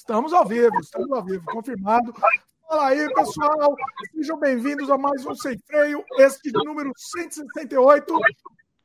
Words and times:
Estamos 0.00 0.32
ao 0.32 0.46
vivo, 0.46 0.80
estamos 0.80 1.12
ao 1.12 1.22
vivo, 1.22 1.44
confirmado. 1.44 2.14
Fala 2.66 2.88
aí, 2.88 3.06
pessoal. 3.14 3.76
Sejam 4.14 4.40
bem-vindos 4.40 4.90
a 4.90 4.96
mais 4.96 5.26
um 5.26 5.34
Sem 5.34 5.58
Freio, 5.58 6.02
este 6.18 6.50
número 6.52 6.90
168. 6.96 8.18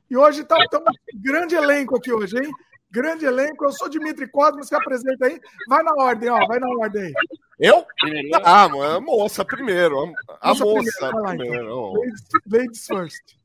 E 0.09 0.17
hoje 0.17 0.41
estamos 0.41 0.67
tá, 0.67 0.77
um 0.77 1.21
grande 1.21 1.55
elenco 1.55 1.95
aqui 1.95 2.11
hoje, 2.11 2.37
hein? 2.37 2.51
Grande 2.91 3.25
elenco. 3.25 3.63
Eu 3.63 3.71
sou 3.71 3.87
Dimitri 3.87 4.27
Cosmos, 4.27 4.67
que 4.67 4.75
apresenta 4.75 5.27
aí. 5.27 5.39
Vai 5.69 5.83
na 5.83 5.93
ordem, 5.95 6.29
ó. 6.29 6.45
Vai 6.47 6.59
na 6.59 6.67
ordem 6.67 7.03
aí. 7.03 7.13
Eu? 7.59 7.85
Primeiro. 7.97 8.41
Ah, 8.43 8.63
a 8.63 8.99
moça 8.99 9.45
primeiro. 9.45 10.13
A 10.41 10.49
moça, 10.49 10.65
moça 10.65 11.13
primeiro. 11.13 11.23
primeiro. 11.23 11.63
Então. 11.63 11.93
Ladies, 11.93 12.23
ladies 12.45 12.87
first. 12.87 13.44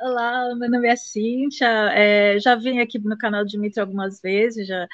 Olá, 0.00 0.54
meu 0.56 0.68
nome 0.68 0.88
é 0.88 0.96
Cíntia. 0.96 1.68
É, 1.92 2.38
já 2.40 2.56
vim 2.56 2.80
aqui 2.80 2.98
no 2.98 3.16
canal 3.16 3.44
do 3.44 3.48
Dimitri 3.48 3.80
algumas 3.80 4.20
vezes. 4.20 4.66
Já, 4.66 4.88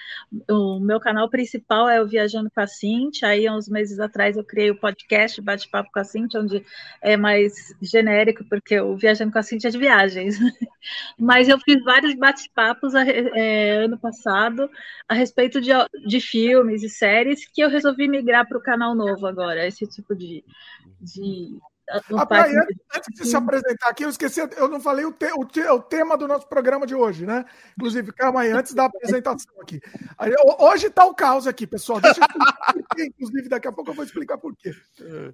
o 0.50 0.78
meu 0.80 1.00
canal 1.00 1.30
principal 1.30 1.88
é 1.88 2.00
o 2.02 2.06
Viajando 2.06 2.50
com 2.50 2.60
a 2.60 2.66
Cíntia. 2.66 3.28
Aí, 3.28 3.48
uns 3.48 3.68
meses 3.68 3.98
atrás, 3.98 4.36
eu 4.36 4.44
criei 4.44 4.70
o 4.70 4.78
podcast 4.78 5.40
Bate-Papo 5.40 5.90
com 5.92 6.00
a 6.00 6.04
Cíntia, 6.04 6.40
onde 6.40 6.64
é 7.00 7.16
mais 7.16 7.74
genérico, 7.80 8.44
porque 8.44 8.78
o 8.80 8.96
Viajando 8.96 9.32
com 9.32 9.38
a 9.38 9.42
Cíntia 9.42 9.68
é 9.68 9.70
de 9.70 9.78
viagens. 9.78 10.36
Mas 11.18 11.48
eu 11.48 11.58
fiz 11.60 11.82
vários 11.82 12.14
bate-papos 12.14 12.94
é, 12.94 13.84
ano 13.84 13.98
passado 13.98 14.70
a 15.08 15.14
respeito 15.14 15.60
de, 15.60 15.70
de 16.06 16.20
filmes 16.20 16.82
e 16.82 16.88
séries 16.88 17.46
que 17.46 17.62
eu 17.62 17.70
resolvi 17.70 18.08
migrar 18.08 18.46
para 18.46 18.58
o 18.58 18.62
canal 18.62 18.94
novo 18.94 19.26
agora, 19.26 19.66
esse 19.66 19.86
tipo 19.86 20.14
de, 20.14 20.44
de 21.00 21.58
ah, 21.88 22.26
aí, 22.30 22.54
antes 22.94 23.14
de 23.14 23.26
se 23.26 23.36
apresentar 23.36 23.88
aqui, 23.88 24.04
eu 24.04 24.10
esqueci, 24.10 24.40
eu 24.56 24.68
não 24.68 24.78
falei 24.78 25.06
o, 25.06 25.12
te, 25.12 25.26
o, 25.32 25.44
te, 25.46 25.60
o, 25.60 25.80
tema 25.80 26.18
do 26.18 26.28
nosso 26.28 26.46
programa 26.46 26.86
de 26.86 26.94
hoje, 26.94 27.24
né? 27.24 27.46
Inclusive, 27.76 28.12
calma 28.12 28.42
aí, 28.42 28.50
antes 28.50 28.74
da 28.74 28.84
apresentação 28.84 29.54
aqui. 29.62 29.80
Hoje 30.58 30.88
está 30.88 31.06
o 31.06 31.14
caos 31.14 31.46
aqui, 31.46 31.66
pessoal. 31.66 32.00
Deixa 32.00 32.20
eu 32.20 32.26
explicar 32.26 32.72
por 32.74 32.96
quê, 32.96 33.06
inclusive, 33.06 33.48
daqui 33.48 33.68
a 33.68 33.72
pouco 33.72 33.90
eu 33.90 33.94
vou 33.94 34.04
explicar 34.04 34.36
por 34.36 34.54
quê. 34.54 34.72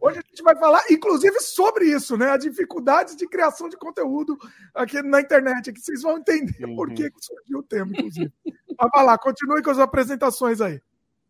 Hoje 0.00 0.20
a 0.20 0.22
gente 0.22 0.42
vai 0.42 0.56
falar, 0.56 0.84
inclusive, 0.90 1.40
sobre 1.40 1.86
isso, 1.86 2.16
né? 2.16 2.30
As 2.30 2.44
dificuldades 2.44 3.16
de 3.16 3.26
criação 3.26 3.68
de 3.68 3.76
conteúdo 3.76 4.38
aqui 4.74 5.02
na 5.02 5.20
internet, 5.20 5.72
que 5.72 5.80
vocês 5.80 6.02
vão 6.02 6.18
entender 6.18 6.64
uhum. 6.64 6.76
por 6.76 6.92
que 6.94 7.10
surgiu 7.18 7.58
o 7.58 7.62
tema, 7.62 7.90
inclusive. 7.92 8.32
Mas 8.78 8.90
vai 8.94 9.04
lá, 9.04 9.18
continue 9.18 9.62
com 9.62 9.70
as 9.70 9.78
apresentações 9.78 10.60
aí. 10.60 10.80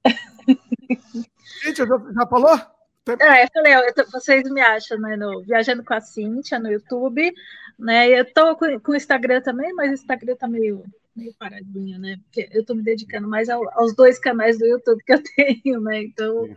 Gente, 1.64 1.78
já, 1.78 1.86
já 1.86 2.26
falou? 2.26 2.74
É, 3.06 3.44
eu 3.44 3.48
falei, 3.52 3.74
eu, 3.74 4.10
vocês 4.10 4.50
me 4.50 4.60
acham 4.62 4.98
né, 4.98 5.16
no 5.16 5.42
Viajando 5.42 5.84
com 5.84 5.92
a 5.92 6.00
Cíntia 6.00 6.58
no 6.58 6.70
YouTube, 6.70 7.32
né? 7.78 8.08
Eu 8.08 8.24
tô 8.32 8.56
com, 8.56 8.80
com 8.80 8.92
o 8.92 8.96
Instagram 8.96 9.42
também, 9.42 9.74
mas 9.74 9.90
o 9.90 9.94
Instagram 9.94 10.36
tá 10.36 10.48
meio, 10.48 10.84
meio 11.14 11.34
paradinho, 11.34 11.98
né? 11.98 12.16
Porque 12.24 12.48
eu 12.52 12.64
tô 12.64 12.74
me 12.74 12.82
dedicando 12.82 13.28
mais 13.28 13.50
ao, 13.50 13.62
aos 13.78 13.94
dois 13.94 14.18
canais 14.18 14.58
do 14.58 14.64
YouTube 14.64 15.02
que 15.04 15.12
eu 15.12 15.22
tenho, 15.36 15.80
né? 15.82 16.02
Então, 16.02 16.48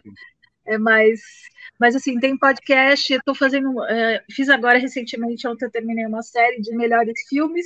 é 0.66 0.78
mais. 0.78 1.22
Mas 1.80 1.96
assim, 1.96 2.20
tem 2.20 2.38
podcast, 2.38 3.12
eu 3.12 3.22
tô 3.26 3.36
fazendo. 3.36 3.84
É, 3.86 4.24
fiz 4.32 4.48
agora 4.50 4.80
recentemente, 4.80 5.48
ontem 5.48 5.66
eu 5.66 5.72
terminei 5.72 6.06
uma 6.06 6.24
série 6.24 6.62
de 6.62 6.76
melhores 6.76 7.14
filmes, 7.28 7.66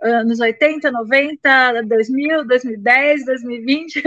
anos 0.00 0.40
80, 0.40 0.90
90, 0.90 1.82
2000, 1.82 2.46
2010, 2.46 3.24
2020, 3.26 4.02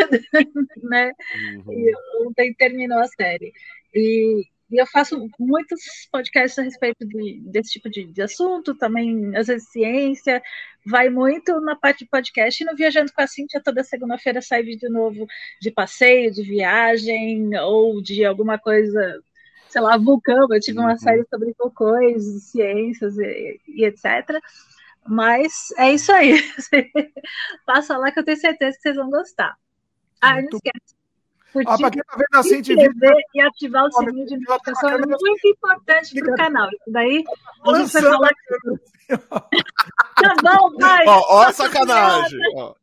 né? 0.84 1.12
Uhum. 1.58 1.74
E 1.74 1.94
ontem 2.28 2.54
terminou 2.56 3.00
a 3.00 3.08
série. 3.08 3.54
E, 3.96 4.46
e 4.72 4.82
eu 4.82 4.86
faço 4.88 5.30
muitos 5.40 5.80
podcasts 6.12 6.60
a 6.60 6.64
respeito 6.64 7.06
de, 7.08 7.40
desse 7.46 7.72
tipo 7.72 7.90
de, 7.90 8.06
de, 8.08 8.22
assunto, 8.22 8.76
também, 8.76 9.36
às 9.36 9.48
vezes, 9.48 9.70
ciência, 9.70 10.42
vai 10.86 11.10
muito 11.10 11.60
na 11.62 11.76
parte 11.76 12.00
de 12.00 12.10
podcast. 12.10 12.62
E 12.62 12.66
no 12.66 12.76
Viajando 12.76 13.14
com 13.14 13.22
a 13.22 13.28
Cintia, 13.28 13.62
toda 13.64 13.84
segunda-feira 13.84 14.42
sai 14.42 14.64
vídeo 14.64 14.90
novo 14.92 15.26
de 15.62 15.72
passeio, 15.72 16.32
de 16.32 16.44
viagem, 16.44 17.56
ou 17.60 18.02
de 18.02 18.26
alguma 18.26 18.58
coisa, 18.60 19.22
sei 19.70 19.82
lá, 19.82 19.98
vulcão. 19.98 20.48
Eu 20.52 20.60
tive 20.60 20.80
uma 20.80 20.92
uhum. 20.92 20.98
série 20.98 21.26
sobre 21.30 21.56
vulcões, 21.58 22.24
ciências 22.52 23.18
e, 23.18 23.62
e 23.68 23.86
etc. 23.86 24.42
Mas 25.08 25.72
é 25.78 25.94
isso 25.94 26.12
aí. 26.12 26.34
Passa 27.66 27.98
lá 27.98 28.12
que 28.12 28.20
eu 28.20 28.26
tenho 28.26 28.38
certeza 28.38 28.76
que 28.76 28.82
vocês 28.82 28.96
vão 28.96 29.10
gostar. 29.10 29.56
Ah, 30.20 30.42
não 30.42 30.50
esquece 30.50 30.95
curtir, 31.64 31.86
ah, 31.86 31.92
quem 31.92 32.04
tá 32.04 32.18
vendo 32.18 32.40
assim, 32.40 32.64
se 32.64 32.76
vídeo, 32.76 32.94
e 33.34 33.42
ativar 33.42 33.86
o 33.86 33.92
sininho 33.92 34.26
de 34.26 34.38
notificação 34.38 34.90
é 34.90 34.98
muito 34.98 35.48
importante 35.48 36.22
para 36.22 36.34
o 36.34 36.36
canal. 36.36 36.68
Isso 36.68 36.92
daí 36.92 37.24
a 37.64 37.78
gente 37.78 37.94
vai 37.94 38.02
falar. 38.02 38.32
tá 40.16 40.36
bom, 40.42 40.78
vai. 40.78 41.08
Ó, 41.08 41.22
ó 41.30 41.42
a 41.44 41.54
sacanagem. 41.54 42.40
Ó. 42.56 42.74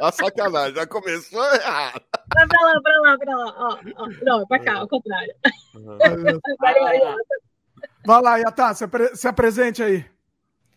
ó 0.00 0.06
a 0.06 0.12
sacanagem, 0.12 0.74
já 0.74 0.86
começou 0.86 1.44
errado. 1.54 2.02
Vai 2.34 2.46
pra 2.48 2.60
lá, 2.60 2.80
pra 2.82 3.00
lá, 3.00 3.18
pra 3.18 3.36
lá. 3.36 3.54
Ó, 3.56 3.78
ó. 3.96 4.08
Não, 4.22 4.46
pra 4.46 4.58
cá, 4.58 4.78
ao 4.78 4.88
contrário. 4.88 5.34
Vai 8.04 8.22
lá, 8.22 8.36
Yatá, 8.38 8.74
se, 8.74 8.84
apre 8.84 9.14
se 9.14 9.28
apresente 9.28 9.82
aí. 9.82 10.04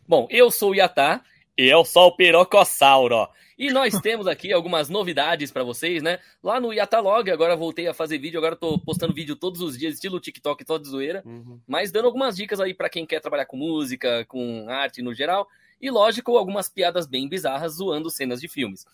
Bom, 0.07 0.27
eu 0.29 0.51
sou 0.51 0.71
o 0.71 0.75
Yatá 0.75 1.21
e 1.57 1.67
eu 1.67 1.83
sou 1.85 2.07
o 2.07 2.15
Pirocossauro. 2.15 3.27
E 3.59 3.71
nós 3.71 3.93
temos 3.99 4.25
aqui 4.25 4.53
algumas 4.53 4.87
novidades 4.87 5.51
para 5.51 5.65
vocês, 5.65 6.01
né? 6.01 6.19
Lá 6.41 6.61
no 6.61 6.71
Yatalog, 6.71 7.29
agora 7.29 7.57
voltei 7.57 7.87
a 7.87 7.93
fazer 7.93 8.17
vídeo, 8.17 8.37
agora 8.37 8.55
tô 8.55 8.79
postando 8.79 9.13
vídeo 9.13 9.35
todos 9.35 9.59
os 9.61 9.77
dias, 9.77 9.95
estilo 9.95 10.19
TikTok, 10.19 10.63
toda 10.63 10.87
zoeira, 10.87 11.21
uhum. 11.25 11.59
mas 11.67 11.91
dando 11.91 12.05
algumas 12.05 12.37
dicas 12.37 12.61
aí 12.61 12.73
para 12.73 12.89
quem 12.89 13.05
quer 13.05 13.19
trabalhar 13.19 13.45
com 13.45 13.57
música, 13.57 14.25
com 14.29 14.65
arte 14.69 15.01
no 15.01 15.13
geral, 15.13 15.45
e 15.81 15.91
lógico, 15.91 16.37
algumas 16.37 16.69
piadas 16.69 17.05
bem 17.05 17.27
bizarras 17.27 17.73
zoando 17.73 18.09
cenas 18.09 18.39
de 18.39 18.47
filmes. 18.47 18.85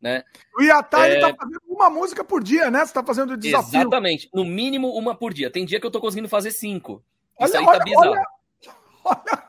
Né? 0.00 0.22
O 0.58 0.62
Iatá, 0.62 1.06
é... 1.06 1.20
tá 1.20 1.34
fazendo 1.34 1.62
uma 1.68 1.88
música 1.90 2.24
por 2.24 2.42
dia, 2.42 2.70
né? 2.70 2.84
Você 2.84 2.92
tá 2.92 3.04
fazendo 3.04 3.36
desafio. 3.36 3.80
Exatamente, 3.80 4.28
no 4.32 4.44
mínimo 4.44 4.88
uma 4.88 5.14
por 5.14 5.32
dia. 5.32 5.50
Tem 5.50 5.64
dia 5.64 5.78
que 5.78 5.86
eu 5.86 5.90
tô 5.90 6.00
conseguindo 6.00 6.28
fazer 6.28 6.50
cinco. 6.50 7.02
Isso 7.40 7.56
olha, 7.56 7.60
aí 7.60 7.64
tá 7.64 7.70
olha, 7.72 7.84
bizarro. 7.84 8.10
Olha, 8.10 8.24
olha 9.04 9.44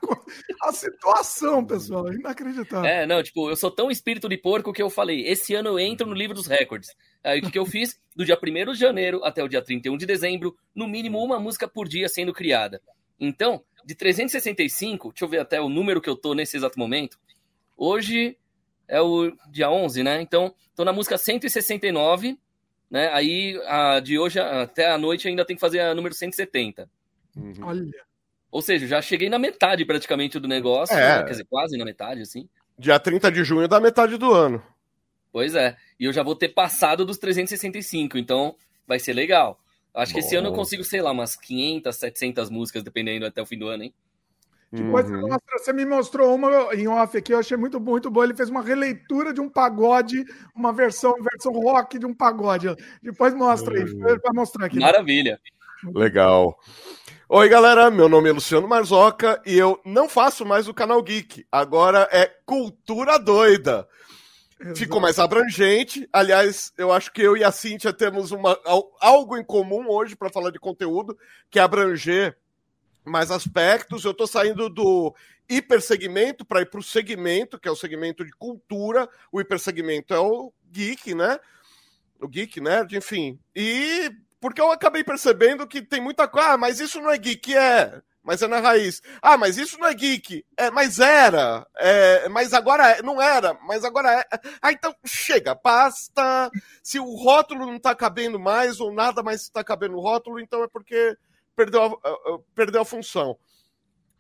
a 0.62 0.72
situação, 0.72 1.66
pessoal, 1.66 2.12
inacreditável. 2.12 2.90
É, 2.90 3.06
não, 3.06 3.22
tipo, 3.22 3.50
eu 3.50 3.56
sou 3.56 3.72
tão 3.72 3.90
espírito 3.90 4.28
de 4.28 4.38
porco 4.38 4.74
que 4.74 4.82
eu 4.82 4.90
falei, 4.90 5.26
esse 5.28 5.54
ano 5.54 5.70
eu 5.70 5.80
entro 5.80 6.08
no 6.08 6.14
livro 6.14 6.36
dos 6.36 6.48
recordes. 6.48 6.96
Aí 7.24 7.40
o 7.40 7.44
que, 7.44 7.52
que 7.52 7.60
eu 7.60 7.66
fiz? 7.66 8.00
Do 8.16 8.26
dia 8.26 8.38
1 8.42 8.74
de 8.74 8.80
janeiro 8.80 9.24
até 9.24 9.44
o 9.44 9.48
dia 9.48 9.62
31 9.62 9.98
de 9.98 10.06
dezembro, 10.06 10.56
no 10.74 10.88
mínimo 10.88 11.24
uma 11.24 11.40
música 11.40 11.68
por 11.68 11.88
dia 11.88 12.10
sendo 12.10 12.34
criada. 12.34 12.82
Então, 13.20 13.64
de 13.86 13.96
365, 13.96 15.10
deixa 15.10 15.26
eu 15.26 15.30
ver 15.30 15.40
até 15.40 15.62
o 15.62 15.70
número 15.70 16.02
que 16.02 16.10
eu 16.10 16.16
tô 16.16 16.34
nesse 16.34 16.58
exato 16.58 16.78
momento. 16.78 17.18
Hoje 17.78 18.38
é 18.88 19.02
o 19.02 19.32
dia 19.50 19.70
11, 19.70 20.04
né? 20.04 20.22
Então, 20.22 20.54
tô 20.76 20.84
na 20.84 20.94
música 20.94 21.18
169, 21.18 22.38
né? 22.90 23.10
Aí, 23.14 23.60
a, 23.66 24.00
de 24.00 24.18
hoje 24.18 24.40
até 24.40 24.90
a 24.90 24.98
noite 24.98 25.28
ainda 25.28 25.46
tem 25.46 25.56
que 25.56 25.60
fazer 25.60 25.80
a 25.80 25.94
número 25.94 26.14
170. 26.14 26.90
Uhum. 27.36 27.54
Olha. 27.62 28.06
Ou 28.56 28.62
seja, 28.62 28.88
já 28.88 29.02
cheguei 29.02 29.28
na 29.28 29.38
metade 29.38 29.84
praticamente 29.84 30.40
do 30.40 30.48
negócio, 30.48 30.96
é. 30.96 31.18
né? 31.18 31.24
quer 31.26 31.32
dizer, 31.32 31.44
quase 31.44 31.78
na 31.78 31.84
metade, 31.84 32.22
assim. 32.22 32.48
Dia 32.80 32.98
30 32.98 33.30
de 33.30 33.44
junho 33.44 33.68
da 33.68 33.82
metade 33.82 34.16
do 34.16 34.32
ano. 34.32 34.64
Pois 35.30 35.56
é. 35.56 35.76
E 36.00 36.06
eu 36.06 36.14
já 36.14 36.24
vou 36.24 36.38
ter 36.38 36.48
passado 36.48 37.04
dos 37.04 37.18
365, 37.18 38.18
então 38.18 38.56
vai 38.88 38.98
ser 38.98 39.12
legal. 39.12 39.60
Acho 39.94 40.14
Bom. 40.14 40.20
que 40.20 40.26
esse 40.26 40.38
ano 40.38 40.48
eu 40.48 40.54
consigo, 40.54 40.86
sei 40.86 41.02
lá, 41.02 41.12
umas 41.12 41.36
500, 41.36 41.94
700 41.98 42.50
músicas, 42.50 42.82
dependendo 42.82 43.26
até 43.26 43.42
o 43.42 43.46
fim 43.46 43.58
do 43.58 43.68
ano, 43.68 43.84
hein? 43.84 43.94
Depois 44.72 45.10
uhum. 45.10 45.38
você 45.52 45.74
me 45.74 45.86
mostrou 45.86 46.34
uma 46.34 46.74
em 46.74 46.88
off 46.88 47.18
aqui, 47.18 47.34
eu 47.34 47.40
achei 47.40 47.58
muito, 47.58 47.78
muito 47.78 48.10
boa. 48.10 48.26
Ele 48.26 48.38
fez 48.38 48.50
uma 48.50 48.62
releitura 48.62 49.34
de 49.34 49.42
um 49.42 49.50
pagode, 49.50 50.24
uma 50.56 50.72
versão, 50.72 51.14
versão 51.22 51.52
rock 51.52 52.00
de 52.00 52.06
um 52.06 52.14
pagode. 52.14 52.74
Depois 53.04 53.34
mostra 53.34 53.76
aí, 53.76 53.84
uhum. 53.84 54.00
vai 54.00 54.34
mostrar 54.34 54.68
aqui. 54.68 54.80
Maravilha. 54.80 55.42
Legal. 55.94 56.58
Oi, 57.28 57.50
galera, 57.50 57.90
meu 57.90 58.08
nome 58.08 58.30
é 58.30 58.32
Luciano 58.32 58.68
Marzoca 58.68 59.42
e 59.48 59.58
eu 59.58 59.82
não 59.84 60.08
faço 60.08 60.46
mais 60.46 60.68
o 60.68 60.74
canal 60.76 61.02
Geek. 61.02 61.44
Agora 61.52 62.08
é 62.12 62.28
Cultura 62.46 63.18
Doida. 63.18 63.90
Exato. 64.62 64.78
Ficou 64.78 65.02
mais 65.02 65.18
abrangente. 65.18 66.08
Aliás, 66.14 66.72
eu 66.78 66.92
acho 66.92 67.12
que 67.12 67.24
eu 67.24 67.36
e 67.36 67.44
a 67.44 67.52
Cíntia 67.52 67.92
temos 67.92 68.32
uma, 68.32 68.56
algo 69.00 69.36
em 69.36 69.44
comum 69.44 69.90
hoje 69.90 70.16
para 70.16 70.30
falar 70.30 70.52
de 70.52 70.60
conteúdo, 70.60 71.18
que 71.50 71.58
é 71.58 71.64
abranger 71.64 72.38
mais 73.04 73.32
aspectos. 73.32 74.06
Eu 74.06 74.12
estou 74.12 74.28
saindo 74.28 74.70
do 74.70 75.12
hipersegmento 75.50 76.46
para 76.46 76.62
ir 76.62 76.70
para 76.70 76.80
o 76.80 76.84
segmento, 76.84 77.60
que 77.60 77.68
é 77.68 77.72
o 77.72 77.76
segmento 77.76 78.24
de 78.24 78.34
cultura. 78.34 79.10
O 79.32 79.42
hipersegmento 79.42 80.14
é 80.14 80.20
o 80.20 80.54
geek, 80.72 81.16
né? 81.16 81.40
O 82.22 82.28
geek, 82.28 82.62
né? 82.62 82.86
Enfim. 82.92 83.40
E 83.56 84.12
porque 84.46 84.62
eu 84.62 84.72
acabei 84.72 85.04
percebendo 85.04 85.66
que 85.66 85.82
tem 85.82 86.00
muita 86.00 86.28
coisa. 86.28 86.50
Ah, 86.50 86.58
mas 86.58 86.80
isso 86.80 87.02
não 87.02 87.10
é 87.10 87.18
geek, 87.18 87.58
é. 87.58 88.00
Mas 88.22 88.44
é 88.44 88.48
na 88.48 88.60
raiz. 88.60 89.02
Ah, 89.20 89.36
mas 89.36 89.58
isso 89.58 89.76
não 89.80 89.88
é 89.88 89.94
geek. 89.96 90.46
É, 90.56 90.70
mas 90.70 91.00
era. 91.00 91.66
É, 91.76 92.30
mas 92.30 92.54
agora 92.54 92.92
é. 92.92 93.02
Não 93.02 93.20
era, 93.20 93.56
mas 93.68 93.84
agora 93.84 94.20
é. 94.20 94.24
Ah, 94.62 94.72
então 94.72 94.96
chega, 95.04 95.56
basta. 95.56 96.52
Se 96.84 97.00
o 97.00 97.16
rótulo 97.16 97.66
não 97.66 97.80
tá 97.80 97.96
cabendo 97.96 98.40
mais, 98.40 98.80
ou 98.80 98.94
nada 98.94 99.24
mais 99.24 99.42
está 99.42 99.64
cabendo 99.64 99.94
no 99.94 100.00
rótulo, 100.00 100.40
então 100.40 100.64
é 100.64 100.68
porque 100.68 101.18
perdeu 101.56 101.82
a, 101.84 102.40
perdeu 102.54 102.84
a 102.84 102.86
função. 102.86 103.36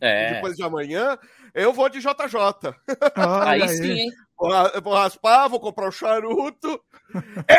É. 0.00 0.34
Depois 0.34 0.56
de 0.56 0.62
amanhã. 0.62 1.18
Eu 1.54 1.72
vou 1.72 1.88
de 1.88 2.00
JJ. 2.00 2.10
Ah, 3.14 3.50
aí, 3.50 3.62
aí 3.62 3.68
sim, 3.70 3.92
hein? 3.92 4.10
Vou, 4.38 4.50
vou 4.82 4.92
raspar, 4.92 5.48
vou 5.48 5.58
comprar 5.58 5.88
um 5.88 5.90
charuto. 5.90 6.78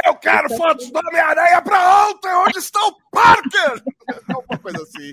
Eu 0.06 0.14
quero 0.22 0.48
fotos 0.56 0.92
do 0.92 1.00
Homem-Aranha 1.00 1.60
pra 1.64 2.08
ontem! 2.08 2.32
Onde 2.36 2.60
está 2.60 2.80
o 2.86 2.96
Parker? 3.12 3.82
Alguma 4.30 4.60
coisa 4.60 4.84
assim. 4.84 5.12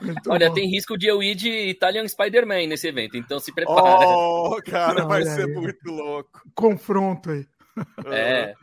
Muito 0.00 0.30
Olha, 0.30 0.48
bom. 0.48 0.54
tem 0.54 0.70
risco 0.70 0.96
de 0.96 1.08
eu 1.08 1.20
ir 1.24 1.34
de 1.34 1.50
Italian 1.70 2.06
Spider-Man 2.06 2.68
nesse 2.68 2.86
evento, 2.86 3.16
então 3.16 3.40
se 3.40 3.52
prepare. 3.52 3.80
Oh, 4.06 4.56
cara, 4.64 5.00
Não, 5.00 5.08
vai 5.08 5.24
ser 5.24 5.46
aí. 5.46 5.52
muito 5.52 5.90
louco. 5.90 6.40
Confronto 6.54 7.30
aí. 7.32 7.44
É. 8.06 8.54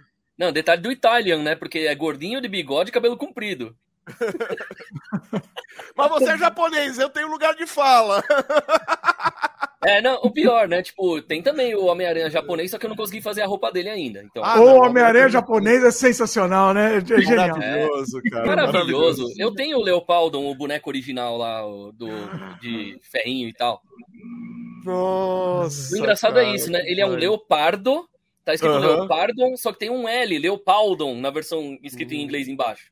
Não, 0.42 0.52
detalhe 0.52 0.82
do 0.82 0.92
Italian, 0.92 1.38
né? 1.44 1.56
Porque 1.56 1.78
é 1.78 1.94
gordinho 1.94 2.42
de 2.42 2.48
bigode 2.48 2.90
e 2.90 2.92
cabelo 2.92 3.16
comprido. 3.16 3.76
Mas 5.96 6.10
você 6.10 6.32
é 6.32 6.38
japonês, 6.40 6.98
eu 6.98 7.12
tenho 7.12 7.30
lugar 7.30 7.54
de 7.54 7.68
fala. 7.68 8.24
É, 9.84 10.00
não, 10.00 10.14
o 10.18 10.30
pior, 10.30 10.68
né? 10.68 10.84
Tipo, 10.84 11.24
tem 11.24 11.42
também 11.42 11.74
o 11.74 11.86
Homem-Aranha 11.86 12.30
japonês, 12.30 12.70
só 12.70 12.78
que 12.78 12.86
eu 12.86 12.90
não 12.90 12.96
consegui 12.96 13.20
fazer 13.20 13.42
a 13.42 13.48
roupa 13.48 13.72
dele 13.72 13.90
ainda. 13.90 14.22
Então... 14.22 14.44
Ah, 14.46 14.62
o 14.62 14.76
Homem-Aranha 14.76 15.28
japonês 15.28 15.84
é 15.84 15.90
sensacional, 15.90 16.72
né? 16.72 16.98
É 16.98 17.02
genial. 17.02 17.58
Maravilhoso, 17.58 18.22
cara. 18.30 18.46
Maravilhoso. 18.46 18.74
Maravilhoso. 18.74 19.34
Eu 19.40 19.56
tenho 19.56 19.80
o 19.80 19.82
Leopaldon, 19.82 20.52
o 20.52 20.54
boneco 20.54 20.88
original 20.88 21.36
lá, 21.36 21.64
do, 21.96 22.08
de 22.62 23.00
ferrinho 23.12 23.50
e 23.50 23.54
tal. 23.54 23.82
Nossa. 24.86 25.96
O 25.96 25.98
engraçado 25.98 26.38
é 26.38 26.44
cara, 26.44 26.54
é 26.54 26.56
isso, 26.56 26.72
né? 26.72 26.84
Ele 26.86 27.02
é 27.02 27.06
um 27.08 27.16
leopardo 27.16 28.08
Tá 28.52 28.56
escrito 28.56 28.74
uhum. 28.74 28.80
Leopardon, 28.80 29.56
só 29.56 29.72
que 29.72 29.80
tem 29.80 29.90
um 29.90 30.08
L, 30.08 30.38
Leopaldon, 30.38 31.16
na 31.16 31.30
versão 31.30 31.80
escrita 31.82 32.14
em 32.14 32.22
inglês 32.22 32.48
embaixo. 32.48 32.92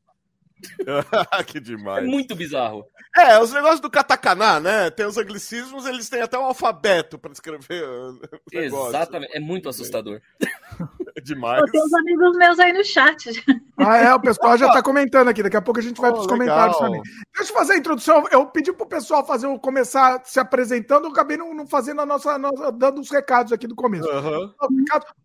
que 1.47 1.59
demais. 1.59 2.03
É 2.03 2.07
muito 2.07 2.35
bizarro. 2.35 2.85
É, 3.17 3.39
os 3.39 3.51
negócios 3.51 3.79
do 3.79 3.89
katakana, 3.89 4.59
né? 4.59 4.89
Tem 4.89 5.05
os 5.05 5.17
anglicismos, 5.17 5.85
eles 5.85 6.09
têm 6.09 6.21
até 6.21 6.37
um 6.37 6.45
alfabeto 6.45 7.17
para 7.17 7.31
escrever. 7.31 7.83
Exatamente, 8.51 9.35
é 9.35 9.39
muito 9.39 9.67
assustador. 9.67 10.21
demais. 11.25 11.61
Eu 11.61 11.71
tenho 11.71 11.85
uns 11.85 11.93
amigos 11.93 12.37
meus 12.37 12.59
aí 12.59 12.73
no 12.73 12.83
chat. 12.83 13.29
Ah, 13.81 13.95
é, 13.95 14.13
o 14.13 14.19
pessoal 14.19 14.57
já 14.57 14.69
tá 14.73 14.83
comentando 14.83 15.29
aqui. 15.29 15.41
Daqui 15.41 15.55
a 15.55 15.61
pouco 15.61 15.79
a 15.79 15.81
gente 15.81 16.01
vai 16.01 16.09
oh, 16.09 16.13
para 16.13 16.21
os 16.21 16.27
comentários 16.27 16.77
também. 16.77 17.01
Deixa 17.33 17.49
eu 17.49 17.57
fazer 17.57 17.73
a 17.75 17.77
introdução. 17.77 18.25
Eu 18.29 18.45
pedi 18.47 18.73
pro 18.73 18.85
pessoal 18.85 19.25
fazer 19.25 19.47
começar 19.59 20.21
se 20.25 20.37
apresentando, 20.37 21.05
eu 21.05 21.11
acabei 21.11 21.37
não, 21.37 21.53
não 21.53 21.65
fazendo 21.65 22.01
a 22.01 22.05
nossa, 22.05 22.37
nossa, 22.37 22.73
dando 22.73 22.99
os 22.99 23.09
recados 23.09 23.53
aqui 23.53 23.67
do 23.67 23.75
começo. 23.75 24.05
Uhum. 24.05 24.53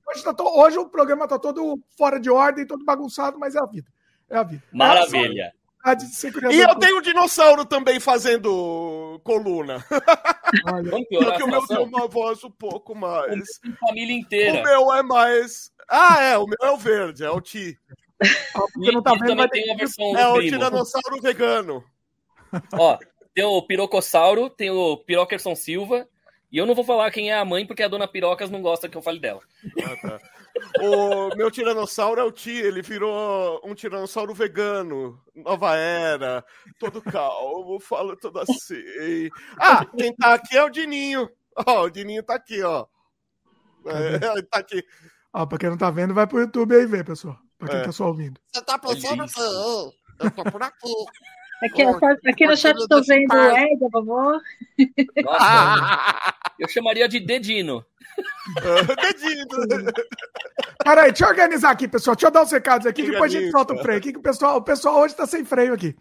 Hoje, 0.08 0.22
tá 0.22 0.32
to, 0.32 0.44
hoje 0.44 0.78
o 0.78 0.88
programa 0.88 1.26
tá 1.26 1.36
todo 1.36 1.76
fora 1.98 2.20
de 2.20 2.30
ordem, 2.30 2.64
todo 2.64 2.84
bagunçado, 2.84 3.40
mas 3.40 3.56
é 3.56 3.58
a 3.58 3.66
vida. 3.66 3.88
É 4.30 4.36
a 4.36 4.44
vida. 4.44 4.62
Maravilha. 4.72 5.46
É 5.46 5.54
e 6.50 6.60
eu 6.60 6.74
tenho 6.76 6.96
um 6.96 7.02
dinossauro 7.02 7.66
também 7.66 8.00
fazendo 8.00 9.20
coluna. 9.22 9.84
Olha, 10.72 10.90
Só 11.12 11.36
que 11.36 11.42
o 11.42 11.46
meu 11.46 11.66
tem 11.66 11.78
uma 11.78 12.08
voz 12.08 12.42
um 12.42 12.50
pouco 12.50 12.94
mais. 12.94 13.60
Família 13.80 14.16
inteira. 14.16 14.60
O 14.60 14.62
meu 14.62 14.94
é 14.94 15.02
mais. 15.02 15.70
Ah, 15.88 16.22
é, 16.22 16.38
o 16.38 16.46
meu 16.46 16.58
é 16.62 16.70
o 16.70 16.78
verde, 16.78 17.24
é 17.24 17.30
o 17.30 17.40
Ti. 17.40 17.78
Você 18.76 18.92
não 18.92 19.02
tá 19.02 19.12
vendo, 19.12 19.26
também 19.26 19.48
tem 19.48 19.72
a 19.72 19.76
versão 19.76 20.16
É 20.16 20.28
o 20.28 20.40
tiranossauro 20.40 21.20
vegano. 21.20 21.84
Ó, 22.72 22.98
tem 23.34 23.44
o 23.44 23.62
pirocossauro, 23.62 24.48
tem 24.48 24.70
o 24.70 24.96
Pirokerson 24.96 25.54
Silva, 25.56 26.08
e 26.50 26.58
eu 26.58 26.66
não 26.66 26.74
vou 26.74 26.84
falar 26.84 27.10
quem 27.10 27.30
é 27.30 27.34
a 27.36 27.44
mãe, 27.44 27.66
porque 27.66 27.82
a 27.82 27.88
dona 27.88 28.06
Pirocas 28.06 28.48
não 28.48 28.62
gosta 28.62 28.88
que 28.88 28.96
eu 28.96 29.02
fale 29.02 29.18
dela. 29.18 29.40
Ah, 29.82 29.96
tá. 30.08 30.20
O 30.80 31.34
meu 31.36 31.50
tiranossauro 31.50 32.20
é 32.20 32.24
o 32.24 32.30
Ti, 32.30 32.52
ele 32.52 32.80
virou 32.80 33.60
um 33.64 33.74
tiranossauro 33.74 34.32
vegano, 34.32 35.20
nova 35.34 35.76
era, 35.76 36.44
todo 36.78 37.02
calmo, 37.02 37.80
fala 37.80 38.16
todo 38.16 38.38
assim. 38.38 39.28
Ah, 39.58 39.84
quem 39.84 40.14
tá 40.14 40.34
aqui 40.34 40.56
é 40.56 40.62
o 40.62 40.70
Dininho. 40.70 41.28
Ó, 41.56 41.64
oh, 41.66 41.84
o 41.86 41.90
Dininho 41.90 42.22
tá 42.22 42.36
aqui, 42.36 42.62
ó. 42.62 42.86
É, 43.86 44.42
tá 44.42 44.58
aqui. 44.58 44.84
Ó, 45.34 45.44
pra 45.46 45.58
quem 45.58 45.68
não 45.68 45.76
tá 45.76 45.90
vendo, 45.90 46.14
vai 46.14 46.28
pro 46.28 46.38
YouTube 46.38 46.76
aí 46.76 46.86
ver, 46.86 47.04
pessoal. 47.04 47.36
Pra 47.58 47.68
quem 47.68 47.80
é. 47.80 47.82
tá 47.82 47.90
só 47.90 48.06
ouvindo. 48.06 48.40
Você 48.52 48.62
tá 48.62 48.78
que 48.78 48.86
eu, 48.86 49.92
eu 50.20 50.30
tô 50.30 50.44
por 50.44 50.62
aqui. 50.62 50.94
Aqui, 51.64 51.82
aqui 52.28 52.46
no 52.46 52.56
chat 52.56 52.76
estou 52.76 53.02
vendo 53.04 53.34
o 53.34 53.56
Ed, 53.56 53.84
a 53.84 53.88
vovó. 53.90 54.38
Nossa, 55.24 56.34
eu 56.60 56.68
chamaria 56.68 57.08
de 57.08 57.18
Dedino. 57.18 57.84
Dedino. 59.02 59.92
Peraí, 60.84 61.10
deixa 61.10 61.24
eu 61.24 61.28
organizar 61.28 61.70
aqui, 61.70 61.88
pessoal. 61.88 62.14
Deixa 62.14 62.28
eu 62.28 62.30
dar 62.30 62.44
os 62.44 62.52
recados 62.52 62.86
aqui, 62.86 63.02
depois 63.02 63.34
a 63.34 63.40
gente 63.40 63.50
solta 63.50 63.74
o 63.74 63.78
freio 63.78 63.98
aqui, 63.98 64.12
que 64.12 64.18
o 64.18 64.22
pessoal, 64.22 64.58
o 64.58 64.62
pessoal 64.62 65.00
hoje 65.00 65.14
está 65.14 65.26
sem 65.26 65.44
freio 65.44 65.74
aqui. 65.74 65.96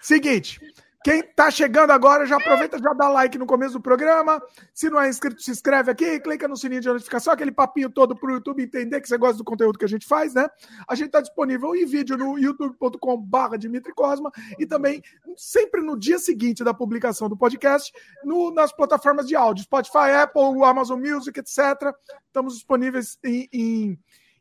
Seguinte, 0.00 0.60
quem 1.04 1.22
tá 1.22 1.48
chegando 1.50 1.92
agora, 1.92 2.26
já 2.26 2.36
aproveita, 2.36 2.76
já 2.78 2.92
dá 2.92 3.08
like 3.08 3.38
no 3.38 3.46
começo 3.46 3.74
do 3.74 3.80
programa. 3.80 4.42
Se 4.74 4.90
não 4.90 5.00
é 5.00 5.08
inscrito, 5.08 5.40
se 5.40 5.50
inscreve 5.50 5.90
aqui, 5.90 6.18
clica 6.18 6.48
no 6.48 6.56
sininho 6.56 6.80
de 6.80 6.88
notificação, 6.88 7.32
aquele 7.32 7.52
papinho 7.52 7.88
todo 7.88 8.16
pro 8.16 8.32
YouTube 8.32 8.62
entender 8.62 9.00
que 9.00 9.08
você 9.08 9.16
gosta 9.16 9.38
do 9.38 9.44
conteúdo 9.44 9.78
que 9.78 9.84
a 9.84 9.88
gente 9.88 10.06
faz, 10.06 10.34
né? 10.34 10.48
A 10.88 10.96
gente 10.96 11.10
tá 11.10 11.20
disponível 11.20 11.74
em 11.76 11.86
vídeo 11.86 12.16
no 12.16 12.36
youtube.com/barra 12.36 13.56
Dimitri 13.56 13.94
Cosma 13.94 14.32
e 14.58 14.66
também 14.66 15.00
sempre 15.36 15.80
no 15.80 15.96
dia 15.96 16.18
seguinte 16.18 16.64
da 16.64 16.74
publicação 16.74 17.28
do 17.28 17.36
podcast 17.36 17.92
no, 18.24 18.52
nas 18.52 18.72
plataformas 18.72 19.28
de 19.28 19.36
áudio, 19.36 19.64
Spotify, 19.64 20.10
Apple, 20.22 20.64
Amazon 20.64 21.00
Music, 21.00 21.38
etc. 21.38 21.94
Estamos 22.26 22.54
disponíveis 22.54 23.18
em, 23.24 23.48
em, 23.52 23.98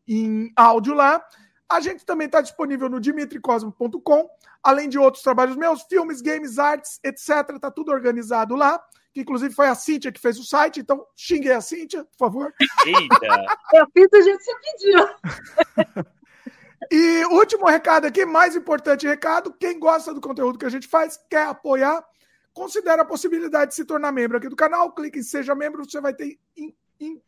em 0.07 0.51
áudio 0.55 0.95
lá. 0.95 1.23
A 1.69 1.81
gente 1.81 2.05
também 2.05 2.27
está 2.27 2.39
disponível 2.39 2.87
no 2.87 2.99
dimitricosmo.com, 2.99 4.29
além 4.63 4.87
de 4.87 4.97
outros 4.97 5.21
trabalhos 5.21 5.57
meus, 5.57 5.83
filmes, 5.83 6.21
games, 6.21 6.57
artes, 6.57 6.99
etc. 7.03 7.55
Está 7.55 7.69
tudo 7.69 7.91
organizado 7.91 8.55
lá. 8.55 8.81
Que 9.13 9.21
inclusive 9.21 9.53
foi 9.53 9.67
a 9.67 9.75
Cíntia 9.75 10.11
que 10.11 10.19
fez 10.19 10.39
o 10.39 10.43
site, 10.43 10.79
então 10.79 11.05
xinguei 11.15 11.51
a 11.51 11.59
Cíntia, 11.59 12.05
por 12.05 12.17
favor. 12.17 12.53
Eita! 12.85 13.45
Eu 13.73 13.87
fiz 13.91 14.07
a 14.13 14.21
gente 14.21 14.43
se 14.43 14.51
pediu. 14.61 16.05
e 16.91 17.25
último 17.25 17.65
recado 17.65 18.05
aqui, 18.05 18.25
mais 18.25 18.55
importante 18.55 19.07
recado: 19.07 19.51
quem 19.59 19.79
gosta 19.79 20.13
do 20.13 20.21
conteúdo 20.21 20.59
que 20.59 20.65
a 20.65 20.69
gente 20.69 20.87
faz, 20.87 21.19
quer 21.29 21.47
apoiar, 21.47 22.05
considere 22.53 23.01
a 23.01 23.05
possibilidade 23.05 23.71
de 23.71 23.75
se 23.75 23.85
tornar 23.85 24.11
membro 24.11 24.37
aqui 24.37 24.47
do 24.47 24.55
canal. 24.55 24.93
Clique 24.93 25.19
em 25.19 25.23
Seja 25.23 25.55
Membro, 25.55 25.83
você 25.83 25.99
vai 25.99 26.13
ter 26.13 26.39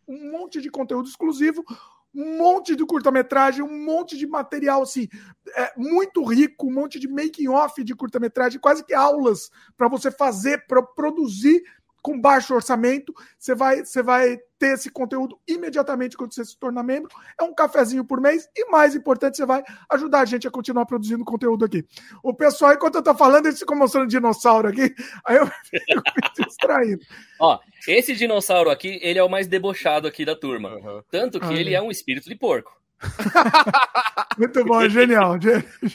um 0.07 0.31
monte 0.31 0.61
de 0.61 0.69
conteúdo 0.69 1.09
exclusivo 1.09 1.65
um 2.13 2.37
monte 2.37 2.75
de 2.75 2.85
curta-metragem, 2.85 3.61
um 3.63 3.85
monte 3.85 4.17
de 4.17 4.25
material 4.25 4.81
assim, 4.81 5.07
é, 5.55 5.73
muito 5.77 6.23
rico, 6.23 6.67
um 6.67 6.73
monte 6.73 6.99
de 6.99 7.07
making 7.07 7.47
off 7.47 7.83
de 7.83 7.95
curta-metragem, 7.95 8.59
quase 8.59 8.83
que 8.83 8.93
aulas 8.93 9.49
para 9.77 9.87
você 9.87 10.09
fazer, 10.09 10.65
para 10.67 10.81
produzir 10.81 11.61
com 12.01 12.19
baixo 12.19 12.53
orçamento, 12.53 13.13
você 13.37 13.53
vai, 13.53 13.83
você 13.83 14.01
vai 14.01 14.37
ter 14.57 14.73
esse 14.73 14.89
conteúdo 14.89 15.39
imediatamente 15.47 16.17
quando 16.17 16.33
você 16.33 16.43
se 16.43 16.57
tornar 16.57 16.83
membro. 16.83 17.09
É 17.39 17.43
um 17.43 17.53
cafezinho 17.53 18.03
por 18.03 18.19
mês 18.19 18.47
e, 18.55 18.69
mais 18.69 18.95
importante, 18.95 19.37
você 19.37 19.45
vai 19.45 19.63
ajudar 19.91 20.21
a 20.21 20.25
gente 20.25 20.47
a 20.47 20.51
continuar 20.51 20.85
produzindo 20.85 21.23
conteúdo 21.23 21.65
aqui. 21.65 21.85
O 22.23 22.33
pessoal, 22.33 22.73
enquanto 22.73 22.95
eu 22.95 23.03
tô 23.03 23.15
falando, 23.15 23.45
eles 23.45 23.59
ficam 23.59 23.77
mostrando 23.77 24.07
dinossauro 24.07 24.67
aqui, 24.67 24.93
aí 25.25 25.37
eu 25.37 25.47
fico 25.47 26.03
me 26.15 26.45
distraindo. 26.45 27.01
Ó, 27.39 27.57
esse 27.87 28.15
dinossauro 28.15 28.69
aqui, 28.69 28.99
ele 29.01 29.17
é 29.17 29.23
o 29.23 29.29
mais 29.29 29.47
debochado 29.47 30.07
aqui 30.07 30.25
da 30.25 30.35
turma. 30.35 30.75
Uhum. 30.75 31.03
Tanto 31.09 31.39
que 31.39 31.53
ele 31.53 31.73
é 31.73 31.81
um 31.81 31.89
espírito 31.89 32.27
de 32.27 32.35
porco. 32.35 32.79
Muito 34.37 34.63
bom, 34.65 34.87
genial. 34.89 35.35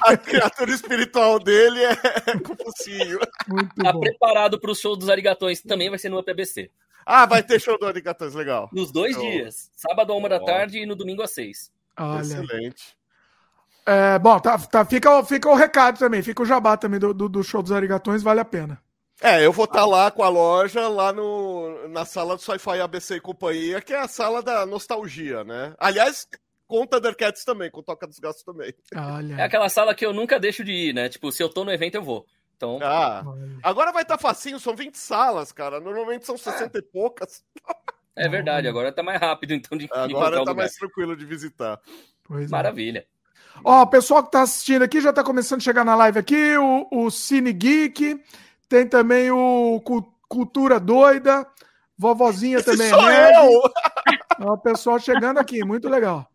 A 0.02 0.16
criatura 0.16 0.70
espiritual 0.70 1.38
dele 1.38 1.80
é 1.84 2.38
com 2.40 2.56
focinho. 2.56 3.18
Muito 3.46 3.74
tá 3.74 3.92
bom. 3.92 4.00
preparado 4.00 4.58
para 4.58 4.70
o 4.70 4.74
show 4.74 4.96
dos 4.96 5.08
arigatões, 5.08 5.62
também 5.62 5.90
vai 5.90 5.98
ser 5.98 6.08
no 6.08 6.18
UPBC. 6.18 6.70
Ah, 7.06 7.26
vai 7.26 7.42
ter 7.42 7.60
show 7.60 7.78
do 7.78 7.86
arigatões, 7.86 8.34
legal. 8.34 8.68
Nos 8.72 8.90
dois 8.90 9.14
show. 9.14 9.22
dias, 9.22 9.70
sábado 9.76 10.12
a 10.12 10.16
uma 10.16 10.28
da 10.28 10.40
tarde 10.40 10.78
e 10.78 10.86
no 10.86 10.96
domingo 10.96 11.22
às 11.22 11.32
seis. 11.32 11.70
Olha. 11.98 12.20
Excelente. 12.20 12.96
É, 13.86 14.18
bom, 14.18 14.38
tá, 14.40 14.58
tá, 14.58 14.84
fica, 14.84 15.22
fica 15.24 15.48
o 15.48 15.54
recado 15.54 15.98
também, 15.98 16.22
fica 16.22 16.42
o 16.42 16.46
jabá 16.46 16.74
também 16.74 16.98
do, 16.98 17.12
do, 17.12 17.28
do 17.28 17.44
show 17.44 17.62
dos 17.62 17.70
arigatões, 17.70 18.22
vale 18.22 18.40
a 18.40 18.44
pena. 18.44 18.82
É, 19.20 19.44
eu 19.44 19.52
vou 19.52 19.66
estar 19.66 19.80
tá 19.80 19.86
lá 19.86 20.10
com 20.10 20.22
a 20.22 20.28
loja, 20.28 20.88
lá 20.88 21.12
no, 21.12 21.88
na 21.88 22.04
sala 22.04 22.34
do 22.34 22.42
Sci-Fi 22.42 22.80
ABC 22.80 23.16
e 23.16 23.20
Companhia, 23.20 23.80
que 23.80 23.92
é 23.92 24.00
a 24.00 24.08
sala 24.08 24.42
da 24.42 24.64
nostalgia, 24.64 25.44
né? 25.44 25.74
Aliás, 25.78 26.26
com 26.74 26.84
Thundercats 26.84 27.44
também, 27.44 27.70
com 27.70 27.84
Toca 27.84 28.04
dos 28.04 28.18
Gatos 28.18 28.42
também. 28.42 28.74
Olha. 28.96 29.36
É 29.36 29.44
aquela 29.44 29.68
sala 29.68 29.94
que 29.94 30.04
eu 30.04 30.12
nunca 30.12 30.40
deixo 30.40 30.64
de 30.64 30.72
ir, 30.72 30.92
né? 30.92 31.08
Tipo, 31.08 31.30
se 31.30 31.40
eu 31.40 31.48
tô 31.48 31.64
no 31.64 31.70
evento, 31.70 31.94
eu 31.94 32.02
vou. 32.02 32.26
Então... 32.56 32.80
Ah, 32.82 33.22
agora 33.62 33.92
vai 33.92 34.02
estar 34.02 34.16
tá 34.16 34.20
facinho, 34.20 34.58
são 34.58 34.74
20 34.74 34.96
salas, 34.96 35.52
cara. 35.52 35.78
Normalmente 35.78 36.26
são 36.26 36.36
60 36.36 36.76
é. 36.76 36.80
e 36.80 36.82
poucas. 36.82 37.44
É 38.16 38.28
verdade, 38.28 38.66
agora 38.66 38.90
tá 38.90 39.04
mais 39.04 39.20
rápido, 39.20 39.54
então, 39.54 39.78
de 39.78 39.88
Agora 39.92 40.44
tá 40.44 40.52
mais 40.52 40.74
tranquilo 40.74 41.16
de 41.16 41.24
visitar. 41.24 41.80
Pois 42.24 42.46
é. 42.46 42.50
Maravilha. 42.50 43.00
É. 43.00 43.60
Ó, 43.62 43.82
o 43.82 43.86
pessoal 43.86 44.24
que 44.24 44.32
tá 44.32 44.42
assistindo 44.42 44.82
aqui 44.82 45.00
já 45.00 45.12
tá 45.12 45.22
começando 45.22 45.60
a 45.60 45.64
chegar 45.64 45.84
na 45.84 45.94
live 45.94 46.18
aqui, 46.18 46.56
o, 46.56 46.88
o 46.90 47.10
Cine 47.10 47.52
Geek, 47.52 48.20
tem 48.68 48.84
também 48.88 49.30
o 49.30 49.80
Cultura 50.28 50.80
Doida, 50.80 51.46
vovozinha 51.96 52.58
Esse 52.58 52.72
também. 52.72 52.90
Sou 52.90 53.08
é 53.08 53.46
eu! 53.46 53.62
Ó, 54.40 54.54
o 54.54 54.58
pessoal 54.58 54.98
chegando 54.98 55.38
aqui, 55.38 55.64
muito 55.64 55.88
legal. 55.88 56.28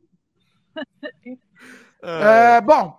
É, 2.01 2.61
bom, 2.61 2.97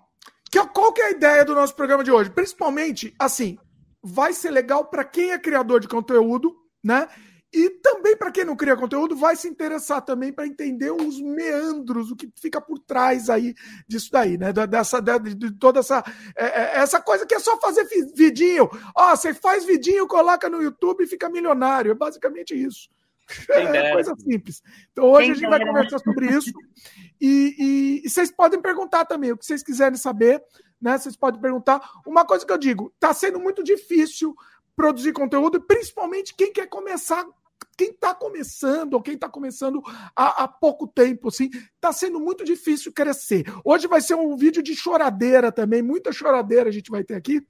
que, 0.51 0.63
qual 0.67 0.93
que 0.93 1.01
é 1.01 1.07
a 1.07 1.11
ideia 1.11 1.45
do 1.45 1.55
nosso 1.55 1.75
programa 1.75 2.05
de 2.05 2.11
hoje? 2.11 2.31
Principalmente, 2.31 3.15
assim, 3.19 3.59
vai 4.03 4.33
ser 4.33 4.51
legal 4.51 4.85
para 4.87 5.05
quem 5.05 5.33
é 5.33 5.39
criador 5.39 5.81
de 5.81 5.89
conteúdo, 5.89 6.55
né? 6.83 7.09
E 7.53 7.69
também 7.83 8.17
para 8.17 8.31
quem 8.31 8.45
não 8.45 8.55
cria 8.55 8.77
conteúdo, 8.77 9.17
vai 9.17 9.35
se 9.35 9.49
interessar 9.49 10.03
também 10.03 10.33
para 10.33 10.47
entender 10.47 10.93
os 10.93 11.21
meandros, 11.21 12.11
o 12.11 12.17
que 12.17 12.31
fica 12.41 12.61
por 12.61 12.79
trás 12.79 13.29
aí 13.29 13.55
disso 13.89 14.09
daí, 14.13 14.39
né? 14.39 14.53
Dessa, 14.53 15.01
de, 15.01 15.35
de 15.35 15.51
toda 15.59 15.81
essa, 15.81 16.05
é, 16.37 16.45
é, 16.45 16.79
essa 16.79 17.01
coisa 17.01 17.27
que 17.27 17.35
é 17.35 17.41
só 17.41 17.59
fazer 17.59 17.85
vidinho. 18.15 18.69
Ó, 18.97 19.17
você 19.17 19.35
faz 19.35 19.65
vidinho, 19.65 20.07
coloca 20.07 20.49
no 20.49 20.63
YouTube 20.63 21.03
e 21.03 21.09
fica 21.09 21.29
milionário. 21.29 21.91
É 21.91 21.95
basicamente 21.95 22.55
isso. 22.55 22.89
É 23.51 23.93
coisa 23.93 24.15
simples. 24.17 24.63
Então 24.93 25.05
hoje 25.11 25.31
a 25.31 25.35
gente 25.35 25.49
vai 25.49 25.65
conversar 25.65 25.99
sobre 25.99 26.27
isso. 26.27 26.53
E, 27.21 27.55
e, 27.59 28.07
e, 28.07 28.09
vocês 28.09 28.31
podem 28.31 28.61
perguntar 28.61 29.05
também 29.05 29.33
o 29.33 29.37
que 29.37 29.45
vocês 29.45 29.63
quiserem 29.63 29.97
saber, 29.97 30.43
né? 30.81 30.97
Vocês 30.99 31.17
podem 31.17 31.41
perguntar. 31.41 31.81
Uma 32.07 32.25
coisa 32.25 32.47
que 32.47 32.53
eu 32.53 32.59
digo: 32.59 32.93
está 32.95 33.13
sendo 33.13 33.39
muito 33.39 33.63
difícil 33.63 34.35
produzir 34.75 35.13
conteúdo, 35.13 35.61
principalmente 35.61 36.35
quem 36.35 36.53
quer 36.53 36.67
começar 36.67 37.27
quem 37.81 37.91
está 37.91 38.15
começando, 38.15 38.93
ou 38.93 39.01
quem 39.01 39.15
está 39.15 39.27
começando 39.27 39.83
há, 40.15 40.45
há, 40.45 40.49
pouco 40.49 40.87
tempo, 40.87 41.29
assim, 41.29 41.49
está 41.75 41.91
sendo 41.93 42.21
muito 42.21 42.45
difícil 42.45 42.93
crescer. 42.93 43.45
Hoje 43.65 43.87
vai 43.87 44.03
ser 44.03 44.15
um 44.17 44.37
vídeo 44.37 44.63
de 44.63 44.77
choradeira 44.77 45.51
também, 45.51 45.81
muita 45.81 46.13
choradeira 46.13 46.69
a 46.69 46.73
gente 46.73 46.91
vai 46.91 47.03
ter 47.03 47.15
aqui. 47.15 47.43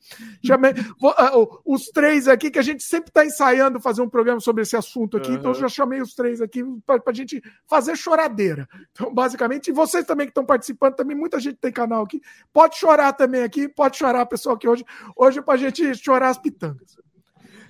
Chamei, 0.45 0.71
uh, 0.71 1.61
os 1.64 1.87
três 1.87 2.29
aqui, 2.29 2.49
que 2.49 2.61
a 2.61 2.62
gente 2.62 2.85
sempre 2.85 3.11
está 3.11 3.26
ensaiando 3.26 3.81
fazer 3.81 4.02
um 4.02 4.09
programa 4.09 4.38
sobre 4.38 4.62
esse 4.62 4.76
assunto 4.76 5.17
aqui, 5.17 5.31
uhum. 5.31 5.37
então 5.37 5.55
já 5.55 5.69
chamei 5.69 6.00
os 6.00 6.14
três 6.14 6.40
aqui 6.40 6.62
para 6.87 7.02
a 7.05 7.12
gente 7.12 7.43
fazer 7.67 7.97
choradeira. 7.97 8.69
Então, 8.93 9.12
basicamente, 9.12 9.71
e 9.71 9.73
vocês 9.73 10.05
também 10.05 10.26
que 10.26 10.31
estão 10.31 10.47
participando, 10.47 10.95
também 10.95 11.17
muita 11.17 11.40
gente 11.40 11.57
tem 11.57 11.73
canal 11.73 12.05
aqui, 12.05 12.21
pode 12.52 12.76
chorar 12.76 13.12
também 13.14 13.43
aqui, 13.43 13.69
pode 13.69 13.97
chorar, 13.97 14.25
pessoal, 14.26 14.57
que 14.57 14.69
hoje, 14.69 14.85
hoje 15.17 15.40
é 15.40 15.43
para 15.43 15.55
a 15.55 15.57
gente 15.57 15.93
chorar 15.97 16.29
as 16.29 16.38
pitangas. 16.38 16.97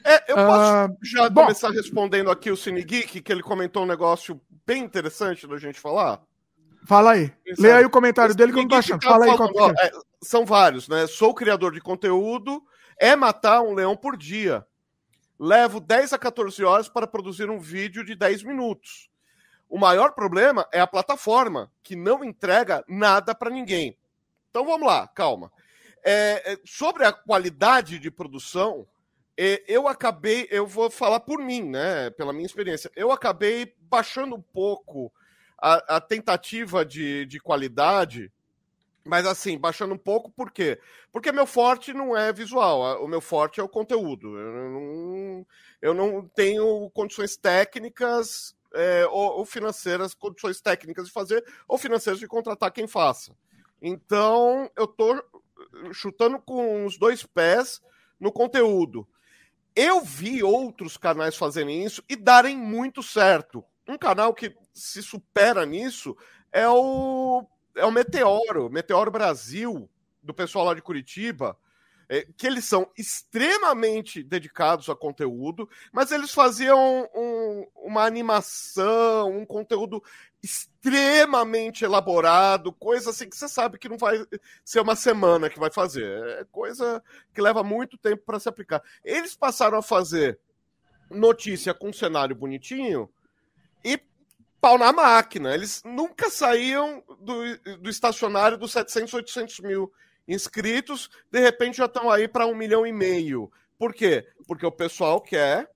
É, 0.04 0.32
eu 0.32 0.36
posso 0.36 0.92
uh, 0.92 0.98
já 1.02 1.28
bom, 1.28 1.42
começar 1.42 1.70
respondendo 1.70 2.30
aqui 2.30 2.50
o 2.50 2.56
Cine 2.56 2.82
Geek, 2.82 3.20
que 3.20 3.32
ele 3.32 3.42
comentou 3.42 3.82
um 3.82 3.86
negócio 3.86 4.40
bem 4.66 4.82
interessante 4.82 5.46
da 5.46 5.58
gente 5.58 5.80
falar? 5.80 6.20
Fala 6.86 7.12
aí. 7.12 7.32
Lê 7.58 7.72
aí 7.72 7.84
o 7.84 7.90
comentário 7.90 8.34
dele 8.34 8.52
que 8.52 8.58
eu 8.58 8.62
não 8.62 8.68
tô 8.68 8.76
achando. 8.76 9.02
Fala 9.02 9.26
aí 9.26 9.36
qual 9.36 9.50
ó, 9.54 9.70
é, 9.70 9.90
São 10.22 10.46
vários, 10.46 10.88
né? 10.88 11.06
Sou 11.06 11.34
criador 11.34 11.72
de 11.72 11.80
conteúdo, 11.80 12.62
é 12.98 13.14
matar 13.14 13.62
um 13.62 13.74
leão 13.74 13.96
por 13.96 14.16
dia. 14.16 14.66
Levo 15.38 15.80
10 15.80 16.12
a 16.12 16.18
14 16.18 16.62
horas 16.64 16.88
para 16.88 17.06
produzir 17.06 17.48
um 17.50 17.58
vídeo 17.58 18.04
de 18.04 18.14
10 18.14 18.42
minutos. 18.42 19.10
O 19.68 19.78
maior 19.78 20.12
problema 20.12 20.66
é 20.72 20.80
a 20.80 20.86
plataforma, 20.86 21.70
que 21.82 21.94
não 21.94 22.24
entrega 22.24 22.84
nada 22.88 23.34
para 23.34 23.50
ninguém. 23.50 23.96
Então 24.50 24.64
vamos 24.64 24.86
lá, 24.86 25.06
calma. 25.08 25.52
É, 26.04 26.54
é 26.54 26.58
sobre 26.64 27.04
a 27.04 27.12
qualidade 27.12 27.98
de 27.98 28.10
produção, 28.10 28.86
eu 29.36 29.88
acabei, 29.88 30.46
eu 30.50 30.66
vou 30.66 30.90
falar 30.90 31.20
por 31.20 31.38
mim, 31.38 31.62
né? 31.62 32.10
Pela 32.10 32.32
minha 32.32 32.46
experiência, 32.46 32.90
eu 32.94 33.10
acabei 33.10 33.74
baixando 33.80 34.34
um 34.34 34.42
pouco 34.42 35.12
a, 35.60 35.96
a 35.96 36.00
tentativa 36.00 36.84
de, 36.84 37.26
de 37.26 37.40
qualidade, 37.40 38.32
mas 39.04 39.26
assim, 39.26 39.58
baixando 39.58 39.94
um 39.94 39.98
pouco, 39.98 40.30
por 40.30 40.50
quê? 40.50 40.78
Porque 41.10 41.32
meu 41.32 41.46
forte 41.46 41.92
não 41.92 42.16
é 42.16 42.32
visual, 42.32 43.02
o 43.02 43.08
meu 43.08 43.20
forte 43.20 43.60
é 43.60 43.62
o 43.62 43.68
conteúdo. 43.68 44.38
Eu 44.38 44.52
não, 44.52 45.46
eu 45.80 45.94
não 45.94 46.28
tenho 46.28 46.90
condições 46.90 47.36
técnicas 47.36 48.54
é, 48.74 49.06
ou, 49.06 49.38
ou, 49.38 49.44
financeiras, 49.44 50.14
condições 50.14 50.60
técnicas 50.60 51.06
de 51.06 51.12
fazer, 51.12 51.44
ou 51.66 51.78
financeiras 51.78 52.20
de 52.20 52.26
contratar 52.26 52.70
quem 52.70 52.86
faça. 52.86 53.34
Então, 53.82 54.70
eu 54.76 54.86
tô 54.86 55.22
chutando 55.92 56.38
com 56.38 56.84
os 56.84 56.98
dois 56.98 57.24
pés 57.24 57.80
no 58.18 58.30
conteúdo. 58.30 59.08
Eu 59.82 60.02
vi 60.02 60.42
outros 60.42 60.98
canais 60.98 61.36
fazerem 61.36 61.82
isso 61.82 62.04
e 62.06 62.14
darem 62.14 62.54
muito 62.54 63.02
certo. 63.02 63.64
Um 63.88 63.96
canal 63.96 64.34
que 64.34 64.54
se 64.74 65.02
supera 65.02 65.64
nisso 65.64 66.14
é 66.52 66.68
o, 66.68 67.46
é 67.74 67.86
o 67.86 67.90
Meteoro, 67.90 68.68
Meteoro 68.68 69.10
Brasil, 69.10 69.88
do 70.22 70.34
pessoal 70.34 70.66
lá 70.66 70.74
de 70.74 70.82
Curitiba, 70.82 71.56
é, 72.10 72.26
que 72.36 72.46
eles 72.46 72.66
são 72.66 72.90
extremamente 72.94 74.22
dedicados 74.22 74.90
a 74.90 74.94
conteúdo, 74.94 75.66
mas 75.90 76.12
eles 76.12 76.30
faziam 76.30 77.08
um, 77.14 77.66
uma 77.76 78.04
animação, 78.04 79.34
um 79.34 79.46
conteúdo 79.46 80.04
extremamente 80.42 81.84
elaborado, 81.84 82.72
coisa 82.72 83.10
assim 83.10 83.28
que 83.28 83.36
você 83.36 83.48
sabe 83.48 83.78
que 83.78 83.88
não 83.88 83.98
vai 83.98 84.24
ser 84.64 84.80
uma 84.80 84.96
semana 84.96 85.50
que 85.50 85.58
vai 85.58 85.70
fazer. 85.70 86.06
É 86.40 86.46
coisa 86.50 87.02
que 87.34 87.42
leva 87.42 87.62
muito 87.62 87.98
tempo 87.98 88.22
para 88.24 88.40
se 88.40 88.48
aplicar. 88.48 88.82
Eles 89.04 89.36
passaram 89.36 89.78
a 89.78 89.82
fazer 89.82 90.38
notícia 91.10 91.74
com 91.74 91.90
um 91.90 91.92
cenário 91.92 92.34
bonitinho 92.34 93.10
e 93.84 94.00
pau 94.60 94.78
na 94.78 94.92
máquina. 94.92 95.54
Eles 95.54 95.82
nunca 95.84 96.30
saíam 96.30 97.02
do, 97.20 97.78
do 97.78 97.90
estacionário 97.90 98.56
dos 98.56 98.72
700, 98.72 99.14
800 99.14 99.60
mil 99.60 99.92
inscritos, 100.26 101.10
de 101.30 101.40
repente 101.40 101.78
já 101.78 101.86
estão 101.86 102.08
aí 102.08 102.28
para 102.28 102.46
um 102.46 102.54
milhão 102.54 102.86
e 102.86 102.92
meio. 102.92 103.50
Por 103.76 103.92
quê? 103.92 104.26
Porque 104.46 104.64
o 104.64 104.70
pessoal 104.70 105.20
quer 105.20 105.68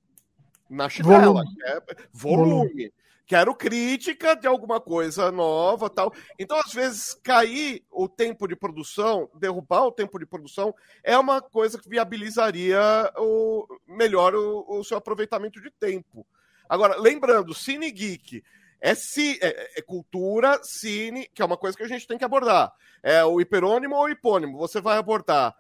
na 0.71 0.88
chinela, 0.88 1.25
volume. 1.26 1.56
quer 1.56 1.83
volume. 2.12 2.52
volume 2.52 2.92
quero 3.26 3.54
crítica 3.54 4.35
de 4.35 4.47
alguma 4.47 4.81
coisa 4.81 5.31
nova 5.31 5.88
tal. 5.88 6.12
Então, 6.38 6.59
às 6.59 6.73
vezes, 6.73 7.14
cair 7.23 7.85
o 7.90 8.09
tempo 8.09 8.47
de 8.47 8.57
produção, 8.57 9.31
derrubar 9.35 9.85
o 9.87 9.93
tempo 9.93 10.19
de 10.19 10.26
produção, 10.26 10.75
é 11.02 11.16
uma 11.16 11.40
coisa 11.40 11.78
que 11.78 11.88
viabilizaria 11.88 12.81
o 13.16 13.66
melhor 13.87 14.35
o, 14.35 14.64
o 14.69 14.85
seu 14.85 14.97
aproveitamento 14.97 15.61
de 15.61 15.71
tempo. 15.71 16.26
Agora, 16.69 16.97
lembrando, 16.97 17.54
Cine 17.54 17.90
Geek 17.90 18.43
é, 18.85 18.93
é, 18.93 19.78
é, 19.78 19.83
cultura, 19.83 20.61
cine, 20.62 21.26
que 21.33 21.40
é 21.40 21.45
uma 21.45 21.57
coisa 21.57 21.75
que 21.75 21.83
a 21.83 21.88
gente 21.88 22.07
tem 22.07 22.19
que 22.19 22.25
abordar. 22.25 22.71
É 23.02 23.25
o 23.25 23.40
hiperônimo 23.40 23.97
ou 23.97 24.11
hipônimo. 24.11 24.59
Você 24.59 24.78
vai 24.78 24.99
abordar 24.99 25.57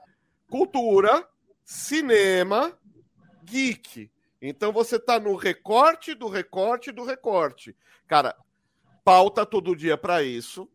cultura, 0.50 1.26
cinema, 1.64 2.78
geek. 3.42 4.10
Então 4.46 4.70
você 4.72 4.98
tá 4.98 5.18
no 5.18 5.36
recorte 5.36 6.14
do 6.14 6.28
recorte 6.28 6.92
do 6.92 7.02
recorte. 7.02 7.74
Cara, 8.06 8.36
pauta 9.02 9.46
todo 9.46 9.74
dia 9.74 9.96
para 9.96 10.22
isso, 10.22 10.68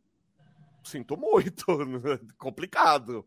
sinto 0.83 1.15
muito. 1.15 1.65
complicado. 2.35 3.23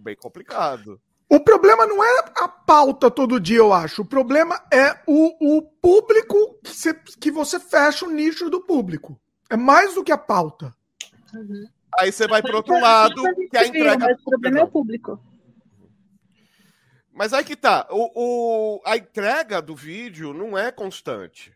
Bem 0.00 0.16
complicado. 0.16 1.00
O 1.28 1.38
problema 1.38 1.86
não 1.86 2.02
é 2.02 2.24
a 2.36 2.48
pauta 2.48 3.08
todo 3.08 3.38
dia, 3.38 3.58
eu 3.58 3.72
acho. 3.72 4.02
O 4.02 4.04
problema 4.04 4.60
é 4.72 5.00
o, 5.06 5.58
o 5.58 5.62
público 5.62 6.58
que 6.64 6.74
você, 6.74 6.92
que 6.92 7.30
você 7.30 7.60
fecha 7.60 8.04
o 8.04 8.10
nicho 8.10 8.50
do 8.50 8.60
público. 8.60 9.20
É 9.48 9.56
mais 9.56 9.94
do 9.94 10.02
que 10.02 10.10
a 10.10 10.18
pauta. 10.18 10.74
Uhum. 11.32 11.68
Aí 11.96 12.10
você 12.10 12.26
vai 12.26 12.42
para 12.42 12.56
outro 12.56 12.80
lado, 12.80 13.22
que 13.48 13.56
a 13.56 13.66
entrega. 13.66 14.06
Mas 14.06 14.20
o 14.20 14.24
problema 14.24 14.58
é 14.58 14.64
o 14.64 14.68
público. 14.68 15.29
Mas 17.12 17.32
aí 17.32 17.44
que 17.44 17.56
tá. 17.56 17.86
O, 17.90 18.10
o, 18.14 18.82
a 18.84 18.96
entrega 18.96 19.60
do 19.60 19.74
vídeo 19.74 20.32
não 20.32 20.56
é 20.56 20.70
constante. 20.70 21.52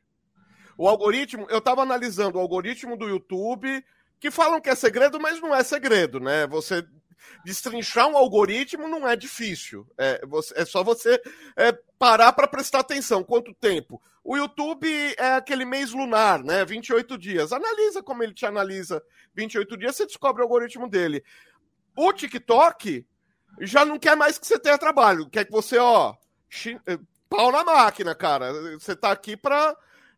O 0.76 0.88
algoritmo, 0.88 1.46
eu 1.48 1.58
estava 1.58 1.82
analisando 1.82 2.38
o 2.38 2.40
algoritmo 2.40 2.96
do 2.96 3.08
YouTube, 3.08 3.84
que 4.18 4.30
falam 4.30 4.60
que 4.60 4.68
é 4.68 4.74
segredo, 4.74 5.20
mas 5.20 5.40
não 5.40 5.54
é 5.54 5.62
segredo, 5.62 6.18
né? 6.18 6.46
Você 6.48 6.84
destrinchar 7.44 8.08
um 8.08 8.16
algoritmo 8.16 8.88
não 8.88 9.08
é 9.08 9.16
difícil. 9.16 9.86
É, 9.96 10.24
você, 10.26 10.52
é 10.56 10.64
só 10.64 10.82
você 10.82 11.20
é, 11.56 11.72
parar 11.98 12.32
para 12.32 12.48
prestar 12.48 12.80
atenção. 12.80 13.22
Quanto 13.22 13.54
tempo? 13.54 14.02
O 14.22 14.36
YouTube 14.36 14.88
é 15.18 15.34
aquele 15.34 15.64
mês 15.64 15.92
lunar, 15.92 16.42
né? 16.42 16.64
28 16.64 17.16
dias. 17.18 17.52
Analisa 17.52 18.02
como 18.02 18.22
ele 18.22 18.34
te 18.34 18.46
analisa 18.46 19.02
28 19.34 19.76
dias, 19.76 19.96
você 19.96 20.06
descobre 20.06 20.42
o 20.42 20.44
algoritmo 20.44 20.88
dele. 20.88 21.22
O 21.96 22.12
TikTok 22.12 23.06
já 23.60 23.84
não 23.84 23.98
quer 23.98 24.16
mais 24.16 24.38
que 24.38 24.46
você 24.46 24.58
tenha 24.58 24.78
trabalho. 24.78 25.28
Quer 25.28 25.44
que 25.44 25.52
você, 25.52 25.78
ó, 25.78 26.14
eh, 26.86 26.98
pau 27.28 27.50
na 27.50 27.64
máquina, 27.64 28.14
cara. 28.14 28.52
Você 28.78 28.94
tá 28.94 29.10
aqui 29.10 29.36
para 29.36 29.76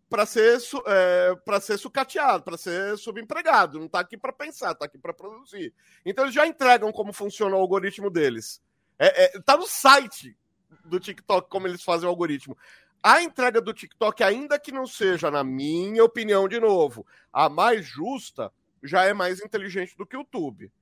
para 0.08 0.24
ser 0.24 0.58
é, 0.86 1.34
para 1.44 1.60
ser 1.60 1.78
sucateado, 1.78 2.44
para 2.44 2.56
ser 2.56 2.96
subempregado, 2.96 3.78
não 3.78 3.86
está 3.86 4.00
aqui 4.00 4.16
para 4.16 4.32
pensar, 4.32 4.70
está 4.70 4.84
aqui 4.84 4.98
para 4.98 5.12
produzir. 5.12 5.74
Então 6.04 6.24
eles 6.24 6.34
já 6.34 6.46
entregam 6.46 6.92
como 6.92 7.12
funciona 7.12 7.56
o 7.56 7.58
algoritmo 7.58 8.08
deles. 8.08 8.62
É, 8.98 9.24
é, 9.24 9.40
tá 9.40 9.56
no 9.56 9.66
site 9.66 10.36
do 10.84 11.00
TikTok 11.00 11.50
como 11.50 11.66
eles 11.66 11.82
fazem 11.82 12.06
o 12.06 12.10
algoritmo. 12.10 12.56
A 13.02 13.22
entrega 13.22 13.60
do 13.60 13.74
TikTok, 13.74 14.22
ainda 14.22 14.58
que 14.58 14.72
não 14.72 14.86
seja, 14.86 15.30
na 15.30 15.44
minha 15.44 16.02
opinião, 16.02 16.48
de 16.48 16.58
novo, 16.58 17.06
a 17.32 17.48
mais 17.48 17.84
justa, 17.84 18.52
já 18.82 19.04
é 19.04 19.12
mais 19.12 19.40
inteligente 19.40 19.96
do 19.96 20.06
que 20.06 20.16
o 20.16 20.20
YouTube. 20.20 20.72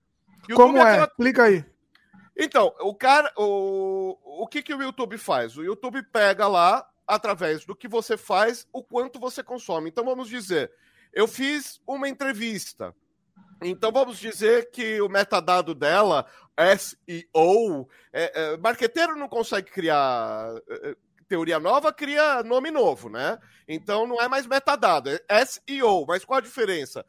YouTube 0.49 0.57
como 0.57 0.79
é? 0.79 0.93
Aquela... 0.93 1.07
Explica 1.07 1.43
aí. 1.45 1.65
Então, 2.37 2.75
o 2.81 2.95
cara, 2.95 3.33
o, 3.37 4.19
o 4.43 4.47
que, 4.47 4.63
que 4.63 4.75
o 4.75 4.83
YouTube 4.83 5.17
faz? 5.19 5.57
O 5.57 5.63
YouTube 5.63 6.03
pega 6.03 6.49
lá 6.49 6.89
através 7.07 7.65
do 7.65 7.77
que 7.77 7.87
você 7.87 8.17
faz, 8.17 8.67
o 8.73 8.83
quanto 8.83 9.21
você 9.21 9.43
consome. 9.43 9.91
Então 9.91 10.05
vamos 10.05 10.29
dizer, 10.29 10.73
eu 11.13 11.29
fiz 11.29 11.81
uma 11.87 12.09
entrevista. 12.09 12.95
Então 13.63 13.93
vamos 13.93 14.19
dizer 14.19 14.71
que 14.71 15.01
o 15.01 15.09
metadado 15.09 15.75
dela, 15.75 16.27
SEO, 16.79 17.89
é, 18.13 18.33
é, 18.35 18.57
marqueteiro 18.57 19.17
não 19.17 19.29
consegue 19.29 19.71
criar 19.71 20.55
é, 20.69 20.91
é 20.91 20.97
teoria 21.27 21.59
nova, 21.59 21.93
cria 21.93 22.43
nome 22.43 22.71
novo, 22.71 23.09
né? 23.09 23.39
Então 23.67 24.07
não 24.07 24.21
é 24.21 24.29
mais 24.29 24.47
metadado, 24.47 25.11
é 25.11 25.45
SEO. 25.45 26.05
Mas 26.07 26.25
qual 26.25 26.39
a 26.39 26.43
diferença? 26.43 27.05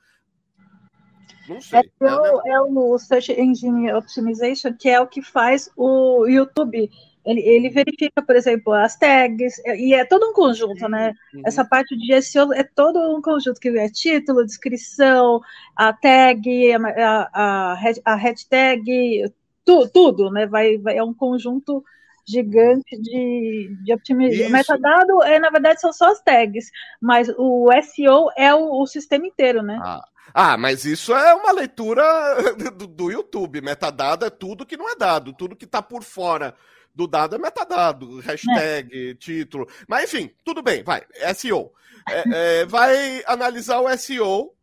Não 1.47 1.61
sei. 1.61 1.79
É, 1.79 2.51
é 2.51 2.61
o 2.61 2.97
Search 2.97 3.31
Engine 3.31 3.93
Optimization, 3.93 4.73
que 4.73 4.89
é 4.89 4.99
o 4.99 5.07
que 5.07 5.21
faz 5.21 5.69
o 5.75 6.25
YouTube 6.27 6.89
ele, 7.25 7.41
ele, 7.41 7.69
verifica, 7.69 8.21
por 8.21 8.35
exemplo, 8.35 8.71
as 8.71 8.95
tags, 8.95 9.57
e 9.65 9.95
é 9.95 10.05
todo 10.05 10.29
um 10.29 10.33
conjunto, 10.33 10.87
né? 10.87 11.11
Uhum. 11.33 11.41
Essa 11.43 11.65
parte 11.65 11.97
de 11.97 12.21
SEO 12.21 12.53
é 12.53 12.63
todo 12.63 12.99
um 12.99 13.19
conjunto, 13.19 13.59
que 13.59 13.69
é 13.69 13.89
título, 13.89 14.45
descrição, 14.45 15.41
a 15.75 15.91
tag, 15.91 16.71
a, 16.73 17.29
a, 17.33 17.77
a 18.05 18.15
hashtag, 18.15 19.33
tu, 19.65 19.89
tudo, 19.89 20.29
né? 20.29 20.45
Vai, 20.45 20.77
vai, 20.77 20.97
é 20.97 21.03
um 21.03 21.15
conjunto 21.15 21.83
gigante 22.27 22.95
de, 23.01 23.75
de 23.83 23.93
optimização. 23.93 24.51
Metadado, 24.51 25.23
é, 25.23 25.39
na 25.39 25.49
verdade, 25.49 25.81
são 25.81 25.91
só 25.91 26.11
as 26.11 26.21
tags, 26.21 26.69
mas 27.01 27.27
o 27.39 27.69
SEO 27.81 28.29
é 28.37 28.53
o, 28.53 28.81
o 28.81 28.85
sistema 28.85 29.25
inteiro, 29.25 29.63
né? 29.63 29.79
Ah. 29.81 30.05
Ah, 30.37 30.57
mas 30.57 30.83
isso 30.83 31.15
é 31.15 31.33
uma 31.33 31.53
leitura 31.53 32.03
do, 32.75 32.85
do, 32.85 33.09
YouTube. 33.09 33.61
Metadado 33.61 34.25
é 34.25 34.29
tudo 34.29 34.65
que 34.65 34.75
não 34.75 34.91
é 34.91 34.95
dado, 34.97 35.31
tudo 35.31 35.55
que 35.55 35.63
está 35.63 35.81
por 35.81 36.03
fora 36.03 36.53
do 36.93 37.07
dado 37.07 37.37
é 37.37 37.39
metadado, 37.39 38.19
hashtag, 38.19 39.11
é. 39.11 39.13
título. 39.13 39.65
Mas 39.87 40.13
enfim, 40.13 40.29
tudo 40.43 40.61
bem, 40.61 40.83
vai. 40.83 41.03
SEO. 41.33 41.71
É, 42.09 42.23
é, 42.33 42.65
vai 42.65 43.23
analisar 43.25 43.79
o 43.79 43.97
SEO 43.97 44.53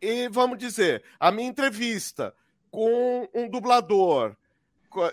e 0.00 0.26
vamos 0.30 0.56
dizer, 0.56 1.04
a 1.20 1.30
minha 1.30 1.50
entrevista 1.50 2.34
com 2.70 3.28
um 3.34 3.50
dublador 3.50 4.34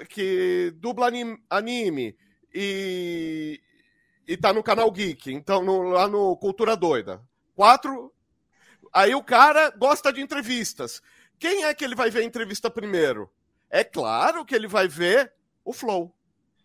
que 0.08 0.74
dubla 0.78 1.12
anime, 1.50 2.16
e, 2.54 3.60
e 4.26 4.38
tá 4.38 4.54
no 4.54 4.64
canal 4.64 4.90
Geek, 4.90 5.34
então 5.34 5.62
no, 5.64 5.82
lá 5.82 6.08
no 6.08 6.38
Cultura 6.38 6.78
Doida. 6.78 7.22
Quatro. 7.54 8.14
Aí 8.94 9.14
o 9.16 9.24
cara 9.24 9.70
gosta 9.72 10.12
de 10.12 10.22
entrevistas. 10.22 11.02
Quem 11.38 11.64
é 11.64 11.74
que 11.74 11.84
ele 11.84 11.96
vai 11.96 12.10
ver 12.10 12.22
a 12.22 12.26
entrevista 12.26 12.70
primeiro? 12.70 13.30
É 13.70 13.84
claro 13.84 14.44
que 14.44 14.56
ele 14.56 14.68
vai 14.68 14.88
ver 14.88 15.32
o 15.64 15.72
Flow. 15.72 16.14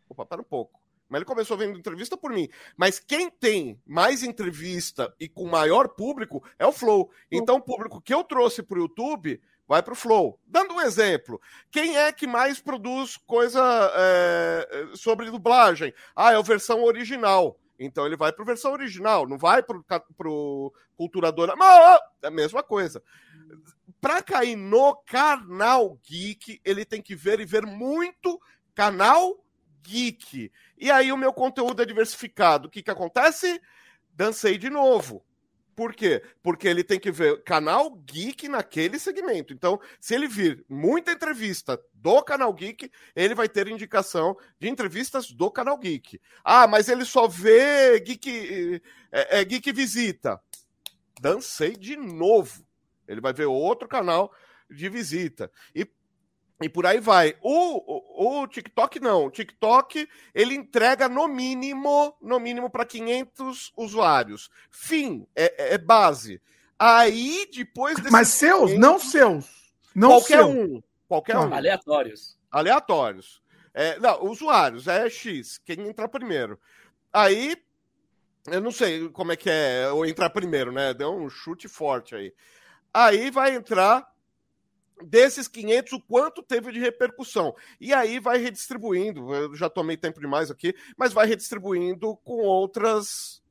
Opa, 0.09 0.25
para 0.25 0.41
um 0.41 0.45
pouco. 0.45 0.81
Mas 1.09 1.19
ele 1.19 1.27
começou 1.27 1.57
vendo 1.57 1.79
entrevista 1.79 2.17
por 2.17 2.33
mim. 2.33 2.49
Mas 2.77 2.99
quem 2.99 3.31
tem 3.31 3.81
mais 3.87 4.23
entrevista 4.23 5.15
e 5.21 5.29
com 5.29 5.47
maior 5.47 5.89
público 5.89 6.43
é 6.59 6.67
o 6.67 6.73
Flow. 6.73 7.11
Então, 7.31 7.57
o 7.57 7.61
público 7.61 8.01
que 8.01 8.15
eu 8.15 8.25
trouxe 8.25 8.63
para 8.63 8.79
o 8.79 8.83
YouTube 8.83 9.41
vai 9.67 9.83
para 9.83 9.93
o 9.93 9.97
Flow. 9.97 10.41
Dando 10.47 10.75
um 10.75 10.81
exemplo, 10.81 11.41
quem 11.71 11.97
é 11.97 12.13
que 12.13 12.27
mais 12.27 12.61
produz 12.61 13.17
coisa 13.17 13.63
é, 13.95 14.89
sobre 14.95 15.31
dublagem? 15.31 15.93
Ah, 16.17 16.33
é 16.33 16.37
a 16.37 16.43
versão 16.43 16.83
original. 16.83 17.59
Então 17.85 18.07
ele 18.07 18.17
vai 18.17 18.33
para 18.33 18.43
a 18.43 18.47
versão 18.47 18.73
original, 18.73 19.27
não 19.29 19.39
vai 19.39 19.63
para 19.63 19.79
o 20.29 20.73
culturador. 20.97 21.55
Mas 21.57 22.01
é 22.23 22.27
a 22.29 22.31
mesma 22.31 22.63
coisa. 22.63 23.03
Para 24.01 24.23
cair 24.23 24.57
no 24.57 24.95
canal 25.07 25.99
geek, 26.03 26.61
ele 26.65 26.85
tem 26.85 27.01
que 27.01 27.15
ver 27.15 27.41
e 27.41 27.45
ver 27.45 27.65
muito 27.67 28.41
canal 28.75 29.45
geek. 29.83 30.51
E 30.79 30.91
aí 30.91 31.13
o 31.13 31.17
meu 31.17 31.33
conteúdo 31.33 31.83
é 31.83 31.87
diversificado. 31.87 32.69
O 32.69 32.71
que, 32.71 32.83
que 32.83 32.91
acontece? 32.91 33.61
Dancei 34.13 34.59
de 34.59 34.71
novo. 34.71 35.25
Por 35.75 35.95
quê? 35.95 36.23
Porque 36.43 36.69
ele 36.69 36.85
tem 36.85 37.01
que 37.01 37.11
ver 37.11 37.43
canal 37.43 37.91
geek 37.91 38.49
naquele 38.49 38.99
segmento. 38.99 39.53
Então, 39.53 39.81
se 40.01 40.15
ele 40.15 40.29
vir 40.29 40.65
muita 40.69 41.13
entrevista 41.13 41.81
do 41.93 42.23
canal 42.23 42.53
geek, 42.53 42.91
ele 43.15 43.35
vai 43.35 43.49
ter 43.49 43.67
indicação 43.69 44.37
de 44.59 44.69
entrevistas 44.69 45.31
do 45.31 45.51
canal 45.51 45.77
geek. 45.79 46.21
Ah, 46.45 46.67
mas 46.67 46.89
ele 46.89 47.05
só 47.05 47.27
vê 47.27 47.99
geek, 48.01 48.81
é, 49.11 49.41
é, 49.41 49.45
geek 49.45 49.73
visita. 49.73 50.41
Dancei 51.21 51.77
de 51.77 51.97
novo. 51.97 52.65
Ele 53.09 53.21
vai 53.21 53.33
ver 53.33 53.47
outro 53.47 53.89
canal 53.89 54.33
de 54.71 54.89
visita. 54.89 55.51
E 55.75 55.87
e 56.61 56.69
por 56.69 56.87
aí 56.87 57.01
vai. 57.01 57.37
O, 57.43 57.53
o, 57.53 58.43
o, 58.43 58.47
TikTok 58.47 59.01
não. 59.01 59.27
O 59.27 59.31
TikTok 59.31 60.09
ele 60.35 60.55
entrega 60.55 61.09
no 61.09 61.27
mínimo, 61.27 62.15
no 62.23 62.39
mínimo 62.39 62.71
para 62.71 62.85
500 62.85 63.73
usuários. 63.77 64.51
Fim, 64.71 65.27
é, 65.35 65.55
é, 65.59 65.75
é 65.75 65.79
base. 65.79 66.41
Aí 66.79 67.49
depois 67.53 67.99
Mas 68.11 68.29
seus, 68.29 68.71
500, 68.73 68.79
não 68.79 68.99
seus. 68.99 69.75
Não 69.95 70.09
qualquer 70.11 70.39
seu. 70.39 70.49
um. 70.49 70.83
Qualquer 71.09 71.37
um. 71.37 71.55
Aleatórios. 71.55 72.39
Aleatórios. 72.51 73.43
É, 73.73 73.99
não, 73.99 74.25
usuários, 74.25 74.87
é 74.87 75.11
X, 75.11 75.59
quem 75.59 75.89
entrar 75.89 76.09
primeiro. 76.09 76.59
Aí, 77.13 77.57
eu 78.47 78.61
não 78.61 78.71
sei 78.71 79.09
como 79.09 79.33
é 79.33 79.37
que 79.37 79.51
é, 79.51 79.89
ou 79.91 80.07
entrar 80.07 80.31
primeiro, 80.31 80.71
né? 80.71 80.95
Deu 80.95 81.13
um 81.13 81.29
chute 81.29 81.67
forte 81.67 82.15
aí. 82.15 82.33
Aí 82.93 83.31
vai 83.33 83.57
entrar 83.57 84.09
desses 85.03 85.49
500, 85.49 85.93
o 85.95 86.01
quanto 86.01 86.43
teve 86.43 86.73
de 86.73 86.81
repercussão. 86.81 87.55
E 87.81 87.93
aí 87.93 88.19
vai 88.19 88.39
redistribuindo, 88.39 89.35
eu 89.35 89.55
já 89.55 89.69
tomei 89.69 89.97
tempo 89.97 90.21
demais 90.21 90.51
aqui, 90.51 90.75
mas 90.97 91.13
vai 91.13 91.27
redistribuindo 91.27 92.17
com 92.19 92.39
outras. 92.43 93.43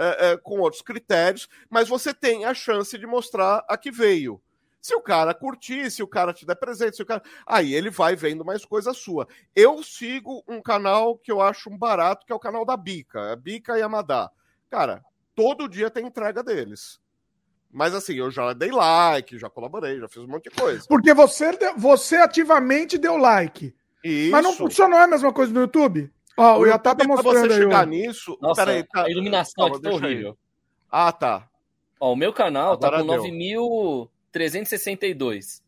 É, 0.00 0.30
é, 0.30 0.36
com 0.36 0.60
outros 0.60 0.80
critérios, 0.80 1.48
mas 1.68 1.88
você 1.88 2.14
tem 2.14 2.44
a 2.44 2.54
chance 2.54 2.96
de 2.96 3.04
mostrar 3.04 3.64
a 3.68 3.76
que 3.76 3.90
veio. 3.90 4.40
Se 4.80 4.94
o 4.94 5.00
cara 5.00 5.34
curtir, 5.34 5.90
se 5.90 6.04
o 6.04 6.06
cara 6.06 6.32
te 6.32 6.46
der 6.46 6.54
presente, 6.54 6.94
se 6.96 7.02
o 7.02 7.06
cara. 7.06 7.20
Aí 7.44 7.74
ele 7.74 7.90
vai 7.90 8.14
vendo 8.14 8.44
mais 8.44 8.64
coisa 8.64 8.94
sua. 8.94 9.26
Eu 9.56 9.82
sigo 9.82 10.44
um 10.46 10.62
canal 10.62 11.18
que 11.18 11.32
eu 11.32 11.40
acho 11.40 11.68
um 11.68 11.76
barato, 11.76 12.24
que 12.24 12.32
é 12.32 12.36
o 12.36 12.38
canal 12.38 12.64
da 12.64 12.76
Bica, 12.76 13.32
a 13.32 13.36
Bica 13.36 13.76
e 13.76 13.82
Amadá. 13.82 14.30
Cara, 14.70 15.04
todo 15.34 15.68
dia 15.68 15.90
tem 15.90 16.06
entrega 16.06 16.44
deles. 16.44 17.00
Mas 17.70 17.94
assim, 17.94 18.14
eu 18.14 18.30
já 18.30 18.52
dei 18.52 18.70
like, 18.70 19.38
já 19.38 19.50
colaborei, 19.50 20.00
já 20.00 20.08
fiz 20.08 20.22
um 20.22 20.26
monte 20.26 20.44
de 20.44 20.50
coisa. 20.50 20.84
Porque 20.88 21.12
você, 21.12 21.50
você 21.76 22.16
ativamente 22.16 22.96
deu 22.96 23.16
like. 23.16 23.74
Isso. 24.02 24.30
Mas 24.30 24.42
não 24.42 24.52
funcionou 24.54 24.98
a 24.98 25.06
mesma 25.06 25.32
coisa 25.32 25.52
no 25.52 25.60
YouTube? 25.60 26.10
Ó, 26.36 26.58
o 26.58 26.66
Yatá 26.66 26.94
tá 26.94 27.04
mostrando 27.04 27.48
você 27.48 27.62
chegar 27.62 27.86
nisso... 27.86 28.38
Nossa, 28.40 28.64
peraí, 28.64 28.84
tá... 28.84 29.04
a 29.04 29.10
iluminação 29.10 29.64
Calma, 29.64 29.76
aqui 29.76 29.82
tá 29.82 29.90
horrível. 29.90 30.30
Aí. 30.30 30.36
Ah, 30.90 31.12
tá. 31.12 31.48
Ó, 32.00 32.12
o 32.12 32.16
meu 32.16 32.32
canal 32.32 32.72
Agora 32.74 32.98
tá 32.98 33.04
com 33.04 33.08
deu. 33.08 34.10
9.362. 34.32 35.62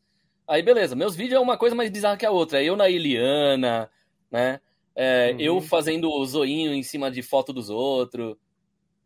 Aí, 0.46 0.62
beleza. 0.62 0.96
Meus 0.96 1.14
vídeos 1.14 1.38
é 1.38 1.40
uma 1.40 1.58
coisa 1.58 1.74
mais 1.74 1.90
bizarra 1.90 2.16
que 2.16 2.24
a 2.24 2.30
outra. 2.30 2.62
É 2.62 2.64
eu 2.64 2.76
na 2.76 2.88
Iliana, 2.88 3.90
né? 4.30 4.60
É, 4.94 5.32
Uhum. 5.32 5.40
Eu 5.40 5.60
fazendo 5.60 6.10
o 6.10 6.26
zoinho 6.26 6.74
em 6.74 6.82
cima 6.82 7.10
de 7.10 7.22
foto 7.22 7.52
dos 7.52 7.70
outros. 7.70 8.36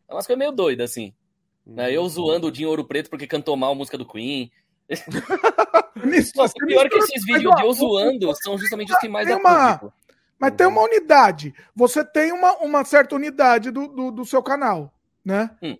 É 0.07 0.13
umas 0.13 0.27
coisas 0.27 0.39
meio 0.39 0.51
doidas, 0.51 0.91
assim. 0.91 1.13
Né? 1.65 1.91
Eu 1.91 2.07
zoando 2.07 2.47
o 2.47 2.51
Dinho 2.51 2.69
Ouro 2.69 2.85
Preto 2.85 3.09
porque 3.09 3.25
cantou 3.27 3.55
mal 3.57 3.71
a 3.71 3.75
música 3.75 3.97
do 3.97 4.05
Queen. 4.05 4.51
Nossa, 6.35 6.53
o 6.61 6.65
pior 6.67 6.85
é 6.85 6.89
que 6.89 6.97
esses 6.97 7.23
Mas, 7.27 7.35
vídeos 7.37 7.55
de 7.55 7.63
eu 7.63 7.73
zoando 7.73 8.35
são 8.43 8.57
justamente 8.57 8.91
os 8.93 8.99
que 8.99 9.07
mais 9.07 9.27
Tem 9.27 9.35
uma- 9.35 9.77
público. 9.77 9.93
Mas 10.37 10.51
tem 10.55 10.67
uma 10.67 10.81
unidade. 10.81 11.55
Você 11.73 12.03
tem 12.03 12.31
uma, 12.33 12.57
uma 12.57 12.83
certa 12.83 13.15
unidade 13.15 13.71
do, 13.71 13.87
do, 13.87 14.11
do 14.11 14.25
seu 14.25 14.43
canal, 14.43 14.93
né? 15.23 15.49
Hum. 15.63 15.77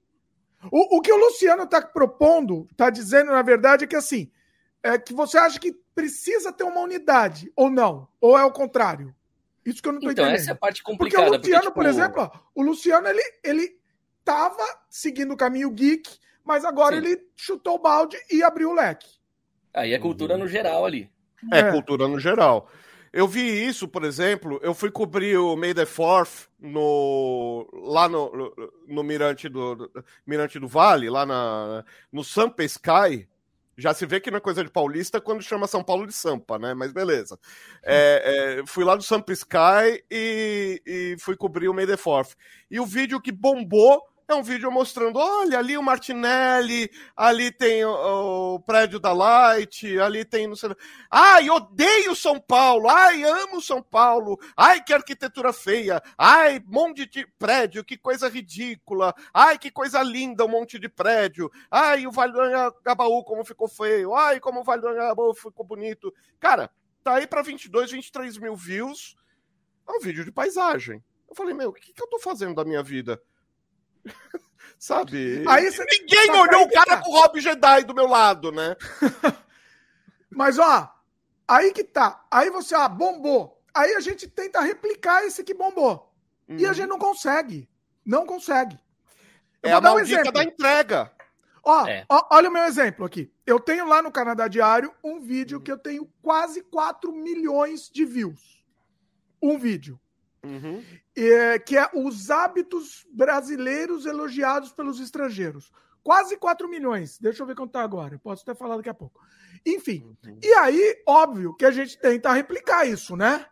O, 0.71 0.97
o 0.97 1.01
que 1.01 1.11
o 1.11 1.17
Luciano 1.17 1.63
está 1.63 1.81
propondo, 1.81 2.65
está 2.71 2.89
dizendo, 2.89 3.31
na 3.31 3.41
verdade, 3.41 3.83
é 3.83 3.87
que 3.87 3.97
assim, 3.97 4.31
é 4.81 4.97
que 4.97 5.13
você 5.13 5.37
acha 5.37 5.59
que 5.59 5.73
precisa 5.93 6.53
ter 6.53 6.63
uma 6.63 6.79
unidade, 6.79 7.51
ou 7.55 7.69
não? 7.69 8.07
Ou 8.21 8.37
é 8.37 8.45
o 8.45 8.51
contrário? 8.51 9.13
Isso 9.65 9.81
que 9.81 9.89
eu 9.89 9.91
não 9.93 9.99
estou 9.99 10.11
Então, 10.13 10.23
entendendo. 10.23 10.41
essa 10.41 10.51
é 10.51 10.53
a 10.53 10.57
parte 10.57 10.81
Porque 10.81 10.91
complicada. 11.15 11.27
o 11.29 11.37
Luciano, 11.37 11.61
tipo, 11.63 11.73
por 11.73 11.85
exemplo, 11.85 12.21
ó, 12.23 12.31
o 12.55 12.63
Luciano, 12.63 13.07
ele, 13.09 13.21
ele 13.43 13.77
tava 14.25 14.65
seguindo 14.89 15.33
o 15.33 15.37
caminho 15.37 15.71
geek, 15.71 16.17
mas 16.43 16.65
agora 16.65 16.99
Sim. 16.99 17.05
ele 17.05 17.27
chutou 17.35 17.75
o 17.75 17.79
balde 17.79 18.17
e 18.29 18.43
abriu 18.43 18.71
o 18.71 18.73
leque. 18.73 19.07
Aí 19.73 19.93
é 19.93 19.99
cultura 19.99 20.37
no 20.37 20.47
geral 20.47 20.85
ali. 20.85 21.09
É, 21.51 21.59
É. 21.59 21.71
cultura 21.71 22.07
no 22.07 22.19
geral. 22.19 22.69
Eu 23.13 23.29
vi 23.29 23.65
isso, 23.65 23.87
por 23.87 24.03
exemplo, 24.03 24.59
eu 24.61 24.73
fui 24.73 24.91
cobrir 24.91 25.37
o 25.37 25.55
May 25.55 25.73
the 25.73 25.85
Fourth 25.85 26.49
no, 26.59 27.65
lá 27.71 28.09
no, 28.09 28.29
no, 28.35 28.53
no 28.87 29.03
Mirante, 29.03 29.47
do, 29.47 29.89
Mirante 30.27 30.59
do 30.59 30.67
Vale, 30.67 31.09
lá 31.09 31.25
na, 31.25 31.85
no 32.11 32.25
Sampa 32.25 32.63
Sky. 32.65 33.25
Já 33.77 33.93
se 33.93 34.05
vê 34.05 34.19
que 34.19 34.29
não 34.29 34.37
é 34.37 34.41
coisa 34.41 34.63
de 34.63 34.69
paulista 34.69 35.21
quando 35.21 35.41
chama 35.41 35.67
São 35.67 35.83
Paulo 35.83 36.05
de 36.07 36.13
Sampa, 36.13 36.59
né? 36.59 36.73
Mas 36.73 36.91
beleza. 36.91 37.39
É, 37.83 38.59
é, 38.59 38.65
fui 38.65 38.83
lá 38.83 38.95
no 38.95 39.01
Sampa 39.01 39.31
Sky 39.31 40.03
e, 40.11 40.81
e 40.85 41.15
fui 41.19 41.37
cobrir 41.37 41.69
o 41.69 41.73
May 41.73 41.87
the 41.87 41.97
Fourth. 41.97 42.35
E 42.69 42.79
o 42.81 42.85
vídeo 42.85 43.21
que 43.21 43.31
bombou 43.31 44.01
é 44.27 44.33
um 44.33 44.41
vídeo 44.41 44.71
mostrando, 44.71 45.19
olha, 45.19 45.59
ali 45.59 45.77
o 45.77 45.83
Martinelli, 45.83 46.89
ali 47.15 47.51
tem 47.51 47.85
o, 47.85 48.55
o 48.55 48.59
prédio 48.59 48.99
da 48.99 49.13
Light, 49.13 49.99
ali 49.99 50.25
tem 50.25 50.47
não 50.47 50.55
sei 50.55 50.71
Ai, 51.11 51.49
odeio 51.49 52.15
São 52.15 52.39
Paulo. 52.39 52.89
Ai, 52.89 53.23
amo 53.23 53.61
São 53.61 53.81
Paulo. 53.81 54.39
Ai, 54.57 54.83
que 54.83 54.93
arquitetura 54.93 55.53
feia. 55.53 56.01
Ai, 56.17 56.59
monte 56.65 57.05
de 57.05 57.27
prédio, 57.37 57.83
que 57.83 57.97
coisa 57.97 58.27
ridícula. 58.27 59.13
Ai, 59.33 59.59
que 59.59 59.69
coisa 59.69 60.01
linda, 60.01 60.45
um 60.45 60.49
monte 60.49 60.79
de 60.79 60.89
prédio. 60.89 61.51
Ai, 61.69 62.07
o 62.07 62.11
Vale 62.11 62.33
do 62.33 62.41
Anhangabaú 62.41 63.23
como 63.23 63.45
ficou 63.45 63.67
feio. 63.67 64.15
Ai, 64.15 64.39
como 64.39 64.61
o 64.61 64.63
Vale 64.63 64.81
do 64.81 64.87
Anhangabaú 64.87 65.33
ficou 65.35 65.65
bonito. 65.65 66.11
Cara, 66.39 66.71
tá 67.03 67.15
aí 67.15 67.27
pra 67.27 67.41
22, 67.43 67.91
23 67.91 68.37
mil 68.37 68.55
views. 68.55 69.15
É 69.87 69.91
um 69.91 69.99
vídeo 69.99 70.25
de 70.25 70.31
paisagem. 70.31 71.03
Eu 71.29 71.35
falei, 71.35 71.53
meu, 71.53 71.69
o 71.69 71.73
que, 71.73 71.93
que 71.93 72.01
eu 72.01 72.07
tô 72.07 72.19
fazendo 72.19 72.55
da 72.55 72.65
minha 72.65 72.81
vida? 72.81 73.21
Sabe? 74.79 75.43
Aí 75.47 75.71
você- 75.71 75.85
Ninguém 75.85 76.25
que 76.25 76.31
olhou 76.37 76.61
aí 76.61 76.65
o 76.65 76.69
cara 76.71 76.97
tá. 76.97 77.01
com 77.01 77.09
o 77.11 77.13
Rob 77.19 77.39
Jedi 77.39 77.83
do 77.83 77.93
meu 77.93 78.07
lado, 78.07 78.51
né? 78.51 78.75
Mas, 80.29 80.59
ó, 80.59 80.91
aí 81.47 81.71
que 81.71 81.83
tá. 81.83 82.25
Aí 82.29 82.49
você, 82.49 82.75
ah, 82.75 82.87
bombou. 82.89 83.61
Aí 83.73 83.93
a 83.95 83.99
gente 83.99 84.27
tenta 84.27 84.61
replicar 84.61 85.23
esse 85.25 85.43
que 85.43 85.53
bombou. 85.53 86.13
E 86.47 86.65
a 86.65 86.73
gente 86.73 86.87
não 86.87 86.99
consegue. 86.99 87.67
Não 88.05 88.25
consegue. 88.25 88.77
Eu 89.63 89.69
É 89.69 89.71
vou 89.71 89.77
a 89.77 89.79
dar 89.79 89.93
um 89.95 89.99
exemplo. 89.99 90.31
da 90.31 90.43
entrega. 90.43 91.11
Ó, 91.63 91.87
É. 91.87 92.05
ó, 92.07 92.27
olha 92.31 92.49
o 92.49 92.53
meu 92.53 92.63
exemplo 92.65 93.03
aqui. 93.05 93.33
Eu 93.45 93.59
tenho 93.59 93.87
lá 93.87 94.01
no 94.01 94.11
Canadá 94.11 94.47
Diário 94.47 94.93
um 95.03 95.19
vídeo 95.19 95.59
que 95.59 95.71
eu 95.71 95.77
tenho 95.79 96.05
quase 96.21 96.61
4 96.61 97.11
milhões 97.11 97.89
de 97.89 98.05
views. 98.05 98.63
Um 99.41 99.57
vídeo. 99.57 99.99
Uhum. 100.45 100.83
É, 101.15 101.59
que 101.59 101.77
é 101.77 101.89
os 101.93 102.29
hábitos 102.29 103.05
brasileiros 103.11 104.05
elogiados 104.05 104.71
pelos 104.71 104.99
estrangeiros. 104.99 105.71
Quase 106.03 106.37
4 106.37 106.69
milhões. 106.69 107.17
Deixa 107.19 107.41
eu 107.41 107.47
ver 107.47 107.55
quanto 107.55 107.71
tá 107.71 107.81
agora. 107.81 108.15
Eu 108.15 108.19
posso 108.19 108.43
até 108.43 108.53
falar 108.53 108.77
daqui 108.77 108.89
a 108.89 108.93
pouco. 108.93 109.19
Enfim, 109.65 110.15
Uhum. 110.25 110.39
e 110.43 110.53
aí, 110.53 111.01
óbvio 111.07 111.55
que 111.55 111.65
a 111.65 111.71
gente 111.71 111.97
tenta 111.97 112.31
replicar 112.31 112.85
isso, 112.85 113.15
né? 113.15 113.45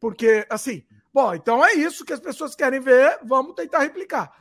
Porque, 0.00 0.44
assim, 0.50 0.84
bom, 1.12 1.32
então 1.34 1.64
é 1.64 1.74
isso 1.74 2.04
que 2.04 2.12
as 2.12 2.18
pessoas 2.20 2.56
querem 2.56 2.80
ver, 2.80 3.20
vamos 3.22 3.54
tentar 3.54 3.80
replicar. 3.80 4.32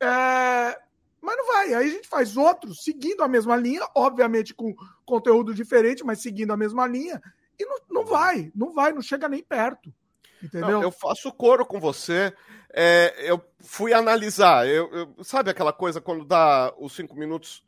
É, 0.00 0.78
Mas 1.20 1.36
não 1.38 1.46
vai. 1.48 1.74
Aí 1.74 1.88
a 1.88 1.90
gente 1.90 2.06
faz 2.06 2.36
outros 2.36 2.84
seguindo 2.84 3.22
a 3.22 3.26
mesma 3.26 3.56
linha, 3.56 3.84
obviamente 3.96 4.54
com 4.54 4.72
conteúdo 5.04 5.52
diferente, 5.52 6.04
mas 6.04 6.20
seguindo 6.22 6.52
a 6.52 6.56
mesma 6.56 6.86
linha. 6.86 7.20
E 7.58 7.64
não, 7.64 7.78
não 7.90 8.04
vai, 8.04 8.52
não 8.54 8.72
vai, 8.72 8.92
não 8.92 9.02
chega 9.02 9.28
nem 9.28 9.42
perto. 9.42 9.92
Entendeu? 10.42 10.70
Não, 10.70 10.82
eu 10.82 10.90
faço 10.92 11.32
coro 11.32 11.64
com 11.64 11.80
você. 11.80 12.32
É, 12.72 13.14
eu 13.18 13.42
fui 13.60 13.92
analisar. 13.92 14.66
Eu, 14.68 14.90
eu- 14.92 15.24
sabe 15.24 15.50
aquela 15.50 15.72
coisa 15.72 16.00
quando 16.00 16.24
dá 16.24 16.72
os 16.78 16.94
cinco 16.94 17.16
minutos? 17.16 17.64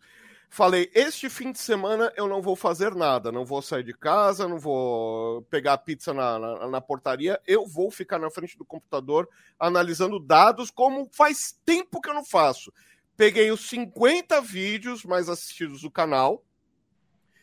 Falei, 0.50 0.90
este 0.94 1.28
fim 1.28 1.52
de 1.52 1.58
semana 1.58 2.10
eu 2.16 2.26
não 2.26 2.40
vou 2.40 2.56
fazer 2.56 2.94
nada. 2.94 3.30
Não 3.30 3.44
vou 3.44 3.60
sair 3.60 3.84
de 3.84 3.92
casa, 3.92 4.48
não 4.48 4.58
vou 4.58 5.42
pegar 5.50 5.74
a 5.74 5.78
pizza 5.78 6.14
na, 6.14 6.38
na, 6.38 6.68
na 6.68 6.80
portaria. 6.80 7.40
Eu 7.46 7.66
vou 7.66 7.90
ficar 7.90 8.18
na 8.18 8.30
frente 8.30 8.56
do 8.56 8.64
computador 8.64 9.28
analisando 9.58 10.18
dados, 10.18 10.70
como 10.70 11.08
faz 11.12 11.58
tempo 11.66 12.00
que 12.00 12.08
eu 12.08 12.14
não 12.14 12.24
faço. 12.24 12.72
Peguei 13.16 13.50
os 13.50 13.68
50 13.68 14.40
vídeos 14.40 15.04
mais 15.04 15.28
assistidos 15.28 15.82
do 15.82 15.90
canal 15.90 16.42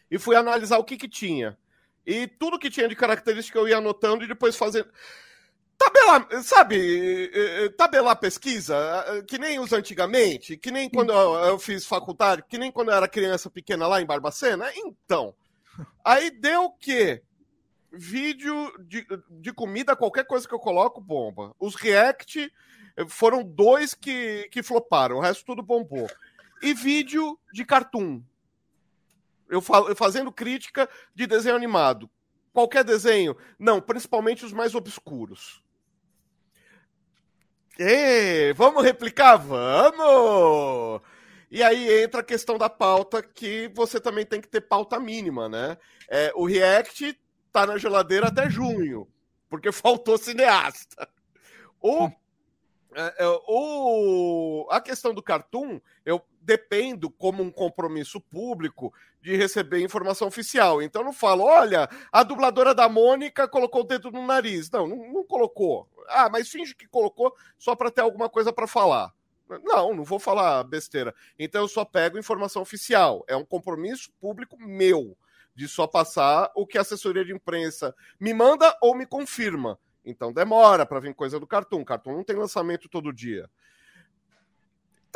e 0.10 0.18
fui 0.18 0.36
analisar 0.36 0.78
o 0.78 0.84
que, 0.84 0.98
que 0.98 1.10
tinha. 1.10 1.58
E 2.06 2.28
tudo 2.28 2.60
que 2.60 2.70
tinha 2.70 2.88
de 2.88 2.96
característica 2.96 3.58
eu 3.58 3.68
ia 3.68 3.78
anotando 3.78 4.24
e 4.24 4.28
depois 4.28 4.56
fazendo. 4.56 4.88
Tabelar, 5.78 6.44
sabe, 6.44 7.30
eh, 7.34 7.66
eh, 7.66 7.70
tabelar 7.70 8.16
pesquisa, 8.16 8.76
eh, 9.08 9.24
que 9.24 9.38
nem 9.38 9.60
os 9.60 9.74
antigamente, 9.74 10.56
que 10.56 10.72
nem 10.72 10.90
quando 10.90 11.12
eu, 11.12 11.60
fiz 11.60 11.86
faculdade, 11.86 12.46
que 12.48 12.58
nem 12.58 12.72
quando 12.72 12.92
eu 12.92 12.96
era 12.96 13.10
criança 13.10 13.50
pequena 13.50 13.86
lá 13.86 14.02
em 14.02 14.06
Barbacena. 14.06 14.72
Então, 14.76 15.36
aí 16.04 16.32
deu 16.32 16.66
o 16.66 16.72
quê? 16.72 17.22
Vídeo 17.92 18.72
de, 18.80 19.06
de 19.30 19.52
comida, 19.52 19.98
qualquer 19.98 20.26
coisa 20.26 20.48
que 20.48 20.54
eu 20.54 20.60
coloco, 20.60 21.02
bomba. 21.02 21.54
Os 21.60 21.76
react 21.76 22.52
foram 23.10 23.44
dois 23.44 23.94
que, 23.94 24.48
que 24.52 24.64
floparam, 24.64 25.18
o 25.18 25.22
resto 25.22 25.46
tudo 25.46 25.62
bombou. 25.62 26.08
E 26.62 26.74
vídeo 26.74 27.38
de 27.52 27.66
cartoon. 27.66 28.22
Eu, 29.50 29.62
fa- 29.62 29.86
eu 29.88 29.96
fazendo 29.96 30.32
crítica 30.32 30.90
de 31.14 31.28
desenho 31.28 31.56
animado. 31.56 32.10
Qualquer 32.54 32.84
desenho? 32.84 33.36
Não, 33.60 33.82
principalmente 33.82 34.46
os 34.46 34.54
mais 34.54 34.76
obscuros. 34.76 35.62
Ê, 37.78 38.54
vamos 38.54 38.84
replicar? 38.84 39.36
Vamos! 39.38 41.02
E 41.52 41.62
aí 41.62 42.04
entra 42.04 42.22
a 42.22 42.24
questão 42.24 42.58
da 42.58 42.70
pauta, 42.70 43.22
que 43.22 43.70
você 43.74 44.00
também 44.00 44.26
tem 44.26 44.40
que 44.42 44.48
ter 44.48 44.62
pauta 44.62 45.00
mínima, 45.00 45.48
né? 45.50 45.78
É, 46.10 46.32
o 46.36 46.46
React 46.46 47.18
tá 47.52 47.66
na 47.66 47.78
geladeira 47.78 48.28
até 48.28 48.50
junho, 48.50 49.08
porque 49.50 49.72
faltou 49.74 50.18
cineasta. 50.18 51.08
O, 51.82 52.10
é, 52.96 53.26
é, 53.26 53.28
o, 53.48 54.68
a 54.72 54.82
questão 54.82 55.14
do 55.14 55.24
cartoon, 55.24 55.80
eu 56.06 56.22
dependo 56.42 57.10
como 57.10 57.44
um 57.44 57.52
compromisso 57.52 58.22
público 58.22 58.94
de 59.26 59.36
receber 59.36 59.82
informação 59.82 60.28
oficial. 60.28 60.84
Então 60.84 61.04
não 61.04 61.12
falo, 61.12 61.46
olha, 61.46 61.90
a 62.12 62.22
dubladora 62.22 62.76
da 62.76 62.88
Mônica 62.88 63.48
colocou 63.48 63.82
o 63.82 63.84
dedo 63.84 64.12
no 64.12 64.24
nariz. 64.24 64.70
Não, 64.70 64.86
não, 64.86 65.12
não 65.12 65.24
colocou. 65.24 65.90
Ah, 66.08 66.30
mas 66.30 66.48
finge 66.48 66.76
que 66.76 66.88
colocou 66.88 67.36
só 67.58 67.76
para 67.76 67.90
ter 67.90 68.02
alguma 68.02 68.30
coisa 68.30 68.54
para 68.54 68.68
falar. 68.68 69.12
Não, 69.64 69.96
não 69.96 70.04
vou 70.04 70.20
falar 70.20 70.64
besteira. 70.66 71.14
Então 71.40 71.64
eu 71.64 71.68
só 71.68 71.84
pego 71.84 72.20
informação 72.20 72.62
oficial. 72.62 73.26
É 73.28 73.36
um 73.36 73.44
compromisso 73.44 74.12
público 74.22 74.62
meu 74.62 75.18
de 75.56 75.68
só 75.68 75.88
passar 75.88 76.52
o 76.54 76.68
que 76.68 76.78
a 76.78 76.82
assessoria 76.82 77.26
de 77.26 77.34
imprensa 77.34 77.96
me 78.20 78.32
manda 78.32 78.78
ou 78.80 78.94
me 78.94 79.08
confirma. 79.08 79.80
Então 80.06 80.32
demora 80.32 80.86
para 80.86 81.00
vir 81.00 81.16
coisa 81.16 81.40
do 81.40 81.48
Cartoon. 81.48 81.84
Cartoon 81.84 82.18
não 82.18 82.24
tem 82.24 82.36
lançamento 82.36 82.88
todo 82.88 83.12
dia. 83.12 83.50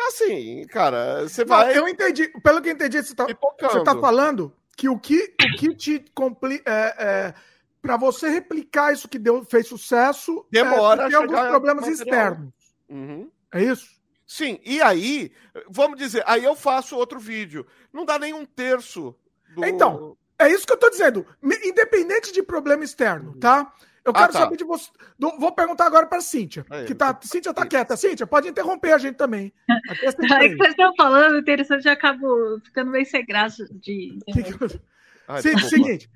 Assim, 0.09 0.65
cara, 0.67 1.27
você 1.27 1.45
Não, 1.45 1.49
vai 1.49 1.77
eu 1.77 1.87
entendi. 1.87 2.27
Pelo 2.43 2.61
que 2.61 2.69
eu 2.69 2.73
entendi, 2.73 3.01
você 3.01 3.15
tá, 3.15 3.25
pipocando. 3.25 3.71
você 3.71 3.83
tá 3.83 3.95
falando 3.95 4.53
que 4.75 4.89
o 4.89 4.99
que, 4.99 5.33
o 5.41 5.57
que 5.57 5.75
te 5.75 6.05
compli 6.13 6.61
é, 6.65 6.95
é, 6.97 7.33
para 7.81 7.95
você 7.95 8.29
replicar 8.29 8.91
isso 8.91 9.07
que 9.07 9.19
deu, 9.19 9.45
fez 9.45 9.67
sucesso, 9.67 10.45
Demora 10.51 11.03
é, 11.03 11.07
tem 11.07 11.17
alguns 11.17 11.47
problemas 11.47 11.87
externos. 11.87 12.53
Uhum. 12.89 13.29
É 13.53 13.63
isso? 13.63 13.99
Sim, 14.25 14.59
e 14.63 14.81
aí, 14.81 15.31
vamos 15.69 15.97
dizer, 15.97 16.23
aí 16.27 16.43
eu 16.43 16.55
faço 16.55 16.95
outro 16.95 17.19
vídeo. 17.19 17.65
Não 17.91 18.05
dá 18.05 18.19
nem 18.19 18.33
um 18.33 18.45
terço 18.45 19.15
do. 19.55 19.65
Então, 19.65 20.15
É 20.37 20.47
isso 20.47 20.65
que 20.65 20.71
eu 20.71 20.77
tô 20.77 20.89
dizendo. 20.89 21.25
Independente 21.43 22.31
de 22.31 22.41
problema 22.41 22.83
externo, 22.83 23.35
tá? 23.37 23.73
Eu 24.09 24.13
quero 24.13 24.25
ah, 24.25 24.33
tá. 24.33 24.39
saber 24.39 24.57
de 24.57 24.63
você. 24.63 24.89
Vou 25.17 25.51
perguntar 25.51 25.85
agora 25.85 26.07
para 26.07 26.17
a 26.17 26.21
Cíntia. 26.21 26.65
Aí, 26.69 26.85
que 26.85 26.95
tá, 26.95 27.17
Cíntia 27.21 27.53
tá 27.53 27.65
quieta. 27.65 27.95
Cíntia, 27.95 28.25
pode 28.25 28.47
interromper 28.47 28.93
a 28.93 28.97
gente 28.97 29.15
também. 29.15 29.53
É 29.89 30.49
que 30.49 30.55
vocês 30.55 30.71
estão 30.71 30.93
falando, 30.95 31.39
interessante, 31.39 31.83
já 31.83 31.93
acabo 31.93 32.59
ficando 32.65 32.91
meio 32.91 33.05
sem 33.05 33.25
graça 33.25 33.65
de. 33.71 34.17
Que 34.33 34.43
que... 34.43 34.81
Ai, 35.27 35.41
seguinte, 35.41 36.09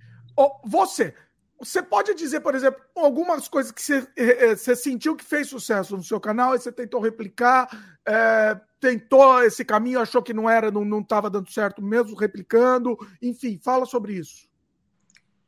você. 0.66 1.14
Você 1.60 1.82
pode 1.82 2.14
dizer, 2.16 2.42
por 2.42 2.56
exemplo, 2.56 2.82
algumas 2.94 3.48
coisas 3.48 3.72
que 3.72 3.82
você, 3.82 4.06
eh, 4.18 4.48
eh, 4.48 4.56
você 4.56 4.76
sentiu 4.76 5.16
que 5.16 5.24
fez 5.24 5.48
sucesso 5.48 5.96
no 5.96 6.04
seu 6.04 6.20
canal 6.20 6.54
e 6.54 6.60
você 6.60 6.74
tentou 6.74 7.00
replicar, 7.00 7.70
é, 8.06 8.60
tentou 8.82 9.42
esse 9.44 9.64
caminho, 9.64 10.02
achou 10.02 10.22
que 10.22 10.34
não 10.34 10.50
era, 10.50 10.70
não 10.70 11.00
estava 11.00 11.30
dando 11.30 11.50
certo 11.50 11.82
mesmo, 11.82 12.18
replicando, 12.18 12.98
enfim, 13.22 13.58
fala 13.64 13.86
sobre 13.86 14.14
isso. 14.14 14.50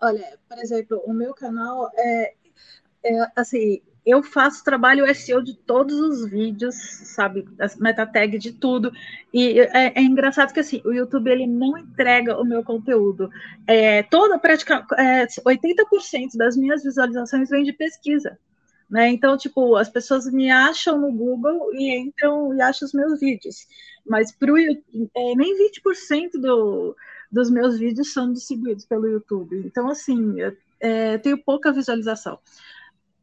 Olha, 0.02 0.38
por 0.48 0.58
exemplo, 0.58 1.02
o 1.06 1.14
meu 1.14 1.34
canal 1.34 1.90
é, 1.96 2.34
é 3.04 3.32
assim, 3.36 3.82
eu 4.06 4.22
faço 4.22 4.64
trabalho 4.64 5.14
SEO 5.16 5.42
de 5.42 5.56
todos 5.56 6.00
os 6.00 6.30
vídeos, 6.30 6.76
sabe, 6.76 7.48
as 7.60 7.76
meta 7.76 8.06
tag 8.06 8.38
de 8.38 8.52
tudo. 8.52 8.92
E 9.34 9.60
é, 9.60 9.94
é, 9.96 10.02
engraçado 10.02 10.54
que 10.54 10.60
assim, 10.60 10.82
o 10.86 10.92
YouTube 10.92 11.30
ele 11.32 11.48
não 11.48 11.76
entrega 11.78 12.40
o 12.40 12.46
meu 12.46 12.64
conteúdo. 12.64 13.30
É, 13.66 14.04
toda 14.04 14.38
prática, 14.38 14.86
é, 14.98 15.26
80% 15.26 16.38
das 16.38 16.56
minhas 16.56 16.84
visualizações 16.84 17.50
vem 17.50 17.64
de 17.64 17.74
pesquisa. 17.74 18.38
Né? 18.88 19.10
Então, 19.10 19.36
tipo, 19.36 19.76
as 19.76 19.90
pessoas 19.90 20.32
me 20.32 20.52
acham 20.52 21.00
no 21.00 21.12
Google 21.12 21.74
e 21.74 21.98
entram 21.98 22.54
e 22.56 22.62
acham 22.62 22.86
os 22.86 22.94
meus 22.94 23.20
vídeos. 23.20 23.68
Mas 24.06 24.32
pro, 24.32 24.56
é, 24.56 25.36
nem 25.36 25.58
20% 25.72 26.40
do, 26.40 26.96
dos 27.36 27.50
meus 27.50 27.78
vídeos 27.78 28.14
são 28.14 28.32
distribuídos 28.32 28.86
pelo 28.86 29.08
YouTube. 29.08 29.62
Então, 29.66 29.90
assim, 29.90 30.40
eu 30.40 30.56
é, 30.80 31.18
tenho 31.18 31.38
pouca 31.38 31.70
visualização. 31.70 32.40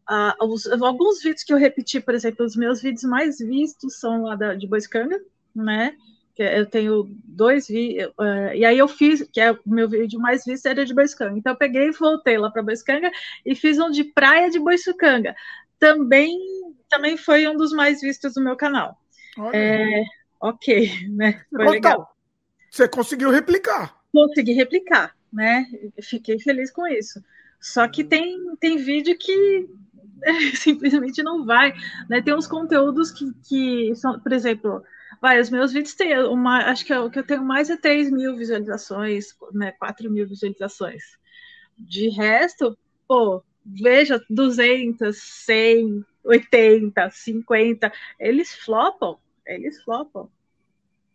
Ah, 0.06 0.36
os, 0.42 0.66
alguns 0.66 1.22
vídeos 1.22 1.42
que 1.42 1.52
eu 1.52 1.56
repeti, 1.56 1.98
por 1.98 2.14
exemplo, 2.14 2.44
os 2.44 2.54
meus 2.54 2.82
vídeos 2.82 3.04
mais 3.04 3.38
vistos 3.38 3.98
são 3.98 4.24
lá 4.24 4.36
da, 4.36 4.54
de 4.54 4.66
Boiscanga, 4.66 5.18
né? 5.56 5.96
Que 6.34 6.42
eu 6.42 6.66
tenho 6.66 7.10
dois 7.24 7.68
vídeos, 7.68 8.12
uh, 8.18 8.54
e 8.54 8.66
aí 8.66 8.76
eu 8.76 8.86
fiz, 8.86 9.26
que 9.32 9.40
é 9.40 9.52
o 9.52 9.58
meu 9.64 9.88
vídeo 9.88 10.20
mais 10.20 10.44
visto 10.44 10.66
era 10.66 10.84
de 10.84 10.92
Boiscanga. 10.92 11.38
Então 11.38 11.52
eu 11.54 11.58
peguei 11.58 11.88
e 11.88 11.92
voltei 11.92 12.36
lá 12.36 12.50
para 12.50 12.62
Boiscanga 12.62 13.10
e 13.46 13.54
fiz 13.54 13.78
um 13.78 13.90
de 13.90 14.04
praia 14.04 14.50
de 14.50 14.58
Boiscanga. 14.58 15.34
Também, 15.78 16.38
também 16.90 17.16
foi 17.16 17.48
um 17.48 17.56
dos 17.56 17.72
mais 17.72 18.02
vistos 18.02 18.34
do 18.34 18.42
meu 18.42 18.56
canal. 18.56 18.98
É, 19.54 20.02
ok, 20.38 21.08
né? 21.08 21.44
Foi 21.50 21.62
então, 21.62 21.72
legal. 21.72 22.16
Você 22.70 22.86
conseguiu 22.86 23.30
replicar. 23.30 24.01
Consegui 24.12 24.52
replicar, 24.52 25.16
né? 25.32 25.66
Fiquei 26.02 26.38
feliz 26.38 26.70
com 26.70 26.86
isso. 26.86 27.22
Só 27.60 27.88
que 27.88 28.04
tem, 28.04 28.56
tem 28.56 28.76
vídeo 28.76 29.16
que 29.16 29.68
simplesmente 30.56 31.22
não 31.22 31.44
vai. 31.44 31.72
Né? 32.08 32.20
Tem 32.20 32.34
uns 32.34 32.46
conteúdos 32.46 33.10
que, 33.10 33.32
que 33.48 33.94
são, 33.96 34.18
por 34.20 34.32
exemplo, 34.32 34.82
vai, 35.20 35.40
os 35.40 35.50
meus 35.50 35.72
vídeos 35.72 35.94
têm 35.94 36.18
uma, 36.24 36.70
acho 36.70 36.84
que, 36.84 36.92
é, 36.92 36.98
o 36.98 37.10
que 37.10 37.18
eu 37.18 37.26
tenho 37.26 37.44
mais 37.44 37.70
é 37.70 37.76
3 37.76 38.10
mil 38.10 38.36
visualizações, 38.36 39.36
né, 39.52 39.72
4 39.72 40.10
mil 40.10 40.26
visualizações. 40.26 41.02
De 41.78 42.08
resto, 42.08 42.76
pô, 43.06 43.42
veja, 43.64 44.20
200, 44.28 45.16
100, 45.16 46.04
80, 46.24 47.10
50, 47.10 47.92
eles 48.18 48.54
flopam, 48.54 49.18
eles 49.46 49.82
flopam. 49.82 50.28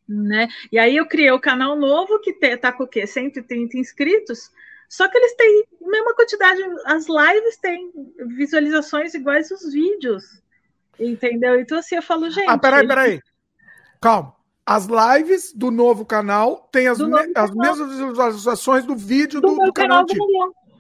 Né? 0.07 0.47
E 0.71 0.79
aí 0.79 0.95
eu 0.95 1.05
criei 1.05 1.31
o 1.31 1.39
canal 1.39 1.75
novo 1.75 2.19
que 2.19 2.33
tá 2.57 2.71
com 2.71 2.83
o 2.83 2.87
quê? 2.87 3.05
130 3.05 3.77
inscritos. 3.77 4.51
Só 4.87 5.07
que 5.09 5.17
eles 5.17 5.35
têm 5.35 5.65
a 5.85 5.89
mesma 5.89 6.15
quantidade, 6.15 6.61
as 6.85 7.07
lives 7.07 7.57
têm 7.57 7.91
visualizações 8.37 9.13
iguais 9.13 9.51
aos 9.51 9.71
vídeos. 9.71 10.41
Entendeu? 10.99 11.59
Então, 11.59 11.77
assim, 11.77 11.95
eu 11.95 12.01
falo, 12.01 12.29
gente. 12.29 12.49
Ah, 12.49 12.57
peraí, 12.57 12.87
peraí. 12.87 13.21
Calma. 14.01 14.35
As 14.65 14.85
lives 14.85 15.53
do 15.53 15.71
novo 15.71 16.05
canal 16.05 16.67
têm 16.71 16.87
as, 16.87 16.99
me 16.99 17.31
as 17.35 17.51
mesmas 17.51 17.95
visualizações 17.95 18.85
do 18.85 18.95
vídeo 18.95 19.39
do, 19.39 19.55
do, 19.55 19.65
do 19.65 19.73
canal, 19.73 20.01
antigo. 20.01 20.25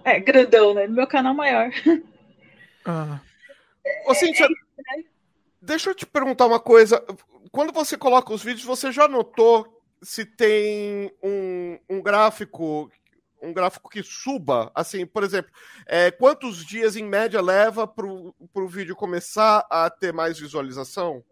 É, 0.03 0.19
grandão, 0.19 0.73
né? 0.73 0.87
No 0.87 0.95
meu 0.95 1.07
canal 1.07 1.33
maior. 1.33 1.69
Ah. 2.89 3.19
Ô, 4.05 4.13
Cíntia, 4.13 4.45
é, 4.45 4.99
é... 4.99 5.03
deixa 5.61 5.89
eu 5.89 5.95
te 5.95 6.05
perguntar 6.05 6.45
uma 6.45 6.59
coisa. 6.59 7.03
Quando 7.51 7.73
você 7.73 7.97
coloca 7.97 8.33
os 8.33 8.43
vídeos, 8.43 8.65
você 8.65 8.91
já 8.91 9.07
notou 9.07 9.81
se 10.01 10.25
tem 10.25 11.11
um, 11.23 11.79
um 11.89 12.01
gráfico 12.01 12.89
um 13.41 13.53
gráfico 13.53 13.89
que 13.89 14.01
suba, 14.01 14.71
assim, 14.73 15.05
por 15.05 15.23
exemplo, 15.23 15.51
é, 15.85 16.09
quantos 16.09 16.65
dias 16.65 16.95
em 16.95 17.03
média 17.03 17.39
leva 17.39 17.87
para 17.87 18.05
o 18.05 18.67
vídeo 18.67 18.95
começar 18.95 19.65
a 19.69 19.89
ter 19.89 20.11
mais 20.11 20.39
visualização? 20.39 21.23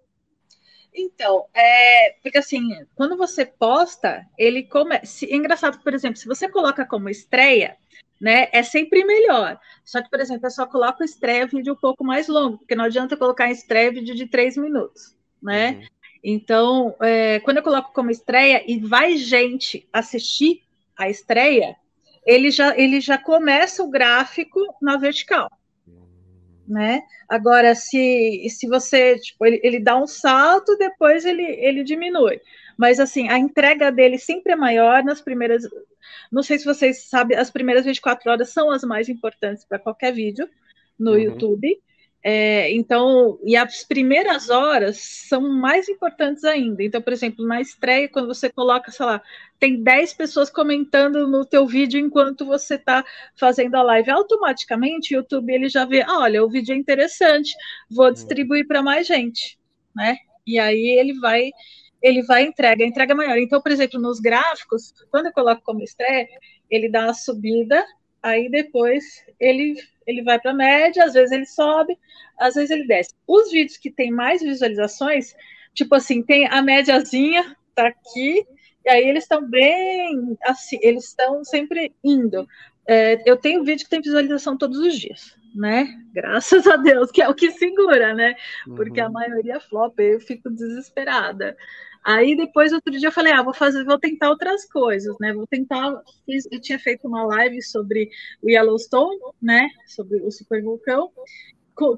Então, 0.94 1.46
é, 1.54 2.12
porque 2.22 2.38
assim, 2.38 2.62
quando 2.96 3.18
você 3.18 3.46
posta, 3.46 4.26
ele 4.38 4.64
começa. 4.64 5.26
É 5.26 5.36
engraçado, 5.36 5.80
por 5.84 5.94
exemplo, 5.94 6.18
se 6.18 6.28
você 6.28 6.48
coloca 6.48 6.86
como 6.86 7.10
estreia, 7.10 7.76
né, 8.20 8.48
é 8.54 8.64
sempre 8.64 9.04
melhor. 9.04 9.60
Só 9.84 10.02
que, 10.02 10.10
por 10.10 10.22
exemplo, 10.22 10.46
eu 10.46 10.52
só 10.52 10.66
coloco 10.66 11.04
estreia 11.04 11.48
vídeo 11.48 11.74
um 11.74 11.78
pouco 11.78 12.04
mais 12.04 12.28
longo, 12.28 12.60
porque 12.60 12.76
não 12.76 12.86
adianta 12.86 13.18
colocar 13.18 13.52
estreia 13.52 13.92
vídeo 13.92 14.16
de 14.16 14.28
três 14.28 14.56
minutos, 14.56 15.16
né? 15.42 15.72
Uhum. 15.72 15.88
Então, 16.28 16.96
é, 17.04 17.40
quando 17.42 17.58
eu 17.58 17.64
coloco 17.64 17.94
como 17.94 18.10
estreia 18.10 18.64
e 18.66 18.80
vai 18.80 19.16
gente 19.16 19.88
assistir 19.94 20.64
a 20.98 21.08
estreia, 21.08 21.76
ele 22.26 22.50
já, 22.50 22.76
ele 22.76 23.00
já 23.00 23.16
começa 23.16 23.84
o 23.84 23.92
gráfico 23.92 24.60
na 24.82 24.98
vertical. 24.98 25.48
Né? 26.68 27.04
Agora, 27.30 27.76
se, 27.76 28.48
se 28.50 28.68
você, 28.68 29.20
tipo, 29.20 29.46
ele, 29.46 29.62
ele 29.64 29.80
dá 29.80 29.96
um 29.96 30.08
salto, 30.08 30.76
depois 30.80 31.26
ele, 31.26 31.44
ele 31.44 31.84
diminui. 31.84 32.42
Mas, 32.76 33.00
assim, 33.00 33.30
a 33.30 33.38
entrega 33.38 33.92
dele 33.92 34.18
sempre 34.18 34.54
é 34.54 34.56
maior 34.56 35.04
nas 35.04 35.22
primeiras. 35.22 35.62
Não 36.32 36.42
sei 36.42 36.58
se 36.58 36.66
vocês 36.66 37.04
sabem, 37.04 37.38
as 37.38 37.52
primeiras 37.52 37.86
24 37.86 38.32
horas 38.32 38.50
são 38.50 38.72
as 38.72 38.84
mais 38.84 39.10
importantes 39.10 39.64
para 39.64 39.78
qualquer 39.78 40.12
vídeo 40.12 40.50
no 40.98 41.12
uhum. 41.12 41.20
YouTube. 41.20 41.80
É, 42.28 42.72
então, 42.74 43.38
e 43.44 43.56
as 43.56 43.84
primeiras 43.84 44.50
horas 44.50 44.98
são 44.98 45.42
mais 45.42 45.88
importantes 45.88 46.44
ainda. 46.44 46.82
Então, 46.82 47.00
por 47.00 47.14
exemplo, 47.14 47.46
na 47.46 47.62
estreia, 47.62 48.10
quando 48.10 48.26
você 48.26 48.52
coloca, 48.52 48.92
sei 48.92 49.06
lá, 49.06 49.22
tem 49.60 49.84
10 49.84 50.14
pessoas 50.16 50.50
comentando 50.50 51.28
no 51.28 51.46
teu 51.46 51.68
vídeo 51.68 52.00
enquanto 52.00 52.44
você 52.44 52.76
está 52.76 53.06
fazendo 53.36 53.76
a 53.76 53.84
live, 53.84 54.10
automaticamente 54.10 55.14
o 55.14 55.18
YouTube 55.18 55.54
ele 55.54 55.70
já 55.70 55.86
vê, 55.86 56.02
ah, 56.02 56.22
olha, 56.22 56.44
o 56.44 56.50
vídeo 56.50 56.74
é 56.74 56.78
interessante, 56.78 57.52
vou 57.92 58.12
distribuir 58.12 58.66
para 58.66 58.82
mais 58.82 59.06
gente, 59.06 59.60
né? 59.96 60.18
E 60.48 60.58
aí 60.58 60.98
ele 61.00 61.14
vai 61.20 61.52
ele 62.02 62.24
vai 62.24 62.44
entrega, 62.44 62.84
a 62.84 62.88
entrega 62.88 63.14
é 63.14 63.16
maior. 63.16 63.38
Então, 63.38 63.62
por 63.62 63.72
exemplo, 63.72 64.00
nos 64.00 64.20
gráficos, 64.20 64.94
quando 65.12 65.28
eu 65.28 65.34
coloco 65.34 65.62
como 65.64 65.84
estreia, 65.84 66.28
ele 66.72 66.90
dá 66.90 67.10
a 67.10 67.14
subida, 67.14 67.86
aí 68.26 68.50
depois 68.50 69.24
ele 69.40 69.76
ele 70.08 70.22
vai 70.22 70.40
para 70.40 70.52
a 70.52 70.56
média, 70.56 71.04
às 71.04 71.14
vezes 71.14 71.32
ele 71.32 71.48
sobe, 71.48 71.98
às 72.38 72.54
vezes 72.54 72.70
ele 72.70 72.86
desce. 72.86 73.12
Os 73.28 73.52
vídeos 73.52 73.78
que 73.78 73.90
têm 73.90 74.12
mais 74.12 74.42
visualizações, 74.42 75.36
tipo 75.74 75.96
assim, 75.96 76.22
tem 76.22 76.48
a 76.48 76.62
médiazinha, 76.62 77.56
tá 77.74 77.88
aqui, 77.88 78.46
e 78.86 78.90
aí 78.90 79.08
eles 79.10 79.24
estão 79.24 79.50
bem 79.50 80.38
assim, 80.44 80.78
eles 80.82 81.06
estão 81.06 81.44
sempre 81.44 81.92
indo. 82.04 82.48
É, 82.88 83.20
eu 83.26 83.36
tenho 83.36 83.64
vídeo 83.64 83.84
que 83.84 83.90
tem 83.90 84.02
visualização 84.02 84.56
todos 84.56 84.78
os 84.78 84.96
dias, 84.96 85.36
né? 85.56 85.88
Graças 86.14 86.68
a 86.68 86.76
Deus, 86.76 87.10
que 87.10 87.24
é 87.24 87.28
o 87.28 87.34
que 87.34 87.50
segura, 87.52 88.14
né? 88.14 88.36
Porque 88.76 89.02
uhum. 89.02 89.08
a 89.08 89.10
maioria 89.10 89.60
flop, 89.60 90.00
eu 90.00 90.20
fico 90.20 90.52
desesperada. 90.52 91.58
Aí 92.06 92.38
depois, 92.38 92.72
outro 92.72 92.92
dia, 92.92 93.08
eu 93.08 93.12
falei, 93.12 93.34
ah, 93.34 93.42
vou 93.42 93.54
fazer, 93.54 93.84
vou 93.84 93.98
tentar 93.98 94.30
outras 94.30 94.64
coisas, 94.70 95.16
né? 95.20 95.34
Vou 95.34 95.48
tentar. 95.48 96.04
Eu 96.28 96.62
tinha 96.62 96.78
feito 96.78 97.08
uma 97.08 97.26
live 97.26 97.60
sobre 97.64 98.12
o 98.44 98.50
Yellowstone, 98.50 99.20
né? 99.42 99.68
Sobre 99.88 100.18
o 100.18 100.30
supervulcão, 100.30 101.12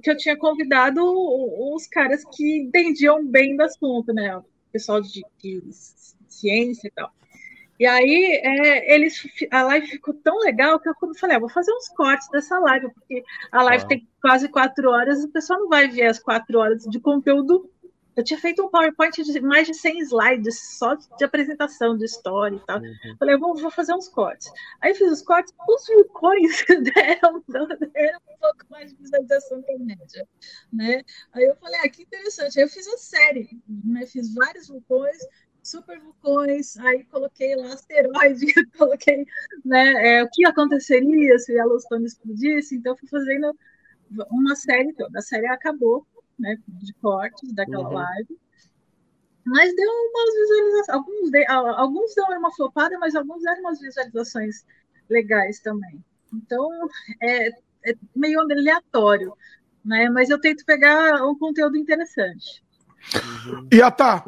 que 0.02 0.10
eu 0.10 0.16
tinha 0.16 0.38
convidado 0.38 1.02
os 1.04 1.86
caras 1.88 2.24
que 2.34 2.62
entendiam 2.62 3.26
bem 3.28 3.58
do 3.58 3.64
assunto, 3.64 4.14
né? 4.14 4.38
O 4.38 4.46
pessoal 4.72 5.02
de, 5.02 5.26
de 5.44 5.62
ciência 6.30 6.88
e 6.88 6.92
tal. 6.92 7.12
E 7.80 7.86
aí, 7.86 8.42
é, 8.44 8.96
eles, 8.96 9.22
a 9.52 9.62
live 9.64 9.88
ficou 9.88 10.14
tão 10.14 10.40
legal 10.40 10.80
que 10.80 10.90
eu 10.90 10.96
falei, 11.20 11.36
ah, 11.36 11.40
vou 11.40 11.50
fazer 11.50 11.72
uns 11.74 11.90
cortes 11.90 12.28
dessa 12.30 12.58
live, 12.60 12.92
porque 12.94 13.24
a 13.52 13.62
live 13.62 13.84
ah. 13.84 13.88
tem 13.88 14.08
quase 14.20 14.50
quatro 14.50 14.90
horas, 14.90 15.24
o 15.24 15.30
pessoal 15.30 15.60
não 15.60 15.70
vai 15.70 15.88
ver 15.88 16.08
as 16.08 16.18
quatro 16.18 16.58
horas 16.58 16.84
de 16.84 17.00
conteúdo 17.00 17.70
eu 18.18 18.24
tinha 18.24 18.40
feito 18.40 18.66
um 18.66 18.70
PowerPoint 18.70 19.24
de 19.24 19.40
mais 19.42 19.68
de 19.68 19.76
100 19.76 20.00
slides 20.00 20.60
só 20.78 20.96
de 20.96 21.24
apresentação, 21.24 21.96
de 21.96 22.04
história 22.04 22.56
e 22.56 22.60
tal. 22.66 22.80
Uhum. 22.80 23.16
Falei, 23.20 23.36
eu 23.36 23.40
vou, 23.40 23.56
vou, 23.56 23.70
fazer 23.70 23.94
uns 23.94 24.10
cortes. 24.10 24.52
Aí 24.82 24.96
fiz 24.96 25.12
os 25.12 25.22
cortes, 25.22 25.54
os 25.70 25.88
vulcões 25.88 26.66
deram, 26.96 27.44
deram 27.48 28.20
um 28.28 28.38
pouco 28.40 28.66
mais 28.72 28.92
de 28.92 28.98
visualização 28.98 29.62
que 29.62 29.72
a 29.72 29.78
média. 29.78 30.28
Né? 30.74 31.04
Aí 31.32 31.44
eu 31.44 31.56
falei, 31.58 31.80
ah, 31.84 31.90
que 31.90 32.02
interessante. 32.02 32.58
Aí 32.58 32.66
eu 32.66 32.70
fiz 32.70 32.88
a 32.88 32.98
série, 32.98 33.62
né? 33.68 34.08
fiz 34.08 34.34
vários 34.34 34.68
vulcões, 34.68 35.18
super 35.62 36.00
vulcões, 36.00 36.76
aí 36.78 37.04
coloquei 37.04 37.56
lá 37.56 37.68
asteroide, 37.68 38.48
coloquei 38.76 39.28
né, 39.64 40.18
é, 40.18 40.24
o 40.24 40.30
que 40.32 40.44
aconteceria 40.48 41.38
se 41.38 41.52
a 41.52 41.64
Yellowstone 41.64 42.06
explodisse, 42.06 42.76
então 42.76 42.98
fui 42.98 43.08
fazendo 43.08 43.56
uma 44.32 44.56
série 44.56 44.94
toda. 44.94 45.20
A 45.20 45.22
série 45.22 45.46
acabou, 45.48 46.08
né? 46.40 46.58
De 46.68 46.94
cortes 46.96 47.52
daquela 47.54 47.88
uhum. 47.88 47.94
live. 47.94 48.40
Mas 49.46 49.74
deu 49.76 49.90
umas 49.90 50.34
visualizações. 50.34 50.90
Alguns, 50.90 51.32
de, 51.32 51.46
alguns 51.48 52.16
deram 52.16 52.40
uma 52.40 52.54
flopada, 52.54 52.98
mas 53.00 53.16
alguns 53.16 53.42
deram 53.44 53.62
umas 53.62 53.80
visualizações 53.80 54.66
legais 55.10 55.60
também. 55.60 56.04
Então, 56.34 56.70
é, 57.22 57.48
é 57.50 57.96
meio 58.14 58.42
aleatório, 58.42 59.34
né? 59.84 60.10
Mas 60.10 60.30
eu 60.30 60.40
tento 60.40 60.66
pegar 60.66 61.26
um 61.26 61.38
conteúdo 61.38 61.78
interessante. 61.78 62.62
Uhum. 63.46 63.68
E 63.72 63.82
Atá, 63.82 64.26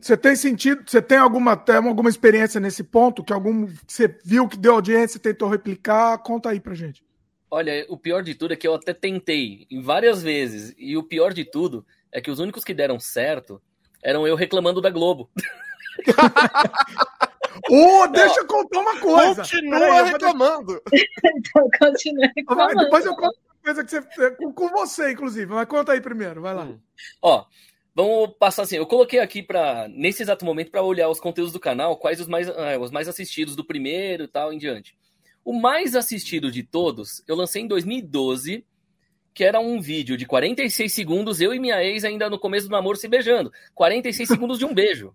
você 0.00 0.16
tem 0.16 0.34
sentido, 0.34 0.82
você 0.86 1.02
tem 1.02 1.18
alguma, 1.18 1.56
tem 1.56 1.76
alguma 1.76 2.08
experiência 2.08 2.58
nesse 2.58 2.82
ponto? 2.82 3.22
Que 3.22 3.32
algum 3.32 3.68
você 3.86 4.08
viu 4.24 4.48
que 4.48 4.56
deu 4.56 4.74
audiência 4.74 5.18
e 5.18 5.20
tentou 5.20 5.48
replicar? 5.48 6.18
Conta 6.18 6.48
aí 6.48 6.60
pra 6.60 6.74
gente. 6.74 7.04
Olha, 7.54 7.84
o 7.90 7.98
pior 7.98 8.22
de 8.22 8.34
tudo 8.34 8.54
é 8.54 8.56
que 8.56 8.66
eu 8.66 8.74
até 8.74 8.94
tentei 8.94 9.66
em 9.70 9.82
várias 9.82 10.22
vezes. 10.22 10.74
E 10.78 10.96
o 10.96 11.02
pior 11.02 11.34
de 11.34 11.44
tudo 11.44 11.84
é 12.10 12.18
que 12.18 12.30
os 12.30 12.38
únicos 12.38 12.64
que 12.64 12.72
deram 12.72 12.98
certo 12.98 13.60
eram 14.02 14.26
eu 14.26 14.34
reclamando 14.34 14.80
da 14.80 14.88
Globo. 14.88 15.30
Ô, 17.68 18.04
oh, 18.04 18.08
deixa 18.08 18.40
eu 18.40 18.46
contar 18.46 18.80
uma 18.80 18.98
coisa. 18.98 19.42
Continua 19.42 19.84
aí, 19.84 20.12
reclamando. 20.12 20.82
então, 21.22 21.68
continua 21.78 22.32
reclamando. 22.34 22.84
Depois 22.84 23.04
eu 23.04 23.14
conto 23.14 23.38
uma 23.44 23.62
coisa 23.62 23.84
que 23.84 23.90
você, 23.90 24.30
com 24.30 24.68
você, 24.70 25.12
inclusive. 25.12 25.52
Mas 25.52 25.68
conta 25.68 25.92
aí 25.92 26.00
primeiro, 26.00 26.40
vai 26.40 26.54
lá. 26.54 26.64
Hum. 26.64 26.80
Ó, 27.20 27.44
vamos 27.94 28.34
passar 28.38 28.62
assim. 28.62 28.76
Eu 28.76 28.86
coloquei 28.86 29.20
aqui 29.20 29.42
para 29.42 29.88
nesse 29.88 30.22
exato 30.22 30.42
momento 30.46 30.70
para 30.70 30.80
olhar 30.80 31.10
os 31.10 31.20
conteúdos 31.20 31.52
do 31.52 31.60
canal, 31.60 31.98
quais 31.98 32.18
os 32.18 32.26
mais, 32.26 32.48
é, 32.48 32.78
os 32.78 32.90
mais 32.90 33.08
assistidos 33.08 33.54
do 33.54 33.62
primeiro 33.62 34.24
e 34.24 34.28
tal 34.28 34.54
em 34.54 34.56
diante. 34.56 34.96
O 35.44 35.52
mais 35.52 35.96
assistido 35.96 36.50
de 36.50 36.62
todos, 36.62 37.22
eu 37.26 37.34
lancei 37.34 37.62
em 37.62 37.66
2012, 37.66 38.64
que 39.34 39.44
era 39.44 39.58
um 39.58 39.80
vídeo 39.80 40.16
de 40.16 40.26
46 40.26 40.92
segundos, 40.92 41.40
eu 41.40 41.54
e 41.54 41.58
minha 41.58 41.82
ex 41.82 42.04
ainda 42.04 42.30
no 42.30 42.38
começo 42.38 42.68
do 42.68 42.72
namoro 42.72 42.96
se 42.96 43.08
beijando. 43.08 43.52
46 43.74 44.28
segundos 44.28 44.58
de 44.58 44.64
um 44.64 44.72
beijo. 44.72 45.14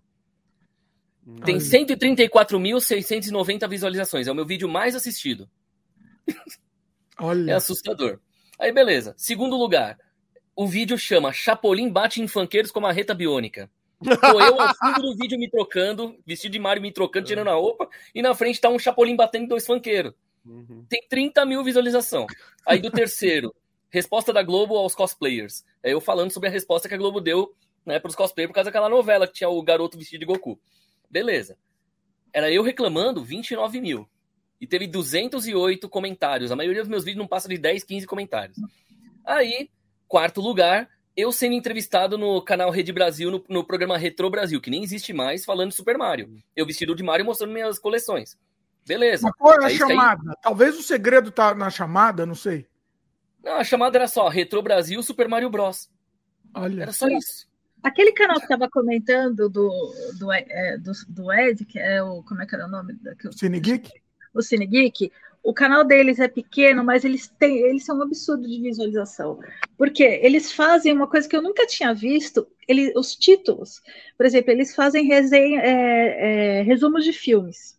Tem 1.44 1.58
134.690 1.58 3.68
visualizações. 3.68 4.26
É 4.26 4.32
o 4.32 4.34
meu 4.34 4.46
vídeo 4.46 4.66
mais 4.68 4.94
assistido. 4.94 5.48
Olha. 7.18 7.52
É 7.52 7.54
assustador. 7.54 8.18
Aí, 8.58 8.72
beleza. 8.72 9.14
Segundo 9.16 9.56
lugar, 9.56 9.98
o 10.56 10.66
vídeo 10.66 10.96
chama 10.96 11.32
Chapolin 11.32 11.90
bate 11.90 12.22
em 12.22 12.26
funkeiros 12.26 12.70
com 12.70 12.80
marreta 12.80 13.14
biônica. 13.14 13.70
Tô 14.02 14.40
eu 14.40 14.60
ao 14.60 14.74
fundo 14.74 15.02
do 15.02 15.16
vídeo 15.16 15.38
me 15.38 15.50
trocando, 15.50 16.16
vestido 16.24 16.52
de 16.52 16.58
Mario 16.58 16.82
me 16.82 16.92
trocando, 16.92 17.26
tirando 17.26 17.48
a 17.48 17.54
roupa, 17.54 17.88
e 18.14 18.22
na 18.22 18.34
frente 18.34 18.60
tá 18.60 18.68
um 18.68 18.78
Chapolin 18.78 19.16
batendo 19.16 19.44
em 19.44 19.48
dois 19.48 19.66
funkeiros. 19.66 20.14
Uhum. 20.44 20.84
Tem 20.88 21.00
30 21.08 21.44
mil 21.44 21.64
visualização. 21.64 22.26
Aí 22.66 22.80
do 22.80 22.90
terceiro, 22.90 23.54
resposta 23.90 24.32
da 24.32 24.42
Globo 24.42 24.76
aos 24.76 24.94
cosplayers. 24.94 25.64
É 25.82 25.92
eu 25.92 26.00
falando 26.00 26.30
sobre 26.30 26.48
a 26.48 26.52
resposta 26.52 26.88
que 26.88 26.94
a 26.94 26.98
Globo 26.98 27.20
deu 27.20 27.54
né, 27.84 27.98
pros 27.98 28.14
cosplayers 28.14 28.50
por 28.50 28.54
causa 28.54 28.70
daquela 28.70 28.88
novela 28.88 29.26
que 29.26 29.34
tinha 29.34 29.48
o 29.48 29.62
garoto 29.62 29.98
vestido 29.98 30.20
de 30.20 30.26
Goku. 30.26 30.60
Beleza. 31.10 31.56
Era 32.32 32.50
eu 32.50 32.62
reclamando 32.62 33.24
29 33.24 33.80
mil. 33.80 34.08
E 34.60 34.66
teve 34.66 34.86
208 34.86 35.88
comentários. 35.88 36.50
A 36.50 36.56
maioria 36.56 36.82
dos 36.82 36.88
meus 36.88 37.04
vídeos 37.04 37.20
não 37.20 37.28
passa 37.28 37.48
de 37.48 37.56
10, 37.56 37.84
15 37.84 38.06
comentários. 38.06 38.58
Aí, 39.24 39.70
quarto 40.06 40.40
lugar, 40.40 40.88
eu 41.18 41.32
sendo 41.32 41.54
entrevistado 41.54 42.16
no 42.16 42.40
canal 42.40 42.70
Rede 42.70 42.92
Brasil, 42.92 43.28
no, 43.28 43.44
no, 43.48 43.64
programa 43.64 43.98
Retro 43.98 44.30
Brasil, 44.30 44.60
que 44.60 44.70
nem 44.70 44.84
existe 44.84 45.12
mais, 45.12 45.44
falando 45.44 45.70
de 45.70 45.74
Super 45.74 45.98
Mario. 45.98 46.32
Eu 46.54 46.64
vestido 46.64 46.94
de 46.94 47.02
Mario 47.02 47.26
mostrando 47.26 47.52
minhas 47.52 47.76
coleções. 47.76 48.38
Beleza. 48.86 49.24
Mas 49.24 49.34
qual 49.36 49.60
é 49.60 49.66
a 49.66 49.68
chamada? 49.68 50.30
Aí... 50.30 50.36
Talvez 50.40 50.78
o 50.78 50.82
segredo 50.82 51.32
tá 51.32 51.56
na 51.56 51.70
chamada, 51.70 52.24
não 52.24 52.36
sei. 52.36 52.68
Não, 53.42 53.54
a 53.54 53.64
chamada 53.64 53.98
era 53.98 54.06
só 54.06 54.28
Retro 54.28 54.62
Brasil 54.62 55.02
Super 55.02 55.26
Mario 55.26 55.50
Bros. 55.50 55.90
Olha. 56.54 56.82
Era 56.82 56.92
só 56.92 57.08
isso. 57.08 57.48
Aquele 57.82 58.12
canal 58.12 58.36
que 58.36 58.44
estava 58.44 58.70
comentando 58.70 59.48
do, 59.48 59.92
do, 60.20 60.32
é, 60.32 60.78
do, 60.78 60.92
do, 61.08 61.32
Ed, 61.32 61.64
que 61.64 61.80
é 61.80 62.00
o. 62.00 62.22
Como 62.22 62.40
é 62.40 62.46
que 62.46 62.54
era 62.54 62.66
o 62.66 62.70
nome? 62.70 62.96
Cine 63.32 63.58
Geek? 63.58 63.90
O 64.32 64.40
Cine 64.40 64.68
Geek. 64.68 65.10
O 65.42 65.54
canal 65.54 65.84
deles 65.84 66.18
é 66.18 66.28
pequeno, 66.28 66.84
mas 66.84 67.04
eles 67.04 67.28
têm, 67.38 67.58
eles 67.58 67.84
são 67.84 67.98
um 67.98 68.02
absurdo 68.02 68.46
de 68.46 68.60
visualização. 68.60 69.38
Porque 69.76 70.02
eles 70.02 70.52
fazem 70.52 70.92
uma 70.92 71.08
coisa 71.08 71.28
que 71.28 71.36
eu 71.36 71.42
nunca 71.42 71.66
tinha 71.66 71.94
visto, 71.94 72.46
ele, 72.66 72.92
os 72.96 73.14
títulos. 73.16 73.80
Por 74.16 74.26
exemplo, 74.26 74.50
eles 74.50 74.74
fazem 74.74 75.06
resenha, 75.06 75.60
é, 75.60 76.60
é, 76.60 76.62
resumos 76.62 77.04
de 77.04 77.12
filmes. 77.12 77.78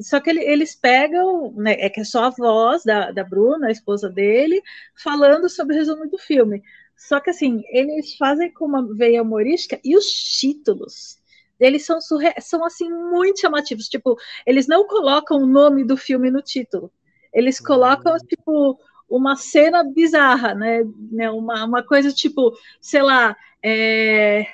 Só 0.00 0.20
que 0.20 0.30
ele, 0.30 0.40
eles 0.40 0.74
pegam, 0.74 1.52
né, 1.52 1.76
é 1.78 1.88
que 1.88 2.00
é 2.00 2.04
só 2.04 2.24
a 2.24 2.30
voz 2.30 2.82
da, 2.82 3.12
da 3.12 3.22
Bruna, 3.22 3.68
a 3.68 3.72
esposa 3.72 4.08
dele, 4.08 4.60
falando 4.94 5.48
sobre 5.48 5.74
o 5.74 5.78
resumo 5.78 6.08
do 6.08 6.18
filme. 6.18 6.62
Só 6.96 7.20
que 7.20 7.30
assim, 7.30 7.62
eles 7.68 8.16
fazem 8.16 8.52
com 8.52 8.64
uma 8.64 8.94
veia 8.94 9.22
humorística 9.22 9.78
e 9.84 9.96
os 9.96 10.06
títulos 10.06 11.18
eles 11.58 11.84
são, 11.84 11.98
são 12.40 12.64
assim 12.64 12.90
muito 12.90 13.40
chamativos. 13.40 13.88
Tipo, 13.88 14.16
eles 14.46 14.66
não 14.66 14.86
colocam 14.86 15.38
o 15.38 15.46
nome 15.46 15.84
do 15.84 15.96
filme 15.96 16.30
no 16.30 16.42
título. 16.42 16.90
Eles 17.32 17.60
colocam, 17.60 18.12
uhum. 18.12 18.18
tipo, 18.18 18.80
uma 19.08 19.36
cena 19.36 19.84
bizarra, 19.84 20.54
né? 20.54 20.82
né? 21.10 21.30
Uma, 21.30 21.64
uma 21.64 21.82
coisa 21.82 22.12
tipo, 22.12 22.52
sei 22.80 23.02
lá, 23.02 23.36
é... 23.62 24.46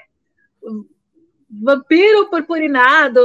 vampiro 1.51 2.29
purpurinado, 2.31 3.21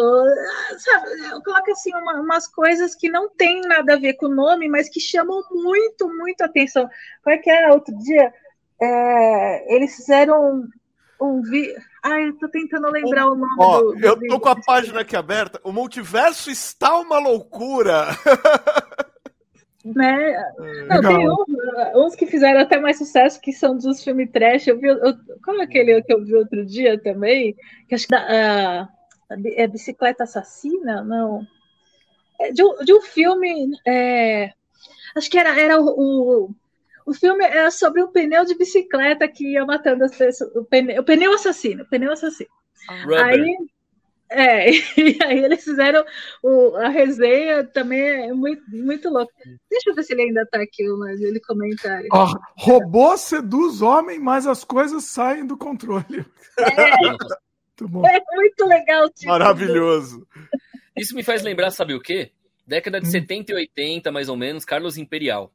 sabe? 0.78 1.44
Coloca 1.44 1.72
assim 1.72 1.94
uma, 1.96 2.22
umas 2.22 2.48
coisas 2.48 2.96
que 2.96 3.10
não 3.10 3.30
tem 3.30 3.62
nada 3.62 3.94
a 3.94 4.00
ver 4.00 4.14
com 4.14 4.28
o 4.28 4.36
nome, 4.36 4.68
mas 4.68 4.90
que 4.90 5.00
chamam 5.00 5.42
muito, 5.52 6.08
muito 6.10 6.42
atenção. 6.42 6.90
Qual 7.24 7.36
é 7.36 7.38
que 7.38 7.50
era 7.50 7.74
outro 7.74 7.96
dia? 7.98 8.34
É, 8.80 9.76
eles 9.76 9.96
fizeram 9.96 10.64
um, 11.22 11.26
um 11.26 11.42
vi... 11.42 11.74
Ai, 12.04 12.30
eu 12.30 12.38
tô 12.38 12.48
tentando 12.50 12.90
lembrar 12.90 13.28
o, 13.28 13.34
o 13.34 13.36
nome 13.36 13.56
ó, 13.60 13.82
do, 13.82 13.94
do 13.94 14.06
Eu 14.06 14.20
tô 14.28 14.40
com 14.40 14.50
a 14.50 14.62
página 14.62 15.02
aqui 15.02 15.16
aberta. 15.16 15.60
O 15.64 15.72
multiverso 15.72 16.50
está 16.50 16.98
uma 16.98 17.20
loucura. 17.20 18.08
Né? 19.86 20.36
Não, 20.90 21.02
tem 21.02 21.30
uns, 21.30 21.46
uns, 21.96 22.16
que 22.16 22.26
fizeram 22.26 22.60
até 22.60 22.80
mais 22.80 22.98
sucesso, 22.98 23.40
que 23.40 23.54
são 23.54 23.78
dos 23.78 24.04
filmes 24.04 24.30
trash. 24.32 24.68
Eu 24.68 24.78
vi, 24.78 24.88
eu, 24.88 25.00
qual 25.44 25.60
é 25.60 25.64
aquele 25.64 26.02
que 26.02 26.14
eu 26.14 26.24
vi 26.24 26.36
outro 26.36 26.66
dia 26.66 27.02
também? 27.02 27.56
Que 27.88 27.96
acho 27.96 28.06
que 28.06 28.12
da, 28.12 28.90
uh, 29.30 29.38
é 29.56 29.68
Bicicleta 29.68 30.24
Assassina? 30.24 31.04
Não. 31.04 31.46
É 32.40 32.52
de, 32.52 32.64
um, 32.64 32.76
de 32.84 32.94
um 32.94 33.02
filme. 33.02 33.72
É, 33.86 34.52
acho 35.16 35.30
que 35.30 35.38
era, 35.38 35.58
era 35.60 35.80
o, 35.80 35.86
o 35.88 36.50
o 37.08 37.14
filme 37.14 37.46
é 37.46 37.72
sobre 37.72 38.04
um 38.04 38.12
pneu 38.12 38.44
de 38.44 38.54
bicicleta 38.58 39.30
que 39.30 39.54
ia 39.54 39.66
matando 39.66 40.04
as 40.04 40.14
pessoas. 40.14 40.54
O 40.54 40.66
pneu, 40.66 41.00
o 41.02 41.06
pneu 41.06 41.34
assassino, 41.34 41.84
o 41.84 41.88
pneu 41.88 42.12
assassino. 42.12 42.50
Ah. 42.90 43.24
Aí, 43.28 43.58
é, 44.30 44.72
e 45.00 45.18
aí 45.24 45.40
eles 45.40 45.64
fizeram 45.64 46.04
o, 46.44 46.76
a 46.76 46.90
resenha 46.90 47.64
também 47.64 48.02
é 48.02 48.34
muito, 48.34 48.62
muito 48.70 49.10
louco. 49.10 49.32
Deixa 49.72 49.90
eu 49.90 49.96
ver 49.96 50.04
se 50.04 50.12
ele 50.12 50.24
ainda 50.24 50.42
está 50.42 50.62
aqui, 50.62 50.86
mas 51.00 51.22
ele 51.22 51.40
comentário. 51.40 52.10
Oh, 52.12 52.28
robô 52.58 53.16
seduz 53.16 53.82
homem, 53.82 54.20
mas 54.20 54.46
as 54.46 54.66
coisas 54.66 55.06
saem 55.06 55.48
do 55.48 55.56
controle. 55.58 56.26
É, 56.60 56.98
muito, 57.88 58.06
é 58.06 58.22
muito 58.36 58.66
legal. 58.66 59.10
Tipo, 59.12 59.32
Maravilhoso. 59.32 60.28
Isso 60.94 61.16
me 61.16 61.24
faz 61.24 61.42
lembrar, 61.42 61.72
sabe 61.72 61.94
o 61.94 62.02
quê? 62.02 62.34
Década 62.66 63.00
de 63.00 63.08
hum. 63.08 63.12
70 63.12 63.54
e 63.54 63.56
80, 63.56 64.12
mais 64.12 64.28
ou 64.28 64.36
menos, 64.36 64.66
Carlos 64.66 64.98
Imperial 64.98 65.54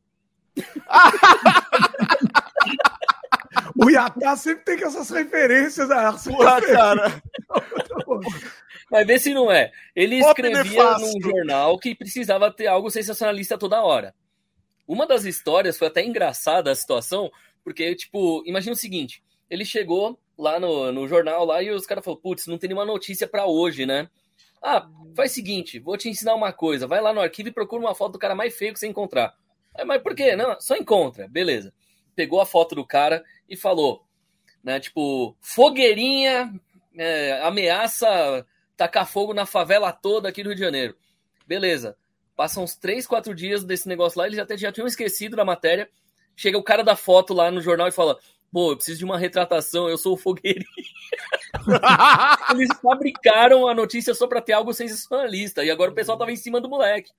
o 3.76 3.90
Yatá 3.90 4.36
sempre 4.36 4.64
tem 4.64 4.84
essas 4.84 5.10
referências. 5.10 5.90
a 5.90 6.12
Porra, 6.12 6.60
cara. 6.62 7.22
Mas 8.90 9.06
vê 9.06 9.18
se 9.18 9.32
não 9.32 9.50
é. 9.50 9.72
Ele 9.96 10.16
escrevia 10.16 10.98
num 10.98 11.20
jornal 11.20 11.78
que 11.78 11.94
precisava 11.94 12.50
ter 12.52 12.66
algo 12.66 12.90
sensacionalista 12.90 13.56
toda 13.56 13.82
hora. 13.82 14.14
Uma 14.86 15.06
das 15.06 15.24
histórias 15.24 15.78
foi 15.78 15.88
até 15.88 16.04
engraçada 16.04 16.70
a 16.70 16.74
situação, 16.74 17.30
porque, 17.64 17.94
tipo, 17.94 18.42
imagina 18.44 18.74
o 18.74 18.76
seguinte: 18.76 19.22
ele 19.48 19.64
chegou 19.64 20.18
lá 20.36 20.60
no, 20.60 20.92
no 20.92 21.08
jornal 21.08 21.44
lá 21.44 21.62
e 21.62 21.70
os 21.70 21.86
caras 21.86 22.04
falaram, 22.04 22.20
putz, 22.20 22.46
não 22.46 22.58
tem 22.58 22.68
nenhuma 22.68 22.84
notícia 22.84 23.26
para 23.26 23.46
hoje, 23.46 23.86
né? 23.86 24.08
Ah, 24.62 24.86
faz 25.16 25.32
o 25.32 25.34
seguinte, 25.34 25.78
vou 25.78 25.96
te 25.96 26.08
ensinar 26.08 26.34
uma 26.34 26.52
coisa. 26.52 26.86
Vai 26.86 27.00
lá 27.00 27.12
no 27.12 27.20
arquivo 27.20 27.48
e 27.48 27.52
procura 27.52 27.82
uma 27.82 27.94
foto 27.94 28.12
do 28.12 28.18
cara 28.18 28.34
mais 28.34 28.56
feio 28.56 28.72
que 28.72 28.78
você 28.78 28.86
encontrar. 28.86 29.34
Aí, 29.74 29.84
mas 29.84 30.02
por 30.02 30.14
quê? 30.14 30.36
Não, 30.36 30.60
só 30.60 30.76
encontra. 30.76 31.28
Beleza. 31.28 31.72
Pegou 32.14 32.40
a 32.40 32.46
foto 32.46 32.74
do 32.74 32.86
cara 32.86 33.24
e 33.48 33.56
falou, 33.56 34.04
né? 34.62 34.78
Tipo, 34.78 35.36
fogueirinha 35.40 36.52
é, 36.96 37.40
ameaça 37.42 38.46
tacar 38.76 39.06
fogo 39.06 39.32
na 39.32 39.46
favela 39.46 39.92
toda 39.92 40.28
aqui 40.28 40.42
do 40.42 40.48
Rio 40.48 40.56
de 40.56 40.62
Janeiro. 40.62 40.96
Beleza. 41.46 41.96
Passam 42.36 42.64
uns 42.64 42.76
3, 42.76 43.06
4 43.06 43.34
dias 43.34 43.64
desse 43.64 43.88
negócio 43.88 44.18
lá, 44.18 44.26
eles 44.26 44.38
até 44.38 44.56
já 44.56 44.72
tinham 44.72 44.86
esquecido 44.86 45.36
da 45.36 45.44
matéria. 45.44 45.88
Chega 46.34 46.58
o 46.58 46.62
cara 46.62 46.82
da 46.82 46.96
foto 46.96 47.34
lá 47.34 47.50
no 47.50 47.60
jornal 47.60 47.88
e 47.88 47.92
fala: 47.92 48.18
Pô, 48.50 48.72
eu 48.72 48.76
preciso 48.76 48.98
de 48.98 49.04
uma 49.04 49.18
retratação, 49.18 49.88
eu 49.88 49.98
sou 49.98 50.14
o 50.14 50.16
fogueirinho. 50.16 50.64
eles 52.52 52.68
fabricaram 52.82 53.68
a 53.68 53.74
notícia 53.74 54.14
só 54.14 54.26
para 54.26 54.40
ter 54.40 54.52
algo 54.54 54.72
sensacionalista. 54.72 55.64
E 55.64 55.70
agora 55.70 55.90
o 55.90 55.94
pessoal 55.94 56.18
tava 56.18 56.32
em 56.32 56.36
cima 56.36 56.60
do 56.60 56.68
moleque. 56.68 57.12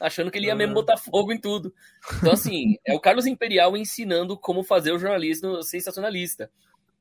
Achando 0.00 0.30
que 0.30 0.38
ele 0.38 0.46
ia 0.46 0.54
mesmo 0.54 0.74
botar 0.74 0.96
fogo 0.96 1.32
em 1.32 1.40
tudo. 1.40 1.72
Então, 2.18 2.32
assim, 2.32 2.76
é 2.86 2.94
o 2.94 3.00
Carlos 3.00 3.26
Imperial 3.26 3.76
ensinando 3.76 4.36
como 4.36 4.62
fazer 4.62 4.92
o 4.92 4.98
jornalismo 4.98 5.62
sensacionalista. 5.62 6.50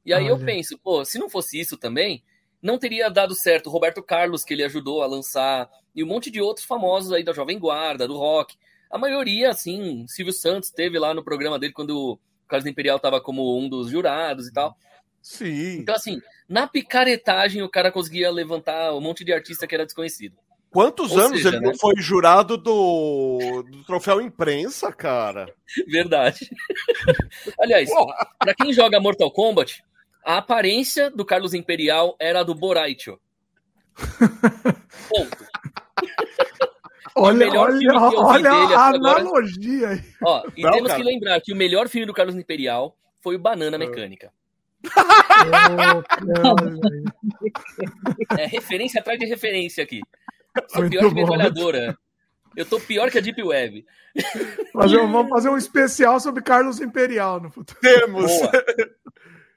E 0.05 0.13
aí 0.13 0.25
Olha. 0.25 0.31
eu 0.31 0.45
penso, 0.45 0.77
pô, 0.77 1.03
se 1.03 1.17
não 1.17 1.29
fosse 1.29 1.59
isso 1.59 1.77
também, 1.77 2.23
não 2.61 2.77
teria 2.77 3.09
dado 3.09 3.35
certo 3.35 3.67
o 3.67 3.71
Roberto 3.71 4.01
Carlos, 4.01 4.43
que 4.43 4.53
ele 4.53 4.63
ajudou 4.63 5.01
a 5.03 5.07
lançar, 5.07 5.69
e 5.95 6.03
um 6.03 6.07
monte 6.07 6.29
de 6.31 6.41
outros 6.41 6.65
famosos 6.65 7.11
aí 7.11 7.23
da 7.23 7.33
Jovem 7.33 7.59
Guarda, 7.59 8.07
do 8.07 8.17
rock. 8.17 8.55
A 8.91 8.97
maioria, 8.97 9.49
assim, 9.49 10.05
Silvio 10.07 10.33
Santos 10.33 10.69
teve 10.69 10.97
lá 10.97 11.13
no 11.13 11.23
programa 11.23 11.59
dele 11.59 11.73
quando 11.73 11.97
o 11.97 12.19
Carlos 12.47 12.67
Imperial 12.67 12.99
tava 12.99 13.19
como 13.19 13.57
um 13.57 13.67
dos 13.67 13.89
jurados 13.89 14.47
e 14.47 14.53
tal. 14.53 14.77
Sim. 15.21 15.79
Então, 15.79 15.95
assim, 15.95 16.21
na 16.47 16.67
picaretagem 16.67 17.63
o 17.63 17.69
cara 17.69 17.91
conseguia 17.91 18.29
levantar 18.29 18.93
um 18.93 19.01
monte 19.01 19.23
de 19.23 19.33
artista 19.33 19.65
que 19.65 19.73
era 19.73 19.85
desconhecido. 19.85 20.37
Quantos 20.75 21.13
Ou 21.13 21.19
anos 21.19 21.37
seja, 21.37 21.47
ele 21.47 21.59
né? 21.61 21.67
não 21.67 21.75
foi 21.77 21.93
jurado 21.95 22.57
do, 22.57 23.63
do 23.63 23.81
troféu 23.85 24.19
imprensa, 24.19 24.91
cara? 24.91 25.45
Verdade. 25.87 26.49
Aliás, 27.61 27.89
para 28.37 28.53
quem 28.53 28.73
joga 28.73 28.99
Mortal 28.99 29.31
Kombat, 29.31 29.81
a 30.21 30.35
aparência 30.35 31.09
do 31.09 31.23
Carlos 31.23 31.53
Imperial 31.53 32.17
era 32.19 32.41
a 32.41 32.43
do 32.43 32.53
Boraicho. 32.53 33.17
Ponto. 35.07 35.45
olha, 37.15 37.49
olha, 37.57 37.93
olha 37.97 38.51
a 38.51 38.87
analogia 38.89 39.87
aí. 39.87 40.03
Ó, 40.25 40.43
e 40.57 40.61
Não, 40.61 40.71
temos 40.73 40.87
cara. 40.89 41.01
que 41.01 41.09
lembrar 41.09 41.39
que 41.39 41.53
o 41.53 41.55
melhor 41.55 41.87
filme 41.87 42.05
do 42.05 42.13
Carlos 42.13 42.35
Imperial 42.35 42.97
foi 43.21 43.37
o 43.37 43.39
Banana 43.39 43.77
Mecânica. 43.77 44.29
é 48.37 48.45
referência 48.45 48.99
atrás 48.99 49.17
de 49.17 49.25
referência 49.25 49.81
aqui. 49.81 50.01
Sou 50.67 50.81
Muito 50.81 50.91
pior 50.91 51.09
que 51.09 51.15
metralhadora. 51.15 51.97
Eu 52.55 52.65
tô 52.65 52.79
pior 52.79 53.11
que 53.11 53.17
a 53.17 53.21
Deep 53.21 53.41
Web. 53.43 53.85
Fazer, 54.71 54.97
vamos 54.97 55.29
fazer 55.29 55.49
um 55.49 55.57
especial 55.57 56.19
sobre 56.19 56.41
Carlos 56.41 56.79
Imperial 56.79 57.41
no 57.41 57.49
futuro. 57.49 57.79
Temos! 57.81 58.31
Boa. 58.31 58.51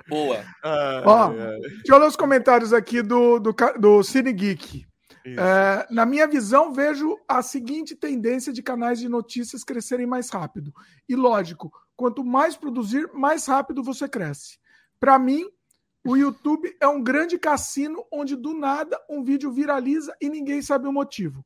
Boa. 0.09 0.45
Ah, 0.65 1.03
Ó, 1.05 1.33
é. 1.33 1.59
Deixa 1.61 1.93
eu 1.93 1.99
ler 1.99 2.07
os 2.07 2.17
comentários 2.17 2.73
aqui 2.73 3.03
do, 3.03 3.39
do, 3.39 3.55
do 3.79 4.03
Cine 4.03 4.33
Geek. 4.33 4.87
É, 5.27 5.87
na 5.91 6.07
minha 6.07 6.27
visão, 6.27 6.73
vejo 6.73 7.19
a 7.29 7.43
seguinte 7.43 7.95
tendência 7.95 8.53
de 8.53 8.63
canais 8.63 8.99
de 8.99 9.09
notícias 9.09 9.63
crescerem 9.63 10.07
mais 10.07 10.31
rápido. 10.31 10.73
E 11.09 11.15
lógico, 11.15 11.71
quanto 11.95 12.25
mais 12.25 12.57
produzir, 12.57 13.11
mais 13.13 13.47
rápido 13.47 13.83
você 13.83 14.09
cresce. 14.09 14.59
Para 14.99 15.19
mim, 15.19 15.47
o 16.09 16.17
YouTube 16.17 16.75
é 16.81 16.89
um 16.89 17.03
grande 17.03 17.39
cassino 17.39 18.07
onde 18.11 18.35
do 18.35 18.55
nada 18.55 18.99
um 19.11 19.23
vídeo 19.23 19.53
viraliza 19.53 20.17
e 20.21 20.29
ninguém 20.29 20.63
sabe 20.63 20.89
o 20.89 20.93
motivo. 20.93 21.45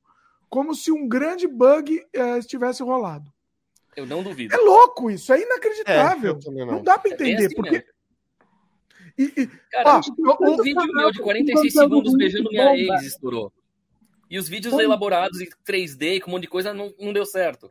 Como 0.49 0.75
se 0.75 0.93
um 0.93 1.09
grande 1.09 1.49
bug 1.49 2.01
é, 2.13 2.39
estivesse 2.39 2.83
rolado. 2.83 3.33
Eu 3.97 4.07
não 4.07 4.23
duvido. 4.23 4.55
É 4.55 4.59
louco 4.59 5.11
isso, 5.11 5.33
é 5.33 5.43
inacreditável. 5.43 6.39
É, 6.47 6.51
não. 6.51 6.67
não. 6.67 6.83
dá 6.83 6.99
para 6.99 7.11
entender. 7.11 7.43
É 7.43 7.47
assim 7.47 7.55
porque 7.57 7.85
e, 9.19 9.25
e, 9.37 9.47
Cara, 9.71 10.01
ó, 10.27 10.37
um 10.41 10.63
vídeo 10.63 10.93
meu 10.95 11.11
de 11.11 11.21
46 11.21 11.73
segundos 11.73 12.15
beijando 12.15 12.49
minha 12.49 12.77
ex 12.77 13.03
estourou. 13.03 13.53
E 14.31 14.39
os 14.39 14.49
vídeos 14.49 14.79
elaborados 14.79 15.41
em 15.41 15.49
3D, 15.67 16.21
com 16.21 16.31
um 16.31 16.35
monte 16.35 16.43
de 16.43 16.49
coisa, 16.49 16.73
não, 16.73 16.95
não 16.99 17.13
deu 17.13 17.27
certo. 17.27 17.69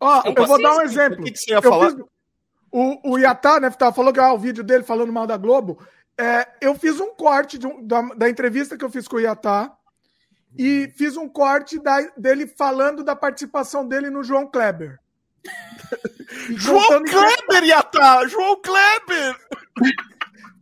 Ó, 0.00 0.20
então, 0.26 0.44
eu 0.44 0.46
vou 0.46 0.60
dar 0.60 0.76
um 0.76 0.80
exemplo. 0.80 1.20
O 1.20 1.24
que, 1.24 1.32
que 1.32 1.38
você 1.38 1.50
ia 1.50 1.58
eu 1.58 1.62
falar? 1.62 1.90
Fiz, 1.90 2.04
o, 2.70 3.12
o 3.12 3.18
Yatá, 3.18 3.60
né, 3.60 3.70
falou 3.70 4.12
que 4.12 4.20
ah, 4.20 4.32
o 4.32 4.38
vídeo 4.38 4.62
dele 4.62 4.84
falando 4.84 5.12
mal 5.12 5.26
da 5.26 5.36
Globo. 5.36 5.78
É, 6.18 6.48
eu 6.60 6.74
fiz 6.74 6.98
um 6.98 7.14
corte 7.14 7.64
um, 7.64 7.86
da, 7.86 8.02
da, 8.14 8.28
entrevista 8.28 8.76
que 8.76 8.84
eu 8.84 8.90
fiz 8.90 9.06
com 9.06 9.16
o 9.16 9.20
Yatá 9.20 9.72
e 10.58 10.92
fiz 10.96 11.16
um 11.16 11.28
corte 11.28 11.78
da, 11.78 12.00
dele 12.16 12.46
falando 12.46 13.04
da 13.04 13.14
participação 13.14 13.86
dele 13.86 14.10
no 14.10 14.24
João 14.24 14.46
Kleber. 14.46 14.98
João 16.50 17.04
Kleber, 17.04 17.64
Yatá! 17.64 18.26
João 18.26 18.60
Kleber! 18.60 19.36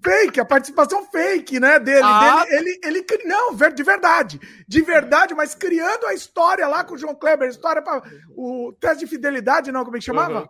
fake, 0.06 0.38
a 0.38 0.44
participação 0.44 1.04
fake, 1.06 1.58
né, 1.58 1.80
dele. 1.80 2.04
Ah. 2.04 2.44
dele 2.44 2.78
ele, 2.84 3.04
ele, 3.10 3.24
não, 3.24 3.54
de 3.54 3.82
verdade. 3.82 4.40
De 4.68 4.80
verdade, 4.80 5.34
mas 5.34 5.54
criando 5.54 6.06
a 6.06 6.14
história 6.14 6.68
lá 6.68 6.84
com 6.84 6.94
o 6.94 6.98
João 6.98 7.14
Kleber, 7.14 7.48
história 7.48 7.82
para 7.82 8.02
o 8.36 8.72
teste 8.80 9.04
de 9.04 9.10
fidelidade, 9.10 9.72
não, 9.72 9.84
como 9.84 9.96
é 9.96 9.98
que 9.98 10.04
chamava? 10.04 10.40
Uhum. 10.42 10.48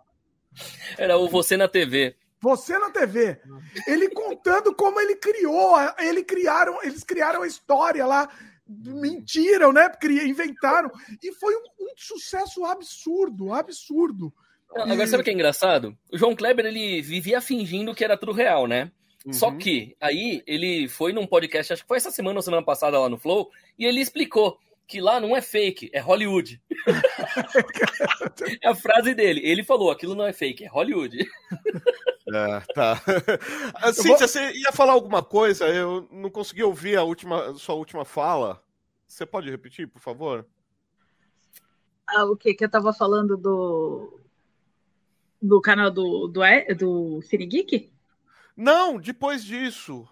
Era 0.97 1.17
o 1.17 1.27
Você 1.27 1.57
na 1.57 1.67
TV. 1.67 2.15
Você 2.39 2.77
na 2.77 2.91
TV. 2.91 3.39
Ele 3.87 4.09
contando 4.09 4.73
como 4.73 4.99
ele 4.99 5.15
criou, 5.15 5.75
ele 5.99 6.23
criaram, 6.23 6.81
eles 6.83 7.03
criaram 7.03 7.41
a 7.41 7.47
história 7.47 8.05
lá, 8.05 8.29
mentiram, 8.67 9.73
né? 9.73 9.91
Inventaram. 10.25 10.91
E 11.23 11.33
foi 11.33 11.55
um, 11.55 11.85
um 11.85 11.93
sucesso 11.95 12.63
absurdo, 12.65 13.53
absurdo. 13.53 14.33
Agora, 14.75 15.07
sabe 15.07 15.21
o 15.21 15.23
que 15.23 15.29
é 15.29 15.33
engraçado? 15.33 15.97
O 16.11 16.17
João 16.17 16.35
Kleber, 16.35 16.65
ele 16.65 17.01
vivia 17.01 17.41
fingindo 17.41 17.95
que 17.95 18.03
era 18.03 18.17
tudo 18.17 18.33
real, 18.33 18.67
né? 18.67 18.91
Uhum. 19.25 19.33
Só 19.33 19.51
que 19.51 19.95
aí 19.99 20.43
ele 20.45 20.87
foi 20.87 21.13
num 21.13 21.25
podcast, 21.25 21.73
acho 21.73 21.81
que 21.81 21.87
foi 21.87 21.97
essa 21.97 22.11
semana 22.11 22.39
ou 22.39 22.43
semana 22.43 22.63
passada 22.63 22.99
lá 22.99 23.09
no 23.09 23.17
Flow, 23.17 23.49
e 23.79 23.85
ele 23.85 24.01
explicou 24.01 24.59
que 24.87 25.01
lá 25.01 25.19
não 25.19 25.35
é 25.35 25.41
fake, 25.41 25.89
é 25.93 25.99
Hollywood. 25.99 26.61
é 28.63 28.69
a 28.69 28.75
frase 28.75 29.13
dele. 29.13 29.41
Ele 29.43 29.63
falou: 29.63 29.91
aquilo 29.91 30.15
não 30.15 30.25
é 30.25 30.31
fake, 30.31 30.63
é 30.63 30.67
Hollywood. 30.67 31.17
É, 32.29 32.59
tá. 32.73 33.01
Cíntia, 33.93 34.17
vou... 34.17 34.17
você 34.17 34.51
ia 34.51 34.73
falar 34.73 34.91
alguma 34.91 35.23
coisa? 35.23 35.65
Eu 35.65 36.09
não 36.11 36.29
consegui 36.29 36.61
ouvir 36.61 36.97
a 36.97 37.03
última, 37.03 37.53
sua 37.53 37.75
última 37.75 38.03
fala. 38.03 38.61
Você 39.07 39.25
pode 39.25 39.49
repetir, 39.49 39.87
por 39.87 40.01
favor? 40.01 40.45
Ah, 42.05 42.25
o 42.25 42.35
que? 42.35 42.53
Que 42.53 42.65
eu 42.65 42.69
tava 42.69 42.91
falando 42.91 43.37
do. 43.37 44.19
Do 45.41 45.61
canal 45.61 45.89
do, 45.89 46.27
do, 46.27 46.41
do 46.77 47.21
Cine 47.21 47.45
Geek? 47.45 47.89
Não, 48.57 48.97
depois 48.97 49.41
disso. 49.41 50.05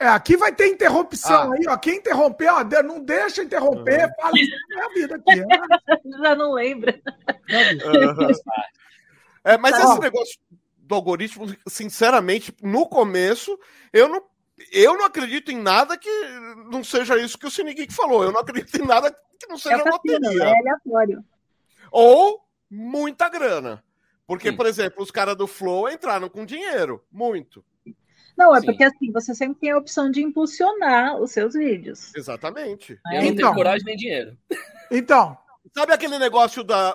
É, 0.00 0.06
aqui 0.06 0.36
vai 0.36 0.52
ter 0.54 0.68
interrupção 0.68 1.52
ah. 1.52 1.56
aí, 1.56 1.66
ó. 1.68 1.76
Quem 1.76 1.96
interromper, 1.96 2.48
ó, 2.52 2.62
não 2.84 3.00
deixa 3.00 3.42
interromper, 3.42 4.04
uhum. 4.04 4.14
fala 4.20 4.34
é 4.38 4.80
a 4.80 4.88
vida 4.90 5.16
aqui. 5.16 5.40
É. 5.40 6.18
Já 6.22 6.36
não 6.36 6.52
lembra. 6.52 7.00
Uhum. 7.04 8.28
É, 9.42 9.58
mas 9.58 9.72
tá. 9.72 9.84
esse 9.84 10.00
negócio 10.00 10.38
do 10.78 10.94
algoritmo, 10.94 11.46
sinceramente, 11.66 12.54
no 12.62 12.88
começo, 12.88 13.58
eu 13.92 14.08
não, 14.08 14.22
eu 14.72 14.96
não 14.96 15.04
acredito 15.04 15.50
em 15.50 15.58
nada 15.58 15.98
que 15.98 16.10
não 16.70 16.84
seja 16.84 17.18
isso 17.18 17.36
que 17.36 17.46
o 17.46 17.50
Cine 17.50 17.74
Geek 17.74 17.92
falou. 17.92 18.22
Eu 18.22 18.30
não 18.30 18.40
acredito 18.40 18.80
em 18.80 18.86
nada 18.86 19.10
que 19.10 19.48
não 19.48 19.58
seja 19.58 19.82
é 19.82 19.90
loteria. 19.90 20.44
É 20.44 20.58
aleatório. 20.58 21.24
Ou 21.90 22.40
muita 22.70 23.28
grana. 23.28 23.82
Porque, 24.26 24.50
Sim. 24.50 24.56
por 24.56 24.66
exemplo, 24.66 25.02
os 25.02 25.10
caras 25.10 25.34
do 25.34 25.46
Flow 25.46 25.88
entraram 25.88 26.28
com 26.28 26.44
dinheiro, 26.44 27.02
muito. 27.10 27.64
Não, 28.38 28.54
é 28.54 28.60
Sim. 28.60 28.66
porque 28.66 28.84
assim, 28.84 29.10
você 29.10 29.34
sempre 29.34 29.58
tem 29.58 29.72
a 29.72 29.76
opção 29.76 30.08
de 30.08 30.22
impulsionar 30.22 31.16
os 31.20 31.32
seus 31.32 31.54
vídeos. 31.54 32.14
Exatamente. 32.14 32.96
É, 33.08 33.16
eu 33.16 33.22
não 33.22 33.28
então, 33.30 33.36
tenho 33.36 33.54
coragem 33.54 33.84
nem 33.84 33.96
dinheiro. 33.96 34.38
Então. 34.90 35.36
Sabe 35.76 35.92
aquele 35.92 36.18
negócio 36.18 36.64
da, 36.64 36.94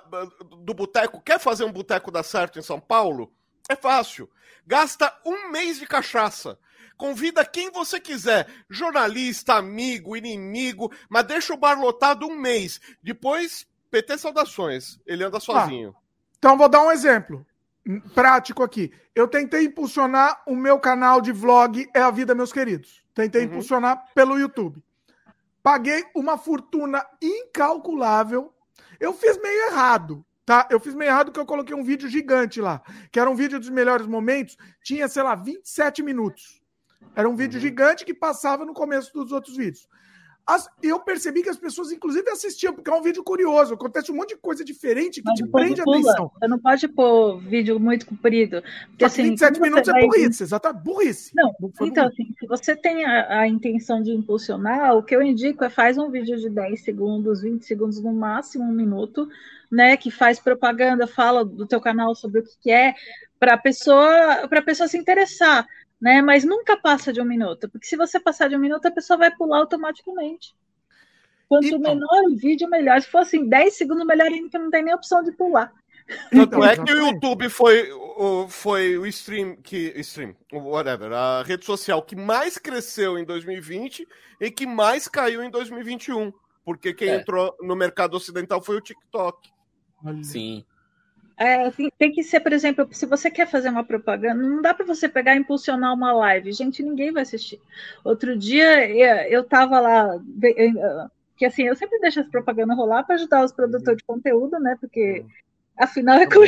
do 0.64 0.74
boteco? 0.74 1.22
Quer 1.22 1.40
fazer 1.40 1.64
um 1.64 1.72
boteco 1.72 2.10
dar 2.10 2.24
certo 2.24 2.58
em 2.58 2.62
São 2.62 2.80
Paulo? 2.80 3.32
É 3.70 3.76
fácil. 3.76 4.28
Gasta 4.66 5.14
um 5.24 5.52
mês 5.52 5.78
de 5.78 5.86
cachaça. 5.86 6.58
Convida 6.98 7.46
quem 7.46 7.70
você 7.70 8.00
quiser, 8.00 8.48
jornalista, 8.68 9.54
amigo, 9.54 10.18
inimigo, 10.18 10.92
mas 11.08 11.26
deixa 11.26 11.54
o 11.54 11.58
bar 11.58 11.80
lotado 11.80 12.26
um 12.26 12.36
mês. 12.36 12.82
Depois, 13.02 13.68
PT 13.92 14.18
saudações. 14.18 15.00
Ele 15.06 15.24
anda 15.24 15.40
sozinho. 15.40 15.94
Ah. 15.96 16.02
Então, 16.40 16.58
vou 16.58 16.68
dar 16.68 16.82
um 16.82 16.92
exemplo 16.92 17.46
prático 18.14 18.64
aqui. 18.64 18.92
Eu 19.14 19.28
tentei 19.28 19.66
impulsionar 19.66 20.42
o 20.48 20.56
meu 20.56 20.80
canal 20.80 21.22
de 21.22 21.32
vlog 21.32 21.88
É 21.94 22.02
a 22.02 22.12
Vida, 22.12 22.34
meus 22.34 22.52
queridos. 22.52 23.04
Tentei 23.14 23.42
uhum. 23.42 23.48
impulsionar 23.48 24.06
pelo 24.14 24.40
YouTube. 24.40 24.82
Paguei 25.62 26.04
uma 26.16 26.38
fortuna 26.38 27.06
incalculável. 27.22 28.54
Eu 29.00 29.14
fiz 29.14 29.40
meio 29.42 29.72
errado, 29.72 30.26
tá? 30.46 30.68
Eu 30.70 30.80
fiz 30.80 30.94
meio 30.94 31.10
errado 31.10 31.28
porque 31.28 31.40
eu 31.40 31.46
coloquei 31.46 31.76
um 31.76 31.84
vídeo 31.84 32.10
gigante 32.10 32.60
lá, 32.60 32.82
que 33.12 33.20
era 33.20 33.30
um 33.30 33.36
vídeo 33.36 33.60
dos 33.60 33.70
melhores 33.70 34.08
momentos, 34.08 34.58
tinha, 34.84 35.08
sei 35.08 35.24
lá, 35.24 35.36
27 35.36 36.02
minutos. 36.04 36.62
Era 37.16 37.30
um 37.30 37.36
vídeo 37.36 37.56
uhum. 37.56 37.62
gigante 37.62 38.06
que 38.06 38.14
passava 38.14 38.66
no 38.66 38.74
começo 38.74 39.14
dos 39.14 39.32
outros 39.32 39.56
vídeos. 39.56 39.88
As, 40.46 40.70
eu 40.82 41.00
percebi 41.00 41.42
que 41.42 41.48
as 41.48 41.56
pessoas, 41.56 41.90
inclusive, 41.92 42.30
assistiam, 42.30 42.74
porque 42.74 42.90
é 42.90 42.94
um 42.94 43.02
vídeo 43.02 43.24
curioso. 43.24 43.76
Acontece 43.76 44.12
um 44.12 44.16
monte 44.16 44.30
de 44.30 44.36
coisa 44.36 44.64
diferente 44.64 45.22
que 45.22 45.34
te 45.34 45.48
prende 45.48 45.80
a 45.80 45.86
atenção. 45.88 46.32
Você 46.38 46.48
não 46.50 46.60
pode 46.60 46.86
pôr 46.90 47.40
vídeo 47.40 47.80
muito 47.80 48.06
comprido. 48.06 48.62
Porque, 48.90 49.06
assim, 49.06 49.24
27 49.24 49.62
minutos 49.62 49.88
é 49.88 50.02
burrice, 50.02 50.44
exatamente. 50.44 50.84
Burrice. 50.84 51.32
Não, 51.34 51.50
então, 51.82 52.08
assim, 52.08 52.34
se 52.38 52.46
você 52.46 52.76
tem 52.76 53.06
a, 53.06 53.40
a, 53.40 53.48
intenção 53.48 54.04
de 54.04 54.12
impulsionar, 54.12 54.98
o 54.98 55.04
que 55.04 55.16
eu 55.16 55.22
indico 55.22 55.64
é 55.64 55.70
faz 55.70 55.98
um 55.98 56.10
vídeo 56.10 56.38
de 56.38 56.50
10 56.50 56.84
segundos, 56.84 57.42
20 57.42 57.66
segundos, 57.66 58.02
no 58.02 58.12
máximo 58.12 58.66
um 58.66 58.74
minuto, 58.74 59.30
né? 59.72 59.96
Que 59.96 60.12
faz 60.12 60.42
propaganda, 60.42 61.08
fala 61.08 61.46
do 61.46 61.66
teu 61.66 61.80
canal 61.80 62.16
sobre 62.16 62.42
o 62.42 62.44
que 62.44 62.70
é, 62.70 62.96
para 63.40 63.54
a 63.54 63.58
pessoa, 63.58 64.44
a 64.44 64.62
pessoa 64.62 64.90
se 64.90 64.98
interessar 64.98 65.66
né? 66.04 66.22
Mas 66.22 66.44
nunca 66.44 66.76
passa 66.76 67.14
de 67.14 67.22
um 67.22 67.26
minuto, 67.26 67.70
porque 67.70 67.88
se 67.88 67.96
você 67.96 68.20
passar 68.20 68.50
de 68.50 68.58
um 68.58 68.60
minuto, 68.60 68.86
a 68.86 68.92
pessoa 68.92 69.18
vai 69.18 69.34
pular 69.34 69.60
automaticamente. 69.60 70.54
Quanto 71.48 71.66
então, 71.66 71.80
menor 71.80 72.24
o 72.30 72.36
vídeo, 72.36 72.70
melhor. 72.70 73.02
Se 73.02 73.08
fosse 73.08 73.38
em 73.38 73.48
10 73.48 73.74
segundos, 73.74 74.06
melhor 74.06 74.28
ainda, 74.28 74.50
que 74.50 74.58
não 74.58 74.70
tem 74.70 74.84
nem 74.84 74.94
opção 74.94 75.24
de 75.24 75.32
pular. 75.32 75.72
Tanto 76.30 76.62
é 76.62 76.76
que 76.76 76.92
o 76.92 77.08
YouTube 77.08 77.48
foi 77.48 77.90
o, 77.94 78.50
foi 78.50 78.98
o 78.98 79.06
stream, 79.06 79.56
que, 79.56 79.94
stream, 80.02 80.36
whatever, 80.52 81.14
a 81.14 81.42
rede 81.42 81.64
social 81.64 82.02
que 82.02 82.18
mais 82.18 82.58
cresceu 82.58 83.18
em 83.18 83.24
2020 83.24 84.06
e 84.42 84.52
que 84.52 84.66
mais 84.66 85.08
caiu 85.08 85.42
em 85.42 85.50
2021. 85.50 86.34
Porque 86.66 86.94
quem 86.94 87.08
é. 87.12 87.16
entrou 87.16 87.56
no 87.62 87.78
mercado 87.78 88.18
ocidental 88.18 88.62
foi 88.62 88.76
o 88.76 88.82
TikTok. 88.82 89.50
Sim. 90.22 90.66
É, 91.38 91.66
assim, 91.66 91.90
tem 91.98 92.12
que 92.12 92.24
ser, 92.24 92.40
por 92.40 92.54
exemplo, 92.54 92.88
se 92.92 93.06
você 93.06 93.30
quer 93.30 93.48
fazer 93.48 93.70
uma 93.70 93.84
propaganda, 93.84 94.36
não 94.36 94.62
dá 94.62 94.74
para 94.74 94.86
você 94.86 95.10
pegar 95.10 95.36
e 95.36 95.40
impulsionar 95.40 95.94
uma 95.94 96.14
live. 96.14 96.52
Gente, 96.52 96.84
ninguém 96.84 97.12
vai 97.12 97.24
assistir. 97.24 97.60
Outro 98.04 98.38
dia 98.38 98.88
eu 99.28 99.42
estava 99.42 99.80
lá, 99.80 100.20
que 101.36 101.46
assim, 101.46 101.64
eu 101.64 101.76
sempre 101.76 102.00
deixo 102.00 102.20
as 102.20 102.28
propagandas 102.28 102.78
rolar 102.78 103.04
para 103.04 103.16
ajudar 103.16 103.44
os 103.44 103.52
produtores 103.52 103.98
de 103.98 104.04
conteúdo, 104.04 104.60
né? 104.60 104.78
Porque 104.80 105.22
uhum. 105.22 105.28
afinal 105.80 106.20
é 106.20 106.28
com 106.28 106.42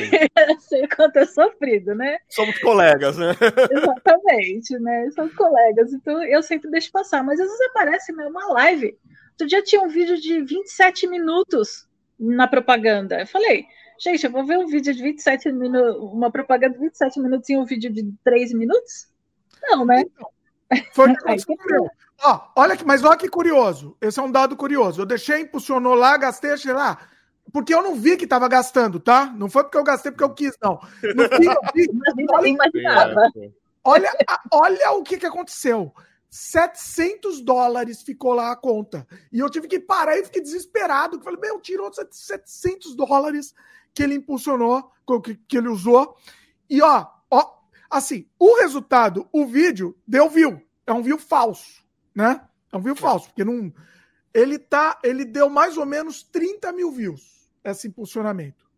sei 0.59 0.87
quanto 0.87 1.17
é 1.17 1.25
sofrido, 1.25 1.95
né? 1.95 2.19
Somos 2.29 2.57
colegas, 2.59 3.17
né? 3.17 3.31
Exatamente, 3.71 4.77
né? 4.79 5.09
Somos 5.15 5.33
colegas. 5.33 5.93
Então 5.93 6.23
eu 6.23 6.43
sempre 6.43 6.69
deixo 6.69 6.91
passar. 6.91 7.23
Mas 7.23 7.39
às 7.39 7.47
vezes 7.47 7.61
aparece 7.69 8.13
né, 8.13 8.25
uma 8.27 8.53
live. 8.53 8.95
Outro 9.31 9.47
dia 9.47 9.63
tinha 9.63 9.81
um 9.81 9.89
vídeo 9.89 10.15
de 10.15 10.41
27 10.41 11.07
minutos 11.07 11.87
na 12.19 12.47
propaganda. 12.47 13.19
Eu 13.19 13.27
falei, 13.27 13.65
Gente, 13.97 14.25
eu 14.25 14.31
vou 14.31 14.45
ver 14.45 14.57
um 14.57 14.67
vídeo 14.67 14.93
de 14.93 15.01
27 15.01 15.51
minutos, 15.51 15.95
uma 16.11 16.31
propaganda 16.31 16.73
de 16.73 16.79
27 16.79 17.19
minutos 17.19 17.49
e 17.49 17.57
um 17.57 17.65
vídeo 17.65 17.91
de 17.91 18.13
3 18.23 18.53
minutos? 18.53 19.07
Não, 19.61 19.85
né? 19.85 20.01
Então, 20.01 20.29
foi 20.93 21.13
que 21.15 21.55
Ó, 22.23 22.39
olha 22.55 22.77
que, 22.77 22.85
mas 22.85 23.03
olha 23.03 23.17
que 23.17 23.27
curioso. 23.27 23.97
Esse 24.01 24.19
é 24.19 24.23
um 24.23 24.31
dado 24.31 24.55
curioso. 24.55 25.01
Eu 25.01 25.05
deixei, 25.05 25.41
impulsionou 25.41 25.93
lá, 25.93 26.17
gastei, 26.17 26.51
achei 26.51 26.73
lá. 26.73 26.97
Porque 27.51 27.73
eu 27.73 27.83
não 27.83 27.95
vi 27.95 28.17
que 28.17 28.23
estava 28.23 28.47
gastando, 28.47 28.99
tá? 28.99 29.33
Não 29.37 29.49
foi 29.49 29.63
porque 29.63 29.77
eu 29.77 29.83
gastei 29.83 30.11
porque 30.11 30.23
eu 30.23 30.33
quis, 30.33 30.57
não. 30.61 30.79
No 31.03 31.29
fim, 31.29 31.45
eu 31.45 31.59
vi. 31.73 33.53
olha, 33.83 34.11
olha, 34.51 34.79
olha 34.89 34.91
o 34.91 35.03
que, 35.03 35.17
que 35.17 35.25
aconteceu. 35.25 35.93
700 36.29 37.41
dólares 37.41 38.01
ficou 38.01 38.33
lá 38.33 38.51
a 38.51 38.55
conta. 38.55 39.07
E 39.31 39.39
eu 39.39 39.49
tive 39.49 39.67
que 39.67 39.79
parar 39.79 40.17
e 40.17 40.25
fiquei 40.25 40.41
desesperado. 40.41 41.21
Falei, 41.21 41.39
meu, 41.39 41.61
tirou 41.61 41.91
700 41.93 42.95
dólares 42.95 43.53
que 43.95 44.03
ele 44.03 44.15
impulsionou, 44.15 44.91
que, 45.23 45.35
que 45.47 45.57
ele 45.57 45.69
usou. 45.69 46.17
E 46.69 46.81
ó, 46.81 47.07
ó, 47.31 47.59
assim, 47.89 48.29
o 48.37 48.59
resultado, 48.59 49.27
o 49.31 49.45
vídeo 49.45 49.97
deu 50.05 50.29
view. 50.29 50.61
É 50.85 50.93
um 50.93 51.01
view 51.01 51.17
falso, 51.17 51.83
né? 52.13 52.47
É 52.71 52.77
um 52.77 52.81
view 52.81 52.95
falso, 52.95 53.27
porque 53.29 53.45
não. 53.45 53.73
Ele 54.33 54.59
tá. 54.59 54.99
Ele 55.01 55.23
deu 55.23 55.49
mais 55.49 55.77
ou 55.77 55.85
menos 55.85 56.21
30 56.21 56.73
mil 56.73 56.91
views, 56.91 57.49
esse 57.63 57.87
impulsionamento. 57.87 58.69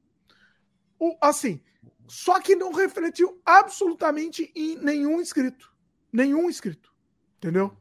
O, 0.99 1.18
assim, 1.20 1.61
só 2.07 2.39
que 2.39 2.55
não 2.55 2.72
refletiu 2.72 3.41
absolutamente 3.43 4.51
em 4.55 4.78
nenhum 4.78 5.20
inscrito. 5.20 5.74
Nenhum 6.13 6.49
inscrito. 6.49 6.93
Entendeu? 7.38 7.76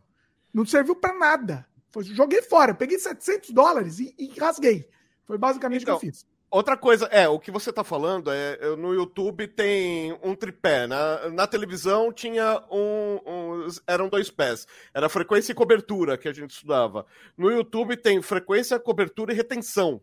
Não 0.53 0.64
serviu 0.64 0.97
para 0.97 1.16
nada. 1.16 1.68
Foi, 1.91 2.03
joguei 2.03 2.43
fora. 2.43 2.74
Peguei 2.74 2.99
700 2.99 3.51
dólares 3.51 4.01
e, 4.01 4.14
e 4.18 4.28
rasguei. 4.39 4.89
Foi 5.24 5.39
basicamente 5.39 5.82
então, 5.82 5.97
o 5.97 6.01
que 6.01 6.07
eu 6.07 6.09
então, 6.09 6.18
fiz. 6.18 6.36
Outra 6.57 6.74
coisa, 6.74 7.04
é, 7.12 7.28
o 7.28 7.38
que 7.38 7.50
você 7.50 7.68
está 7.68 7.84
falando 7.84 8.30
é, 8.32 8.74
no 8.76 8.94
YouTube 8.94 9.46
tem 9.46 10.18
um 10.22 10.34
tripé, 10.34 10.86
na, 10.86 11.28
na 11.28 11.46
televisão 11.46 12.11
tinha 12.11 12.64
um, 12.70 13.20
um, 13.26 13.68
eram 13.86 14.09
dois 14.09 14.30
pés, 14.30 14.66
era 14.94 15.07
frequência 15.11 15.52
e 15.52 15.54
cobertura 15.54 16.16
que 16.16 16.26
a 16.26 16.32
gente 16.32 16.52
estudava. 16.52 17.04
No 17.36 17.50
YouTube 17.50 17.94
tem 17.98 18.22
frequência, 18.22 18.80
cobertura 18.80 19.34
e 19.34 19.36
retenção. 19.36 20.00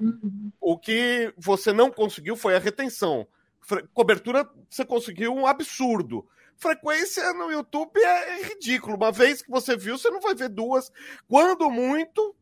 Uhum. 0.00 0.50
O 0.58 0.78
que 0.78 1.30
você 1.36 1.74
não 1.74 1.90
conseguiu 1.90 2.36
foi 2.36 2.56
a 2.56 2.58
retenção. 2.58 3.26
Cobertura 3.92 4.48
você 4.70 4.86
conseguiu 4.86 5.34
um 5.34 5.46
absurdo 5.46 6.26
frequência 6.62 7.32
no 7.34 7.50
YouTube 7.50 8.00
é, 8.00 8.42
ridículo. 8.44 8.96
Uma 8.96 9.10
vez 9.10 9.42
que 9.42 9.50
você 9.50 9.76
viu, 9.76 9.98
você 9.98 10.08
não 10.08 10.20
vai 10.20 10.34
ver 10.34 10.48
duas. 10.48 10.92
Quando 11.28 11.68
muito, 11.68 12.34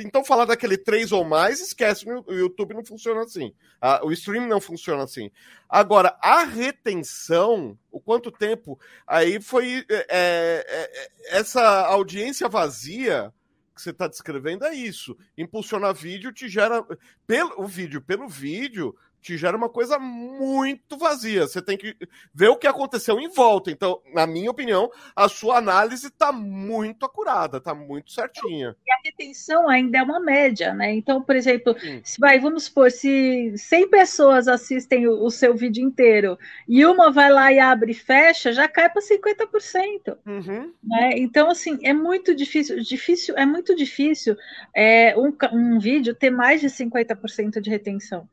então 0.00 0.24
falar 0.24 0.44
daquele 0.44 0.76
três 0.76 1.12
ou 1.12 1.24
mais, 1.24 1.60
esquece. 1.60 2.04
O 2.26 2.34
YouTube 2.34 2.74
não 2.74 2.84
funciona 2.84 3.22
assim. 3.22 3.54
o 4.02 4.10
stream 4.10 4.48
não 4.48 4.60
funciona 4.60 5.04
assim. 5.04 5.30
Agora, 5.68 6.18
a 6.20 6.42
retenção, 6.42 7.78
o 7.90 8.00
quanto 8.00 8.32
tempo, 8.32 8.78
aí 9.06 9.40
foi 9.40 9.86
é, 9.88 10.06
é, 10.08 10.64
é 10.68 11.38
essa 11.38 11.62
audiência 11.86 12.48
vazia 12.48 13.32
que 13.78 13.82
você 13.82 13.90
está 13.90 14.08
descrevendo 14.08 14.64
é 14.64 14.74
isso. 14.74 15.16
Impulsionar 15.36 15.94
vídeo 15.94 16.32
te 16.32 16.48
gera 16.48 16.84
pelo 17.26 17.62
o 17.62 17.66
vídeo, 17.66 18.02
pelo 18.02 18.28
vídeo 18.28 18.96
te 19.20 19.36
gera 19.36 19.56
uma 19.56 19.68
coisa 19.68 19.98
muito 19.98 20.96
vazia. 20.96 21.46
Você 21.46 21.60
tem 21.60 21.76
que 21.76 21.96
ver 22.32 22.48
o 22.48 22.56
que 22.56 22.66
aconteceu 22.66 23.18
em 23.20 23.28
volta. 23.28 23.70
Então, 23.70 24.00
na 24.14 24.26
minha 24.26 24.50
opinião, 24.50 24.90
a 25.14 25.28
sua 25.28 25.58
análise 25.58 26.06
está 26.06 26.32
muito 26.32 27.04
acurada, 27.04 27.58
está 27.58 27.74
muito 27.74 28.12
certinha. 28.12 28.76
E 28.86 28.92
a 28.92 28.96
retenção 29.04 29.68
ainda 29.68 29.98
é 29.98 30.02
uma 30.02 30.20
média, 30.20 30.72
né? 30.72 30.94
Então, 30.94 31.22
por 31.22 31.36
exemplo, 31.36 31.76
se 32.02 32.18
vai, 32.18 32.38
vamos 32.38 32.64
supor, 32.64 32.90
se 32.90 33.52
100 33.56 33.90
pessoas 33.90 34.48
assistem 34.48 35.06
o, 35.06 35.24
o, 35.24 35.30
seu 35.30 35.54
vídeo 35.54 35.84
inteiro 35.84 36.38
e 36.68 36.84
uma 36.84 37.10
vai 37.10 37.30
lá 37.30 37.52
e 37.52 37.58
abre 37.58 37.92
e 37.92 37.94
fecha, 37.94 38.52
já 38.52 38.68
cai 38.68 38.88
para 38.88 39.02
50%. 39.02 40.16
Uhum. 40.26 40.72
Né? 40.82 41.10
Então, 41.16 41.50
assim, 41.50 41.78
é 41.82 41.92
muito 41.92 42.34
difícil, 42.34 42.80
difícil 42.80 43.36
é 43.36 43.44
muito 43.44 43.74
difícil 43.74 44.36
é, 44.74 45.14
um, 45.16 45.32
um 45.52 45.78
vídeo 45.78 46.14
ter 46.14 46.30
mais 46.30 46.60
de 46.60 46.68
50% 46.68 47.60
de 47.60 47.70
retenção 47.70 48.28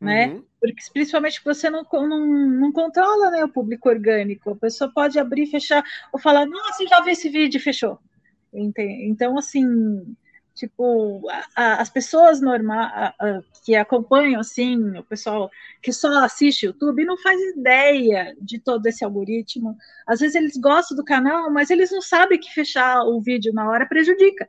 né? 0.00 0.28
Uhum. 0.28 0.44
Porque 0.60 0.82
principalmente 0.92 1.40
você 1.44 1.70
não, 1.70 1.86
não, 1.92 2.26
não 2.26 2.72
controla 2.72 3.30
né, 3.30 3.44
o 3.44 3.48
público 3.48 3.88
orgânico. 3.88 4.50
A 4.50 4.56
pessoa 4.56 4.90
pode 4.92 5.18
abrir, 5.18 5.46
fechar, 5.46 5.84
ou 6.12 6.18
falar, 6.18 6.46
nossa, 6.46 6.86
já 6.86 7.00
vi 7.00 7.12
esse 7.12 7.28
vídeo 7.28 7.60
fechou. 7.60 7.98
Então, 8.52 9.38
assim, 9.38 10.16
tipo, 10.54 11.28
a, 11.30 11.46
a, 11.54 11.80
as 11.82 11.90
pessoas 11.90 12.40
normais 12.40 13.14
que 13.64 13.76
acompanham, 13.76 14.40
assim, 14.40 14.98
o 14.98 15.04
pessoal 15.04 15.50
que 15.82 15.92
só 15.92 16.24
assiste 16.24 16.66
YouTube 16.66 17.04
não 17.04 17.16
faz 17.18 17.40
ideia 17.56 18.34
de 18.40 18.58
todo 18.58 18.86
esse 18.86 19.04
algoritmo. 19.04 19.76
Às 20.06 20.20
vezes 20.20 20.34
eles 20.34 20.56
gostam 20.56 20.96
do 20.96 21.04
canal, 21.04 21.50
mas 21.50 21.70
eles 21.70 21.92
não 21.92 22.00
sabem 22.00 22.40
que 22.40 22.52
fechar 22.52 23.02
o 23.04 23.20
vídeo 23.20 23.52
na 23.52 23.68
hora 23.68 23.86
prejudica, 23.86 24.48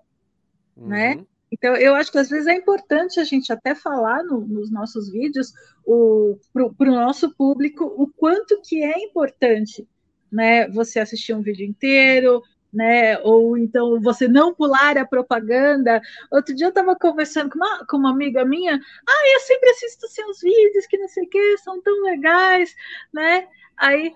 né? 0.75 1.11
uhum. 1.11 1.19
né? 1.19 1.25
Então, 1.51 1.75
eu 1.75 1.95
acho 1.95 2.11
que 2.11 2.17
às 2.17 2.29
vezes 2.29 2.47
é 2.47 2.53
importante 2.53 3.19
a 3.19 3.23
gente 3.23 3.51
até 3.51 3.73
falar 3.73 4.23
no, 4.23 4.41
nos 4.41 4.71
nossos 4.71 5.11
vídeos 5.11 5.51
para 5.83 6.91
o 6.91 6.95
nosso 6.95 7.33
público 7.35 7.85
o 7.97 8.07
quanto 8.07 8.61
que 8.61 8.83
é 8.83 8.99
importante 8.99 9.87
né, 10.31 10.67
você 10.69 10.99
assistir 10.99 11.33
um 11.33 11.41
vídeo 11.41 11.65
inteiro, 11.65 12.43
né? 12.71 13.17
Ou 13.19 13.57
então 13.57 13.99
você 13.99 14.27
não 14.27 14.53
pular 14.53 14.97
a 14.97 15.05
propaganda. 15.05 16.01
Outro 16.31 16.55
dia 16.55 16.67
eu 16.67 16.69
estava 16.69 16.95
conversando 16.95 17.49
com 17.49 17.57
uma, 17.57 17.85
com 17.87 17.97
uma 17.97 18.11
amiga 18.11 18.45
minha, 18.45 18.75
ah, 18.75 19.33
eu 19.33 19.39
sempre 19.41 19.69
assisto 19.71 20.07
seus 20.07 20.41
vídeos 20.41 20.85
que 20.85 20.97
não 20.97 21.07
sei 21.07 21.23
o 21.23 21.29
que, 21.29 21.57
são 21.57 21.81
tão 21.81 22.03
legais, 22.03 22.75
né? 23.11 23.47
Aí 23.75 24.13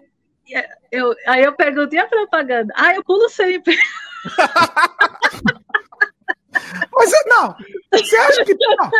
eu, 0.91 1.15
aí 1.25 1.43
eu 1.43 1.53
perguntei 1.53 1.99
a 1.99 2.07
propaganda, 2.07 2.73
ah, 2.75 2.93
eu 2.93 3.03
pulo 3.03 3.27
sempre. 3.29 3.75
Mas 6.91 7.11
não, 7.25 7.55
você 7.91 8.15
acha 8.17 8.45
que. 8.45 8.55
Não. 8.55 8.91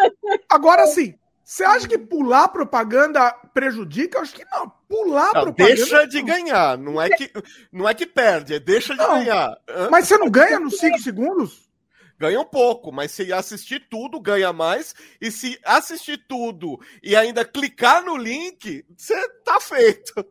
Agora 0.49 0.85
sim, 0.87 1.15
você 1.43 1.63
acha 1.63 1.87
que 1.87 1.97
pular 1.97 2.47
propaganda 2.47 3.31
prejudica? 3.53 4.17
Eu 4.17 4.21
acho 4.21 4.33
que 4.33 4.45
não. 4.45 4.71
Pular 4.87 5.31
não, 5.33 5.41
propaganda. 5.43 5.75
Deixa 5.75 6.07
de 6.07 6.21
ganhar. 6.21 6.77
Não 6.77 7.01
é 7.01 7.09
que, 7.09 7.31
não 7.71 7.87
é 7.87 7.93
que 7.93 8.05
perde, 8.05 8.55
é 8.55 8.59
deixa 8.59 8.93
de 8.93 8.99
não, 8.99 9.19
ganhar. 9.19 9.57
Mas 9.91 10.07
você 10.07 10.17
não 10.17 10.29
ganha 10.29 10.59
nos 10.59 10.77
5 10.77 10.99
segundos? 10.99 11.69
Ganha 12.17 12.39
um 12.39 12.45
pouco, 12.45 12.91
mas 12.91 13.11
se 13.11 13.33
assistir 13.33 13.87
tudo, 13.89 14.19
ganha 14.19 14.53
mais. 14.53 14.95
E 15.19 15.29
se 15.29 15.59
assistir 15.65 16.25
tudo 16.27 16.79
e 17.01 17.15
ainda 17.15 17.43
clicar 17.43 18.03
no 18.03 18.15
link, 18.15 18.85
você 18.95 19.29
tá 19.43 19.59
feito. 19.59 20.25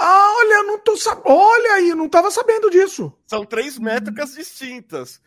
Ah, 0.00 0.34
olha, 0.38 0.62
não 0.62 0.78
tô 0.78 0.96
sabendo. 0.96 1.24
Olha 1.26 1.72
aí, 1.74 1.94
não 1.94 2.08
tava 2.08 2.30
sabendo 2.30 2.70
disso. 2.70 3.12
São 3.26 3.44
três 3.44 3.78
métricas 3.78 4.32
distintas. 4.32 5.20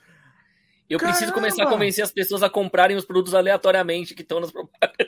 Eu 0.91 0.99
Caramba. 0.99 1.17
preciso 1.17 1.33
começar 1.33 1.63
a 1.63 1.67
convencer 1.67 2.03
as 2.03 2.11
pessoas 2.11 2.43
a 2.43 2.49
comprarem 2.49 2.97
os 2.97 3.05
produtos 3.05 3.33
aleatoriamente 3.33 4.13
que 4.13 4.23
estão 4.23 4.41
nas 4.41 4.51
propagandas. 4.51 5.07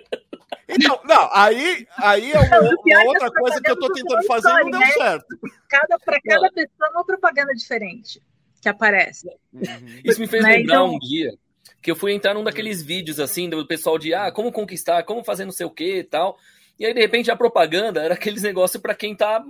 Então, 0.66 0.98
não, 1.04 1.30
aí, 1.34 1.86
aí 1.98 2.32
é 2.32 2.40
uma, 2.40 2.60
uma 2.60 3.04
outra 3.06 3.30
coisa 3.30 3.62
que 3.62 3.70
eu 3.70 3.74
estou 3.74 3.92
tentando 3.92 4.26
fazer 4.26 4.50
e 4.50 4.64
não 4.64 4.72
deu 4.72 4.80
né? 4.80 4.92
certo. 4.92 5.26
Cada, 5.68 6.00
para 6.00 6.22
cada 6.22 6.50
pessoa, 6.54 6.90
uma 6.94 7.06
propaganda 7.06 7.54
diferente 7.54 8.22
que 8.62 8.70
aparece. 8.70 9.28
Uhum. 9.52 10.00
Isso 10.06 10.22
me 10.22 10.28
fez 10.28 10.42
né? 10.42 10.52
lembrar 10.58 10.76
então... 10.76 10.96
um 10.96 11.00
dia 11.00 11.34
que 11.82 11.92
eu 11.92 11.98
fui 11.98 12.14
entrar 12.14 12.34
num 12.34 12.46
daqueles 12.46 12.82
vídeos 12.82 13.20
assim 13.20 13.50
do 13.50 13.68
pessoal 13.68 14.00
de 14.00 14.14
ah, 14.14 14.32
como 14.32 14.54
conquistar, 14.54 15.04
como 15.04 15.22
fazer 15.22 15.44
não 15.44 15.52
sei 15.52 15.66
o 15.66 15.70
que 15.70 15.98
e 15.98 16.04
tal. 16.06 16.38
E 16.80 16.86
aí, 16.86 16.94
de 16.94 17.02
repente, 17.02 17.30
a 17.30 17.36
propaganda 17.36 18.02
era 18.02 18.14
aqueles 18.14 18.42
negócios 18.42 18.82
para 18.82 18.96
quem 18.96 19.14
tá 19.14 19.44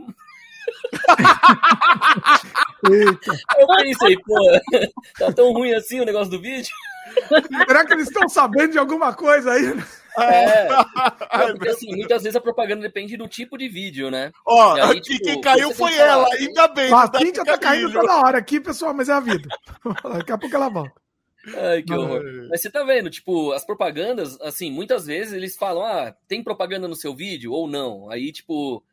eu 2.84 3.68
pensei, 3.78 4.18
pô, 4.18 4.36
tá 5.18 5.32
tão 5.32 5.52
ruim 5.52 5.74
assim 5.74 6.00
o 6.00 6.06
negócio 6.06 6.32
do 6.32 6.42
vídeo? 6.42 6.72
Será 7.68 7.86
que 7.86 7.94
eles 7.94 8.08
estão 8.08 8.28
sabendo 8.28 8.74
de 8.74 8.80
alguma 8.80 9.14
coisa 9.14 9.52
aí? 9.52 9.74
É, 10.18 10.68
porque, 11.54 11.70
assim, 11.70 11.96
muitas 11.96 12.24
vezes 12.24 12.36
a 12.36 12.42
propaganda 12.42 12.82
depende 12.82 13.18
do 13.18 13.28
tipo 13.28 13.58
de 13.58 13.68
vídeo, 13.68 14.12
né? 14.12 14.32
Ó, 14.46 14.74
aí, 14.74 14.98
aqui 14.98 15.02
tipo, 15.02 15.24
quem 15.24 15.42
caiu 15.42 15.72
foi 15.72 15.96
ela, 15.96 16.28
ainda 16.34 16.68
bem. 16.68 16.94
A 16.94 17.10
Cíntia 17.18 17.44
tá 17.44 17.58
caindo 17.58 17.92
toda 17.92 18.18
hora 18.18 18.38
aqui, 18.38 18.60
pessoal, 18.60 18.94
mas 18.94 19.10
é 19.10 19.14
a 19.14 19.20
vida. 19.20 19.48
Daqui 20.16 20.32
a 20.32 20.38
pouco 20.38 20.56
ela 20.56 20.70
volta. 20.70 20.94
Ai, 21.58 21.84
que 21.84 21.94
horror. 21.94 22.24
Mas 22.50 22.62
você 22.62 22.70
tá 22.70 22.84
vendo, 22.84 23.10
tipo, 23.10 23.52
as 23.52 23.66
propagandas, 23.66 24.40
assim, 24.42 24.72
muitas 24.72 25.06
vezes 25.06 25.34
eles 25.34 25.58
falam, 25.58 25.84
ah, 25.84 26.16
tem 26.28 26.44
propaganda 26.44 26.88
no 26.88 26.96
seu 26.96 27.14
vídeo 27.14 27.52
ou 27.52 27.68
não? 27.68 28.10
Aí, 28.10 28.32
tipo, 28.32 28.84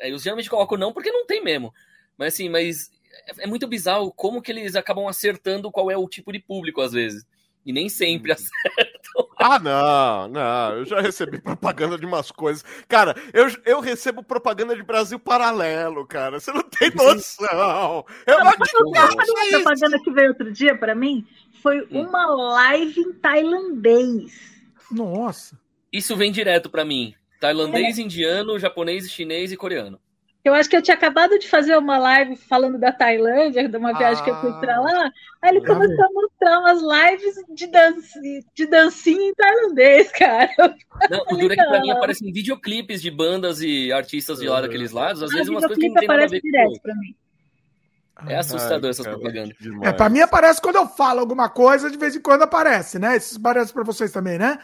eu 0.00 0.18
geralmente 0.18 0.50
coloco 0.50 0.76
não 0.76 0.92
porque 0.92 1.12
não 1.12 1.26
tem 1.26 1.42
mesmo. 1.44 1.72
Mas 2.16 2.34
assim, 2.34 2.48
mas 2.48 2.90
é 3.38 3.46
muito 3.46 3.66
bizarro 3.66 4.12
como 4.12 4.42
que 4.42 4.52
eles 4.52 4.76
acabam 4.76 5.06
acertando 5.06 5.70
qual 5.70 5.90
é 5.90 5.96
o 5.96 6.08
tipo 6.08 6.32
de 6.32 6.38
público 6.38 6.80
às 6.80 6.92
vezes. 6.92 7.24
E 7.64 7.72
nem 7.72 7.88
sempre 7.88 8.32
hum. 8.32 8.34
acertam. 8.34 9.02
Ah, 9.44 9.58
não, 9.58 10.28
não. 10.28 10.76
Eu 10.78 10.84
já 10.84 11.00
recebi 11.00 11.40
propaganda 11.40 11.98
de 11.98 12.06
umas 12.06 12.30
coisas. 12.30 12.64
Cara, 12.86 13.12
eu, 13.32 13.48
eu 13.64 13.80
recebo 13.80 14.22
propaganda 14.22 14.76
de 14.76 14.84
Brasil 14.84 15.18
Paralelo, 15.18 16.06
cara. 16.06 16.38
Você 16.38 16.52
não 16.52 16.62
tem 16.62 16.92
noção. 16.94 18.06
Eu 18.24 18.38
não 18.38 18.48
acredito. 18.48 18.96
A 18.96 19.58
propaganda 19.58 19.98
que 19.98 20.12
veio 20.12 20.28
outro 20.28 20.52
dia 20.52 20.78
para 20.78 20.94
mim 20.94 21.26
foi 21.60 21.82
hum. 21.90 22.06
uma 22.06 22.24
live 22.26 23.00
em 23.00 23.12
tailandês. 23.14 24.32
Nossa. 24.92 25.58
Isso 25.92 26.16
vem 26.16 26.30
direto 26.30 26.70
para 26.70 26.84
mim. 26.84 27.12
Tailandês, 27.40 27.98
é. 27.98 28.02
indiano, 28.02 28.58
japonês, 28.60 29.10
chinês 29.10 29.50
e 29.50 29.56
coreano. 29.56 29.98
Eu 30.44 30.54
acho 30.54 30.68
que 30.68 30.76
eu 30.76 30.82
tinha 30.82 30.96
acabado 30.96 31.38
de 31.38 31.48
fazer 31.48 31.76
uma 31.76 31.98
live 31.98 32.34
falando 32.34 32.76
da 32.76 32.90
Tailândia, 32.90 33.68
de 33.68 33.76
uma 33.76 33.96
viagem 33.96 34.20
ah, 34.20 34.24
que 34.24 34.30
eu 34.30 34.40
fui 34.40 34.52
para 34.60 34.80
lá. 34.80 35.12
Aí 35.40 35.50
ele 35.50 35.64
começou 35.64 36.04
a 36.04 36.12
mostrar 36.12 36.58
umas 36.58 36.80
lives 36.82 37.34
de, 37.54 37.66
dancinha, 37.68 38.40
de 38.52 38.66
dancinha 38.66 39.30
em 39.30 39.34
tailandês, 39.34 40.10
cara. 40.18 40.50
Não, 41.08 41.22
o 41.30 41.36
duro 41.36 41.52
é 41.52 41.56
que 41.56 41.64
pra 41.64 41.80
mim 41.80 41.90
aparecem 41.92 42.32
videoclipes 42.32 43.00
de 43.00 43.10
bandas 43.10 43.60
e 43.60 43.92
artistas 43.92 44.40
de 44.40 44.48
lá 44.48 44.60
daqueles 44.60 44.90
lados, 44.90 45.22
às 45.22 45.30
ah, 45.30 45.34
vezes 45.34 45.48
umas 45.48 45.64
coisas 45.64 45.78
que 45.78 45.88
não 45.88 45.94
tem 45.94 46.08
nada 46.08 46.24
a 46.24 46.28
ver 46.28 46.40
direto 46.40 46.72
com... 46.72 46.78
pra 46.80 46.94
mim. 46.96 47.14
É 48.26 48.36
assustador 48.36 48.84
Ai, 48.84 48.90
essas 48.90 49.06
propagandas. 49.06 49.56
É, 49.82 49.92
pra 49.92 50.08
mim 50.08 50.20
aparece 50.20 50.60
quando 50.60 50.76
eu 50.76 50.88
falo 50.88 51.20
alguma 51.20 51.48
coisa, 51.48 51.88
de 51.88 51.96
vez 51.96 52.16
em 52.16 52.20
quando 52.20 52.42
aparece, 52.42 52.98
né? 52.98 53.16
Isso 53.16 53.38
aparece 53.38 53.72
pra 53.72 53.84
vocês 53.84 54.10
também, 54.10 54.38
né? 54.38 54.58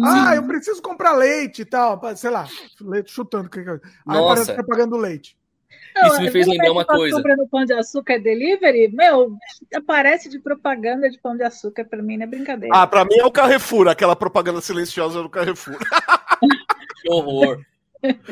Ah, 0.00 0.34
eu 0.34 0.42
preciso 0.44 0.80
comprar 0.80 1.12
leite 1.12 1.62
e 1.62 1.64
tal. 1.64 2.00
Sei 2.16 2.30
lá, 2.30 2.46
leite 2.80 3.10
chutando. 3.10 3.50
Aí 3.54 3.80
Nossa. 4.06 4.34
parece 4.34 4.54
propaganda 4.54 4.90
do 4.90 4.96
leite. 4.96 5.36
Não, 5.94 6.08
Isso 6.08 6.22
me 6.22 6.30
fez 6.30 6.46
lembrar 6.46 6.72
uma 6.72 6.84
coisa. 6.84 7.16
comprando 7.16 7.46
pão 7.48 7.64
de 7.64 7.74
açúcar 7.74 8.18
delivery, 8.18 8.88
meu, 8.92 9.36
aparece 9.74 10.28
de 10.28 10.38
propaganda 10.38 11.10
de 11.10 11.18
pão 11.18 11.36
de 11.36 11.42
açúcar 11.42 11.84
pra 11.84 12.02
mim, 12.02 12.16
não 12.16 12.24
é 12.24 12.26
brincadeira. 12.26 12.74
Ah, 12.74 12.86
pra 12.86 13.04
mim 13.04 13.16
é 13.18 13.26
o 13.26 13.30
Carrefour, 13.30 13.88
aquela 13.88 14.16
propaganda 14.16 14.60
silenciosa 14.62 15.22
do 15.22 15.28
Carrefour. 15.28 15.76
que 17.02 17.10
horror. 17.10 17.60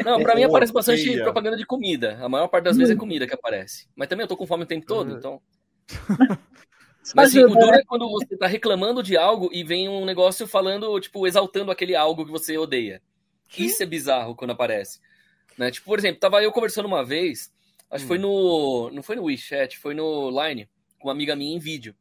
Não, 0.05 0.23
pra 0.23 0.35
mim 0.35 0.45
aparece 0.45 0.73
bastante 0.73 1.21
propaganda 1.21 1.57
de 1.57 1.67
comida. 1.67 2.19
A 2.23 2.29
maior 2.29 2.49
parte 2.49 2.65
das 2.65 2.77
vezes 2.77 2.95
é 2.95 2.99
comida 2.99 3.27
que 3.27 3.35
aparece. 3.35 3.87
Mas 3.95 4.09
também 4.09 4.25
eu 4.25 4.29
tô 4.29 4.37
com 4.37 4.47
fome 4.47 4.65
o 4.65 4.67
tempo 4.67 4.87
todo, 4.87 5.13
então. 5.13 5.41
Mas 7.15 7.31
assim, 7.31 7.45
o 7.45 7.49
duro 7.49 7.75
é 7.75 7.83
quando 7.85 8.09
você 8.09 8.37
tá 8.37 8.47
reclamando 8.47 9.03
de 9.03 9.17
algo 9.17 9.49
e 9.53 9.65
vem 9.65 9.89
um 9.89 10.05
negócio 10.05 10.47
falando, 10.47 10.99
tipo, 11.01 11.27
exaltando 11.27 11.71
aquele 11.71 11.97
algo 11.97 12.25
que 12.25 12.31
você 12.31 12.57
odeia. 12.59 13.03
Isso 13.57 13.83
é 13.83 13.87
bizarro 13.87 14.35
quando 14.35 14.53
aparece. 14.53 15.01
Né? 15.59 15.71
Tipo, 15.71 15.87
por 15.87 15.99
exemplo, 15.99 16.21
tava 16.21 16.43
eu 16.43 16.53
conversando 16.53 16.87
uma 16.87 17.05
vez, 17.05 17.53
acho 17.91 18.05
que 18.05 18.09
foi 18.09 18.19
hum. 18.19 18.23
no. 18.23 18.91
Não 18.93 19.03
foi 19.03 19.17
no 19.17 19.25
WeChat, 19.25 19.79
foi 19.79 19.95
no 19.95 20.31
Line, 20.31 20.69
com 20.99 21.09
uma 21.09 21.13
amiga 21.13 21.35
minha 21.35 21.57
em 21.57 21.59
vídeo. 21.59 21.95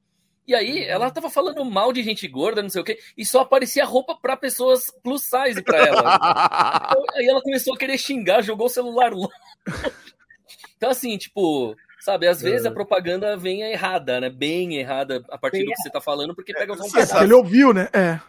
E 0.48 0.56
aí, 0.56 0.80
uhum. 0.80 0.90
ela 0.90 1.12
tava 1.12 1.30
falando 1.30 1.64
mal 1.64 1.94
de 1.94 2.02
gente 2.02 2.28
gorda, 2.28 2.64
não 2.64 2.70
sei 2.70 2.82
o 2.82 2.84
quê, 2.84 2.98
e 3.16 3.24
só 3.24 3.42
aparecia 3.42 3.86
roupa 3.86 4.16
para 4.16 4.36
pessoas 4.36 4.92
plus 5.04 5.22
size 5.22 5.62
pra 5.62 5.78
ela. 5.86 6.00
então, 6.90 7.06
aí 7.16 7.28
ela 7.28 7.42
começou 7.42 7.76
a 7.76 7.78
querer 7.78 8.00
xingar, 8.00 8.42
jogou 8.42 8.66
o 8.66 8.70
celular 8.70 9.14
longe. 9.14 9.34
Então, 10.76 10.90
assim, 10.90 11.18
tipo, 11.18 11.76
Sabe, 12.00 12.28
às 12.28 12.42
vezes 12.42 12.66
é. 12.66 12.70
a 12.70 12.72
propaganda 12.72 13.36
vem 13.36 13.62
errada, 13.62 14.22
né? 14.22 14.30
Bem 14.30 14.78
errada 14.78 15.24
a 15.30 15.38
partir 15.38 15.66
do 15.66 15.72
que 15.72 15.82
você 15.82 15.90
tá 15.90 16.00
falando, 16.00 16.34
porque 16.34 16.54
pega 16.54 16.72
um 16.72 16.78
é, 16.78 17.24
Ele 17.24 17.34
ouviu, 17.34 17.74
né? 17.74 17.90
É. 17.92 18.20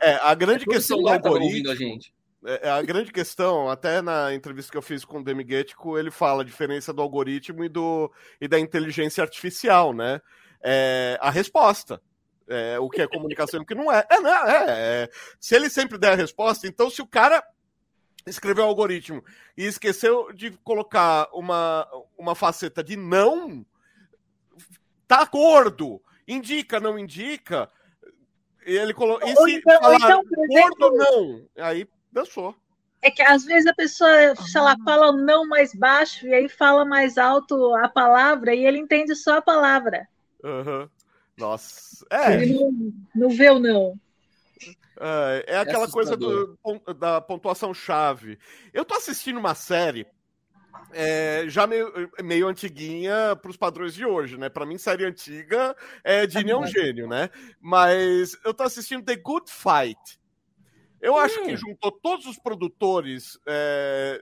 É. 0.00 0.12
é 0.12 0.20
a 0.22 0.32
grande 0.34 0.62
é 0.62 0.66
questão 0.66 1.02
do 1.02 1.08
algoritmo. 1.08 1.70
A, 1.70 1.74
gente. 1.74 2.14
É, 2.46 2.70
a 2.70 2.80
grande 2.82 3.10
questão, 3.12 3.68
até 3.68 4.00
na 4.00 4.32
entrevista 4.32 4.70
que 4.70 4.78
eu 4.78 4.82
fiz 4.82 5.04
com 5.04 5.18
o 5.18 5.24
Demigetico, 5.24 5.98
ele 5.98 6.10
fala 6.10 6.42
a 6.42 6.44
diferença 6.44 6.92
do 6.92 7.02
algoritmo 7.02 7.64
e, 7.64 7.68
do, 7.68 8.10
e 8.40 8.46
da 8.46 8.60
inteligência 8.60 9.22
artificial, 9.22 9.92
né? 9.92 10.20
É, 10.62 11.18
a 11.20 11.30
resposta. 11.30 12.00
É, 12.48 12.78
o 12.80 12.88
que 12.88 13.00
é 13.00 13.06
comunicação 13.06 13.60
e 13.60 13.62
o 13.62 13.66
que 13.66 13.74
não 13.74 13.92
é. 13.92 14.04
É, 14.10 14.20
não, 14.20 14.48
é, 14.48 14.64
é. 14.68 15.08
Se 15.38 15.54
ele 15.54 15.68
sempre 15.68 15.98
der 15.98 16.12
a 16.12 16.16
resposta, 16.16 16.66
então 16.66 16.90
se 16.90 17.02
o 17.02 17.06
cara 17.06 17.44
escreveu 18.26 18.64
o 18.64 18.68
algoritmo 18.68 19.22
e 19.56 19.64
esqueceu 19.64 20.32
de 20.32 20.50
colocar 20.64 21.28
uma, 21.32 21.86
uma 22.20 22.34
faceta 22.34 22.84
de 22.84 22.96
não, 22.96 23.64
tá 25.08 25.24
gordo, 25.24 26.00
indica, 26.28 26.78
não 26.78 26.98
indica, 26.98 27.70
e 28.66 28.76
ele 28.76 28.92
colocou. 28.92 29.26
E 29.26 29.34
se 29.34 29.56
então, 29.56 29.80
falar 29.80 29.96
então, 29.96 30.22
gordo 30.48 30.82
ou 30.84 30.96
não? 30.96 31.48
Aí 31.58 31.88
dançou. 32.12 32.54
É 33.02 33.10
que 33.10 33.22
às 33.22 33.44
vezes 33.44 33.66
a 33.66 33.74
pessoa, 33.74 34.36
sei 34.36 34.60
lá, 34.60 34.76
fala 34.84 35.10
não 35.10 35.48
mais 35.48 35.74
baixo 35.74 36.26
e 36.26 36.34
aí 36.34 36.48
fala 36.48 36.84
mais 36.84 37.16
alto 37.16 37.74
a 37.76 37.88
palavra 37.88 38.54
e 38.54 38.66
ele 38.66 38.78
entende 38.78 39.16
só 39.16 39.38
a 39.38 39.42
palavra. 39.42 40.06
Uhum. 40.44 40.88
Nossa. 41.38 42.04
É. 42.10 42.34
Ele 42.34 42.54
não, 42.54 42.92
não 43.14 43.30
vê 43.30 43.50
o 43.50 43.58
não. 43.58 43.98
É, 45.00 45.54
é 45.54 45.58
aquela 45.58 45.86
é 45.86 45.90
coisa 45.90 46.14
do, 46.14 46.58
da 46.98 47.22
pontuação 47.22 47.72
chave. 47.72 48.38
Eu 48.72 48.84
tô 48.84 48.94
assistindo 48.94 49.38
uma 49.38 49.54
série 49.54 50.06
é, 50.92 51.44
já 51.48 51.66
meio, 51.66 52.10
meio 52.22 52.48
antiguinha 52.48 53.36
para 53.40 53.50
os 53.50 53.56
padrões 53.56 53.94
de 53.94 54.04
hoje, 54.04 54.36
né? 54.36 54.48
Para 54.48 54.66
mim, 54.66 54.78
série 54.78 55.04
antiga 55.04 55.76
é 56.02 56.26
Dini 56.26 56.50
é 56.50 56.56
um 56.56 56.66
gênio, 56.66 57.08
né? 57.08 57.30
Mas 57.60 58.36
eu 58.44 58.52
tô 58.52 58.62
assistindo 58.62 59.04
The 59.04 59.16
Good 59.16 59.50
Fight. 59.50 60.20
Eu 61.00 61.16
acho 61.16 61.42
que 61.42 61.54
hum. 61.54 61.56
juntou 61.56 61.90
todos 61.90 62.26
os 62.26 62.38
produtores 62.38 63.38
é, 63.46 64.20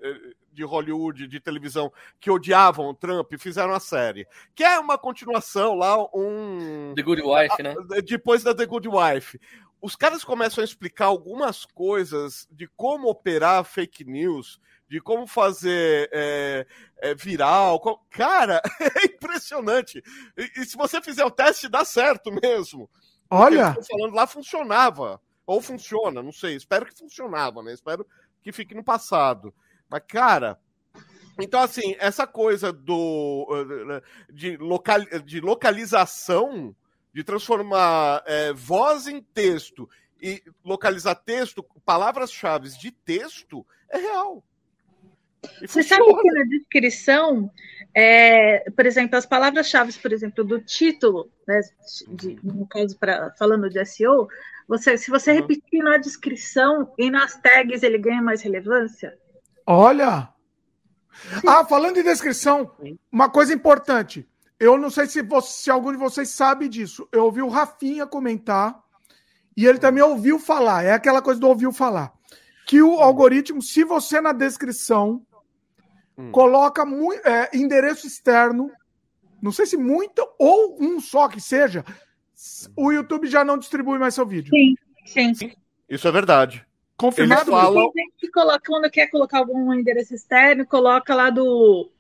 de 0.53 0.62
Hollywood, 0.62 1.27
de 1.27 1.41
televisão, 1.41 1.93
que 2.21 2.31
odiavam 2.31 2.87
o 2.87 2.95
Trump 2.95 3.33
e 3.33 3.39
fizeram 3.39 3.73
a 3.73 3.81
série. 3.81 4.27
Que 4.55 4.62
é 4.62 4.79
uma 4.79 4.97
continuação 4.97 5.75
lá, 5.75 5.97
um. 6.14 6.93
The 6.95 7.03
Good 7.03 7.23
Wife, 7.23 7.62
né? 7.62 7.75
Depois 8.05 8.45
da 8.45 8.55
The 8.55 8.66
Good 8.66 8.89
Wife 8.89 9.41
os 9.81 9.95
caras 9.95 10.24
começam 10.24 10.62
a 10.62 10.64
explicar 10.64 11.07
algumas 11.07 11.64
coisas 11.64 12.47
de 12.51 12.66
como 12.76 13.09
operar 13.09 13.64
fake 13.64 14.05
news, 14.05 14.61
de 14.89 15.01
como 15.01 15.26
fazer 15.26 16.09
é, 16.12 16.66
é, 16.99 17.14
viral. 17.14 17.81
Cara, 18.11 18.61
é 18.81 19.07
impressionante. 19.07 20.03
E, 20.37 20.61
e, 20.61 20.64
se 20.64 20.76
você 20.76 21.01
fizer 21.01 21.24
o 21.24 21.31
teste, 21.31 21.68
dá 21.68 21.85
certo 21.85 22.31
mesmo. 22.43 22.91
Olha! 23.31 23.76
falando 23.89 24.14
lá 24.14 24.26
funcionava. 24.26 25.20
Ou 25.47 25.62
funciona, 25.62 26.22
não 26.22 26.33
sei. 26.33 26.57
Espero 26.57 26.85
que 26.85 26.99
funcionava, 26.99 27.62
né? 27.62 27.72
Espero 27.72 28.07
que 28.43 28.53
fique 28.53 28.74
no 28.74 28.85
passado. 28.85 29.55
Mas, 29.89 30.03
cara. 30.07 30.59
Então, 31.41 31.61
assim, 31.61 31.95
essa 32.01 32.26
coisa 32.26 32.72
do 32.72 33.47
de, 34.33 34.57
local, 34.57 35.01
de 35.24 35.41
localização 35.41 36.74
de 37.13 37.25
transformar 37.25 38.23
é, 38.27 38.53
voz 38.53 39.07
em 39.07 39.21
texto 39.21 39.89
e 40.21 40.43
localizar 40.65 41.15
texto, 41.15 41.65
palavras-chave 41.85 42.69
de 42.71 42.91
texto, 42.91 43.65
é 43.91 43.99
real. 43.99 44.45
E 45.63 45.69
Você 45.69 45.83
funciona. 45.83 46.05
sabe 46.05 46.23
que 46.23 46.31
na 46.33 46.45
descrição, 46.45 47.51
é, 47.95 48.69
por 48.71 48.87
exemplo, 48.87 49.17
as 49.17 49.27
palavras-chave, 49.27 49.93
por 49.95 50.13
exemplo, 50.13 50.45
do 50.45 50.61
título, 50.61 51.31
né, 51.47 51.61
de, 52.09 52.39
no 52.43 52.67
caso, 52.67 52.99
pra, 52.99 53.33
falando 53.39 53.71
de 53.71 53.85
SEO, 53.85 54.29
você, 54.67 54.99
se 54.99 55.11
você 55.11 55.31
uhum. 55.31 55.37
repetir 55.39 55.83
na 55.83 55.97
descrição 55.97 56.93
e 56.99 57.11
nas 57.11 57.41
tags, 57.41 57.83
ele 57.83 57.99
ganha 57.99 58.21
mais 58.21 58.43
relevância? 58.43 59.17
Olha! 59.67 60.29
Ah, 61.47 61.65
falando 61.65 61.99
em 61.99 62.05
descrição, 62.05 62.71
uma 63.11 63.29
coisa 63.29 63.53
importante. 63.53 64.29
Eu 64.61 64.77
não 64.77 64.91
sei 64.91 65.07
se, 65.07 65.23
você, 65.23 65.63
se 65.63 65.71
algum 65.71 65.93
de 65.93 65.99
vocês 65.99 66.29
sabe 66.31 66.69
disso. 66.69 67.09
Eu 67.13 67.25
ouvi 67.25 67.43
o 67.43 67.49
Rafinha 67.49 68.07
comentar 68.07 68.79
e 69.57 69.67
ele 69.67 69.79
também 69.79 70.03
ouviu 70.03 70.39
falar. 70.39 70.85
É 70.85 70.93
aquela 70.93 71.23
coisa 71.23 71.41
do 71.41 71.49
ouviu 71.49 71.73
falar. 71.73 72.13
Que 72.67 72.83
o 72.83 73.01
algoritmo, 73.01 73.63
se 73.63 73.85
você 73.85 74.21
na 74.21 74.33
descrição 74.33 75.25
hum. 76.17 76.33
coloca 76.33 76.85
é, 77.25 77.57
endereço 77.57 78.07
externo, 78.07 78.71
não 79.41 79.53
sei 79.53 79.67
se 79.67 79.77
muito 79.77 80.29
ou 80.39 80.77
um 80.81 81.01
só 81.01 81.29
que 81.29 81.41
seja, 81.41 81.85
o 82.77 82.93
YouTube 82.93 83.27
já 83.27 83.45
não 83.45 83.59
distribui 83.59 83.99
mais 83.99 84.15
seu 84.15 84.27
vídeo. 84.27 84.51
Sim, 85.07 85.35
sim. 85.35 85.53
Isso 85.89 86.07
é 86.07 86.13
verdade. 86.13 86.67
Confirmado. 86.97 87.51
Falam... 87.51 87.93
Tem 87.93 88.05
gente 88.05 88.17
que 88.19 88.31
coloca, 88.31 88.61
quando 88.67 88.91
quer 88.91 89.09
colocar 89.09 89.39
algum 89.39 89.73
endereço 89.73 90.15
externo, 90.15 90.67
coloca 90.67 91.15
lá 91.15 91.31
do 91.31 91.91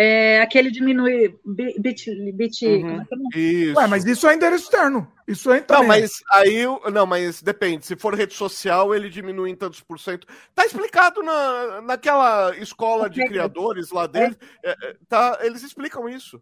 é, 0.00 0.40
aquele 0.40 0.70
diminui 0.70 1.36
bit, 1.44 2.32
bit 2.32 2.64
uhum. 2.64 3.00
é 3.34 3.36
isso. 3.36 3.76
Ué, 3.76 3.86
mas 3.88 4.04
isso 4.04 4.28
é 4.28 4.34
endereço 4.36 4.62
externo. 4.66 5.12
Isso 5.26 5.50
é 5.50 5.64
Não, 5.68 5.84
mas 5.84 6.22
aí 6.30 6.62
não, 6.92 7.04
mas 7.04 7.42
depende. 7.42 7.84
Se 7.84 7.96
for 7.96 8.14
rede 8.14 8.32
social, 8.32 8.94
ele 8.94 9.10
diminui 9.10 9.50
em 9.50 9.56
tantos 9.56 9.80
por 9.80 9.98
cento. 9.98 10.24
Tá 10.54 10.64
explicado 10.64 11.20
na, 11.20 11.80
naquela 11.82 12.56
escola 12.58 13.10
de 13.10 13.26
criadores 13.26 13.90
lá 13.90 14.06
dele. 14.06 14.36
É. 14.64 14.70
é, 14.70 14.96
tá, 15.08 15.40
eles 15.42 15.64
explicam 15.64 16.08
isso. 16.08 16.40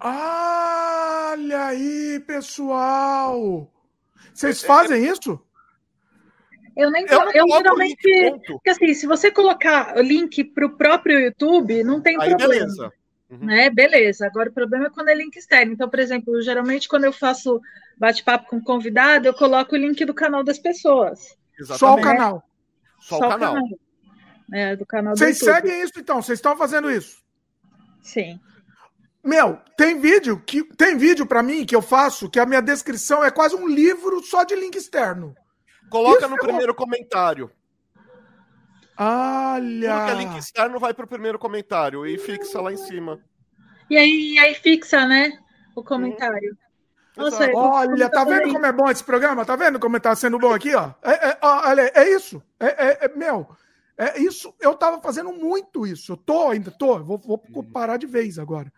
Olha 0.00 1.66
aí, 1.66 2.20
pessoal! 2.26 3.72
Vocês 4.34 4.60
fazem 4.60 5.06
isso? 5.06 5.40
Eu 6.78 6.92
nem 6.92 7.04
eu, 7.08 7.30
eu 7.32 7.48
geralmente. 7.48 8.40
Porque 8.46 8.70
assim, 8.70 8.94
se 8.94 9.04
você 9.04 9.32
colocar 9.32 9.98
o 9.98 10.00
link 10.00 10.44
para 10.44 10.64
o 10.64 10.76
próprio 10.76 11.18
YouTube, 11.18 11.82
não 11.82 12.00
tem 12.00 12.16
Aí 12.20 12.28
problema. 12.28 12.54
Beleza. 12.54 12.92
Uhum. 13.28 13.46
Né? 13.46 13.68
Beleza. 13.68 14.26
Agora 14.26 14.48
o 14.48 14.52
problema 14.52 14.86
é 14.86 14.90
quando 14.90 15.08
é 15.08 15.14
link 15.14 15.36
externo. 15.36 15.72
Então, 15.72 15.90
por 15.90 15.98
exemplo, 15.98 16.40
geralmente 16.40 16.88
quando 16.88 17.02
eu 17.02 17.12
faço 17.12 17.60
bate-papo 17.98 18.48
com 18.48 18.62
convidado, 18.62 19.26
eu 19.26 19.34
coloco 19.34 19.74
o 19.74 19.78
link 19.78 20.04
do 20.04 20.14
canal 20.14 20.44
das 20.44 20.56
pessoas. 20.56 21.36
Exatamente. 21.58 21.78
Só 21.80 21.94
o 21.94 22.00
canal. 22.00 22.42
Só, 23.00 23.18
Só 23.18 23.26
o 23.26 23.30
canal. 23.30 23.54
canal. 23.54 23.68
É, 24.54 24.76
do 24.76 24.86
canal 24.86 25.16
Vocês 25.16 25.38
seguem 25.38 25.82
isso 25.82 25.94
então? 25.98 26.22
Vocês 26.22 26.38
estão 26.38 26.56
fazendo 26.56 26.88
isso? 26.88 27.18
Sim. 28.00 28.38
Meu, 29.24 29.58
tem 29.76 30.00
vídeo 30.00 30.40
que 30.46 30.62
tem 30.76 30.96
vídeo 30.96 31.26
para 31.26 31.42
mim 31.42 31.66
que 31.66 31.74
eu 31.74 31.82
faço 31.82 32.30
que 32.30 32.38
a 32.38 32.46
minha 32.46 32.62
descrição 32.62 33.24
é 33.24 33.32
quase 33.32 33.56
um 33.56 33.66
livro 33.66 34.22
só 34.22 34.44
de 34.44 34.54
link 34.54 34.76
externo. 34.76 35.34
Coloca 35.88 36.18
Isso 36.18 36.28
no 36.28 36.36
primeiro 36.36 36.74
comentário. 36.74 37.50
Olha! 38.98 39.94
Porque 39.96 40.14
link 40.14 40.38
externo 40.38 40.78
vai 40.78 40.92
pro 40.92 41.06
primeiro 41.06 41.38
comentário 41.38 42.04
e 42.04 42.18
fixa 42.18 42.60
lá 42.60 42.72
em 42.72 42.76
cima. 42.76 43.20
E 43.88 43.96
aí, 43.96 44.38
aí 44.38 44.54
fixa, 44.54 45.06
né? 45.06 45.38
O 45.74 45.84
comentário. 45.84 46.52
Hum. 46.52 46.68
Nossa, 47.18 47.50
olha, 47.52 48.08
tá 48.08 48.24
vendo 48.24 48.52
como 48.52 48.66
é 48.66 48.72
bom 48.72 48.88
esse 48.88 49.02
programa? 49.02 49.44
Tá 49.44 49.56
vendo 49.56 49.80
como 49.80 49.98
tá 49.98 50.14
sendo 50.14 50.38
bom 50.38 50.54
aqui, 50.54 50.72
ó? 50.74 50.92
É, 51.02 51.30
é, 51.30 51.38
olha, 51.42 51.90
é 51.92 52.08
isso. 52.10 52.40
É, 52.60 52.66
é, 52.66 52.98
é, 53.06 53.16
meu, 53.16 53.48
é 53.96 54.20
isso. 54.20 54.54
Eu 54.60 54.74
tava 54.74 55.00
fazendo 55.00 55.32
muito 55.32 55.84
isso. 55.84 56.12
Eu 56.12 56.16
tô 56.16 56.48
ainda, 56.48 56.70
tô. 56.70 56.98
Vou, 57.02 57.18
vou 57.18 57.42
uhum. 57.52 57.64
parar 57.72 57.96
de 57.96 58.06
vez 58.06 58.38
agora. 58.38 58.72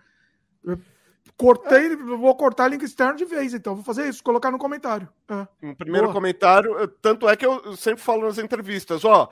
Cortei, 1.41 1.97
vou 1.97 2.37
cortar 2.37 2.69
link 2.69 2.83
externo 2.83 3.17
de 3.17 3.25
vez, 3.25 3.55
então. 3.55 3.75
Vou 3.75 3.83
fazer 3.83 4.07
isso, 4.07 4.23
colocar 4.23 4.51
no 4.51 4.59
comentário. 4.59 5.09
É. 5.27 5.69
No 5.69 5.75
primeiro 5.75 6.09
Boa. 6.09 6.13
comentário, 6.13 6.87
tanto 7.01 7.27
é 7.27 7.35
que 7.35 7.47
eu 7.47 7.75
sempre 7.79 8.03
falo 8.03 8.27
nas 8.27 8.37
entrevistas, 8.37 9.07
ó, 9.07 9.27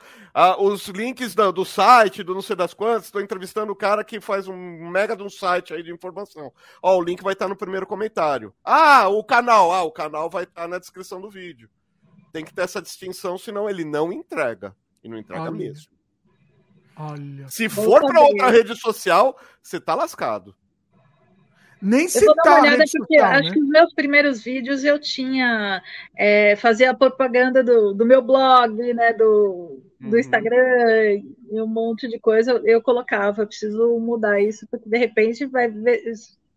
os 0.57 0.87
links 0.87 1.35
do, 1.35 1.51
do 1.51 1.63
site, 1.63 2.23
do 2.23 2.33
não 2.33 2.41
sei 2.41 2.55
das 2.55 2.73
quantas, 2.73 3.05
estou 3.05 3.21
entrevistando 3.21 3.71
o 3.71 3.75
cara 3.75 4.03
que 4.03 4.19
faz 4.19 4.47
um 4.47 4.89
mega 4.89 5.15
de 5.15 5.21
um 5.21 5.29
site 5.29 5.71
aí 5.71 5.83
de 5.83 5.93
informação. 5.93 6.51
Ó, 6.81 6.97
o 6.97 7.03
link 7.03 7.21
vai 7.21 7.33
estar 7.33 7.47
no 7.47 7.55
primeiro 7.55 7.85
comentário. 7.85 8.55
Ah, 8.65 9.07
o 9.07 9.23
canal, 9.23 9.71
ah, 9.71 9.83
o 9.83 9.91
canal 9.91 10.31
vai 10.31 10.45
estar 10.45 10.67
na 10.67 10.79
descrição 10.79 11.21
do 11.21 11.29
vídeo. 11.29 11.69
Tem 12.33 12.43
que 12.43 12.51
ter 12.51 12.63
essa 12.63 12.81
distinção, 12.81 13.37
senão 13.37 13.69
ele 13.69 13.85
não 13.85 14.11
entrega. 14.11 14.75
E 15.03 15.07
não 15.07 15.15
entrega 15.15 15.43
Olha. 15.43 15.51
mesmo. 15.51 15.91
Olha. 16.97 17.47
Se 17.49 17.69
for 17.69 18.03
para 18.03 18.19
outra 18.19 18.49
rede 18.49 18.75
social, 18.75 19.39
você 19.61 19.79
tá 19.79 19.93
lascado. 19.93 20.55
Nem 21.81 22.03
eu 22.03 22.09
citar. 22.09 22.27
Eu 22.27 22.35
vou 22.35 22.43
dar 22.43 22.51
uma 22.51 22.61
olhada 22.61 22.83
porque 22.91 23.13
social, 23.13 23.31
acho 23.31 23.43
né? 23.43 23.53
que 23.53 23.59
os 23.59 23.69
meus 23.69 23.93
primeiros 23.93 24.43
vídeos 24.43 24.83
eu 24.83 24.99
tinha 24.99 25.81
é, 26.15 26.55
fazia 26.55 26.91
a 26.91 26.93
propaganda 26.93 27.63
do, 27.63 27.93
do 27.93 28.05
meu 28.05 28.21
blog, 28.21 28.75
né, 28.93 29.13
do, 29.13 29.81
do 29.99 30.09
uhum. 30.09 30.17
Instagram 30.17 31.21
e 31.51 31.61
um 31.61 31.67
monte 31.67 32.07
de 32.07 32.19
coisa 32.19 32.61
eu 32.65 32.81
colocava. 32.81 33.43
Eu 33.43 33.47
preciso 33.47 33.97
mudar 33.99 34.41
isso 34.41 34.67
porque 34.69 34.89
de 34.89 34.97
repente 34.97 35.45
vai 35.45 35.69
ver, 35.69 36.03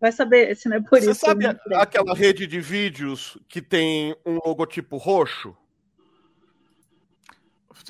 vai 0.00 0.10
saber 0.10 0.56
se 0.56 0.68
não 0.68 0.76
é 0.76 0.80
por 0.80 0.98
Você 0.98 1.10
isso. 1.10 1.20
Você 1.20 1.26
sabe 1.26 1.46
aquela 1.74 2.14
rede 2.14 2.46
de 2.46 2.60
vídeos 2.60 3.38
que 3.48 3.62
tem 3.62 4.16
um 4.26 4.38
logotipo 4.44 4.96
roxo? 4.96 5.56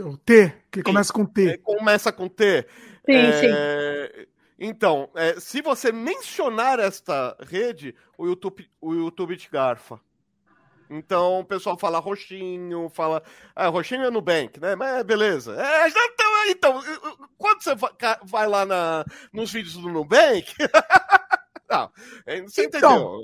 O 0.01 0.17
T, 0.17 0.53
que 0.71 0.83
começa 0.83 1.13
com 1.13 1.27
T. 1.27 1.49
É, 1.51 1.57
começa 1.59 2.13
com 2.13 2.29
T. 2.29 2.67
Sim, 3.05 3.15
é... 3.15 3.33
sim. 3.33 4.27
Então, 4.59 5.11
é, 5.15 5.39
se 5.41 5.61
você 5.61 5.91
mencionar 5.91 6.79
esta 6.79 7.37
rede, 7.41 7.95
o 8.17 8.27
YouTube, 8.27 8.71
o 8.81 8.95
YouTube 8.95 9.37
te 9.37 9.51
garfa. 9.51 10.01
Então 10.93 11.41
o 11.41 11.45
pessoal 11.45 11.79
fala 11.79 11.99
roxinho, 11.99 12.91
fala. 12.91 13.23
Ah, 13.57 13.69
roxinho 13.69 14.05
é 14.05 14.11
Nubank, 14.11 14.61
né? 14.61 14.75
Mas 14.75 15.03
beleza. 15.05 15.57
É, 15.59 15.89
então, 15.89 16.47
então, 16.49 16.83
quando 17.39 17.63
você 17.63 17.71
vai 18.25 18.47
lá 18.47 18.67
na, 18.67 19.05
nos 19.33 19.51
vídeos 19.51 19.75
do 19.77 19.89
Nubank. 19.89 20.53
não, 21.69 21.91
é, 22.27 22.43
você 22.43 22.67
então, 22.67 22.79
entendeu? 22.79 23.21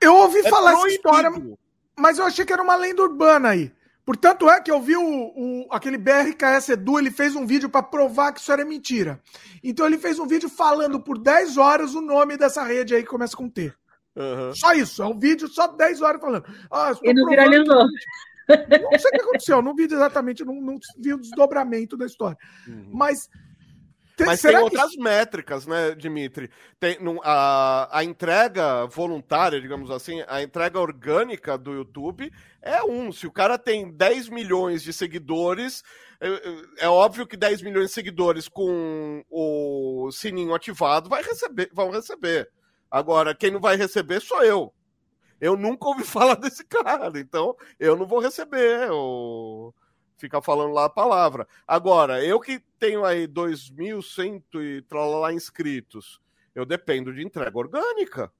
Eu 0.00 0.14
ouvi 0.16 0.38
é 0.38 0.48
falar 0.48 0.72
proibido. 0.72 0.86
essa 0.86 0.96
história, 0.96 1.56
mas 1.98 2.18
eu 2.18 2.24
achei 2.24 2.44
que 2.44 2.52
era 2.52 2.62
uma 2.62 2.76
lenda 2.76 3.02
urbana 3.02 3.50
aí. 3.50 3.72
Portanto, 4.04 4.48
é 4.48 4.60
que 4.60 4.70
eu 4.70 4.80
vi 4.80 4.96
o, 4.96 5.02
o, 5.02 5.66
aquele 5.70 5.98
BRKS 5.98 6.70
Edu, 6.70 6.98
ele 6.98 7.10
fez 7.10 7.36
um 7.36 7.46
vídeo 7.46 7.68
para 7.68 7.82
provar 7.82 8.32
que 8.32 8.40
isso 8.40 8.50
era 8.50 8.64
mentira. 8.64 9.20
Então 9.62 9.86
ele 9.86 9.98
fez 9.98 10.18
um 10.18 10.26
vídeo 10.26 10.48
falando 10.48 11.00
por 11.00 11.18
10 11.18 11.56
horas 11.56 11.94
o 11.94 12.00
nome 12.00 12.36
dessa 12.36 12.62
rede 12.62 12.94
aí 12.94 13.02
que 13.02 13.08
começa 13.08 13.36
com 13.36 13.48
T. 13.48 13.72
Uhum. 14.16 14.54
Só 14.54 14.72
isso, 14.72 15.02
é 15.02 15.06
um 15.06 15.18
vídeo 15.18 15.48
só 15.48 15.68
10 15.68 16.02
horas 16.02 16.20
falando. 16.20 16.44
Ah, 16.70 16.92
e 17.02 17.14
não 17.14 17.28
viralizou. 17.28 17.84
Não 18.48 18.98
sei 18.98 19.10
o 19.10 19.12
que 19.12 19.20
aconteceu, 19.20 19.62
não 19.62 19.74
vi 19.74 19.84
exatamente, 19.84 20.44
não, 20.44 20.60
não 20.60 20.78
vi 20.98 21.14
o 21.14 21.20
desdobramento 21.20 21.96
da 21.96 22.06
história. 22.06 22.36
Uhum. 22.66 22.90
Mas 22.92 23.28
mas 24.24 24.42
tem 24.42 24.56
outras 24.56 24.92
que... 24.92 25.00
métricas, 25.00 25.66
né, 25.66 25.94
Dimitri? 25.94 26.50
Tem, 26.78 26.98
a, 27.22 27.98
a 27.98 28.04
entrega 28.04 28.86
voluntária, 28.86 29.60
digamos 29.60 29.90
assim, 29.90 30.22
a 30.28 30.42
entrega 30.42 30.78
orgânica 30.78 31.56
do 31.56 31.72
YouTube 31.72 32.30
é 32.62 32.82
um. 32.82 33.10
Se 33.12 33.26
o 33.26 33.32
cara 33.32 33.58
tem 33.58 33.90
10 33.90 34.28
milhões 34.28 34.82
de 34.82 34.92
seguidores, 34.92 35.82
é, 36.20 36.28
é, 36.28 36.84
é 36.84 36.88
óbvio 36.88 37.26
que 37.26 37.36
10 37.36 37.62
milhões 37.62 37.88
de 37.88 37.94
seguidores 37.94 38.48
com 38.48 39.24
o 39.30 40.10
sininho 40.12 40.54
ativado 40.54 41.08
vai 41.08 41.22
receber, 41.22 41.70
vão 41.72 41.90
receber. 41.90 42.48
Agora, 42.90 43.34
quem 43.34 43.50
não 43.50 43.60
vai 43.60 43.76
receber 43.76 44.20
sou 44.20 44.42
eu. 44.42 44.72
Eu 45.40 45.56
nunca 45.56 45.88
ouvi 45.88 46.04
falar 46.04 46.34
desse 46.34 46.64
cara, 46.64 47.10
então 47.18 47.56
eu 47.78 47.96
não 47.96 48.06
vou 48.06 48.20
receber. 48.20 48.90
O 48.90 49.72
ficar 50.20 50.42
falando 50.42 50.72
lá 50.72 50.84
a 50.84 50.90
palavra. 50.90 51.48
Agora, 51.66 52.24
eu 52.24 52.38
que 52.38 52.62
tenho 52.78 53.04
aí 53.04 53.26
2.100 53.26 54.42
e 54.54 54.84
lá 54.94 55.32
inscritos, 55.32 56.20
eu 56.54 56.64
dependo 56.64 57.12
de 57.12 57.24
entrega 57.24 57.56
orgânica. 57.56 58.30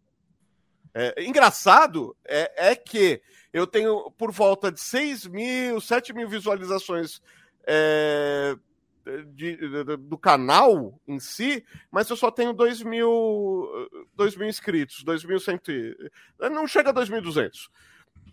É, 0.93 1.25
engraçado 1.25 2.17
é, 2.25 2.71
é 2.71 2.77
que 2.77 3.23
eu 3.53 3.67
tenho 3.67 4.11
por 4.13 4.33
volta 4.33 4.71
de 4.71 4.81
6 4.81 5.27
mil, 5.27 5.81
7 5.81 6.13
mil 6.13 6.29
visualizações 6.29 7.23
é, 7.67 8.57
de, 9.05 9.57
de, 9.57 9.97
do 9.97 10.19
canal 10.19 11.01
em 11.07 11.21
si, 11.21 11.65
mas 11.91 12.11
eu 12.11 12.17
só 12.17 12.31
tenho 12.31 12.53
2 12.53 12.83
mil, 12.83 13.69
2 14.15 14.37
mil 14.37 14.49
inscritos, 14.49 15.05
2.100. 15.05 16.11
Não 16.51 16.67
chega 16.67 16.91
a 16.91 16.95
2.200. 16.95 17.69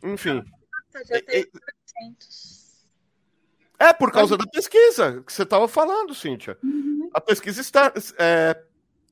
Enfim. 0.03 0.35
Nossa, 0.35 1.05
já 1.05 1.21
tem 1.21 1.45
800. 2.01 2.66
É 3.79 3.93
por 3.93 4.11
causa 4.11 4.37
da 4.37 4.45
pesquisa 4.47 5.23
que 5.25 5.31
você 5.31 5.43
estava 5.43 5.67
falando, 5.67 6.15
Cíntia. 6.15 6.57
Uhum. 6.63 7.09
A 7.13 7.21
pesquisa 7.21 7.61
está. 7.61 7.93
É, 8.17 8.59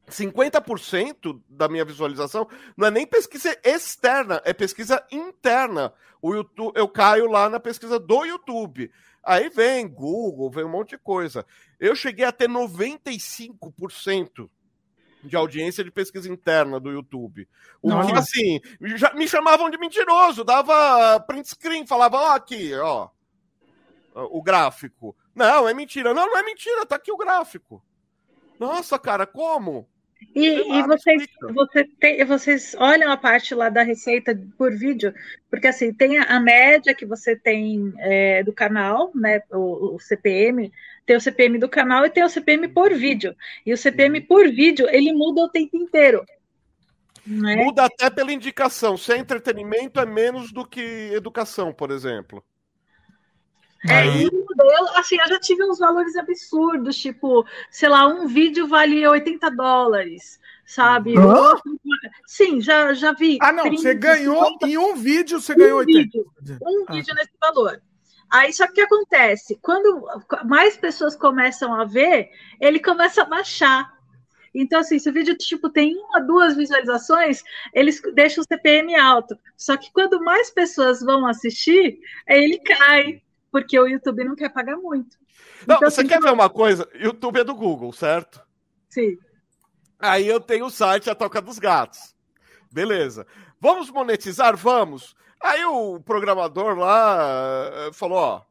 50% 0.09 1.41
da 1.49 1.67
minha 1.67 1.83
visualização 1.83 2.47
não 2.77 2.87
é 2.87 2.91
nem 2.91 3.07
pesquisa 3.07 3.57
externa, 3.63 4.39
é 4.45 4.53
pesquisa 4.53 5.03
interna. 5.11 5.91
O 6.21 6.33
YouTube, 6.33 6.71
eu 6.75 6.87
caio 6.87 7.29
lá 7.29 7.49
na 7.49 7.59
pesquisa 7.59 7.99
do 7.99 8.23
YouTube. 8.23 8.91
Aí 9.23 9.49
vem 9.49 9.87
Google, 9.87 10.51
vem 10.51 10.63
um 10.63 10.69
monte 10.69 10.91
de 10.91 10.99
coisa. 10.99 11.45
Eu 11.79 11.95
cheguei 11.95 12.25
a 12.25 12.31
ter 12.31 12.47
95% 12.47 14.49
de 15.23 15.35
audiência 15.35 15.83
de 15.83 15.91
pesquisa 15.91 16.31
interna 16.31 16.79
do 16.79 16.91
YouTube. 16.91 17.47
O 17.81 17.89
que, 18.05 18.13
assim, 18.13 18.61
já 18.95 19.13
me 19.13 19.27
chamavam 19.27 19.69
de 19.69 19.77
mentiroso, 19.77 20.43
dava 20.43 21.19
print 21.21 21.49
screen, 21.49 21.87
falava, 21.87 22.17
ó, 22.17 22.35
aqui, 22.35 22.73
ó, 22.75 23.09
o 24.15 24.41
gráfico. 24.41 25.15
Não, 25.33 25.67
é 25.67 25.73
mentira. 25.73 26.13
Não, 26.13 26.27
não 26.27 26.37
é 26.37 26.43
mentira, 26.43 26.85
tá 26.85 26.95
aqui 26.95 27.11
o 27.11 27.17
gráfico. 27.17 27.83
Nossa, 28.59 28.97
cara, 28.97 29.25
como? 29.25 29.87
E, 30.33 30.47
e 30.47 30.83
vocês, 30.83 31.27
você 31.53 31.83
tem, 31.99 32.23
vocês 32.25 32.75
olham 32.79 33.11
a 33.11 33.17
parte 33.17 33.53
lá 33.53 33.69
da 33.69 33.83
receita 33.83 34.37
por 34.57 34.73
vídeo, 34.73 35.13
porque 35.49 35.67
assim, 35.67 35.93
tem 35.93 36.17
a, 36.17 36.39
média 36.39 36.95
que 36.95 37.05
você 37.05 37.35
tem 37.35 37.93
é, 37.99 38.43
do 38.43 38.51
canal, 38.53 39.11
né? 39.13 39.41
O, 39.51 39.95
o, 39.95 39.99
CPM, 39.99 40.71
tem 41.05 41.15
o 41.15 41.21
CPM 41.21 41.57
do 41.57 41.69
canal 41.69 42.05
e 42.05 42.09
tem 42.09 42.23
o 42.23 42.29
CPM 42.29 42.67
por 42.69 42.93
vídeo. 42.93 43.35
E 43.65 43.73
o 43.73 43.77
CPM 43.77 44.19
uhum. 44.19 44.25
por 44.25 44.49
vídeo, 44.49 44.87
ele 44.89 45.13
muda 45.13 45.41
o 45.41 45.49
tempo 45.49 45.77
inteiro. 45.77 46.25
Né? 47.25 47.55
Muda 47.57 47.85
até 47.85 48.09
pela 48.09 48.31
indicação. 48.31 48.97
Se 48.97 49.13
é 49.13 49.17
entretenimento, 49.17 49.99
é 49.99 50.05
menos 50.05 50.51
do 50.51 50.65
que 50.65 51.11
educação, 51.13 51.73
por 51.73 51.91
exemplo. 51.91 52.43
É, 53.89 54.07
e 54.07 54.23
eu, 54.25 54.87
assim, 54.97 55.17
eu 55.19 55.27
já 55.27 55.39
tive 55.39 55.63
uns 55.63 55.79
valores 55.79 56.15
absurdos, 56.15 56.97
tipo, 56.97 57.45
sei 57.69 57.89
lá, 57.89 58.07
um 58.07 58.27
vídeo 58.27 58.67
vale 58.67 59.07
80 59.07 59.49
dólares, 59.51 60.39
sabe? 60.65 61.17
Hã? 61.17 61.55
Sim, 62.25 62.61
já, 62.61 62.93
já 62.93 63.11
vi. 63.13 63.37
Ah, 63.41 63.51
não, 63.51 63.63
30, 63.63 63.81
você 63.81 63.93
ganhou 63.93 64.43
50, 64.45 64.67
em 64.67 64.77
um 64.77 64.95
vídeo, 64.95 65.39
você 65.41 65.53
ganhou 65.55 65.75
um 65.75 65.79
80. 65.79 65.99
vídeo, 65.99 66.25
um 66.61 66.85
Ah. 66.87 66.93
vídeo 66.93 67.13
nesse 67.15 67.31
valor. 67.39 67.81
Aí 68.31 68.51
só 68.51 68.65
que 68.65 68.71
o 68.71 68.75
que 68.75 68.81
acontece? 68.81 69.59
Quando 69.61 70.05
mais 70.45 70.75
pessoas 70.75 71.15
começam 71.15 71.73
a 71.73 71.85
ver, 71.85 72.29
ele 72.59 72.79
começa 72.79 73.21
a 73.21 73.25
baixar. 73.25 73.93
Então, 74.53 74.79
assim, 74.79 74.97
se 74.97 75.09
o 75.09 75.13
vídeo 75.13 75.35
tipo, 75.37 75.69
tem 75.69 75.95
uma, 75.95 76.21
duas 76.21 76.55
visualizações, 76.55 77.43
eles 77.73 78.01
deixam 78.13 78.41
o 78.41 78.47
CPM 78.47 78.95
alto. 78.95 79.37
Só 79.57 79.75
que 79.75 79.91
quando 79.91 80.23
mais 80.23 80.49
pessoas 80.49 81.01
vão 81.01 81.27
assistir, 81.27 81.99
ele 82.27 82.57
cai, 82.59 83.21
porque 83.55 83.79
o 83.79 83.87
YouTube 83.87 84.25
não 84.25 84.35
quer 84.35 84.49
pagar 84.49 84.75
muito. 84.75 85.15
Não, 85.65 85.77
Então, 85.77 85.89
você 85.89 86.01
assim, 86.01 86.09
quer 86.09 86.19
ver 86.19 86.33
uma 86.33 86.49
coisa? 86.49 86.85
YouTube 86.93 87.39
é 87.39 87.43
do 87.45 87.55
Google, 87.55 87.93
certo? 87.93 88.45
Sim. 88.89 89.17
Aí 89.97 90.27
eu 90.27 90.41
tenho 90.41 90.65
o 90.65 90.69
site 90.69 91.09
A 91.09 91.15
Toca 91.15 91.41
dos 91.41 91.57
Gatos. 91.57 92.13
Beleza. 92.69 93.25
Vamos 93.61 93.89
monetizar? 93.89 94.57
Vamos. 94.57 95.15
Aí 95.41 95.63
o 95.63 96.01
programador 96.01 96.77
lá 96.77 97.69
eh, 97.87 97.93
falou, 97.93 98.17
ó, 98.17 98.41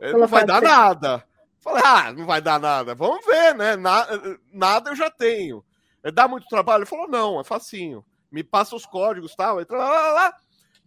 eh, 0.00 0.12
não 0.14 0.26
vai 0.26 0.44
dar 0.44 0.58
ser. 0.58 0.66
nada. 0.68 1.24
Falei, 1.60 1.82
ah, 1.86 2.12
não 2.12 2.26
vai 2.26 2.40
dar 2.40 2.58
nada. 2.58 2.92
Vamos 2.96 3.24
ver, 3.24 3.54
né? 3.54 3.76
Na- 3.76 4.08
eh, 4.10 4.36
nada 4.52 4.90
eu 4.90 4.96
já 4.96 5.08
tenho. 5.10 5.64
Eh, 6.02 6.10
Dá 6.10 6.26
muito 6.26 6.48
trabalho? 6.48 6.80
Ele 6.80 6.86
falou, 6.90 7.06
não, 7.08 7.38
é 7.40 7.44
facinho. 7.44 8.04
Me 8.32 8.42
passa 8.42 8.74
os 8.74 8.84
códigos, 8.84 9.36
tal, 9.36 9.60
entra 9.60 9.78
lá, 9.78 9.88
lá, 9.88 10.12
lá. 10.12 10.36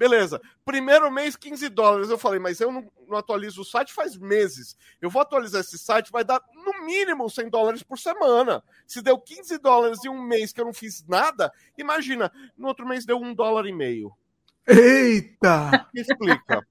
Beleza. 0.04 0.42
Primeiro 0.66 1.10
mês, 1.10 1.38
15 1.38 1.70
dólares. 1.70 2.10
Eu 2.10 2.18
falei, 2.18 2.38
mas 2.38 2.60
eu 2.60 2.70
não, 2.70 2.92
não 3.08 3.18
atualizo 3.18 3.62
o 3.62 3.66
site 3.66 3.94
faz 3.94 4.18
meses. 4.18 4.76
Eu 5.02 5.10
vou 5.10 5.22
atualizar 5.22 5.62
esse 5.62 5.78
site, 5.78 6.12
vai 6.12 6.26
dar 6.26 6.42
no 6.54 6.86
mínimo 6.86 7.30
100 7.30 7.50
dólares 7.50 7.84
por 7.84 7.98
semana. 7.98 8.62
Se 8.86 9.02
deu 9.02 9.18
15 9.18 9.58
dólares 9.60 10.04
em 10.04 10.10
um 10.10 10.22
mês 10.22 10.52
que 10.52 10.60
eu 10.60 10.66
não 10.66 10.74
fiz 10.74 11.06
nada, 11.08 11.50
imagina, 11.78 12.30
no 12.58 12.68
outro 12.68 12.86
mês 12.86 13.06
deu 13.06 13.16
um 13.16 13.34
dólar 13.34 13.66
e 13.66 13.72
meio. 13.72 14.12
Eita! 14.68 15.88
Me 15.94 16.02
explica. 16.02 16.68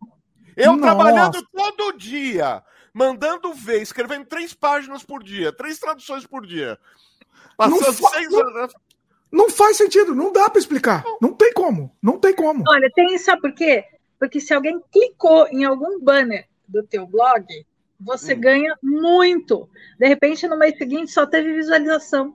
Eu 0.55 0.77
Nossa. 0.77 0.95
trabalhando 0.95 1.49
todo 1.51 1.97
dia, 1.97 2.63
mandando 2.93 3.55
ver, 3.55 3.81
escrevendo 3.81 4.27
três 4.27 4.53
páginas 4.53 5.03
por 5.03 5.25
dia, 5.25 5.51
três 5.55 5.79
traduções 5.79 6.27
por 6.27 6.47
dia. 6.47 6.79
Passando 7.57 8.11
seis 8.11 8.31
horas. 8.31 8.75
Não 9.33 9.49
faz 9.49 9.79
sentido, 9.79 10.15
não 10.15 10.31
dá 10.33 10.51
pra 10.51 10.59
explicar. 10.61 11.03
Não 11.21 11.33
tem 11.33 11.53
como, 11.53 11.91
não 12.03 12.19
tem 12.19 12.35
como. 12.35 12.63
Olha, 12.69 12.91
tem, 12.95 13.17
sabe 13.19 13.41
por 13.41 13.53
quê? 13.55 13.85
Porque 14.19 14.39
se 14.39 14.53
alguém 14.53 14.79
clicou 14.93 15.49
em 15.49 15.65
algum 15.65 15.99
banner 15.99 16.47
do 16.69 16.83
teu 16.83 17.07
blog, 17.07 17.47
você 17.99 18.35
Hum. 18.35 18.41
ganha 18.41 18.77
muito. 18.83 19.69
De 19.99 20.07
repente, 20.07 20.47
no 20.47 20.59
mês 20.59 20.77
seguinte, 20.77 21.11
só 21.11 21.25
teve 21.27 21.55
visualização. 21.55 22.35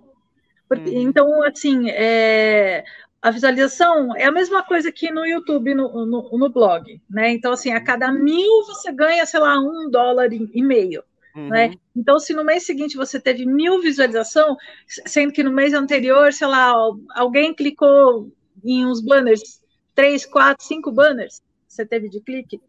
Porque- 0.67 0.89
Uhum. 0.89 1.01
Então, 1.01 1.43
assim, 1.43 1.89
é, 1.91 2.83
a 3.21 3.31
visualização 3.31 4.15
é 4.17 4.25
a 4.25 4.31
mesma 4.31 4.63
coisa 4.63 4.91
que 4.91 5.11
no 5.11 5.25
YouTube, 5.25 5.73
no, 5.75 6.05
no, 6.05 6.37
no 6.37 6.49
blog, 6.49 6.99
né? 7.09 7.31
Então, 7.31 7.53
assim, 7.53 7.71
a 7.71 7.79
cada 7.81 8.11
mil 8.11 8.65
você 8.65 8.91
ganha, 8.91 9.25
sei 9.25 9.39
lá, 9.39 9.57
um 9.59 9.89
dólar 9.89 10.29
e 10.33 10.61
meio. 10.63 11.03
Uhum. 11.37 11.49
né? 11.49 11.75
Então, 11.95 12.19
se 12.19 12.33
no 12.33 12.43
mês 12.43 12.65
seguinte 12.65 12.97
você 12.97 13.19
teve 13.19 13.45
mil 13.45 13.79
visualização, 13.79 14.57
sendo 14.87 15.31
que 15.31 15.43
no 15.43 15.51
mês 15.51 15.71
anterior, 15.71 16.33
sei 16.33 16.47
lá, 16.47 16.73
alguém 17.11 17.53
clicou 17.53 18.31
em 18.65 18.87
uns 18.87 19.01
banners, 19.01 19.61
três, 19.93 20.25
quatro, 20.25 20.65
cinco 20.65 20.91
banners, 20.91 21.39
você 21.67 21.85
teve 21.85 22.09
de 22.09 22.19
clique, 22.21 22.59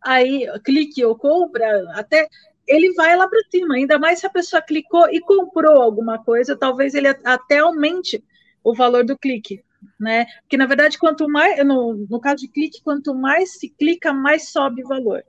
aí 0.00 0.46
clique 0.64 1.04
ou 1.04 1.14
compra, 1.14 1.84
até 1.92 2.26
ele 2.66 2.94
vai 2.94 3.14
lá 3.14 3.28
para 3.28 3.42
cima, 3.50 3.74
ainda 3.74 3.98
mais 3.98 4.20
se 4.20 4.26
a 4.26 4.30
pessoa 4.30 4.62
clicou 4.62 5.06
e 5.10 5.20
comprou 5.20 5.82
alguma 5.82 6.18
coisa, 6.24 6.56
talvez 6.56 6.94
ele 6.94 7.08
até 7.08 7.58
aumente 7.58 8.24
o 8.62 8.74
valor 8.74 9.04
do 9.04 9.18
clique, 9.18 9.62
né? 10.00 10.24
Porque 10.40 10.56
na 10.56 10.64
verdade, 10.64 10.98
quanto 10.98 11.28
mais, 11.28 11.62
no, 11.62 12.06
no 12.08 12.18
caso 12.18 12.36
de 12.36 12.48
clique, 12.48 12.82
quanto 12.82 13.14
mais 13.14 13.58
se 13.58 13.68
clica, 13.68 14.14
mais 14.14 14.48
sobe 14.48 14.82
o 14.82 14.88
valor 14.88 15.22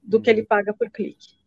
do 0.00 0.20
que 0.20 0.30
ele 0.30 0.44
paga 0.44 0.72
por 0.72 0.88
clique, 0.88 1.37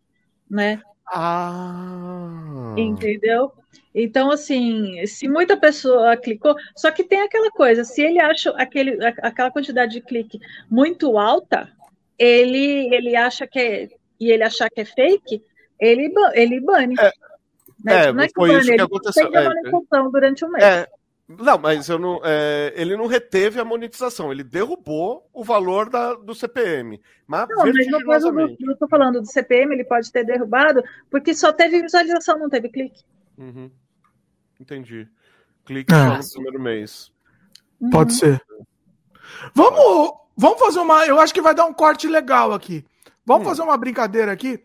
né? 0.52 0.82
Ah. 1.08 2.76
Entendeu? 2.78 3.52
Então, 3.96 4.30
assim, 4.32 5.06
se 5.06 5.28
muita 5.28 5.58
pessoa 5.58 6.16
clicou, 6.16 6.56
só 6.76 6.92
que 6.92 7.04
tem 7.04 7.22
aquela 7.22 7.50
coisa, 7.52 7.84
se 7.84 8.02
ele 8.02 8.22
acha 8.22 8.52
aquele, 8.52 9.04
aquela 9.22 9.52
quantidade 9.52 9.94
de 9.94 10.02
clique 10.02 10.40
muito 10.70 11.18
alta, 11.18 11.70
ele, 12.18 12.94
ele 12.94 13.16
acha 13.16 13.48
que 13.48 13.60
é, 13.60 13.90
e 14.20 14.32
ele 14.32 14.44
achar 14.44 14.70
que 14.70 14.82
é 14.82 14.86
fake, 14.86 15.44
ele, 15.80 16.14
ele 16.34 16.60
bane. 16.62 16.96
É, 17.00 17.12
Né? 17.84 18.06
é, 18.06 18.14
não 18.14 18.24
é 18.24 18.28
que 18.28 18.34
foi 18.36 18.50
bane, 18.50 18.60
isso 18.60 18.68
que 18.68 18.74
ele 18.74 18.82
aconteceu. 18.82 19.28
a 19.28 19.42
É, 19.42 19.48
manutenção 19.50 20.12
durante 20.12 20.46
um 20.46 20.50
mês. 20.52 20.64
É, 20.64 20.88
não, 21.40 21.58
mas 21.58 21.88
eu 21.90 21.98
não, 22.00 22.22
é, 22.24 22.74
ele 22.76 22.96
não 22.98 23.06
reteve 23.08 23.60
a 23.60 23.66
monetização, 23.66 24.32
ele 24.32 24.44
derrubou 24.44 25.28
o 25.34 25.44
valor 25.44 25.90
da, 25.90 26.14
do 26.16 26.34
CPM. 26.36 27.02
Mas 27.28 27.48
Não, 27.50 27.58
mas 27.66 27.88
no 27.88 28.06
caso 28.06 28.32
do, 28.32 28.42
eu 28.42 28.76
tô 28.78 28.88
falando 28.88 29.22
do 29.22 29.28
CPM, 29.28 29.74
ele 29.74 29.84
pode 29.84 30.12
ter 30.12 30.24
derrubado, 30.26 30.84
porque 31.10 31.34
só 31.34 31.52
teve 31.52 31.82
visualização, 31.82 32.38
não 32.38 32.50
teve 32.50 32.70
clique. 32.70 33.04
Uhum. 33.38 33.72
Entendi. 34.60 35.08
Clique 35.66 35.94
Ah. 35.94 36.22
só 36.22 36.38
no 36.40 36.44
primeiro 36.44 36.62
mês. 36.62 37.12
Pode 37.92 38.14
ser. 38.14 38.42
Vamos, 39.54 40.14
vamos 40.38 40.60
fazer 40.60 40.80
uma. 40.80 41.06
Eu 41.06 41.20
acho 41.20 41.34
que 41.34 41.42
vai 41.42 41.56
dar 41.56 41.66
um 41.66 41.74
corte 41.74 42.08
legal 42.08 42.54
aqui. 42.54 42.86
Vamos 43.26 43.44
Hum. 43.46 43.50
fazer 43.50 43.62
uma 43.62 43.78
brincadeira 43.78 44.32
aqui. 44.32 44.64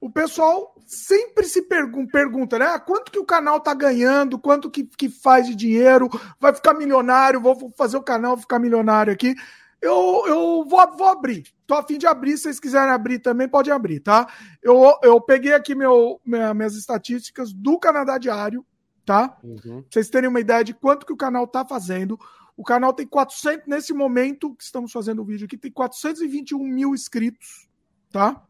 O 0.00 0.08
pessoal 0.10 0.74
sempre 0.86 1.44
se 1.44 1.62
pergun 1.62 2.06
pergunta, 2.06 2.58
né? 2.58 2.66
Ah, 2.66 2.78
quanto 2.78 3.10
que 3.10 3.18
o 3.18 3.24
canal 3.24 3.60
tá 3.60 3.74
ganhando? 3.74 4.38
Quanto 4.38 4.70
que, 4.70 4.84
que 4.84 5.08
faz 5.08 5.46
de 5.46 5.56
dinheiro? 5.56 6.08
Vai 6.38 6.54
ficar 6.54 6.72
milionário? 6.74 7.40
Vou 7.40 7.72
fazer 7.76 7.96
o 7.96 8.02
canal 8.02 8.36
ficar 8.36 8.58
milionário 8.60 9.12
aqui. 9.12 9.34
Eu, 9.82 10.24
eu 10.26 10.64
vou, 10.68 10.96
vou 10.96 11.06
abrir. 11.08 11.44
Tô 11.66 11.74
a 11.74 11.82
fim 11.82 11.98
de 11.98 12.06
abrir. 12.06 12.36
Se 12.36 12.44
vocês 12.44 12.60
quiserem 12.60 12.92
abrir 12.92 13.18
também, 13.18 13.48
pode 13.48 13.70
abrir, 13.70 14.00
tá? 14.00 14.28
Eu, 14.62 14.96
eu 15.02 15.20
peguei 15.20 15.52
aqui 15.52 15.74
meu, 15.74 16.20
minha- 16.24 16.54
minhas 16.54 16.74
estatísticas 16.76 17.52
do 17.52 17.78
Canadá 17.78 18.18
Diário, 18.18 18.64
tá? 19.04 19.36
Uhum. 19.42 19.82
Pra 19.82 19.84
vocês 19.90 20.08
terem 20.10 20.28
uma 20.30 20.40
ideia 20.40 20.62
de 20.64 20.74
quanto 20.74 21.06
que 21.06 21.12
o 21.12 21.16
canal 21.16 21.46
tá 21.46 21.64
fazendo. 21.64 22.18
O 22.56 22.64
canal 22.64 22.92
tem 22.92 23.06
400, 23.06 23.66
nesse 23.68 23.92
momento 23.92 24.54
que 24.54 24.64
estamos 24.64 24.90
fazendo 24.90 25.22
o 25.22 25.24
vídeo 25.24 25.44
aqui, 25.46 25.56
tem 25.56 25.70
421 25.70 26.58
mil 26.64 26.92
inscritos, 26.94 27.68
tá? 28.10 28.44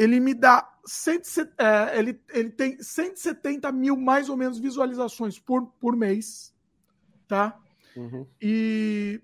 Ele 0.00 0.18
me 0.18 0.32
dá 0.32 0.66
170, 0.86 1.62
é, 1.62 1.98
ele, 1.98 2.18
ele 2.30 2.48
tem 2.48 2.82
170 2.82 3.70
mil 3.70 3.98
mais 3.98 4.30
ou 4.30 4.36
menos 4.36 4.58
visualizações 4.58 5.38
por, 5.38 5.66
por 5.78 5.94
mês, 5.94 6.54
tá? 7.28 7.60
Uhum. 7.94 8.26
E 8.40 9.20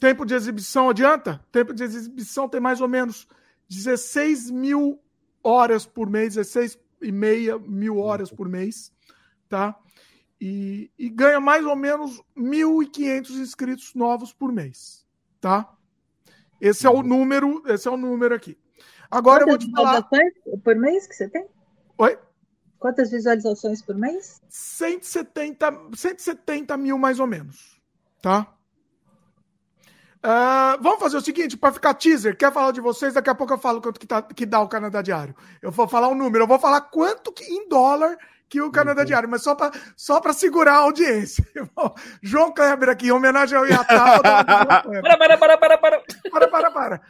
tempo 0.00 0.24
de 0.24 0.32
exibição 0.32 0.88
adianta? 0.88 1.44
Tempo 1.52 1.74
de 1.74 1.84
exibição 1.84 2.48
tem 2.48 2.58
mais 2.58 2.80
ou 2.80 2.88
menos 2.88 3.28
16 3.68 4.50
mil 4.50 4.98
horas 5.44 5.84
por 5.84 6.08
mês, 6.08 6.36
16 6.36 6.78
e 7.02 7.12
meia 7.12 7.58
mil 7.58 7.98
horas 7.98 8.30
por 8.30 8.48
mês, 8.48 8.90
tá? 9.46 9.78
E, 10.40 10.90
e 10.98 11.10
ganha 11.10 11.38
mais 11.38 11.66
ou 11.66 11.76
menos 11.76 12.22
1.500 12.34 13.30
inscritos 13.32 13.94
novos 13.94 14.32
por 14.32 14.50
mês, 14.50 15.06
tá? 15.38 15.70
Esse 16.58 16.86
é 16.86 16.90
o 16.90 17.02
número, 17.02 17.62
esse 17.66 17.86
é 17.86 17.90
o 17.90 17.96
número 17.98 18.34
aqui. 18.34 18.56
Agora 19.10 19.42
eu 19.42 19.46
vou 19.48 19.56
Quantas 19.58 19.68
te 19.68 19.72
falar. 19.74 20.08
por 20.64 20.76
mês 20.76 21.06
que 21.06 21.14
você 21.14 21.28
tem? 21.28 21.46
Oi? 21.98 22.18
Quantas 22.78 23.10
visualizações 23.10 23.82
por 23.82 23.94
mês? 23.96 24.40
170, 24.48 25.72
170 25.96 26.76
mil 26.76 26.98
mais 26.98 27.18
ou 27.18 27.26
menos, 27.26 27.80
tá? 28.22 28.46
Ah, 30.22 30.76
vamos 30.80 30.98
fazer 30.98 31.16
o 31.16 31.20
seguinte, 31.20 31.56
para 31.56 31.72
ficar 31.72 31.94
teaser, 31.94 32.36
quer 32.36 32.52
falar 32.52 32.72
de 32.72 32.80
vocês? 32.80 33.14
Daqui 33.14 33.30
a 33.30 33.34
pouco 33.34 33.52
eu 33.54 33.58
falo 33.58 33.80
quanto 33.80 33.98
que, 34.00 34.06
tá- 34.06 34.22
que 34.22 34.44
dá 34.44 34.60
o 34.60 34.68
Canadá 34.68 35.00
Diário. 35.00 35.34
Eu 35.62 35.70
vou 35.70 35.86
falar 35.88 36.08
um 36.08 36.14
número, 36.14 36.44
eu 36.44 36.48
vou 36.48 36.58
falar 36.58 36.80
quanto 36.82 37.32
que 37.32 37.44
em 37.44 37.68
dólar 37.68 38.16
que 38.48 38.60
o 38.60 38.70
Canadá 38.70 39.04
Diário, 39.04 39.28
mas 39.28 39.42
só 39.42 39.54
para 39.54 39.70
só 39.96 40.20
pra 40.20 40.32
segurar 40.32 40.74
a 40.74 40.78
audiência. 40.78 41.46
João 42.22 42.52
Kleber 42.52 42.88
aqui, 42.88 43.08
em 43.08 43.12
homenagem 43.12 43.56
ao 43.58 43.66
Iatá. 43.66 44.20
Para, 44.22 45.18
para, 45.18 45.38
para, 45.38 45.58
para, 45.58 45.78
para. 45.78 46.02
Para, 46.30 46.48
para, 46.48 46.70
para. 46.70 47.00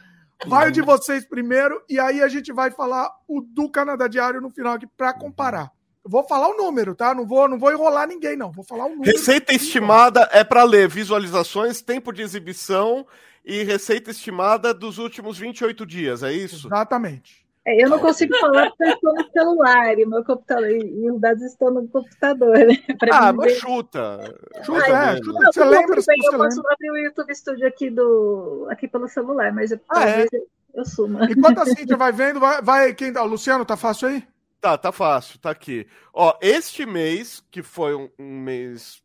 Vai 0.45 0.69
o 0.69 0.71
de 0.71 0.81
vocês 0.81 1.25
primeiro 1.25 1.81
e 1.89 1.99
aí 1.99 2.21
a 2.21 2.27
gente 2.27 2.53
vai 2.53 2.71
falar 2.71 3.11
o 3.27 3.41
do 3.41 3.69
Canadá 3.69 4.07
Diário 4.07 4.39
no 4.39 4.49
final 4.49 4.73
aqui 4.73 4.87
para 4.87 5.13
comparar. 5.13 5.71
Eu 6.03 6.09
vou 6.09 6.23
falar 6.23 6.47
o 6.47 6.55
número, 6.55 6.95
tá? 6.95 7.13
Não 7.13 7.27
vou, 7.27 7.47
não 7.47 7.59
vou 7.59 7.71
enrolar 7.71 8.07
ninguém, 8.07 8.37
não. 8.37 8.51
Vou 8.51 8.63
falar 8.63 8.85
o 8.85 8.89
número. 8.89 9.11
Receita 9.11 9.53
estimada 9.53 10.29
é 10.31 10.43
para 10.43 10.63
ler 10.63 10.87
visualizações, 10.87 11.81
tempo 11.81 12.13
de 12.13 12.21
exibição 12.21 13.05
e 13.43 13.63
receita 13.63 14.11
estimada 14.11 14.73
dos 14.73 14.97
últimos 14.97 15.37
28 15.37 15.85
dias, 15.85 16.23
é 16.23 16.31
isso? 16.31 16.67
Exatamente. 16.67 17.45
É, 17.69 17.83
eu 17.83 17.89
não 17.89 17.99
consigo 17.99 18.35
falar 18.37 18.69
porque 18.69 18.83
eu 18.83 18.93
estou 18.93 19.13
no 19.13 19.31
celular 19.31 19.99
e 19.99 20.05
meu 20.05 20.23
computador 20.23 20.71
e 20.71 21.11
os 21.11 21.21
dados 21.21 21.43
estão 21.43 21.69
no 21.71 21.87
computador, 21.87 22.57
né? 22.57 22.75
Ah, 23.13 23.31
mas 23.31 23.57
chuta. 23.57 24.35
Chuta, 24.63 24.83
Ai, 24.85 25.15
é, 25.15 25.17
chuta. 25.17 25.39
Não, 25.39 25.51
Você 25.53 25.63
lembra? 25.63 26.01
bem, 26.07 26.17
eu 26.23 26.37
posso 26.37 26.57
lembra. 26.57 26.73
abrir 26.73 26.91
o 26.91 26.97
YouTube 26.97 27.35
Studio 27.35 27.67
aqui, 27.67 27.89
do, 27.91 28.67
aqui 28.71 28.87
pelo 28.87 29.07
celular, 29.07 29.53
mas 29.53 29.71
eu, 29.71 29.79
Ah, 29.87 30.09
é? 30.09 30.25
eu 30.73 30.83
sumo. 30.85 31.23
Enquanto 31.25 31.59
a 31.59 31.65
Cíntia 31.67 31.95
vai 31.95 32.11
vendo, 32.11 32.39
vai, 32.39 32.59
vai 32.61 32.93
quem 32.95 33.13
tá? 33.13 33.21
O 33.23 33.27
Luciano, 33.27 33.63
tá 33.65 33.77
fácil 33.77 34.07
aí? 34.07 34.27
Tá, 34.59 34.77
tá 34.77 34.91
fácil, 34.91 35.39
tá 35.39 35.51
aqui. 35.51 35.85
Ó, 36.13 36.35
este 36.41 36.85
mês, 36.87 37.43
que 37.51 37.61
foi 37.61 37.93
um, 37.95 38.09
um 38.17 38.39
mês 38.39 39.01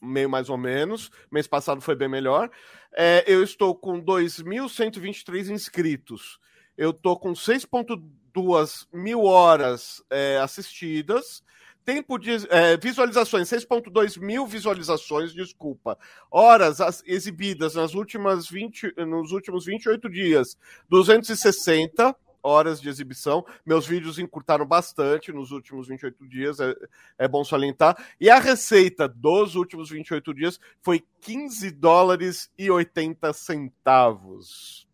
meio 0.00 0.28
mais 0.30 0.48
ou 0.48 0.56
menos, 0.56 1.10
mês 1.30 1.46
passado 1.46 1.80
foi 1.80 1.94
bem 1.94 2.08
melhor, 2.08 2.50
é, 2.96 3.24
eu 3.26 3.42
estou 3.42 3.74
com 3.74 4.00
2.123 4.02 5.50
inscritos. 5.50 6.38
Eu 6.80 6.94
tô 6.94 7.14
com 7.14 7.34
6.2 7.34 8.86
mil 8.90 9.24
horas 9.24 10.02
é, 10.08 10.38
assistidas. 10.38 11.44
Tempo 11.84 12.16
de 12.16 12.30
é, 12.48 12.78
visualizações, 12.78 13.50
6.2 13.50 14.18
mil 14.18 14.46
visualizações, 14.46 15.34
desculpa. 15.34 15.98
Horas 16.30 16.80
as, 16.80 17.02
exibidas 17.04 17.74
nas 17.74 17.92
últimas 17.92 18.48
20, 18.48 18.94
nos 19.06 19.30
últimos 19.30 19.66
28 19.66 20.08
dias, 20.08 20.56
260 20.88 22.16
horas 22.42 22.80
de 22.80 22.88
exibição. 22.88 23.44
Meus 23.66 23.86
vídeos 23.86 24.18
encurtaram 24.18 24.64
bastante 24.64 25.30
nos 25.30 25.50
últimos 25.50 25.86
28 25.86 26.26
dias, 26.26 26.60
é, 26.60 26.74
é 27.18 27.28
bom 27.28 27.44
salientar. 27.44 27.94
E 28.18 28.30
a 28.30 28.38
receita 28.38 29.06
dos 29.06 29.54
últimos 29.54 29.90
28 29.90 30.32
dias 30.32 30.58
foi 30.80 31.04
15 31.20 31.72
dólares 31.72 32.50
e 32.56 32.70
80 32.70 33.34
centavos. 33.34 34.88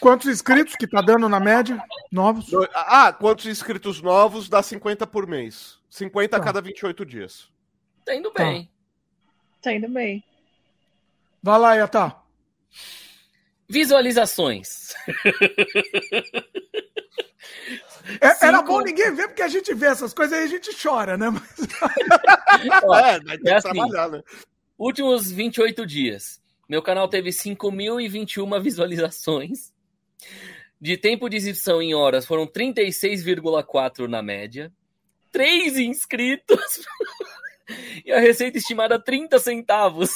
Quantos 0.00 0.28
inscritos 0.28 0.74
que 0.76 0.86
tá 0.86 1.02
dando 1.02 1.28
na 1.28 1.38
média? 1.38 1.82
Novos? 2.10 2.46
Ah, 2.74 3.12
quantos 3.12 3.46
inscritos 3.46 4.00
novos 4.00 4.48
dá 4.48 4.62
50 4.62 5.06
por 5.06 5.26
mês. 5.26 5.78
50 5.90 6.28
tá. 6.28 6.36
a 6.36 6.44
cada 6.44 6.60
28 6.60 7.04
dias. 7.04 7.48
Tá 8.04 8.14
indo 8.14 8.32
bem. 8.32 8.64
Tá, 8.64 8.70
tá 9.62 9.72
indo 9.74 9.88
bem. 9.88 10.24
Vai 11.42 11.58
lá, 11.58 11.74
Yatá. 11.74 12.22
Visualizações. 13.68 14.94
É, 18.20 18.46
era 18.46 18.62
bom 18.62 18.80
ninguém 18.80 19.14
ver, 19.14 19.28
porque 19.28 19.42
a 19.42 19.48
gente 19.48 19.72
vê 19.74 19.86
essas 19.86 20.12
coisas 20.12 20.36
aí 20.36 20.44
a 20.44 20.48
gente 20.48 20.70
chora, 20.82 21.16
né? 21.16 21.30
Mas... 21.30 21.42
Ó, 22.82 22.98
é, 22.98 23.20
é 23.46 23.54
assim, 23.54 23.78
né? 23.78 24.22
Últimos 24.76 25.30
28 25.30 25.86
dias. 25.86 26.40
Meu 26.68 26.82
canal 26.82 27.06
teve 27.08 27.30
5.021 27.30 28.60
visualizações. 28.60 29.72
De 30.80 30.96
tempo 30.96 31.28
de 31.28 31.36
exibição 31.36 31.82
em 31.82 31.94
horas 31.94 32.24
foram 32.24 32.46
36,4 32.46 34.06
na 34.06 34.22
média. 34.22 34.72
3 35.30 35.78
inscritos. 35.78 36.80
e 38.04 38.12
a 38.12 38.18
receita 38.18 38.58
estimada 38.58 38.98
30 38.98 39.38
centavos. 39.38 40.10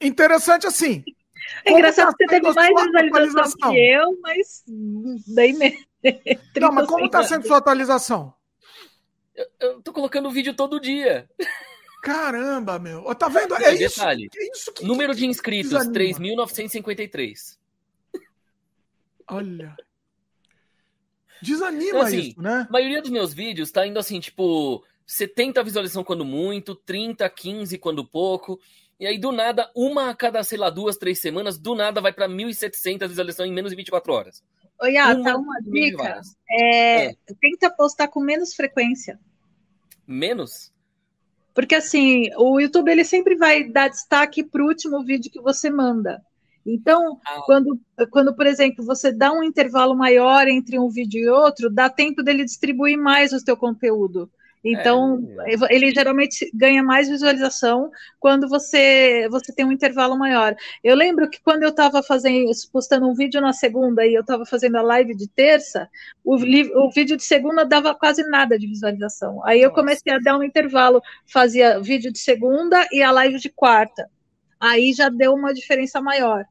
Interessante 0.00 0.66
assim. 0.66 1.04
É 1.64 1.72
engraçado 1.72 2.14
que 2.16 2.24
você 2.24 2.40
teve 2.40 2.52
mais 2.54 2.72
visualização 3.02 3.72
que 3.72 3.78
eu, 3.78 4.18
mas 4.22 4.64
daí 5.34 5.52
mesmo. 5.52 5.78
Não, 6.58 6.72
mas 6.72 6.86
como 6.86 7.04
está 7.04 7.22
sendo 7.22 7.46
sua 7.46 7.58
atualização? 7.58 8.32
Eu, 9.34 9.46
eu 9.60 9.82
tô 9.82 9.92
colocando 9.92 10.28
o 10.28 10.32
vídeo 10.32 10.54
todo 10.54 10.80
dia. 10.80 11.28
Caramba, 12.02 12.78
meu. 12.78 13.02
Tá 13.14 13.28
vendo? 13.28 13.54
É, 13.56 13.74
é 13.74 13.76
detalhe. 13.76 14.30
Isso, 14.32 14.40
é 14.40 14.50
isso 14.50 14.72
que, 14.72 14.84
Número 14.84 15.14
de 15.14 15.26
inscritos, 15.26 15.72
3.953. 15.88 17.59
Olha. 19.30 19.76
Desanima 21.42 21.84
então, 21.84 22.00
assim, 22.02 22.18
isso, 22.18 22.42
né? 22.42 22.66
A 22.68 22.72
maioria 22.72 23.00
dos 23.00 23.10
meus 23.10 23.32
vídeos 23.32 23.70
tá 23.70 23.86
indo 23.86 23.98
assim, 23.98 24.20
tipo, 24.20 24.84
70 25.06 25.62
visualização 25.62 26.04
quando 26.04 26.24
muito, 26.24 26.74
30, 26.74 27.28
15 27.28 27.78
quando 27.78 28.04
pouco. 28.04 28.60
E 28.98 29.06
aí, 29.06 29.18
do 29.18 29.32
nada, 29.32 29.70
uma 29.74 30.10
a 30.10 30.14
cada, 30.14 30.42
sei 30.44 30.58
lá, 30.58 30.68
duas, 30.68 30.98
três 30.98 31.18
semanas, 31.18 31.58
do 31.58 31.74
nada 31.74 32.00
vai 32.00 32.12
para 32.12 32.28
1.700 32.28 33.08
visualizações 33.08 33.50
em 33.50 33.54
menos 33.54 33.70
de 33.70 33.76
24 33.76 34.12
horas. 34.12 34.44
Oi, 34.82 34.96
ah, 34.98 35.14
uma, 35.14 35.24
tá 35.24 35.36
uma 35.36 35.60
dica. 35.62 36.20
É, 36.50 37.06
é. 37.06 37.14
Tenta 37.40 37.70
postar 37.70 38.08
com 38.08 38.20
menos 38.20 38.54
frequência. 38.54 39.18
Menos? 40.06 40.72
Porque 41.54 41.74
assim, 41.74 42.30
o 42.36 42.60
YouTube 42.60 42.90
ele 42.90 43.04
sempre 43.04 43.36
vai 43.36 43.64
dar 43.64 43.88
destaque 43.88 44.44
para 44.44 44.62
o 44.62 44.66
último 44.66 45.02
vídeo 45.04 45.30
que 45.30 45.40
você 45.40 45.70
manda. 45.70 46.22
Então, 46.64 47.18
ah. 47.26 47.42
quando, 47.46 47.80
quando, 48.10 48.34
por 48.34 48.46
exemplo, 48.46 48.84
você 48.84 49.12
dá 49.12 49.32
um 49.32 49.42
intervalo 49.42 49.94
maior 49.94 50.46
entre 50.46 50.78
um 50.78 50.88
vídeo 50.88 51.22
e 51.22 51.28
outro, 51.28 51.70
dá 51.70 51.88
tempo 51.88 52.22
dele 52.22 52.44
distribuir 52.44 52.98
mais 52.98 53.32
o 53.32 53.40
seu 53.40 53.56
conteúdo. 53.56 54.30
Então, 54.62 55.26
é. 55.46 55.74
ele 55.74 55.90
geralmente 55.90 56.50
ganha 56.52 56.82
mais 56.82 57.08
visualização 57.08 57.90
quando 58.18 58.46
você 58.46 59.26
você 59.30 59.54
tem 59.54 59.64
um 59.64 59.72
intervalo 59.72 60.18
maior. 60.18 60.54
Eu 60.84 60.94
lembro 60.94 61.30
que 61.30 61.40
quando 61.42 61.62
eu 61.62 61.70
estava 61.70 62.02
fazendo 62.02 62.50
postando 62.70 63.08
um 63.08 63.14
vídeo 63.14 63.40
na 63.40 63.54
segunda 63.54 64.06
e 64.06 64.14
eu 64.14 64.20
estava 64.20 64.44
fazendo 64.44 64.76
a 64.76 64.82
live 64.82 65.14
de 65.14 65.26
terça, 65.28 65.88
o, 66.22 66.34
o, 66.34 66.90
vídeo 66.90 67.16
de 67.16 67.24
segunda 67.24 67.64
dava 67.64 67.94
quase 67.94 68.22
nada 68.28 68.58
de 68.58 68.66
visualização. 68.66 69.42
Aí 69.46 69.62
eu 69.62 69.70
comecei 69.70 70.12
a 70.12 70.18
dar 70.18 70.36
um 70.36 70.42
intervalo, 70.42 71.00
fazia 71.26 71.80
vídeo 71.80 72.12
de 72.12 72.18
segunda 72.18 72.86
e 72.92 73.02
a 73.02 73.10
live 73.10 73.38
de 73.38 73.48
quarta. 73.48 74.10
Aí 74.60 74.92
já 74.92 75.08
deu 75.08 75.32
uma 75.32 75.54
diferença 75.54 76.00
maior. 76.00 76.44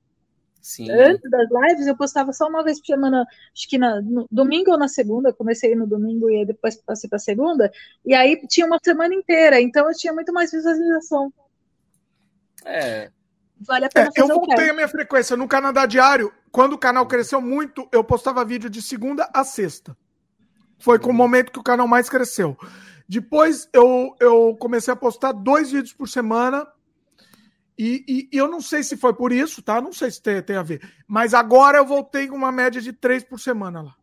Sim. 0.62 0.90
Antes 0.92 1.30
das 1.30 1.48
lives, 1.50 1.88
eu 1.88 1.96
postava 1.96 2.34
só 2.34 2.48
uma 2.48 2.64
vez 2.64 2.80
por 2.80 2.88
semana, 2.88 3.26
acho 3.56 3.68
que 3.68 3.78
na, 3.78 4.02
no 4.02 4.28
domingo 4.30 4.72
ou 4.72 4.78
na 4.78 4.88
segunda. 4.88 5.32
Comecei 5.32 5.76
no 5.76 5.88
domingo 5.88 6.30
e 6.30 6.46
depois 6.46 6.76
passei 6.76 7.10
para 7.10 7.20
segunda. 7.20 7.72
E 8.06 8.14
aí 8.14 8.42
tinha 8.48 8.66
uma 8.66 8.80
semana 8.84 9.14
inteira, 9.14 9.62
então 9.62 9.88
eu 9.88 9.96
tinha 9.96 10.14
muito 10.14 10.34
mais 10.34 10.52
visualização. 10.52 11.32
É. 12.66 13.10
Vale 13.62 13.86
a 13.86 13.90
pena 13.90 14.10
é, 14.16 14.22
Eu 14.22 14.28
voltei 14.28 14.70
a 14.70 14.74
minha 14.74 14.88
frequência 14.88 15.38
no 15.38 15.48
Canadá 15.48 15.86
Diário. 15.86 16.32
Quando 16.52 16.74
o 16.74 16.78
canal 16.78 17.06
cresceu 17.06 17.42
muito, 17.42 17.88
eu 17.92 18.04
postava 18.04 18.44
vídeo 18.44 18.70
de 18.70 18.82
segunda 18.82 19.30
a 19.34 19.44
sexta. 19.44 19.96
Foi 20.78 20.98
com 20.98 21.10
o 21.10 21.14
momento 21.14 21.52
que 21.52 21.60
o 21.60 21.64
canal 21.64 21.88
mais 21.88 22.10
cresceu. 22.10 22.58
Depois 23.08 23.68
eu, 23.74 24.16
eu 24.20 24.56
comecei 24.60 24.94
a 24.94 24.98
postar 24.98 25.32
dois 25.32 25.72
vídeos 25.72 25.94
por 25.94 26.08
semana 26.08 26.68
e, 27.80 28.28
e, 28.34 28.38
eu 28.38 28.50
não 28.50 28.60
sei 28.60 28.84
se 28.84 28.98
foi 28.98 29.14
por 29.14 29.32
isso, 29.32 29.62
tá? 29.62 29.80
Não 29.80 29.94
sei 29.94 30.12
se 30.12 30.22
tem, 30.22 30.42
tem 30.42 30.58
a 30.58 30.62
ver. 30.62 30.82
Mas 31.08 31.34
agora 31.34 31.78
eu 31.78 31.86
voltei 31.86 32.28
com 32.28 32.36
uma 32.36 32.52
média 32.52 32.82
de 32.82 32.92
três 32.92 33.24
por 33.24 33.40
semana 33.40 33.82
lá. 33.82 33.96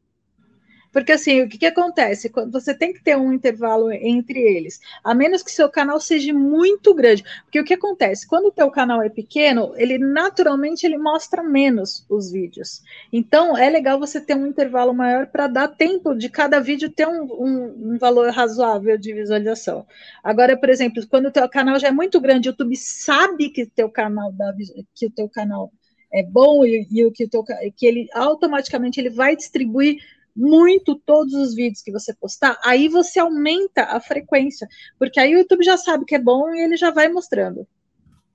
Porque 0.96 1.12
assim, 1.12 1.42
o 1.42 1.48
que, 1.48 1.58
que 1.58 1.66
acontece? 1.66 2.32
Você 2.50 2.72
tem 2.72 2.90
que 2.90 3.02
ter 3.02 3.18
um 3.18 3.30
intervalo 3.30 3.92
entre 3.92 4.40
eles, 4.40 4.80
a 5.04 5.14
menos 5.14 5.42
que 5.42 5.50
seu 5.50 5.68
canal 5.68 6.00
seja 6.00 6.32
muito 6.32 6.94
grande. 6.94 7.22
Porque 7.44 7.60
o 7.60 7.64
que 7.64 7.74
acontece? 7.74 8.26
Quando 8.26 8.46
o 8.46 8.50
teu 8.50 8.70
canal 8.70 9.02
é 9.02 9.10
pequeno, 9.10 9.74
ele 9.76 9.98
naturalmente 9.98 10.86
ele 10.86 10.96
mostra 10.96 11.42
menos 11.42 12.06
os 12.08 12.32
vídeos. 12.32 12.82
Então 13.12 13.58
é 13.58 13.68
legal 13.68 13.98
você 13.98 14.18
ter 14.18 14.34
um 14.34 14.46
intervalo 14.46 14.94
maior 14.94 15.26
para 15.26 15.46
dar 15.48 15.68
tempo 15.68 16.14
de 16.14 16.30
cada 16.30 16.60
vídeo 16.60 16.88
ter 16.88 17.06
um, 17.06 17.24
um, 17.24 17.92
um, 17.92 17.98
valor 17.98 18.30
razoável 18.30 18.96
de 18.96 19.12
visualização. 19.12 19.86
Agora, 20.24 20.56
por 20.56 20.70
exemplo, 20.70 21.06
quando 21.10 21.26
o 21.26 21.30
teu 21.30 21.46
canal 21.46 21.78
já 21.78 21.88
é 21.88 21.92
muito 21.92 22.18
grande, 22.22 22.48
o 22.48 22.52
YouTube 22.52 22.74
sabe 22.74 23.50
que 23.50 23.66
teu 23.66 23.90
canal 23.90 24.32
dá, 24.32 24.50
que 24.94 25.08
o 25.08 25.10
teu 25.10 25.28
canal 25.28 25.70
é 26.10 26.22
bom 26.22 26.64
e, 26.64 26.86
e 26.90 27.04
o 27.04 27.12
que, 27.12 27.24
o 27.24 27.28
teu, 27.28 27.44
que 27.76 27.84
ele 27.84 28.08
automaticamente 28.14 28.98
ele 28.98 29.10
vai 29.10 29.36
distribuir 29.36 29.98
muito 30.36 30.94
todos 30.94 31.32
os 31.32 31.54
vídeos 31.54 31.82
que 31.82 31.90
você 31.90 32.12
postar, 32.14 32.58
aí 32.62 32.88
você 32.88 33.18
aumenta 33.18 33.84
a 33.84 33.98
frequência, 34.00 34.68
porque 34.98 35.18
aí 35.18 35.34
o 35.34 35.38
YouTube 35.38 35.64
já 35.64 35.76
sabe 35.76 36.04
que 36.04 36.14
é 36.14 36.18
bom 36.18 36.52
e 36.54 36.60
ele 36.60 36.76
já 36.76 36.90
vai 36.90 37.08
mostrando. 37.08 37.66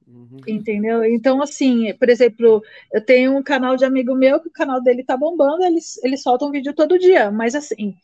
Uhum. 0.07 0.39
Entendeu? 0.47 1.05
Então, 1.05 1.41
assim, 1.41 1.93
por 1.93 2.09
exemplo, 2.09 2.61
eu 2.91 3.05
tenho 3.05 3.37
um 3.37 3.43
canal 3.43 3.77
de 3.77 3.85
amigo 3.85 4.15
meu 4.15 4.39
que 4.39 4.49
o 4.49 4.51
canal 4.51 4.81
dele 4.81 5.03
tá 5.03 5.15
bombando, 5.15 5.63
eles, 5.63 6.03
eles 6.03 6.21
soltam 6.21 6.49
um 6.49 6.51
vídeo 6.51 6.73
todo 6.73 6.99
dia, 6.99 7.31
mas 7.31 7.55
assim, 7.55 7.95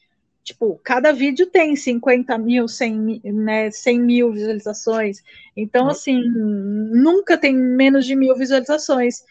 tipo, 0.43 0.79
cada 0.83 1.11
vídeo 1.11 1.47
tem 1.47 1.75
50 1.75 2.37
mil, 2.37 2.67
100, 2.67 3.21
né, 3.25 3.71
100 3.71 3.99
mil 3.99 4.31
visualizações. 4.31 5.21
Então, 5.55 5.85
uhum. 5.85 5.91
assim, 5.91 6.23
nunca 6.23 7.37
tem 7.37 7.53
menos 7.53 8.05
de 8.05 8.15
mil 8.15 8.35
visualizações. 8.35 9.23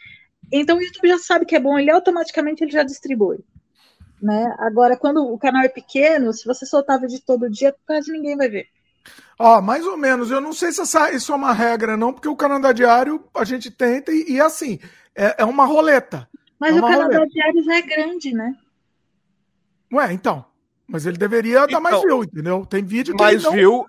Então, 0.53 0.77
o 0.77 0.83
YouTube 0.83 1.09
já 1.09 1.19
sabe 1.19 1.47
que 1.47 1.57
é 1.57 1.61
bom, 1.61 1.79
ele 1.79 1.91
automaticamente 1.91 2.63
ele 2.63 2.71
já 2.71 2.83
distribui. 2.83 3.39
Né? 4.21 4.55
Agora, 4.59 4.97
quando 4.97 5.23
o 5.23 5.39
canal 5.39 5.63
é 5.63 5.69
pequeno, 5.69 6.33
se 6.33 6.47
você 6.47 6.65
soltar 6.65 7.01
vídeo 7.01 7.21
todo 7.25 7.51
dia, 7.51 7.75
quase 7.87 8.11
ninguém 8.11 8.37
vai 8.37 8.49
ver. 8.49 8.67
Ó, 9.39 9.61
mais 9.61 9.87
ou 9.87 9.97
menos. 9.97 10.31
Eu 10.31 10.41
não 10.41 10.53
sei 10.53 10.73
se 10.73 10.81
essa, 10.81 11.11
isso 11.13 11.33
é 11.33 11.37
uma 11.37 11.53
regra, 11.53 11.97
não, 11.97 12.13
porque 12.13 12.29
o 12.29 12.37
Canadá 12.37 12.73
Diário 12.73 13.25
a 13.35 13.45
gente 13.45 13.71
tenta 13.71 14.11
e, 14.11 14.33
e 14.33 14.41
assim, 14.41 14.79
é, 15.15 15.37
é, 15.39 15.45
uma 15.45 15.67
roleta. 15.67 16.29
Mas 16.59 16.75
é 16.75 16.79
o 16.79 16.83
Canadá 16.83 17.19
roleta. 17.19 17.27
Diário 17.27 17.65
já 17.65 17.77
é 17.77 17.83
grande, 17.83 18.33
né? 18.33 18.57
Ué, 19.93 20.13
então. 20.13 20.45
Mas 20.87 21.05
ele 21.05 21.19
deveria 21.19 21.59
então, 21.59 21.69
dar 21.69 21.81
mais 21.81 21.97
então, 21.97 22.07
view, 22.07 22.25
entendeu? 22.25 22.67
Tem 22.67 22.85
vídeo 22.85 23.15
que 23.15 23.23
mais 23.23 23.43
não... 23.43 23.53
view. 23.53 23.87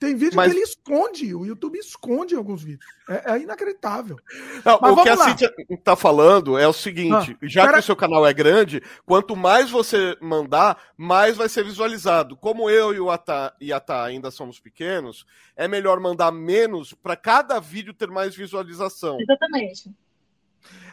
Tem 0.00 0.16
vídeo 0.16 0.34
Mas... 0.34 0.50
que 0.50 0.56
ele 0.56 0.64
esconde, 0.64 1.34
o 1.34 1.44
YouTube 1.44 1.78
esconde 1.78 2.34
alguns 2.34 2.62
vídeos. 2.62 2.90
É, 3.06 3.32
é 3.32 3.40
inacreditável. 3.40 4.16
Não, 4.64 4.76
o 4.76 5.02
que 5.02 5.10
a 5.10 5.16
Cintia 5.18 5.52
está 5.68 5.94
falando 5.94 6.56
é 6.56 6.66
o 6.66 6.72
seguinte: 6.72 7.36
ah, 7.38 7.46
já 7.46 7.64
pera... 7.64 7.74
que 7.74 7.80
o 7.80 7.82
seu 7.82 7.94
canal 7.94 8.26
é 8.26 8.32
grande, 8.32 8.82
quanto 9.04 9.36
mais 9.36 9.70
você 9.70 10.16
mandar, 10.18 10.82
mais 10.96 11.36
vai 11.36 11.50
ser 11.50 11.64
visualizado. 11.64 12.34
Como 12.34 12.70
eu 12.70 12.94
e 12.94 12.98
o 12.98 13.10
Ata, 13.10 13.54
e 13.60 13.74
Ata 13.74 14.02
ainda 14.02 14.30
somos 14.30 14.58
pequenos, 14.58 15.26
é 15.54 15.68
melhor 15.68 16.00
mandar 16.00 16.32
menos 16.32 16.94
para 16.94 17.14
cada 17.14 17.60
vídeo 17.60 17.92
ter 17.92 18.08
mais 18.08 18.34
visualização. 18.34 19.18
Exatamente. 19.20 19.90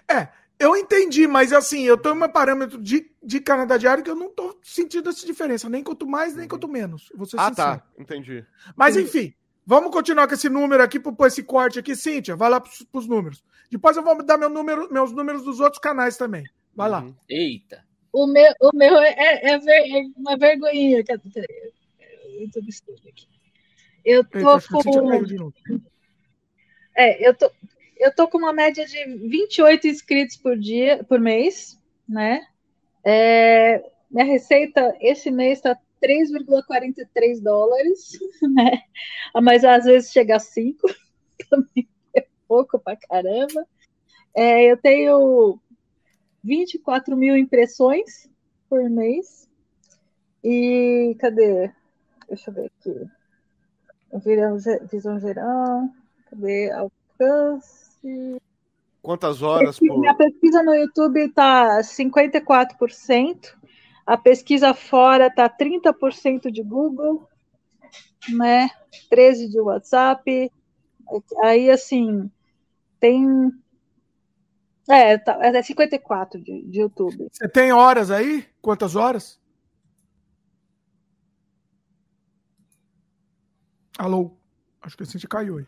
É, 0.09 0.27
eu 0.59 0.75
entendi, 0.75 1.27
mas 1.27 1.53
assim, 1.53 1.83
eu 1.83 1.99
em 2.03 2.11
um 2.11 2.29
parâmetro 2.29 2.81
de, 2.81 3.11
de 3.23 3.39
Canadá 3.39 3.77
diário 3.77 4.03
que 4.03 4.09
eu 4.09 4.15
não 4.15 4.29
tô 4.29 4.57
sentindo 4.63 5.09
essa 5.09 5.25
diferença, 5.25 5.69
nem 5.69 5.83
quanto 5.83 6.07
mais, 6.07 6.35
nem 6.35 6.47
quanto 6.47 6.67
menos. 6.67 7.09
Vou 7.13 7.27
ah, 7.37 7.49
sincero. 7.49 7.55
tá. 7.55 7.83
Entendi. 7.97 8.43
Mas 8.75 8.97
enfim, 8.97 9.33
vamos 9.65 9.91
continuar 9.91 10.27
com 10.27 10.33
esse 10.33 10.49
número 10.49 10.81
aqui, 10.81 10.99
por 10.99 11.27
esse 11.27 11.43
corte 11.43 11.77
aqui. 11.77 11.95
Cíntia, 11.95 12.35
vai 12.35 12.49
lá 12.49 12.59
pros, 12.59 12.81
pros 12.91 13.07
números. 13.07 13.43
Depois 13.69 13.95
eu 13.95 14.03
vou 14.03 14.23
dar 14.23 14.37
meu 14.37 14.49
número, 14.49 14.91
meus 14.91 15.11
números 15.11 15.43
dos 15.43 15.59
outros 15.59 15.79
canais 15.79 16.17
também. 16.17 16.43
Vai 16.75 16.89
lá. 16.89 17.01
Uhum. 17.01 17.15
Eita. 17.29 17.85
O 18.11 18.25
meu, 18.25 18.51
o 18.61 18.75
meu 18.75 18.97
é, 18.97 19.09
é, 19.09 19.49
é, 19.51 19.59
ver, 19.59 19.91
é 19.91 20.01
uma 20.15 20.37
vergonhinha. 20.37 20.99
Eu 20.99 21.05
tô 22.51 22.61
aqui. 23.09 23.27
Eu 24.03 24.23
tô 24.23 24.37
Eita, 24.37 24.67
com. 24.69 25.51
É, 26.95 27.27
eu 27.27 27.35
tô, 27.35 27.51
eu 27.99 28.13
tô 28.13 28.27
com 28.27 28.37
uma 28.37 28.53
média 28.53 28.85
de 28.85 29.05
28 29.27 29.87
inscritos 29.87 30.37
por 30.37 30.57
dia, 30.57 31.03
por 31.03 31.19
mês, 31.19 31.79
né? 32.07 32.45
É, 33.03 33.83
minha 34.09 34.25
receita 34.25 34.95
esse 34.99 35.31
mês 35.31 35.59
está 35.59 35.77
3,43 36.01 37.41
dólares, 37.41 38.19
né? 38.53 38.81
Mas 39.41 39.63
às 39.63 39.85
vezes 39.85 40.11
chega 40.11 40.35
a 40.35 40.39
5, 40.39 40.87
também 41.49 41.87
é 42.15 42.25
pouco 42.47 42.79
pra 42.79 42.95
caramba. 42.95 43.65
É, 44.35 44.63
eu 44.63 44.77
tenho 44.77 45.59
24 46.43 47.15
mil 47.17 47.35
impressões 47.35 48.29
por 48.69 48.89
mês. 48.89 49.49
E 50.43 51.15
cadê? 51.19 51.71
Deixa 52.27 52.51
eu 52.51 52.53
ver 52.53 52.71
aqui. 52.79 53.09
Visão 54.91 55.19
geral. 55.19 55.89
Cadê? 56.29 56.71
Alcance. 56.71 57.86
Quantas 59.01 59.41
horas 59.41 59.79
por... 59.79 60.07
A 60.07 60.13
pesquisa 60.15 60.61
no 60.63 60.73
YouTube 60.73 61.19
está 61.21 61.79
54%, 61.79 63.55
a 64.05 64.17
pesquisa 64.17 64.73
fora 64.73 65.27
está 65.27 65.49
30% 65.49 66.51
de 66.51 66.61
Google, 66.61 67.27
né? 68.29 68.69
13% 69.11 69.49
de 69.49 69.59
WhatsApp. 69.59 70.51
Aí, 71.41 71.69
assim, 71.69 72.29
tem. 72.99 73.51
É, 74.89 75.17
tá, 75.17 75.37
é 75.41 75.51
54% 75.51 76.41
de, 76.43 76.63
de 76.63 76.79
YouTube. 76.79 77.27
Você 77.31 77.47
tem 77.47 77.71
horas 77.71 78.11
aí? 78.11 78.45
Quantas 78.61 78.95
horas? 78.95 79.39
Alô? 83.97 84.31
Acho 84.81 84.95
que 84.95 85.03
a 85.03 85.05
gente 85.05 85.27
caiu 85.27 85.57
aí. 85.57 85.67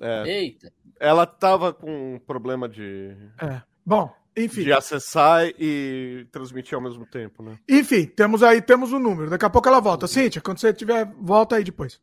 É. 0.00 0.28
Eita. 0.28 0.72
Ela 0.98 1.26
tava 1.26 1.72
com 1.72 2.14
um 2.14 2.18
problema 2.18 2.68
de. 2.68 3.16
É. 3.40 3.62
Bom, 3.84 4.14
enfim. 4.36 4.64
De 4.64 4.72
acessar 4.72 5.46
e 5.58 6.26
transmitir 6.32 6.74
ao 6.74 6.80
mesmo 6.80 7.06
tempo, 7.06 7.42
né? 7.42 7.58
Enfim, 7.68 8.06
temos 8.06 8.42
aí, 8.42 8.60
temos 8.60 8.92
o 8.92 8.96
um 8.96 9.00
número. 9.00 9.30
Daqui 9.30 9.44
a 9.44 9.50
pouco 9.50 9.68
ela 9.68 9.80
volta. 9.80 10.06
Uhum. 10.06 10.08
Cíntia, 10.08 10.42
quando 10.42 10.58
você 10.58 10.72
tiver, 10.72 11.06
volta 11.20 11.56
aí 11.56 11.64
depois. 11.64 12.00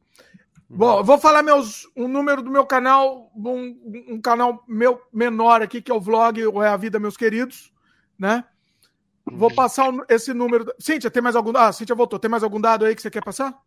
Uhum. 0.69 0.77
Bom, 0.77 1.03
vou 1.03 1.17
falar 1.17 1.43
meus, 1.43 1.87
um 1.95 2.07
número 2.07 2.41
do 2.41 2.49
meu 2.49 2.65
canal, 2.65 3.31
um, 3.35 4.05
um 4.09 4.21
canal 4.21 4.63
meu 4.67 5.01
menor 5.11 5.61
aqui, 5.61 5.81
que 5.81 5.91
é 5.91 5.95
o 5.95 5.99
vlog 5.99 6.45
ou 6.45 6.63
é 6.63 6.69
a 6.69 6.77
vida, 6.77 6.99
meus 6.99 7.17
queridos, 7.17 7.73
né? 8.17 8.45
Uhum. 9.29 9.37
Vou 9.37 9.53
passar 9.53 9.91
esse 10.07 10.33
número. 10.33 10.73
Cíntia, 10.79 11.11
tem 11.11 11.21
mais 11.21 11.35
algum. 11.35 11.55
Ah, 11.57 11.71
Cíntia 11.73 11.95
voltou. 11.95 12.17
Tem 12.17 12.31
mais 12.31 12.43
algum 12.43 12.61
dado 12.61 12.85
aí 12.85 12.95
que 12.95 13.01
você 13.01 13.11
quer 13.11 13.23
passar? 13.23 13.61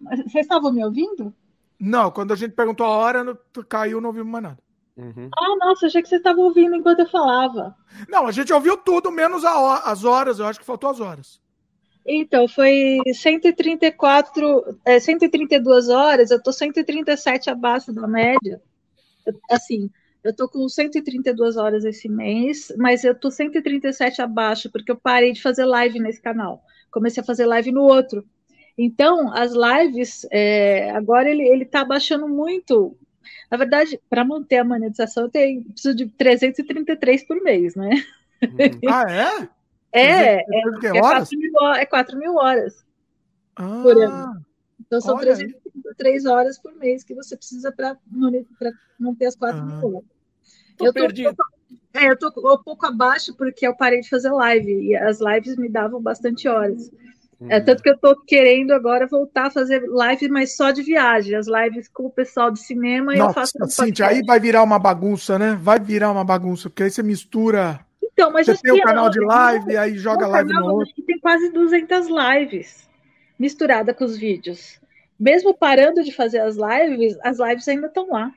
Vocês 0.00 0.44
estavam 0.44 0.72
me 0.72 0.84
ouvindo? 0.84 1.34
Não, 1.80 2.10
quando 2.10 2.32
a 2.32 2.36
gente 2.36 2.54
perguntou 2.54 2.86
a 2.86 2.90
hora, 2.90 3.22
não, 3.22 3.38
caiu, 3.68 4.00
não 4.00 4.08
ouvimos 4.08 4.32
mais 4.32 4.42
nada. 4.42 4.58
Uhum. 4.96 5.30
Ah, 5.36 5.56
nossa, 5.60 5.86
achei 5.86 6.02
que 6.02 6.08
você 6.08 6.16
estava 6.16 6.40
ouvindo 6.40 6.74
enquanto 6.74 7.00
eu 7.00 7.08
falava. 7.08 7.74
Não, 8.08 8.26
a 8.26 8.32
gente 8.32 8.52
ouviu 8.52 8.76
tudo, 8.76 9.12
menos 9.12 9.44
a, 9.44 9.90
as 9.90 10.04
horas, 10.04 10.40
eu 10.40 10.46
acho 10.46 10.58
que 10.58 10.66
faltou 10.66 10.90
as 10.90 10.98
horas. 10.98 11.40
Então, 12.04 12.48
foi 12.48 12.98
134, 13.14 14.78
é, 14.84 14.98
132 14.98 15.88
horas, 15.88 16.30
eu 16.30 16.42
tô 16.42 16.52
137 16.52 17.50
abaixo 17.50 17.92
da 17.92 18.08
média. 18.08 18.60
Assim, 19.50 19.90
eu 20.24 20.34
tô 20.34 20.48
com 20.48 20.68
132 20.68 21.56
horas 21.56 21.84
esse 21.84 22.08
mês, 22.08 22.72
mas 22.76 23.04
eu 23.04 23.14
tô 23.14 23.30
137 23.30 24.20
abaixo, 24.20 24.70
porque 24.72 24.90
eu 24.90 24.96
parei 24.96 25.32
de 25.32 25.40
fazer 25.40 25.64
live 25.64 26.00
nesse 26.00 26.20
canal. 26.20 26.62
Comecei 26.90 27.22
a 27.22 27.26
fazer 27.26 27.46
live 27.46 27.70
no 27.70 27.82
outro. 27.82 28.24
Então, 28.78 29.34
as 29.34 29.52
lives, 29.52 30.24
é, 30.30 30.92
agora 30.92 31.28
ele 31.28 31.64
está 31.64 31.84
baixando 31.84 32.28
muito. 32.28 32.96
Na 33.50 33.56
verdade, 33.58 34.00
para 34.08 34.24
manter 34.24 34.58
a 34.58 34.64
monetização, 34.64 35.24
eu 35.24 35.28
tenho, 35.28 35.64
preciso 35.64 35.96
de 35.96 36.06
333 36.06 37.26
por 37.26 37.42
mês, 37.42 37.74
né? 37.74 37.90
Uhum. 38.40 38.88
Ah, 38.88 39.04
é? 39.10 39.48
É, 39.90 40.34
é, 40.36 40.44
é, 40.84 41.00
4 41.00 41.38
mil, 41.38 41.52
é 41.74 41.86
4 41.86 42.18
mil 42.18 42.36
horas 42.36 42.84
ah, 43.56 43.80
por 43.82 43.96
ano. 43.96 44.46
Então, 44.86 45.00
são 45.00 45.18
333 45.18 46.24
aí. 46.24 46.32
horas 46.32 46.58
por 46.58 46.72
mês 46.76 47.02
que 47.02 47.14
você 47.14 47.36
precisa 47.36 47.72
para 47.72 47.96
manter 48.98 49.26
as 49.26 49.34
4 49.34 49.58
ah, 49.58 49.64
mil 49.64 49.96
horas. 49.96 50.08
Tô 50.76 50.86
eu 50.86 50.92
tô, 50.92 51.00
perdido. 51.00 51.36
é, 51.94 52.10
eu 52.10 52.16
tô 52.16 52.28
um 52.28 52.62
pouco 52.62 52.86
abaixo 52.86 53.34
porque 53.34 53.66
eu 53.66 53.74
parei 53.74 54.00
de 54.00 54.08
fazer 54.08 54.30
live 54.30 54.70
e 54.70 54.94
as 54.94 55.18
lives 55.20 55.56
me 55.56 55.68
davam 55.68 56.00
bastante 56.00 56.46
horas. 56.46 56.92
É, 57.48 57.60
tanto 57.60 57.82
que 57.82 57.90
eu 57.90 57.96
tô 57.96 58.16
querendo 58.26 58.72
agora 58.72 59.06
voltar 59.06 59.46
a 59.46 59.50
fazer 59.50 59.84
live, 59.86 60.28
mas 60.28 60.56
só 60.56 60.72
de 60.72 60.82
viagem. 60.82 61.36
As 61.36 61.46
lives 61.46 61.88
com 61.88 62.06
o 62.06 62.10
pessoal 62.10 62.50
de 62.50 62.58
cinema 62.58 63.14
e 63.14 63.18
eu 63.18 63.32
faço. 63.32 63.52
Um 63.62 63.68
Cintia, 63.68 64.08
aí 64.08 64.22
vai 64.24 64.40
virar 64.40 64.62
uma 64.64 64.78
bagunça, 64.78 65.38
né? 65.38 65.56
Vai 65.60 65.78
virar 65.78 66.10
uma 66.10 66.24
bagunça, 66.24 66.68
porque 66.68 66.82
aí 66.82 66.90
você 66.90 67.02
mistura. 67.02 67.78
Então, 68.02 68.32
mas 68.32 68.46
você 68.46 68.56
tem 68.60 68.72
o 68.72 68.82
canal 68.82 69.08
de 69.08 69.20
live, 69.20 69.70
e 69.70 69.76
aí 69.76 69.96
joga 69.96 70.26
live 70.26 70.52
no 70.52 70.74
outro. 70.74 70.92
Tem 71.06 71.20
quase 71.20 71.52
200 71.52 72.08
lives 72.08 72.88
misturada 73.38 73.94
com 73.94 74.04
os 74.04 74.18
vídeos. 74.18 74.80
Mesmo 75.18 75.54
parando 75.54 76.02
de 76.02 76.12
fazer 76.12 76.40
as 76.40 76.56
lives, 76.56 77.16
as 77.22 77.38
lives 77.38 77.68
ainda 77.68 77.86
estão 77.86 78.08
lá. 78.10 78.32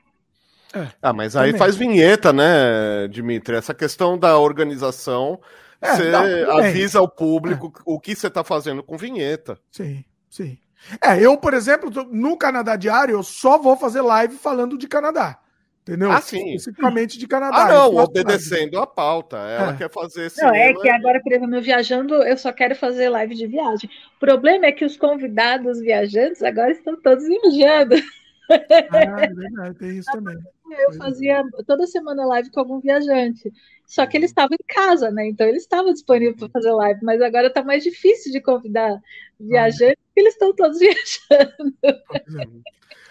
É, 0.74 0.86
ah, 1.02 1.12
mas 1.12 1.36
aí 1.36 1.48
também. 1.48 1.58
faz 1.58 1.76
vinheta, 1.76 2.32
né, 2.32 3.08
Dimitri? 3.08 3.56
Essa 3.56 3.74
questão 3.74 4.16
da 4.16 4.38
organização 4.38 5.40
é, 5.82 5.96
você 5.96 6.10
não, 6.10 6.58
avisa 6.58 6.98
ao 6.98 7.08
público 7.08 7.72
é. 7.76 7.82
o 7.84 7.98
que 7.98 8.14
você 8.14 8.28
está 8.28 8.44
fazendo 8.44 8.82
com 8.82 8.96
vinheta. 8.96 9.58
Sim, 9.70 10.04
sim. 10.30 10.58
É, 11.02 11.20
eu, 11.20 11.36
por 11.36 11.54
exemplo, 11.54 11.90
no 12.10 12.36
Canadá 12.36 12.76
Diário, 12.76 13.14
eu 13.14 13.22
só 13.22 13.58
vou 13.58 13.76
fazer 13.76 14.00
live 14.00 14.36
falando 14.36 14.78
de 14.78 14.88
Canadá. 14.88 15.38
Entendeu? 15.82 16.12
Ah, 16.12 16.20
sim. 16.20 16.54
Especificamente 16.54 17.18
de 17.18 17.26
Canadá. 17.26 17.64
Ah, 17.64 17.68
não, 17.68 17.96
obedecendo 17.96 18.78
a 18.78 18.86
pauta. 18.86 19.36
Ela 19.36 19.72
é. 19.72 19.76
quer 19.76 19.90
fazer 19.90 20.26
esse. 20.26 20.40
Não, 20.40 20.54
é 20.54 20.72
que 20.72 20.88
agora, 20.88 21.20
por 21.20 21.32
exemplo, 21.32 21.56
eu 21.56 21.62
viajando, 21.62 22.14
eu 22.22 22.38
só 22.38 22.52
quero 22.52 22.76
fazer 22.76 23.08
live 23.08 23.34
de 23.34 23.48
viagem. 23.48 23.90
O 24.16 24.20
problema 24.20 24.66
é 24.66 24.72
que 24.72 24.84
os 24.84 24.96
convidados 24.96 25.80
viajantes 25.80 26.40
agora 26.42 26.70
estão 26.70 27.00
todos 27.00 27.26
viajando. 27.26 27.96
Ah, 28.48 28.54
é 28.54 29.26
verdade, 29.34 29.74
tem 29.78 29.98
isso 29.98 30.10
também. 30.12 30.36
Eu 30.78 30.92
fazia 30.94 31.44
toda 31.66 31.86
semana 31.86 32.24
live 32.26 32.50
com 32.50 32.60
algum 32.60 32.80
viajante. 32.80 33.52
Só 33.86 34.06
que 34.06 34.16
eles 34.16 34.30
estavam 34.30 34.54
em 34.54 34.66
casa, 34.66 35.10
né? 35.10 35.28
Então 35.28 35.46
eles 35.46 35.62
estavam 35.62 35.92
disponíveis 35.92 36.36
para 36.36 36.48
fazer 36.48 36.72
live, 36.72 37.00
mas 37.02 37.20
agora 37.20 37.48
está 37.48 37.62
mais 37.62 37.82
difícil 37.82 38.32
de 38.32 38.40
convidar 38.40 39.00
viajantes, 39.38 40.02
porque 40.06 40.20
eles 40.20 40.34
estão 40.34 40.54
todos 40.54 40.78
viajando. 40.80 41.74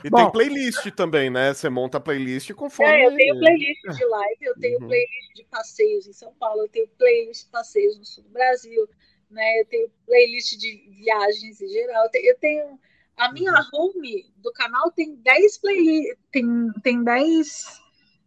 E 0.03 0.09
Bom, 0.09 0.17
tem 0.17 0.31
playlist 0.31 0.89
também, 0.91 1.29
né? 1.29 1.53
Você 1.53 1.69
monta 1.69 1.97
a 1.97 2.01
playlist 2.01 2.51
conforme. 2.53 2.91
É, 2.91 3.05
eu 3.05 3.15
tenho 3.15 3.37
playlist 3.37 3.81
de 3.81 4.05
live, 4.05 4.37
eu 4.41 4.55
tenho 4.59 4.79
uhum. 4.79 4.87
playlist 4.87 5.35
de 5.35 5.43
passeios 5.45 6.07
em 6.07 6.13
São 6.13 6.33
Paulo, 6.39 6.63
eu 6.63 6.69
tenho 6.69 6.87
playlist 6.97 7.45
de 7.45 7.51
passeios 7.51 7.97
no 7.97 8.05
sul 8.05 8.23
do 8.23 8.29
Brasil, 8.31 8.89
né? 9.29 9.61
Eu 9.61 9.65
tenho 9.65 9.91
playlist 10.05 10.57
de 10.57 10.83
viagens 10.89 11.61
em 11.61 11.67
geral. 11.67 12.09
Eu 12.15 12.37
tenho 12.37 12.79
a 13.17 13.31
minha 13.31 13.53
home 13.73 14.31
do 14.37 14.51
canal 14.51 14.91
tem 14.91 15.15
10 15.15 15.57
playlists, 15.59 16.17
tem, 16.31 16.71
tem 16.83 17.03
10 17.03 17.81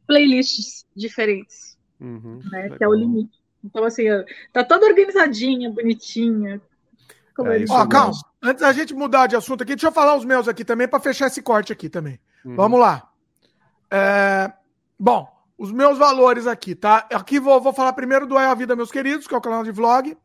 playlists 0.07 0.87
diferentes. 0.95 1.79
Uhum, 2.01 2.41
né, 2.51 2.71
que 2.71 2.85
é 2.85 2.89
o 2.89 2.95
limite. 2.95 3.43
Então, 3.65 3.85
assim, 3.85 4.05
tá 4.53 4.63
toda 4.63 4.87
organizadinha, 4.87 5.71
bonitinha. 5.71 6.61
Como 7.35 7.51
é, 7.51 7.65
Ó, 7.69 7.87
calma, 7.87 8.13
antes 8.43 8.61
da 8.61 8.73
gente 8.73 8.95
mudar 8.95 9.27
de 9.27 9.35
assunto 9.35 9.63
aqui, 9.63 9.75
deixa 9.75 9.89
eu 9.89 9.93
falar 9.93 10.17
os 10.17 10.25
meus 10.25 10.47
aqui 10.47 10.65
também, 10.65 10.87
para 10.87 11.01
fechar 11.01 11.27
esse 11.27 11.43
corte 11.43 11.73
aqui 11.73 11.89
também. 11.89 12.21
Uhum. 12.45 12.55
Vamos 12.55 12.79
lá. 12.79 13.11
É... 13.91 14.53
Bom, 14.99 15.29
os 15.57 15.73
meus 15.73 15.99
valores 15.99 16.47
aqui, 16.47 16.75
tá? 16.75 17.09
Aqui 17.13 17.41
vou, 17.41 17.61
vou 17.61 17.73
falar 17.73 17.93
primeiro 17.95 18.27
do 18.27 18.39
É 18.39 18.47
a 18.47 18.55
Vida, 18.55 18.77
meus 18.77 18.93
queridos, 18.93 19.27
que 19.27 19.35
é 19.35 19.37
o 19.37 19.41
canal 19.41 19.65
de 19.65 19.73
vlog. 19.73 20.17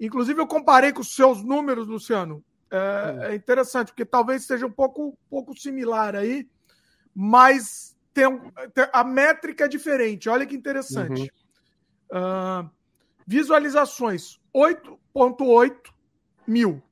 Inclusive, 0.00 0.40
eu 0.40 0.46
comparei 0.46 0.92
com 0.92 1.00
os 1.00 1.14
seus 1.14 1.42
números, 1.42 1.86
Luciano, 1.86 2.42
É, 2.70 3.28
é, 3.30 3.34
interessante, 3.34 3.88
porque 3.88 4.04
talvez 4.04 4.44
seja 4.44 4.66
um 4.66 4.70
pouco, 4.70 5.16
pouco 5.30 5.56
similar 5.56 6.16
aí, 6.16 6.48
mas 7.14 7.96
tem, 8.12 8.26
tem 8.74 8.88
a 8.92 9.04
métrica 9.04 9.66
é 9.66 9.68
diferente. 9.68 10.28
Olha 10.28 10.44
que 10.44 10.56
interessante. 10.56 11.32
Uhum. 12.12 12.64
Uh, 12.64 12.70
visualizações: 13.26 14.40
8,8 14.54 15.92
mil. 16.46 16.82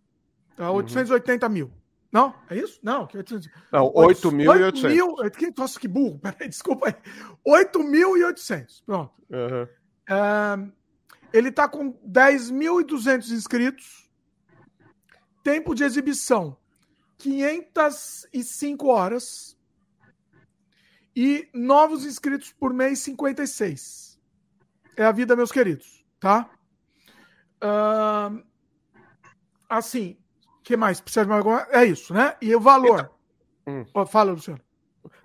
Tá? 0.57 0.71
880 0.71 1.47
uhum. 1.47 1.53
mil. 1.53 1.73
Não? 2.13 2.33
É 2.49 2.57
isso? 2.57 2.79
Não. 2.81 3.09
Que 3.09 3.17
800... 3.17 3.49
Não, 3.73 3.93
8.800. 3.93 5.59
Nossa, 5.59 5.81
que 5.81 5.89
burro. 5.89 6.19
Peraí, 6.23 6.49
desculpa 6.49 6.87
aí. 6.87 6.95
8.800. 7.45 8.83
Pronto. 8.87 9.13
Uhum. 9.31 9.65
Uh, 9.65 10.73
ele 11.33 11.49
está 11.49 11.69
com 11.69 11.93
10.200 12.09 13.31
inscritos. 13.33 14.04
Tempo 15.45 15.75
de 15.75 15.85
exibição: 15.85 16.57
505 17.19 18.89
horas. 18.89 19.57
E 21.15 21.49
novos 21.55 22.05
inscritos 22.05 22.51
por 22.51 22.75
mês: 22.75 22.99
56. 23.01 24.19
É 24.97 25.05
a 25.05 25.13
vida, 25.13 25.37
meus 25.37 25.53
queridos. 25.53 26.05
Tá? 26.19 26.51
Uh, 27.63 28.43
assim, 29.69 30.17
que 30.63 30.77
mais? 30.77 31.01
Precisa 31.01 31.25
de 31.25 31.29
mais 31.29 31.39
alguma? 31.41 31.67
É 31.71 31.85
isso, 31.85 32.15
né? 32.15 32.37
E 32.41 32.55
o 32.57 32.61
valor? 32.61 33.11
Então, 33.67 34.03
hum. 34.03 34.07
Fala, 34.07 34.33
Luciano. 34.33 34.61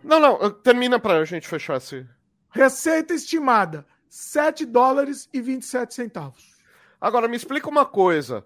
Não, 0.04 0.20
não, 0.20 0.52
termina 0.52 1.00
para 1.00 1.20
a 1.20 1.26
gente 1.26 1.48
fechar 1.48 1.78
esse. 1.78 2.06
Receita 2.50 3.14
estimada: 3.14 3.88
7 4.10 4.66
dólares 4.66 5.30
e 5.32 5.40
27 5.40 5.94
centavos. 5.94 6.58
Agora, 7.00 7.28
me 7.28 7.38
explica 7.38 7.70
uma 7.70 7.86
coisa. 7.86 8.46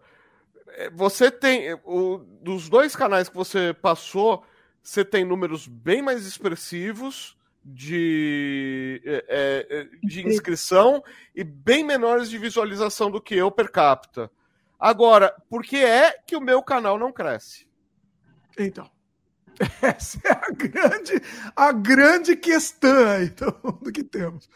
É, 0.76 0.90
você 0.90 1.32
tem. 1.32 1.74
O, 1.84 2.20
dos 2.42 2.70
dois 2.70 2.96
canais 2.96 3.30
que 3.30 3.36
você 3.36 3.74
passou, 3.74 4.44
você 4.82 5.04
tem 5.04 5.26
números 5.26 5.68
bem 5.68 6.02
mais 6.02 6.26
expressivos 6.26 7.38
de, 7.64 9.02
é, 9.06 9.68
é 9.70 10.06
de 10.06 10.28
inscrição 10.28 11.04
e 11.34 11.44
bem 11.44 11.84
menores 11.84 12.30
de 12.30 12.38
visualização 12.38 13.10
do 13.10 13.22
que 13.22 13.36
eu 13.36 13.50
per 13.52 13.72
capita. 13.72 14.30
Agora, 14.80 15.34
por 15.50 15.64
que 15.64 15.78
é 15.78 16.12
que 16.28 16.36
o 16.36 16.42
meu 16.42 16.62
canal 16.62 17.00
não 17.00 17.12
cresce? 17.12 17.68
Então, 18.60 18.90
essa 19.82 20.20
é 20.28 20.32
a 20.32 20.52
grande, 20.52 21.22
a 21.56 21.72
grande 21.72 22.36
questão 22.36 23.10
aí 23.10 23.30
do 23.82 23.92
que 23.92 24.04
temos. 24.04 24.50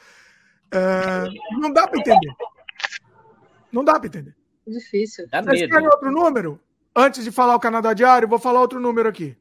É, 0.72 1.30
não 1.60 1.72
dá 1.72 1.88
para 1.88 1.99
entender. 1.99 2.35
Não 3.72 3.84
dá 3.84 3.98
para 3.98 4.07
entender. 4.07 4.36
Difícil. 4.68 5.27
Dá 5.30 5.41
Vocês 5.41 5.69
querem 5.69 5.88
outro 5.88 6.11
número? 6.11 6.60
Antes 6.95 7.23
de 7.23 7.31
falar 7.31 7.56
o 7.56 7.60
Canadá 7.60 7.94
Diário, 7.94 8.27
vou 8.27 8.39
falar 8.39 8.61
outro 8.61 8.80
número 8.80 9.07
aqui. 9.07 9.38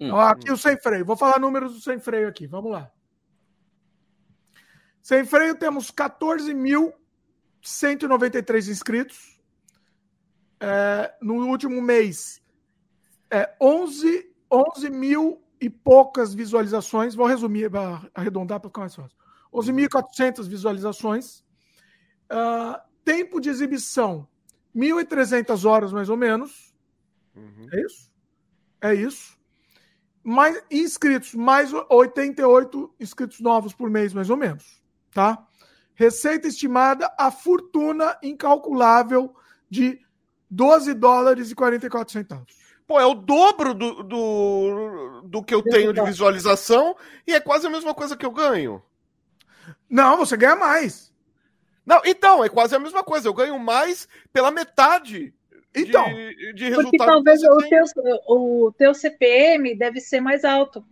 Hum. 0.00 0.16
Aqui 0.16 0.50
o 0.50 0.56
sem 0.56 0.76
freio. 0.78 1.04
Vou 1.04 1.16
falar 1.16 1.38
números 1.38 1.74
do 1.74 1.80
sem 1.80 1.98
freio 1.98 2.28
aqui. 2.28 2.46
Vamos 2.46 2.72
lá. 2.72 2.90
Sem 5.02 5.22
freio 5.24 5.54
temos 5.54 5.90
14.193 5.90 8.70
inscritos 8.70 9.38
é, 10.60 11.12
no 11.20 11.46
último 11.46 11.82
mês, 11.82 12.40
é, 13.30 13.54
11, 13.60 14.32
11 14.50 14.90
mil 14.90 15.42
e 15.60 15.68
poucas 15.68 16.32
visualizações. 16.32 17.14
Vou 17.14 17.26
resumir, 17.26 17.70
arredondar 18.14 18.60
para 18.60 18.70
ficar 18.70 18.80
mais 18.80 18.94
fácil. 18.94 19.14
11.400 19.52 20.48
visualizações. 20.48 21.44
Uh, 22.32 22.80
tempo 23.04 23.38
de 23.40 23.50
exibição, 23.50 24.26
1.300 24.74 25.64
horas 25.64 25.92
mais 25.92 26.08
ou 26.08 26.16
menos. 26.16 26.74
Uhum. 27.34 27.68
É 27.72 27.80
isso? 27.80 28.10
É 28.80 28.94
isso. 28.94 29.38
Mais 30.22 30.62
inscritos, 30.70 31.34
mais 31.34 31.70
88 31.72 32.94
inscritos 32.98 33.40
novos 33.40 33.74
por 33.74 33.90
mês, 33.90 34.12
mais 34.12 34.30
ou 34.30 34.36
menos. 34.36 34.82
Tá? 35.12 35.46
Receita 35.94 36.48
estimada, 36.48 37.12
a 37.18 37.30
fortuna 37.30 38.18
incalculável 38.22 39.34
de 39.70 40.00
12 40.50 40.94
dólares 40.94 41.50
e 41.50 41.54
44 41.54 42.12
centavos. 42.12 42.64
Pô, 42.86 43.00
é 43.00 43.06
o 43.06 43.14
dobro 43.14 43.72
do, 43.72 44.02
do, 44.02 45.22
do 45.24 45.42
que 45.42 45.54
eu 45.54 45.62
tenho 45.62 45.92
de 45.92 46.02
visualização 46.02 46.96
e 47.26 47.32
é 47.32 47.40
quase 47.40 47.66
a 47.66 47.70
mesma 47.70 47.94
coisa 47.94 48.16
que 48.16 48.26
eu 48.26 48.30
ganho. 48.30 48.82
Não, 49.88 50.16
você 50.16 50.36
ganha 50.36 50.56
mais. 50.56 51.13
Não, 51.84 52.00
então, 52.04 52.42
é 52.42 52.48
quase 52.48 52.74
a 52.74 52.78
mesma 52.78 53.02
coisa. 53.02 53.28
Eu 53.28 53.34
ganho 53.34 53.58
mais 53.58 54.08
pela 54.32 54.50
metade 54.50 55.34
então, 55.74 56.04
de, 56.04 56.52
de 56.54 56.64
resultado. 56.64 56.90
Porque 56.90 56.96
talvez 56.96 57.42
o 57.42 57.58
teu, 57.68 57.84
o 58.28 58.72
teu 58.76 58.94
CPM 58.94 59.76
deve 59.76 60.00
ser 60.00 60.20
mais 60.20 60.44
alto. 60.44 60.84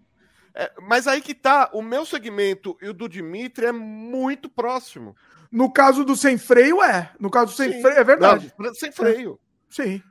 É, 0.54 0.70
mas 0.82 1.06
aí 1.06 1.20
que 1.20 1.34
tá, 1.34 1.70
o 1.72 1.80
meu 1.80 2.04
segmento 2.04 2.76
e 2.82 2.88
o 2.88 2.92
do 2.92 3.08
Dimitri 3.08 3.66
é 3.66 3.72
muito 3.72 4.50
próximo. 4.50 5.16
No 5.50 5.72
caso 5.72 6.04
do 6.04 6.16
sem 6.16 6.36
freio, 6.36 6.82
é. 6.82 7.10
No 7.18 7.30
caso 7.30 7.52
do 7.52 7.56
sem 7.56 7.72
Sim. 7.72 7.82
freio, 7.82 7.98
é 7.98 8.04
verdade. 8.04 8.52
Não, 8.58 8.74
sem 8.74 8.92
freio. 8.92 9.38
Sim. 9.68 10.02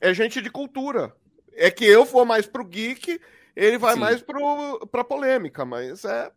É 0.00 0.12
gente 0.12 0.40
de 0.40 0.50
cultura. 0.50 1.14
É 1.52 1.70
que 1.70 1.84
eu 1.84 2.04
vou 2.04 2.24
mais 2.24 2.46
pro 2.46 2.64
geek, 2.64 3.20
ele 3.54 3.78
vai 3.78 3.94
Sim. 3.94 4.00
mais 4.00 4.22
pro, 4.22 4.86
pra 4.90 5.04
polêmica, 5.04 5.64
mas 5.64 6.04
é. 6.04 6.30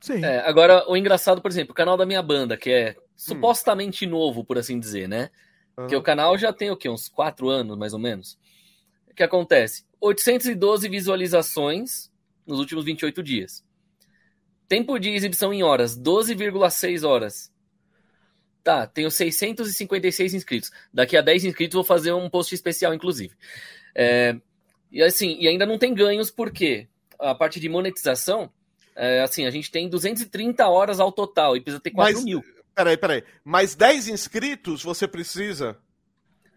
Sim. 0.00 0.24
É, 0.24 0.40
agora, 0.46 0.88
o 0.88 0.96
engraçado, 0.96 1.40
por 1.40 1.50
exemplo, 1.50 1.72
o 1.72 1.76
canal 1.76 1.96
da 1.96 2.06
minha 2.06 2.22
banda, 2.22 2.56
que 2.56 2.70
é 2.70 2.96
supostamente 3.16 4.06
hum. 4.06 4.10
novo, 4.10 4.44
por 4.44 4.58
assim 4.58 4.78
dizer, 4.78 5.08
né? 5.08 5.30
Uhum. 5.76 5.86
Que 5.86 5.96
o 5.96 6.02
canal 6.02 6.36
já 6.38 6.52
tem 6.52 6.70
o 6.70 6.76
quê? 6.76 6.88
Uns 6.88 7.08
quatro 7.08 7.48
anos, 7.48 7.76
mais 7.76 7.92
ou 7.92 7.98
menos. 7.98 8.38
O 9.10 9.14
que 9.14 9.22
acontece? 9.22 9.84
812 10.00 10.88
visualizações 10.88 12.10
nos 12.46 12.58
últimos 12.58 12.84
28 12.84 13.22
dias. 13.22 13.64
Tempo 14.68 14.98
de 14.98 15.10
exibição 15.10 15.52
em 15.52 15.62
horas, 15.62 15.98
12,6 15.98 17.06
horas. 17.06 17.52
Tá, 18.62 18.86
tenho 18.86 19.10
656 19.10 20.34
inscritos. 20.34 20.70
Daqui 20.92 21.16
a 21.16 21.20
10 21.20 21.44
inscritos 21.44 21.74
vou 21.74 21.84
fazer 21.84 22.12
um 22.12 22.30
post 22.30 22.54
especial, 22.54 22.94
inclusive. 22.94 23.34
É, 23.94 24.36
e 24.90 25.02
assim, 25.02 25.36
e 25.38 25.46
ainda 25.46 25.66
não 25.66 25.78
tem 25.78 25.92
ganhos, 25.94 26.30
porque 26.30 26.88
a 27.18 27.34
parte 27.34 27.60
de 27.60 27.68
monetização, 27.68 28.50
é, 28.96 29.20
assim, 29.20 29.44
a 29.44 29.50
gente 29.50 29.70
tem 29.70 29.88
230 29.88 30.66
horas 30.66 30.98
ao 30.98 31.12
total 31.12 31.56
e 31.56 31.60
precisa 31.60 31.80
ter 31.80 31.90
4 31.90 32.14
Mas, 32.14 32.24
mil. 32.24 32.42
Peraí, 32.74 32.96
peraí. 32.96 33.24
Mais 33.44 33.74
10 33.74 34.08
inscritos 34.08 34.82
você 34.82 35.06
precisa? 35.06 35.78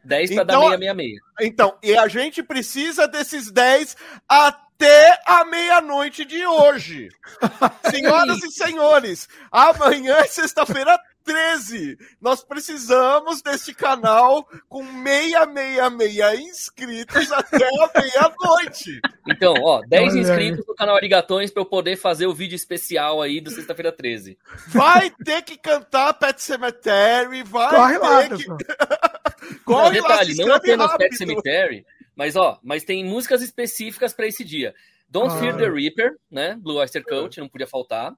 10 0.04 0.34
para 0.34 0.44
então, 0.44 0.62
dar 0.62 0.78
666. 0.78 1.20
Então, 1.42 1.78
e 1.84 1.98
a 1.98 2.08
gente 2.08 2.42
precisa 2.42 3.08
desses 3.08 3.52
10 3.52 3.96
até 4.28 5.20
a 5.26 5.46
meia-noite 5.46 6.26
de 6.26 6.46
hoje. 6.46 7.10
Senhoras 7.92 8.44
e 8.44 8.52
senhores, 8.52 9.28
amanhã 9.52 10.16
é 10.18 10.28
sexta-feira 10.28 10.98
13. 11.28 11.98
Nós 12.22 12.42
precisamos 12.42 13.42
deste 13.42 13.76
canal 13.76 14.48
com 14.70 14.82
666 14.82 16.40
inscritos 16.40 17.32
até 17.34 17.68
a 17.68 18.02
meia-noite. 18.02 19.02
Então, 19.28 19.54
ó, 19.62 19.82
10 19.86 20.16
inscritos 20.16 20.66
no 20.66 20.74
canal 20.74 20.96
Arigatões 20.96 21.52
para 21.52 21.62
eu 21.62 21.66
poder 21.66 21.98
fazer 21.98 22.28
o 22.28 22.34
vídeo 22.34 22.56
especial 22.56 23.22
aí 23.22 23.42
do 23.42 23.52
sexta-feira 23.52 23.92
13. 23.92 24.38
Vai 24.68 25.12
ter 25.24 25.42
que 25.42 25.58
cantar 25.58 26.14
Pet 26.14 26.42
Cemetery, 26.42 27.44
vai 27.44 27.76
Corre 27.76 28.00
ter 28.00 28.00
lá, 28.00 28.30
que. 28.30 29.58
Corre 29.66 30.00
não, 30.00 30.08
detalhe, 30.08 30.36
lá, 30.36 30.46
não 30.46 30.56
apenas 30.56 30.88
rápido. 30.88 31.10
Pet 31.10 31.18
Cemetery, 31.18 31.86
mas 32.16 32.36
ó, 32.38 32.58
mas 32.64 32.86
tem 32.86 33.04
músicas 33.04 33.42
específicas 33.42 34.14
para 34.14 34.28
esse 34.28 34.44
dia. 34.46 34.74
Don't 35.10 35.34
ah. 35.34 35.40
Fear 35.40 35.58
the 35.58 35.70
Reaper, 35.70 36.18
né? 36.32 36.58
Blue 36.58 36.78
Oyster 36.78 37.04
Cult, 37.04 37.38
não 37.38 37.50
podia 37.50 37.68
faltar. 37.68 38.14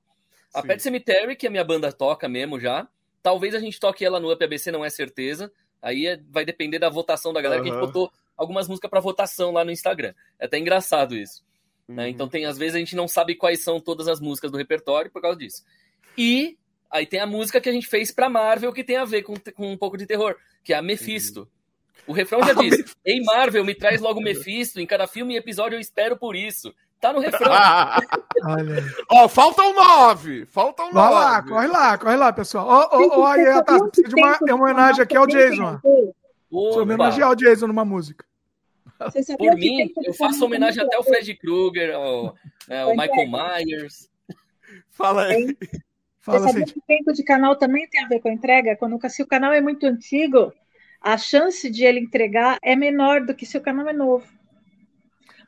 A 0.54 0.62
Sim. 0.62 0.68
Pet 0.68 0.82
Cemetery, 0.82 1.36
que 1.36 1.48
a 1.48 1.50
minha 1.50 1.64
banda 1.64 1.92
toca 1.92 2.28
mesmo 2.28 2.60
já. 2.60 2.88
Talvez 3.22 3.54
a 3.54 3.60
gente 3.60 3.80
toque 3.80 4.06
ela 4.06 4.20
no 4.20 4.32
UpABC, 4.32 4.72
não 4.72 4.84
é 4.84 4.90
certeza. 4.90 5.52
Aí 5.82 6.08
é, 6.08 6.20
vai 6.30 6.46
depender 6.46 6.80
da 6.80 6.90
votação 6.90 7.32
da 7.32 7.42
galera, 7.42 7.62
uhum. 7.62 7.68
que 7.68 7.72
a 7.72 7.74
gente 7.74 7.86
botou 7.86 8.12
algumas 8.36 8.68
músicas 8.68 8.90
para 8.90 9.00
votação 9.00 9.52
lá 9.52 9.64
no 9.64 9.72
Instagram. 9.72 10.14
É 10.38 10.46
até 10.46 10.58
engraçado 10.58 11.16
isso. 11.16 11.44
Né? 11.88 11.90
Uhum. 11.90 11.96
Né? 11.96 12.10
Então 12.10 12.28
tem, 12.28 12.46
às 12.46 12.58
vezes, 12.58 12.76
a 12.76 12.80
gente 12.80 12.96
não 12.96 13.08
sabe 13.08 13.36
quais 13.36 13.64
são 13.64 13.80
todas 13.80 14.08
as 14.08 14.20
músicas 14.20 14.52
do 14.52 14.58
repertório 14.58 15.12
por 15.12 15.22
causa 15.22 15.38
disso. 15.38 15.64
E 16.18 16.58
aí 16.92 17.06
tem 17.06 17.20
a 17.20 17.26
música 17.26 17.62
que 17.62 17.70
a 17.70 17.72
gente 17.72 17.88
fez 17.88 18.12
pra 18.12 18.30
Marvel 18.30 18.74
que 18.74 18.84
tem 18.84 18.98
a 18.98 19.06
ver 19.06 19.24
com, 19.24 19.34
com 19.56 19.72
um 19.72 19.78
pouco 19.78 19.98
de 19.98 20.06
terror, 20.06 20.36
que 20.64 20.74
é 20.74 20.78
a 20.78 20.82
Mephisto. 20.82 21.42
Uhum. 21.42 21.48
O 22.08 22.14
refrão 22.14 22.44
já 22.44 22.54
diz: 22.60 22.96
Ei, 23.06 23.22
Marvel, 23.22 23.64
me 23.64 23.76
traz 23.76 24.02
logo 24.02 24.22
Mephisto. 24.22 24.80
Em 24.80 24.86
cada 24.86 25.08
filme 25.08 25.34
e 25.34 25.38
episódio 25.38 25.76
eu 25.76 25.80
espero 25.80 26.18
por 26.18 26.36
isso. 26.36 26.74
Tá 27.00 27.14
no 27.14 27.20
refrão. 27.20 27.52
Ó, 29.10 29.26
oh, 29.26 29.30
faltam 29.30 29.74
nove. 29.74 30.46
Faltam 30.46 30.92
nove. 30.92 30.96
Vai 30.96 31.14
lá, 31.14 31.44
corre 31.44 31.68
lá, 31.68 31.98
corre 31.98 32.16
lá, 32.16 32.34
pessoal. 32.34 32.68
Ó, 32.68 32.90
ó, 32.92 33.20
ó, 33.22 33.26
aí, 33.26 33.46
tá, 33.64 33.80
precisa 33.80 34.10
de 34.10 34.16
uma, 34.16 34.38
uma 34.42 34.56
homenagem 34.56 35.04
aqui 35.04 35.16
ao 35.16 35.28
Jason. 35.28 35.80
Precisa 35.80 36.82
homenagear 36.82 37.32
o 37.32 37.36
Jason 37.36 37.68
numa 37.68 37.86
música. 37.86 38.26
Por 39.38 39.56
mim, 39.56 39.94
eu 40.04 40.14
faço 40.14 40.44
homenagem 40.44 40.84
até 40.84 40.98
ao 40.98 41.04
Fred 41.04 41.34
Krueger, 41.36 41.96
ao, 41.96 42.36
né, 42.68 42.82
ao 42.82 42.92
Michael 42.92 43.30
Myers. 43.30 44.10
Fala 44.90 45.28
aí. 45.28 45.58
Fala, 46.20 46.40
Você 46.40 46.48
sabia 46.48 46.66
que 46.66 46.80
o 46.80 46.84
tempo 46.86 47.14
de 47.14 47.24
canal 47.24 47.56
também 47.56 47.88
tem 47.88 48.04
a 48.04 48.08
ver 48.08 48.20
com 48.20 48.28
a 48.28 48.34
entrega? 48.34 48.76
Quando 48.76 49.00
se 49.10 49.24
o 49.24 49.28
canal 49.28 49.54
é 49.54 49.62
muito 49.62 49.86
antigo, 49.86 50.54
a 51.02 51.18
chance 51.18 51.70
de 51.70 51.86
ele 51.86 52.02
entregar 52.02 52.58
é 52.62 52.76
menor 52.76 53.26
do 53.26 53.34
que 53.34 53.46
se 53.46 53.58
o 53.58 53.62
canal 53.62 53.88
é 53.88 53.94
novo. 53.94 54.28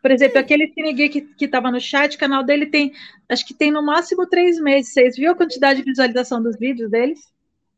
Por 0.02 0.12
exemplo, 0.12 0.40
aquele 0.40 0.72
Cine 0.74 0.94
Geek 0.94 1.22
que 1.22 1.46
estava 1.46 1.70
no 1.70 1.80
chat, 1.80 2.16
o 2.16 2.20
canal 2.20 2.44
dele 2.44 2.66
tem, 2.66 2.92
acho 3.30 3.46
que 3.46 3.54
tem 3.54 3.72
no 3.72 3.84
máximo 3.84 4.26
três 4.26 4.60
meses. 4.60 4.94
Vocês 4.94 5.16
viram 5.16 5.34
a 5.34 5.36
quantidade 5.36 5.80
de 5.80 5.86
visualização 5.86 6.42
dos 6.42 6.58
vídeos 6.58 6.90
deles? 6.90 7.32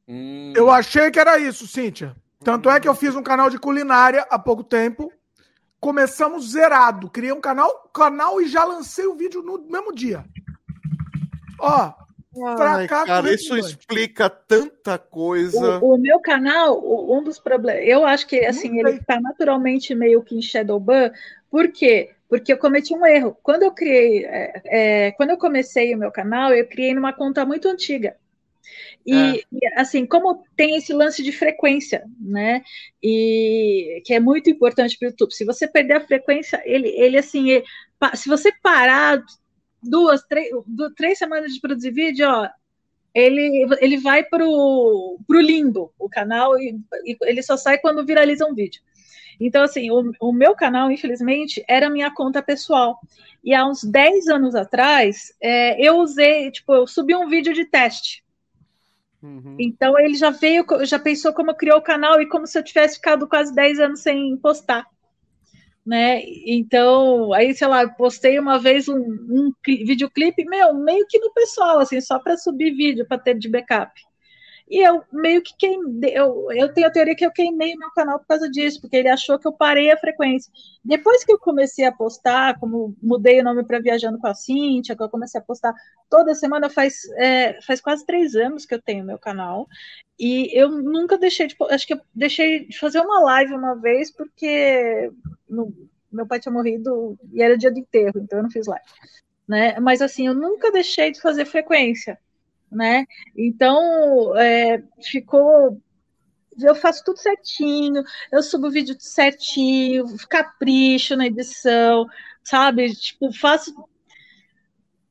Hum. 0.08 0.54
Eu 0.56 0.70
achei 0.70 1.12
que 1.12 1.20
era 1.20 1.38
isso, 1.38 1.68
Cíntia. 1.68 2.16
Tanto 2.44 2.70
é 2.70 2.80
que 2.80 2.88
eu 2.88 2.96
fiz 2.96 3.16
um 3.16 3.24
canal 3.24 3.50
de 3.50 3.58
culinária 3.58 4.26
há 4.30 4.40
pouco 4.40 4.64
tempo. 4.64 5.12
Começamos 5.80 6.52
zerado. 6.52 7.10
Criei 7.10 7.34
um 7.34 7.42
canal, 7.42 7.90
canal 7.94 8.42
e 8.42 8.48
já 8.48 8.64
lancei 8.64 9.06
o 9.06 9.16
vídeo 9.16 9.42
no 9.42 9.60
mesmo 9.70 9.94
dia. 9.94 10.24
Ó, 11.60 11.94
Ai, 12.58 12.88
cara, 12.88 13.32
isso 13.32 13.56
explica 13.56 14.28
tanta 14.28 14.98
coisa. 14.98 15.80
O, 15.80 15.94
o 15.94 15.98
meu 16.00 16.20
canal, 16.20 16.82
um 17.12 17.24
dos 17.24 17.38
problemas, 17.38 17.84
eu 17.86 18.06
acho 18.06 18.26
que 18.26 18.44
assim, 18.44 18.80
ele 18.80 18.98
está 18.98 19.22
naturalmente 19.22 19.94
meio 19.94 20.24
que 20.24 20.36
em 20.36 20.42
Shadowban, 20.42 21.12
por 21.54 21.72
quê? 21.72 22.10
Porque 22.28 22.52
eu 22.52 22.58
cometi 22.58 22.96
um 22.96 23.06
erro. 23.06 23.38
Quando 23.44 23.62
eu 23.62 23.72
criei, 23.72 24.26
é, 24.26 24.62
é, 24.66 25.12
quando 25.12 25.30
eu 25.30 25.38
comecei 25.38 25.94
o 25.94 25.98
meu 26.00 26.12
canal, 26.12 26.52
eu 26.52 26.68
criei 26.68 26.96
numa 26.96 27.14
conta 27.14 27.46
muito 27.46 27.70
antiga. 27.70 28.18
E, 29.06 29.46
e, 29.52 29.68
assim, 29.76 30.04
como 30.04 30.44
tem 30.56 30.76
esse 30.76 30.92
lance 30.92 31.22
de 31.22 31.32
frequência, 31.32 32.06
né? 32.20 32.64
E 33.04 34.02
que 34.04 34.16
é 34.16 34.20
muito 34.20 34.50
importante 34.50 34.98
para 34.98 35.06
o 35.06 35.10
YouTube. 35.12 35.32
Se 35.32 35.46
você 35.46 35.68
perder 35.68 35.98
a 35.98 36.08
frequência, 36.08 36.60
ele, 36.66 36.88
ele 36.88 37.20
assim, 37.20 37.52
ele, 37.52 37.66
se 38.16 38.28
você 38.28 38.52
parar 38.64 39.24
duas, 39.84 40.24
três, 40.24 40.50
duas, 40.66 40.92
três 40.96 41.20
semanas 41.20 41.54
de 41.54 41.62
produzir 41.62 41.92
vídeo, 41.92 42.28
ó, 42.28 42.50
ele, 43.14 43.68
ele 43.80 43.98
vai 43.98 44.24
para 44.24 44.44
o 44.44 45.20
limbo, 45.30 45.94
o 46.00 46.10
canal, 46.10 46.58
e, 46.58 46.80
e, 47.06 47.16
ele 47.22 47.44
só 47.44 47.56
sai 47.56 47.78
quando 47.78 48.04
viraliza 48.04 48.44
um 48.44 48.56
vídeo. 48.56 48.82
Então, 49.40 49.64
assim, 49.64 49.90
o, 49.92 50.12
o 50.20 50.32
meu 50.34 50.56
canal, 50.56 50.92
infelizmente, 50.92 51.64
era 51.68 51.90
minha 51.90 52.12
conta 52.12 52.42
pessoal. 52.42 53.00
E 53.44 53.54
há 53.54 53.66
uns 53.66 53.84
10 53.84 54.28
anos 54.28 54.56
atrás, 54.56 55.34
é, 55.42 55.80
eu 55.86 55.98
usei, 55.98 56.52
tipo, 56.52 56.74
eu 56.74 56.88
subi 56.88 57.16
um 57.16 57.28
vídeo 57.28 57.54
de 57.54 57.66
teste. 57.66 58.24
Uhum. 59.22 59.56
Então 59.58 59.98
ele 59.98 60.16
já 60.16 60.30
veio, 60.30 60.66
já 60.84 61.00
pensou 61.00 61.34
como 61.34 61.56
criou 61.56 61.78
o 61.78 61.82
canal 61.82 62.22
e 62.22 62.28
como 62.28 62.46
se 62.46 62.60
eu 62.60 62.64
tivesse 62.64 62.96
ficado 62.96 63.26
quase 63.26 63.56
10 63.56 63.80
anos 63.80 64.02
sem 64.02 64.36
postar 64.36 64.86
né? 65.86 66.22
Então, 66.46 67.34
aí, 67.34 67.54
sei 67.54 67.68
lá, 67.68 67.88
postei 67.88 68.40
uma 68.40 68.58
vez 68.58 68.88
um, 68.88 68.98
um 68.98 69.52
videoclipe, 69.66 70.46
meu, 70.46 70.74
meio 70.74 71.06
que 71.08 71.20
no 71.20 71.32
pessoal, 71.34 71.80
assim, 71.80 72.00
só 72.00 72.20
para 72.20 72.38
subir 72.38 72.72
vídeo, 72.72 73.06
para 73.06 73.20
ter 73.20 73.38
de 73.38 73.50
backup. 73.50 73.92
E 74.70 74.80
eu 74.80 75.04
meio 75.12 75.42
que 75.42 75.56
queimei, 75.58 76.18
eu, 76.18 76.48
eu 76.52 76.74
tenho 76.74 76.88
a 76.88 76.92
teoria 76.92 77.16
que 77.16 77.26
eu 77.26 77.32
queimei 77.32 77.76
meu 77.76 77.92
canal 77.92 78.18
por 78.20 78.28
causa 78.28 78.50
disso, 78.50 78.80
porque 78.80 78.96
ele 78.96 79.10
achou 79.10 79.38
que 79.38 79.48
eu 79.48 79.52
parei 79.52 79.92
a 79.92 79.98
frequência. 79.98 80.52
Depois 80.84 81.24
que 81.24 81.32
eu 81.32 81.38
comecei 81.38 81.86
a 81.86 81.92
postar, 81.92 82.60
como 82.60 82.96
mudei 83.02 83.42
o 83.42 83.44
nome 83.44 83.64
para 83.64 83.80
Viajando 83.80 84.18
com 84.18 84.28
a 84.28 84.34
Cíntia, 84.34 84.96
que 84.96 85.04
eu 85.04 85.10
comecei 85.10 85.40
a 85.40 85.44
postar 85.44 85.74
toda 86.10 86.34
semana, 86.34 86.70
faz, 86.70 87.04
é, 87.18 87.62
faz 87.62 87.82
quase 87.82 88.06
três 88.06 88.36
anos 88.36 88.66
que 88.66 88.74
eu 88.74 88.82
tenho 88.82 89.06
meu 89.06 89.20
canal, 89.20 89.68
e 90.20 90.50
eu 90.58 90.70
nunca 90.70 91.18
deixei 91.18 91.48
de, 91.48 91.56
acho 91.70 91.86
que 91.86 91.94
eu 91.94 92.02
deixei 92.14 92.66
de 92.66 92.80
fazer 92.80 93.00
uma 93.02 93.20
live 93.20 93.54
uma 93.54 93.76
vez, 93.76 94.12
porque 94.12 95.12
no, 95.50 95.74
meu 96.12 96.26
pai 96.26 96.40
tinha 96.40 96.54
morrido 96.54 97.18
e 97.32 97.42
era 97.42 97.58
dia 97.58 97.72
do 97.72 97.80
enterro, 97.80 98.14
então 98.18 98.40
eu 98.40 98.44
não 98.44 98.52
fiz 98.52 98.68
live. 98.68 98.86
Né? 99.48 99.80
Mas 99.80 100.02
assim, 100.02 100.28
eu 100.28 100.34
nunca 100.34 100.72
deixei 100.72 101.12
de 101.12 101.20
fazer 101.20 101.46
frequência 101.46 102.18
né? 102.74 103.06
Então, 103.36 104.38
é, 104.38 104.82
ficou. 105.02 105.80
Eu 106.62 106.76
faço 106.76 107.04
tudo 107.04 107.18
certinho, 107.18 108.04
eu 108.32 108.44
subo 108.44 108.68
o 108.68 108.72
vídeo 108.72 108.96
certinho, 109.00 110.06
capricho 110.30 111.16
na 111.16 111.26
edição, 111.26 112.06
sabe? 112.44 112.94
Tipo, 112.94 113.34
faço 113.34 113.74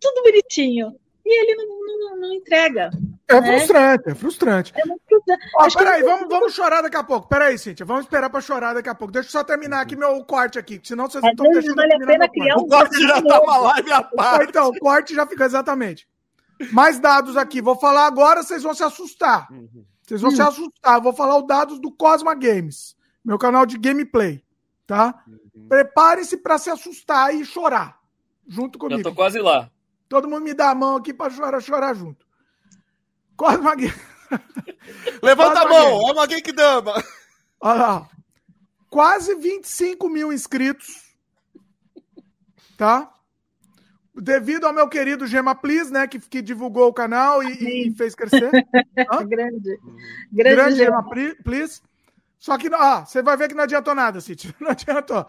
tudo 0.01 0.23
bonitinho. 0.23 0.97
E 1.25 1.41
ele 1.41 1.55
não, 1.57 2.11
não, 2.11 2.21
não 2.21 2.35
entrega. 2.35 2.91
É 3.29 3.41
né? 3.41 3.59
frustrante, 3.59 4.11
é 4.11 4.15
frustrante. 4.15 4.73
É 4.77 4.85
muito 4.85 5.03
frustrante. 5.09 5.43
Ó, 5.57 5.69
peraí, 5.79 6.03
vamos, 6.03 6.29
vamos 6.29 6.53
chorar 6.53 6.83
daqui 6.83 6.97
a 6.97 7.05
pouco. 7.05 7.29
Peraí, 7.29 7.57
Cíntia, 7.57 7.87
vamos 7.87 8.03
esperar 8.03 8.29
para 8.29 8.41
chorar 8.41 8.75
daqui 8.75 8.89
a 8.89 8.95
pouco. 8.95 9.13
Deixa 9.13 9.29
eu 9.29 9.33
só 9.33 9.45
terminar 9.45 9.81
aqui 9.81 9.97
meu 9.97 10.23
corte 10.25 10.59
aqui, 10.59 10.81
senão 10.83 11.09
vocês 11.09 11.23
não 11.23 11.31
estão 11.31 11.49
deixando 11.51 11.77
vale 11.77 11.95
a 11.95 11.99
pena 11.99 12.29
criar 12.29 12.57
um 12.57 12.61
O 12.63 12.69
corte 12.69 13.01
já 13.01 13.23
tá 13.23 13.41
uma 13.41 13.57
live 13.59 13.93
à 13.93 14.03
parte. 14.03 14.51
Então, 14.51 14.69
o 14.69 14.79
corte 14.79 15.15
já 15.15 15.27
fica 15.27 15.45
exatamente. 15.45 16.07
Mais 16.71 16.99
dados 16.99 17.37
aqui. 17.37 17.61
Vou 17.61 17.77
falar 17.77 18.07
agora, 18.07 18.43
vocês 18.43 18.63
vão 18.63 18.75
se 18.75 18.83
assustar. 18.83 19.51
Uhum. 19.51 19.85
Vocês 20.03 20.21
vão 20.21 20.31
uhum. 20.31 20.37
se 20.37 20.43
assustar. 20.43 21.01
Vou 21.01 21.13
falar 21.13 21.39
os 21.39 21.47
dados 21.47 21.81
do 21.81 21.91
Cosma 21.91 22.35
Games, 22.35 22.97
meu 23.25 23.39
canal 23.39 23.65
de 23.65 23.79
gameplay, 23.79 24.45
tá? 24.87 25.23
Uhum. 25.27 25.69
Prepare-se 25.69 26.37
para 26.37 26.59
se 26.59 26.71
assustar 26.71 27.35
e 27.35 27.45
chorar 27.45 28.03
junto 28.47 28.79
comigo. 28.79 29.01
Eu 29.01 29.05
tô 29.05 29.15
quase 29.15 29.39
lá. 29.39 29.71
Todo 30.09 30.29
mundo 30.29 30.43
me 30.43 30.55
dá 30.55 30.71
a 30.71 30.75
mão 30.75 30.97
aqui 30.97 31.13
para 31.15 31.33
chorar, 31.33 31.61
chorar 31.61 31.95
junto. 31.95 32.27
Cosma 33.37 33.75
Games. 33.75 33.95
Levanta 35.23 35.61
Cosma 35.61 35.65
a 35.65 35.69
mão, 35.69 35.91
Games. 35.91 36.09
é 36.09 36.13
uma 36.13 36.29
Genkidama. 36.29 37.05
Olha 37.61 37.81
lá. 37.81 38.11
Quase 38.91 39.35
25 39.35 40.09
mil 40.09 40.33
inscritos. 40.33 41.03
Tá? 42.77 43.13
Devido 44.15 44.67
ao 44.67 44.73
meu 44.73 44.89
querido 44.89 45.27
Gema 45.27 45.55
Please, 45.55 45.93
né, 45.93 46.07
que, 46.07 46.19
que 46.19 46.43
divulgou 46.43 46.89
o 46.89 46.93
canal 46.93 47.43
e, 47.43 47.89
e 47.89 47.95
fez 47.95 48.15
crescer. 48.15 48.51
grande. 49.29 49.79
Grande, 50.33 50.55
grande 50.55 50.77
Gema 50.77 51.05
Please. 51.45 51.81
Só 52.39 52.59
que, 52.59 52.69
ah, 52.75 53.05
você 53.05 53.23
vai 53.23 53.37
ver 53.37 53.49
que 53.49 53.55
não 53.55 53.65
adiantou 53.65 53.95
nada, 53.95 54.21
City. 54.21 54.55
Não 54.61 54.71
adiantou. 54.71 55.27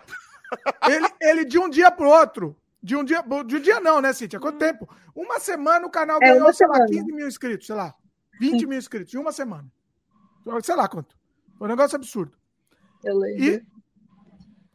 Ele, 0.88 1.07
ele 1.22 1.45
de 1.45 1.57
um 1.57 1.69
dia 1.69 1.91
pro 1.91 2.07
outro, 2.07 2.55
de 2.81 2.95
um 2.95 3.03
dia, 3.03 3.23
de 3.45 3.55
um 3.55 3.60
dia 3.60 3.80
não, 3.80 4.01
né, 4.01 4.14
City? 4.14 4.35
Há 4.35 4.39
quanto 4.39 4.60
tempo? 4.60 4.88
Uma 5.15 5.39
semana 5.39 5.85
o 5.85 5.89
canal 5.89 6.19
é, 6.22 6.34
ganhou, 6.34 6.53
sei 6.53 6.68
lá, 6.68 6.85
15 6.85 7.05
mil 7.11 7.27
inscritos, 7.27 7.65
sei 7.65 7.76
lá. 7.76 7.95
20 8.39 8.60
Sim. 8.60 8.65
mil 8.68 8.77
inscritos 8.77 9.14
em 9.14 9.18
uma 9.18 9.31
semana. 9.31 9.65
Sei 10.61 10.76
lá 10.76 10.88
quanto. 10.88 11.15
Foi 11.57 11.68
um 11.68 11.69
negócio 11.69 11.95
absurdo. 11.95 12.38
Eu 13.03 13.18
lembro. 13.18 13.43
E, 13.43 13.65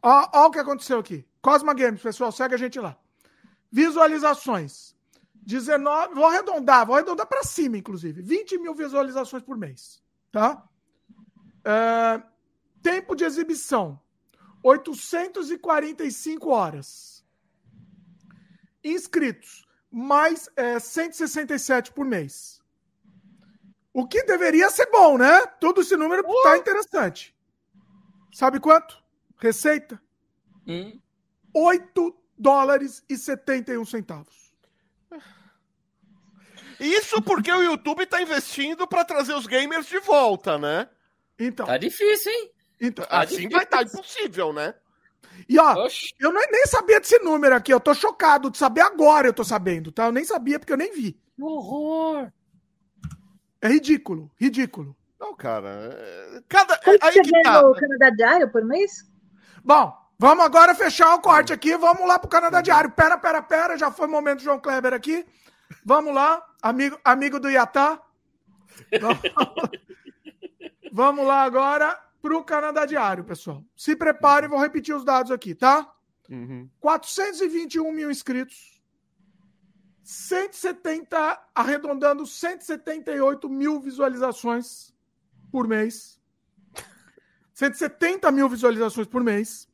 ó, 0.01 0.29
ó 0.33 0.47
o 0.47 0.51
que 0.51 0.59
aconteceu 0.59 0.99
aqui. 0.99 1.25
Cosma 1.41 1.73
Games, 1.73 2.01
pessoal, 2.01 2.31
segue 2.31 2.55
a 2.55 2.57
gente 2.57 2.79
lá. 2.79 2.97
Visualizações. 3.71 4.95
19, 5.41 6.13
vou 6.13 6.25
arredondar, 6.25 6.85
vou 6.85 6.95
arredondar 6.95 7.25
para 7.27 7.43
cima, 7.43 7.77
inclusive. 7.77 8.21
20 8.21 8.57
mil 8.59 8.75
visualizações 8.75 9.41
por 9.43 9.57
mês. 9.57 10.01
Tá? 10.31 10.67
É, 11.63 12.21
tempo 12.81 13.15
de 13.15 13.23
exibição: 13.23 13.99
845 14.63 16.49
horas. 16.49 17.25
Inscritos: 18.83 19.67
mais 19.91 20.49
é, 20.55 20.79
167 20.79 21.91
por 21.93 22.05
mês. 22.05 22.61
O 23.91 24.07
que 24.07 24.23
deveria 24.23 24.69
ser 24.69 24.89
bom, 24.91 25.17
né? 25.17 25.45
Todo 25.59 25.81
esse 25.81 25.97
número 25.97 26.23
está 26.27 26.57
interessante. 26.57 27.35
Sabe 28.31 28.59
quanto? 28.59 29.03
Receita? 29.37 30.01
Hum. 30.67 30.99
8 31.53 32.15
dólares 32.39 33.03
e 33.09 33.17
71 33.17 33.85
centavos. 33.85 34.39
Isso 36.79 37.21
porque 37.21 37.51
o 37.51 37.61
YouTube 37.61 38.03
está 38.03 38.21
investindo 38.21 38.87
para 38.87 39.03
trazer 39.03 39.33
os 39.33 39.45
gamers 39.45 39.85
de 39.85 39.99
volta, 39.99 40.57
né? 40.57 40.87
Então. 41.37 41.65
Tá 41.65 41.77
difícil, 41.77 42.31
hein? 42.31 42.51
Então, 42.79 43.05
tá 43.05 43.19
assim 43.19 43.35
difícil. 43.35 43.51
vai 43.51 43.63
estar 43.65 43.77
tá 43.77 43.83
impossível, 43.83 44.53
né? 44.53 44.73
E 45.47 45.59
ó, 45.59 45.85
Oxi. 45.85 46.13
eu 46.19 46.31
nem 46.31 46.65
sabia 46.65 46.99
desse 46.99 47.19
número 47.19 47.55
aqui, 47.55 47.73
eu 47.73 47.79
tô 47.79 47.93
chocado 47.93 48.49
de 48.49 48.57
saber 48.57 48.81
agora, 48.81 49.27
eu 49.27 49.33
tô 49.33 49.43
sabendo, 49.43 49.91
tá? 49.91 50.05
Eu 50.05 50.11
nem 50.11 50.23
sabia 50.23 50.59
porque 50.59 50.71
eu 50.71 50.77
nem 50.77 50.93
vi. 50.93 51.13
Que 51.35 51.43
horror! 51.43 52.31
É 53.61 53.67
ridículo, 53.67 54.31
ridículo. 54.37 54.95
Não, 55.19 55.35
cara. 55.35 55.69
É, 55.93 56.41
cada. 56.47 56.77
Quanto 56.77 57.03
aí 57.03 57.13
você 57.13 57.21
que 57.21 57.41
tá. 57.41 57.61
no 57.61 57.73
Canadá 57.73 58.09
Diário 58.09 58.49
por 58.49 58.63
mês? 58.63 59.09
Bom, 59.63 59.93
Vamos 60.21 60.43
agora 60.43 60.75
fechar 60.75 61.15
o 61.15 61.21
corte 61.21 61.53
aqui. 61.53 61.77
Vamos 61.77 62.05
lá 62.05 62.19
para 62.19 62.27
o 62.27 62.29
Canadá 62.29 62.61
Diário. 62.61 62.91
Pera, 62.91 63.17
pera, 63.17 63.41
pera. 63.41 63.77
Já 63.77 63.89
foi 63.89 64.05
o 64.05 64.11
momento 64.11 64.39
do 64.39 64.43
João 64.43 64.59
Kleber 64.59 64.93
aqui. 64.93 65.25
Vamos 65.85 66.13
lá, 66.13 66.45
amigo, 66.61 66.99
amigo 67.05 67.39
do 67.39 67.49
Iatá. 67.49 68.01
Vamos 70.91 71.25
lá 71.25 71.43
agora 71.43 71.97
para 72.21 72.37
o 72.37 72.43
Canadá 72.43 72.85
Diário, 72.85 73.23
pessoal. 73.23 73.63
Se 73.77 73.95
prepare, 73.95 74.49
vou 74.49 74.59
repetir 74.59 74.93
os 74.93 75.05
dados 75.05 75.31
aqui, 75.31 75.55
tá? 75.55 75.89
Uhum. 76.29 76.69
421 76.81 77.89
mil 77.93 78.11
inscritos. 78.11 78.81
170, 80.03 81.41
arredondando 81.55 82.25
178 82.25 83.47
mil 83.47 83.79
visualizações 83.79 84.93
por 85.49 85.65
mês. 85.65 86.19
170 87.53 88.29
mil 88.31 88.49
visualizações 88.49 89.07
por 89.07 89.23
mês. 89.23 89.68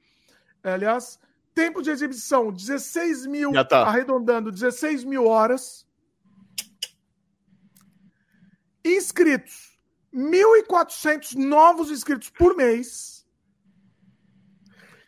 É, 0.65 0.71
aliás, 0.73 1.19
tempo 1.53 1.79
de 1.79 1.91
exibição, 1.91 2.51
16 2.51 3.27
mil, 3.27 3.51
tá. 3.65 3.83
arredondando, 3.83 4.51
16 4.51 5.03
mil 5.03 5.27
horas. 5.27 5.85
Inscritos, 8.83 9.77
1.400 10.11 11.35
novos 11.35 11.91
inscritos 11.91 12.31
por 12.31 12.55
mês. 12.55 13.27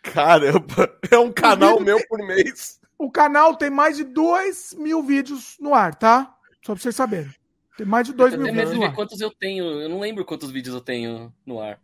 Caramba, 0.03 0.95
é 1.09 1.17
um 1.17 1.31
canal 1.31 1.79
meu 1.79 1.99
por 2.07 2.19
mês. 2.19 2.79
O 2.95 3.09
canal 3.09 3.55
tem 3.55 3.71
mais 3.71 3.97
de 3.97 4.03
2 4.03 4.75
mil 4.77 5.01
vídeos 5.01 5.57
no 5.59 5.73
ar, 5.73 5.95
tá? 5.95 6.37
Só 6.63 6.73
pra 6.73 6.83
vocês 6.83 6.95
saberem. 6.95 7.33
Tem 7.75 7.85
mais 7.85 8.05
de 8.05 8.13
2 8.13 8.35
mil 8.35 8.45
vídeos 8.45 8.73
no 8.73 8.79
ver 8.79 8.85
ar. 8.85 8.93
quantos 8.93 9.19
eu 9.21 9.31
tenho. 9.31 9.65
Eu 9.65 9.89
não 9.89 9.99
lembro 9.99 10.23
quantos 10.23 10.51
vídeos 10.51 10.75
eu 10.75 10.81
tenho 10.81 11.33
no 11.43 11.59
ar. 11.59 11.81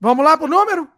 Vamos 0.00 0.24
lá 0.24 0.38
pro 0.38 0.46
número? 0.46 0.88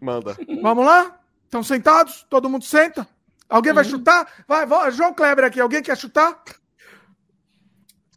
Manda. 0.00 0.36
Vamos 0.62 0.84
lá? 0.84 1.18
Estão 1.44 1.62
sentados? 1.62 2.26
Todo 2.28 2.48
mundo 2.48 2.64
senta? 2.64 3.06
Alguém 3.48 3.72
vai 3.72 3.84
Uhum. 3.84 3.90
chutar? 3.90 4.44
Vai, 4.46 4.66
vai, 4.66 4.90
João 4.92 5.14
Kleber 5.14 5.44
aqui. 5.44 5.60
Alguém 5.60 5.82
quer 5.82 5.96
chutar? 5.96 6.42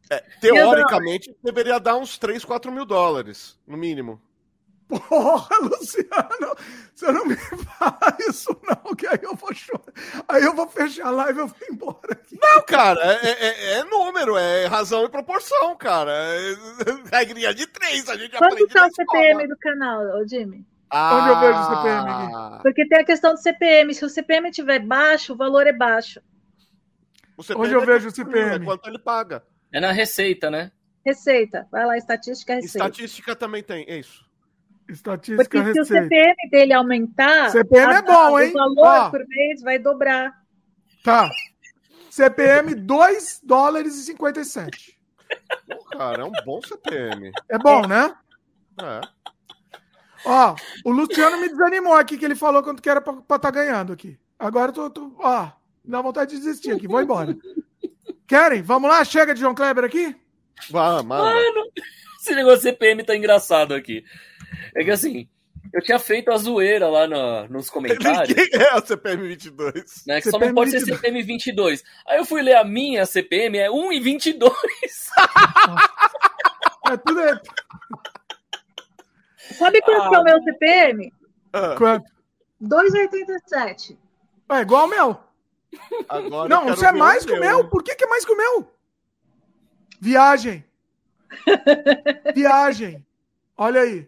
É, 0.10 0.20
teoricamente, 0.42 1.34
deveria 1.42 1.80
dar 1.80 1.96
uns 1.96 2.18
3, 2.18 2.44
4 2.44 2.70
mil 2.72 2.84
dólares, 2.86 3.58
no 3.66 3.78
mínimo. 3.78 4.22
Porra, 4.90 5.48
Luciano, 5.62 6.54
você 6.94 7.10
não 7.14 7.26
me 7.26 7.38
fala 7.80 8.18
isso 8.28 8.50
não, 8.62 8.94
que 8.94 9.08
aí 9.08 9.20
eu 9.24 9.34
vou 9.38 9.54
chorar. 9.54 9.94
Aí 10.28 10.44
eu 10.44 10.54
vou 10.54 10.68
fechar 10.68 11.08
a 11.08 11.12
live 11.12 11.40
e 11.40 11.42
eu 11.44 11.48
vou 11.48 11.58
embora 11.72 12.12
aqui. 12.12 12.38
Não, 12.38 12.62
cara, 12.64 13.00
é, 13.24 13.30
é- 13.30 13.72
é 13.80 13.84
número, 13.86 14.36
é 14.36 14.66
razão 14.66 15.06
e 15.06 15.10
proporção, 15.10 15.78
cara. 15.78 16.12
É, 16.12 16.56
regrinha 17.18 17.54
de 17.54 17.66
três, 17.68 18.10
a 18.10 18.18
gente 18.18 18.36
Quanto 18.38 18.52
aprende 18.52 18.74
tá 18.74 18.82
na 18.82 18.88
o. 18.88 18.92
CPM 18.92 19.48
do 19.48 19.58
canal, 19.58 20.02
ô 20.20 20.26
Jimmy? 20.92 21.14
Onde 21.14 21.30
eu 21.30 21.40
vejo 21.40 21.60
o 21.60 21.64
CPM 21.64 22.10
aqui? 22.10 22.64
Porque 22.64 22.88
tem 22.88 23.00
a 23.00 23.04
questão 23.06 23.34
do 23.34 23.40
CPM. 23.40 23.94
Se 23.94 24.06
o 24.06 24.10
CPM 24.10 24.50
estiver 24.50 24.80
baixo, 24.80 25.34
o 25.34 25.38
valor 25.38 25.66
é 25.68 25.74
baixo. 25.74 26.22
O 27.38 27.44
CPM 27.44 27.66
Onde 27.66 27.74
eu 27.76 27.82
é 27.82 27.86
vejo 27.86 28.08
o 28.08 28.12
CPM? 28.12 28.56
é 28.56 28.66
Quanto 28.66 28.88
ele 28.90 29.00
paga. 29.00 29.44
É 29.74 29.80
na 29.80 29.92
receita, 29.92 30.50
né? 30.52 30.72
Receita. 31.06 31.68
Vai 31.72 31.86
lá, 31.86 31.98
estatística, 31.98 32.54
receita. 32.56 32.78
Estatística 32.88 33.36
também 33.36 33.64
tem, 33.64 33.86
é 33.88 33.98
isso. 33.98 34.24
Estatística 34.90 35.44
Porque 35.44 35.58
se 35.58 35.80
o 35.80 35.84
receita. 35.84 36.04
CPM 36.04 36.36
dele 36.52 36.74
aumentar, 36.74 37.50
CPM 37.50 37.94
é 37.94 37.98
a- 37.98 38.02
bom, 38.02 38.40
hein? 38.40 38.50
o 38.50 38.54
valor 38.54 38.86
Ó. 39.08 39.10
por 39.10 39.26
mês 39.28 39.62
vai 39.62 39.80
dobrar. 39.80 40.34
Tá. 41.04 41.30
CPM 42.10 42.76
2 42.76 43.40
dólares 43.42 43.96
e 43.96 44.04
57. 44.04 45.00
Pô, 45.66 45.84
cara, 45.98 46.24
é 46.24 46.26
um 46.26 46.32
bom 46.46 46.62
CPM. 46.62 47.32
É 47.50 47.58
bom, 47.58 47.88
né? 47.88 48.14
É. 48.82 49.02
Ó, 50.26 50.56
o 50.86 50.92
Luciano 50.92 51.38
me 51.40 51.50
desanimou 51.50 51.94
aqui, 51.94 52.18
que 52.18 52.26
ele 52.26 52.36
falou 52.36 52.62
quanto 52.64 52.82
que 52.82 52.90
era 52.90 53.02
pra 53.02 53.36
estar 53.36 53.52
ganhando 53.52 53.94
aqui. 53.94 54.18
Agora 54.38 54.70
eu 54.70 54.74
tô, 54.74 54.90
tô. 54.90 55.16
Ó, 55.20 55.48
dá 55.84 56.02
vontade 56.02 56.32
de 56.32 56.38
desistir 56.42 56.72
aqui, 56.72 56.88
vou 56.88 57.02
embora. 57.02 57.36
Querem? 58.28 58.62
Vamos 58.62 58.90
lá? 58.90 59.04
Chega 59.04 59.34
de 59.34 59.40
João 59.42 59.56
Kleber 59.56 59.84
aqui? 59.84 60.16
Vá, 60.70 61.02
mano. 61.04 61.40
Esse 62.22 62.36
negócio 62.36 62.58
de 62.60 62.64
CPM 62.70 63.04
tá 63.04 63.16
engraçado 63.16 63.74
aqui. 63.74 64.04
É 64.76 64.84
que 64.84 64.92
assim, 64.92 65.28
eu 65.74 65.82
tinha 65.82 65.98
feito 65.98 66.30
a 66.32 66.38
zoeira 66.38 66.88
lá 66.88 67.08
no- 67.08 67.48
nos 67.50 67.68
comentários. 67.72 68.30
Ninguém 68.30 68.48
é 68.62 68.70
a 68.78 68.82
CPM 68.86 69.28
22. 69.28 70.04
Né, 70.06 70.22
que 70.22 70.30
só 70.30 70.38
CPM 70.38 70.48
não 70.50 70.56
pode 70.56 70.72
ser 70.72 70.80
22. 70.80 70.98
CPM 71.00 71.24
22. 71.24 71.84
Aí 72.08 72.18
eu 72.20 72.26
fui 72.26 72.42
ler 72.44 72.56
a 72.58 72.64
minha 72.64 73.06
CPM, 73.08 73.58
é 73.58 73.72
1 73.72 73.92
e 73.92 74.00
22. 74.00 74.54
É 76.90 76.98
tudo. 76.98 77.20
É... 77.22 77.40
Sabe 79.54 79.82
quanto 79.82 80.02
Ah. 80.04 80.10
que 80.10 80.16
é 80.16 80.20
o 80.20 80.24
meu 80.24 80.44
CPM? 80.44 81.14
Ah, 81.54 81.76
Quanto? 81.78 82.12
2,87. 82.62 83.98
É 84.50 84.60
igual 84.62 84.84
ao 84.84 84.88
meu. 84.88 85.18
agora 86.10 86.50
Não, 86.50 86.70
isso 86.74 86.86
é 86.86 86.92
mais 86.92 87.26
que 87.26 87.32
o 87.34 87.40
meu. 87.40 87.68
Por 87.70 87.84
que, 87.84 87.96
que 87.96 88.04
é 88.04 88.08
mais 88.08 88.26
que 88.26 88.32
o 88.34 88.38
meu? 88.38 88.72
Viagem. 90.00 90.64
Viagem. 92.36 93.06
Olha 93.58 93.82
aí. 93.82 94.08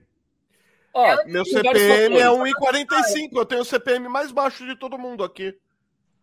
Ó, 0.94 1.07
Meu 1.26 1.44
tem 1.44 1.53
vários 1.53 1.82
CPM 1.82 2.18
é 2.18 2.24
fatores. 2.26 2.53
1,45. 2.53 3.30
Eu 3.38 3.45
tenho 3.45 3.61
o 3.61 3.65
CPM 3.65 4.07
mais 4.07 4.32
baixo 4.32 4.65
de 4.65 4.76
todo 4.76 4.98
mundo 4.98 5.24
aqui. 5.24 5.57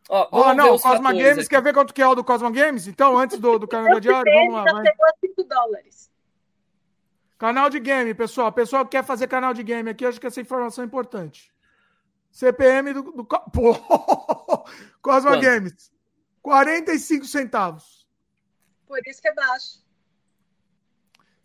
Ó, 0.08 0.48
ver 0.50 0.54
não, 0.56 0.74
os 0.74 0.82
Cosma 0.82 1.12
Games, 1.12 1.38
aqui. 1.38 1.48
quer 1.48 1.62
ver 1.62 1.72
quanto 1.72 1.94
que 1.94 2.02
é 2.02 2.06
o 2.06 2.14
do 2.14 2.24
Cosma 2.24 2.50
Games? 2.50 2.86
Então, 2.88 3.16
antes 3.18 3.38
do, 3.38 3.58
do 3.58 3.66
Canadá 3.68 3.90
Meu 3.90 4.00
Diário, 4.00 4.32
vamos 4.32 4.54
lá, 4.54 4.64
já 4.66 4.72
vai. 4.72 4.86
chegou 4.86 5.06
a 5.06 5.12
5 5.20 5.44
dólares. 5.44 6.09
Canal 7.40 7.70
de 7.70 7.80
game, 7.80 8.12
pessoal. 8.12 8.52
Pessoal 8.52 8.84
que 8.84 8.90
quer 8.90 9.02
fazer 9.02 9.26
canal 9.26 9.54
de 9.54 9.62
game 9.62 9.88
aqui, 9.88 10.04
acho 10.04 10.20
que 10.20 10.26
essa 10.26 10.42
informação 10.42 10.84
é 10.84 10.86
importante. 10.86 11.50
CPM 12.30 12.92
do. 12.92 13.02
do 13.12 13.24
Pô! 13.50 13.72
Cosma 15.00 15.30
Quanto? 15.30 15.42
Games. 15.42 15.90
45 16.42 17.24
centavos. 17.24 18.06
Por 18.86 19.00
isso 19.06 19.22
que 19.22 19.28
é 19.28 19.34
baixo. 19.34 19.82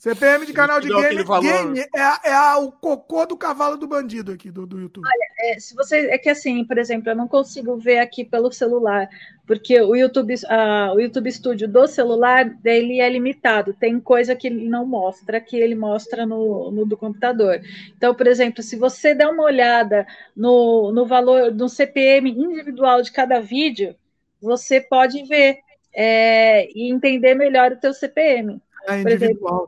CPM 0.05 0.45
de 0.45 0.53
canal 0.53 0.79
de 0.79 0.87
game. 0.87 1.23
Game 1.41 1.79
é, 1.79 2.29
é 2.29 2.33
a- 2.33 2.59
o 2.59 2.71
cocô 2.71 3.25
do 3.25 3.35
cavalo 3.35 3.75
do 3.75 3.87
bandido 3.87 4.31
aqui 4.31 4.51
do, 4.51 4.67
do 4.67 4.79
YouTube. 4.79 5.03
É, 5.39 5.59
se 5.59 5.73
você, 5.73 6.11
é 6.11 6.17
que 6.19 6.29
assim, 6.29 6.63
por 6.63 6.77
exemplo, 6.77 7.09
eu 7.09 7.15
não 7.15 7.27
consigo 7.27 7.75
ver 7.75 7.97
aqui 7.97 8.23
pelo 8.23 8.51
celular, 8.51 9.09
porque 9.47 9.81
o 9.81 9.95
YouTube, 9.95 10.35
ah, 10.47 10.91
o 10.93 10.99
YouTube 10.99 11.31
Studio 11.31 11.67
do 11.67 11.87
celular, 11.87 12.55
ele 12.63 12.99
é 12.99 13.09
limitado. 13.09 13.73
Tem 13.73 13.99
coisa 13.99 14.35
que 14.35 14.45
ele 14.45 14.69
não 14.69 14.85
mostra, 14.85 15.41
que 15.41 15.57
ele 15.57 15.73
mostra 15.73 16.23
no, 16.23 16.69
no 16.69 16.85
do 16.85 16.95
computador. 16.95 17.59
Então, 17.97 18.13
por 18.13 18.27
exemplo, 18.27 18.61
se 18.61 18.75
você 18.75 19.15
der 19.15 19.27
uma 19.27 19.43
olhada 19.43 20.05
no, 20.35 20.91
no 20.91 21.07
valor, 21.07 21.51
no 21.51 21.67
CPM 21.67 22.29
individual 22.29 23.01
de 23.01 23.11
cada 23.11 23.39
vídeo, 23.39 23.95
você 24.39 24.79
pode 24.79 25.23
ver 25.23 25.57
é, 25.91 26.69
e 26.77 26.91
entender 26.91 27.33
melhor 27.33 27.71
o 27.71 27.79
teu 27.79 27.91
CPM. 27.91 28.61
É 28.87 29.01
por 29.01 29.11
exemplo, 29.11 29.25
individual. 29.25 29.67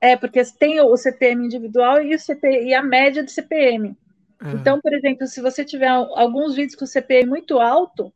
É, 0.00 0.16
porque 0.16 0.42
tem 0.58 0.80
o 0.80 0.96
CPM 0.96 1.44
individual 1.44 2.00
e, 2.02 2.14
o 2.14 2.18
CP, 2.18 2.64
e 2.64 2.74
a 2.74 2.82
média 2.82 3.22
do 3.22 3.30
CPM. 3.30 3.96
É. 4.44 4.52
Então, 4.52 4.80
por 4.80 4.92
exemplo, 4.94 5.26
se 5.26 5.40
você 5.40 5.64
tiver 5.64 5.88
alguns 5.88 6.54
vídeos 6.54 6.76
com 6.78 6.86
CPM 6.86 7.28
muito 7.28 7.58
alto, 7.58 8.12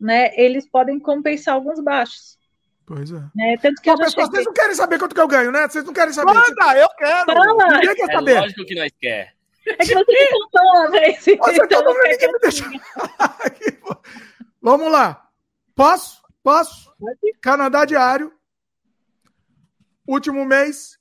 né, 0.00 0.30
eles 0.34 0.66
podem 0.66 0.98
compensar 0.98 1.54
alguns 1.54 1.78
baixos. 1.80 2.38
Pois 2.86 3.10
é. 3.10 3.20
Né? 3.34 3.56
Tanto 3.60 3.82
que 3.82 3.90
já 3.90 3.96
pessoal, 3.96 4.26
cheguei. 4.26 4.26
vocês 4.30 4.46
não 4.46 4.52
querem 4.52 4.74
saber 4.74 4.98
quanto 4.98 5.14
que 5.14 5.20
eu 5.20 5.26
ganho, 5.28 5.50
né? 5.50 5.68
Vocês 5.68 5.84
não 5.84 5.92
querem 5.92 6.14
saber. 6.14 6.32
Manda, 6.32 6.78
eu 6.78 6.88
quero! 6.90 7.26
Fala! 7.26 7.68
Ninguém 7.80 7.94
quer 7.96 8.10
É 8.10 8.12
saber. 8.14 8.40
lógico 8.40 8.64
que 8.64 8.74
nós 8.76 8.92
quer. 9.00 9.34
É 9.66 9.76
que 9.78 9.86
você 9.86 10.12
me 10.12 10.30
contou 10.30 10.62
uma 10.62 10.90
vez. 10.92 11.18
Você 11.18 11.32
então 11.32 11.68
todo 11.68 11.84
eu 11.88 11.94
mundo 11.94 12.02
quero 12.18 12.70
me 12.70 12.80
pô. 13.80 13.96
Vamos 14.62 14.92
lá. 14.92 15.28
Posso? 15.74 16.22
Posso? 16.42 16.92
Canadá 17.42 17.84
Diário. 17.84 18.32
Último 20.06 20.44
mês, 20.44 20.95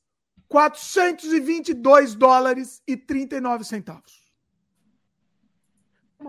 422 0.56 2.16
dólares 2.16 2.82
e 2.88 2.96
39 2.96 3.66
centavos. 3.66 4.24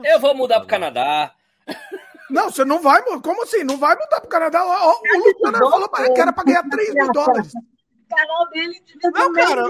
Eu 0.02 0.18
vou 0.18 0.34
mudar 0.34 0.58
pro 0.58 0.68
Canadá. 0.68 1.32
Não, 2.28 2.50
você 2.50 2.64
não 2.64 2.82
vai 2.82 3.00
mudar. 3.02 3.22
Como 3.22 3.44
assim? 3.44 3.62
Não 3.62 3.76
vai 3.78 3.94
mudar 3.94 4.20
pro 4.20 4.28
Canadá? 4.28 4.64
Ó, 4.66 4.90
O 5.00 5.18
Luciano 5.28 5.58
falou 5.70 5.88
pra- 5.88 6.12
que 6.12 6.20
era 6.20 6.32
pra 6.32 6.42
ganhar 6.42 6.68
3 6.68 6.92
mil 6.92 7.12
dólares. 7.12 7.52
O 7.54 8.14
canal 8.16 8.50
dele 8.50 8.80
ter 9.00 9.10
Não, 9.12 9.32
cara. 9.32 9.62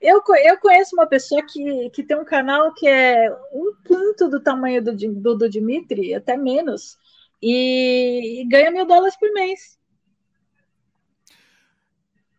eu, 0.00 0.22
eu 0.42 0.58
conheço 0.58 0.96
uma 0.96 1.06
pessoa 1.06 1.42
que, 1.42 1.90
que 1.90 2.02
tem 2.02 2.16
um 2.16 2.24
canal 2.24 2.72
que 2.72 2.88
é 2.88 3.30
um 3.52 3.74
quinto 3.84 4.30
do 4.30 4.42
tamanho 4.42 4.82
do, 4.82 4.94
do, 4.96 5.36
do 5.36 5.48
Dimitri, 5.50 6.14
até 6.14 6.34
menos, 6.34 6.96
e, 7.42 8.40
e 8.40 8.48
ganha 8.48 8.70
mil 8.70 8.86
dólares 8.86 9.16
por 9.18 9.30
mês. 9.34 9.78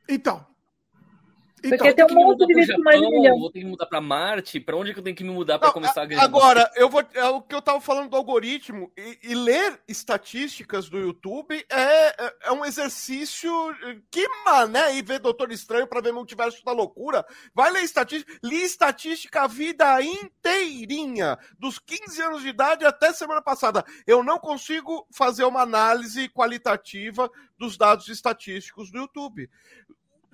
Então. 0.10 0.44
Porque 1.70 1.90
Então, 1.90 2.08
tem 2.08 2.08
Tem 2.08 2.18
um 2.18 2.28
monte 2.28 2.46
de 2.46 2.54
vídeo 2.54 2.84
mais 2.84 3.00
de 3.00 3.10
milhão. 3.10 3.40
vou 3.40 3.52
ter 3.52 3.60
que 3.60 3.66
mudar 3.66 3.86
pra 3.86 4.02
Marte. 4.02 4.60
Pra 4.60 4.76
onde 4.76 4.94
que 4.94 5.00
eu 5.00 5.04
tenho 5.04 5.16
que 5.16 5.24
me 5.24 5.32
mudar 5.32 5.60
pra 5.60 5.68
Não, 5.68 5.74
começar 5.74 6.04
a 6.04 6.06
ganhar? 6.06 6.24
Agora, 6.24 6.72
eu 6.76 6.90
vou. 6.90 7.04
É 7.14 7.26
o 7.26 7.42
que 7.42 7.56
eu 7.56 7.62
tava 7.62 7.82
falando 7.82 8.10
do 8.10 8.16
algoritmo. 8.18 8.92
E, 8.98 9.20
e 9.24 9.36
ler 9.36 9.80
estatísticas 9.88 10.90
do 10.90 10.98
YouTube 10.98 11.54
é, 11.70 12.26
é, 12.26 12.34
é 12.46 12.52
um 12.52 12.66
exercício. 12.66 13.52
Que 14.12 14.28
mané 14.46 14.96
e 14.96 15.02
ver 15.02 15.20
Doutor 15.20 15.52
Estranho 15.52 15.88
pra 15.88 16.02
ver 16.02 16.12
Multiverso 16.14 16.64
da 16.64 16.72
Loucura. 16.72 17.26
Vai 17.54 17.72
ler 17.72 17.84
estatística. 17.84 18.32
Li 18.44 18.64
estatística 18.64 19.42
a 19.44 19.48
vida 19.48 20.02
inteirinha. 20.02 21.38
Dos 21.60 21.80
15 21.80 22.22
anos 22.22 22.42
de 22.42 22.50
idade 22.50 22.86
até 22.86 23.14
semana 23.14 23.42
passada. 23.42 23.84
Eu 24.06 24.24
não 24.24 24.38
consigo 24.40 25.08
fazer 25.12 25.44
uma 25.46 25.62
análise 25.62 26.30
qualitativa 26.30 27.30
dos 27.58 27.78
dados 27.78 28.08
estatísticos 28.08 28.92
do 28.92 29.00
YouTube. 29.00 29.50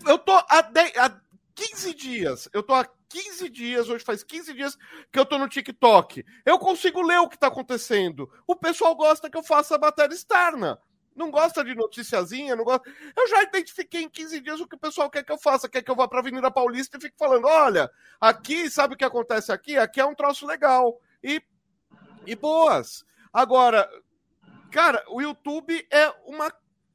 Eu 0.05 0.17
tô 0.17 0.33
há, 0.49 0.61
10, 0.61 0.97
há 0.97 1.07
15 1.55 1.93
dias. 1.93 2.49
Eu 2.53 2.63
tô 2.63 2.73
há 2.73 2.87
15 3.09 3.49
dias, 3.49 3.89
hoje 3.89 4.03
faz 4.03 4.23
15 4.23 4.53
dias 4.53 4.77
que 5.11 5.19
eu 5.19 5.25
tô 5.25 5.37
no 5.37 5.47
TikTok. 5.47 6.25
Eu 6.45 6.57
consigo 6.57 7.01
ler 7.01 7.19
o 7.19 7.29
que 7.29 7.37
tá 7.37 7.47
acontecendo. 7.47 8.29
O 8.47 8.55
pessoal 8.55 8.95
gosta 8.95 9.29
que 9.29 9.37
eu 9.37 9.43
faça 9.43 9.77
matéria 9.77 10.13
externa. 10.13 10.79
Não 11.15 11.29
gosta 11.29 11.63
de 11.63 11.75
noticiazinha, 11.75 12.55
não 12.55 12.63
gosta. 12.63 12.89
Eu 13.15 13.27
já 13.27 13.43
identifiquei 13.43 14.01
em 14.01 14.09
15 14.09 14.39
dias 14.41 14.59
o 14.59 14.67
que 14.67 14.75
o 14.75 14.79
pessoal 14.79 15.09
quer 15.09 15.23
que 15.23 15.31
eu 15.31 15.37
faça. 15.37 15.69
Quer 15.69 15.83
que 15.83 15.91
eu 15.91 15.95
vá 15.95 16.07
pra 16.07 16.19
Avenida 16.19 16.49
Paulista 16.49 16.97
e 16.97 17.01
fique 17.01 17.15
falando: 17.17 17.45
olha, 17.45 17.89
aqui, 18.19 18.69
sabe 18.69 18.95
o 18.95 18.97
que 18.97 19.05
acontece 19.05 19.51
aqui? 19.51 19.77
Aqui 19.77 20.01
é 20.01 20.05
um 20.05 20.15
troço 20.15 20.47
legal. 20.47 20.99
E, 21.23 21.41
e 22.25 22.35
boas. 22.35 23.05
Agora, 23.31 23.87
cara, 24.71 25.03
o 25.07 25.21
YouTube 25.21 25.87
é 25.91 26.09
uma 26.25 26.51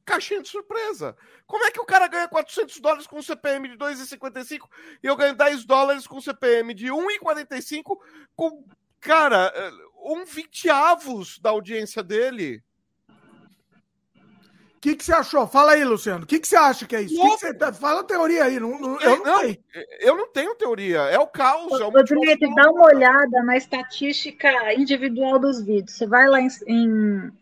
caixinha 0.08 0.40
de 0.40 0.48
surpresa. 0.48 1.14
Como 1.46 1.64
é 1.64 1.70
que 1.70 1.80
o 1.80 1.84
cara 1.84 2.08
ganha 2.08 2.26
400 2.26 2.80
dólares 2.80 3.06
com 3.06 3.18
um 3.18 3.22
CPM 3.22 3.68
de 3.68 3.76
2,55 3.76 4.66
e 5.02 5.06
eu 5.06 5.14
ganho 5.14 5.34
10 5.34 5.66
dólares 5.66 6.06
com 6.06 6.16
um 6.16 6.20
CPM 6.20 6.72
de 6.72 6.86
1,45 6.86 7.98
com, 8.34 8.64
cara, 9.00 9.52
eh, 9.54 9.70
um 10.02 10.24
vinteavos 10.24 11.38
da 11.38 11.50
audiência 11.50 12.02
dele? 12.02 12.62
O 14.76 14.80
que, 14.80 14.94
que 14.94 15.04
você 15.04 15.12
achou? 15.12 15.44
Fala 15.46 15.72
aí, 15.72 15.84
Luciano. 15.84 16.22
O 16.22 16.26
que, 16.26 16.38
que 16.38 16.46
você 16.46 16.56
acha 16.56 16.86
que 16.86 16.94
é 16.94 17.02
isso? 17.02 17.16
Que 17.16 17.20
que 17.20 17.38
você... 17.38 17.52
tá, 17.52 17.72
Fala 17.72 18.00
a 18.00 18.04
teoria 18.04 18.44
aí. 18.44 18.60
Não, 18.60 18.78
não, 18.78 19.00
eu, 19.00 19.24
não, 19.24 19.40
sei. 19.40 19.60
eu 19.98 20.16
não 20.16 20.28
tenho 20.28 20.54
teoria. 20.54 21.00
É 21.00 21.18
o 21.18 21.26
caos. 21.26 21.80
É 21.80 21.84
o 21.84 22.02
Dimitri, 22.04 22.54
dá 22.54 22.70
uma 22.70 22.86
olhada 22.86 23.42
na 23.42 23.56
estatística 23.56 24.72
individual 24.74 25.40
dos 25.40 25.60
vídeos. 25.60 25.96
Você 25.96 26.06
vai 26.06 26.28
lá 26.28 26.40
em, 26.40 26.48
em 26.68 27.32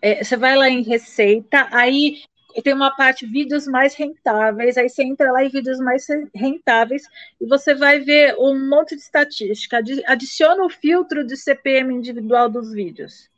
é, 0.00 0.22
você 0.22 0.36
vai 0.36 0.56
lá 0.56 0.68
em 0.68 0.82
receita, 0.82 1.68
aí 1.70 2.22
tem 2.62 2.74
uma 2.74 2.94
parte 2.94 3.26
vídeos 3.26 3.66
mais 3.66 3.94
rentáveis, 3.94 4.76
aí 4.76 4.88
você 4.88 5.02
entra 5.02 5.30
lá 5.30 5.44
em 5.44 5.48
vídeos 5.48 5.78
mais 5.78 6.06
rentáveis 6.34 7.02
e 7.40 7.46
você 7.46 7.74
vai 7.74 8.00
ver 8.00 8.34
um 8.38 8.68
monte 8.68 8.96
de 8.96 9.02
estatística. 9.02 9.80
Adiciona 10.06 10.64
o 10.64 10.70
filtro 10.70 11.24
de 11.24 11.36
CPM 11.36 11.94
individual 11.94 12.48
dos 12.48 12.72
vídeos. 12.72 13.28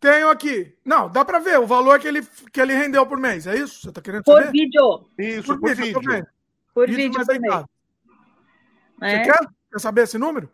Tenho 0.00 0.28
aqui. 0.28 0.74
Não, 0.84 1.08
dá 1.08 1.24
para 1.24 1.38
ver 1.38 1.60
o 1.60 1.66
valor 1.66 2.00
que 2.00 2.08
ele, 2.08 2.22
que 2.52 2.60
ele 2.60 2.74
rendeu 2.74 3.06
por 3.06 3.18
mês, 3.18 3.46
é 3.46 3.56
isso? 3.56 3.82
Você 3.82 3.88
está 3.88 4.02
querendo 4.02 4.24
saber? 4.24 4.44
Por 4.44 4.52
vídeo. 4.52 5.08
Isso, 5.16 5.46
por, 5.46 5.60
por 5.60 5.74
vídeo. 5.76 6.00
vídeo. 6.00 6.26
Por 6.74 6.88
vídeo, 6.88 7.04
vídeo 7.04 7.26
por 7.26 7.40
mês. 7.40 7.64
É? 9.00 9.24
Você 9.24 9.30
quer? 9.30 9.48
Quer 9.72 9.78
saber 9.78 10.02
esse 10.02 10.18
número? 10.18 10.50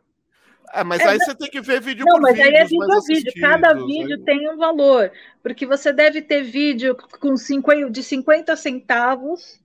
É, 0.72 0.84
mas 0.84 1.00
é, 1.00 1.08
aí 1.08 1.18
você 1.18 1.34
tem 1.34 1.50
que 1.50 1.60
ver 1.60 1.80
vídeo 1.80 2.04
não, 2.06 2.14
por 2.14 2.22
mas 2.22 2.36
vídeo. 2.36 2.48
Aí 2.48 2.54
é 2.54 2.64
vídeo 2.64 2.92
a 2.92 3.00
vídeo. 3.00 3.32
Cada 3.40 3.74
vídeo 3.74 4.16
aí... 4.16 4.24
tem 4.24 4.50
um 4.50 4.56
valor. 4.56 5.10
Porque 5.42 5.66
você 5.66 5.92
deve 5.92 6.22
ter 6.22 6.42
vídeo 6.42 6.96
com 7.20 7.36
50, 7.36 7.90
de 7.90 8.02
50 8.02 8.56
centavos, 8.56 9.60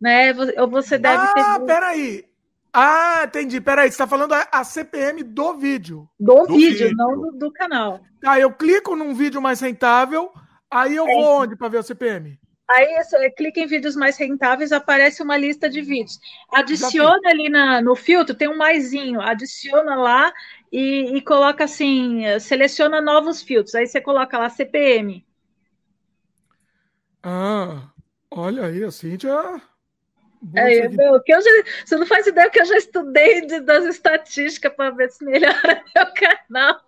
né? 0.00 0.32
Ou 0.58 0.68
você 0.68 0.98
deve 0.98 1.22
ah, 1.22 1.34
ter. 1.34 1.40
Ah, 1.40 1.60
peraí. 1.60 2.24
Ah, 2.72 3.22
entendi. 3.24 3.60
Peraí, 3.60 3.88
você 3.88 3.94
está 3.94 4.06
falando 4.06 4.32
a 4.32 4.64
CPM 4.64 5.22
do 5.22 5.54
vídeo. 5.54 6.08
Do, 6.18 6.46
do 6.46 6.54
vídeo, 6.54 6.88
vídeo, 6.88 6.96
não 6.96 7.20
do, 7.20 7.38
do, 7.38 7.52
canal. 7.52 8.00
Tá, 8.20 8.40
eu 8.40 8.52
clico 8.52 8.96
num 8.96 9.14
vídeo 9.14 9.40
mais 9.40 9.60
rentável, 9.60 10.32
aí 10.68 10.96
eu 10.96 11.08
é 11.08 11.14
vou 11.14 11.42
onde 11.42 11.56
para 11.56 11.68
ver 11.68 11.78
o 11.78 11.82
CPM? 11.84 12.36
Aí 12.68 12.94
você 12.96 13.30
clica 13.30 13.60
em 13.60 13.66
vídeos 13.66 13.94
mais 13.94 14.16
rentáveis, 14.16 14.72
aparece 14.72 15.22
uma 15.22 15.36
lista 15.36 15.68
de 15.68 15.82
vídeos. 15.82 16.18
Adiciona 16.50 17.28
ali 17.28 17.50
na, 17.50 17.82
no 17.82 17.94
filtro, 17.94 18.34
tem 18.34 18.48
um 18.48 18.56
maisinho, 18.56 19.20
adiciona 19.20 19.94
lá 19.94 20.32
e, 20.72 21.16
e, 21.16 21.20
coloca 21.20 21.64
assim, 21.64 22.22
seleciona 22.40 23.02
novos 23.02 23.42
filtros. 23.42 23.74
Aí 23.74 23.86
você 23.86 24.00
coloca 24.00 24.38
lá 24.38 24.48
CPM. 24.48 25.24
Ah, 27.22 27.90
olha 28.30 28.66
aí, 28.66 28.82
a 28.82 28.90
Cíntia. 28.90 29.60
É, 30.54 30.88
meu, 30.88 31.22
que 31.22 31.32
eu 31.32 31.40
já, 31.40 31.50
você 31.84 31.96
não 31.96 32.06
faz 32.06 32.26
ideia 32.26 32.50
que 32.50 32.60
eu 32.60 32.66
já 32.66 32.76
estudei 32.76 33.46
de, 33.46 33.60
das 33.60 33.84
estatísticas 33.86 34.74
para 34.74 34.90
ver 34.90 35.10
se 35.10 35.24
melhora 35.24 35.82
meu 35.96 36.06
canal. 36.14 36.80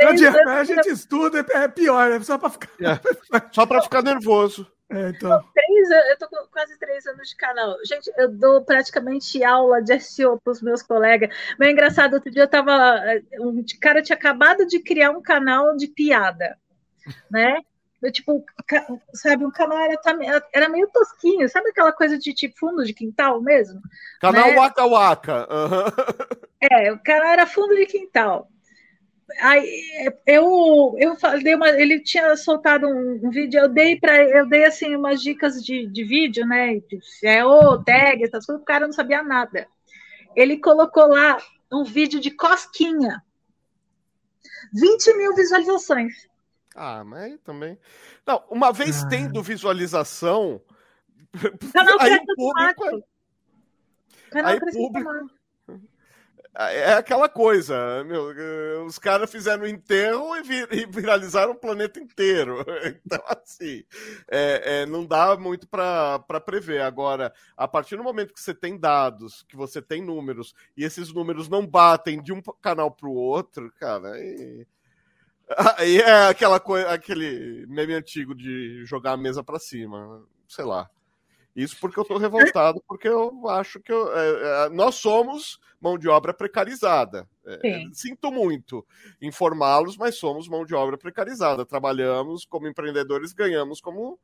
Não 0.00 0.08
adianta, 0.08 0.50
a 0.50 0.64
gente 0.64 0.88
estuda, 0.88 1.44
é 1.50 1.68
pior, 1.68 2.10
é 2.10 2.20
só 2.20 2.38
para 2.38 2.50
ficar. 2.50 2.68
É, 2.80 3.00
só 3.52 3.66
para 3.66 3.82
ficar 3.82 4.02
nervoso. 4.02 4.70
É, 4.90 5.08
então. 5.08 5.42
três, 5.54 5.90
eu 6.10 6.18
tô 6.18 6.28
com 6.28 6.46
quase 6.52 6.78
três 6.78 7.06
anos 7.06 7.30
de 7.30 7.36
canal. 7.36 7.74
Gente, 7.84 8.12
eu 8.18 8.30
dou 8.30 8.62
praticamente 8.62 9.42
aula 9.42 9.80
de 9.80 9.98
SEO 9.98 10.38
para 10.38 10.52
os 10.52 10.60
meus 10.60 10.82
colegas. 10.82 11.34
Mas 11.58 11.68
é 11.68 11.72
engraçado, 11.72 12.14
outro 12.14 12.30
dia 12.30 12.42
eu 12.42 12.48
tava. 12.48 13.00
Um 13.40 13.64
cara 13.80 14.02
tinha 14.02 14.16
acabado 14.16 14.66
de 14.66 14.80
criar 14.80 15.10
um 15.10 15.22
canal 15.22 15.74
de 15.76 15.88
piada, 15.88 16.58
né? 17.30 17.58
Eu, 18.02 18.10
tipo, 18.10 18.44
sabe, 19.14 19.44
o 19.44 19.52
canal 19.52 19.78
era, 19.78 20.44
era 20.52 20.68
meio 20.68 20.88
tosquinho, 20.88 21.48
sabe 21.48 21.68
aquela 21.68 21.92
coisa 21.92 22.18
de 22.18 22.34
tipo 22.34 22.58
fundo 22.58 22.84
de 22.84 22.92
quintal 22.92 23.40
mesmo? 23.40 23.80
Canal 24.20 24.48
né? 24.48 24.56
Waka 24.56 24.86
Waka. 24.86 25.48
Uhum. 25.50 26.42
É, 26.60 26.92
o 26.92 26.98
canal 26.98 27.28
era 27.28 27.46
fundo 27.46 27.74
de 27.74 27.86
quintal. 27.86 28.48
Aí 29.40 30.12
eu, 30.26 30.94
eu 30.98 31.16
dei 31.42 31.54
uma, 31.54 31.70
ele 31.70 32.00
tinha 32.00 32.36
soltado 32.36 32.86
um, 32.86 33.20
um 33.24 33.30
vídeo, 33.30 33.60
eu 33.60 33.68
dei 33.68 33.98
para 33.98 34.22
eu 34.22 34.46
dei 34.48 34.64
assim 34.64 34.94
umas 34.94 35.22
dicas 35.22 35.62
de, 35.64 35.86
de 35.86 36.04
vídeo, 36.04 36.46
né? 36.46 36.80
De 36.88 37.00
SEO, 37.00 37.82
tag, 37.84 38.22
essas 38.22 38.44
coisas, 38.44 38.62
o 38.62 38.64
cara 38.66 38.86
não 38.86 38.92
sabia 38.92 39.22
nada. 39.22 39.66
Ele 40.36 40.58
colocou 40.58 41.06
lá 41.06 41.38
um 41.72 41.84
vídeo 41.84 42.20
de 42.20 42.30
cosquinha. 42.30 43.22
20 44.72 45.16
mil 45.16 45.34
visualizações. 45.34 46.31
Ah, 46.74 47.04
mas 47.04 47.38
também. 47.40 47.78
Não, 48.26 48.42
uma 48.50 48.72
vez 48.72 49.02
ah. 49.02 49.08
tendo 49.08 49.42
visualização. 49.42 50.60
Canal 51.72 52.00
aí 52.00 52.18
público. 52.36 53.04
Canal 54.30 54.52
aí 54.52 54.60
público. 54.60 55.30
É 56.54 56.92
aquela 56.92 57.30
coisa, 57.30 58.04
meu, 58.04 58.84
os 58.84 58.98
caras 58.98 59.30
fizeram 59.30 59.62
o 59.62 59.66
enterro 59.66 60.36
e, 60.36 60.42
vir, 60.42 60.68
e, 60.70 60.84
viralizaram 60.84 61.52
o 61.52 61.58
planeta 61.58 61.98
inteiro. 61.98 62.62
Então, 63.04 63.22
assim, 63.28 63.82
é, 64.30 64.82
é, 64.82 64.86
não 64.86 65.06
dá 65.06 65.34
muito 65.34 65.66
para 65.66 66.18
prever. 66.44 66.82
Agora, 66.82 67.32
a 67.56 67.66
partir 67.66 67.96
do 67.96 68.04
momento 68.04 68.34
que 68.34 68.40
você 68.40 68.54
tem 68.54 68.78
dados, 68.78 69.42
que 69.48 69.56
você 69.56 69.80
tem 69.80 70.02
números, 70.02 70.54
e 70.76 70.84
esses 70.84 71.10
números 71.10 71.48
não 71.48 71.66
batem 71.66 72.22
de 72.22 72.34
um 72.34 72.42
canal 72.60 72.90
para 72.90 73.08
o 73.08 73.14
outro, 73.14 73.72
cara, 73.78 74.12
aí. 74.12 74.66
Aí 75.76 75.96
é 76.00 76.28
aquela 76.28 76.58
coisa, 76.60 76.88
aquele 76.90 77.66
meme 77.66 77.94
antigo 77.94 78.34
de 78.34 78.84
jogar 78.84 79.12
a 79.12 79.16
mesa 79.16 79.42
para 79.42 79.58
cima, 79.58 80.24
sei 80.48 80.64
lá. 80.64 80.88
Isso 81.54 81.76
porque 81.80 82.00
eu 82.00 82.04
tô 82.04 82.16
revoltado, 82.16 82.82
porque 82.88 83.06
eu 83.06 83.48
acho 83.48 83.78
que 83.78 83.92
eu, 83.92 84.16
é, 84.16 84.66
é, 84.66 84.68
nós 84.70 84.94
somos 84.94 85.58
mão 85.80 85.98
de 85.98 86.08
obra 86.08 86.32
precarizada. 86.32 87.28
É, 87.44 87.84
sinto 87.92 88.30
muito 88.30 88.86
informá-los, 89.20 89.96
mas 89.96 90.16
somos 90.16 90.48
mão 90.48 90.64
de 90.64 90.74
obra 90.74 90.96
precarizada. 90.96 91.66
Trabalhamos 91.66 92.46
como 92.46 92.68
empreendedores, 92.68 93.32
ganhamos 93.32 93.80
como 93.80 94.18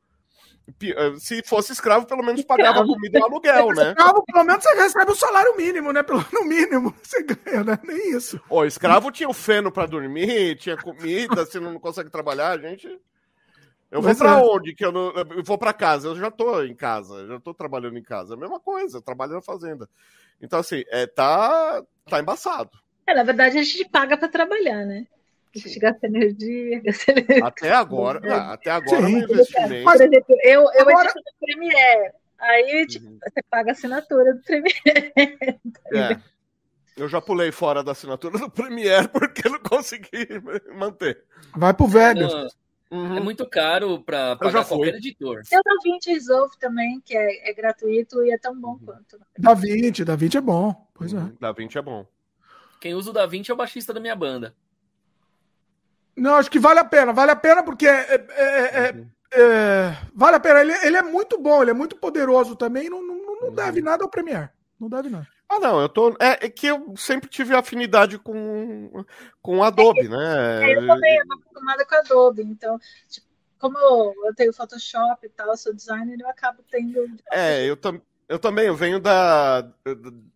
se 1.19 1.43
fosse 1.43 1.71
escravo, 1.71 2.05
pelo 2.05 2.23
menos 2.23 2.43
pagava 2.43 2.85
comida 2.85 3.19
e 3.19 3.21
aluguel, 3.21 3.67
né? 3.69 3.89
Escravo, 3.89 4.23
pelo 4.23 4.43
menos 4.43 4.63
você 4.63 4.75
recebe 4.75 5.11
o 5.11 5.15
salário 5.15 5.55
mínimo, 5.57 5.91
né? 5.91 6.03
Pelo 6.03 6.25
no 6.31 6.45
mínimo 6.45 6.93
você 7.01 7.23
ganha, 7.23 7.63
né? 7.63 7.79
Nem 7.83 8.15
isso. 8.15 8.39
O 8.49 8.63
escravo 8.65 9.11
tinha 9.11 9.29
o 9.29 9.33
feno 9.33 9.71
para 9.71 9.85
dormir, 9.85 10.57
tinha 10.57 10.77
comida, 10.77 11.45
se 11.45 11.59
não 11.59 11.79
consegue 11.79 12.09
trabalhar, 12.09 12.51
a 12.51 12.57
gente. 12.57 12.87
Eu 13.91 14.01
vou 14.01 14.15
para 14.15 14.39
é. 14.39 14.43
onde? 14.43 14.75
Que 14.75 14.85
eu, 14.85 14.91
não... 14.91 15.11
eu 15.11 15.43
vou 15.43 15.57
para 15.57 15.73
casa. 15.73 16.09
Eu 16.09 16.15
já 16.15 16.29
tô 16.29 16.63
em 16.63 16.75
casa, 16.75 17.25
já 17.27 17.39
tô 17.39 17.53
trabalhando 17.53 17.97
em 17.97 18.03
casa. 18.03 18.35
A 18.35 18.37
mesma 18.37 18.59
coisa, 18.59 19.01
trabalho 19.01 19.33
na 19.33 19.41
fazenda. 19.41 19.89
Então, 20.41 20.59
assim, 20.59 20.83
é, 20.89 21.07
tá, 21.07 21.83
tá 22.07 22.19
embaçado. 22.19 22.71
É, 23.07 23.13
na 23.13 23.23
verdade, 23.23 23.57
a 23.57 23.63
gente 23.63 23.89
paga 23.89 24.15
para 24.17 24.27
trabalhar, 24.27 24.85
né? 24.85 25.07
A 25.55 25.59
gente 25.59 25.79
gasta 25.79 26.05
energia. 26.05 26.81
Até 27.43 27.71
agora, 27.71 28.25
é. 28.25 28.33
até 28.33 28.71
agora 28.71 29.05
Sim. 29.05 29.17
investimento. 29.17 29.83
Por 29.83 29.95
exemplo, 29.95 30.35
eu, 30.43 30.61
eu 30.61 30.81
agora... 30.81 31.09
edito 31.09 31.19
no 31.19 31.45
Premiere. 31.45 32.13
Aí 32.39 32.87
tipo, 32.87 33.07
uhum. 33.07 33.19
você 33.21 33.43
paga 33.49 33.71
a 33.71 33.73
assinatura 33.73 34.33
do 34.33 34.41
Premiere. 34.43 35.59
É. 35.93 36.19
Eu 36.95 37.07
já 37.07 37.21
pulei 37.21 37.51
fora 37.51 37.81
da 37.81 37.93
assinatura 37.93 38.37
do 38.37 38.49
Premiere 38.49 39.07
porque 39.09 39.47
não 39.47 39.59
consegui 39.59 40.27
manter. 40.75 41.23
Vai 41.55 41.73
pro 41.73 41.87
Vegas. 41.87 42.31
Uhum. 42.91 43.17
É 43.17 43.19
muito 43.19 43.47
caro 43.47 44.01
para 44.01 44.35
pagar 44.35 44.65
qualquer 44.65 44.95
editor. 44.95 45.43
Tem 45.47 45.59
o 45.59 45.63
DaVinci 45.63 46.11
Resolve 46.11 46.57
também, 46.59 46.99
que 47.05 47.15
é, 47.15 47.49
é, 47.49 47.53
gratuito 47.53 48.23
e 48.23 48.31
é 48.31 48.37
tão 48.37 48.59
bom 48.59 48.71
uhum. 48.71 48.79
quanto. 48.79 49.19
DaVinci, 49.37 50.03
DaVinci 50.03 50.37
é 50.37 50.41
bom. 50.41 50.87
Pois 50.93 51.13
uhum. 51.13 51.27
é. 51.27 51.31
DaVinci 51.39 51.77
é 51.77 51.81
bom. 51.81 52.05
Quem 52.81 52.95
usa 52.95 53.11
o 53.11 53.13
DaVinci 53.13 53.51
é 53.51 53.53
o 53.53 53.57
baixista 53.57 53.93
da 53.93 53.99
minha 53.99 54.15
banda. 54.15 54.55
Não, 56.15 56.35
acho 56.35 56.51
que 56.51 56.59
vale 56.59 56.79
a 56.79 56.85
pena. 56.85 57.13
Vale 57.13 57.31
a 57.31 57.35
pena 57.35 57.63
porque 57.63 57.87
é, 57.87 58.27
é, 58.29 58.87
é, 58.87 58.91
uhum. 58.91 59.07
é 59.31 59.97
vale 60.13 60.35
a 60.35 60.39
pena. 60.39 60.61
Ele, 60.61 60.73
ele, 60.85 60.97
é 60.97 61.01
muito 61.01 61.39
bom, 61.39 61.61
ele 61.61 61.71
é 61.71 61.73
muito 61.73 61.95
poderoso 61.95 62.55
também. 62.55 62.89
Não, 62.89 63.01
não, 63.01 63.41
não 63.41 63.53
deve 63.53 63.79
uhum. 63.79 63.85
nada 63.85 64.03
ao 64.03 64.09
Premiere. 64.09 64.49
Não 64.79 64.89
deve 64.89 65.09
nada. 65.09 65.27
Ah, 65.49 65.59
não, 65.59 65.81
eu 65.81 65.89
tô. 65.89 66.09
É, 66.19 66.45
é, 66.45 66.49
que 66.49 66.67
eu 66.67 66.93
sempre 66.95 67.27
tive 67.27 67.55
afinidade 67.55 68.19
com, 68.19 69.03
com 69.41 69.63
Adobe, 69.63 70.07
né? 70.07 70.71
É, 70.71 70.77
eu 70.77 70.85
também, 70.85 71.17
eu 71.17 71.27
tô 71.27 71.33
acostumada 71.33 71.85
com 71.85 71.95
Adobe, 71.95 72.43
então, 72.43 72.79
tipo, 73.09 73.27
como 73.57 73.77
eu 73.77 74.33
tenho 74.35 74.53
Photoshop 74.53 75.25
e 75.25 75.29
tal, 75.29 75.57
sou 75.57 75.73
designer, 75.73 76.19
eu 76.19 76.29
acabo 76.29 76.63
tendo. 76.69 76.99
É, 77.31 77.65
eu, 77.65 77.75
tam, 77.75 77.99
eu 78.27 78.37
também, 78.37 78.67
eu 78.67 78.75
venho 78.75 78.99
da, 78.99 79.61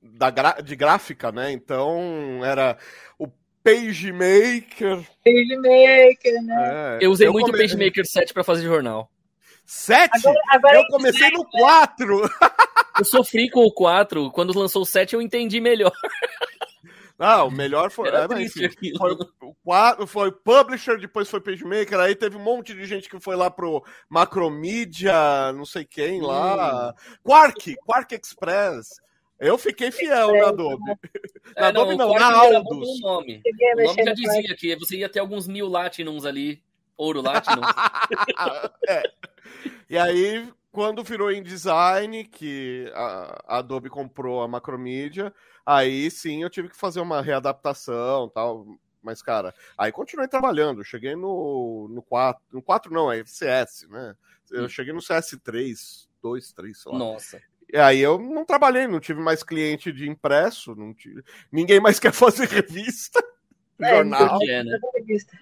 da, 0.01 0.29
da, 0.31 0.51
de 0.61 0.75
gráfica, 0.75 1.31
né? 1.31 1.51
Então 1.51 2.43
era 2.43 2.75
o 3.17 3.27
PageMaker. 3.63 5.03
PageMaker, 5.23 6.43
né? 6.43 6.97
É, 6.99 7.05
eu 7.05 7.11
usei 7.11 7.27
eu 7.27 7.33
muito 7.33 7.47
o 7.47 7.51
come... 7.51 7.63
PageMaker 7.63 8.05
7 8.05 8.33
para 8.33 8.43
fazer 8.43 8.63
jornal. 8.63 9.09
7? 9.65 10.11
Agora, 10.17 10.39
agora 10.49 10.77
eu 10.77 10.85
comecei 10.87 11.29
no 11.29 11.45
4. 11.45 12.29
Eu 12.99 13.05
sofri 13.05 13.49
com 13.49 13.61
o 13.61 13.73
4. 13.73 14.29
Quando 14.31 14.57
lançou 14.57 14.81
o 14.81 14.85
7, 14.85 15.13
eu 15.13 15.21
entendi 15.21 15.59
melhor. 15.59 15.93
Ah, 17.17 17.43
o 17.43 17.51
melhor 17.51 17.89
foi. 17.89 18.09
Era 18.09 18.23
é, 18.23 18.27
mas, 18.27 18.55
enfim, 18.57 18.91
foi, 18.97 20.07
foi 20.07 20.31
publisher, 20.31 20.99
depois 20.99 21.29
foi 21.29 21.39
pagemaker, 21.39 21.99
aí 21.99 22.15
teve 22.15 22.35
um 22.35 22.43
monte 22.43 22.73
de 22.73 22.85
gente 22.85 23.09
que 23.09 23.19
foi 23.19 23.35
lá 23.35 23.49
pro 23.49 23.83
Macromedia, 24.09 25.53
não 25.53 25.65
sei 25.65 25.85
quem 25.85 26.21
lá. 26.21 26.93
Quark, 27.23 27.75
Quark 27.85 28.15
Express. 28.15 28.87
Eu 29.39 29.57
fiquei 29.57 29.91
fiel 29.91 30.31
na 30.33 30.47
Adobe. 30.49 30.83
Na 31.57 31.67
É, 31.67 31.71
não, 31.73 31.81
Adobe 31.81 31.93
o 31.93 31.97
não, 31.97 32.13
na 32.13 32.33
Aldus. 32.33 32.63
pelo 32.63 32.99
nome. 32.99 33.41
O 33.45 33.83
nome 33.83 34.03
já 34.03 34.09
no 34.11 34.15
dizia 34.15 34.55
que 34.55 34.75
você 34.75 34.97
ia 34.97 35.09
ter 35.09 35.19
alguns 35.19 35.47
mil 35.47 35.67
Latinums 35.67 36.25
ali, 36.25 36.63
ouro 36.97 37.21
Latinum. 37.21 37.61
É. 38.87 39.03
E 39.89 39.97
aí, 39.97 40.49
quando 40.71 41.03
virou 41.03 41.31
InDesign, 41.31 42.23
que 42.25 42.89
a 42.95 43.43
a 43.47 43.57
Adobe 43.59 43.89
comprou 43.89 44.41
a 44.41 44.47
Macromedia, 44.47 45.33
aí 45.65 46.09
sim 46.09 46.41
eu 46.43 46.49
tive 46.49 46.69
que 46.69 46.77
fazer 46.77 47.01
uma 47.01 47.21
readaptação 47.21 48.29
tal. 48.29 48.65
Mas, 49.01 49.21
cara, 49.21 49.53
aí 49.77 49.91
continuei 49.91 50.29
trabalhando. 50.29 50.83
Cheguei 50.83 51.13
no, 51.15 51.89
no 51.91 52.01
4. 52.01 52.41
No 52.53 52.61
4 52.61 52.91
não, 52.93 53.11
é 53.11 53.21
CS, 53.25 53.85
né? 53.89 54.15
Eu 54.49 54.63
Hum. 54.63 54.69
cheguei 54.69 54.93
no 54.93 55.01
CS3, 55.01 56.07
2, 56.21 56.53
3, 56.53 56.77
sei 56.81 56.91
lá. 56.91 56.97
Nossa. 56.97 57.41
E 57.73 57.77
aí 57.79 57.99
eu 58.01 58.19
não 58.19 58.45
trabalhei, 58.45 58.85
não 58.87 58.99
tive 58.99 59.19
mais 59.19 59.41
cliente 59.41 59.91
de 59.91 60.07
impresso, 60.07 60.75
não 60.75 60.93
tive... 60.93 61.23
ninguém 61.51 61.79
mais 61.79 61.97
quer 61.99 62.13
fazer 62.13 62.47
revista, 62.47 63.19
É, 63.81 63.95
jornal. 63.95 64.37
que 64.37 64.49
é, 64.51 64.63
né? 64.63 64.77
Revista. 64.95 65.35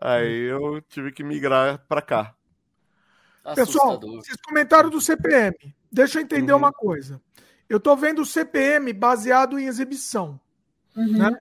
Aí 0.00 0.50
eu 0.50 0.82
tive 0.88 1.12
que 1.12 1.22
migrar 1.22 1.84
pra 1.88 2.02
cá. 2.02 2.34
Pessoal, 3.54 3.90
Assustador. 3.92 4.16
vocês 4.16 4.36
comentaram 4.42 4.90
do 4.90 5.00
CPM. 5.00 5.54
Deixa 5.90 6.18
eu 6.18 6.22
entender 6.22 6.50
Uhum. 6.52 6.58
uma 6.58 6.72
coisa. 6.72 7.20
Eu 7.68 7.78
tô 7.78 7.94
vendo 7.96 8.22
o 8.22 8.26
CPM 8.26 8.92
baseado 8.92 9.56
em 9.58 9.66
exibição. 9.66 10.40
Uhum. 10.96 11.16
Né? 11.16 11.38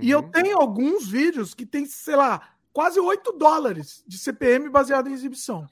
E 0.00 0.10
eu 0.10 0.20
Uhum. 0.20 0.30
tenho 0.30 0.58
alguns 0.58 1.08
vídeos 1.08 1.54
que 1.54 1.66
tem, 1.66 1.86
sei 1.86 2.14
lá, 2.14 2.54
quase 2.72 3.00
8 3.00 3.32
dólares 3.32 4.04
de 4.06 4.16
CPM 4.16 4.68
baseado 4.68 5.08
em 5.08 5.12
exibição. 5.12 5.66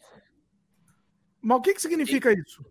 Mas 1.41 1.59
o 1.59 1.61
que, 1.61 1.75
que 1.75 1.81
significa 1.83 2.33
isso? 2.33 2.65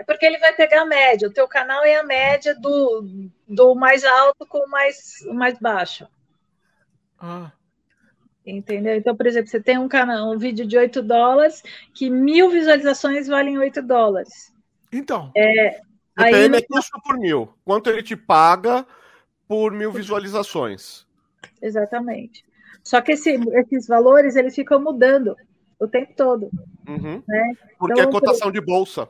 É 0.00 0.04
porque 0.04 0.24
ele 0.24 0.38
vai 0.38 0.54
pegar 0.54 0.80
a 0.80 0.86
média. 0.86 1.28
O 1.28 1.32
teu 1.32 1.46
canal 1.46 1.84
é 1.84 1.96
a 1.96 2.02
média 2.02 2.54
do, 2.54 3.04
do 3.46 3.74
mais 3.74 4.02
alto 4.02 4.46
com 4.46 4.58
o 4.64 4.70
mais, 4.70 5.20
o 5.28 5.34
mais 5.34 5.58
baixo. 5.58 6.08
Ah, 7.20 7.52
Entendeu? 8.46 8.96
Então, 8.96 9.14
por 9.14 9.26
exemplo, 9.26 9.50
você 9.50 9.60
tem 9.60 9.76
um 9.76 9.86
canal, 9.86 10.32
um 10.32 10.38
vídeo 10.38 10.66
de 10.66 10.76
8 10.78 11.02
dólares, 11.02 11.62
que 11.94 12.08
mil 12.08 12.48
visualizações 12.50 13.28
valem 13.28 13.58
8 13.58 13.82
dólares. 13.82 14.50
então, 14.90 15.30
Aí 16.16 16.32
CPM 16.32 16.48
no- 16.48 16.56
é 16.56 16.62
custo 16.62 16.98
por 17.04 17.18
mil. 17.18 17.54
Quanto 17.64 17.90
ele 17.90 18.02
te 18.02 18.16
paga 18.16 18.86
por 19.46 19.70
mil 19.72 19.92
visualizações? 19.92 21.06
Exatamente. 21.60 22.42
Só 22.82 23.02
que 23.02 23.12
esse- 23.12 23.38
esses 23.52 23.86
valores 23.86 24.34
eles 24.34 24.54
ficam 24.54 24.80
mudando 24.80 25.36
o 25.78 25.86
tempo 25.86 26.14
todo. 26.16 26.50
Uhum. 26.88 27.22
Né? 27.28 27.52
Porque 27.78 27.92
Então, 28.00 28.08
é 28.08 28.12
cotação 28.12 28.50
de 28.50 28.60
bolsa. 28.62 29.06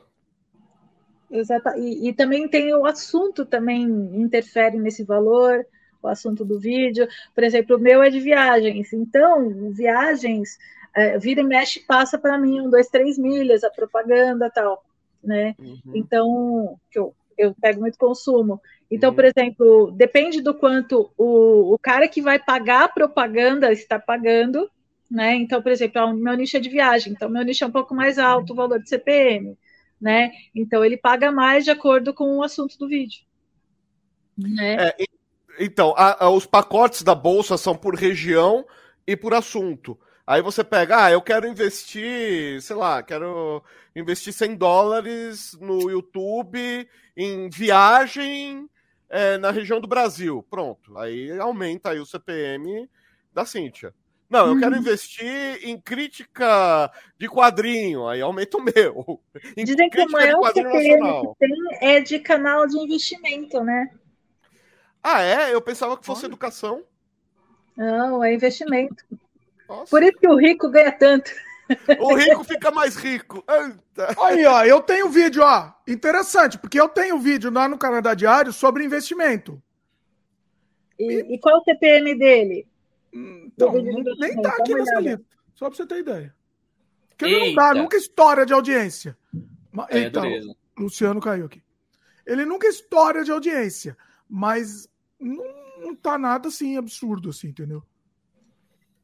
Exata. 1.31 1.77
E, 1.77 2.09
e 2.09 2.13
também 2.13 2.47
tem 2.47 2.73
o 2.75 2.85
assunto 2.85 3.45
também 3.45 3.83
interfere 3.83 4.77
nesse 4.77 5.03
valor, 5.03 5.65
o 6.01 6.07
assunto 6.07 6.43
do 6.43 6.59
vídeo. 6.59 7.07
Por 7.33 7.43
exemplo, 7.43 7.77
o 7.77 7.79
meu 7.79 8.03
é 8.03 8.09
de 8.09 8.19
viagens. 8.19 8.91
Então, 8.91 9.71
viagens, 9.71 10.57
é, 10.95 11.17
vira 11.17 11.41
e 11.41 11.43
mexe, 11.43 11.79
passa 11.79 12.17
para 12.17 12.37
mim 12.37 12.59
um, 12.61 12.69
dois, 12.69 12.87
três 12.87 13.17
milhas, 13.17 13.63
a 13.63 13.69
propaganda 13.69 14.49
tal, 14.49 14.83
né? 15.23 15.55
Uhum. 15.57 15.79
Então, 15.93 16.79
que 16.91 16.99
eu, 16.99 17.13
eu 17.37 17.55
pego 17.59 17.79
muito 17.79 17.97
consumo. 17.97 18.59
Então, 18.89 19.11
Uhum. 19.11 19.15
por 19.15 19.25
exemplo, 19.25 19.91
depende 19.91 20.41
do 20.41 20.53
quanto 20.53 21.09
o, 21.17 21.73
o 21.73 21.79
cara 21.79 22.09
que 22.09 22.21
vai 22.21 22.37
pagar 22.37 22.83
a 22.83 22.89
propaganda 22.89 23.71
está 23.71 23.97
pagando, 23.97 24.69
né? 25.09 25.35
Então, 25.35 25.61
por 25.61 25.71
exemplo, 25.71 26.03
o 26.05 26.13
meu 26.13 26.35
nicho 26.35 26.57
é 26.57 26.59
de 26.59 26.69
viagem, 26.69 27.13
então 27.13 27.29
meu 27.29 27.43
nicho 27.43 27.63
é 27.63 27.67
um 27.67 27.71
pouco 27.71 27.95
mais 27.95 28.19
alto 28.19 28.51
o 28.51 28.55
valor 28.55 28.79
de 28.79 28.89
CPM, 28.89 29.57
né? 30.01 30.31
Então 30.55 30.83
ele 30.83 30.97
paga 30.97 31.31
mais 31.31 31.63
de 31.63 31.71
acordo 31.71 32.13
com 32.13 32.37
o 32.37 32.43
assunto 32.43 32.77
do 32.77 32.87
vídeo. 32.87 33.21
Né? 34.37 34.87
É, 34.89 34.95
e- 34.99 35.09
então, 35.59 35.93
a- 35.97 36.25
a- 36.25 36.29
os 36.29 36.45
pacotes 36.45 37.03
da 37.03 37.13
bolsa 37.13 37.57
são 37.57 37.75
por 37.75 37.95
região 37.95 38.65
e 39.05 39.15
por 39.15 39.33
assunto. 39.33 39.99
Aí 40.25 40.41
você 40.41 40.63
pega, 40.63 41.05
ah, 41.05 41.11
eu 41.11 41.21
quero 41.21 41.47
investir, 41.47 42.61
sei 42.61 42.75
lá, 42.75 43.03
quero 43.03 43.61
investir 43.95 44.31
100 44.33 44.55
dólares 44.55 45.57
no 45.59 45.89
YouTube 45.89 46.87
em 47.17 47.49
viagem 47.49 48.67
é, 49.09 49.37
na 49.37 49.51
região 49.51 49.81
do 49.81 49.87
Brasil. 49.89 50.45
Pronto. 50.49 50.97
Aí 50.97 51.37
aumenta 51.37 51.89
aí 51.89 51.99
o 51.99 52.05
CPM 52.05 52.89
da 53.33 53.43
Cíntia. 53.45 53.93
Não, 54.31 54.47
eu 54.47 54.57
quero 54.57 54.71
Uhum. 54.75 54.79
investir 54.79 55.59
em 55.61 55.77
crítica 55.77 56.89
de 57.19 57.27
quadrinho. 57.27 58.07
Aí 58.07 58.21
aumenta 58.21 58.57
o 58.57 58.63
meu. 58.63 59.19
Em 59.57 59.65
Dizem 59.65 59.89
que 59.89 60.01
o 60.01 60.09
maior 60.09 60.53
que 60.53 60.63
tem 60.63 60.97
é 61.81 61.99
de 61.99 62.17
canal 62.17 62.65
de 62.65 62.79
investimento, 62.79 63.61
né? 63.61 63.91
Ah, 65.03 65.21
é? 65.21 65.53
Eu 65.53 65.61
pensava 65.61 65.97
que 65.97 66.05
fosse 66.05 66.21
Olha. 66.21 66.29
educação. 66.29 66.81
Não, 67.75 68.23
é 68.23 68.33
investimento. 68.33 69.03
Nossa. 69.67 69.89
Por 69.89 70.01
isso 70.01 70.17
que 70.17 70.27
o 70.29 70.37
rico 70.37 70.69
ganha 70.69 70.93
tanto. 70.93 71.29
O 71.99 72.15
rico 72.15 72.43
fica 72.45 72.71
mais 72.71 72.95
rico. 72.95 73.43
Eita. 73.49 74.15
aí, 74.21 74.45
ó, 74.45 74.63
eu 74.63 74.81
tenho 74.81 75.09
vídeo, 75.09 75.41
ó, 75.43 75.71
interessante, 75.87 76.57
porque 76.57 76.79
eu 76.79 76.87
tenho 76.87 77.19
vídeo 77.19 77.51
lá 77.51 77.67
no 77.67 77.77
Canadá 77.77 78.13
Diário 78.13 78.53
sobre 78.53 78.85
investimento. 78.85 79.61
E, 80.97 81.33
e 81.33 81.39
qual 81.39 81.55
é 81.55 81.59
o 81.59 81.63
CPM 81.63 82.15
dele? 82.17 82.67
Então, 83.13 83.73
não- 83.73 84.03
nem 84.19 84.41
tá 84.41 84.49
aqui 84.57 84.73
nessa 84.73 84.99
lista. 84.99 85.25
Só 85.53 85.67
pra 85.69 85.75
você 85.77 85.85
ter 85.85 85.99
ideia. 85.99 86.35
Porque 87.09 87.25
ele 87.25 87.39
não 87.49 87.55
dá, 87.55 87.73
nunca 87.83 87.97
estoura 87.97 88.45
de 88.45 88.53
audiência. 88.53 89.17
É, 89.89 89.97
Eita, 89.99 90.21
dureza. 90.21 90.55
Luciano 90.77 91.19
caiu 91.21 91.45
aqui. 91.45 91.61
Ele 92.25 92.45
nunca 92.45 92.67
estoura 92.67 93.23
de 93.23 93.31
audiência, 93.31 93.97
mas 94.29 94.87
não, 95.19 95.43
não 95.79 95.95
tá 95.95 96.17
nada 96.17 96.47
assim 96.47 96.77
absurdo, 96.77 97.29
assim, 97.29 97.49
entendeu? 97.49 97.83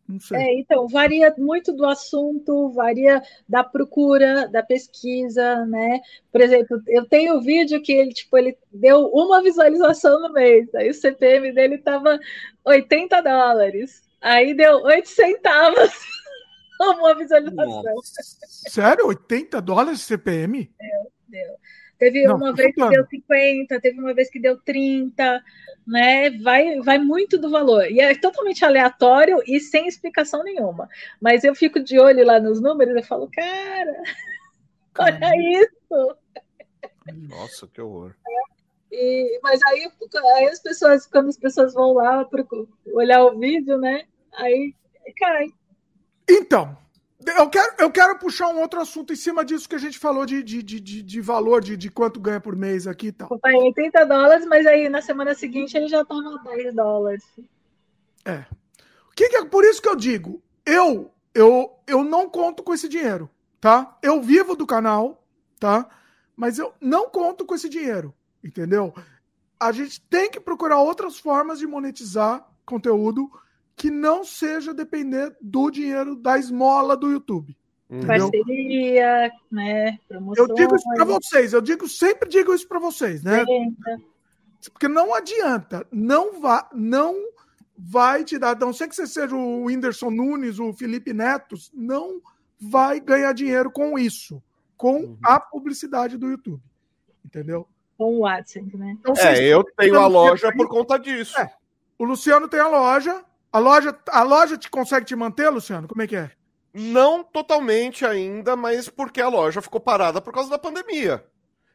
Não 0.08 0.20
sei. 0.20 0.38
É, 0.38 0.60
então, 0.60 0.88
varia 0.88 1.34
muito 1.38 1.74
do 1.74 1.86
assunto, 1.86 2.70
varia 2.70 3.22
da 3.48 3.64
procura, 3.64 4.48
da 4.48 4.64
pesquisa, 4.64 5.66
né? 5.66 6.00
Por 6.32 6.40
exemplo, 6.40 6.82
eu 6.88 7.06
tenho 7.06 7.36
um 7.36 7.42
vídeo 7.42 7.82
que 7.82 7.92
ele, 7.92 8.14
tipo, 8.14 8.38
ele 8.38 8.58
deu 8.72 9.08
uma 9.08 9.44
visualização 9.44 10.22
no 10.22 10.32
mês, 10.32 10.74
aí 10.76 10.90
o 10.90 10.94
CPM 10.94 11.52
dele 11.52 11.76
estava 11.76 12.18
80 12.64 13.22
dólares, 13.22 14.02
aí 14.22 14.54
deu 14.54 14.82
8 14.84 15.10
centavos 15.10 15.92
uma 16.80 17.14
visualização. 17.14 17.84
Nossa. 17.84 18.22
Sério? 18.70 19.08
80 19.08 19.62
dólares 19.62 20.00
de 20.00 20.06
CPM? 20.06 20.72
Teve 21.98 22.26
Não, 22.26 22.36
uma 22.36 22.54
vez 22.54 22.74
que 22.74 22.90
deu 22.90 23.06
50, 23.06 23.82
teve 23.82 24.00
uma 24.00 24.14
vez 24.14 24.30
que 24.30 24.40
deu 24.40 24.58
30, 24.58 25.44
né? 25.86 26.30
Vai, 26.42 26.80
vai 26.82 27.00
muito 27.00 27.38
do 27.38 27.50
valor. 27.50 27.90
E 27.90 28.00
é 28.00 28.14
totalmente 28.16 28.64
aleatório 28.64 29.42
e 29.48 29.60
sem 29.60 29.88
explicação 29.88 30.44
nenhuma. 30.44 30.88
Mas 31.20 31.44
eu 31.44 31.56
fico 31.56 31.80
de 31.80 32.00
olho 32.00 32.26
lá 32.26 32.40
nos 32.40 32.62
números 32.62 32.96
e 32.96 33.08
falo, 33.08 33.30
cara, 33.32 34.04
olha 35.00 35.62
isso. 35.62 36.18
Nossa, 37.30 37.68
que 37.68 37.82
horror. 37.82 38.16
E, 38.92 39.40
mas 39.42 39.60
aí, 39.68 39.90
aí 40.36 40.46
as 40.46 40.60
pessoas, 40.60 41.08
quando 41.08 41.30
as 41.30 41.38
pessoas 41.38 41.74
vão 41.74 41.94
lá 41.94 42.28
olhar 42.94 43.26
o 43.26 43.38
vídeo, 43.38 43.78
né? 43.78 44.06
Aí 44.34 44.74
cai. 45.18 45.48
Então, 46.30 46.78
eu 47.38 47.50
quero, 47.50 47.76
eu 47.80 47.92
quero 47.92 48.20
puxar 48.20 48.48
um 48.50 48.60
outro 48.62 48.80
assunto 48.80 49.12
em 49.12 49.16
cima 49.16 49.44
disso 49.44 49.68
que 49.68 49.76
a 49.76 49.80
gente 49.80 50.00
falou 50.00 50.26
de, 50.26 50.42
de, 50.42 50.64
de, 50.64 50.80
de- 51.02 51.22
valor, 51.22 51.62
de, 51.62 51.76
de 51.76 51.90
quanto 51.90 52.20
ganha 52.20 52.40
por 52.40 52.56
mês 52.56 52.88
aqui 52.88 53.08
e 53.08 53.12
tal. 53.12 53.38
Vai 53.42 53.54
80 53.56 54.06
dólares, 54.06 54.46
mas 54.46 54.66
aí 54.66 54.88
na 54.90 55.02
semana 55.02 55.34
seguinte 55.34 55.76
ele 55.76 55.88
já 55.88 56.06
tava 56.06 56.40
10 56.44 56.76
dólares. 56.76 57.24
Que 59.16 59.30
que 59.30 59.36
é, 59.38 59.46
por 59.46 59.64
isso 59.66 59.82
que 59.82 59.90
eu 59.90 59.96
digo, 59.96 60.44
eu, 60.66 61.12
eu, 61.34 61.80
eu 61.88 62.04
não 62.04 62.30
conto 62.30 62.62
com 62.62 62.74
esse 62.74 62.88
dinheiro, 62.88 63.30
tá? 63.60 63.98
Eu 64.02 64.22
vivo 64.22 64.56
do 64.56 64.68
canal, 64.68 65.26
tá? 65.60 65.90
Mas 66.36 66.60
eu 66.60 66.74
não 66.80 67.10
conto 67.10 67.46
com 67.46 67.56
esse 67.56 67.68
dinheiro, 67.68 68.14
entendeu? 68.44 68.94
A 69.60 69.72
gente 69.72 70.00
tem 70.02 70.30
que 70.30 70.40
procurar 70.40 70.80
outras 70.80 71.18
formas 71.18 71.58
de 71.58 71.66
monetizar 71.66 72.48
conteúdo 72.66 73.30
que 73.78 73.90
não 73.90 74.26
seja 74.26 74.74
depender 74.74 75.34
do 75.40 75.70
dinheiro 75.72 76.16
da 76.16 76.38
esmola 76.38 76.98
do 76.98 77.10
YouTube. 77.12 77.56
Entendeu? 77.90 78.30
Parceria, 78.30 79.32
né? 79.50 79.98
Promoções. 80.10 80.50
Eu 80.50 80.54
digo 80.56 80.76
isso 80.76 80.90
pra 80.94 81.06
vocês, 81.06 81.54
eu 81.54 81.62
digo, 81.62 81.88
sempre 81.88 82.28
digo 82.28 82.54
isso 82.54 82.68
pra 82.68 82.80
vocês, 82.80 83.24
né? 83.24 83.46
Porque 84.74 84.88
não 84.90 85.14
adianta, 85.14 85.88
não 85.92 86.42
vai, 86.42 86.64
não 86.74 87.16
vai 87.78 88.26
te 88.26 88.38
dar, 88.38 88.58
a 88.58 88.60
não 88.60 88.74
ser 88.74 88.90
que 88.90 88.96
você 88.96 89.08
seja 89.08 89.34
o 89.36 89.66
Whindersson 89.66 90.10
Nunes, 90.10 90.60
o 90.60 90.74
Felipe 90.74 91.14
Netos, 91.14 91.72
não 91.74 92.20
vai 92.60 93.00
ganhar 93.00 93.32
dinheiro 93.34 93.72
com 93.72 93.98
isso, 93.98 94.42
com 94.76 94.96
Uhum. 95.02 95.18
a 95.24 95.40
publicidade 95.40 96.18
do 96.18 96.30
YouTube. 96.30 96.62
Entendeu? 97.26 97.68
com 97.98 98.20
o 98.20 98.28
AdSense, 98.28 98.78
né? 98.78 98.96
Então, 99.00 99.12
É, 99.18 99.42
eu 99.44 99.64
tenho 99.76 100.00
a 100.00 100.06
loja 100.06 100.50
aí- 100.50 100.56
por 100.56 100.68
conta 100.68 101.00
disso. 101.00 101.36
É. 101.40 101.52
O 101.98 102.04
Luciano 102.06 102.48
tem 102.48 102.60
a 102.60 102.68
loja. 102.68 103.24
A 103.52 103.60
loja, 103.60 103.98
a 104.10 104.24
loja 104.24 104.58
te 104.58 104.70
consegue 104.70 105.06
te 105.06 105.16
manter, 105.16 105.50
Luciano? 105.50 105.88
Como 105.88 106.02
é 106.02 106.08
que 106.08 106.16
é? 106.16 106.32
Não 106.74 107.24
totalmente 107.24 108.06
ainda, 108.06 108.56
mas 108.56 108.88
porque 108.90 109.22
a 109.22 109.30
loja 109.30 109.62
ficou 109.62 109.80
parada 109.82 110.22
por 110.22 110.34
causa 110.34 110.50
da 110.50 110.60
pandemia. 110.60 111.24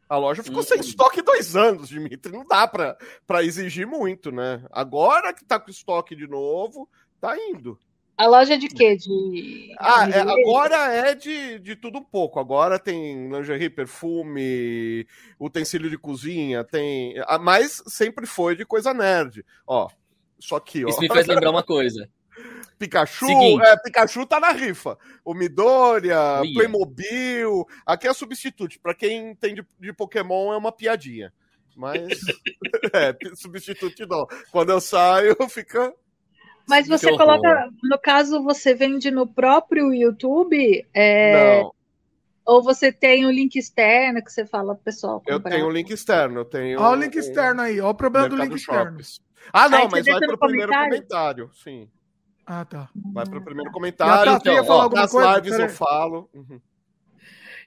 A 0.08 0.16
loja 0.18 0.42
ficou 0.42 0.60
Hum. 0.60 0.64
sem 0.64 0.78
estoque 0.80 1.22
dois 1.22 1.56
anos, 1.56 1.88
Dimitri. 1.88 2.30
Não 2.30 2.44
dá 2.46 2.68
pra, 2.68 2.96
pra 3.26 3.42
exigir 3.42 3.86
muito, 3.86 4.30
né? 4.30 4.62
Agora 4.70 5.32
que 5.32 5.44
tá 5.44 5.58
com 5.58 5.70
estoque 5.70 6.14
de 6.14 6.26
novo, 6.28 6.88
tá 7.20 7.34
indo. 7.36 7.78
A 8.16 8.26
loja 8.26 8.58
de 8.58 8.68
quê? 8.68 8.94
De. 8.94 9.74
Ah, 9.80 10.06
é, 10.08 10.20
agora 10.20 10.76
é 10.92 11.14
de, 11.14 11.58
de 11.60 11.74
tudo 11.74 11.98
um 11.98 12.04
pouco. 12.04 12.38
Agora 12.38 12.78
tem 12.78 13.28
lingerie, 13.30 13.70
perfume, 13.70 15.06
utensílio 15.40 15.88
de 15.88 15.96
cozinha, 15.98 16.62
tem. 16.62 17.14
ah, 17.26 17.38
Mas 17.38 17.82
sempre 17.86 18.26
foi 18.26 18.54
de 18.54 18.66
coisa 18.66 18.92
nerd. 18.92 19.44
Ó, 19.66 19.88
só 20.42 20.60
que, 20.60 20.84
ó. 20.84 20.88
Isso 20.88 21.00
me 21.00 21.08
faz 21.08 21.26
lembrar 21.26 21.50
uma 21.50 21.62
coisa. 21.62 22.08
Pikachu, 22.78 23.26
Seguinte. 23.26 23.64
é, 23.64 23.76
Pikachu 23.76 24.26
tá 24.26 24.40
na 24.40 24.50
rifa. 24.50 24.98
O 25.24 25.34
Midoriya. 25.34 26.40
Playmobil. 26.52 27.64
Aqui 27.86 28.08
é 28.08 28.12
substituto. 28.12 28.80
Pra 28.82 28.94
quem 28.94 29.30
entende 29.30 29.64
de 29.78 29.92
Pokémon, 29.92 30.52
é 30.52 30.56
uma 30.56 30.72
piadinha. 30.72 31.32
Mas. 31.76 32.18
é, 32.92 33.14
substituto 33.36 34.06
não. 34.06 34.26
Quando 34.50 34.70
eu 34.70 34.80
saio, 34.80 35.36
fica. 35.48 35.92
Mas 36.68 36.86
Que 36.86 36.90
você 36.90 37.06
horror. 37.10 37.18
coloca, 37.18 37.70
no 37.82 37.98
caso, 37.98 38.42
você 38.42 38.74
vende 38.74 39.10
no 39.10 39.26
próprio 39.26 39.92
YouTube? 39.92 40.86
é, 40.94 41.60
Não, 41.60 41.72
ou 42.44 42.62
você 42.62 42.92
tem 42.92 43.24
um 43.26 43.30
link 43.30 43.56
externo 43.56 44.22
que 44.24 44.32
você 44.32 44.44
fala 44.46 44.74
pro 44.74 44.84
pessoal 44.84 45.22
eu 45.26 45.36
comprar? 45.36 45.50
tenho 45.50 45.66
um 45.66 45.70
link 45.70 45.90
externo. 45.92 46.40
Eu 46.40 46.44
tenho. 46.44 46.80
Olha 46.80 46.98
o 46.98 47.02
link 47.02 47.14
externo 47.16 47.60
aí. 47.62 47.80
Olha 47.80 47.90
o 47.90 47.94
problema 47.94 48.28
do 48.28 48.36
Mercado 48.36 48.50
link 48.54 48.60
externo. 48.60 48.98
Shops. 48.98 49.20
Ah, 49.52 49.68
não, 49.68 49.88
mas 49.88 50.04
vai 50.06 50.20
pro 50.20 50.38
primeiro 50.38 50.70
comentário? 50.72 50.90
comentário. 50.90 51.50
Sim. 51.54 51.88
Ah, 52.46 52.64
tá. 52.64 52.88
Vai 53.12 53.24
pro 53.24 53.42
primeiro 53.42 53.70
a 53.70 53.72
comentário. 53.72 54.32
Tati 54.32 54.48
ia 54.48 54.60
então, 54.60 54.76
ó, 54.76 54.88
Nas 54.90 55.10
coisa? 55.10 55.34
lives 55.36 55.52
Pera 55.52 55.64
eu 55.64 55.68
falo. 55.70 56.28
Uhum. 56.34 56.60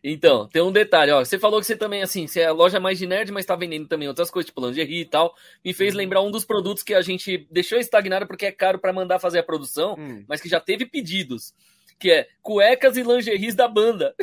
Então, 0.03 0.47
tem 0.49 0.61
um 0.61 0.71
detalhe, 0.71 1.11
ó. 1.11 1.23
Você 1.25 1.39
falou 1.39 1.59
que 1.59 1.65
você 1.65 1.75
também, 1.75 2.03
assim, 2.03 2.27
você 2.27 2.41
é 2.41 2.45
a 2.47 2.51
loja 2.51 2.79
mais 2.79 2.99
de 2.99 3.07
nerd, 3.07 3.31
mas 3.31 3.45
tá 3.45 3.55
vendendo 3.55 3.87
também 3.87 4.07
outras 4.07 4.29
coisas, 4.29 4.47
tipo 4.47 4.63
lingerie 4.63 5.01
e 5.01 5.05
tal. 5.05 5.33
Me 5.63 5.73
fez 5.73 5.93
Uhum. 5.93 5.97
lembrar 5.99 6.21
um 6.21 6.29
dos 6.29 6.45
produtos 6.45 6.83
que 6.83 6.93
a 6.93 7.01
gente 7.01 7.47
deixou 7.49 7.79
estagnado 7.79 8.27
porque 8.27 8.45
é 8.45 8.51
caro 8.51 8.77
pra 8.77 8.93
mandar 8.93 9.17
fazer 9.17 9.39
a 9.39 9.43
produção, 9.43 9.95
Hum. 9.97 10.23
mas 10.27 10.41
que 10.41 10.49
já 10.49 10.59
teve 10.59 10.85
pedidos. 10.85 11.53
Que 11.97 12.11
é 12.11 12.27
cuecas 12.41 12.97
e 12.97 13.01
lingeries 13.03 13.55
da 13.55 13.67
banda. 13.67 14.13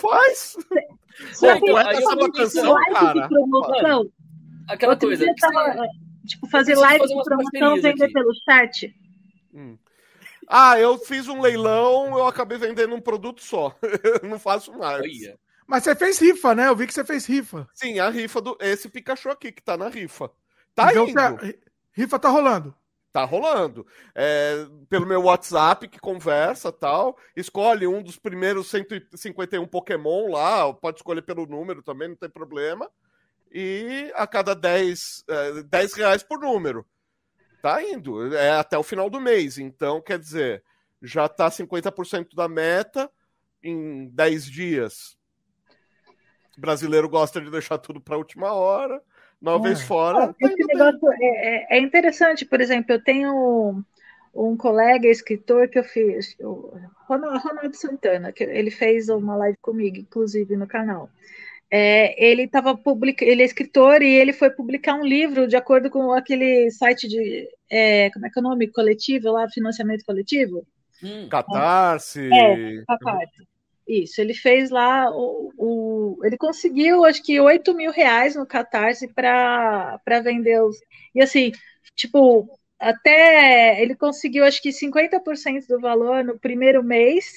Faz! 0.00 0.56
Pô, 1.40 1.46
que 1.58 1.70
então, 1.70 1.78
essa 1.78 2.12
é 2.12 2.30
canção, 2.32 2.72
live 2.74 2.94
cara. 2.94 3.28
promoção. 3.28 4.12
Aquela 4.68 4.92
Outro 4.92 5.08
coisa. 5.08 5.24
dia 5.24 5.34
que 5.34 5.40
você- 5.40 5.52
tava, 5.52 5.88
tipo, 6.26 6.48
fazer 6.48 6.74
live 6.76 6.98
fazer 7.00 7.14
de 7.16 7.22
promoção, 7.24 7.74
vender 7.82 8.04
aqui. 8.04 8.12
pelo 8.12 8.30
chat. 8.44 8.94
Hum. 9.54 9.78
Ah, 10.46 10.78
eu 10.78 10.98
fiz 10.98 11.28
um 11.28 11.40
leilão, 11.40 12.16
eu 12.18 12.26
acabei 12.26 12.56
vendendo 12.58 12.94
um 12.94 13.00
produto 13.00 13.42
só. 13.42 13.74
Não 14.22 14.38
faço 14.38 14.72
mais. 14.78 15.00
Olha. 15.02 15.38
Mas 15.66 15.84
você 15.84 15.94
fez 15.94 16.18
rifa, 16.18 16.54
né? 16.54 16.68
Eu 16.68 16.76
vi 16.76 16.86
que 16.86 16.94
você 16.94 17.04
fez 17.04 17.26
rifa. 17.26 17.68
Sim, 17.74 17.98
a 17.98 18.08
rifa 18.08 18.40
do. 18.40 18.56
Esse 18.60 18.88
Pikachu 18.88 19.28
aqui 19.30 19.52
que 19.52 19.62
tá 19.62 19.76
na 19.76 19.88
rifa. 19.88 20.30
Tá 20.74 20.90
Então, 20.90 21.06
indo. 21.08 21.12
você- 21.40 21.58
Rifa 21.92 22.18
tá 22.18 22.28
rolando. 22.28 22.74
Tá 23.12 23.24
rolando. 23.24 23.86
É, 24.14 24.66
pelo 24.88 25.06
meu 25.06 25.22
WhatsApp, 25.22 25.88
que 25.88 25.98
conversa 25.98 26.70
tal. 26.70 27.18
Escolhe 27.36 27.86
um 27.86 28.02
dos 28.02 28.16
primeiros 28.16 28.68
151 28.68 29.66
Pokémon 29.66 30.30
lá. 30.30 30.72
Pode 30.72 30.98
escolher 30.98 31.22
pelo 31.22 31.44
número 31.46 31.82
também, 31.82 32.08
não 32.08 32.16
tem 32.16 32.30
problema. 32.30 32.88
E 33.52 34.12
a 34.14 34.26
cada 34.26 34.54
10, 34.54 35.24
é, 35.28 35.62
10 35.62 35.94
reais 35.94 36.22
por 36.22 36.40
número. 36.40 36.84
Tá 37.62 37.82
indo. 37.82 38.34
É 38.34 38.50
até 38.52 38.76
o 38.78 38.82
final 38.82 39.08
do 39.10 39.20
mês. 39.20 39.58
Então, 39.58 40.00
quer 40.00 40.18
dizer, 40.18 40.62
já 41.02 41.28
tá 41.28 41.50
50% 41.50 42.34
da 42.34 42.48
meta 42.48 43.10
em 43.62 44.06
10 44.08 44.44
dias. 44.44 45.16
O 46.56 46.60
brasileiro 46.60 47.08
gosta 47.08 47.40
de 47.40 47.50
deixar 47.50 47.78
tudo 47.78 48.00
pra 48.00 48.16
última 48.16 48.52
hora. 48.52 49.02
Uma 49.40 49.54
É. 49.56 49.58
vez 49.60 49.80
fora. 49.82 50.28
tá 50.28 50.34
Esse 50.40 50.64
negócio 50.66 51.12
é, 51.12 51.26
é- 51.74 51.76
é 51.76 51.80
interessante, 51.80 52.44
por 52.44 52.60
exemplo, 52.60 52.92
eu 52.92 53.02
tenho 53.02 53.84
um 54.34 54.56
colega 54.56 55.06
escritor 55.08 55.68
que 55.68 55.78
eu 55.78 55.84
fiz, 55.84 56.36
o 56.40 56.76
Ronaldo 57.06 57.74
Santana, 57.76 58.30
que 58.32 58.44
ele 58.44 58.70
fez 58.70 59.08
uma 59.08 59.36
live 59.36 59.56
comigo, 59.62 59.96
inclusive 59.96 60.56
no 60.56 60.66
canal. 60.66 61.08
É, 61.70 62.14
ele 62.24 62.44
estava 62.44 62.76
publica, 62.76 63.24
ele 63.24 63.42
é 63.42 63.44
escritor 63.44 64.02
e 64.02 64.08
ele 64.08 64.32
foi 64.32 64.48
publicar 64.50 64.94
um 64.94 65.04
livro 65.04 65.46
de 65.46 65.56
acordo 65.56 65.90
com 65.90 66.12
aquele 66.12 66.70
site 66.70 67.06
de 67.06 67.46
é, 67.70 68.10
como 68.10 68.26
é 68.26 68.30
que 68.30 68.38
é 68.38 68.40
o 68.40 68.44
nome 68.44 68.68
coletivo 68.68 69.30
lá, 69.32 69.48
financiamento 69.50 70.04
coletivo. 70.04 70.66
Hum, 71.02 71.28
Catarse. 71.28 72.28
É, 72.32 72.82
Catarse. 72.86 73.46
Isso, 73.86 74.20
ele 74.20 74.34
fez 74.34 74.70
lá 74.70 75.10
o, 75.10 75.50
o- 75.56 76.18
ele 76.24 76.36
conseguiu 76.36 77.04
acho 77.04 77.22
que 77.22 77.40
8 77.40 77.74
mil 77.74 77.90
reais 77.90 78.34
no 78.36 78.46
Catarse 78.46 79.08
para 79.08 79.98
vender 80.22 80.62
os. 80.62 80.76
E 81.14 81.22
assim, 81.22 81.52
tipo, 81.96 82.48
até 82.78 83.80
ele 83.82 83.94
conseguiu 83.96 84.44
acho 84.44 84.60
que 84.62 84.72
50% 84.72 85.66
do 85.68 85.80
valor 85.80 86.22
no 86.22 86.38
primeiro 86.38 86.82
mês, 86.84 87.32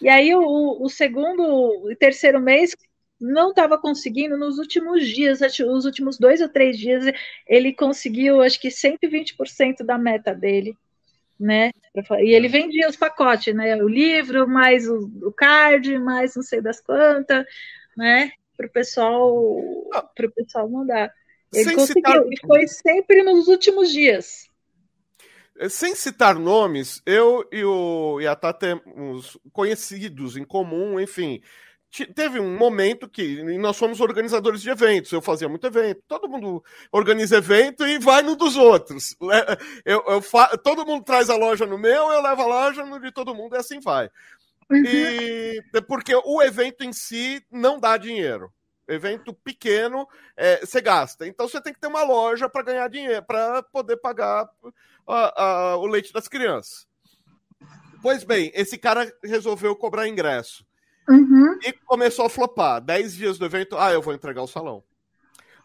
e 0.00 0.08
aí 0.08 0.34
o, 0.34 0.82
o 0.82 0.88
segundo 0.90 1.90
e 1.90 1.96
terceiro 1.96 2.40
mês 2.40 2.76
não 3.24 3.50
estava 3.50 3.78
conseguindo 3.78 4.36
nos 4.36 4.58
últimos 4.58 5.06
dias, 5.08 5.40
os 5.40 5.84
últimos 5.84 6.18
dois 6.18 6.40
ou 6.40 6.48
três 6.48 6.78
dias, 6.78 7.04
ele 7.46 7.72
conseguiu 7.72 8.42
acho 8.42 8.60
que 8.60 8.68
120% 8.68 9.84
da 9.84 9.98
meta 9.98 10.34
dele 10.34 10.76
né? 11.38 11.70
E 12.20 12.30
ele 12.30 12.48
vendia 12.48 12.88
os 12.88 12.96
pacotes, 12.96 13.54
né? 13.54 13.76
O 13.82 13.88
livro, 13.88 14.48
mais 14.48 14.88
o, 14.88 15.10
o 15.22 15.32
card, 15.32 15.98
mais 15.98 16.34
não 16.34 16.42
sei 16.42 16.60
das 16.60 16.80
quantas, 16.80 17.44
né? 17.96 18.32
Para 18.56 18.66
o 18.66 18.70
pessoal, 18.70 19.32
pro 20.14 20.30
pessoal 20.30 20.68
mandar. 20.68 21.12
Ele 21.52 21.64
Sem 21.64 21.76
conseguiu, 21.76 22.02
citar, 22.02 22.32
e 22.32 22.46
foi 22.46 22.66
sempre 22.66 23.22
nos 23.22 23.48
últimos 23.48 23.90
dias. 23.90 24.48
sem 25.68 25.94
citar 25.94 26.36
nomes, 26.36 27.00
eu 27.06 27.46
e 27.52 27.64
o 27.64 28.20
Yatá 28.20 28.52
temos 28.52 29.38
conhecidos 29.52 30.36
em 30.36 30.44
comum, 30.44 30.98
enfim. 30.98 31.40
Te- 31.94 32.12
Teve 32.12 32.40
um 32.40 32.58
momento 32.58 33.08
que 33.08 33.40
nós 33.56 33.76
fomos 33.78 34.00
organizadores 34.00 34.60
de 34.60 34.68
eventos. 34.68 35.12
Eu 35.12 35.22
fazia 35.22 35.48
muito 35.48 35.64
evento. 35.64 36.02
Todo 36.08 36.28
mundo 36.28 36.64
organiza 36.90 37.36
evento 37.36 37.86
e 37.86 38.00
vai 38.00 38.20
no 38.20 38.34
dos 38.34 38.56
outros. 38.56 39.16
Le- 39.22 39.56
Eu, 39.84 40.02
eu 40.08 40.20
fa- 40.20 40.56
Todo 40.58 40.84
mundo 40.84 41.04
traz 41.04 41.30
a 41.30 41.36
loja 41.36 41.64
no 41.64 41.78
meu, 41.78 42.10
eu 42.10 42.20
levo 42.20 42.42
a 42.42 42.46
loja 42.46 42.84
no 42.84 42.98
de 42.98 43.12
todo 43.12 43.32
mundo 43.32 43.54
e 43.54 43.58
assim 43.60 43.78
vai. 43.78 44.10
E 44.72 45.62
porque 45.86 46.12
o 46.16 46.42
evento 46.42 46.82
em 46.82 46.92
si 46.92 47.46
não 47.48 47.78
dá 47.78 47.96
dinheiro. 47.96 48.52
Evento 48.88 49.32
pequeno, 49.32 50.08
é, 50.36 50.66
você 50.66 50.80
gasta. 50.80 51.28
Então 51.28 51.46
você 51.46 51.60
tem 51.60 51.72
que 51.72 51.78
ter 51.78 51.86
uma 51.86 52.02
loja 52.02 52.48
para 52.48 52.64
ganhar 52.64 52.88
dinheiro, 52.88 53.24
para 53.24 53.62
poder 53.62 53.98
pagar 53.98 54.48
a- 55.06 55.42
a- 55.44 55.76
o 55.76 55.86
leite 55.86 56.12
das 56.12 56.26
crianças. 56.26 56.88
Pois 58.02 58.24
bem, 58.24 58.50
esse 58.52 58.76
cara 58.76 59.08
resolveu 59.22 59.76
cobrar 59.76 60.08
ingresso 60.08 60.66
Uhum. 61.08 61.58
e 61.62 61.72
começou 61.72 62.24
a 62.26 62.30
flopar. 62.30 62.80
Dez 62.80 63.14
dias 63.14 63.38
do 63.38 63.44
evento, 63.44 63.76
ah, 63.78 63.92
eu 63.92 64.00
vou 64.02 64.14
entregar 64.14 64.42
o 64.42 64.46
salão. 64.46 64.82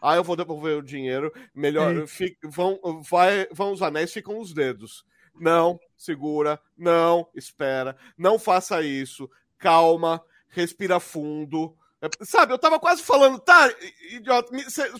Ah, 0.02 0.16
eu 0.16 0.24
vou 0.24 0.36
devolver 0.36 0.76
o 0.78 0.82
dinheiro. 0.82 1.32
Melhor, 1.54 2.06
fica- 2.06 2.48
vão, 2.48 2.78
vai, 3.08 3.46
vão 3.52 3.72
os 3.72 3.82
anéis, 3.82 4.12
ficam 4.12 4.38
os 4.38 4.52
dedos. 4.54 5.04
Não, 5.38 5.78
segura, 5.96 6.60
não, 6.76 7.26
espera, 7.34 7.96
não 8.16 8.38
faça 8.38 8.82
isso, 8.82 9.30
calma, 9.58 10.22
respira 10.48 11.00
fundo. 11.00 11.74
É, 12.02 12.08
Sabe, 12.24 12.52
eu 12.52 12.58
tava 12.58 12.80
quase 12.80 13.02
falando, 13.02 13.38
tá, 13.38 13.70
idiota, 14.10 14.50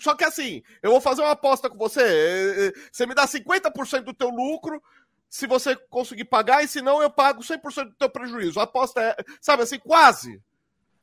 só 0.01 0.15
que 0.15 0.25
assim, 0.25 0.63
eu 0.83 0.91
vou 0.91 1.01
fazer 1.01 1.23
uma 1.23 1.31
aposta 1.33 1.69
com 1.71 1.77
você, 1.79 2.01
é, 2.03 2.67
é, 2.69 2.73
você 2.93 3.07
me 3.07 3.15
dá 3.15 3.27
50% 3.27 4.05
do 4.05 4.15
teu 4.15 4.29
lucro, 4.29 4.83
se 5.31 5.47
você 5.47 5.75
conseguir 5.89 6.25
pagar, 6.25 6.63
e 6.63 6.69
se 6.69 6.83
não, 6.83 7.01
eu 7.01 7.09
pago 7.09 7.41
100% 7.43 7.85
do 7.91 7.95
teu 7.95 8.11
prejuízo. 8.11 8.61
A 8.61 8.65
aposta 8.65 9.01
é, 9.01 9.17
sabe 9.41 9.63
assim, 9.63 9.79
quase. 9.79 10.43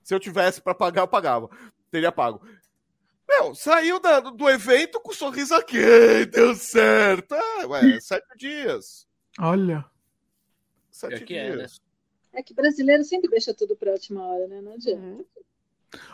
Se 0.03 0.13
eu 0.13 0.19
tivesse 0.19 0.61
pra 0.61 0.75
pagar, 0.75 1.01
eu 1.01 1.07
pagava. 1.07 1.49
Teria 1.89 2.11
pago. 2.11 2.45
Meu, 3.27 3.55
saiu 3.55 3.99
da- 3.99 4.19
do 4.19 4.49
evento 4.49 4.99
com 4.99 5.11
um 5.11 5.15
sorriso 5.15 5.55
aqui, 5.55 6.25
deu 6.31 6.53
certo. 6.55 7.33
Ah, 7.33 7.65
ué, 7.67 7.99
sete 8.01 8.27
dias. 8.37 9.07
Olha. 9.39 9.83
Sete 10.91 11.15
Pior 11.17 11.25
que 11.25 11.35
é, 11.37 11.51
dias. 11.51 11.81
É 12.33 12.43
que 12.43 12.53
brasileiro 12.53 13.03
sempre 13.03 13.29
deixa 13.29 13.53
tudo 13.53 13.75
para 13.75 13.89
a 13.91 13.93
última 13.93 14.25
hora, 14.25 14.47
né? 14.47 14.61
Não 14.61 14.73
adianta. 14.73 15.01
Uhum. 15.01 15.25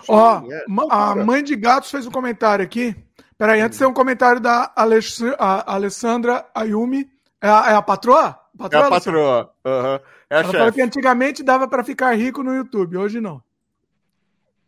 Ó, 0.08 0.52
é 0.52 0.66
ma- 0.68 0.88
a 0.90 1.16
mãe 1.16 1.44
de 1.44 1.56
gatos 1.56 1.90
fez 1.92 2.06
um 2.06 2.12
comentário 2.12 2.64
aqui. 2.64 2.96
Peraí, 3.38 3.60
antes 3.62 3.78
tem 3.78 3.88
um 3.88 3.94
comentário 3.94 4.40
da 4.40 4.72
Alex- 4.76 5.22
a 5.38 5.74
Alessandra 5.74 6.50
Ayumi. 6.54 7.12
É 7.44 7.50
a, 7.50 7.72
é 7.72 7.76
a 7.76 7.82
patroa? 7.82 8.40
É 8.72 8.78
a 8.78 8.90
patroa. 8.90 9.54
Aham. 9.66 10.00
É 10.30 10.38
a 10.38 10.44
Ela 10.44 10.54
falou 10.54 10.72
que 10.72 10.80
chefe. 10.80 10.82
antigamente 10.82 11.44
dava 11.44 11.68
pra 11.68 11.84
ficar 11.84 12.16
rico 12.16 12.42
no 12.42 12.56
YouTube, 12.56 12.96
hoje 12.96 13.20
não. 13.20 13.44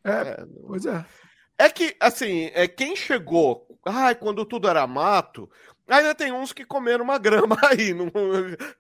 É, 0.04 0.12
É, 0.12 0.46
pois 0.68 0.86
é. 0.86 1.06
É 1.58 1.70
que, 1.70 1.96
assim, 2.02 2.52
é 2.54 2.68
quem 2.68 2.94
chegou. 2.94 3.66
Ai, 3.86 4.14
quando 4.14 4.46
tudo 4.46 4.68
era 4.68 4.86
mato. 4.86 5.50
Ainda 5.88 6.14
tem 6.14 6.34
uns 6.34 6.52
que 6.52 6.66
comeram 6.66 7.06
uma 7.06 7.18
grama 7.20 7.58
aí, 7.64 7.94
não, 7.94 8.12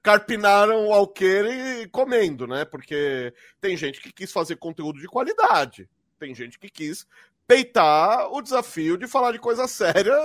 carpinaram 0.03 0.87
o 0.87 0.93
alqueire 0.93 1.83
e 1.83 1.87
comendo, 1.87 2.45
né? 2.45 2.65
Porque 2.65 3.33
tem 3.61 3.77
gente 3.77 4.01
que 4.01 4.11
quis 4.11 4.29
fazer 4.29 4.57
conteúdo 4.57 4.99
de 4.99 5.07
qualidade. 5.07 5.89
Tem 6.19 6.35
gente 6.35 6.59
que 6.59 6.69
quis 6.69 7.07
peitar 7.47 8.29
o 8.29 8.41
desafio 8.41 8.97
de 8.97 9.07
falar 9.07 9.31
de 9.31 9.39
coisa 9.39 9.67
séria 9.69 10.17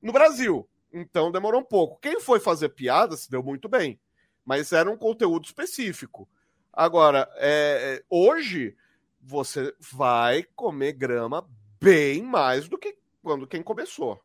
no 0.00 0.12
Brasil. 0.12 0.66
Então 0.92 1.32
demorou 1.32 1.60
um 1.60 1.64
pouco. 1.64 1.98
Quem 2.00 2.20
foi 2.20 2.38
fazer 2.38 2.70
piada 2.70 3.16
se 3.16 3.30
deu 3.30 3.42
muito 3.42 3.68
bem. 3.68 3.98
Mas 4.44 4.72
era 4.72 4.90
um 4.90 4.96
conteúdo 4.96 5.44
específico. 5.44 6.28
Agora, 6.72 7.28
é, 7.36 8.00
é 8.00 8.04
hoje 8.10 8.76
você 9.20 9.72
vai 9.78 10.44
comer 10.56 10.92
grama 10.92 11.48
bem 11.80 12.22
mais 12.22 12.68
do 12.68 12.76
que 12.76 12.96
quando 13.22 13.46
quem 13.46 13.62
começou. 13.62 14.20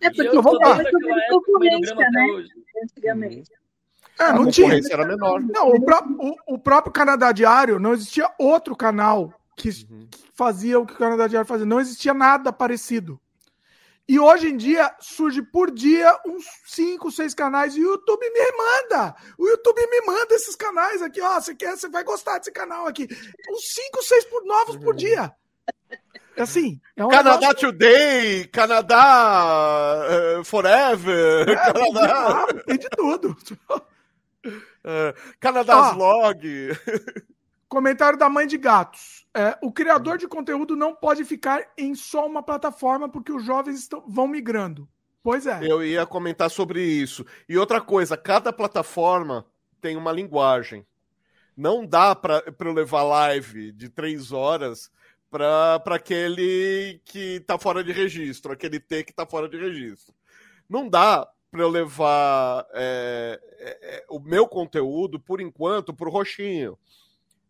É 0.00 0.10
porque 0.10 0.28
eu 0.28 0.42
vou 0.42 0.58
falar 0.60 0.82
concorrência, 1.30 1.94
né? 1.94 2.44
Antigamente. 2.82 3.50
É, 4.18 4.32
não 4.32 4.50
tinha. 4.50 4.80
era 4.90 5.06
menor. 5.06 5.40
Não, 5.40 5.70
o, 5.70 5.82
pró 5.82 6.02
o, 6.18 6.54
o, 6.54 6.58
próprio 6.58 6.92
Canadá 6.92 7.32
Diário 7.32 7.78
não 7.78 7.94
existia 7.94 8.30
outro 8.38 8.76
canal 8.76 9.32
que, 9.56 9.68
uhum. 9.68 10.06
que 10.10 10.24
fazia 10.34 10.78
o 10.78 10.86
que 10.86 10.92
o 10.92 10.96
Canadá 10.96 11.26
Diário 11.26 11.48
fazia. 11.48 11.66
Não 11.66 11.80
existia 11.80 12.12
nada 12.12 12.52
parecido. 12.52 13.20
E 14.10 14.18
hoje 14.18 14.48
em 14.48 14.56
dia 14.56 14.92
surge 14.98 15.40
por 15.40 15.70
dia 15.70 16.18
uns 16.26 16.44
5, 16.66 17.12
6 17.12 17.32
canais 17.32 17.76
e 17.76 17.80
o 17.80 17.92
YouTube 17.92 18.28
me 18.28 18.52
manda. 18.56 19.14
O 19.38 19.46
YouTube 19.46 19.86
me 19.86 20.00
manda 20.00 20.34
esses 20.34 20.56
canais 20.56 21.00
aqui, 21.00 21.20
ó. 21.20 21.40
Você 21.40 21.54
quer, 21.54 21.76
você 21.76 21.88
vai 21.88 22.02
gostar 22.02 22.38
desse 22.38 22.50
canal 22.50 22.88
aqui. 22.88 23.06
Uns 23.48 23.72
5, 23.72 24.02
6 24.02 24.26
novos 24.46 24.76
por 24.78 24.96
dia. 24.96 25.32
Assim, 26.36 26.80
é 26.96 27.06
um 27.06 27.08
Canadá 27.08 27.38
negócio... 27.38 27.70
Today, 27.70 28.48
Canadá 28.48 30.02
uh, 30.40 30.44
Forever, 30.44 31.48
é, 31.48 31.54
Canadá. 31.54 32.46
Tem 32.66 32.78
de 32.78 32.88
tudo. 32.90 33.36
Uh, 34.44 35.14
Canadá 35.38 35.92
Vlog. 35.92 36.76
Comentário 37.68 38.18
da 38.18 38.28
mãe 38.28 38.48
de 38.48 38.58
gatos. 38.58 39.19
É, 39.34 39.56
o 39.62 39.70
criador 39.70 40.18
de 40.18 40.26
conteúdo 40.26 40.74
não 40.74 40.94
pode 40.94 41.24
ficar 41.24 41.64
em 41.78 41.94
só 41.94 42.26
uma 42.26 42.42
plataforma 42.42 43.08
porque 43.08 43.32
os 43.32 43.44
jovens 43.44 43.78
estão, 43.78 44.02
vão 44.08 44.26
migrando. 44.26 44.88
Pois 45.22 45.46
é. 45.46 45.60
Eu 45.62 45.84
ia 45.84 46.04
comentar 46.04 46.50
sobre 46.50 46.82
isso. 46.82 47.24
E 47.48 47.56
outra 47.56 47.80
coisa, 47.80 48.16
cada 48.16 48.52
plataforma 48.52 49.46
tem 49.80 49.96
uma 49.96 50.10
linguagem. 50.10 50.84
Não 51.56 51.86
dá 51.86 52.14
para 52.14 52.42
eu 52.58 52.72
levar 52.72 53.02
live 53.02 53.70
de 53.72 53.88
três 53.88 54.32
horas 54.32 54.90
para 55.30 55.76
aquele 55.86 57.00
que 57.04 57.36
está 57.36 57.58
fora 57.58 57.84
de 57.84 57.92
registro, 57.92 58.52
aquele 58.52 58.80
T 58.80 59.04
que 59.04 59.12
está 59.12 59.24
fora 59.24 59.48
de 59.48 59.56
registro. 59.56 60.14
Não 60.68 60.88
dá 60.88 61.28
para 61.50 61.62
eu 61.62 61.68
levar 61.68 62.66
é, 62.72 63.40
é, 63.58 63.96
é, 63.96 64.04
o 64.08 64.18
meu 64.18 64.48
conteúdo, 64.48 65.20
por 65.20 65.40
enquanto, 65.40 65.92
para 65.92 66.08
o 66.08 66.12
roxinho 66.12 66.78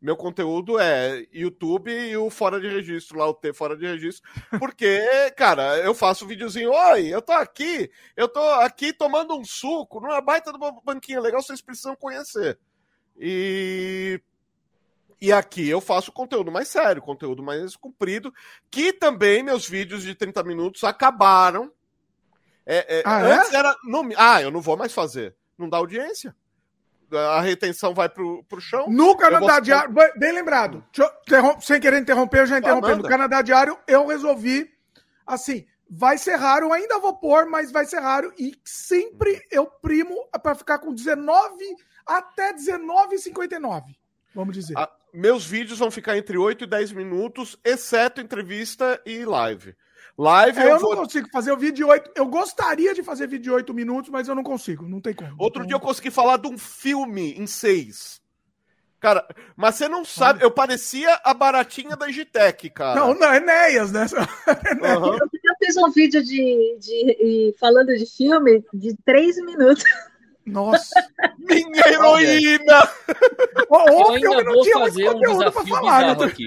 meu 0.00 0.16
conteúdo 0.16 0.78
é 0.78 1.26
YouTube 1.32 1.92
e 1.92 2.16
o 2.16 2.30
fora 2.30 2.58
de 2.58 2.68
registro, 2.68 3.18
lá 3.18 3.28
o 3.28 3.34
T 3.34 3.52
fora 3.52 3.76
de 3.76 3.86
registro, 3.86 4.28
porque, 4.58 4.98
cara, 5.36 5.76
eu 5.78 5.94
faço 5.94 6.26
videozinho, 6.26 6.72
oi, 6.72 7.08
eu 7.08 7.20
tô 7.20 7.32
aqui, 7.32 7.90
eu 8.16 8.26
tô 8.26 8.40
aqui 8.40 8.92
tomando 8.92 9.36
um 9.38 9.44
suco 9.44 10.00
numa 10.00 10.20
baita 10.20 10.50
de 10.50 10.56
uma 10.56 10.72
banquinha 10.82 11.20
legal, 11.20 11.42
vocês 11.42 11.60
precisam 11.60 11.94
conhecer. 11.94 12.58
E 13.18 14.20
e 15.20 15.30
aqui 15.30 15.68
eu 15.68 15.82
faço 15.82 16.10
conteúdo 16.10 16.50
mais 16.50 16.68
sério, 16.68 17.02
conteúdo 17.02 17.42
mais 17.42 17.76
comprido, 17.76 18.32
que 18.70 18.90
também 18.90 19.42
meus 19.42 19.68
vídeos 19.68 20.02
de 20.02 20.14
30 20.14 20.42
minutos 20.44 20.82
acabaram. 20.82 21.70
É, 22.64 23.00
é, 23.00 23.02
ah, 23.04 23.20
é? 23.20 23.32
antes 23.32 23.52
era. 23.52 23.76
No, 23.84 24.08
ah, 24.16 24.40
eu 24.40 24.50
não 24.50 24.62
vou 24.62 24.78
mais 24.78 24.94
fazer. 24.94 25.36
Não 25.58 25.68
dá 25.68 25.76
audiência 25.76 26.34
a 27.12 27.40
retenção 27.40 27.94
vai 27.94 28.08
pro, 28.08 28.44
pro 28.44 28.60
chão. 28.60 28.86
No 28.88 29.16
Canadá 29.16 29.54
vou... 29.54 29.60
Diário, 29.60 29.94
bem 30.16 30.32
lembrado, 30.32 30.84
sem 31.60 31.80
querer 31.80 32.00
interromper, 32.00 32.40
eu 32.40 32.46
já 32.46 32.58
interrompi. 32.58 32.94
no 32.94 33.02
Canadá 33.02 33.42
Diário, 33.42 33.78
eu 33.86 34.06
resolvi, 34.06 34.70
assim, 35.26 35.66
vai 35.88 36.16
ser 36.18 36.36
raro, 36.36 36.66
eu 36.66 36.72
ainda 36.72 36.98
vou 36.98 37.16
pôr, 37.16 37.46
mas 37.46 37.72
vai 37.72 37.84
ser 37.84 38.00
raro, 38.00 38.32
e 38.38 38.54
sempre 38.64 39.40
eu 39.50 39.66
primo 39.66 40.28
para 40.42 40.54
ficar 40.54 40.78
com 40.78 40.94
19 40.94 41.52
até 42.06 42.52
19,59, 42.52 43.82
vamos 44.34 44.54
dizer. 44.54 44.78
A, 44.78 44.88
meus 45.12 45.44
vídeos 45.44 45.78
vão 45.78 45.90
ficar 45.90 46.16
entre 46.16 46.38
8 46.38 46.64
e 46.64 46.66
10 46.66 46.92
minutos, 46.92 47.58
exceto 47.64 48.20
entrevista 48.20 49.00
e 49.04 49.24
live. 49.24 49.74
Live 50.20 50.58
é, 50.58 50.64
eu, 50.64 50.68
eu 50.68 50.78
vou... 50.78 50.94
não 50.94 51.04
consigo 51.04 51.30
fazer 51.32 51.50
o 51.50 51.56
vídeo 51.56 51.76
de 51.76 51.84
8. 51.84 52.10
Eu 52.14 52.26
gostaria 52.26 52.92
de 52.92 53.02
fazer 53.02 53.26
vídeo 53.26 53.44
de 53.44 53.50
8 53.52 53.72
minutos, 53.72 54.10
mas 54.10 54.28
eu 54.28 54.34
não 54.34 54.42
consigo, 54.42 54.86
não 54.86 55.00
tem 55.00 55.14
como. 55.14 55.34
Outro 55.38 55.60
então... 55.62 55.66
dia 55.66 55.76
eu 55.76 55.80
consegui 55.80 56.10
falar 56.10 56.36
de 56.36 56.46
um 56.46 56.58
filme 56.58 57.32
em 57.38 57.46
6. 57.46 58.20
Cara, 59.00 59.26
mas 59.56 59.76
você 59.76 59.88
não 59.88 60.04
sabe, 60.04 60.44
eu 60.44 60.50
parecia 60.50 61.18
a 61.24 61.32
baratinha 61.32 61.96
da 61.96 62.10
Gitec, 62.10 62.68
cara. 62.68 63.00
Não, 63.00 63.14
não, 63.14 63.34
Enéas, 63.34 63.90
né? 63.92 64.04
Uhum. 64.82 65.14
Eu 65.14 65.56
fiz 65.58 65.76
um 65.78 65.90
vídeo 65.90 66.22
de, 66.22 66.76
de, 66.78 67.54
falando 67.58 67.96
de 67.96 68.04
filme 68.04 68.62
de 68.74 68.94
3 69.06 69.36
minutos. 69.46 69.84
Nossa! 70.44 71.02
Minha 71.38 71.88
heroína! 71.88 72.90
eu 73.70 74.10
ainda 74.12 74.44
vou 74.44 74.64
fazer 74.70 75.08
um 75.08 75.18
desafio 75.18 75.66
falar, 75.76 76.14
bizarro 76.14 76.20
né? 76.20 76.26
aqui. 76.26 76.46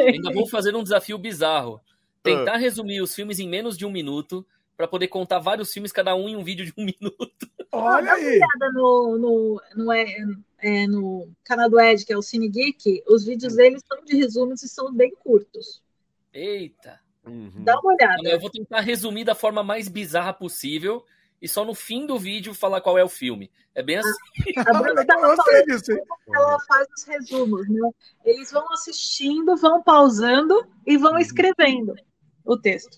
ainda 0.00 0.32
vou 0.32 0.48
fazer 0.48 0.74
um 0.74 0.82
desafio 0.82 1.18
bizarro 1.18 1.82
tentar 2.34 2.56
resumir 2.56 3.00
os 3.00 3.14
filmes 3.14 3.38
em 3.38 3.48
menos 3.48 3.76
de 3.76 3.86
um 3.86 3.90
minuto 3.90 4.46
para 4.76 4.86
poder 4.86 5.08
contar 5.08 5.38
vários 5.38 5.72
filmes, 5.72 5.90
cada 5.90 6.14
um 6.14 6.28
em 6.28 6.36
um 6.36 6.44
vídeo 6.44 6.66
de 6.66 6.72
um 6.76 6.84
minuto. 6.84 7.50
Olha 7.72 8.12
aí! 8.12 8.38
No, 8.74 9.18
no, 9.18 9.62
no, 9.74 9.92
é, 9.92 10.16
é, 10.58 10.86
no 10.86 11.28
canal 11.44 11.70
do 11.70 11.80
Ed, 11.80 12.04
que 12.04 12.12
é 12.12 12.16
o 12.16 12.22
Cine 12.22 12.48
Geek, 12.48 13.02
os 13.08 13.24
vídeos 13.24 13.54
hum. 13.54 13.56
dele 13.56 13.78
são 13.80 14.04
de 14.04 14.16
resumos 14.16 14.62
e 14.62 14.68
são 14.68 14.92
bem 14.92 15.14
curtos. 15.14 15.82
Eita! 16.32 17.00
Uhum. 17.26 17.64
Dá 17.64 17.78
uma 17.80 17.92
olhada. 17.92 18.28
Eu 18.28 18.38
vou 18.38 18.50
tentar 18.50 18.80
resumir 18.80 19.24
da 19.24 19.34
forma 19.34 19.62
mais 19.62 19.88
bizarra 19.88 20.32
possível 20.32 21.04
e 21.42 21.48
só 21.48 21.64
no 21.64 21.74
fim 21.74 22.06
do 22.06 22.18
vídeo 22.18 22.54
falar 22.54 22.80
qual 22.80 22.96
é 22.96 23.02
o 23.02 23.08
filme. 23.08 23.50
É 23.74 23.82
bem 23.82 23.98
assim. 23.98 24.10
A 24.58 24.72
Bruna 24.72 25.04
ela 26.34 26.56
faz 26.68 26.86
os 26.96 27.04
resumos, 27.04 27.68
né? 27.68 27.90
Eles 28.24 28.52
vão 28.52 28.64
assistindo, 28.72 29.56
vão 29.56 29.82
pausando 29.82 30.66
e 30.86 30.96
vão 30.96 31.12
uhum. 31.12 31.18
escrevendo 31.18 31.94
o 32.46 32.56
texto. 32.56 32.96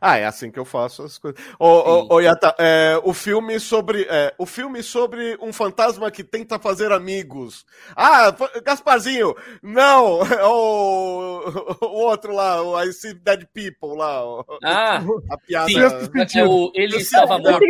Ah, 0.00 0.16
é 0.16 0.24
assim 0.24 0.50
que 0.50 0.58
eu 0.58 0.64
faço 0.64 1.02
as 1.02 1.18
coisas. 1.18 1.38
Ô, 1.58 1.66
ô, 1.66 2.14
ô 2.14 2.20
Yata, 2.20 2.54
é, 2.58 2.98
o 3.04 3.12
filme 3.12 3.60
sobre. 3.60 4.06
É, 4.08 4.32
o 4.38 4.46
filme 4.46 4.82
sobre 4.82 5.36
um 5.42 5.52
fantasma 5.52 6.10
que 6.10 6.24
tenta 6.24 6.58
fazer 6.58 6.90
amigos. 6.90 7.66
Ah, 7.94 8.34
Gasparzinho! 8.64 9.34
Não! 9.62 10.20
O, 10.50 11.76
o 11.82 12.04
outro 12.06 12.34
lá, 12.34 12.62
o 12.62 12.80
I 12.82 12.92
See 12.92 13.14
Dead 13.14 13.46
People 13.52 13.96
lá. 13.96 14.22
Ah! 14.64 15.02
A 15.30 15.36
piada. 15.38 15.68
Sim, 15.68 16.38
é 16.38 16.44
o, 16.44 16.72
ele 16.74 16.96
estava 16.96 17.38
morto. 17.38 17.60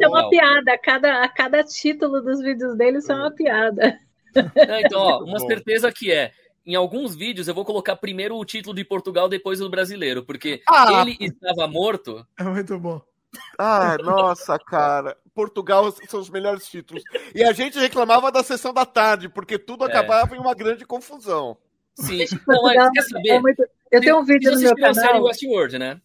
É 0.00 0.08
uma 0.08 0.28
piada. 0.30 0.78
Cada, 0.82 1.28
cada 1.28 1.64
título 1.64 2.20
dos 2.20 2.40
vídeos 2.40 2.76
dele 2.76 3.00
são 3.00 3.16
uma 3.16 3.30
piada. 3.30 3.98
então, 4.84 5.00
ó, 5.00 5.18
uma 5.24 5.38
certeza 5.40 5.92
que 5.92 6.10
é 6.10 6.32
em 6.66 6.74
alguns 6.74 7.14
vídeos 7.14 7.46
eu 7.46 7.54
vou 7.54 7.64
colocar 7.64 7.94
primeiro 7.96 8.36
o 8.36 8.44
título 8.44 8.74
de 8.74 8.84
Portugal, 8.84 9.28
depois 9.28 9.60
o 9.60 9.70
brasileiro, 9.70 10.24
porque 10.24 10.62
ah, 10.68 11.02
ele 11.02 11.16
estava 11.20 11.68
morto. 11.68 12.26
É 12.38 12.42
muito 12.42 12.78
bom. 12.78 13.00
Ah, 13.58 13.96
nossa, 14.02 14.58
cara. 14.58 15.16
Portugal 15.34 15.92
são 16.08 16.18
os 16.18 16.30
melhores 16.30 16.66
títulos. 16.66 17.04
E 17.34 17.44
a 17.44 17.52
gente 17.52 17.78
reclamava 17.78 18.32
da 18.32 18.42
sessão 18.42 18.72
da 18.72 18.84
tarde, 18.84 19.28
porque 19.28 19.58
tudo 19.58 19.84
é. 19.84 19.88
acabava 19.88 20.34
em 20.34 20.38
uma 20.38 20.54
grande 20.54 20.84
confusão. 20.84 21.56
Sim. 21.94 22.24
Não, 22.46 22.62
mas 22.62 22.90
quer 22.90 23.02
saber? 23.02 23.28
É 23.28 23.40
muito... 23.40 23.64
Eu 23.90 24.00
tenho 24.00 24.18
um 24.18 24.24
vídeo 24.24 24.50
no 24.50 24.58
meu 24.58 24.74
canal. 24.74 25.22
Westworld, 25.22 25.78
né? 25.78 26.00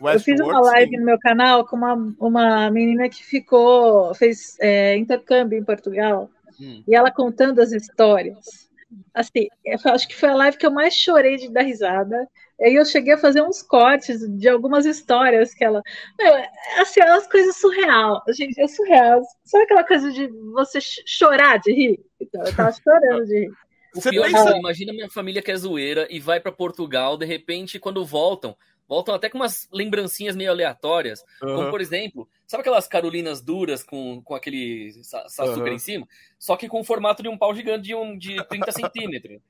Westworld, 0.00 0.14
eu 0.14 0.20
fiz 0.20 0.40
uma 0.40 0.60
live 0.60 0.90
sim. 0.90 0.96
no 0.98 1.04
meu 1.04 1.18
canal 1.18 1.64
com 1.64 1.76
uma, 1.76 1.94
uma 2.18 2.70
menina 2.70 3.08
que 3.08 3.24
ficou, 3.24 4.14
fez 4.14 4.56
é, 4.60 4.96
intercâmbio 4.96 5.58
em 5.58 5.64
Portugal, 5.64 6.30
hum. 6.60 6.82
e 6.86 6.94
ela 6.94 7.10
contando 7.10 7.60
as 7.60 7.72
histórias 7.72 8.63
assim, 9.12 9.48
eu 9.64 9.78
acho 9.92 10.08
que 10.08 10.16
foi 10.16 10.28
a 10.28 10.34
live 10.34 10.56
que 10.56 10.66
eu 10.66 10.70
mais 10.70 10.94
chorei 10.94 11.36
de 11.36 11.50
dar 11.50 11.62
risada. 11.62 12.28
Aí 12.60 12.74
eu 12.74 12.84
cheguei 12.84 13.14
a 13.14 13.18
fazer 13.18 13.42
uns 13.42 13.62
cortes 13.62 14.20
de 14.38 14.48
algumas 14.48 14.86
histórias 14.86 15.52
que 15.52 15.64
ela. 15.64 15.82
Meu, 16.18 16.34
assim, 16.78 17.00
é 17.00 17.12
umas 17.12 17.26
coisas 17.26 17.56
surreal. 17.56 18.22
Gente, 18.28 18.60
é 18.60 18.68
surreal. 18.68 19.22
Sabe 19.44 19.64
aquela 19.64 19.84
coisa 19.84 20.12
de 20.12 20.28
você 20.52 20.78
chorar 20.80 21.58
de 21.58 21.72
rir? 21.72 22.00
Então, 22.20 22.42
eu 22.44 22.54
tava 22.54 22.72
chorando 22.72 23.26
de 23.26 23.40
rir. 23.40 23.50
O 23.94 24.00
pior 24.00 24.26
é, 24.26 24.58
imagina 24.58 24.92
minha 24.92 25.08
família 25.08 25.40
que 25.40 25.52
é 25.52 25.56
zoeira 25.56 26.08
e 26.10 26.18
vai 26.18 26.40
para 26.40 26.50
Portugal, 26.50 27.16
de 27.16 27.24
repente, 27.24 27.78
quando 27.78 28.04
voltam, 28.04 28.56
voltam 28.88 29.14
até 29.14 29.28
com 29.28 29.38
umas 29.38 29.68
lembrancinhas 29.72 30.36
meio 30.36 30.50
aleatórias. 30.50 31.24
Como, 31.40 31.52
Aham. 31.62 31.70
por 31.70 31.80
exemplo, 31.80 32.28
sabe 32.46 32.60
aquelas 32.60 32.86
carolinas 32.86 33.40
duras 33.40 33.82
com, 33.82 34.20
com 34.22 34.34
aquele 34.34 34.92
açúcar 35.26 35.60
Aham. 35.60 35.68
em 35.74 35.78
cima? 35.78 36.06
Só 36.38 36.56
que 36.56 36.68
com 36.68 36.80
o 36.80 36.84
formato 36.84 37.22
de 37.22 37.28
um 37.28 37.38
pau 37.38 37.54
gigante 37.54 37.84
de, 37.84 37.94
um, 37.94 38.16
de 38.18 38.42
30 38.48 38.72
centímetros. 38.72 39.40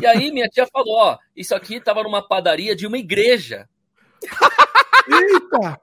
E 0.00 0.06
aí 0.06 0.30
minha 0.30 0.48
tia 0.48 0.66
falou, 0.66 0.94
ó, 0.96 1.18
isso 1.34 1.54
aqui 1.54 1.80
tava 1.80 2.02
numa 2.02 2.26
padaria 2.26 2.76
de 2.76 2.86
uma 2.86 2.98
igreja. 2.98 3.68
Eita! 5.08 5.80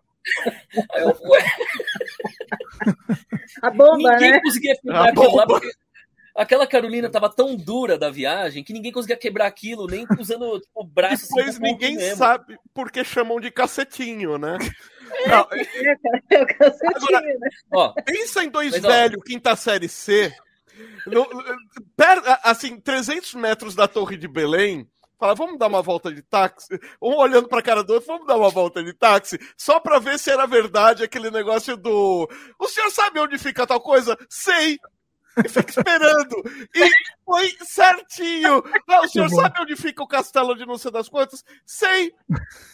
Aí 0.93 1.01
eu, 1.01 1.17
ué, 1.23 1.45
A 3.61 3.69
bomba, 3.71 4.11
ninguém 4.13 4.31
né? 4.31 4.41
conseguia 4.41 4.73
aquilo 4.73 4.93
lá, 4.93 5.11
bomba. 5.11 5.47
porque 5.47 5.71
aquela 6.35 6.65
carolina 6.67 7.09
tava 7.09 7.29
tão 7.29 7.55
dura 7.55 7.97
da 7.97 8.09
viagem 8.09 8.63
que 8.63 8.73
ninguém 8.73 8.91
conseguia 8.91 9.17
quebrar 9.17 9.47
aquilo, 9.47 9.87
nem 9.87 10.05
usando 10.19 10.59
tipo, 10.61 10.81
o 10.81 10.83
braço. 10.85 11.25
assim, 11.25 11.35
Depois 11.35 11.59
ponto 11.59 11.71
ninguém 11.71 11.95
mesmo. 11.97 12.17
sabe 12.17 12.57
porque 12.73 13.03
chamam 13.03 13.39
de 13.39 13.51
cacetinho, 13.51 14.37
né? 14.37 14.57
Não, 15.27 15.47
É 16.29 16.41
o 16.43 16.47
cacetinho, 16.47 17.39
né? 17.39 17.49
Ó, 17.73 17.93
pensa 18.05 18.43
em 18.43 18.49
dois 18.49 18.77
velhos, 18.79 19.23
quinta 19.25 19.55
série 19.55 19.89
C, 19.89 20.31
no, 21.07 21.25
per- 21.97 22.21
assim, 22.43 22.79
300 22.79 23.33
metros 23.33 23.73
da 23.75 23.87
Torre 23.87 24.15
de 24.17 24.27
Belém, 24.27 24.87
fala, 25.19 25.33
vamos 25.35 25.57
dar 25.57 25.67
uma 25.67 25.81
volta 25.81 26.13
de 26.13 26.21
táxi? 26.21 26.79
Um 27.01 27.15
olhando 27.15 27.47
pra 27.49 27.61
cara 27.61 27.83
do 27.83 27.93
outro, 27.93 28.07
vamos 28.07 28.27
dar 28.27 28.37
uma 28.37 28.49
volta 28.49 28.81
de 28.83 28.93
táxi? 28.93 29.37
Só 29.57 29.79
pra 29.79 29.97
ver 29.99 30.17
se 30.19 30.29
era 30.31 30.45
verdade 30.45 31.03
aquele 31.03 31.29
negócio 31.31 31.75
do... 31.75 32.29
O 32.59 32.67
senhor 32.67 32.89
sabe 32.91 33.19
onde 33.19 33.37
fica 33.37 33.65
tal 33.67 33.81
coisa? 33.81 34.15
Sei! 34.29 34.77
E 35.37 35.47
fica 35.47 35.69
esperando. 35.69 36.35
E 36.75 36.89
foi 37.23 37.49
certinho. 37.63 38.63
Ah, 38.87 39.01
o 39.01 39.07
senhor 39.07 39.29
sabe 39.29 39.61
onde 39.61 39.75
fica 39.75 40.03
o 40.03 40.07
castelo 40.07 40.55
de 40.55 40.65
não 40.65 40.77
sei 40.77 40.91
das 40.91 41.07
quantas? 41.07 41.43
Sei! 41.65 42.13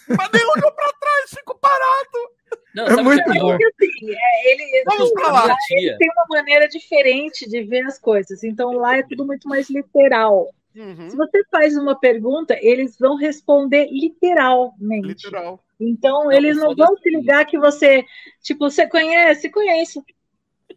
Mas 0.07 0.29
nem 0.33 0.43
olhou 0.43 0.71
pra 0.71 0.93
trás, 0.99 1.29
fico 1.29 1.57
parado. 1.59 2.31
não, 2.73 2.85
É 2.85 2.95
que 2.95 3.01
muito 3.03 3.21
é 3.21 3.33
pior? 3.33 3.41
bom. 3.41 3.57
Porque, 3.57 3.65
assim, 3.85 4.11
é, 4.15 4.51
ele, 4.51 4.83
Vamos 4.85 5.11
pra 5.13 5.31
lá. 5.31 5.55
Tia. 5.67 5.97
tem 5.97 6.09
uma 6.11 6.25
maneira 6.29 6.67
diferente 6.67 7.47
de 7.49 7.63
ver 7.63 7.85
as 7.85 7.99
coisas. 7.99 8.43
Então 8.43 8.71
lá 8.73 8.97
é 8.97 9.03
tudo 9.03 9.25
muito 9.25 9.47
mais 9.47 9.69
literal. 9.69 10.49
Uhum, 10.75 11.09
Se 11.09 11.15
você 11.15 11.43
faz 11.49 11.77
uma 11.77 11.97
pergunta, 11.97 12.57
eles 12.61 12.97
vão 12.97 13.15
responder 13.15 13.87
literalmente. 13.91 15.07
literal. 15.07 15.63
Então 15.79 16.25
Não, 16.25 16.31
eles 16.31 16.57
não 16.57 16.75
vão 16.75 16.97
se 16.97 17.09
ligar 17.09 17.45
que 17.45 17.57
você, 17.57 18.03
tipo, 18.41 18.69
você 18.69 18.87
conhece, 18.87 19.49
conheço. 19.49 20.03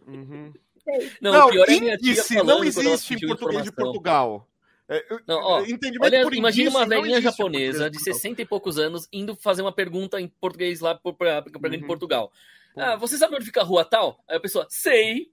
Uhum. 0.06 0.52
Não, 1.20 1.32
Não, 1.32 1.46
o 1.46 1.50
pior 1.50 1.68
é 1.68 1.80
minha 1.80 1.96
tia 1.98 2.10
índice 2.12 2.34
falando 2.34 2.48
não 2.58 2.64
existe 2.64 3.14
em 3.14 3.26
português 3.26 3.62
de 3.62 3.68
informação. 3.68 3.84
Portugal. 3.92 4.48
É, 4.88 5.04
Não, 5.26 5.36
ó, 5.38 5.60
entendimento 5.60 6.02
Olha, 6.04 6.22
por 6.22 6.34
imagina 6.34 6.70
uma 6.70 6.86
velhinha 6.86 7.20
japonesa 7.20 7.90
de 7.90 7.98
Portugal. 7.98 8.14
60 8.20 8.42
e 8.42 8.44
poucos 8.46 8.78
anos 8.78 9.06
indo 9.12 9.36
fazer 9.36 9.60
uma 9.62 9.72
pergunta 9.72 10.20
em 10.20 10.26
português 10.28 10.80
lá 10.80 10.94
para 10.94 11.42
de 11.42 11.76
Uhum. 11.76 11.86
Portugal. 11.86 12.32
Ah, 12.76 12.96
você 12.96 13.18
sabe 13.18 13.34
onde 13.34 13.44
fica 13.44 13.60
a 13.60 13.64
rua 13.64 13.84
tal? 13.84 14.22
Aí 14.28 14.36
a 14.36 14.40
pessoa, 14.40 14.66
sei. 14.70 15.30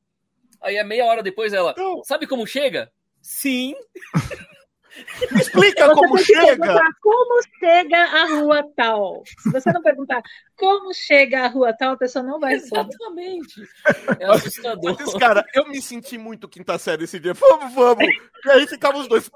Aí 0.61 0.77
a 0.79 0.83
meia 0.83 1.05
hora 1.05 1.21
depois 1.23 1.53
ela, 1.53 1.73
Não, 1.77 2.03
sabe 2.03 2.25
como 2.27 2.45
chega? 2.47 2.91
Sim. 3.21 3.75
me 5.31 5.41
explica 5.41 5.87
Você 5.87 5.93
como 5.93 6.17
chega. 6.17 6.79
como 7.01 7.41
chega 7.59 7.97
a 7.97 8.25
rua 8.27 8.63
tal. 8.75 9.23
Se 9.39 9.51
você 9.51 9.71
não 9.71 9.81
perguntar 9.81 10.21
como 10.55 10.93
chega 10.93 11.43
a 11.43 11.47
rua 11.47 11.73
tal, 11.73 11.93
a 11.93 11.97
pessoa 11.97 12.23
não 12.23 12.39
vai 12.39 12.53
responder. 12.55 12.89
Exatamente. 12.93 13.67
É 14.19 14.25
assustador. 14.25 14.95
Mas, 14.99 15.13
cara, 15.15 15.45
eu 15.53 15.67
me 15.67 15.81
senti 15.81 16.17
muito 16.17 16.47
quinta 16.47 16.77
série 16.77 17.03
esse 17.03 17.19
dia. 17.19 17.33
Vamos, 17.33 17.73
vamos. 17.73 18.05
E 18.45 18.49
aí 18.49 18.67
ficava 18.67 18.97
os 18.97 19.07
dois. 19.07 19.29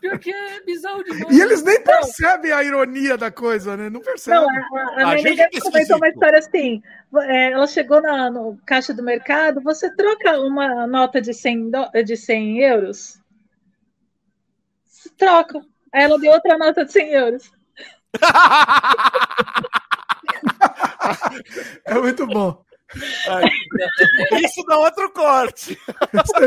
Pior 0.00 0.18
que 0.18 0.30
é 0.30 0.60
bizarro 0.64 1.02
demais. 1.02 1.36
E 1.36 1.40
eles 1.40 1.62
nem 1.62 1.82
percebem 1.82 2.52
a 2.52 2.62
ironia 2.62 3.16
da 3.16 3.30
coisa, 3.30 3.76
né? 3.76 3.88
Não 3.88 4.00
percebem. 4.00 4.40
Não, 4.40 4.48
a, 4.48 4.52
a, 4.52 4.82
a 5.08 5.10
A 5.12 5.14
minha 5.14 5.20
amiga 5.28 5.48
é 5.52 5.60
comentou 5.60 5.96
uma 5.96 6.08
história 6.08 6.38
assim. 6.38 6.82
é, 7.22 7.52
ela 7.52 7.66
chegou 7.66 8.00
na, 8.02 8.30
no 8.30 8.58
caixa 8.66 8.92
do 8.92 9.02
mercado, 9.02 9.60
você 9.62 9.90
troca 9.96 10.38
uma 10.40 10.86
nota 10.86 11.20
de 11.20 11.32
100, 11.32 11.70
do- 11.70 11.90
de 12.04 12.16
100 12.16 12.58
euros? 12.60 13.21
Troca. 15.16 15.58
Aí 15.94 16.02
ela 16.04 16.18
deu 16.18 16.32
outra 16.32 16.58
nota 16.58 16.84
de 16.84 16.92
100 16.92 17.08
euros. 17.12 17.50
É 21.84 21.94
muito 21.94 22.26
bom. 22.26 22.62
Ai, 23.28 23.44
isso 24.44 24.62
dá 24.66 24.78
outro 24.78 25.10
corte. 25.12 25.78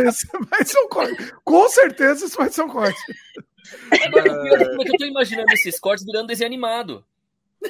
Isso, 0.07 0.27
vai 0.49 0.64
ser 0.64 0.80
um 0.80 0.90
corte. 0.90 1.34
Com 1.44 1.68
certeza 1.69 2.26
isso 2.26 2.38
vai 2.38 2.49
ser 2.49 2.61
um 2.64 2.69
corte. 2.69 2.99
Agora, 4.06 4.32
o 4.32 4.44
pior 4.44 4.61
é 4.61 4.84
que 4.86 4.91
eu 4.91 4.98
tô 4.98 5.06
imaginando 5.06 5.52
esses 5.53 5.80
cortes 5.80 6.06
virando 6.06 6.27
desenho 6.27 6.48
animado. 6.48 7.03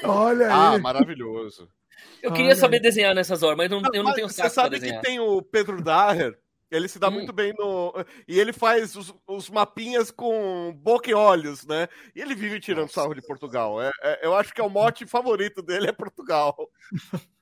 Olha 0.03 0.53
Ah, 0.53 0.71
aí. 0.73 0.81
maravilhoso. 0.81 1.69
Eu 2.21 2.31
queria 2.33 2.51
Olha 2.51 2.55
saber 2.59 2.79
desenhar 2.81 3.15
nessas 3.15 3.41
horas, 3.43 3.57
mas 3.57 3.69
não- 3.69 3.81
eu 3.93 4.03
não 4.03 4.05
Mas 4.05 4.15
tenho 4.15 4.27
Você 4.27 4.35
saco 4.35 4.53
pra 4.53 4.63
sabe 4.63 4.79
que 4.81 5.01
tem 5.01 5.19
o 5.19 5.41
Pedro 5.41 5.81
Daher. 5.81 6.37
Ele 6.75 6.87
se 6.87 6.99
dá 6.99 7.07
Hum. 7.07 7.11
muito 7.11 7.31
bem 7.33 7.53
no. 7.57 7.93
E 8.27 8.39
ele 8.39 8.51
faz 8.53 8.95
os, 8.95 9.13
os 9.27 9.49
mapinhas 9.49 10.11
com 10.11 10.73
boca 10.81 11.09
e 11.09 11.13
olhos, 11.13 11.65
né? 11.65 11.87
E 12.15 12.21
ele 12.21 12.35
vive 12.35 12.59
tirando 12.59 12.89
sarro 12.91 13.13
de 13.13 13.21
Portugal. 13.21 13.81
É, 13.81 13.91
é- 14.01 14.25
eu 14.27 14.35
acho 14.35 14.53
que 14.53 14.59
é 14.61 14.63
o 14.63 14.69
mote 14.69 15.05
favorito 15.05 15.61
dele 15.61 15.87
é 15.87 15.91
Portugal. 15.91 16.55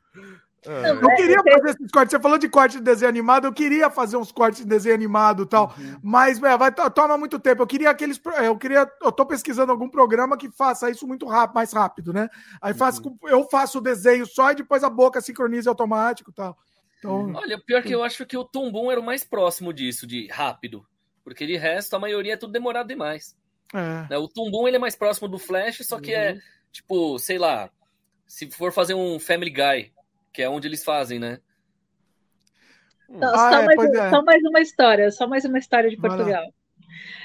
É. 0.66 0.92
Eu 0.92 1.16
queria 1.18 1.42
fazer 1.44 1.72
esses 1.72 1.92
cortes. 1.92 2.12
Você 2.12 2.22
falou 2.22 2.38
de 2.38 2.48
corte 2.48 2.78
de 2.78 2.84
desenho 2.84 3.10
animado, 3.10 3.46
eu 3.46 3.52
queria 3.52 3.90
fazer 3.90 4.16
uns 4.16 4.32
cortes 4.32 4.62
de 4.62 4.66
desenho 4.66 4.96
animado 4.96 5.44
e 5.44 5.46
tal. 5.46 5.74
Mas, 6.02 6.40
meu, 6.40 6.58
vai, 6.58 6.72
to- 6.72 6.90
toma 6.90 7.18
muito 7.18 7.38
tempo. 7.38 7.62
Eu 7.62 7.68
queria 7.68 7.90
aqueles. 7.90 8.18
Eu 8.42 8.58
queria. 8.58 8.90
Eu 9.02 9.12
tô 9.12 9.26
pesquisando 9.26 9.74
algum 9.74 9.90
programa 9.90 10.38
que 10.38 10.50
faça 10.50 10.90
isso 10.90 11.06
muito 11.06 11.26
rápido, 11.28 11.56
mais 11.56 11.74
rápido, 11.74 12.14
né? 12.14 12.30
Aí 12.62 12.74
faço, 12.74 13.02
com- 13.02 13.18
eu 13.28 13.44
faço 13.50 13.80
o 13.80 13.82
desenho 13.82 14.26
só 14.26 14.52
e 14.52 14.56
depois 14.56 14.86
a 14.86 14.90
boca 14.90 15.20
sincroniza 15.20 15.70
automático 15.70 16.30
e 16.32 16.34
tal. 16.34 16.58
Então, 17.04 17.34
Olha, 17.34 17.60
pior 17.60 17.84
que 17.84 17.94
eu 17.94 18.04
acho 18.04 18.26
que 18.26 18.38
o 18.38 18.46
Tombum 18.46 18.92
era 18.92 19.00
o 19.00 19.04
mais 19.04 19.24
próximo 19.24 19.74
disso, 19.74 20.08
de 20.08 20.28
rápido. 20.28 20.86
Porque 21.24 21.46
de 21.46 21.58
resto, 21.58 21.96
a 21.96 22.00
maioria 22.00 22.34
é 22.34 22.38
tudo 22.38 22.54
demorado 22.54 22.88
demais. 22.88 23.38
é. 23.74 24.08
né? 24.10 24.18
O 24.18 24.28
Tombum 24.28 24.68
ele 24.68 24.78
é 24.78 24.80
mais 24.80 24.96
próximo 24.96 25.28
do 25.28 25.38
Flash, 25.40 25.80
só 25.86 26.00
que 26.00 26.14
é, 26.14 26.38
tipo, 26.72 27.18
sei 27.20 27.38
lá, 27.38 27.70
se 28.28 28.50
for 28.52 28.72
fazer 28.72 28.94
um 28.94 29.20
Family 29.20 29.52
Guy, 29.52 29.92
que 30.32 30.42
é 30.42 30.50
onde 30.50 30.68
eles 30.68 30.84
fazem, 30.84 31.20
né? 31.20 31.40
Então, 33.10 33.34
Ah, 33.34 33.52
só, 33.52 33.60
é, 33.60 33.66
mais, 33.66 33.94
é. 33.94 34.10
só 34.10 34.24
mais 34.24 34.44
uma 34.44 34.62
história, 34.62 35.12
só 35.12 35.28
mais 35.28 35.46
uma 35.46 35.60
história 35.60 35.90
de. 35.90 35.98
Portugal. 35.98 36.44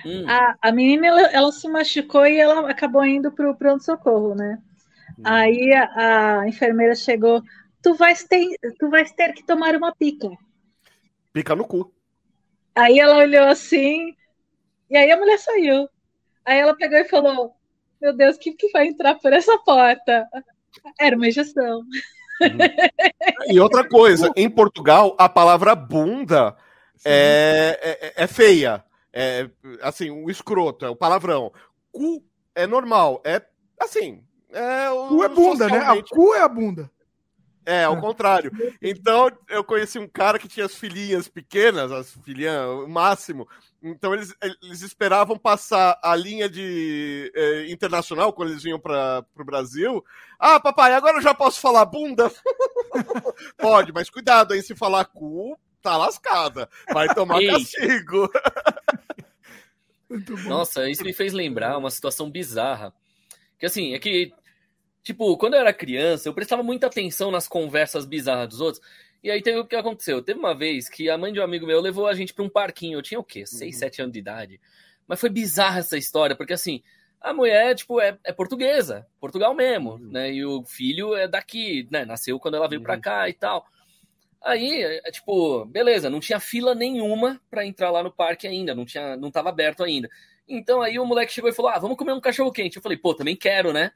Hum, 0.04 0.24
A, 0.28 0.56
a 0.62 0.72
menina 0.72 1.06
ela, 1.06 1.20
ela 1.32 1.52
se 1.52 1.68
machucou 1.68 2.26
e 2.26 2.38
ela 2.38 2.70
acabou 2.70 3.04
indo 3.04 3.32
para 3.32 3.50
o 3.50 3.56
pronto-socorro, 3.56 4.34
né? 4.34 4.58
Aí 5.24 5.72
a, 5.74 6.40
a 6.40 6.48
enfermeira 6.48 6.94
chegou, 6.94 7.42
tu 7.82 7.94
vais, 7.94 8.22
ter, 8.24 8.46
tu 8.78 8.88
vais 8.90 9.10
ter 9.12 9.32
que 9.32 9.44
tomar 9.44 9.74
uma 9.76 9.94
pica. 9.94 10.28
Pica 11.32 11.54
no 11.54 11.66
cu. 11.66 11.92
Aí 12.74 12.98
ela 12.98 13.16
olhou 13.18 13.46
assim, 13.48 14.14
e 14.90 14.96
aí 14.96 15.10
a 15.10 15.16
mulher 15.16 15.38
saiu. 15.38 15.88
Aí 16.44 16.58
ela 16.58 16.76
pegou 16.76 16.98
e 16.98 17.04
falou: 17.04 17.54
Meu 18.00 18.16
Deus, 18.16 18.36
o 18.36 18.38
que, 18.38 18.52
que 18.52 18.70
vai 18.70 18.86
entrar 18.86 19.14
por 19.16 19.32
essa 19.32 19.58
porta? 19.58 20.26
Era 20.98 21.16
uma 21.16 21.26
injeção. 21.28 21.82
E 23.48 23.58
outra 23.60 23.86
coisa, 23.88 24.30
em 24.36 24.48
Portugal, 24.48 25.14
a 25.18 25.28
palavra 25.28 25.74
bunda 25.74 26.56
é, 27.04 28.12
é, 28.16 28.24
é 28.24 28.26
feia. 28.26 28.84
É, 29.12 29.48
assim, 29.82 30.10
o 30.10 30.30
escroto, 30.30 30.84
é 30.84 30.88
o 30.88 30.96
palavrão. 30.96 31.52
Cu 31.90 32.22
é 32.54 32.66
normal. 32.66 33.20
É 33.24 33.42
assim. 33.80 34.22
É, 34.50 34.90
o- 34.90 35.08
Cu 35.08 35.24
é 35.24 35.28
bunda, 35.28 35.66
né? 35.68 35.76
A 35.76 35.80
socialmente- 35.80 36.10
cu 36.10 36.34
é 36.34 36.40
a 36.40 36.48
bunda. 36.48 36.90
É, 37.68 37.84
ao 37.84 38.00
contrário. 38.00 38.50
Então, 38.80 39.30
eu 39.46 39.62
conheci 39.62 39.98
um 39.98 40.08
cara 40.08 40.38
que 40.38 40.48
tinha 40.48 40.64
as 40.64 40.74
filhinhas 40.74 41.28
pequenas, 41.28 41.92
as 41.92 42.10
filhinhas, 42.24 42.66
o 42.66 42.88
máximo. 42.88 43.46
Então, 43.82 44.14
eles, 44.14 44.34
eles 44.62 44.80
esperavam 44.80 45.36
passar 45.36 46.00
a 46.02 46.16
linha 46.16 46.48
de 46.48 47.30
eh, 47.36 47.66
internacional 47.68 48.32
quando 48.32 48.52
eles 48.52 48.62
vinham 48.62 48.80
para 48.80 49.22
o 49.38 49.44
Brasil. 49.44 50.02
Ah, 50.38 50.58
papai, 50.58 50.94
agora 50.94 51.18
eu 51.18 51.22
já 51.22 51.34
posso 51.34 51.60
falar 51.60 51.84
bunda? 51.84 52.32
Pode, 53.58 53.92
mas 53.92 54.08
cuidado 54.08 54.54
aí, 54.54 54.62
se 54.62 54.74
falar 54.74 55.04
cu, 55.04 55.54
tá 55.82 55.94
lascada. 55.94 56.70
Vai 56.90 57.14
tomar 57.14 57.42
Ei. 57.42 57.48
castigo. 57.48 58.30
Muito 60.08 60.34
bom. 60.38 60.48
Nossa, 60.48 60.88
isso 60.88 61.04
me 61.04 61.12
fez 61.12 61.34
lembrar 61.34 61.76
uma 61.76 61.90
situação 61.90 62.30
bizarra. 62.30 62.94
Que 63.58 63.66
assim, 63.66 63.92
é 63.92 63.98
que, 63.98 64.32
tipo, 65.08 65.38
quando 65.38 65.54
eu 65.54 65.60
era 65.60 65.72
criança, 65.72 66.28
eu 66.28 66.34
prestava 66.34 66.62
muita 66.62 66.86
atenção 66.86 67.30
nas 67.30 67.48
conversas 67.48 68.04
bizarras 68.04 68.48
dos 68.48 68.60
outros. 68.60 68.84
E 69.22 69.30
aí 69.30 69.40
teve 69.40 69.58
o 69.58 69.66
que 69.66 69.74
aconteceu. 69.74 70.22
Teve 70.22 70.38
uma 70.38 70.54
vez 70.54 70.86
que 70.86 71.08
a 71.08 71.16
mãe 71.16 71.32
de 71.32 71.40
um 71.40 71.42
amigo 71.42 71.66
meu 71.66 71.80
levou 71.80 72.06
a 72.06 72.12
gente 72.12 72.34
pra 72.34 72.44
um 72.44 72.48
parquinho. 72.48 72.98
Eu 72.98 73.02
tinha 73.02 73.18
o 73.18 73.24
quê? 73.24 73.46
6, 73.46 73.78
7 73.78 74.02
anos 74.02 74.12
de 74.12 74.18
idade. 74.18 74.60
Mas 75.06 75.18
foi 75.18 75.30
bizarra 75.30 75.78
essa 75.78 75.96
história, 75.96 76.36
porque 76.36 76.52
assim, 76.52 76.82
a 77.22 77.32
mulher, 77.32 77.74
tipo, 77.74 77.98
é, 77.98 78.18
é 78.22 78.32
portuguesa, 78.34 79.06
Portugal 79.18 79.54
mesmo, 79.54 79.98
né? 79.98 80.30
E 80.30 80.44
o 80.44 80.62
filho 80.62 81.14
é 81.16 81.26
daqui, 81.26 81.88
né? 81.90 82.04
Nasceu 82.04 82.38
quando 82.38 82.56
ela 82.56 82.68
veio 82.68 82.82
pra 82.82 83.00
cá 83.00 83.30
e 83.30 83.32
tal. 83.32 83.66
Aí, 84.42 84.82
é, 84.82 85.10
tipo, 85.10 85.64
beleza, 85.64 86.10
não 86.10 86.20
tinha 86.20 86.38
fila 86.38 86.74
nenhuma 86.74 87.40
para 87.50 87.64
entrar 87.64 87.90
lá 87.90 88.02
no 88.02 88.12
parque 88.12 88.46
ainda, 88.46 88.74
não 88.74 88.84
tinha, 88.84 89.16
não 89.16 89.30
tava 89.30 89.48
aberto 89.48 89.82
ainda. 89.82 90.10
Então 90.46 90.82
aí 90.82 90.98
o 90.98 91.06
moleque 91.06 91.32
chegou 91.32 91.48
e 91.48 91.54
falou: 91.54 91.70
"Ah, 91.70 91.78
vamos 91.78 91.96
comer 91.96 92.12
um 92.12 92.20
cachorro 92.20 92.52
quente". 92.52 92.76
Eu 92.76 92.82
falei: 92.82 92.98
"Pô, 92.98 93.14
também 93.14 93.34
quero, 93.34 93.72
né?" 93.72 93.90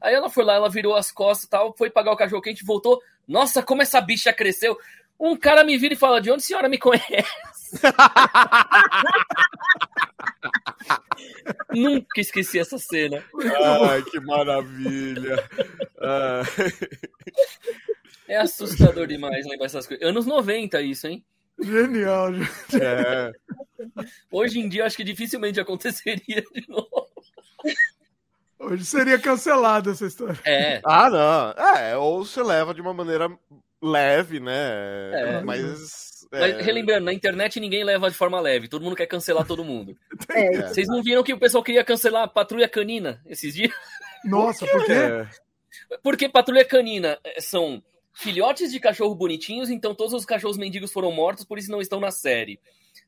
Aí 0.00 0.14
ela 0.14 0.28
foi 0.28 0.44
lá, 0.44 0.54
ela 0.54 0.68
virou 0.68 0.94
as 0.94 1.10
costas 1.10 1.46
e 1.46 1.50
tal, 1.50 1.74
foi 1.76 1.90
pagar 1.90 2.12
o 2.12 2.16
cachorro 2.16 2.42
quente, 2.42 2.64
voltou. 2.64 3.00
Nossa, 3.26 3.62
como 3.62 3.82
essa 3.82 4.00
bicha 4.00 4.32
cresceu. 4.32 4.78
Um 5.18 5.36
cara 5.36 5.64
me 5.64 5.78
vira 5.78 5.94
e 5.94 5.96
fala: 5.96 6.20
"De 6.20 6.30
onde 6.30 6.42
a 6.42 6.46
senhora 6.46 6.68
me 6.68 6.78
conhece?" 6.78 7.06
Nunca 11.70 12.20
esqueci 12.20 12.58
essa 12.58 12.78
cena. 12.78 13.24
Ai, 13.88 14.02
que 14.02 14.20
maravilha. 14.20 15.42
É 18.28 18.36
assustador 18.36 19.06
demais 19.06 19.46
lembrar 19.46 19.66
essas 19.66 19.86
coisas. 19.86 20.06
Anos 20.06 20.26
90 20.26 20.80
isso, 20.82 21.06
hein? 21.06 21.24
Genial, 21.58 22.34
gente. 22.34 22.82
É. 22.82 23.32
Hoje 24.30 24.60
em 24.60 24.68
dia 24.68 24.84
acho 24.84 24.96
que 24.96 25.04
dificilmente 25.04 25.60
aconteceria 25.60 26.42
de 26.52 26.68
novo. 26.68 27.08
Hoje 28.58 28.84
seria 28.84 29.18
cancelada 29.18 29.90
essa 29.90 30.06
história. 30.06 30.38
É, 30.44 30.80
Ah, 30.84 31.10
não. 31.10 31.64
É, 31.64 31.96
ou 31.96 32.24
você 32.24 32.42
leva 32.42 32.72
de 32.74 32.80
uma 32.80 32.94
maneira 32.94 33.28
leve, 33.82 34.40
né? 34.40 35.10
É. 35.12 35.40
Mas. 35.42 36.26
é, 36.32 36.40
mas 36.40 36.64
relembrando, 36.64 37.04
na 37.04 37.12
internet 37.12 37.60
ninguém 37.60 37.84
leva 37.84 38.10
de 38.10 38.16
forma 38.16 38.40
leve, 38.40 38.68
todo 38.68 38.82
mundo 38.82 38.96
quer 38.96 39.06
cancelar 39.06 39.46
todo 39.46 39.64
mundo. 39.64 39.96
É, 40.30 40.46
É. 40.46 40.68
Vocês 40.68 40.88
não 40.88 41.02
viram 41.02 41.22
que 41.22 41.34
o 41.34 41.38
pessoal 41.38 41.62
queria 41.62 41.84
cancelar 41.84 42.24
a 42.24 42.28
Patrulha 42.28 42.68
Canina 42.68 43.20
esses 43.26 43.54
dias? 43.54 43.72
Nossa, 44.24 44.66
por 44.66 44.84
quê? 44.84 44.92
é. 44.92 45.28
Porque 46.02 46.28
Patrulha 46.28 46.64
Canina 46.64 47.18
eh, 47.22 47.40
são 47.40 47.82
filhotes 48.12 48.72
de 48.72 48.80
cachorro 48.80 49.14
bonitinhos, 49.14 49.68
então 49.70 49.94
todos 49.94 50.14
os 50.14 50.24
cachorros 50.24 50.56
mendigos 50.56 50.90
foram 50.90 51.12
mortos, 51.12 51.44
por 51.44 51.58
isso 51.58 51.70
não 51.70 51.80
estão 51.80 52.00
na 52.00 52.10
série. 52.10 52.58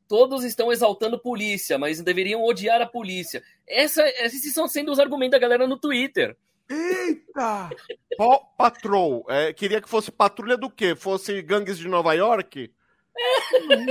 Todos 0.09 0.43
estão 0.43 0.73
exaltando 0.73 1.19
polícia, 1.19 1.79
mas 1.79 2.01
deveriam 2.01 2.43
odiar 2.43 2.81
a 2.81 2.87
polícia. 2.87 3.43
Essa, 3.67 4.03
esses 4.25 4.45
estão 4.45 4.67
sendo 4.67 4.91
os 4.91 4.99
argumentos 4.99 5.33
da 5.33 5.39
galera 5.39 5.67
no 5.67 5.77
Twitter. 5.79 6.35
Eita! 6.69 7.71
Paw 8.17 8.55
Patrol. 8.57 9.25
É, 9.29 9.53
queria 9.53 9.81
que 9.83 9.89
fosse 9.89 10.11
patrulha 10.11 10.57
do 10.57 10.71
quê? 10.71 10.95
Fosse 10.97 11.41
gangues 11.43 11.77
de 11.79 11.87
Nova 11.89 12.15
York? 12.15 12.71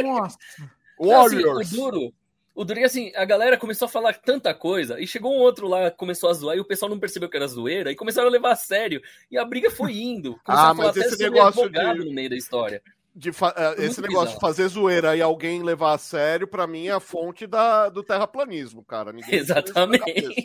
Nossa! 0.04 0.38
Não, 1.00 1.22
assim, 1.26 1.36
Warriors. 1.36 1.72
o 1.72 1.76
duro. 1.76 2.14
O 2.56 2.66
duro 2.66 2.80
é 2.80 2.86
assim, 2.86 3.12
a 3.16 3.24
galera 3.24 3.56
começou 3.56 3.86
a 3.86 3.90
falar 3.90 4.14
tanta 4.16 4.52
coisa, 4.52 5.00
e 5.00 5.06
chegou 5.06 5.32
um 5.32 5.38
outro 5.38 5.68
lá, 5.68 5.92
começou 5.92 6.28
a 6.28 6.34
zoar, 6.34 6.58
e 6.58 6.60
o 6.60 6.66
pessoal 6.66 6.90
não 6.90 7.00
percebeu 7.00 7.30
que 7.30 7.38
era 7.38 7.48
zoeira, 7.48 7.92
e 7.92 7.96
começaram 7.96 8.28
a 8.28 8.32
levar 8.32 8.52
a 8.54 8.56
sério. 8.56 9.00
E 9.30 9.38
a 9.38 9.46
briga 9.46 9.70
foi 9.70 9.92
indo. 9.96 10.32
Começou 10.44 10.66
Ah, 10.66 10.72
a 10.72 10.76
falar 10.76 10.88
mas 10.88 10.98
até 10.98 11.08
esse 11.08 11.22
negócio 11.22 11.62
advogado 11.66 12.00
de- 12.00 12.06
no 12.06 12.14
meio 12.16 12.32
da 12.32 12.36
história. 12.36 12.82
De 13.18 13.32
fa- 13.32 13.52
Foi 13.76 13.86
esse 13.86 14.00
negócio 14.00 14.28
de 14.28 14.34
bizarro. 14.36 14.40
fazer 14.40 14.68
zoeira 14.68 15.16
e 15.18 15.22
alguém 15.22 15.64
levar 15.64 15.94
a 15.94 15.98
sério, 15.98 16.48
pra 16.48 16.68
mim, 16.68 16.86
é 16.88 16.92
a 16.92 17.00
fonte 17.00 17.48
da, 17.48 17.90
do 17.90 18.04
terraplanismo, 18.04 18.84
cara. 18.84 19.12
Ninguém. 19.12 19.34
Exatamente. 19.40 20.44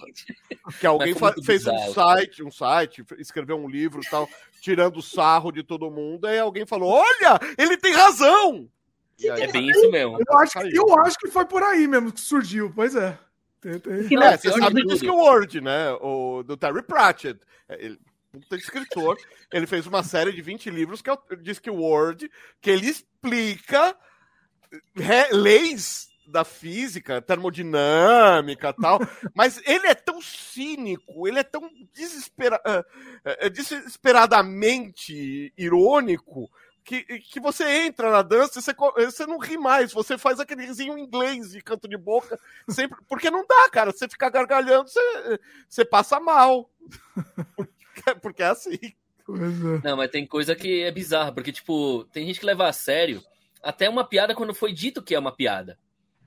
Que 0.81 0.87
alguém 0.87 1.15
fez 1.45 1.67
um 1.67 1.93
site, 1.93 2.43
um 2.43 2.51
site, 2.51 3.05
escreveu 3.19 3.57
um 3.59 3.69
livro 3.69 4.01
e 4.03 4.09
tal, 4.09 4.29
tirando 4.61 5.03
sarro 5.03 5.53
de 5.53 5.63
todo 5.63 5.91
mundo, 5.91 6.27
aí 6.27 6.39
alguém 6.39 6.65
falou: 6.65 6.91
Olha, 6.91 7.39
ele 7.59 7.77
tem 7.77 7.93
razão! 7.93 8.69
E 9.19 9.29
aí- 9.29 9.43
É 9.43 9.47
bem 9.53 9.69
isso 9.69 9.91
mesmo. 9.91 10.19
Eu 10.27 10.39
acho, 10.39 10.53
que, 10.59 10.77
eu 10.77 10.99
acho 11.01 11.19
que 11.19 11.29
foi 11.29 11.45
por 11.45 11.63
aí 11.63 11.87
mesmo 11.87 12.11
que 12.11 12.21
surgiu, 12.21 12.73
pois 12.75 12.97
é. 12.97 13.19
Tem- 13.61 13.79
tem- 13.79 14.23
É, 14.23 14.37
você 14.37 14.51
de 14.51 14.59
sabe 14.59 14.83
disso 14.85 15.05
que 15.05 15.11
o 15.11 15.17
Word, 15.17 15.61
né? 15.61 15.93
O, 16.01 16.43
do 16.43 16.57
Terry 16.57 16.83
Pratchett. 16.83 17.39
É, 17.69 17.85
Ele, 17.85 17.99
puta 18.33 18.57
escritor, 18.57 19.19
ele 19.53 19.67
fez 19.67 19.87
uma 19.87 20.03
série 20.03 20.33
de 20.33 20.41
20 20.41 20.71
livros 20.71 21.03
que 21.03 21.11
é 21.11 21.13
o- 21.13 21.37
diz 21.37 21.59
que 21.59 21.71
o 21.71 21.75
Word, 21.77 22.31
que 22.61 22.71
ele 22.71 22.89
explica 22.89 23.95
leis 25.33 26.09
da 26.27 26.45
física, 26.45 27.21
termodinâmica 27.21 28.71
e 28.71 28.75
tal, 28.81 28.99
mas 29.35 29.61
ele 29.67 29.87
é 29.87 29.95
tão 29.95 30.23
cínico, 30.23 31.27
ele 31.29 31.41
é 31.41 31.43
tão 31.43 31.69
desespera, 31.93 32.59
ah, 32.65 32.83
eh, 33.25 33.51
desesperadamente 33.51 35.53
irônico 35.59 36.49
que, 36.85 37.03
que 37.21 37.39
você 37.41 37.65
entra 37.87 38.11
na 38.11 38.23
dança 38.23 38.59
e 38.59 38.63
você, 38.63 38.73
você 39.05 39.27
não 39.27 39.39
ri 39.39 39.59
mais, 39.59 39.93
você 39.93 40.17
faz 40.17 40.41
aquele 40.41 40.65
risinho 40.65 40.97
inglês 40.97 41.51
de 41.51 41.61
canto 41.61 41.87
de 41.89 41.99
boca, 41.99 42.39
sempre, 42.71 42.99
porque 43.09 43.31
não 43.31 43.45
dá, 43.47 43.69
cara, 43.71 43.93
você 43.93 44.09
fica 44.09 44.31
gargalhando, 44.31 44.89
você, 44.89 45.39
você 45.69 45.85
passa 45.85 46.19
mal. 46.19 46.71
Porque, 48.05 48.15
porque 48.21 48.43
é 48.43 48.47
assim. 48.47 48.79
Pois 49.25 49.65
é. 49.65 49.81
Não, 49.85 49.97
mas 49.97 50.11
tem 50.11 50.27
coisa 50.27 50.55
que 50.55 50.83
é 50.83 50.91
bizarra, 50.91 51.33
porque, 51.33 51.53
tipo, 51.53 52.05
tem 52.13 52.27
gente 52.27 52.41
que 52.41 52.47
leva 52.47 52.69
a 52.69 52.73
sério 52.73 53.23
até 53.63 53.89
uma 53.89 54.05
piada 54.05 54.35
quando 54.35 54.55
foi 54.55 54.73
dito 54.73 55.03
que 55.03 55.15
é 55.15 55.19
uma 55.19 55.35
piada. 55.35 55.79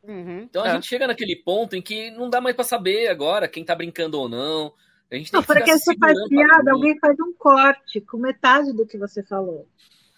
Uhum, 0.03 0.41
Então 0.43 0.63
a 0.63 0.67
é. 0.69 0.71
gente 0.73 0.87
chega 0.87 1.07
naquele 1.07 1.35
ponto 1.35 1.75
em 1.75 1.81
que 1.81 2.11
não 2.11 2.29
dá 2.29 2.39
mais 2.39 2.55
pra 2.55 2.63
saber 2.63 3.07
agora 3.07 3.47
quem 3.47 3.65
tá 3.65 3.75
brincando 3.75 4.19
ou 4.19 4.29
não. 4.29 4.73
A 5.11 5.15
gente 5.15 5.31
tem 5.31 5.37
Não, 5.37 5.45
que 5.45 5.53
porque 5.53 5.77
você 5.77 5.95
faz 5.97 6.17
piada, 6.29 6.71
alguém 6.71 6.97
faz 6.99 7.19
um 7.19 7.33
corte 7.33 8.01
com 8.01 8.17
metade 8.17 8.71
do 8.73 8.85
que 8.85 8.97
você 8.97 9.23
falou. 9.23 9.67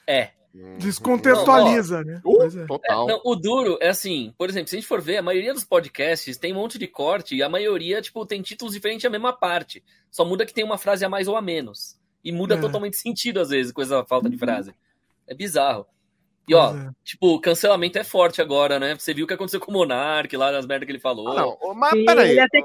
É. 0.05 0.31
Uhum. 0.59 0.77
Descontextualiza, 0.79 2.03
né? 2.03 2.21
Uh, 2.25 2.43
é. 2.43 2.47
É, 2.47 2.65
total. 2.65 3.07
não, 3.07 3.21
o 3.23 3.35
duro 3.35 3.77
é 3.79 3.89
assim, 3.89 4.33
por 4.37 4.49
exemplo, 4.49 4.67
se 4.69 4.75
a 4.75 4.79
gente 4.79 4.87
for 4.87 5.01
ver, 5.01 5.17
a 5.17 5.21
maioria 5.21 5.53
dos 5.53 5.63
podcasts 5.63 6.37
tem 6.37 6.51
um 6.51 6.55
monte 6.55 6.79
de 6.79 6.87
corte 6.87 7.35
e 7.35 7.43
a 7.43 7.49
maioria, 7.49 8.01
tipo, 8.01 8.25
tem 8.25 8.41
títulos 8.41 8.73
diferentes 8.73 9.05
a 9.05 9.09
mesma 9.09 9.33
parte. 9.33 9.83
Só 10.09 10.25
muda 10.25 10.45
que 10.45 10.53
tem 10.53 10.63
uma 10.63 10.77
frase 10.77 11.05
a 11.05 11.09
mais 11.09 11.27
ou 11.27 11.35
a 11.35 11.41
menos. 11.41 11.97
E 12.23 12.31
muda 12.31 12.55
É. 12.55 12.59
totalmente 12.59 12.97
sentido, 12.97 13.39
às 13.39 13.49
vezes, 13.49 13.71
com 13.71 13.81
essa 13.81 14.03
falta 14.05 14.29
de 14.29 14.37
frase. 14.37 14.73
É 15.27 15.35
bizarro. 15.35 15.85
E, 16.47 16.55
ó, 16.55 16.73
é. 16.75 16.89
tipo, 17.03 17.39
cancelamento 17.41 17.99
é 17.99 18.03
forte 18.03 18.41
agora, 18.41 18.79
né? 18.79 18.95
Você 18.97 19.13
viu 19.13 19.25
o 19.25 19.27
que 19.27 19.33
aconteceu 19.33 19.59
com 19.59 19.69
o 19.69 19.73
Monark 19.73 20.35
lá 20.37 20.51
nas 20.51 20.65
merdas 20.65 20.85
que 20.85 20.91
ele 20.93 20.99
falou. 20.99 21.27
Ah, 21.29 21.41
não, 21.41 21.73
mas 21.75 21.93
peraí. 22.05 22.31
ele 22.31 22.39
até- 22.39 22.61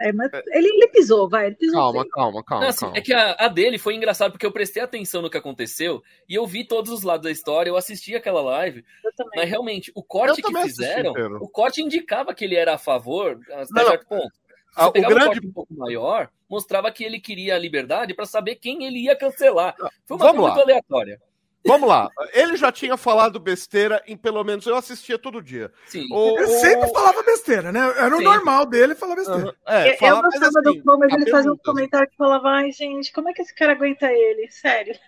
É, 0.00 0.12
mas 0.12 0.30
ele, 0.52 0.68
ele 0.68 0.88
pisou, 0.88 1.28
vai. 1.28 1.46
Ele 1.48 1.56
pisou 1.56 1.74
Calma, 1.78 2.08
calma, 2.08 2.42
calma. 2.44 2.62
Não, 2.64 2.70
assim, 2.70 2.80
calma. 2.80 2.96
é 2.96 3.00
que 3.00 3.12
a, 3.12 3.32
a 3.32 3.48
dele 3.48 3.78
foi 3.78 3.94
engraçado 3.94 4.32
porque 4.32 4.46
eu 4.46 4.52
prestei 4.52 4.82
atenção 4.82 5.20
no 5.20 5.28
que 5.28 5.36
aconteceu 5.36 6.02
e 6.28 6.34
eu 6.34 6.46
vi 6.46 6.64
todos 6.66 6.90
os 6.90 7.02
lados 7.02 7.24
da 7.24 7.30
história, 7.30 7.68
eu 7.70 7.76
assisti 7.76 8.14
aquela 8.14 8.40
live, 8.40 8.84
Eu 9.04 9.12
também. 9.14 9.32
mas 9.40 9.48
realmente 9.50 9.92
o 9.94 10.02
corte 10.02 10.40
que 10.40 10.56
assisti 10.56 10.68
fizeram, 10.82 11.12
o 11.40 11.48
corte 11.48 11.82
indicava 11.82 12.32
que 12.34 12.44
ele 12.44 12.56
era 12.56 12.74
a 12.74 12.78
favor 12.78 13.38
até 13.52 13.66
certo 13.84 14.06
ponto. 14.08 14.30
Se 14.32 14.40
Ah, 14.76 14.84
você 14.86 14.98
o 14.98 15.02
um 15.04 15.08
grande- 15.08 15.24
corte 15.26 15.46
um 15.48 15.52
pouco 15.52 15.74
maior, 15.74 16.30
mostrava 16.48 16.90
que 16.92 17.02
ele 17.04 17.18
queria 17.20 17.56
a 17.56 17.58
liberdade 17.58 18.14
para 18.14 18.24
saber 18.24 18.54
quem 18.54 18.84
ele 18.84 19.00
ia 19.00 19.16
cancelar. 19.16 19.74
Foi 20.06 20.16
uma 20.16 20.26
Vamos 20.26 20.40
coisa 20.42 20.56
lá. 20.56 20.62
aleatória. 20.62 21.20
Vamos 21.66 21.88
lá. 21.88 22.08
Ele 22.32 22.56
já 22.56 22.72
tinha 22.72 22.96
falado 22.96 23.38
besteira 23.38 24.02
em 24.06 24.16
pelo 24.16 24.42
menos 24.42 24.66
eu 24.66 24.74
assistia 24.76 25.18
todo 25.18 25.42
dia. 25.42 25.70
Sim. 25.86 26.06
O, 26.10 26.38
Ele 26.38 26.44
o- 26.46 26.60
sempre 26.60 26.88
falava 26.90 27.22
besteira, 27.22 27.70
né? 27.70 27.80
Era 27.98 28.16
o 28.16 28.20
normal 28.22 28.64
dele 28.66 28.94
falar 28.94 29.16
besteira. 29.16 29.42
Aham, 29.42 29.54
é, 29.66 29.88
Eu, 30.02 30.06
eu 30.16 30.22
gostava 30.22 30.46
assim, 30.46 30.62
do 30.78 30.82
Paul, 30.84 30.98
mas 30.98 31.12
ele 31.12 31.30
fazia 31.30 31.52
um 31.52 31.56
comentário 31.58 32.08
que 32.08 32.16
falava, 32.16 32.48
ai, 32.48 32.70
gente, 32.72 33.12
como 33.12 33.28
é 33.28 33.32
que 33.32 33.42
esse 33.42 33.54
cara 33.54 33.72
aguenta 33.72 34.10
ele? 34.10 34.50
Sério. 34.50 34.98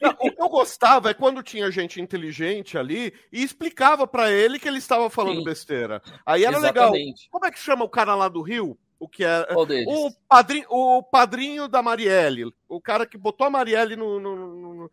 Não, 0.00 0.10
o 0.20 0.32
que 0.32 0.40
eu 0.42 0.48
gostava 0.48 1.10
é 1.10 1.14
quando 1.14 1.42
tinha 1.42 1.70
gente 1.70 2.00
inteligente 2.00 2.78
ali 2.78 3.12
e 3.30 3.42
explicava 3.42 4.06
pra 4.06 4.30
ele 4.30 4.58
que 4.58 4.66
ele 4.66 4.78
estava 4.78 5.10
falando 5.10 5.38
Sim. 5.38 5.44
besteira. 5.44 6.00
Aí 6.24 6.44
era 6.44 6.56
legal. 6.58 6.86
Exatamente. 6.94 7.28
Como 7.30 7.44
é 7.44 7.50
que 7.50 7.58
chama 7.58 7.84
o 7.84 7.88
cara 7.88 8.14
lá 8.14 8.28
do 8.28 8.40
Rio? 8.40 8.78
O 8.98 9.08
que 9.08 9.24
é 9.24 9.46
deles? 9.66 9.86
o 9.88 10.10
padrinho, 10.28 10.66
o 10.70 11.02
padrinho 11.02 11.66
da 11.68 11.82
Marielle, 11.82 12.52
o 12.68 12.80
cara 12.80 13.04
que 13.06 13.16
botou 13.18 13.46
a 13.46 13.50
Marielle 13.50 13.96
no, 13.96 14.20
no- 14.20 14.36
no- 14.36 14.74
no- 14.74 14.90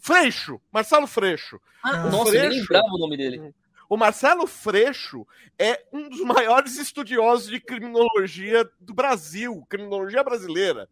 Freixo, 0.00 0.60
Marcelo 0.72 1.06
Freixo. 1.06 1.60
Ah, 1.82 2.06
o 2.06 2.10
nossa, 2.10 2.34
eu 2.34 2.40
nem 2.40 2.50
Freixo. 2.50 2.60
lembrava 2.72 2.94
o 2.94 2.98
nome 2.98 3.16
dele. 3.16 3.54
O 3.88 3.96
Marcelo 3.96 4.46
Freixo 4.46 5.26
é 5.58 5.84
um 5.92 6.08
dos 6.08 6.20
maiores 6.20 6.78
estudiosos 6.78 7.48
de 7.48 7.60
criminologia 7.60 8.68
do 8.80 8.94
Brasil, 8.94 9.66
criminologia 9.68 10.24
brasileira. 10.24 10.88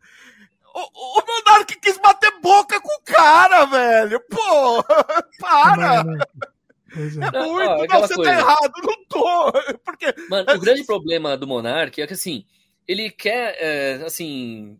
O, 0.75 1.19
o 1.19 1.25
Monark 1.27 1.81
quis 1.81 1.99
bater 1.99 2.31
boca 2.41 2.81
com 2.81 2.95
o 2.95 3.03
cara, 3.03 3.65
velho. 3.65 4.21
Pô, 4.29 4.83
para! 5.41 6.01
É. 6.01 6.51
É 6.93 7.47
muito, 7.47 7.87
não, 7.93 8.01
você 8.01 8.15
coisa. 8.15 8.33
tá 8.33 8.39
errado, 8.39 8.73
não 8.83 9.05
tô. 9.07 9.53
Porque 9.85 10.13
Mano, 10.29 10.53
o 10.53 10.59
grande 10.59 10.85
problema 10.85 11.37
do 11.37 11.47
Monark 11.47 12.03
é 12.03 12.07
que, 12.07 12.15
assim, 12.15 12.45
ele 12.87 13.11
quer, 13.11 13.57
é, 13.61 14.03
assim, 14.05 14.79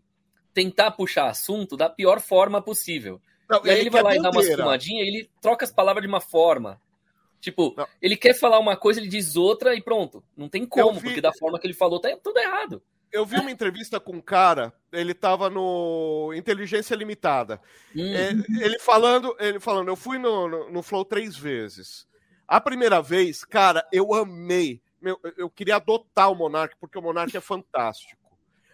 tentar 0.53 0.91
puxar 0.91 1.29
assunto 1.29 1.77
da 1.77 1.89
pior 1.89 2.19
forma 2.19 2.61
possível. 2.61 3.21
Não, 3.51 3.65
E 3.65 3.69
aí 3.69 3.79
ele 3.79 3.89
vai 3.89 4.01
lá 4.01 4.15
e 4.15 4.21
dá 4.21 4.29
uma 4.29 4.31
bandeira. 4.31 4.63
fumadinha 4.63 5.03
e 5.03 5.07
ele 5.07 5.29
troca 5.41 5.65
as 5.65 5.71
palavras 5.71 6.01
de 6.01 6.07
uma 6.07 6.21
forma. 6.21 6.81
Tipo, 7.39 7.73
Não. 7.75 7.87
ele 8.01 8.15
quer 8.15 8.33
falar 8.35 8.59
uma 8.59 8.77
coisa, 8.77 8.99
ele 8.99 9.09
diz 9.09 9.35
outra 9.35 9.75
e 9.75 9.81
pronto. 9.81 10.23
Não 10.37 10.47
tem 10.47 10.65
como, 10.65 10.93
vi- 10.99 11.07
porque 11.07 11.21
da 11.21 11.33
forma 11.33 11.59
que 11.59 11.65
ele 11.67 11.73
falou 11.73 11.99
tá 11.99 12.09
tudo 12.23 12.37
errado. 12.39 12.81
Eu 13.11 13.25
vi 13.25 13.35
uma 13.39 13.49
entrevista 13.51 13.99
com 13.99 14.13
um 14.13 14.21
cara, 14.21 14.71
ele 14.91 15.13
tava 15.13 15.49
no 15.49 16.31
Inteligência 16.35 16.95
Limitada. 16.95 17.59
Hum, 17.95 18.13
É, 18.13 18.29
ele 18.63 18.79
falando, 18.79 19.35
ele 19.39 19.59
falando, 19.59 19.87
eu 19.89 19.95
fui 19.95 20.17
no, 20.17 20.47
no, 20.47 20.71
no 20.71 20.83
Flow 20.83 21.03
três 21.03 21.35
vezes. 21.35 22.07
A 22.47 22.61
primeira 22.61 23.01
vez, 23.01 23.43
cara, 23.43 23.85
eu 23.91 24.13
amei. 24.13 24.81
Meu, 25.01 25.19
eu- 25.23 25.33
eu 25.37 25.49
queria 25.49 25.77
adotar 25.77 26.31
o 26.31 26.35
Monark, 26.35 26.75
porque 26.79 26.97
o 26.97 27.01
Monark 27.01 27.35
é 27.35 27.41
fantástico. 27.41 28.21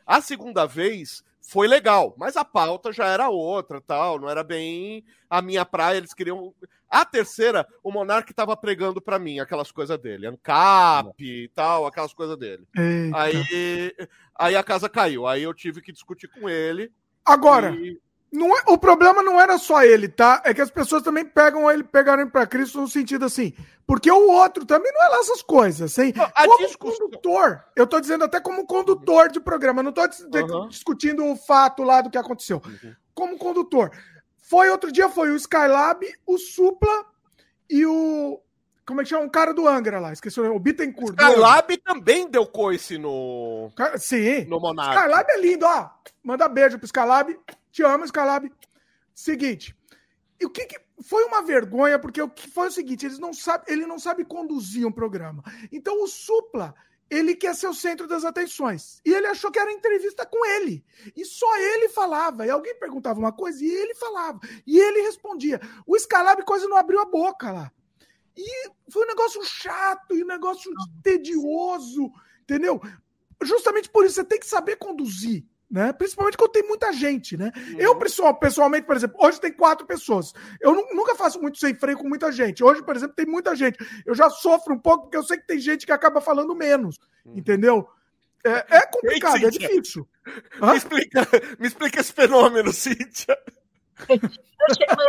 A 0.05 0.19
segunda 0.21 0.65
vez, 0.65 1.23
foi 1.48 1.65
legal, 1.65 2.14
mas 2.18 2.36
a 2.36 2.44
pauta 2.44 2.91
já 2.91 3.06
era 3.06 3.30
outra, 3.30 3.80
tal, 3.80 4.19
não 4.19 4.30
era 4.30 4.44
bem 4.44 5.06
a 5.30 5.41
minha 5.41 5.64
praia, 5.64 5.98
eles 5.98 6.14
queriam 6.14 6.53
a 6.90 7.06
terceira, 7.06 7.65
o 7.82 7.90
Monark 7.90 8.34
tava 8.34 8.56
pregando 8.57 9.02
para 9.02 9.18
mim 9.18 9.40
aquelas 9.40 9.72
coisas 9.72 9.98
dele, 9.98 10.28
ANCAP 10.28 11.24
e 11.24 11.48
tal, 11.56 11.86
aquelas 11.86 12.14
coisas 12.14 12.38
dele. 12.38 12.68
Aí, 13.15 13.95
aí 14.36 14.56
a 14.57 14.64
casa 14.64 14.90
caiu, 14.90 15.26
aí 15.26 15.44
eu 15.44 15.53
tive 15.53 15.82
que 15.82 15.94
discutir 15.94 16.28
com 16.28 16.49
ele. 16.49 16.91
Agora, 17.26 17.72
e... 17.72 17.98
não 18.31 18.55
é, 18.57 18.61
o 18.67 18.77
problema 18.77 19.23
não 19.23 19.39
era 19.39 19.57
só 19.57 19.83
ele, 19.83 20.07
tá? 20.07 20.41
É 20.45 20.53
que 20.53 20.61
as 20.61 20.69
pessoas 20.69 21.01
também 21.01 21.25
pegam 21.25 21.69
ele, 21.71 21.83
pegaram 21.83 22.23
ele 22.23 22.31
pra 22.31 22.45
Cristo 22.45 22.81
no 22.81 22.87
sentido 22.87 23.25
assim, 23.25 23.53
porque 23.85 24.11
o 24.11 24.29
outro 24.31 24.65
também 24.65 24.91
não 24.93 25.05
é 25.05 25.09
lá 25.09 25.17
essas 25.19 25.41
coisas, 25.41 25.97
hein? 25.97 26.13
A 26.35 26.45
como 26.45 26.67
discussão... 26.67 27.07
condutor, 27.07 27.63
eu 27.75 27.87
tô 27.87 27.99
dizendo 27.99 28.25
até 28.25 28.39
como 28.41 28.67
condutor 28.67 29.29
de 29.29 29.39
programa, 29.39 29.81
não 29.81 29.93
tô 29.93 30.01
uhum. 30.01 30.67
discutindo 30.67 31.25
o 31.25 31.35
fato 31.37 31.83
lá 31.83 32.01
do 32.01 32.09
que 32.09 32.17
aconteceu. 32.17 32.61
Uhum. 32.65 32.93
Como 33.13 33.37
condutor. 33.37 33.91
Foi 34.49 34.69
outro 34.69 34.91
dia, 34.91 35.09
foi 35.09 35.31
o 35.31 35.35
Skylab, 35.35 36.05
o 36.25 36.37
Supla 36.37 37.05
e 37.69 37.85
o. 37.85 38.41
Como 38.85 39.01
é 39.01 39.03
que 39.03 39.09
chama? 39.09 39.25
Um 39.25 39.29
cara 39.29 39.53
do 39.53 39.67
Angra 39.67 39.99
lá, 39.99 40.13
esqueci 40.13 40.39
o 40.39 40.43
nome, 40.43 40.55
o 40.55 40.59
Bittencourt. 40.59 41.13
Skylab 41.19 41.77
também 41.77 42.29
deu 42.29 42.45
coice 42.45 42.97
no. 42.97 43.69
Sim. 43.97 44.45
No 44.45 44.59
Monark. 44.59 44.95
Skylab 44.95 45.29
é 45.29 45.41
lindo, 45.41 45.65
ó. 45.65 45.89
Manda 46.23 46.47
beijo 46.47 46.77
pro 46.77 46.85
Skylab. 46.85 47.37
Te 47.77 47.83
amo, 47.83 48.05
Skylab. 48.05 48.51
Seguinte. 49.13 49.77
E 50.39 50.45
o 50.47 50.49
que, 50.49 50.65
que 50.65 50.79
foi 51.03 51.23
uma 51.25 51.43
vergonha, 51.43 51.99
porque 51.99 52.19
o 52.19 52.27
que 52.27 52.49
foi 52.49 52.69
o 52.69 52.71
seguinte: 52.71 53.05
eles 53.05 53.19
não 53.19 53.31
sabe, 53.35 53.65
ele 53.67 53.85
não 53.85 53.99
sabe 53.99 54.25
conduzir 54.25 54.83
um 54.87 54.91
programa. 54.91 55.43
Então 55.71 56.01
o 56.01 56.07
Supla 56.07 56.73
ele 57.07 57.35
quer 57.35 57.53
ser 57.53 57.67
o 57.67 57.75
centro 57.75 58.07
das 58.07 58.25
atenções. 58.25 58.99
E 59.05 59.13
ele 59.13 59.27
achou 59.27 59.51
que 59.51 59.59
era 59.59 59.71
entrevista 59.71 60.25
com 60.25 60.43
ele. 60.43 60.83
E 61.15 61.23
só 61.23 61.55
ele 61.55 61.87
falava. 61.89 62.47
E 62.47 62.49
alguém 62.49 62.73
perguntava 62.79 63.19
uma 63.19 63.31
coisa 63.31 63.63
e 63.63 63.69
ele 63.69 63.93
falava. 63.93 64.39
E 64.65 64.79
ele 64.79 65.03
respondia. 65.03 65.61
O 65.85 65.97
Scalab 65.99 66.43
quase 66.45 66.65
não 66.65 66.77
abriu 66.77 66.99
a 66.99 67.05
boca 67.05 67.51
lá. 67.51 67.71
E 68.35 68.69
foi 68.89 69.03
um 69.03 69.07
negócio 69.07 69.43
chato 69.45 70.15
e 70.15 70.23
um 70.23 70.27
negócio 70.27 70.71
tedioso, 71.03 72.11
entendeu? 72.41 72.81
Justamente 73.43 73.87
por 73.87 74.03
isso 74.03 74.15
você 74.15 74.23
tem 74.23 74.39
que 74.39 74.47
saber 74.47 74.77
conduzir 74.77 75.45
né? 75.69 75.91
Principalmente 75.94 76.38
quando 76.38 76.52
tem 76.52 76.68
muita 76.68 76.94
gente, 76.94 77.35
né? 77.35 77.52
Uhum. 77.56 77.80
Eu, 77.80 78.35
pessoalmente, 78.35 78.85
por 78.85 78.95
exemplo, 78.95 79.18
hoje 79.19 79.39
tem 79.39 79.52
quatro 79.52 79.85
pessoas. 79.85 80.34
Eu 80.61 80.73
nunca 80.94 81.15
faço 81.15 81.41
muito 81.41 81.57
sem 81.57 81.76
freio 81.76 81.98
com 81.98 82.07
muita 82.07 82.31
gente. 82.31 82.64
Hoje, 82.64 82.81
por 82.81 82.95
exemplo, 82.95 83.15
tem 83.15 83.26
muita 83.26 83.56
gente. 83.56 83.77
Eu 84.06 84.15
já 84.15 84.30
sofro 84.30 84.73
um 84.73 84.80
pouco 84.80 85.03
porque 85.03 85.18
eu 85.18 85.23
sei 85.23 85.38
que 85.38 85.48
tem 85.48 85.60
gente 85.60 85.85
que 85.85 85.91
acaba 85.91 86.22
falando 86.22 86.56
menos, 86.56 86.98
uhum. 87.26 87.38
entendeu? 87.38 87.88
É, 88.45 88.77
é 88.77 88.88
complicado, 88.88 89.38
Ei, 89.38 89.45
é 89.45 89.49
difícil. 89.49 90.07
Me 90.61 90.77
explica, 90.77 91.27
me 91.57 91.68
explica 91.68 92.02
esse 92.02 92.11
fenômeno, 92.11 92.73
Cíntia. 92.73 93.38
Eu 94.10 94.19
chego, 94.76 95.02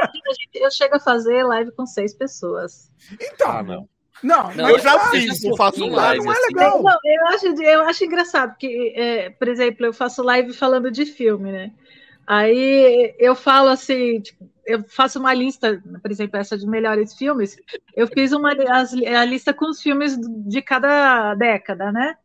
eu 0.55 0.70
chego 0.70 0.97
a 0.97 1.01
fazer 1.01 1.43
live 1.43 1.72
com 1.72 1.85
seis 1.85 2.14
pessoas. 2.14 2.89
Então, 3.20 3.51
ah, 3.51 3.85
não. 4.22 4.54
Não, 4.54 4.70
eu 4.70 4.78
já 4.78 4.98
fiz, 5.10 5.42
eu 5.44 5.56
faço 5.56 5.86
live. 5.86 6.24
Não 6.24 6.32
é 6.32 6.36
assim. 6.36 6.46
legal. 6.48 6.82
Não, 6.82 6.98
eu, 7.04 7.26
acho, 7.28 7.46
eu 7.62 7.80
acho 7.82 8.04
engraçado, 8.04 8.50
porque, 8.50 8.92
é, 8.96 9.30
por 9.30 9.48
exemplo, 9.48 9.86
eu 9.86 9.92
faço 9.92 10.22
live 10.22 10.52
falando 10.52 10.90
de 10.90 11.04
filme, 11.06 11.52
né? 11.52 11.72
Aí 12.26 13.14
eu 13.18 13.34
falo 13.34 13.68
assim, 13.68 14.20
tipo, 14.20 14.46
eu 14.66 14.84
faço 14.86 15.18
uma 15.18 15.32
lista, 15.32 15.82
por 16.02 16.10
exemplo, 16.10 16.38
essa 16.38 16.58
de 16.58 16.66
melhores 16.66 17.14
filmes. 17.14 17.56
Eu 17.96 18.06
fiz 18.06 18.32
uma 18.32 18.52
a, 18.52 19.20
a 19.20 19.24
lista 19.24 19.54
com 19.54 19.64
os 19.70 19.80
filmes 19.80 20.14
de 20.20 20.60
cada 20.60 21.34
década, 21.34 21.90
né? 21.90 22.16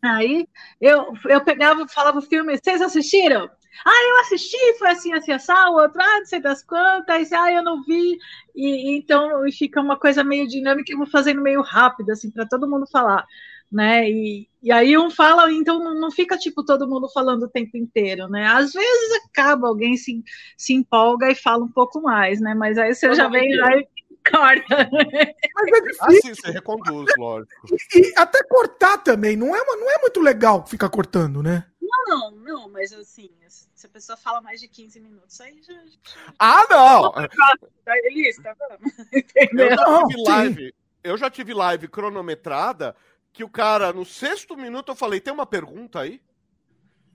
Aí 0.00 0.46
eu, 0.80 1.12
eu 1.28 1.40
pegava 1.40 1.86
falava 1.88 2.18
o 2.18 2.22
filme, 2.22 2.56
vocês 2.56 2.80
assistiram? 2.80 3.50
Ah, 3.84 4.08
eu 4.10 4.20
assisti, 4.20 4.58
foi 4.78 4.90
assim, 4.90 5.12
assim, 5.12 5.32
assim, 5.32 5.52
o 5.52 5.74
outro, 5.74 6.00
ah, 6.00 6.18
não 6.18 6.26
sei 6.26 6.40
das 6.40 6.62
quantas, 6.62 7.32
ah, 7.32 7.52
eu 7.52 7.62
não 7.62 7.82
vi. 7.82 8.18
E, 8.54 8.96
então 8.96 9.42
fica 9.50 9.80
uma 9.80 9.98
coisa 9.98 10.22
meio 10.22 10.46
dinâmica, 10.46 10.92
eu 10.92 10.98
vou 10.98 11.06
fazendo 11.06 11.40
meio 11.42 11.62
rápido, 11.62 12.10
assim, 12.10 12.30
para 12.30 12.46
todo 12.46 12.68
mundo 12.68 12.86
falar, 12.86 13.26
né? 13.70 14.08
E, 14.08 14.48
e 14.62 14.70
aí 14.70 14.96
um 14.98 15.10
fala, 15.10 15.50
então 15.52 15.82
não 15.94 16.10
fica 16.10 16.36
tipo 16.36 16.64
todo 16.64 16.88
mundo 16.88 17.08
falando 17.08 17.44
o 17.44 17.50
tempo 17.50 17.76
inteiro, 17.76 18.28
né? 18.28 18.46
Às 18.46 18.72
vezes 18.72 19.24
acaba, 19.26 19.68
alguém 19.68 19.96
se, 19.96 20.22
se 20.56 20.74
empolga 20.74 21.30
e 21.30 21.34
fala 21.34 21.64
um 21.64 21.72
pouco 21.72 22.00
mais, 22.00 22.40
né? 22.40 22.54
Mas 22.54 22.78
aí 22.78 22.94
você 22.94 23.08
eu 23.08 23.14
já 23.14 23.28
vem 23.28 23.56
lá 23.56 23.76
e 23.76 23.86
corta. 24.30 24.88
Mas 24.92 25.72
é 25.72 25.80
difícil. 25.80 26.06
Assim 26.06 26.34
você 26.34 26.50
reconduz, 26.52 27.10
lógico. 27.18 27.52
E, 27.94 27.98
e, 27.98 28.12
até 28.16 28.42
cortar 28.44 28.98
também, 28.98 29.36
não 29.36 29.54
é, 29.56 29.62
uma, 29.62 29.76
não 29.76 29.90
é 29.90 29.98
muito 30.00 30.20
legal 30.20 30.66
ficar 30.66 30.88
cortando, 30.88 31.42
né? 31.42 31.64
Não, 32.06 32.30
não, 32.30 32.68
mas 32.68 32.92
assim, 32.92 33.30
se 33.48 33.86
a 33.86 33.88
pessoa 33.88 34.16
fala 34.16 34.40
mais 34.40 34.60
de 34.60 34.68
15 34.68 34.98
minutos, 35.00 35.40
aí 35.40 35.62
já. 35.62 35.74
Ah, 36.38 36.66
não! 36.68 37.12
Lista, 38.10 38.56
eu 39.52 39.70
já 39.76 40.06
tive 40.06 40.22
live. 40.22 40.74
Eu 41.04 41.16
já 41.16 41.30
tive 41.30 41.54
live 41.54 41.88
cronometrada 41.88 42.96
que 43.32 43.42
o 43.42 43.48
cara, 43.48 43.92
no 43.92 44.04
sexto 44.04 44.56
minuto, 44.56 44.90
eu 44.90 44.96
falei: 44.96 45.20
tem 45.20 45.32
uma 45.32 45.46
pergunta 45.46 46.00
aí? 46.00 46.20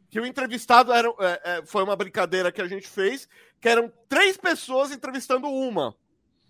Que 0.09 0.19
o 0.19 0.25
entrevistado 0.25 0.93
era, 0.93 1.07
é, 1.19 1.41
é, 1.43 1.65
foi 1.65 1.83
uma 1.83 1.95
brincadeira 1.95 2.51
que 2.51 2.61
a 2.61 2.67
gente 2.67 2.87
fez, 2.87 3.27
que 3.59 3.67
eram 3.67 3.91
três 4.07 4.37
pessoas 4.37 4.91
entrevistando 4.91 5.47
uma. 5.47 5.95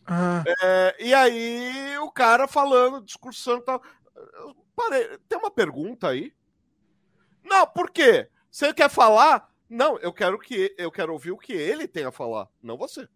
Ah. 0.05 0.43
É, 0.63 0.95
e 0.99 1.13
aí 1.13 1.97
o 1.99 2.11
cara 2.11 2.47
falando, 2.47 3.03
discursando 3.03 3.61
e 3.61 3.65
tal. 3.65 3.81
parei, 4.75 5.17
tem 5.27 5.37
uma 5.37 5.51
pergunta 5.51 6.07
aí? 6.07 6.33
Não, 7.47 7.65
por 7.65 7.89
quê? 7.89 8.29
Você 8.51 8.73
quer 8.73 8.89
falar? 8.89 9.49
Não, 9.69 9.97
eu 9.99 10.13
quero 10.13 10.37
que 10.37 10.73
eu 10.77 10.91
quero 10.91 11.13
ouvir 11.13 11.31
o 11.31 11.37
que 11.37 11.53
ele 11.53 11.87
tem 11.87 12.05
a 12.05 12.11
falar, 12.11 12.47
não 12.61 12.77
você. 12.77 13.07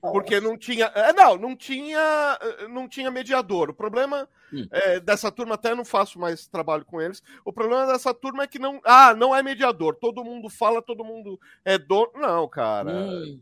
Porque 0.00 0.40
não 0.40 0.58
tinha. 0.58 0.86
É, 0.86 1.12
não, 1.12 1.36
não 1.36 1.54
tinha. 1.54 2.38
Não 2.68 2.88
tinha 2.88 3.08
mediador. 3.08 3.70
O 3.70 3.74
problema 3.74 4.28
hum. 4.52 4.66
é, 4.72 4.98
dessa 4.98 5.30
turma, 5.30 5.54
até 5.54 5.76
não 5.76 5.84
faço 5.84 6.18
mais 6.18 6.48
trabalho 6.48 6.84
com 6.84 7.00
eles. 7.00 7.22
O 7.44 7.52
problema 7.52 7.86
dessa 7.86 8.12
turma 8.12 8.42
é 8.42 8.48
que 8.48 8.58
não. 8.58 8.80
Ah, 8.84 9.14
não 9.14 9.34
é 9.34 9.44
mediador. 9.44 9.94
Todo 9.94 10.24
mundo 10.24 10.50
fala, 10.50 10.82
todo 10.82 11.04
mundo 11.04 11.38
é 11.64 11.78
dono. 11.78 12.10
Não, 12.16 12.48
cara. 12.48 12.92
Hum. 12.92 13.40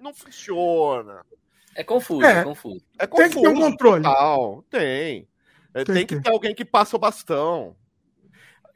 Não 0.00 0.14
funciona. 0.14 1.22
É 1.74 1.84
confuso, 1.84 2.24
é, 2.24 2.40
é 2.40 2.44
confuso. 2.44 2.84
É 2.98 3.06
confuso. 3.06 3.30
Tem 3.30 3.42
que 3.42 3.48
ter 3.48 3.48
um 3.48 3.60
controle. 3.60 4.02
Total. 4.04 4.64
Tem. 4.70 5.28
É, 5.74 5.84
tem, 5.84 5.94
tem 5.94 6.06
que 6.06 6.20
ter 6.20 6.30
alguém 6.30 6.54
que 6.54 6.64
passa 6.64 6.96
o 6.96 6.98
bastão. 6.98 7.76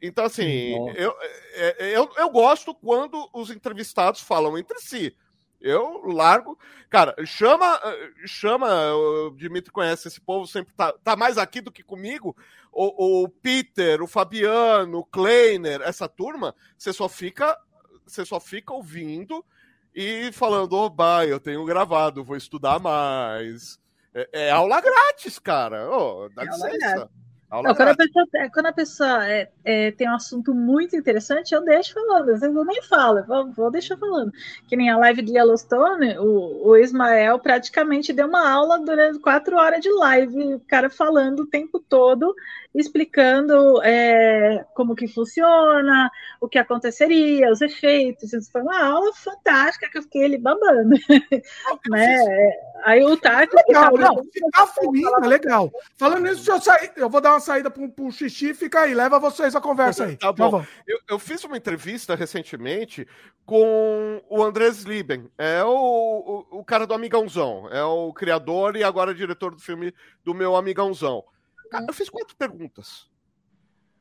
Então, 0.01 0.25
assim, 0.25 0.75
eu, 0.95 1.15
é, 1.55 1.77
é, 1.79 1.97
eu, 1.97 2.11
eu 2.17 2.31
gosto 2.31 2.75
quando 2.75 3.29
os 3.33 3.51
entrevistados 3.51 4.21
falam 4.21 4.59
entre 4.59 4.79
si. 4.81 5.17
Eu 5.61 6.03
largo. 6.07 6.59
Cara, 6.89 7.15
chama. 7.25 7.81
Chama. 8.27 8.95
O 8.95 9.31
Dimitri 9.31 9.73
conhece 9.73 10.07
esse 10.09 10.21
povo, 10.21 10.47
sempre 10.47 10.75
tá, 10.75 10.93
tá 10.93 11.17
mais 11.17 11.39
aqui 11.39 11.61
do 11.61 11.73
que 11.73 11.83
comigo. 11.83 12.37
O, 12.71 13.25
o 13.25 13.29
Peter, 13.29 14.03
o 14.03 14.07
Fabiano, 14.07 14.99
o 14.99 15.05
Kleiner, 15.05 15.81
essa 15.83 16.09
turma, 16.09 16.55
você 16.77 16.93
só 16.93 17.09
fica. 17.09 17.59
Você 18.07 18.25
só 18.25 18.39
fica 18.39 18.73
ouvindo 18.73 19.45
e 19.93 20.31
falando, 20.31 20.75
oba, 20.75 21.27
eu 21.27 21.41
tenho 21.41 21.65
gravado, 21.65 22.23
vou 22.23 22.37
estudar 22.37 22.79
mais. 22.79 23.81
É, 24.15 24.29
é 24.47 24.51
aula 24.51 24.81
grátis, 24.81 25.39
cara. 25.39 25.91
Oh, 25.91 26.29
dá 26.29 26.43
é 26.43 26.47
licença. 26.47 27.11
Não, 27.51 27.63
quando, 27.63 27.89
a 27.89 27.97
pessoa, 27.97 28.27
quando 28.53 28.67
a 28.67 28.73
pessoa 28.73 29.29
é, 29.29 29.49
é, 29.65 29.91
tem 29.93 30.09
um 30.11 30.15
assunto 30.15 30.53
muito 30.53 30.97
interessante, 30.97 31.55
eu 31.55 31.65
deixo 31.65 31.95
falando. 31.95 32.31
Às 32.33 32.41
vezes 32.41 32.57
eu 32.57 32.65
nem 32.65 32.83
falo, 32.83 33.19
eu 33.19 33.25
vou, 33.25 33.53
vou 33.53 33.71
deixar 33.71 33.97
falando. 33.97 34.33
Que 34.67 34.77
nem 34.77 34.91
a 34.91 34.99
live 34.99 35.23
de 35.23 35.33
Yellowstone, 35.33 36.19
o, 36.19 36.69
o 36.69 36.77
Ismael 36.77 37.39
praticamente 37.39 38.13
deu 38.13 38.27
uma 38.27 38.51
aula 38.51 38.81
durante 38.81 39.21
quatro 39.21 39.57
horas 39.57 39.81
de 39.81 39.91
live, 39.91 40.55
o 40.55 40.61
cara 40.61 40.91
falando 40.91 41.41
o 41.41 41.47
tempo 41.47 41.79
todo 41.79 42.35
explicando 42.77 43.83
é, 43.83 44.65
como 44.75 44.95
que 44.95 45.09
funciona, 45.09 46.11
o 46.41 46.49
que 46.49 46.59
aconteceria, 46.59 47.51
os 47.51 47.61
efeitos. 47.61 48.33
Isso 48.33 48.51
foi 48.53 48.63
uma 48.63 48.79
aula 48.79 49.13
fantástica 49.15 49.89
que 49.91 49.99
eu 49.99 50.03
fiquei 50.03 50.23
ele 50.23 50.39
babando. 50.39 50.91
né? 51.91 52.53
Aí 52.85 53.03
o 53.05 53.17
Tarko... 53.17 53.57
Legal, 53.57 53.97
não, 53.97 54.23
ficar 54.25 54.67
fininho, 54.67 55.25
é 55.25 55.27
legal. 55.27 55.73
Falando 55.97 56.25
nisso, 56.25 56.51
eu, 56.51 56.61
sair, 56.61 56.93
eu 56.97 57.09
vou 57.09 57.21
dar 57.21 57.33
uma 57.33 57.41
saída 57.41 57.71
para 57.71 57.83
o 57.83 58.13
xixi, 58.13 58.53
fica 58.53 58.83
aí, 58.83 58.95
leva 58.95 59.19
vocês 59.19 59.57
a 59.57 59.61
conversa 59.61 60.05
aí. 60.05 60.17
Tá 60.27 60.33
bom. 60.33 60.65
Eu, 60.87 60.99
eu, 61.09 61.19
fiz 61.19 61.45
uma 61.45 61.57
entrevista 61.57 62.15
recentemente 62.15 63.07
com 63.45 64.21
o 64.29 64.43
Andrés 64.43 64.83
Lieben, 64.83 65.31
é 65.39 65.63
o, 65.63 66.45
o, 66.51 66.59
o 66.59 66.65
cara 66.65 66.87
do 66.87 66.95
Amigãozão, 66.95 67.69
é 67.71 67.83
o 67.85 68.13
criador 68.13 68.77
e 68.77 68.83
agora 68.83 69.15
diretor 69.15 69.55
do 69.55 69.61
filme 69.61 69.95
do 70.25 70.35
meu 70.35 70.57
Amigãozão. 70.57 71.23
Cara, 71.71 71.87
eu 71.89 71.95
fiz 71.95 72.09
quatro 72.09 72.37
perguntas. 72.37 73.09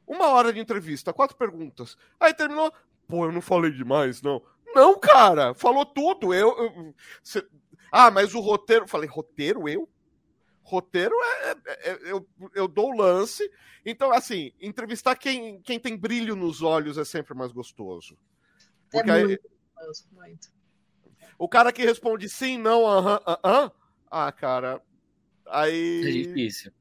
Uma 0.07 0.27
hora 0.29 0.53
de 0.53 0.59
entrevista, 0.59 1.13
quatro 1.13 1.35
perguntas. 1.35 1.97
Aí 2.19 2.33
terminou. 2.33 2.71
Pô, 3.07 3.25
eu 3.25 3.31
não 3.31 3.41
falei 3.41 3.71
demais, 3.71 4.21
não. 4.21 4.41
Não, 4.73 4.99
cara, 4.99 5.53
falou 5.53 5.85
tudo. 5.85 6.33
Eu, 6.33 6.55
eu 6.57 6.95
cê... 7.23 7.45
Ah, 7.91 8.11
mas 8.11 8.35
o 8.35 8.39
roteiro. 8.39 8.87
Falei, 8.87 9.09
roteiro 9.09 9.67
eu? 9.67 9.89
Roteiro 10.61 11.15
é, 11.43 11.51
é, 11.91 12.11
eu, 12.11 12.27
eu 12.53 12.67
dou 12.67 12.91
o 12.91 12.97
lance. 12.97 13.49
Então, 13.85 14.11
assim, 14.11 14.51
entrevistar 14.59 15.15
quem, 15.15 15.61
quem 15.61 15.79
tem 15.79 15.95
brilho 15.95 16.35
nos 16.35 16.61
olhos 16.63 16.97
é 16.97 17.05
sempre 17.05 17.35
mais 17.35 17.51
gostoso. 17.51 18.15
É 18.15 18.97
Porque 18.97 19.11
aí, 19.11 19.25
muito, 19.25 19.49
muito. 20.11 20.51
o 21.37 21.47
cara 21.47 21.71
que 21.71 21.83
responde 21.83 22.27
sim, 22.27 22.57
não, 22.57 22.87
aham, 22.87 23.19
aham, 23.43 23.71
ah, 24.09 24.31
cara, 24.31 24.81
É 25.45 25.49
aí 25.51 26.23
difícil. 26.23 26.71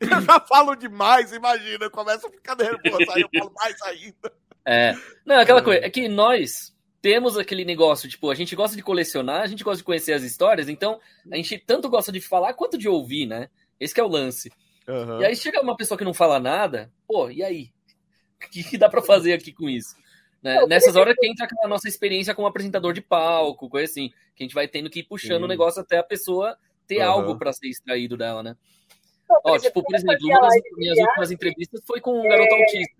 eu 0.16 0.20
já 0.22 0.40
falo 0.40 0.74
demais, 0.74 1.32
imagina, 1.32 1.84
eu 1.84 1.90
começo 1.90 2.26
a 2.26 2.30
ficar 2.30 2.56
nervoso, 2.56 3.10
aí 3.10 3.22
eu 3.22 3.28
falo 3.38 3.52
mais 3.54 3.82
ainda. 3.82 4.32
É. 4.64 4.94
Não, 5.24 5.36
é 5.36 5.42
aquela 5.42 5.62
coisa, 5.62 5.84
é 5.84 5.90
que 5.90 6.08
nós 6.08 6.74
temos 7.02 7.36
aquele 7.38 7.64
negócio, 7.64 8.08
tipo, 8.08 8.30
a 8.30 8.34
gente 8.34 8.54
gosta 8.54 8.76
de 8.76 8.82
colecionar, 8.82 9.42
a 9.42 9.46
gente 9.46 9.64
gosta 9.64 9.78
de 9.78 9.84
conhecer 9.84 10.12
as 10.12 10.22
histórias, 10.22 10.68
então 10.68 11.00
a 11.30 11.36
gente 11.36 11.58
tanto 11.58 11.88
gosta 11.88 12.12
de 12.12 12.20
falar 12.20 12.54
quanto 12.54 12.76
de 12.76 12.88
ouvir, 12.88 13.26
né? 13.26 13.48
Esse 13.78 13.94
que 13.94 14.00
é 14.00 14.04
o 14.04 14.08
lance. 14.08 14.50
Aham. 14.86 15.20
E 15.20 15.24
aí 15.24 15.36
chega 15.36 15.62
uma 15.62 15.76
pessoa 15.76 15.96
que 15.96 16.04
não 16.04 16.12
fala 16.12 16.38
nada, 16.38 16.92
pô, 17.06 17.30
e 17.30 17.42
aí? 17.42 17.70
O 18.42 18.48
que, 18.50 18.64
que 18.64 18.78
dá 18.78 18.88
pra 18.88 19.02
fazer 19.02 19.34
aqui 19.34 19.52
com 19.52 19.68
isso? 19.68 19.94
Né? 20.42 20.64
Nessas 20.66 20.96
horas 20.96 21.14
que 21.14 21.26
entra 21.26 21.44
aquela 21.44 21.68
nossa 21.68 21.86
experiência 21.86 22.34
como 22.34 22.48
apresentador 22.48 22.94
de 22.94 23.02
palco, 23.02 23.68
coisa 23.68 23.84
assim, 23.84 24.08
que 24.34 24.42
a 24.42 24.44
gente 24.44 24.54
vai 24.54 24.66
tendo 24.66 24.88
que 24.88 25.00
ir 25.00 25.02
puxando 25.02 25.40
Sim. 25.40 25.44
o 25.44 25.48
negócio 25.48 25.82
até 25.82 25.98
a 25.98 26.02
pessoa 26.02 26.56
ter 26.86 27.02
Aham. 27.02 27.10
algo 27.10 27.38
pra 27.38 27.52
ser 27.52 27.68
extraído 27.68 28.16
dela, 28.16 28.42
né? 28.42 28.56
Ó, 29.44 29.58
tipo, 29.58 29.82
por 29.82 29.94
exemplo, 29.94 30.16
uma 30.26 30.40
das 30.40 30.54
minhas 30.76 30.94
viagem, 30.94 31.04
últimas 31.06 31.30
entrevistas 31.30 31.80
foi 31.86 32.00
com 32.00 32.18
um 32.18 32.28
garoto 32.28 32.54
autista. 32.54 32.96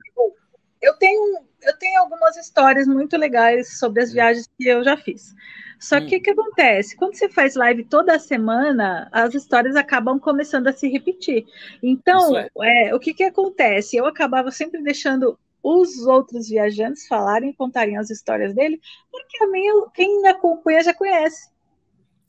eu 0.81 0.94
tenho, 0.97 1.39
eu 1.62 1.78
tenho 1.78 2.01
algumas 2.01 2.36
histórias 2.36 2.86
muito 2.86 3.16
legais 3.16 3.78
sobre 3.78 4.02
as 4.02 4.12
viagens 4.12 4.48
que 4.57 4.69
eu 4.69 4.82
já 4.85 4.97
fiz. 4.97 5.35
Só 5.78 5.98
que 5.98 6.16
Hum. 6.16 6.19
o 6.19 6.23
que 6.23 6.31
acontece? 6.31 6.97
Quando 6.97 7.15
você 7.15 7.28
faz 7.28 7.55
live 7.55 7.85
toda 7.85 8.19
semana, 8.19 9.09
as 9.11 9.35
histórias 9.35 9.74
acabam 9.77 10.20
começando 10.20 10.66
a 10.69 10.73
se 10.73 10.89
repetir. 10.89 11.47
Então, 11.82 12.39
Isso 12.39 12.51
é, 12.62 12.94
o 12.94 13.01
que, 13.01 13.15
que 13.15 13.24
acontece? 13.24 13.97
Eu 13.97 14.05
acabava 14.07 14.51
sempre 14.51 14.82
deixando 14.82 15.39
os 15.62 16.07
outros 16.07 16.48
viajantes 16.48 17.07
falarem, 17.07 17.52
contarem 17.52 17.97
as 17.97 18.11
histórias 18.11 18.55
dele, 18.55 18.81
porque 19.11 19.43
a 19.43 19.47
minha, 19.47 19.86
quem 19.94 20.23
me 20.23 20.28
acompanha 20.28 20.82
já 20.82 20.94
conhece 20.94 21.51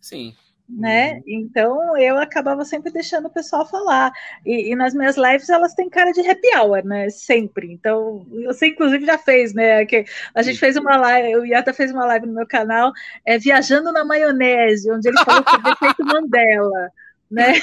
Sim. 0.01 0.35
Né? 0.77 1.15
Uhum. 1.15 1.21
Então 1.27 1.97
eu 1.97 2.17
acabava 2.17 2.63
sempre 2.65 2.91
deixando 2.91 3.25
o 3.27 3.29
pessoal 3.31 3.67
falar. 3.67 4.11
E, 4.45 4.71
e 4.71 4.75
nas 4.75 4.93
minhas 4.93 5.17
lives 5.17 5.49
elas 5.49 5.73
têm 5.73 5.89
cara 5.89 6.11
de 6.11 6.21
happy 6.27 6.47
hour, 6.55 6.85
né? 6.85 7.09
Sempre. 7.09 7.71
Então, 7.71 8.25
você 8.45 8.67
inclusive 8.67 9.05
já 9.05 9.17
fez, 9.17 9.53
né? 9.53 9.85
Que 9.85 10.05
a 10.33 10.41
gente 10.41 10.59
fez 10.59 10.75
uma 10.77 10.97
live, 10.97 11.35
o 11.37 11.45
Iata 11.45 11.73
fez 11.73 11.91
uma 11.91 12.05
live 12.05 12.25
no 12.27 12.33
meu 12.33 12.47
canal, 12.47 12.91
é, 13.25 13.37
Viajando 13.37 13.91
na 13.91 14.03
Maionese, 14.05 14.91
onde 14.91 15.09
ele 15.09 15.17
falou 15.25 15.43
sobre 15.49 15.69
o 15.69 15.73
efeito 15.73 16.03
Mandela. 16.05 16.89
Né? 17.29 17.53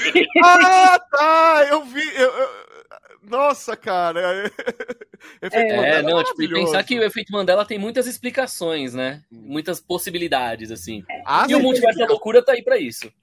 Ah, 0.42 0.98
tá! 1.10 1.66
Eu 1.68 1.84
vi. 1.84 2.00
eu- 2.16 2.22
eu- 2.32 2.67
Nossa, 3.28 3.76
cara. 3.76 4.50
Efeito 5.42 5.72
É, 5.72 5.76
Mandela 5.76 6.02
não, 6.02 6.22
tipo, 6.24 6.42
e 6.42 6.46
maravilhoso. 6.46 6.64
pensar 6.72 6.84
que 6.84 6.98
o 6.98 7.02
efeito 7.02 7.32
Mandela 7.32 7.64
tem 7.64 7.76
muitas 7.78 8.06
explicações, 8.06 8.94
né? 8.94 9.22
Muitas 9.30 9.80
possibilidades, 9.80 10.70
assim. 10.70 11.02
Ah, 11.26 11.44
E 11.48 11.54
o 11.56 11.60
multiverso 11.60 11.98
da 11.98 12.06
loucura 12.06 12.40
tá 12.42 12.52
aí 12.52 12.62
pra 12.62 12.78
isso. 12.78 13.12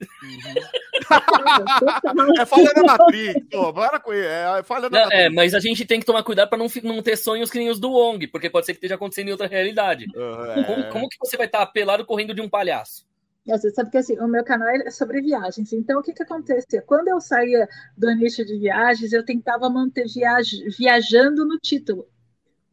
É 2.38 2.44
falha 2.46 2.72
da 2.74 2.82
Matrix, 2.82 3.40
pô, 3.50 3.72
para 3.72 4.00
com 4.00 4.12
isso. 4.12 4.22
É 4.24 4.62
falha 4.62 4.90
da 4.90 4.98
Não, 4.98 5.04
Matrix. 5.04 5.24
é, 5.24 5.28
mas 5.30 5.54
a 5.54 5.60
gente 5.60 5.84
tem 5.84 6.00
que 6.00 6.06
tomar 6.06 6.22
cuidado 6.22 6.48
pra 6.48 6.58
não, 6.58 6.66
não 6.82 7.02
ter 7.02 7.16
sonhos 7.16 7.50
que 7.50 7.58
nem 7.58 7.68
os 7.70 7.78
do 7.78 7.90
Wong, 7.92 8.26
porque 8.28 8.50
pode 8.50 8.66
ser 8.66 8.72
que 8.72 8.78
esteja 8.78 8.96
acontecendo 8.96 9.28
em 9.28 9.32
outra 9.32 9.46
realidade. 9.46 10.06
Ah, 10.16 10.54
é. 10.58 10.64
Como, 10.64 10.84
como 10.90 11.08
que 11.08 11.16
você 11.18 11.36
vai 11.36 11.46
estar 11.46 11.64
pelado 11.66 12.04
correndo 12.04 12.34
de 12.34 12.40
um 12.40 12.48
palhaço? 12.48 13.06
Você 13.46 13.70
sabe 13.70 13.90
que 13.90 13.98
assim, 13.98 14.18
o 14.18 14.26
meu 14.26 14.44
canal 14.44 14.68
é 14.68 14.90
sobre 14.90 15.20
viagens. 15.20 15.72
Então, 15.72 16.00
o 16.00 16.02
que, 16.02 16.12
que 16.12 16.22
acontecia? 16.22 16.82
Quando 16.82 17.08
eu 17.08 17.20
saía 17.20 17.68
do 17.96 18.12
nicho 18.14 18.44
de 18.44 18.58
viagens, 18.58 19.12
eu 19.12 19.24
tentava 19.24 19.70
manter 19.70 20.06
viaj 20.08 20.50
viajando 20.76 21.46
no 21.46 21.58
título. 21.58 22.08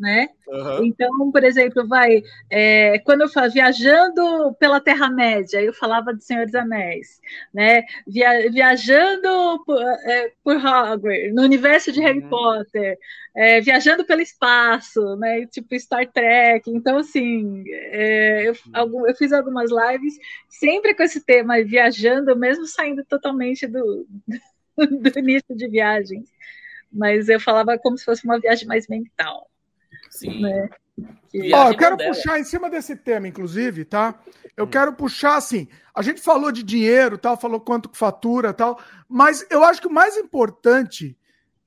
Né? 0.04 0.28
Aham. 0.52 0.86
Então, 0.86 1.32
por 1.32 1.44
exemplo, 1.46 1.88
vai 1.88 2.22
é, 2.50 3.00
quando 3.00 3.22
eu 3.22 3.30
falo 3.30 3.50
viajando 3.50 4.54
pela 4.60 4.82
Terra-média, 4.82 5.62
eu 5.62 5.74
falava 5.74 6.14
de 6.14 6.26
Senhor 6.26 6.46
dos 6.46 6.56
Anéis, 6.56 7.22
né? 7.54 7.84
Via, 8.06 8.52
viajando 8.52 9.64
por, 9.66 9.82
é, 9.82 10.34
por 10.44 10.58
Hogwarts, 10.58 11.34
no 11.34 11.44
universo 11.44 11.90
de 11.92 12.02
Harry 12.02 12.20
Uhum. 12.20 12.28
Potter, 12.30 12.98
é, 13.34 13.62
viajando 13.62 14.06
pelo 14.06 14.20
espaço, 14.22 15.16
né? 15.16 15.46
Tipo 15.48 15.80
Star 15.80 16.06
Trek. 16.12 16.70
Então, 16.70 16.98
assim, 16.98 17.64
é, 17.70 18.50
eu, 18.50 18.54
algum- 18.74 19.08
eu 19.08 19.16
fiz 19.16 19.32
algumas 19.32 19.72
lives 19.72 20.16
sempre 20.50 20.94
com 20.96 21.04
esse 21.04 21.24
tema, 21.24 21.64
viajando, 21.64 22.36
mesmo 22.36 22.66
saindo 22.66 23.06
totalmente 23.06 23.66
do, 23.68 24.06
do 24.78 25.20
início 25.20 25.56
de 25.56 25.68
viagens. 25.70 26.30
Mas 26.92 27.30
eu 27.30 27.40
falava 27.40 27.78
como 27.80 27.98
se 27.98 28.06
fosse 28.06 28.26
uma 28.26 28.40
viagem 28.40 28.68
mais 28.68 28.88
mental. 28.88 29.50
Sim. 30.18 30.42
Né? 30.42 30.70
Que- 31.30 31.54
Ó, 31.54 31.72
eu 31.72 31.78
quero 31.78 31.92
Mandela. 31.92 32.14
puxar 32.14 32.40
em 32.40 32.44
cima 32.44 32.70
desse 32.70 32.96
tema, 32.96 33.28
inclusive, 33.28 33.84
tá? 33.86 34.16
Eu 34.56 34.66
Hum. 34.66 34.70
quero 34.70 34.94
puxar 34.94 35.36
assim. 35.38 35.68
A 35.96 36.02
gente 36.02 36.22
falou 36.22 36.52
de 36.52 36.62
dinheiro, 36.64 37.18
tal, 37.18 37.36
falou 37.36 37.60
quanto 37.60 37.90
que 37.90 37.98
fatura, 37.98 38.54
tal, 38.54 38.80
mas 39.10 39.46
eu 39.50 39.64
acho 39.64 39.82
que 39.82 39.88
o 39.88 39.92
mais 39.94 40.16
importante 40.18 41.18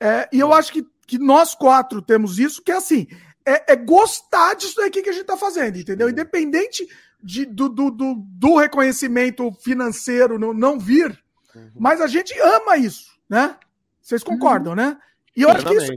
é, 0.00 0.28
e 0.32 0.38
eu 0.38 0.52
acho 0.52 0.70
que, 0.72 0.86
que 1.06 1.18
nós 1.18 1.54
quatro 1.54 2.02
temos 2.02 2.38
isso, 2.38 2.62
que 2.62 2.70
é 2.70 2.76
assim, 2.76 3.06
é, 3.44 3.72
é 3.72 3.76
gostar 3.76 4.54
disso 4.54 4.76
daqui 4.76 5.02
que 5.02 5.08
a 5.08 5.12
gente 5.12 5.24
tá 5.24 5.36
fazendo, 5.36 5.78
entendeu? 5.78 6.08
Independente 6.10 6.86
de, 7.22 7.46
do, 7.46 7.68
do, 7.68 7.90
do, 7.90 8.14
do 8.14 8.56
reconhecimento 8.56 9.50
financeiro 9.62 10.38
não, 10.38 10.52
não 10.52 10.78
vir, 10.78 11.18
Uhum. 11.54 11.70
mas 11.78 12.00
a 12.02 12.06
gente 12.06 12.38
ama 12.38 12.76
isso, 12.76 13.10
né? 13.28 13.56
Vocês 14.02 14.22
concordam, 14.22 14.74
né? 14.74 14.98
E 15.34 15.40
eu 15.42 15.48
acho 15.50 15.64
que 15.66 15.74
isso. 15.74 15.90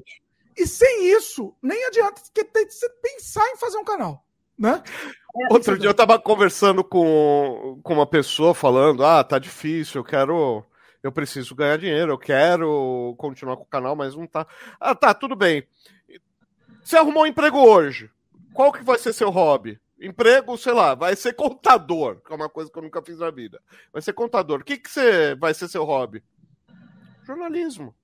E 0.59 0.67
sem 0.67 1.15
isso, 1.15 1.55
nem 1.61 1.85
adianta 1.85 2.21
que 2.33 2.43
tem 2.43 2.67
que 2.67 2.73
você 2.73 2.89
pensar 3.01 3.47
em 3.47 3.57
fazer 3.57 3.77
um 3.77 3.83
canal, 3.83 4.25
né? 4.57 4.83
Outro 5.49 5.77
dia 5.77 5.89
eu 5.89 5.93
tava 5.93 6.19
conversando 6.19 6.83
com, 6.83 7.79
com 7.81 7.93
uma 7.93 8.05
pessoa 8.05 8.53
falando: 8.53 9.05
ah, 9.05 9.23
tá 9.23 9.39
difícil, 9.39 10.01
eu 10.01 10.05
quero. 10.05 10.65
Eu 11.01 11.13
preciso 11.13 11.55
ganhar 11.55 11.77
dinheiro, 11.77 12.11
eu 12.11 12.17
quero 12.17 13.15
continuar 13.17 13.55
com 13.55 13.63
o 13.63 13.67
canal, 13.67 13.95
mas 13.95 14.15
não 14.15 14.27
tá. 14.27 14.45
Ah, 14.77 14.93
tá, 14.93 15.13
tudo 15.13 15.33
bem. 15.33 15.65
Você 16.83 16.97
arrumou 16.97 17.23
um 17.23 17.27
emprego 17.27 17.57
hoje. 17.57 18.09
Qual 18.53 18.73
que 18.73 18.83
vai 18.83 18.97
ser 18.97 19.13
seu 19.13 19.29
hobby? 19.29 19.79
Emprego, 20.01 20.57
sei 20.57 20.73
lá, 20.73 20.95
vai 20.95 21.15
ser 21.15 21.33
contador, 21.33 22.19
que 22.21 22.33
é 22.33 22.35
uma 22.35 22.49
coisa 22.49 22.69
que 22.69 22.77
eu 22.77 22.83
nunca 22.83 23.01
fiz 23.01 23.19
na 23.19 23.31
vida. 23.31 23.61
Vai 23.93 24.01
ser 24.01 24.11
contador. 24.11 24.59
O 24.59 24.63
que, 24.65 24.77
que 24.77 24.89
você 24.89 25.35
vai 25.35 25.53
ser 25.53 25.69
seu 25.69 25.85
hobby? 25.85 26.21
Jornalismo. 27.23 27.95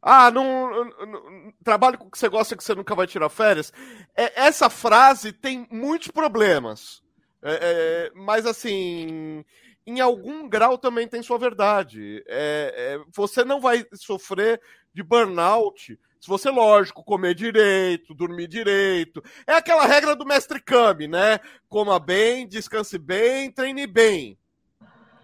Ah, 0.00 0.30
não, 0.30 0.70
não- 0.70 1.06
não- 1.06 1.52
trabalho 1.64 1.98
com 1.98 2.06
o 2.06 2.10
que 2.10 2.18
você 2.18 2.28
gosta 2.28 2.56
que 2.56 2.62
você 2.62 2.74
nunca 2.74 2.94
vai 2.94 3.06
tirar 3.06 3.28
férias. 3.28 3.72
É, 4.16 4.40
essa 4.46 4.70
frase 4.70 5.32
tem 5.32 5.66
muitos 5.70 6.08
problemas. 6.08 7.02
É, 7.42 8.08
é, 8.08 8.10
mas 8.14 8.46
assim, 8.46 9.44
em 9.86 10.00
algum 10.00 10.48
grau 10.48 10.78
também 10.78 11.08
tem 11.08 11.22
sua 11.22 11.38
verdade. 11.38 12.22
É, 12.26 12.96
é, 12.96 13.04
você 13.14 13.44
não 13.44 13.60
vai 13.60 13.84
sofrer 13.94 14.60
de 14.94 15.02
burnout 15.02 15.98
se 16.20 16.26
você, 16.28 16.50
lógico, 16.50 17.04
comer 17.04 17.34
direito, 17.34 18.12
dormir 18.14 18.48
direito. 18.48 19.22
É 19.46 19.54
aquela 19.54 19.86
regra 19.86 20.16
do 20.16 20.26
mestre 20.26 20.60
Kami, 20.60 21.06
né? 21.06 21.38
Coma 21.68 21.98
bem, 22.00 22.46
descanse 22.46 22.98
bem, 22.98 23.52
treine 23.52 23.86
bem. 23.86 24.36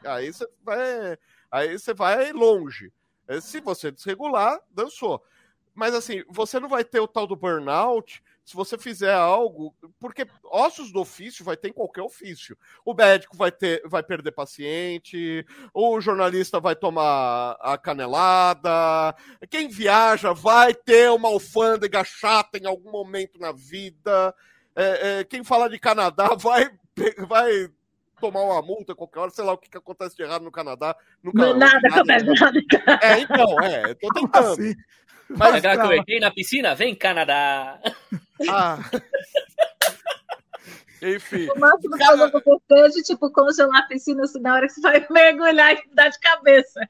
Aí 0.04 0.32
você 0.32 0.46
vai, 0.62 1.18
aí 1.50 1.78
você 1.78 1.94
vai 1.94 2.32
longe. 2.32 2.92
É, 3.28 3.40
Se 3.40 3.60
você 3.60 3.90
desregular, 3.90 4.60
dançou. 4.70 5.22
Mas 5.74 5.94
assim, 5.94 6.22
você 6.28 6.60
não 6.60 6.68
vai 6.68 6.84
ter 6.84 7.00
o 7.00 7.08
tal 7.08 7.26
do 7.26 7.34
burnout 7.34 8.22
se 8.44 8.54
você 8.54 8.76
fizer 8.76 9.14
algo, 9.14 9.74
porque 9.98 10.26
ossos 10.44 10.92
do 10.92 11.00
ofício 11.00 11.44
vai 11.44 11.56
ter 11.56 11.68
em 11.68 11.72
qualquer 11.72 12.02
ofício. 12.02 12.56
O 12.84 12.92
médico 12.92 13.36
vai 13.36 13.50
ter, 13.50 13.82
vai 13.86 14.02
perder 14.02 14.32
paciente, 14.32 15.44
o 15.72 15.98
jornalista 16.00 16.60
vai 16.60 16.76
tomar 16.76 17.56
a 17.58 17.78
canelada, 17.78 19.14
quem 19.48 19.68
viaja 19.68 20.34
vai 20.34 20.74
ter 20.74 21.10
uma 21.10 21.28
alfândega 21.28 22.04
chata 22.04 22.58
em 22.58 22.66
algum 22.66 22.90
momento 22.90 23.40
na 23.40 23.50
vida. 23.50 24.34
É, 24.76 25.20
é, 25.20 25.24
quem 25.24 25.42
fala 25.42 25.68
de 25.68 25.78
Canadá 25.78 26.34
vai, 26.36 26.70
vai 27.26 27.70
tomar 28.24 28.42
uma 28.42 28.62
multa 28.62 28.94
qualquer 28.94 29.20
hora, 29.20 29.30
sei 29.30 29.44
lá 29.44 29.52
o 29.52 29.58
que, 29.58 29.68
que 29.68 29.76
acontece 29.76 30.16
de 30.16 30.22
errado 30.22 30.42
no 30.42 30.50
Canadá. 30.50 30.96
Nunca, 31.22 31.38
Não, 31.38 31.58
nada 31.58 31.86
acontece, 31.86 32.24
nada. 32.24 32.58
É, 33.02 33.20
então, 33.20 33.60
é, 33.62 33.90
eu 33.90 33.94
tô 33.96 34.08
tentando. 34.14 34.52
Assim. 34.52 34.74
Mas, 35.28 35.54
Aquela 35.56 35.74
Brava. 35.74 35.88
coisa, 35.88 36.04
quem 36.06 36.20
na 36.20 36.30
piscina? 36.30 36.74
Vem, 36.74 36.94
Canadá! 36.94 37.78
ah. 38.48 38.78
Enfim. 41.02 41.48
O 41.54 41.58
máximo 41.58 41.96
que 41.98 42.02
eu 42.02 42.16
vou 42.16 42.62
fazer 42.66 43.00
é 43.00 43.02
tipo 43.02 43.30
congelar 43.30 43.82
a 43.82 43.86
piscina 43.86 44.22
assim, 44.22 44.40
na 44.40 44.54
hora 44.54 44.66
que 44.66 44.72
você 44.72 44.80
vai 44.80 45.06
mergulhar 45.10 45.74
e 45.74 45.82
dar 45.94 46.08
de 46.08 46.18
cabeça. 46.18 46.80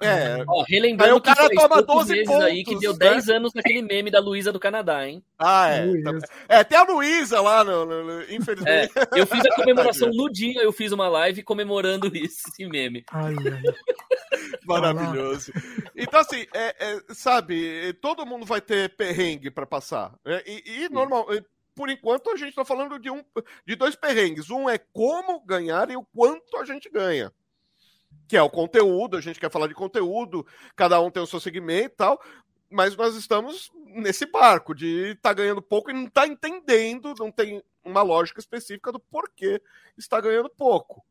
É, 0.00 0.42
Ó, 0.48 0.60
Aí 0.60 0.64
relembrando 0.68 1.16
o 1.16 1.20
cara 1.20 1.48
toma 1.50 1.82
poucos 1.82 2.06
12 2.08 2.12
meses 2.14 2.34
aí 2.36 2.58
que 2.64 2.70
pontos, 2.70 2.80
deu 2.80 2.92
né? 2.92 2.98
10 2.98 3.28
anos 3.28 3.52
naquele 3.54 3.82
meme 3.82 4.10
da 4.10 4.20
Luísa 4.20 4.50
do 4.50 4.58
Canadá, 4.58 5.06
hein? 5.06 5.22
ah, 5.38 5.68
é. 5.68 5.86
Tá-. 6.02 6.18
É, 6.48 6.64
tem 6.64 6.78
a 6.78 6.82
Luísa 6.84 7.40
lá, 7.42 7.62
no, 7.62 7.84
no- 7.84 8.04
no- 8.04 8.20
É, 8.22 8.34
infelizmente. 8.34 8.92
eu 9.14 9.26
fiz 9.26 9.44
a 9.44 9.54
comemoração 9.54 10.08
no 10.14 10.30
dia, 10.32 10.62
eu 10.62 10.72
fiz 10.72 10.92
uma 10.92 11.08
live 11.08 11.42
comemorando 11.42 12.06
isso, 12.16 12.48
esse 12.48 12.66
meme. 12.66 13.04
Ai, 13.12 13.34
ai. 13.34 13.62
Maravilhoso. 14.64 15.52
Então, 15.94 16.20
assim, 16.20 16.46
é, 16.54 16.74
é, 16.78 17.00
sabe, 17.10 17.92
todo 18.00 18.26
mundo 18.26 18.44
vai 18.46 18.60
ter 18.60 18.96
perrengue 18.96 19.50
para 19.50 19.66
passar. 19.66 20.14
É, 20.24 20.42
e, 20.46 20.84
e 20.84 20.88
normal, 20.88 21.26
por 21.74 21.90
enquanto, 21.90 22.30
a 22.30 22.36
gente 22.36 22.48
está 22.50 22.64
falando 22.64 22.98
de, 22.98 23.10
um, 23.10 23.22
de 23.66 23.76
dois 23.76 23.94
perrengues. 23.94 24.50
Um 24.50 24.68
é 24.68 24.78
como 24.78 25.44
ganhar 25.44 25.90
e 25.90 25.96
o 25.96 26.06
quanto 26.14 26.56
a 26.56 26.64
gente 26.64 26.88
ganha. 26.90 27.30
Que 28.28 28.36
é 28.36 28.42
o 28.42 28.50
conteúdo, 28.50 29.16
a 29.16 29.20
gente 29.20 29.38
quer 29.38 29.50
falar 29.50 29.68
de 29.68 29.74
conteúdo, 29.74 30.46
cada 30.74 31.00
um 31.00 31.10
tem 31.10 31.22
o 31.22 31.26
seu 31.26 31.40
segmento 31.40 31.94
e 31.94 31.96
tal, 31.96 32.20
mas 32.70 32.96
nós 32.96 33.14
estamos 33.14 33.70
nesse 33.86 34.26
barco 34.26 34.74
de 34.74 35.12
estar 35.12 35.30
tá 35.30 35.34
ganhando 35.34 35.62
pouco 35.62 35.90
e 35.90 35.94
não 35.94 36.06
está 36.06 36.26
entendendo, 36.26 37.14
não 37.18 37.30
tem 37.30 37.62
uma 37.84 38.02
lógica 38.02 38.40
específica 38.40 38.90
do 38.90 38.98
porquê 38.98 39.62
está 39.96 40.20
ganhando 40.20 40.50
pouco. 40.50 41.04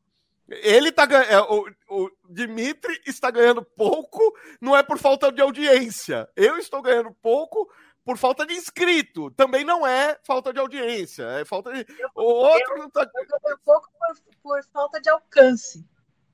Ele 0.47 0.89
está 0.89 1.05
ganhando. 1.05 1.31
É, 1.31 1.41
o, 1.41 1.65
o 1.89 2.11
Dimitri 2.29 3.01
está 3.05 3.31
ganhando 3.31 3.63
pouco, 3.63 4.21
não 4.61 4.75
é 4.75 4.83
por 4.83 4.99
falta 4.99 5.31
de 5.31 5.41
audiência. 5.41 6.29
Eu 6.35 6.57
estou 6.57 6.81
ganhando 6.81 7.11
pouco 7.21 7.67
por 8.03 8.17
falta 8.17 8.45
de 8.45 8.53
inscrito. 8.53 9.31
Também 9.31 9.65
não 9.65 9.87
é 9.87 10.19
falta 10.23 10.53
de 10.53 10.59
audiência, 10.59 11.23
é 11.39 11.45
falta 11.45 11.73
de. 11.73 11.85
O 12.13 12.21
outro 12.21 12.77
não 12.77 12.89
tá. 12.89 13.01
Eu 13.01 13.57
pouco 13.65 13.89
por, 13.97 14.15
por, 14.43 14.63
falta 14.65 15.01
de 15.01 15.09
alcance. 15.09 15.83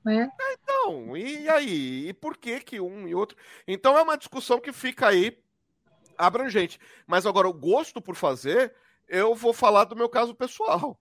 Né? 0.04 0.30
É, 0.40 0.52
então, 0.54 1.16
e 1.16 1.48
aí? 1.48 2.08
E 2.08 2.12
por 2.12 2.36
que 2.36 2.60
que 2.60 2.80
um 2.80 3.06
e 3.06 3.14
outro? 3.14 3.36
Então 3.66 3.96
é 3.96 4.02
uma 4.02 4.18
discussão 4.18 4.60
que 4.60 4.72
fica 4.72 5.08
aí 5.08 5.38
abrangente. 6.16 6.78
Mas 7.06 7.26
agora, 7.26 7.48
o 7.48 7.52
gosto 7.52 8.00
por 8.00 8.16
fazer, 8.16 8.74
eu 9.08 9.34
vou 9.34 9.52
falar 9.52 9.84
do 9.84 9.96
meu 9.96 10.08
caso 10.08 10.34
pessoal. 10.34 10.98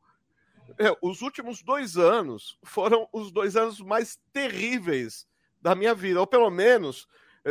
É, 0.77 0.95
os 1.01 1.21
últimos 1.21 1.61
dois 1.61 1.97
anos 1.97 2.57
foram 2.63 3.07
os 3.11 3.31
dois 3.31 3.55
anos 3.55 3.79
mais 3.81 4.19
terríveis 4.31 5.27
da 5.61 5.75
minha 5.75 5.93
vida, 5.93 6.19
ou 6.19 6.27
pelo 6.27 6.49
menos 6.49 7.07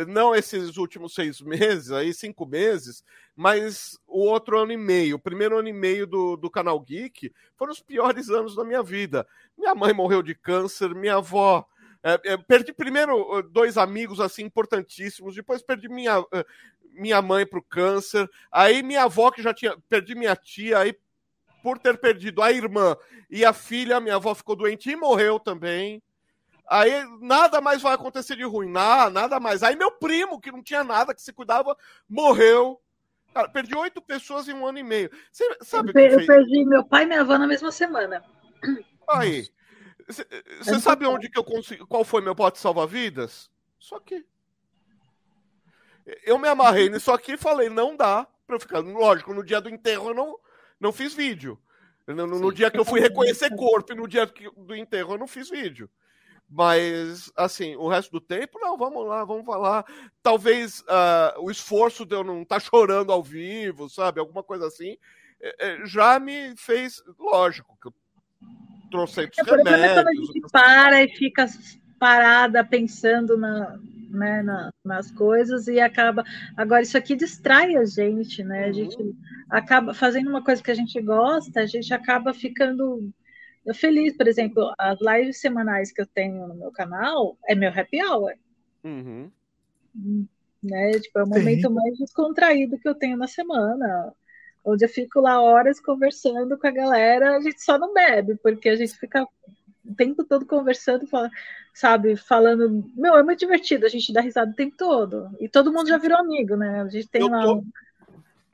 não 0.06 0.34
esses 0.34 0.76
últimos 0.76 1.14
seis 1.14 1.40
meses, 1.40 1.90
aí 1.90 2.14
cinco 2.14 2.46
meses, 2.46 3.04
mas 3.34 3.98
o 4.06 4.20
outro 4.20 4.58
ano 4.58 4.72
e 4.72 4.76
meio, 4.76 5.16
o 5.16 5.20
primeiro 5.20 5.58
ano 5.58 5.68
e 5.68 5.72
meio 5.72 6.06
do, 6.06 6.36
do 6.36 6.50
canal 6.50 6.78
Geek, 6.80 7.32
foram 7.56 7.72
os 7.72 7.80
piores 7.80 8.30
anos 8.30 8.54
da 8.54 8.64
minha 8.64 8.82
vida. 8.82 9.26
Minha 9.58 9.74
mãe 9.74 9.92
morreu 9.92 10.22
de 10.22 10.34
câncer, 10.34 10.94
minha 10.94 11.16
avó. 11.16 11.66
É, 12.02 12.32
é, 12.32 12.36
perdi 12.36 12.72
primeiro 12.72 13.42
dois 13.42 13.76
amigos 13.76 14.20
assim 14.20 14.44
importantíssimos, 14.44 15.34
depois 15.34 15.60
perdi 15.60 15.88
minha, 15.88 16.24
minha 16.92 17.20
mãe 17.20 17.44
para 17.44 17.58
o 17.58 17.62
câncer, 17.62 18.30
aí 18.50 18.82
minha 18.82 19.02
avó 19.02 19.30
que 19.30 19.42
já 19.42 19.52
tinha 19.52 19.76
perdi 19.88 20.14
minha 20.14 20.34
tia, 20.34 20.78
aí 20.78 20.96
por 21.62 21.78
ter 21.78 21.98
perdido 21.98 22.42
a 22.42 22.50
irmã 22.50 22.96
e 23.28 23.44
a 23.44 23.52
filha, 23.52 24.00
minha 24.00 24.16
avó 24.16 24.34
ficou 24.34 24.56
doente 24.56 24.90
e 24.90 24.96
morreu 24.96 25.38
também. 25.38 26.02
Aí 26.70 27.04
nada 27.20 27.60
mais 27.60 27.82
vai 27.82 27.94
acontecer 27.94 28.36
de 28.36 28.44
ruim, 28.44 28.70
nada, 28.70 29.10
nada 29.10 29.40
mais. 29.40 29.64
Aí 29.64 29.74
meu 29.74 29.90
primo, 29.90 30.40
que 30.40 30.52
não 30.52 30.62
tinha 30.62 30.84
nada, 30.84 31.12
que 31.12 31.20
se 31.20 31.32
cuidava, 31.32 31.76
morreu. 32.08 32.80
Cara, 33.34 33.48
perdi 33.48 33.74
oito 33.74 34.00
pessoas 34.00 34.48
em 34.48 34.54
um 34.54 34.64
ano 34.64 34.78
e 34.78 34.82
meio. 34.84 35.10
Você 35.32 35.44
sabe 35.62 35.90
eu, 35.92 36.20
eu 36.20 36.26
perdi 36.26 36.64
meu 36.64 36.84
pai 36.84 37.02
e 37.02 37.06
minha 37.06 37.22
avó 37.22 37.36
na 37.36 37.48
mesma 37.48 37.72
semana. 37.72 38.22
Aí. 39.08 39.48
Você 40.06 40.78
sabe 40.78 41.06
onde 41.06 41.28
que 41.28 41.38
eu 41.38 41.44
consegui. 41.44 41.84
Qual 41.86 42.04
foi 42.04 42.20
meu 42.20 42.36
pote 42.36 42.60
salva-vidas? 42.60 43.50
Só 43.76 43.96
aqui. 43.96 44.24
Eu 46.24 46.38
me 46.38 46.46
amarrei 46.46 46.88
nisso 46.88 47.10
aqui 47.10 47.32
e 47.32 47.36
falei, 47.36 47.68
não 47.68 47.96
dá 47.96 48.28
pra 48.46 48.54
eu 48.54 48.60
ficar. 48.60 48.78
Lógico, 48.78 49.34
no 49.34 49.44
dia 49.44 49.60
do 49.60 49.68
enterro 49.68 50.10
eu 50.10 50.14
não, 50.14 50.38
não 50.78 50.92
fiz 50.92 51.14
vídeo. 51.14 51.58
No, 52.06 52.26
no 52.26 52.52
dia 52.52 52.70
que 52.70 52.78
eu 52.78 52.84
fui 52.84 53.00
reconhecer 53.00 53.54
corpo 53.56 53.92
e 53.92 53.96
no 53.96 54.06
dia 54.06 54.26
do 54.56 54.74
enterro 54.74 55.14
eu 55.14 55.18
não 55.18 55.26
fiz 55.26 55.50
vídeo. 55.50 55.90
Mas, 56.50 57.30
assim, 57.36 57.76
o 57.76 57.88
resto 57.88 58.10
do 58.10 58.20
tempo, 58.20 58.58
não, 58.58 58.76
vamos 58.76 59.06
lá, 59.06 59.24
vamos 59.24 59.46
falar. 59.46 59.84
Talvez 60.20 60.80
uh, 60.80 61.40
o 61.40 61.50
esforço 61.50 62.04
de 62.04 62.16
eu 62.16 62.24
não 62.24 62.42
estar 62.42 62.56
tá 62.56 62.60
chorando 62.60 63.12
ao 63.12 63.22
vivo, 63.22 63.88
sabe? 63.88 64.18
Alguma 64.18 64.42
coisa 64.42 64.66
assim, 64.66 64.96
é, 65.40 65.68
é, 65.68 65.86
já 65.86 66.18
me 66.18 66.56
fez. 66.56 67.02
Lógico, 67.18 67.78
que 67.80 67.86
eu 67.86 67.94
trouxe 68.90 69.20
é, 69.20 69.22
remédios. 69.22 69.46
Quando 69.46 69.68
a 70.08 70.14
gente 70.14 70.40
para 70.50 71.04
e 71.04 71.08
fica 71.10 71.46
parada 72.00 72.64
pensando 72.64 73.36
na, 73.36 73.78
né, 74.10 74.42
na, 74.42 74.72
nas 74.84 75.10
coisas 75.12 75.68
e 75.68 75.78
acaba. 75.78 76.24
Agora, 76.56 76.82
isso 76.82 76.98
aqui 76.98 77.14
distrai 77.14 77.76
a 77.76 77.84
gente, 77.84 78.42
né? 78.42 78.64
A 78.64 78.66
uhum. 78.66 78.72
gente 78.72 79.16
acaba 79.48 79.94
fazendo 79.94 80.28
uma 80.28 80.42
coisa 80.42 80.62
que 80.62 80.70
a 80.70 80.74
gente 80.74 81.00
gosta, 81.00 81.60
a 81.60 81.66
gente 81.66 81.94
acaba 81.94 82.34
ficando 82.34 83.12
eu 83.64 83.74
feliz, 83.74 84.16
por 84.16 84.26
exemplo, 84.26 84.72
as 84.78 84.98
lives 85.00 85.40
semanais 85.40 85.92
que 85.92 86.00
eu 86.00 86.06
tenho 86.06 86.46
no 86.46 86.54
meu 86.54 86.72
canal 86.72 87.36
é 87.46 87.54
meu 87.54 87.70
happy 87.70 88.02
hour. 88.02 88.34
Uhum. 88.82 89.30
Né? 90.62 90.92
Tipo, 90.92 91.18
é 91.18 91.24
o 91.24 91.28
momento 91.28 91.68
Sim. 91.68 91.74
mais 91.74 91.98
descontraído 91.98 92.78
que 92.78 92.88
eu 92.88 92.94
tenho 92.94 93.16
na 93.16 93.26
semana. 93.26 94.12
Onde 94.64 94.84
eu 94.84 94.88
fico 94.88 95.20
lá 95.20 95.40
horas 95.40 95.80
conversando 95.80 96.58
com 96.58 96.66
a 96.66 96.70
galera, 96.70 97.36
a 97.36 97.40
gente 97.40 97.62
só 97.62 97.78
não 97.78 97.94
bebe, 97.94 98.36
porque 98.42 98.68
a 98.68 98.76
gente 98.76 98.94
fica 98.94 99.26
o 99.84 99.94
tempo 99.94 100.22
todo 100.24 100.44
conversando, 100.44 101.06
sabe, 101.74 102.16
falando. 102.16 102.84
Meu, 102.94 103.16
é 103.16 103.22
muito 103.22 103.40
divertido, 103.40 103.86
a 103.86 103.88
gente 103.88 104.12
dá 104.12 104.20
risada 104.20 104.52
o 104.52 104.56
tempo 104.56 104.76
todo. 104.76 105.30
E 105.38 105.48
todo 105.48 105.72
mundo 105.72 105.88
já 105.88 105.98
virou 105.98 106.18
amigo, 106.18 106.56
né? 106.56 106.82
A 106.82 106.88
gente 106.88 107.08
tem 107.08 107.22
eu 107.22 107.28
lá 107.28 107.42
tô... 107.42 107.54
um 107.54 107.64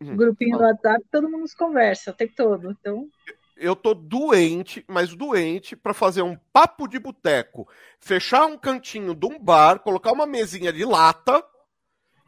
uhum. 0.00 0.16
grupinho 0.16 0.58
do 0.58 0.64
WhatsApp, 0.64 1.04
todo 1.10 1.28
mundo 1.28 1.46
se 1.46 1.56
conversa 1.56 2.10
o 2.10 2.14
tempo 2.14 2.34
todo. 2.36 2.70
Então 2.70 3.08
eu 3.56 3.74
tô 3.74 3.94
doente, 3.94 4.84
mas 4.86 5.14
doente, 5.14 5.74
para 5.74 5.94
fazer 5.94 6.22
um 6.22 6.36
papo 6.52 6.86
de 6.86 6.98
boteco. 6.98 7.68
Fechar 7.98 8.46
um 8.46 8.58
cantinho 8.58 9.14
de 9.14 9.26
um 9.26 9.38
bar, 9.38 9.80
colocar 9.80 10.12
uma 10.12 10.26
mesinha 10.26 10.72
de 10.72 10.84
lata, 10.84 11.42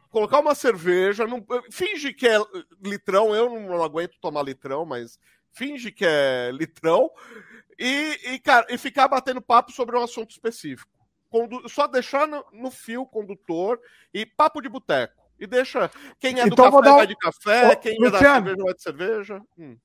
colocar 0.09 0.39
uma 0.39 0.55
cerveja, 0.55 1.27
não, 1.27 1.45
finge 1.71 2.13
que 2.13 2.27
é 2.27 2.37
litrão, 2.81 3.35
eu 3.35 3.49
não 3.49 3.83
aguento 3.83 4.19
tomar 4.19 4.43
litrão, 4.43 4.85
mas 4.85 5.19
finge 5.51 5.91
que 5.91 6.05
é 6.05 6.51
litrão, 6.51 7.11
e, 7.77 8.33
e, 8.33 8.39
cara, 8.39 8.65
e 8.69 8.77
ficar 8.77 9.07
batendo 9.07 9.41
papo 9.41 9.71
sobre 9.71 9.95
um 9.97 10.03
assunto 10.03 10.31
específico. 10.31 10.91
Condu 11.29 11.69
só 11.69 11.87
deixar 11.87 12.27
no, 12.27 12.43
no, 12.51 12.71
fio 12.71 13.05
condutor 13.05 13.79
e 14.13 14.25
papo 14.25 14.61
de 14.61 14.67
boteco. 14.67 15.29
E 15.39 15.45
deixa 15.45 15.89
quem 16.19 16.39
é 16.39 16.47
do 16.47 16.53
então, 16.53 16.69
café 16.71 16.83
dar... 16.83 16.95
vai 16.95 17.07
de 17.07 17.15
café, 17.15 17.71
Ô, 17.71 17.77
quem 17.77 17.97
Luciano, 17.99 18.09
é 18.09 18.11
da 18.11 18.19
cerveja 18.19 18.63
vai 18.63 18.73
de 18.73 18.81
cerveja. 18.81 19.41
Hum. 19.57 19.77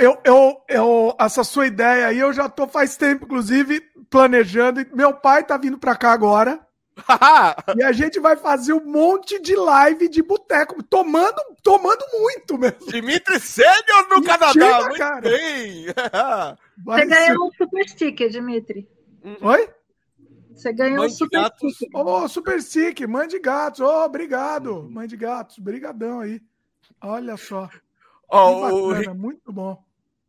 Eu, 0.00 0.18
eu, 0.24 0.64
eu, 0.68 1.16
essa 1.18 1.44
sua 1.44 1.66
ideia 1.66 2.08
aí, 2.08 2.18
eu 2.18 2.32
já 2.32 2.48
tô 2.48 2.66
faz 2.66 2.96
tempo, 2.96 3.24
inclusive, 3.24 3.80
planejando. 4.08 4.84
Meu 4.92 5.14
pai 5.14 5.44
tá 5.44 5.56
vindo 5.56 5.78
pra 5.78 5.94
cá 5.94 6.12
agora. 6.12 6.60
e 7.76 7.82
a 7.82 7.92
gente 7.92 8.18
vai 8.18 8.36
fazer 8.36 8.72
um 8.72 8.84
monte 8.84 9.40
de 9.40 9.54
live 9.54 10.08
de 10.08 10.22
boteco, 10.22 10.82
tomando, 10.82 11.40
tomando 11.62 12.04
muito 12.12 12.58
mesmo. 12.58 12.86
Dimitri 12.88 13.38
Sênior 13.40 14.08
no 14.10 14.22
Canadá, 14.22 14.80
muito 14.82 14.98
cara. 14.98 15.20
bem. 15.20 15.86
Você 16.84 17.06
ganhou 17.06 17.46
um 17.46 17.50
super 17.52 17.88
sticker, 17.88 18.28
Dimitri. 18.28 18.88
Uhum. 19.22 19.36
Oi? 19.40 19.68
Você 20.54 20.72
ganhou 20.72 20.98
mãe 20.98 21.06
um 21.06 21.10
super 21.10 21.52
sticker. 21.70 22.00
Ô, 22.00 22.24
oh, 22.24 22.28
super 22.28 22.60
sticker, 22.60 23.08
mãe 23.08 23.28
de 23.28 23.38
gatos. 23.38 23.80
Ô, 23.80 23.86
oh, 23.86 24.04
obrigado, 24.04 24.82
mãe 24.90 25.06
de 25.06 25.16
gatos. 25.16 25.58
Brigadão 25.58 26.20
aí. 26.20 26.42
Olha 27.00 27.36
só. 27.36 27.70
Oh, 28.30 28.60
bacana, 28.60 29.12
o... 29.12 29.14
Muito 29.14 29.52
bom. 29.52 29.82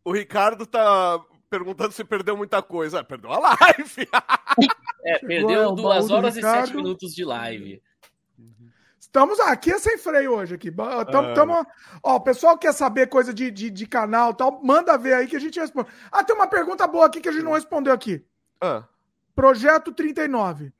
O 0.03 0.11
Ricardo 0.11 0.65
tá 0.65 1.22
perguntando 1.49 1.91
se 1.91 2.03
perdeu 2.03 2.36
muita 2.36 2.61
coisa. 2.61 2.99
É, 2.99 3.03
perdeu 3.03 3.32
a 3.32 3.40
live. 3.40 4.07
é, 5.06 5.19
perdeu 5.19 5.73
duas 5.73 6.10
horas 6.10 6.36
e 6.36 6.41
sete 6.41 6.76
minutos 6.76 7.14
de 7.14 7.23
live. 7.23 7.82
Estamos 9.11 9.41
aqui 9.41 9.72
é 9.72 9.78
sem 9.78 9.98
freio 9.98 10.32
hoje 10.32 10.56
aqui. 10.56 10.72
Tamo, 10.72 11.28
é. 11.28 11.34
tamo, 11.34 11.68
ó, 12.02 12.15
o 12.15 12.22
pessoal 12.22 12.57
quer 12.57 12.73
saber 12.73 13.07
coisa 13.07 13.34
de, 13.34 13.52
de, 13.52 13.69
de, 13.69 13.86
canal 13.86 14.34
tal, 14.34 14.64
manda 14.64 14.98
ver 14.98 15.14
aí 15.14 15.28
que 15.28 15.36
a 15.36 15.40
gente 15.40 15.60
responde. 15.60 15.90
Ah, 16.10 16.23
tem 16.23 16.34
uma 16.34 16.48
pergunta 16.48 16.88
boa 16.88 17.07
aqui 17.07 17.19
que 17.19 17.28
a 17.28 17.32
gente 17.32 17.44
não 17.44 17.52
respondeu 17.52 17.91
aqui. 17.91 18.26
Ah. 18.61 18.86
Projeto 19.36 19.91
39. 19.91 20.72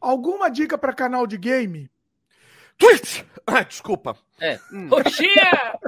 Alguma 0.00 0.48
dica 0.48 0.78
para 0.78 0.92
canal 0.92 1.26
de 1.26 1.36
game? 1.36 1.90
Twitch! 2.78 3.22
Ah, 3.46 3.62
desculpa. 3.62 4.16
É. 4.40 4.58
Hum. 4.72 4.88
Roxinha! 4.88 5.78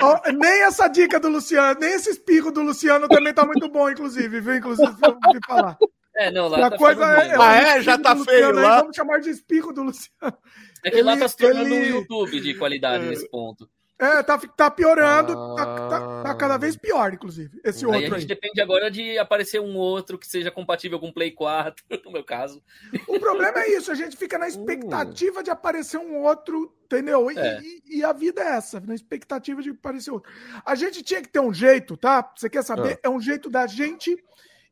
oh, 0.00 0.32
nem 0.32 0.62
essa 0.64 0.86
dica 0.88 1.18
do 1.18 1.28
Luciano, 1.28 1.80
nem 1.80 1.94
esse 1.94 2.10
espirro 2.10 2.52
do 2.52 2.62
Luciano 2.62 3.08
também 3.08 3.32
tá 3.32 3.44
muito 3.46 3.68
bom, 3.68 3.88
inclusive, 3.88 4.40
viu? 4.40 4.56
Inclusive, 4.56 4.92
vou 5.00 5.18
falar. 5.46 5.78
É, 6.16 6.30
não, 6.30 6.46
lá 6.46 6.66
a 6.66 6.70
tá 6.70 6.78
coisa 6.78 7.04
é, 7.04 7.28
é, 7.28 7.36
ah, 7.36 7.56
é, 7.56 7.82
já 7.82 7.98
tá 7.98 8.14
feio 8.16 8.52
lá. 8.52 8.76
Aí, 8.76 8.80
vamos 8.82 8.96
chamar 8.96 9.20
de 9.20 9.30
espirro 9.30 9.72
do 9.72 9.82
Luciano. 9.82 10.38
É 10.84 10.90
que 10.90 10.96
ele, 10.96 11.02
lá 11.02 11.16
tá 11.16 11.26
se 11.26 11.36
tornando 11.36 11.74
ele... 11.74 11.92
um 11.92 11.96
YouTube 11.96 12.40
de 12.40 12.54
qualidade 12.54 13.04
é. 13.04 13.08
nesse 13.08 13.28
ponto. 13.28 13.68
É, 13.96 14.24
tá, 14.24 14.36
tá 14.38 14.70
piorando, 14.70 15.32
ah... 15.32 15.54
tá, 15.54 15.88
tá, 15.88 16.22
tá, 16.24 16.34
cada 16.34 16.56
vez 16.56 16.76
pior, 16.76 17.14
inclusive, 17.14 17.60
esse 17.62 17.86
outro 17.86 18.00
aí. 18.00 18.06
A 18.06 18.18
gente 18.18 18.22
aí. 18.22 18.26
depende 18.26 18.60
agora 18.60 18.90
de 18.90 19.16
aparecer 19.18 19.60
um 19.60 19.76
outro 19.76 20.18
que 20.18 20.26
seja 20.26 20.50
compatível 20.50 20.98
com 20.98 21.08
o 21.08 21.12
Play 21.12 21.30
4, 21.30 21.84
no 22.04 22.10
meu 22.10 22.24
caso. 22.24 22.60
O 23.06 23.20
problema 23.20 23.60
é 23.60 23.76
isso, 23.76 23.92
a 23.92 23.94
gente 23.94 24.16
fica 24.16 24.36
na 24.36 24.48
expectativa 24.48 25.40
uh. 25.40 25.42
de 25.44 25.50
aparecer 25.50 25.98
um 25.98 26.16
outro, 26.22 26.74
entendeu? 26.84 27.30
E, 27.30 27.38
é. 27.38 27.60
e, 27.62 27.98
e, 27.98 28.04
a 28.04 28.12
vida 28.12 28.42
é 28.42 28.56
essa, 28.56 28.80
na 28.80 28.96
expectativa 28.96 29.62
de 29.62 29.70
aparecer 29.70 30.10
outro. 30.10 30.30
A 30.66 30.74
gente 30.74 31.00
tinha 31.00 31.22
que 31.22 31.28
ter 31.28 31.40
um 31.40 31.54
jeito, 31.54 31.96
tá? 31.96 32.32
Você 32.36 32.50
quer 32.50 32.64
saber? 32.64 32.94
Ah. 32.94 33.00
É 33.04 33.08
um 33.08 33.20
jeito 33.20 33.48
da 33.48 33.66
gente... 33.66 34.16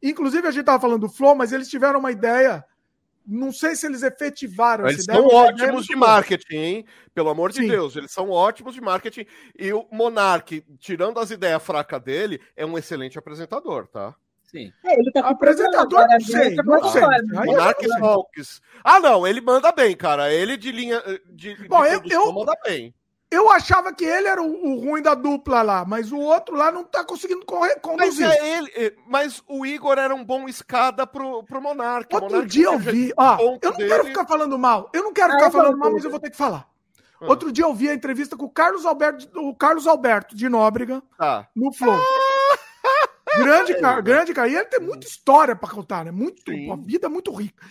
Inclusive, 0.02 0.48
a 0.48 0.50
gente 0.50 0.64
tava 0.64 0.80
falando 0.80 1.02
do 1.02 1.08
Flow, 1.08 1.36
mas 1.36 1.52
eles 1.52 1.68
tiveram 1.68 2.00
uma 2.00 2.10
ideia 2.10 2.64
não 3.26 3.52
sei 3.52 3.74
se 3.74 3.86
eles 3.86 4.02
efetivaram 4.02 4.86
Eles 4.86 5.00
essa 5.08 5.12
são 5.12 5.26
ótimos 5.26 5.86
de 5.86 5.94
marketing, 5.96 6.56
hein? 6.56 6.86
Pelo 7.14 7.28
amor 7.30 7.50
de 7.50 7.58
Sim. 7.58 7.68
Deus, 7.68 7.96
eles 7.96 8.10
são 8.10 8.30
ótimos 8.30 8.74
de 8.74 8.80
marketing. 8.80 9.26
E 9.58 9.72
o 9.72 9.86
Monark, 9.92 10.64
tirando 10.78 11.18
as 11.20 11.30
ideias 11.30 11.62
fracas 11.62 12.02
dele, 12.02 12.40
é 12.56 12.64
um 12.66 12.76
excelente 12.78 13.18
apresentador, 13.18 13.86
tá? 13.88 14.14
Sim. 14.42 14.70
É, 14.84 14.98
ele 14.98 15.10
tá 15.12 15.20
Apresentador, 15.20 16.06
não 16.08 16.20
sei, 16.20 16.54
não 16.56 16.88
sei. 16.90 17.02
Monark 17.46 17.82
eu- 17.84 18.04
Hawks. 18.04 18.60
Ah, 18.84 19.00
não, 19.00 19.26
ele 19.26 19.40
manda 19.40 19.72
bem, 19.72 19.96
cara. 19.96 20.30
Ele 20.32 20.58
de 20.58 20.70
linha 20.70 21.00
de, 21.30 21.54
de 21.56 21.68
Bom, 21.68 21.84
eu- 21.86 22.00
produção 22.00 22.26
eu- 22.26 22.32
manda 22.34 22.52
bem. 22.62 22.94
Eu 23.34 23.50
achava 23.50 23.92
que 23.94 24.04
ele 24.04 24.28
era 24.28 24.42
o, 24.42 24.46
o 24.66 24.78
ruim 24.80 25.00
da 25.00 25.14
dupla 25.14 25.62
lá, 25.62 25.84
mas 25.86 26.12
o 26.12 26.18
outro 26.18 26.54
lá 26.54 26.70
não 26.70 26.84
tá 26.84 27.02
conseguindo 27.02 27.44
correr, 27.46 27.74
Mas 27.76 27.80
conduzir. 27.82 28.26
é 28.26 28.59
ele, 28.59 28.70
é, 28.76 28.94
mas 29.06 29.42
o 29.48 29.64
Igor 29.64 29.98
era 29.98 30.14
um 30.14 30.22
bom 30.24 30.46
escada 30.48 31.06
pro, 31.06 31.42
pro 31.44 31.60
Monark. 31.62 32.12
O 32.12 32.16
Outro 32.16 32.30
Monark 32.30 32.50
dia 32.52 32.66
eu 32.66 32.78
vi, 32.78 33.12
ó, 33.16 33.38
eu 33.40 33.59
não 33.70 33.76
dele. 33.76 33.88
quero 33.88 34.04
ficar 34.04 34.26
falando 34.26 34.59
mal, 34.59 34.90
eu 34.92 35.02
não 35.02 35.12
quero 35.12 35.32
Ah, 35.32 35.36
ficar 35.36 35.50
falando 35.50 35.78
mal, 35.78 35.90
mas 35.92 36.04
eu 36.04 36.10
vou 36.10 36.20
ter 36.20 36.30
que 36.30 36.36
falar. 36.36 36.68
Ah. 37.20 37.26
Outro 37.26 37.50
dia 37.50 37.64
eu 37.64 37.72
vi 37.72 37.88
a 37.88 37.94
entrevista 37.94 38.36
com 38.36 38.44
o 38.44 38.50
Carlos 38.50 38.84
Alberto, 38.84 39.28
o 39.40 39.54
Carlos 39.56 39.86
Alberto 39.86 40.36
de 40.36 40.48
Nóbrega 40.48 41.02
Tá. 41.16 41.48
no 41.56 41.72
Flow. 41.72 41.98
grande 43.38 43.74
cara, 43.80 44.00
grande 44.00 44.34
cara. 44.34 44.48
E 44.48 44.54
ele 44.56 44.64
tem 44.66 44.80
muita 44.80 45.06
história 45.06 45.56
pra 45.56 45.68
contar, 45.70 46.04
né? 46.04 46.10
Muito, 46.10 46.42
Sim. 46.50 46.66
uma 46.66 46.76
vida 46.76 47.09
muito 47.09 47.32
rica. 47.32 47.64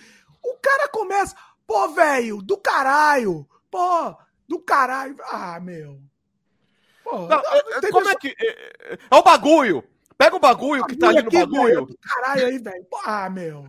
O 0.44 0.56
cara 0.62 0.88
começa, 0.90 1.36
pô, 1.68 1.88
velho, 1.90 2.42
do 2.42 2.58
caralho, 2.58 3.46
pô, 3.70 4.16
do 4.52 4.60
caralho. 4.60 5.16
Ah, 5.32 5.60
meu. 5.60 6.00
Pô, 7.04 7.20
Não, 7.20 7.28
não, 7.28 7.38
é- 7.40 7.64
não 7.64 7.78
é- 7.78 7.82
tem 7.82 7.90
como 7.92 8.10
é 8.10 8.16
que. 8.16 8.36
É, 8.40 8.98
é 9.10 9.16
o 9.16 9.24
bagulho! 9.24 9.84
Pega 10.18 10.36
o 10.36 10.40
bagulho 10.40 10.86
que 10.86 10.96
tá 10.96 11.08
ali 11.10 11.24
no 11.24 11.32
bagulho. 11.32 11.86
do 11.88 11.98
caralho 11.98 12.46
aí, 12.46 12.58
velho. 12.60 12.86
Ah, 13.06 13.30
meu. 13.30 13.66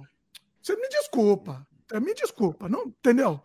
Você 0.61 0.77
me 0.77 0.89
desculpa. 0.89 1.67
Me 1.95 2.15
desculpa, 2.15 2.69
não, 2.69 2.85
entendeu? 2.87 3.41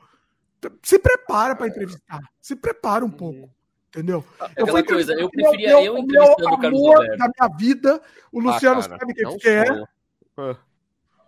Se 0.84 0.98
prepara 1.00 1.56
pra 1.56 1.68
entrevistar. 1.68 2.20
Se 2.42 2.56
prepara 2.56 3.06
um 3.06 3.10
pouco. 3.12 3.50
Entendeu? 3.90 4.24
É 4.42 4.46
aquela 4.46 4.68
fui 4.72 4.84
coisa, 4.84 5.14
eu 5.14 5.30
preferia 5.30 5.68
meu- 5.70 5.84
eu 5.84 5.94
o 5.96 5.98
entrevistando 6.00 6.40
meu 6.50 6.54
o 6.54 6.60
Carlos 6.62 6.80
amor 6.82 7.18
da 7.18 7.28
minha 7.30 7.58
vida. 7.58 8.02
O 8.32 8.40
Luciano 8.40 8.80
Ah, 8.82 8.84
cara, 8.84 9.00
sabe 9.00 9.14
quem 9.14 9.38
que 9.38 9.50
é. 9.50 9.66
Ah. 10.38 10.58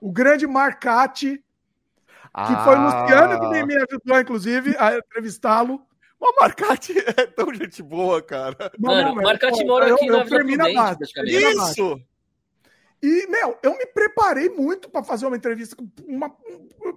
O 0.02 0.12
grande 0.12 0.46
Marcati, 0.48 1.38
que 1.38 1.44
Ah. 2.34 2.64
foi 2.64 2.76
o 2.76 2.82
Luciano 2.82 3.40
que 3.40 3.48
me, 3.48 3.66
me 3.66 3.76
ajudou, 3.76 4.20
inclusive, 4.20 4.76
a 4.78 4.98
entrevistá-lo. 4.98 5.82
O 6.20 6.34
Marcati 6.42 6.94
é 7.18 7.26
tão 7.28 7.54
gente 7.54 7.82
boa, 7.82 8.22
cara. 8.22 8.72
Mano, 8.78 9.14
o 9.14 9.16
Marcati 9.16 9.64
mora 9.64 9.88
eu- 9.88 9.96
aqui 9.96 10.08
eu 10.08 10.18
na 10.18 10.26
termino 10.26 10.64
a 10.66 10.74
base, 10.74 11.04
a 11.16 11.22
base. 11.22 11.36
Isso! 11.38 12.02
E, 13.02 13.28
meu, 13.28 13.58
eu 13.64 13.78
me 13.78 13.86
preparei 13.86 14.50
muito 14.50 14.90
pra 14.90 15.02
fazer 15.02 15.26
uma 15.26 15.38
entrevista 15.38 15.74
com 15.76 15.88
uma. 16.06 16.36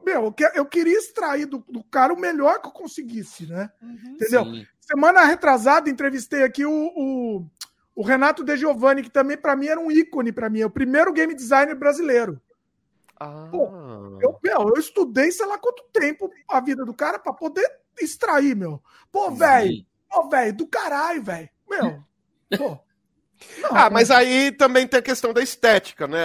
Meu, 0.04 0.24
eu, 0.24 0.32
que- 0.32 0.50
eu 0.54 0.66
queria 0.66 0.98
extrair 0.98 1.46
do, 1.46 1.58
do 1.68 1.84
cara 1.84 2.12
o 2.12 2.18
melhor 2.18 2.60
que 2.60 2.66
eu 2.66 2.72
conseguisse, 2.72 3.46
né? 3.46 3.70
Entendeu? 3.80 4.44
Sim. 4.44 4.66
Semana 4.80 5.24
retrasada, 5.24 5.88
entrevistei 5.88 6.42
aqui 6.42 6.66
o, 6.66 6.72
o, 6.96 7.46
o 7.94 8.02
Renato 8.02 8.42
De 8.42 8.56
Giovanni, 8.56 9.04
que 9.04 9.10
também 9.10 9.36
pra 9.36 9.54
mim 9.54 9.66
era 9.68 9.78
um 9.78 9.92
ícone 9.92 10.32
pra 10.32 10.50
mim, 10.50 10.60
é 10.62 10.66
o 10.66 10.70
primeiro 10.70 11.12
game 11.12 11.32
designer 11.36 11.76
brasileiro. 11.76 12.40
Ah. 13.20 13.48
Eu, 14.20 14.36
meu, 14.42 14.72
eu 14.74 14.80
estudei, 14.80 15.30
sei 15.30 15.46
lá 15.46 15.56
quanto 15.56 15.84
tempo 15.92 16.28
a 16.48 16.58
vida 16.58 16.84
do 16.84 16.92
cara 16.92 17.20
pra 17.20 17.32
poder 17.32 17.64
extrair, 18.00 18.54
meu. 18.56 18.82
Pô, 19.10 19.30
velho, 19.30 19.76
pô, 20.08 20.28
velho, 20.28 20.56
do 20.56 20.66
caralho, 20.66 21.22
velho. 21.22 21.48
Meu, 21.68 22.04
pô. 22.56 22.78
Não, 23.58 23.70
Ah, 23.76 23.90
mas 23.90 24.10
aí 24.10 24.52
também 24.52 24.86
tem 24.86 25.00
a 25.00 25.02
questão 25.02 25.32
da 25.32 25.42
estética, 25.42 26.06
né? 26.06 26.18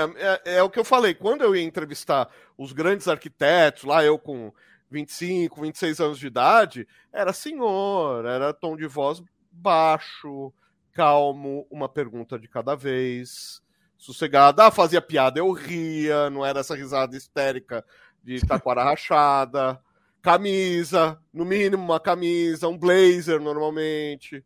É, 0.45 0.57
é 0.57 0.63
o 0.63 0.69
que 0.69 0.79
eu 0.79 0.85
falei. 0.85 1.13
Quando 1.15 1.43
eu 1.43 1.55
ia 1.55 1.63
entrevistar 1.63 2.29
os 2.57 2.71
grandes 2.73 3.07
arquitetos, 3.07 3.83
lá 3.83 4.03
eu 4.03 4.19
com 4.19 4.53
25, 4.89 5.61
26 5.61 5.99
anos 5.99 6.19
de 6.19 6.27
idade, 6.27 6.87
era 7.11 7.33
senhor, 7.33 8.25
era 8.25 8.53
tom 8.53 8.75
de 8.77 8.87
voz 8.87 9.21
baixo, 9.51 10.53
calmo, 10.93 11.67
uma 11.71 11.89
pergunta 11.89 12.37
de 12.39 12.47
cada 12.47 12.75
vez, 12.75 13.61
sossegado. 13.97 14.61
Ah, 14.61 14.71
fazia 14.71 15.01
piada, 15.01 15.39
eu 15.39 15.51
ria, 15.51 16.29
não 16.29 16.45
era 16.45 16.59
essa 16.59 16.75
risada 16.75 17.15
histérica 17.17 17.83
de 18.23 18.39
taquara 18.45 18.83
rachada. 18.83 19.79
Camisa, 20.27 21.17
no 21.33 21.45
mínimo 21.45 21.81
uma 21.81 22.01
camisa, 22.01 22.67
um 22.67 22.77
blazer 22.77 23.39
normalmente. 23.39 24.43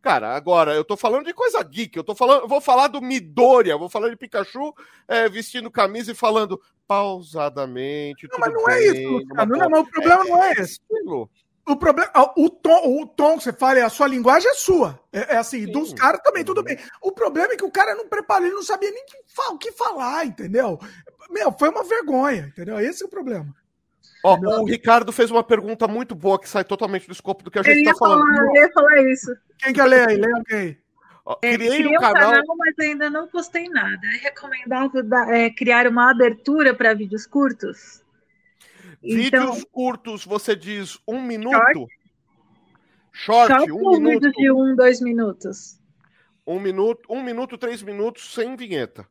Cara, 0.00 0.36
agora, 0.36 0.72
eu 0.72 0.84
tô 0.84 0.96
falando 0.96 1.24
de 1.26 1.34
coisa 1.34 1.60
geek, 1.64 1.96
eu 1.96 2.04
tô 2.04 2.14
falando, 2.14 2.42
eu 2.42 2.48
vou 2.48 2.60
falar 2.60 2.86
do 2.86 3.02
Midoriya, 3.02 3.76
vou 3.76 3.88
falar 3.88 4.08
de 4.08 4.16
Pikachu 4.16 4.72
é, 5.08 5.28
vestindo 5.28 5.68
camisa 5.68 6.12
e 6.12 6.14
falando 6.14 6.60
pausadamente, 6.86 8.28
Não, 8.28 8.36
tudo 8.36 8.40
mas 8.40 8.52
não 8.54 8.70
é 8.70 8.78
bem, 8.78 8.92
isso, 8.92 9.02
numa 9.02 9.42
Luciano. 9.42 9.46
boa- 9.48 9.58
Não, 9.58 9.70
mas 9.70 9.80
o 9.80 9.90
problema 9.90 10.24
não 10.24 10.44
é 10.44 10.52
esse. 10.52 10.62
estilo. 10.80 11.30
O 11.68 11.76
problema, 11.76 12.10
ah, 12.14 12.32
o 12.36 12.48
tom, 12.48 13.02
o 13.02 13.06
tom 13.06 13.36
que 13.36 13.42
você 13.42 13.52
fala, 13.52 13.84
a 13.84 13.90
sua 13.90 14.06
linguagem 14.06 14.48
é 14.48 14.54
sua. 14.54 15.00
É, 15.12 15.34
é 15.34 15.36
assim, 15.38 15.66
Sim. 15.66 15.72
dos 15.72 15.92
caras 15.92 16.20
também, 16.22 16.44
tudo 16.44 16.62
bem. 16.62 16.78
O 17.02 17.10
problema 17.10 17.52
é 17.52 17.56
que 17.56 17.64
o 17.64 17.70
cara 17.70 17.96
não 17.96 18.08
preparou, 18.08 18.46
ele 18.46 18.54
não 18.54 18.62
sabia 18.62 18.92
nem 18.92 19.04
que 19.04 19.16
o 19.48 19.58
que 19.58 19.72
falar, 19.72 20.24
entendeu? 20.24 20.78
Meu, 21.30 21.50
foi 21.58 21.68
uma 21.68 21.82
vergonha, 21.82 22.46
entendeu? 22.46 22.78
Esse 22.78 23.02
é 23.02 23.06
o 23.06 23.10
problema. 23.10 23.52
Ó, 24.22 24.36
o 24.36 24.64
Ricardo 24.64 25.12
fez 25.12 25.30
uma 25.30 25.42
pergunta 25.42 25.88
muito 25.88 26.14
boa 26.14 26.38
que 26.38 26.48
sai 26.48 26.62
totalmente 26.64 27.06
do 27.06 27.12
escopo 27.12 27.42
do 27.42 27.50
que 27.50 27.58
a 27.58 27.62
gente 27.62 27.78
ia, 27.78 27.92
tá 27.92 27.98
falando. 27.98 28.20
falar, 28.26 28.46
eu 28.46 28.54
ia 28.62 28.72
falar 28.72 29.02
isso. 29.10 29.34
Quem 29.58 29.72
quer 29.72 29.84
ler 29.86 30.08
aí? 30.08 30.16
Lê 30.16 30.32
alguém. 30.32 30.78
Ó, 31.24 31.36
É, 31.42 31.54
criei 31.54 31.70
criei 31.70 31.96
um 31.96 32.00
canal. 32.00 32.32
mas 32.58 32.74
ainda 32.80 33.08
não 33.08 33.28
postei 33.28 33.68
nada. 33.68 34.00
É 34.14 34.18
recomendável 34.18 35.02
é, 35.30 35.50
criar 35.50 35.86
uma 35.86 36.10
abertura 36.10 36.74
para 36.74 36.92
vídeos 36.94 37.26
curtos? 37.26 38.02
Então, 39.02 39.52
Vídeos 39.52 39.64
curtos, 39.72 40.24
você 40.26 40.54
diz 40.54 40.98
um 41.08 41.22
minuto? 41.22 41.88
Short, 43.12 43.48
Short 43.52 43.72
um 43.72 43.82
ou 43.82 44.00
minuto. 44.00 44.30
de 44.32 44.50
um, 44.52 44.76
dois 44.76 45.00
minutos? 45.00 45.78
Um 46.46 46.60
minuto, 46.60 47.00
um 47.10 47.22
minuto, 47.22 47.56
três 47.56 47.82
minutos 47.82 48.34
sem 48.34 48.56
vinheta. 48.56 49.06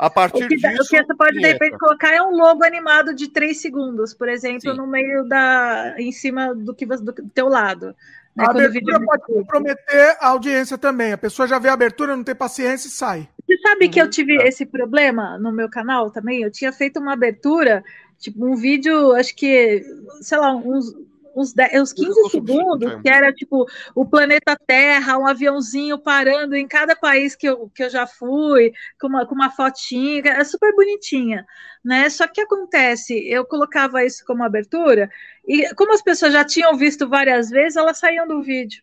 A 0.00 0.08
partir 0.08 0.44
O 0.44 0.48
que, 0.48 0.56
dá- 0.60 0.68
o 0.68 0.72
disso. 0.74 0.88
que 0.90 0.96
você 1.04 1.14
pode 1.16 1.38
de 1.40 1.46
repente 1.46 1.76
colocar 1.76 2.14
é 2.14 2.22
um 2.22 2.30
logo 2.30 2.62
animado 2.64 3.12
de 3.12 3.28
três 3.28 3.60
segundos, 3.60 4.14
por 4.14 4.28
exemplo, 4.28 4.70
Sim. 4.70 4.76
no 4.76 4.86
meio 4.86 5.24
da. 5.28 5.96
em 5.98 6.12
cima 6.12 6.54
do 6.54 6.72
que 6.72 6.86
do 6.86 7.12
teu 7.34 7.48
lado. 7.48 7.96
Né, 8.36 8.44
A 8.46 8.50
abertura 8.50 8.96
é 8.96 9.04
pode 9.04 9.22
comprometer 9.26 10.16
a 10.20 10.28
audiência 10.28 10.78
também. 10.78 11.12
A 11.12 11.18
pessoa 11.18 11.48
já 11.48 11.58
vê 11.58 11.68
a 11.68 11.72
abertura, 11.72 12.14
não 12.16 12.22
tem 12.22 12.34
paciência 12.36 12.86
e 12.86 12.90
sai. 12.92 13.28
Você 13.44 13.58
sabe 13.58 13.88
que 13.88 14.00
eu 14.00 14.04
Uhum, 14.04 14.10
tive 14.10 14.38
tá. 14.38 14.44
esse 14.44 14.64
problema 14.64 15.36
no 15.36 15.50
meu 15.50 15.68
canal 15.68 16.12
também? 16.12 16.42
Eu 16.42 16.50
tinha 16.52 16.70
feito 16.70 17.00
uma 17.00 17.14
abertura, 17.14 17.82
tipo, 18.20 18.46
um 18.46 18.54
vídeo, 18.54 19.12
acho 19.16 19.34
que, 19.34 19.82
sei 20.20 20.38
lá, 20.38 20.54
uns, 20.54 20.94
uns, 21.40 21.52
10, 21.52 21.82
uns 21.82 21.92
15 21.92 22.08
ficou 22.08 22.30
segundos, 22.30 23.02
que 23.02 23.08
era 23.08 23.32
tipo 23.32 23.66
o 23.94 24.04
planeta 24.04 24.56
Terra, 24.66 25.18
um 25.18 25.26
aviãozinho 25.26 25.98
parando 25.98 26.54
em 26.54 26.66
cada 26.66 26.96
país 26.96 27.36
que 27.36 27.48
eu, 27.48 27.70
que 27.74 27.84
eu 27.84 27.90
já 27.90 28.06
fui, 28.06 28.72
com 29.00 29.08
uma, 29.08 29.26
com 29.26 29.34
uma 29.34 29.50
fotinha, 29.50 30.22
era 30.24 30.44
super 30.44 30.74
bonitinha, 30.74 31.46
né? 31.84 32.08
Só 32.10 32.26
que 32.26 32.40
acontece, 32.40 33.14
eu 33.28 33.44
colocava 33.44 34.04
isso 34.04 34.24
como 34.26 34.42
abertura, 34.42 35.10
e 35.46 35.72
como 35.74 35.92
as 35.92 36.02
pessoas 36.02 36.32
já 36.32 36.44
tinham 36.44 36.76
visto 36.76 37.08
várias 37.08 37.50
vezes, 37.50 37.76
elas 37.76 37.98
saíam 37.98 38.26
do 38.26 38.42
vídeo. 38.42 38.82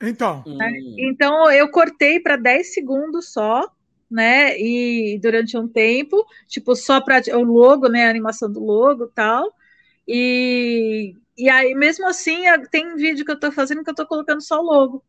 Então, 0.00 0.44
Hum. 0.46 0.58
Então 0.98 1.50
eu 1.50 1.70
cortei 1.70 2.20
para 2.20 2.36
10 2.36 2.74
segundos 2.74 3.32
só, 3.32 3.66
né? 4.10 4.58
E 4.58 5.18
durante 5.20 5.56
um 5.56 5.66
tempo, 5.66 6.24
tipo, 6.46 6.74
só 6.76 7.00
para 7.00 7.22
o 7.36 7.42
logo, 7.42 7.88
né? 7.88 8.06
A 8.06 8.10
animação 8.10 8.50
do 8.50 8.60
logo 8.60 9.04
e 9.04 9.10
tal. 9.14 9.52
E, 10.06 11.16
e 11.36 11.48
aí, 11.48 11.74
mesmo 11.74 12.06
assim, 12.06 12.46
a- 12.46 12.64
tem 12.66 12.96
vídeo 12.96 13.24
que 13.24 13.30
eu 13.32 13.38
tô 13.40 13.52
fazendo 13.52 13.84
que 13.84 13.90
eu 13.90 13.94
tô 13.94 14.06
colocando 14.06 14.42
só 14.42 14.60
o 14.60 14.64
logo. 14.64 15.04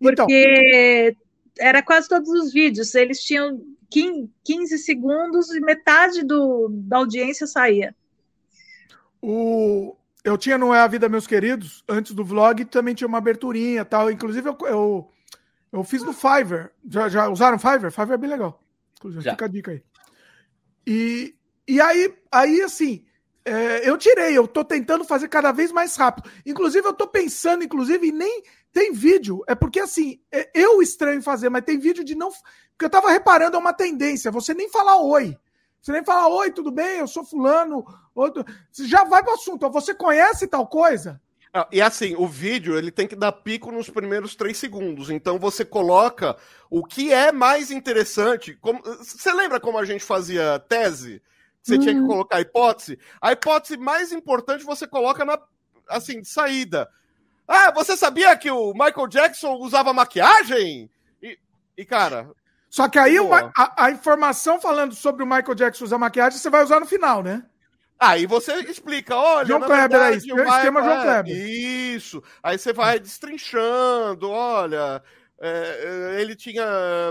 então 0.00 0.34
Porque 0.34 1.16
era 1.58 1.82
quase 1.82 2.08
todos 2.08 2.28
os 2.30 2.52
vídeos, 2.52 2.94
eles 2.94 3.22
tinham 3.22 3.60
15, 3.90 4.30
15 4.44 4.78
segundos 4.78 5.50
e 5.54 5.60
metade 5.60 6.24
do, 6.24 6.68
da 6.70 6.98
audiência 6.98 7.46
saía. 7.46 7.94
o, 9.22 9.96
eu 10.24 10.36
tinha 10.38 10.58
no 10.58 10.72
É 10.74 10.80
a 10.80 10.86
Vida, 10.86 11.08
meus 11.08 11.26
queridos, 11.26 11.84
antes 11.88 12.12
do 12.12 12.24
vlog, 12.24 12.64
também 12.66 12.94
tinha 12.94 13.08
uma 13.08 13.18
aberturinha 13.18 13.80
e 13.82 13.84
tal. 13.84 14.10
Inclusive, 14.10 14.48
eu, 14.48 14.56
eu, 14.66 15.10
eu 15.72 15.84
fiz 15.84 16.02
no 16.04 16.12
Fiverr. 16.12 16.70
Já, 16.88 17.08
já 17.08 17.28
usaram 17.28 17.58
Fiverr? 17.58 17.92
Fiverr 17.92 18.14
é 18.14 18.18
bem 18.18 18.30
legal. 18.30 18.62
Inclusive, 18.98 19.24
Já. 19.24 19.32
fica 19.32 19.44
a 19.46 19.48
dica 19.48 19.72
aí. 19.72 19.82
E, 20.86 21.34
e 21.66 21.80
aí, 21.80 22.14
aí, 22.30 22.60
assim, 22.62 23.03
é, 23.44 23.88
eu 23.88 23.98
tirei, 23.98 24.36
eu 24.36 24.48
tô 24.48 24.64
tentando 24.64 25.04
fazer 25.04 25.28
cada 25.28 25.52
vez 25.52 25.70
mais 25.70 25.96
rápido. 25.96 26.30
Inclusive, 26.46 26.86
eu 26.86 26.94
tô 26.94 27.06
pensando, 27.06 27.64
inclusive, 27.64 28.08
em 28.08 28.12
nem 28.12 28.42
tem 28.72 28.92
vídeo. 28.92 29.42
É 29.46 29.54
porque, 29.54 29.80
assim, 29.80 30.20
é, 30.32 30.50
eu 30.54 30.80
estranho 30.80 31.22
fazer, 31.22 31.48
mas 31.48 31.64
tem 31.64 31.78
vídeo 31.78 32.02
de 32.02 32.14
não. 32.14 32.30
Porque 32.30 32.84
eu 32.86 32.90
tava 32.90 33.10
reparando, 33.10 33.56
é 33.56 33.60
uma 33.60 33.72
tendência, 33.72 34.30
você 34.30 34.54
nem 34.54 34.68
falar 34.68 35.00
oi. 35.00 35.36
Você 35.84 35.92
nem 35.92 36.02
fala, 36.02 36.28
oi, 36.28 36.50
tudo 36.50 36.70
bem? 36.70 37.00
Eu 37.00 37.06
sou 37.06 37.22
fulano. 37.22 37.84
Outro... 38.14 38.42
Você 38.72 38.86
já 38.86 39.04
vai 39.04 39.22
pro 39.22 39.34
assunto. 39.34 39.68
Você 39.68 39.94
conhece 39.94 40.46
tal 40.46 40.66
coisa? 40.66 41.20
Ah, 41.52 41.68
E 41.70 41.82
assim, 41.82 42.16
o 42.16 42.26
vídeo 42.26 42.78
ele 42.78 42.90
tem 42.90 43.06
que 43.06 43.14
dar 43.14 43.32
pico 43.32 43.70
nos 43.70 43.90
primeiros 43.90 44.34
três 44.34 44.56
segundos. 44.56 45.10
Então 45.10 45.38
você 45.38 45.62
coloca 45.62 46.38
o 46.70 46.82
que 46.82 47.12
é 47.12 47.30
mais 47.30 47.70
interessante. 47.70 48.54
Como... 48.62 48.82
Você 48.82 49.30
lembra 49.30 49.60
como 49.60 49.76
a 49.76 49.84
gente 49.84 50.02
fazia 50.02 50.58
tese? 50.58 51.20
Você 51.64 51.78
tinha 51.78 51.94
que 51.94 52.06
colocar 52.06 52.36
a 52.36 52.40
hipótese. 52.42 52.98
A 53.20 53.32
hipótese 53.32 53.78
mais 53.78 54.12
importante 54.12 54.64
você 54.64 54.86
coloca 54.86 55.24
na, 55.24 55.38
assim, 55.88 56.20
de 56.20 56.28
saída. 56.28 56.88
Ah, 57.48 57.72
você 57.72 57.96
sabia 57.96 58.36
que 58.36 58.50
o 58.50 58.72
Michael 58.74 59.08
Jackson 59.08 59.54
usava 59.54 59.92
maquiagem? 59.94 60.90
E, 61.22 61.38
e 61.76 61.84
cara. 61.86 62.30
Só 62.68 62.86
que 62.88 62.98
aí 62.98 63.16
a, 63.56 63.84
a, 63.84 63.90
informação 63.90 64.60
falando 64.60 64.94
sobre 64.94 65.22
o 65.22 65.26
Michael 65.26 65.54
Jackson 65.54 65.84
usar 65.84 65.96
maquiagem 65.96 66.38
você 66.38 66.50
vai 66.50 66.62
usar 66.62 66.80
no 66.80 66.86
final, 66.86 67.22
né? 67.22 67.44
Aí 67.98 68.26
você 68.26 68.52
explica, 68.60 69.16
olha. 69.16 69.46
João 69.46 69.60
Kleber 69.60 69.88
verdade, 69.88 70.32
aí, 70.32 70.38
o 70.38 70.48
esquema 70.48 70.82
João 70.82 71.02
Kleber. 71.02 71.34
Isso. 71.34 72.22
Aí 72.42 72.58
você 72.58 72.72
vai 72.72 72.98
destrinchando, 72.98 74.28
olha. 74.28 75.02
É, 75.40 76.16
é, 76.16 76.20
ele 76.20 76.36
tinha 76.36 76.64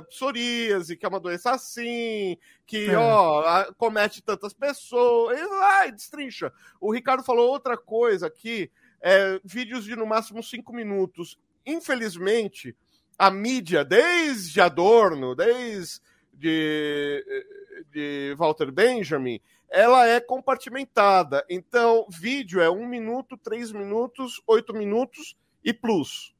psoríase, 0.10 0.96
que 0.96 1.06
é 1.06 1.10
uma 1.10 1.20
doença 1.20 1.52
assim, 1.52 2.38
que 2.66 2.90
é. 2.90 2.98
ó, 2.98 3.72
comete 3.74 4.22
tantas 4.22 4.54
pessoas, 4.54 5.40
e 5.40 5.46
lá, 5.46 5.88
destrincha. 5.88 6.52
O 6.80 6.92
Ricardo 6.92 7.24
falou 7.24 7.50
outra 7.50 7.78
coisa 7.78 8.28
aqui, 8.28 8.72
é, 9.02 9.40
vídeos 9.44 9.84
de 9.84 9.96
no 9.96 10.06
máximo 10.06 10.42
cinco 10.42 10.74
minutos. 10.74 11.38
Infelizmente, 11.66 12.76
a 13.18 13.30
mídia, 13.30 13.84
desde 13.84 14.60
Adorno, 14.62 15.36
desde 15.36 16.02
de, 16.34 17.46
de 17.92 18.36
Walter 18.38 18.72
Benjamin, 18.72 19.40
ela 19.70 20.08
é 20.08 20.20
compartimentada. 20.20 21.46
Então, 21.50 22.06
vídeo 22.10 22.62
é 22.62 22.70
um 22.70 22.88
minuto, 22.88 23.38
três 23.38 23.72
minutos, 23.72 24.42
oito 24.48 24.74
minutos 24.74 25.36
e 25.64 25.74
plus. 25.74 26.34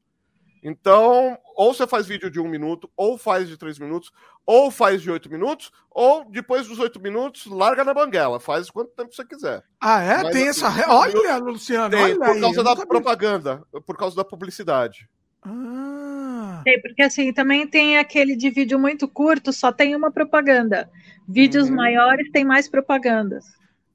Então, 0.66 1.38
ou 1.54 1.74
você 1.74 1.86
faz 1.86 2.06
vídeo 2.06 2.30
de 2.30 2.40
um 2.40 2.48
minuto, 2.48 2.90
ou 2.96 3.18
faz 3.18 3.46
de 3.46 3.58
três 3.58 3.78
minutos, 3.78 4.10
ou 4.46 4.70
faz 4.70 5.02
de 5.02 5.10
oito 5.10 5.28
minutos, 5.28 5.70
ou 5.90 6.24
depois 6.30 6.66
dos 6.66 6.78
oito 6.78 6.98
minutos, 6.98 7.44
larga 7.44 7.84
na 7.84 7.92
banguela. 7.92 8.40
Faz 8.40 8.70
quanto 8.70 8.90
tempo 8.92 9.14
você 9.14 9.26
quiser. 9.26 9.62
Ah, 9.78 10.00
é? 10.02 10.22
Mas, 10.22 10.32
tem 10.32 10.48
assim, 10.48 10.64
essa. 10.64 10.90
Olha, 10.90 11.36
Luciano. 11.36 11.90
Tem, 11.90 12.02
olha 12.02 12.16
por 12.16 12.30
aí, 12.30 12.40
causa 12.40 12.64
da 12.64 12.86
propaganda, 12.86 13.62
por 13.84 13.94
causa 13.94 14.16
da 14.16 14.24
publicidade. 14.24 15.06
Ah. 15.42 16.62
Tem, 16.64 16.80
porque 16.80 17.02
assim, 17.02 17.30
também 17.30 17.66
tem 17.66 17.98
aquele 17.98 18.34
de 18.34 18.48
vídeo 18.48 18.78
muito 18.78 19.06
curto, 19.06 19.52
só 19.52 19.70
tem 19.70 19.94
uma 19.94 20.10
propaganda. 20.10 20.90
Vídeos 21.28 21.68
uhum. 21.68 21.76
maiores 21.76 22.30
tem 22.32 22.42
mais 22.42 22.70
propagandas. 22.70 23.44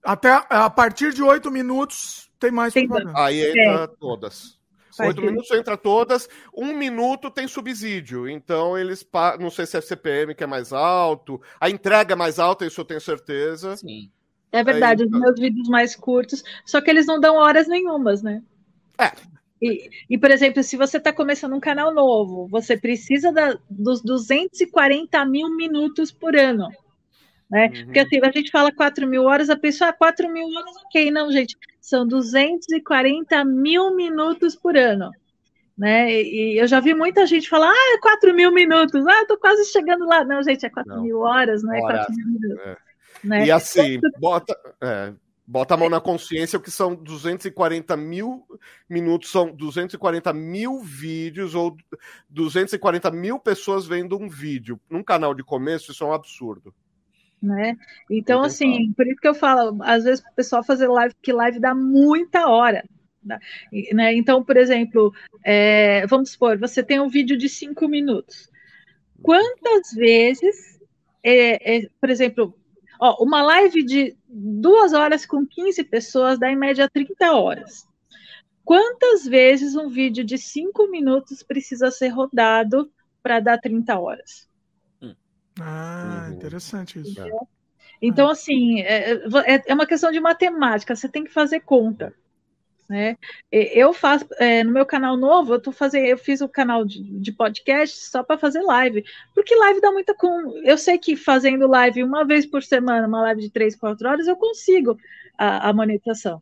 Até 0.04 0.46
a 0.48 0.70
partir 0.70 1.14
de 1.14 1.24
oito 1.24 1.50
minutos 1.50 2.30
tem 2.40 2.52
mais 2.52 2.74
tem 2.74 2.88
propaganda. 2.88 3.20
Aí 3.20 3.44
entra 3.44 3.86
é. 3.86 3.88
todas. 4.00 4.59
Oito 5.08 5.22
minutos 5.22 5.52
entra 5.52 5.78
todas, 5.78 6.28
um 6.56 6.74
minuto 6.76 7.32
tem 7.32 7.48
subsídio. 7.48 8.28
Então 8.28 8.78
eles 8.78 9.06
não 9.40 9.50
sei 9.50 9.66
se 9.66 9.78
é 9.78 9.82
CPM 9.82 10.36
que 10.36 10.44
é 10.44 10.48
mais 10.48 10.74
alto, 10.74 11.42
a 11.60 11.70
entrega 11.70 12.14
é 12.14 12.16
mais 12.16 12.40
alta, 12.40 12.66
isso 12.66 12.82
eu 12.82 12.86
tenho 12.86 13.02
certeza. 13.02 13.78
Sim. 13.78 14.10
É 14.52 14.64
verdade, 14.64 15.04
Aí, 15.04 15.10
os 15.10 15.20
meus 15.20 15.40
vídeos 15.40 15.70
mais 15.70 15.96
curtos, 15.96 16.44
só 16.66 16.82
que 16.82 16.90
eles 16.90 17.06
não 17.06 17.20
dão 17.20 17.36
horas 17.36 17.68
nenhumas, 17.68 18.24
né? 18.24 18.42
É. 18.98 19.12
E, 19.62 19.90
e 20.10 20.18
por 20.18 20.32
exemplo, 20.32 20.64
se 20.64 20.78
você 20.78 20.98
está 20.98 21.12
começando 21.14 21.54
um 21.54 21.60
canal 21.60 21.94
novo, 21.94 22.48
você 22.48 22.78
precisa 22.78 23.32
da, 23.32 23.60
dos 23.70 24.02
240 24.02 25.24
mil 25.26 25.56
minutos 25.56 26.12
por 26.12 26.36
ano. 26.36 26.70
Né? 27.50 27.66
Uhum. 27.68 27.86
Porque 27.86 28.00
assim, 28.00 28.20
a 28.22 28.32
gente 28.32 28.52
fala 28.52 28.72
4 28.72 29.08
mil 29.08 29.24
horas, 29.24 29.50
a 29.50 29.58
pessoa, 29.58 29.90
ah, 29.90 29.94
4 29.94 30.30
mil 30.32 30.46
horas, 30.48 30.76
ok. 30.86 31.10
Não, 31.10 31.32
gente, 31.32 31.58
são 31.82 32.06
240 32.06 33.44
mil 33.44 33.96
minutos 33.96 34.56
por 34.56 34.78
ano. 34.78 35.10
Né? 35.76 36.12
E 36.12 36.62
eu 36.62 36.68
já 36.68 36.80
vi 36.80 36.94
muita 36.94 37.26
gente 37.26 37.50
falar, 37.50 37.72
ah, 37.72 37.94
é 37.96 38.00
4 38.00 38.34
mil 38.36 38.54
minutos, 38.54 39.06
ah, 39.08 39.26
tô 39.26 39.38
quase 39.38 39.66
chegando 39.72 40.06
lá. 40.06 40.24
Não, 40.24 40.44
gente, 40.44 40.66
é 40.66 40.70
4 40.70 40.94
não. 40.94 41.02
mil 41.02 41.20
horas, 41.20 41.64
não 41.64 41.74
é 41.74 41.82
horas, 41.82 42.06
4 42.06 42.16
mil 42.16 42.28
minutos. 42.28 42.66
É. 42.66 42.78
Né? 43.24 43.46
E 43.48 43.52
assim, 43.52 44.00
bota, 44.20 44.56
é, 44.82 45.14
bota 45.46 45.74
a 45.74 45.78
mão 45.78 45.90
na 45.90 46.00
consciência 46.00 46.60
que 46.60 46.70
são 46.70 46.96
240 46.96 47.98
mil 47.98 48.46
minutos, 48.88 49.32
são 49.32 49.52
240 49.54 50.32
mil 50.32 50.80
vídeos 50.82 51.56
ou 51.56 51.76
240 52.30 53.10
mil 53.12 53.40
pessoas 53.40 53.88
vendo 53.88 54.18
um 54.18 54.30
vídeo. 54.30 54.80
Num 54.90 55.04
canal 55.04 55.34
de 55.34 55.44
começo, 55.44 55.92
isso 55.92 56.04
é 56.04 56.08
um 56.08 56.14
absurdo 56.14 56.74
né? 57.42 57.78
Então, 58.10 58.42
assim, 58.42 58.92
por 58.94 59.08
isso 59.08 59.20
que 59.20 59.28
eu 59.28 59.36
falo, 59.36 59.78
às 59.84 60.04
vezes 60.04 60.24
o 60.24 60.36
pessoal 60.36 60.64
fazer 60.64 60.88
live, 60.88 61.16
que 61.22 61.32
live 61.32 61.60
dá 61.60 61.74
muita 61.74 62.48
hora. 62.48 62.84
Né? 63.24 64.16
Então, 64.16 64.44
por 64.44 64.58
exemplo, 64.58 65.14
é, 65.44 66.06
vamos 66.08 66.32
supor, 66.32 66.58
você 66.58 66.84
tem 66.84 67.00
um 67.00 67.10
vídeo 67.10 67.38
de 67.38 67.48
cinco 67.48 67.88
minutos. 67.88 68.50
Quantas 69.22 69.92
vezes, 69.94 70.80
é, 71.24 71.78
é, 71.78 71.90
por 72.00 72.10
exemplo, 72.10 72.56
ó, 73.00 73.24
uma 73.24 73.42
live 73.42 73.84
de 73.84 74.16
duas 74.28 74.94
horas 74.94 75.26
com 75.26 75.46
15 75.46 75.84
pessoas 75.86 76.40
dá 76.40 76.50
em 76.50 76.56
média 76.56 76.90
30 76.90 77.34
horas. 77.34 77.88
Quantas 78.64 79.26
vezes 79.26 79.76
um 79.76 79.90
vídeo 79.90 80.24
de 80.24 80.38
cinco 80.38 80.90
minutos 80.90 81.44
precisa 81.44 81.92
ser 81.92 82.10
rodado 82.10 82.92
para 83.22 83.40
dar 83.40 83.58
30 83.58 84.00
horas? 84.00 84.49
Ah, 85.62 86.26
uhum. 86.28 86.36
interessante 86.36 87.00
isso. 87.00 87.12
Entendeu? 87.12 87.48
Então, 88.02 88.30
assim, 88.30 88.82
é, 88.82 89.14
é, 89.14 89.64
é 89.68 89.74
uma 89.74 89.86
questão 89.86 90.12
de 90.12 90.20
matemática, 90.20 90.96
você 90.96 91.10
tem 91.10 91.24
que 91.24 91.32
fazer 91.32 91.60
conta. 91.62 92.14
Né? 92.90 93.18
Eu 93.52 93.94
faço 93.94 94.26
é, 94.40 94.64
no 94.64 94.72
meu 94.72 94.84
canal 94.84 95.16
novo, 95.16 95.54
eu 95.54 95.62
tô 95.62 95.72
fazendo, 95.72 96.06
eu 96.06 96.18
fiz 96.18 96.42
o 96.42 96.50
canal 96.50 96.84
de, 96.84 97.04
de 97.04 97.32
podcast 97.32 97.96
só 98.10 98.24
para 98.24 98.40
fazer 98.40 98.62
live, 98.62 99.04
porque 99.36 99.56
live 99.56 99.80
dá 99.80 99.92
muita 99.92 100.16
com. 100.16 100.58
Eu 100.64 100.76
sei 100.76 100.98
que 100.98 101.16
fazendo 101.16 101.68
live 101.68 102.04
uma 102.04 102.26
vez 102.26 102.48
por 102.48 102.64
semana, 102.64 103.08
uma 103.08 103.22
live 103.22 103.42
de 103.42 103.52
três, 103.52 103.76
quatro 103.76 104.10
horas, 104.10 104.28
eu 104.28 104.36
consigo 104.36 104.98
a, 105.38 105.70
a 105.70 105.74
monetização, 105.74 106.42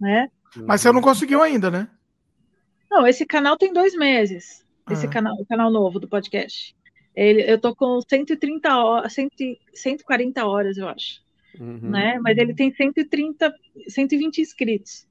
né? 0.00 0.30
Mas 0.54 0.82
você 0.82 0.92
não 0.92 1.00
conseguiu 1.00 1.42
ainda, 1.42 1.68
né? 1.68 1.88
Não, 2.88 3.04
esse 3.04 3.26
canal 3.26 3.56
tem 3.56 3.72
dois 3.72 3.96
meses. 3.96 4.64
Esse 4.88 5.06
ah. 5.06 5.10
canal, 5.10 5.34
o 5.34 5.46
canal 5.46 5.70
novo 5.70 5.98
do 5.98 6.06
podcast. 6.06 6.76
Ele, 7.14 7.42
eu 7.50 7.60
tô 7.60 7.74
com 7.74 8.00
130 8.00 8.74
horas, 8.74 9.14
140 9.74 10.46
horas, 10.46 10.78
eu 10.78 10.88
acho. 10.88 11.20
Uhum. 11.60 11.90
Né? 11.90 12.18
Mas 12.22 12.38
ele 12.38 12.54
tem 12.54 12.74
130, 12.74 13.52
120 13.88 14.40
inscritos. 14.40 15.06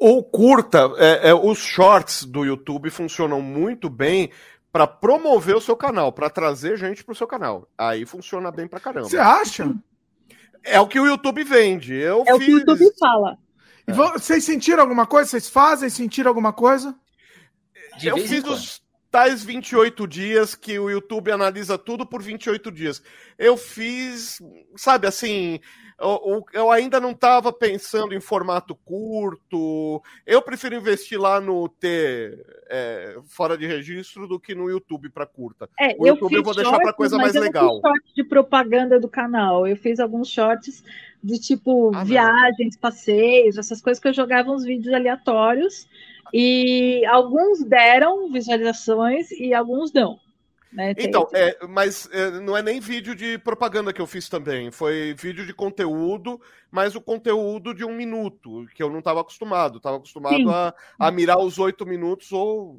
Ou 0.00 0.22
curta, 0.22 0.90
é, 0.96 1.30
é, 1.30 1.34
os 1.34 1.58
shorts 1.58 2.24
do 2.24 2.44
YouTube 2.44 2.88
funcionam 2.88 3.40
muito 3.42 3.90
bem 3.90 4.30
para 4.70 4.86
promover 4.86 5.56
o 5.56 5.60
seu 5.60 5.76
canal, 5.76 6.12
para 6.12 6.30
trazer 6.30 6.76
gente 6.76 7.04
para 7.04 7.12
o 7.12 7.16
seu 7.16 7.26
canal. 7.26 7.68
Aí 7.76 8.06
funciona 8.06 8.50
bem 8.50 8.68
para 8.68 8.80
caramba. 8.80 9.08
Você 9.08 9.18
acha? 9.18 9.74
É 10.62 10.78
o 10.80 10.86
que 10.86 11.00
o 11.00 11.06
YouTube 11.06 11.42
vende. 11.42 11.94
Eu 11.94 12.22
é 12.26 12.32
fiz... 12.32 12.34
o 12.34 12.38
que 12.38 12.52
o 12.52 12.58
YouTube 12.58 12.98
fala. 12.98 13.38
É. 13.86 13.92
Vocês 13.92 14.44
sentiram 14.44 14.82
alguma 14.82 15.06
coisa? 15.06 15.30
Vocês 15.30 15.48
fazem 15.48 15.88
sentir 15.88 16.26
alguma 16.26 16.52
coisa? 16.52 16.94
De 17.98 18.06
eu 18.06 18.16
fiz 18.18 18.44
os 18.44 18.80
tais 19.10 19.42
28 19.42 20.06
dias 20.06 20.54
que 20.54 20.78
o 20.78 20.90
YouTube 20.90 21.30
analisa 21.30 21.78
tudo 21.78 22.06
por 22.06 22.22
28 22.22 22.70
dias. 22.70 23.02
Eu 23.38 23.56
fiz, 23.56 24.40
sabe, 24.76 25.06
assim, 25.06 25.60
eu, 26.00 26.44
eu 26.52 26.70
ainda 26.70 27.00
não 27.00 27.10
estava 27.10 27.52
pensando 27.52 28.14
em 28.14 28.20
formato 28.20 28.74
curto. 28.74 30.00
Eu 30.24 30.40
prefiro 30.40 30.76
investir 30.76 31.20
lá 31.20 31.40
no 31.40 31.68
T 31.68 32.38
é, 32.70 33.18
fora 33.26 33.58
de 33.58 33.66
registro 33.66 34.28
do 34.28 34.38
que 34.38 34.54
no 34.54 34.70
YouTube 34.70 35.10
para 35.10 35.26
curta. 35.26 35.68
É, 35.78 35.96
o 35.98 36.06
YouTube 36.06 36.34
eu, 36.34 36.38
eu 36.38 36.44
vou 36.44 36.54
deixar 36.54 36.78
para 36.78 36.92
coisa 36.92 37.16
mais 37.16 37.34
legal. 37.34 37.80
Eu 37.84 37.92
fiz 38.04 38.14
de 38.14 38.22
propaganda 38.22 39.00
do 39.00 39.08
canal. 39.08 39.66
Eu 39.66 39.76
fiz 39.76 39.98
alguns 39.98 40.28
shorts 40.28 40.84
de 41.22 41.36
tipo 41.40 41.90
ah, 41.92 42.04
viagens, 42.04 42.74
não. 42.74 42.80
passeios, 42.80 43.58
essas 43.58 43.80
coisas 43.80 44.00
que 44.00 44.06
eu 44.06 44.14
jogava 44.14 44.52
uns 44.52 44.64
vídeos 44.64 44.94
aleatórios 44.94 45.88
e 46.32 47.04
alguns 47.06 47.64
deram 47.64 48.30
visualizações 48.30 49.30
e 49.30 49.54
alguns 49.54 49.92
não. 49.92 50.18
Né? 50.72 50.94
Então, 50.98 51.26
é, 51.32 51.66
mas 51.66 52.08
é, 52.12 52.30
não 52.40 52.56
é 52.56 52.62
nem 52.62 52.78
vídeo 52.78 53.14
de 53.14 53.38
propaganda 53.38 53.92
que 53.92 54.00
eu 54.00 54.06
fiz 54.06 54.28
também. 54.28 54.70
Foi 54.70 55.14
vídeo 55.14 55.46
de 55.46 55.54
conteúdo, 55.54 56.40
mas 56.70 56.94
o 56.94 57.00
conteúdo 57.00 57.74
de 57.74 57.84
um 57.84 57.94
minuto, 57.94 58.66
que 58.74 58.82
eu 58.82 58.90
não 58.90 58.98
estava 58.98 59.22
acostumado. 59.22 59.78
Estava 59.78 59.96
acostumado 59.96 60.50
a, 60.50 60.74
a, 60.98 61.10
mirar 61.10 61.38
os 61.38 61.58
oito 61.58 61.86
minutos 61.86 62.32
ou, 62.32 62.78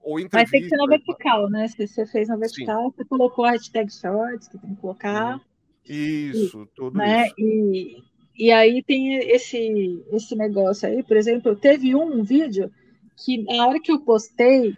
ou 0.00 0.18
entrevista. 0.18 0.38
Mas 0.38 0.50
tem 0.50 0.62
que 0.62 0.68
ser 0.68 0.76
na 0.76 0.86
vertical, 0.86 1.50
né? 1.50 1.68
Se 1.68 1.86
você 1.86 2.06
fez 2.06 2.28
na 2.28 2.36
vertical, 2.36 2.84
Sim. 2.84 2.92
você 2.96 3.04
colocou 3.04 3.44
a 3.44 3.50
hashtag 3.50 3.92
shorts, 3.92 4.48
que 4.48 4.58
tem 4.58 4.74
que 4.74 4.80
colocar. 4.80 5.34
Uhum. 5.34 5.40
Isso, 5.84 6.62
e, 6.62 6.74
tudo 6.74 6.96
né? 6.96 7.26
isso. 7.26 7.34
E, 7.38 8.02
e 8.38 8.52
aí 8.52 8.82
tem 8.82 9.14
esse, 9.30 10.04
esse 10.12 10.36
negócio 10.36 10.88
aí, 10.88 11.02
por 11.02 11.16
exemplo, 11.16 11.56
teve 11.56 11.96
um 11.96 12.22
vídeo 12.22 12.70
que 13.16 13.42
na 13.42 13.66
hora 13.66 13.80
que 13.80 13.90
eu 13.90 14.00
postei, 14.00 14.74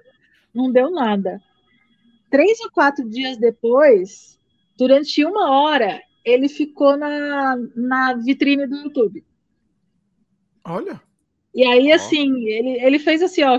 não 0.54 0.72
deu 0.72 0.90
nada. 0.90 1.42
Três 2.30 2.58
ou 2.60 2.70
quatro 2.70 3.08
dias 3.08 3.36
depois, 3.36 4.38
durante 4.78 5.24
uma 5.24 5.50
hora, 5.50 6.00
ele 6.24 6.48
ficou 6.48 6.96
na, 6.96 7.56
na 7.76 8.14
vitrine 8.14 8.66
do 8.66 8.76
YouTube. 8.76 9.24
Olha. 10.64 11.00
E 11.54 11.64
aí, 11.64 11.92
assim, 11.92 12.46
ele, 12.46 12.80
ele 12.80 12.98
fez 12.98 13.22
assim, 13.22 13.42
ó, 13.42 13.58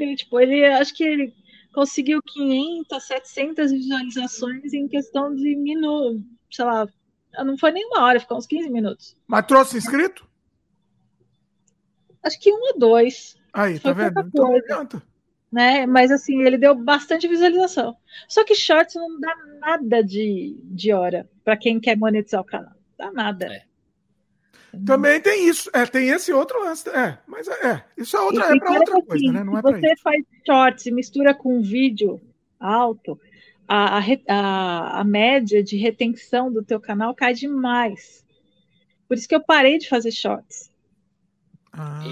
ele, 0.00 0.16
tipo, 0.16 0.38
ele, 0.38 0.64
acho 0.64 0.94
que 0.94 1.04
ele 1.04 1.34
conseguiu 1.74 2.22
500, 2.22 3.02
700 3.04 3.72
visualizações 3.72 4.72
em 4.72 4.88
questão 4.88 5.34
de 5.34 5.56
minutos, 5.56 6.22
sei 6.50 6.64
lá, 6.64 6.88
não 7.44 7.56
foi 7.58 7.70
nem 7.70 7.84
uma 7.86 8.02
hora, 8.04 8.20
ficou 8.20 8.36
uns 8.36 8.46
15 8.46 8.70
minutos. 8.70 9.16
Mas 9.26 9.46
trouxe 9.46 9.76
inscrito? 9.76 10.26
Acho 12.22 12.38
que 12.40 12.52
um 12.52 12.60
ou 12.72 12.78
dois. 12.78 13.36
Aí, 13.52 13.78
Foi 13.78 13.94
tá 13.94 14.02
vendo? 14.02 14.20
Então 14.28 14.44
não 14.44 14.50
coisa. 14.50 14.64
adianta. 14.64 15.02
né? 15.50 15.86
Mas 15.86 16.10
assim, 16.10 16.42
ele 16.42 16.58
deu 16.58 16.74
bastante 16.74 17.26
visualização. 17.28 17.96
Só 18.28 18.44
que 18.44 18.54
shorts 18.54 18.94
não 18.96 19.18
dá 19.20 19.34
nada 19.60 20.02
de, 20.04 20.56
de 20.64 20.92
hora 20.92 21.28
para 21.44 21.56
quem 21.56 21.80
quer 21.80 21.96
monetizar 21.96 22.40
o 22.40 22.44
canal. 22.44 22.72
Dá 22.98 23.10
nada. 23.12 23.46
É. 23.46 23.62
Também 24.84 25.20
tem 25.20 25.48
isso. 25.48 25.70
É, 25.72 25.86
tem 25.86 26.08
esse 26.10 26.32
outro 26.32 26.60
lance. 26.62 26.88
É, 26.90 27.18
mas 27.26 27.48
é, 27.48 27.66
é. 27.68 27.84
isso 27.96 28.16
é 28.16 28.20
outra, 28.20 28.52
E- 28.52 28.56
é 28.56 28.58
pra 28.58 28.66
cara, 28.68 28.78
outra 28.80 29.02
coisa, 29.02 29.14
assim, 29.14 29.32
né? 29.32 29.44
Não 29.44 29.54
é 29.54 29.56
se 29.56 29.62
pra 29.62 29.72
você 29.80 29.92
isso. 29.92 30.02
faz 30.02 30.24
shorts 30.46 30.86
e 30.86 30.90
mistura 30.90 31.34
com 31.34 31.62
vídeo 31.62 32.20
alto, 32.60 33.18
a, 33.68 33.98
a, 34.28 35.00
a, 35.00 35.04
média 35.04 35.62
de 35.62 35.76
retenção 35.76 36.50
do 36.50 36.64
teu 36.64 36.80
canal 36.80 37.14
cai 37.14 37.34
demais. 37.34 38.24
Por 39.06 39.16
isso 39.16 39.28
que 39.28 39.34
eu 39.34 39.44
parei 39.44 39.76
de 39.76 39.88
fazer 39.88 40.10
shorts. 40.10 40.72
Ah, 41.72 42.02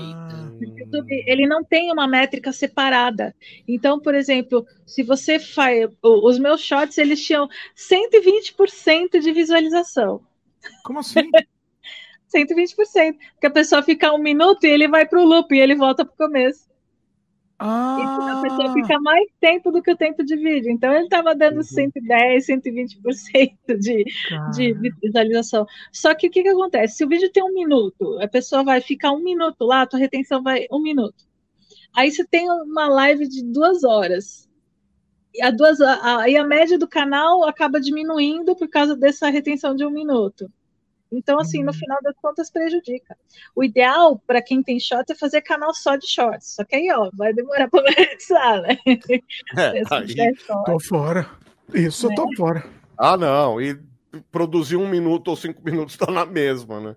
O 0.60 0.78
YouTube, 0.78 1.24
ele 1.26 1.46
não 1.46 1.64
tem 1.64 1.90
uma 1.90 2.06
métrica 2.06 2.52
separada. 2.52 3.34
Então, 3.66 3.98
por 3.98 4.14
exemplo, 4.14 4.66
se 4.86 5.02
você 5.02 5.38
faz. 5.38 5.88
Os 6.02 6.38
meus 6.38 6.60
shorts, 6.60 6.98
eles 6.98 7.24
tinham 7.24 7.48
120% 7.74 9.18
de 9.18 9.32
visualização. 9.32 10.20
como 10.84 10.98
assim? 11.00 11.20
120%. 12.32 13.16
Porque 13.32 13.46
a 13.46 13.50
pessoa 13.50 13.82
fica 13.82 14.12
um 14.12 14.18
minuto 14.18 14.64
e 14.64 14.70
ele 14.70 14.88
vai 14.88 15.06
para 15.06 15.20
o 15.20 15.24
loop 15.24 15.54
e 15.54 15.60
ele 15.60 15.74
volta 15.74 16.04
para 16.04 16.12
o 16.12 16.16
começo. 16.16 16.65
E 17.96 18.12
a 18.26 18.36
pessoa 18.36 18.68
Ah, 18.68 18.72
fica 18.72 19.00
mais 19.00 19.28
tempo 19.40 19.70
do 19.72 19.82
que 19.82 19.90
o 19.90 19.96
tempo 19.96 20.24
de 20.24 20.36
vídeo. 20.36 20.70
Então 20.70 20.92
ele 20.92 21.04
estava 21.04 21.34
dando 21.34 21.58
Uhum. 21.58 21.62
110, 21.62 22.46
120% 22.46 23.78
de, 23.78 24.04
de 24.54 24.74
visualização. 25.02 25.66
Só 25.92 26.14
que 26.14 26.28
o 26.28 26.30
que, 26.30 26.42
que 26.42 26.48
acontece? 26.50 26.96
Se 26.96 27.04
o 27.04 27.08
vídeo 27.08 27.30
tem 27.32 27.42
um 27.44 27.54
minuto, 27.54 28.18
a 28.20 28.28
pessoa 28.28 28.62
vai 28.64 28.80
ficar 28.80 29.12
um 29.12 29.22
minuto 29.22 29.64
lá, 29.64 29.82
a 29.82 29.86
tua 29.86 29.98
retenção 29.98 30.42
vai 30.42 30.66
um 30.70 30.80
minuto. 30.80 31.24
Aí 31.94 32.10
você 32.10 32.24
tem 32.26 32.50
uma 32.50 32.88
live 32.88 33.28
de 33.28 33.44
duas 33.44 33.84
horas. 33.84 34.48
E 35.34 35.42
a, 35.42 35.50
duas, 35.50 35.80
a, 35.80 36.20
a, 36.22 36.30
e 36.30 36.36
a 36.36 36.44
média 36.44 36.78
do 36.78 36.88
canal 36.88 37.44
acaba 37.44 37.80
diminuindo 37.80 38.56
por 38.56 38.68
causa 38.68 38.96
dessa 38.96 39.28
retenção 39.30 39.74
de 39.76 39.84
um 39.84 39.90
minuto. 39.90 40.50
Então, 41.10 41.38
assim, 41.38 41.62
no 41.62 41.72
final 41.72 41.98
das 42.02 42.16
contas, 42.20 42.50
prejudica. 42.50 43.16
O 43.54 43.62
ideal 43.62 44.20
para 44.26 44.42
quem 44.42 44.62
tem 44.62 44.78
shorts 44.80 45.14
é 45.14 45.18
fazer 45.18 45.40
canal 45.40 45.72
só 45.74 45.96
de 45.96 46.06
shorts. 46.06 46.54
Só 46.54 46.64
que 46.64 46.76
aí, 46.76 46.88
ó, 46.92 47.10
vai 47.14 47.32
demorar 47.32 47.68
para 47.70 47.82
monetizar, 47.82 48.62
né? 48.62 48.76
É, 49.56 49.82
aí-. 49.90 50.34
Tô 50.64 50.80
fora. 50.80 51.26
Isso, 51.72 52.06
eu 52.06 52.14
tô 52.14 52.26
fora. 52.36 52.64
Ah, 52.98 53.16
não. 53.16 53.60
E 53.60 53.78
produzir 54.32 54.76
um 54.76 54.88
minuto 54.88 55.28
ou 55.28 55.36
cinco 55.36 55.62
minutos 55.64 55.96
tá 55.96 56.10
na 56.10 56.24
mesma, 56.24 56.80
né? 56.80 56.96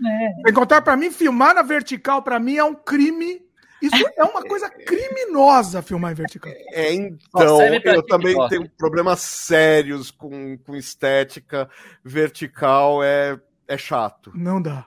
né? 0.00 0.34
Sem 0.44 0.54
contar, 0.54 0.82
pra 0.82 0.96
mim, 0.96 1.10
filmar 1.10 1.54
na 1.54 1.62
vertical, 1.62 2.22
pra 2.22 2.38
mim, 2.38 2.56
é 2.56 2.64
um 2.64 2.74
crime. 2.74 3.42
Isso 3.82 3.96
é 4.16 4.24
uma 4.24 4.42
coisa 4.42 4.68
criminosa, 4.84 5.82
filmar 5.82 6.12
em 6.12 6.14
vertical. 6.14 6.52
É, 6.72 6.92
então, 6.92 7.60
eu 7.84 8.02
também 8.06 8.36
tenho 8.48 8.68
problemas 8.70 9.20
sérios 9.20 10.10
com, 10.10 10.58
com 10.58 10.76
estética. 10.76 11.68
Vertical 12.04 13.02
é, 13.02 13.40
é 13.66 13.78
chato. 13.78 14.32
Não 14.34 14.60
dá. 14.60 14.86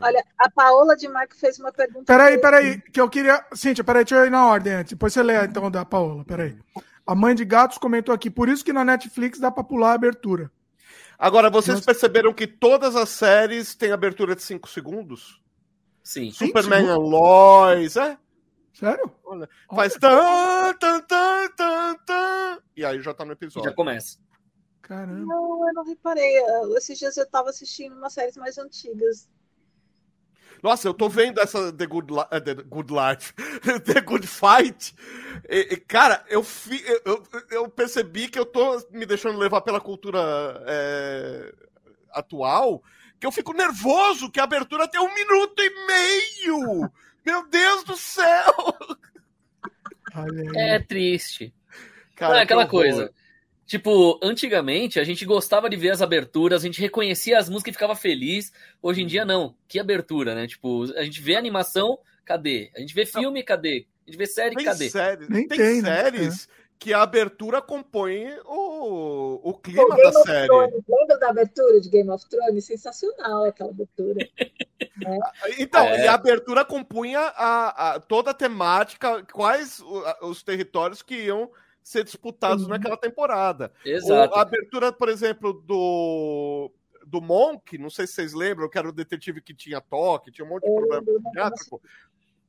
Olha, 0.00 0.24
a 0.38 0.50
Paola 0.50 0.96
de 0.96 1.08
Marco 1.08 1.34
fez 1.36 1.58
uma 1.58 1.72
pergunta. 1.72 2.04
Peraí, 2.04 2.38
peraí, 2.38 2.80
que 2.80 3.00
eu 3.00 3.08
queria. 3.08 3.44
Cíntia, 3.52 3.82
peraí, 3.82 4.04
deixa 4.04 4.16
eu 4.16 4.26
ir 4.26 4.30
na 4.30 4.46
ordem 4.46 4.72
antes. 4.72 4.92
Depois 4.92 5.12
você 5.12 5.22
lê 5.22 5.44
então 5.44 5.70
da 5.70 5.84
Paola, 5.84 6.24
peraí. 6.24 6.56
A 7.06 7.14
mãe 7.14 7.34
de 7.34 7.44
gatos 7.44 7.78
comentou 7.78 8.14
aqui, 8.14 8.30
por 8.30 8.48
isso 8.48 8.64
que 8.64 8.72
na 8.72 8.84
Netflix 8.84 9.40
dá 9.40 9.50
pra 9.50 9.64
pular 9.64 9.90
a 9.90 9.94
abertura. 9.94 10.50
Agora, 11.18 11.50
vocês 11.50 11.78
Nossa. 11.78 11.86
perceberam 11.86 12.32
que 12.32 12.46
todas 12.46 12.94
as 12.94 13.08
séries 13.08 13.74
têm 13.74 13.90
abertura 13.90 14.36
de 14.36 14.42
5 14.42 14.68
segundos? 14.68 15.40
Sim. 16.02 16.30
Superman 16.32 16.86
segundos? 16.86 17.06
and 17.06 17.10
Lois, 17.10 17.96
é? 17.96 18.18
Sério? 18.72 19.12
Olha, 19.24 19.48
faz 19.74 19.94
tan, 19.94 20.72
tan, 20.78 21.00
tan, 21.02 21.48
tan, 21.56 21.96
tan, 22.06 22.58
e 22.76 22.84
aí 22.84 23.02
já 23.02 23.12
tá 23.12 23.24
no 23.24 23.30
Já 23.30 23.34
episódio. 23.34 23.74
começa. 23.74 24.18
Caramba. 24.80 25.26
Não, 25.26 25.68
eu 25.68 25.74
não 25.74 25.84
reparei. 25.84 26.32
Esses 26.76 26.98
dias 26.98 27.16
eu 27.16 27.24
estava 27.24 27.50
assistindo 27.50 27.96
umas 27.96 28.12
séries 28.12 28.36
mais 28.36 28.56
antigas. 28.56 29.28
Nossa, 30.62 30.88
eu 30.88 30.94
tô 30.94 31.08
vendo 31.08 31.40
essa 31.40 31.72
The 31.72 31.86
Good, 31.86 32.12
Li- 32.12 32.26
eh, 32.32 32.40
The 32.40 32.54
Good 32.54 32.92
Life, 32.92 33.32
The 33.84 34.00
Good 34.00 34.26
Fight. 34.26 34.94
E, 35.48 35.74
e, 35.74 35.76
cara, 35.76 36.24
eu, 36.28 36.42
fi- 36.42 36.82
eu, 36.86 37.00
eu- 37.04 37.22
eu 37.50 37.68
percebi 37.68 38.28
que 38.28 38.38
eu 38.38 38.46
tô 38.46 38.76
me 38.90 39.04
deixando 39.06 39.38
levar 39.38 39.60
pela 39.60 39.80
cultura 39.80 40.18
é, 40.66 41.54
atual, 42.12 42.82
que 43.18 43.26
eu 43.26 43.32
fico 43.32 43.52
nervoso 43.52 44.30
que 44.30 44.40
a 44.40 44.44
abertura 44.44 44.88
tem 44.88 45.00
um 45.00 45.14
minuto 45.14 45.60
e 45.60 45.86
meio. 45.86 46.90
Meu 47.24 47.48
Deus 47.48 47.84
do 47.84 47.96
céu! 47.96 48.54
É 50.54 50.78
triste. 50.78 51.52
Cara, 52.14 52.34
Não, 52.34 52.40
é 52.40 52.46
que 52.46 52.52
aquela 52.52 52.66
coisa. 52.66 53.12
Tipo, 53.66 54.18
antigamente 54.22 54.98
a 54.98 55.04
gente 55.04 55.26
gostava 55.26 55.68
de 55.68 55.76
ver 55.76 55.90
as 55.90 56.00
aberturas, 56.00 56.62
a 56.62 56.66
gente 56.66 56.80
reconhecia 56.80 57.38
as 57.38 57.50
músicas 57.50 57.72
e 57.72 57.74
ficava 57.74 57.94
feliz. 57.94 58.50
Hoje 58.80 59.02
em 59.02 59.06
dia 59.06 59.26
não. 59.26 59.54
Que 59.68 59.78
abertura, 59.78 60.34
né? 60.34 60.46
Tipo, 60.46 60.84
a 60.96 61.04
gente 61.04 61.20
vê 61.20 61.36
animação, 61.36 61.98
cadê? 62.24 62.70
A 62.74 62.80
gente 62.80 62.94
vê 62.94 63.04
filme, 63.04 63.42
cadê? 63.42 63.86
A 64.06 64.10
gente 64.10 64.18
vê 64.18 64.26
série, 64.26 64.56
Tem, 64.56 64.64
cadê? 64.64 64.88
séries, 64.88 65.28
Nem 65.28 65.46
tem, 65.46 65.58
tem, 65.58 65.82
né? 65.82 66.30
Que 66.78 66.94
a 66.94 67.02
abertura 67.02 67.60
compõe 67.60 68.28
o, 68.44 69.40
o 69.50 69.54
clima 69.54 69.96
da 69.96 70.12
série. 70.22 70.46
Thrones, 70.46 70.82
lembra 70.88 71.18
da 71.18 71.30
abertura 71.30 71.80
de 71.80 71.88
Game 71.88 72.08
of 72.10 72.24
Thrones? 72.28 72.64
Sensacional 72.64 73.44
aquela 73.44 73.70
abertura. 73.70 74.26
Então, 75.58 75.84
É. 75.86 76.04
e 76.04 76.08
a 76.08 76.14
abertura 76.14 76.64
compunha 76.64 77.20
a, 77.20 77.94
a- 77.94 78.00
toda 78.00 78.30
a 78.32 78.34
temática, 78.34 79.24
quais 79.32 79.80
os 80.22 80.42
territórios 80.42 81.02
que 81.02 81.14
iam 81.14 81.50
ser 81.82 82.04
disputados 82.04 82.64
Sim. 82.64 82.70
naquela 82.70 82.96
temporada. 82.96 83.72
Exato. 83.84 84.32
O- 84.32 84.36
a 84.36 84.42
abertura, 84.42 84.92
por 84.92 85.08
exemplo, 85.08 85.52
do, 85.52 86.70
do 87.06 87.20
Monk, 87.20 87.78
não 87.78 87.90
sei 87.90 88.06
se 88.06 88.14
vocês 88.14 88.32
lembram, 88.34 88.68
que 88.68 88.76
era 88.78 88.88
o 88.88 88.92
detetive 88.92 89.40
que 89.40 89.54
tinha 89.54 89.80
toque, 89.80 90.30
tinha 90.32 90.44
um 90.44 90.48
monte 90.50 90.64
de 90.68 90.74
problema 90.74 91.02
psiquiátrico. 91.22 91.80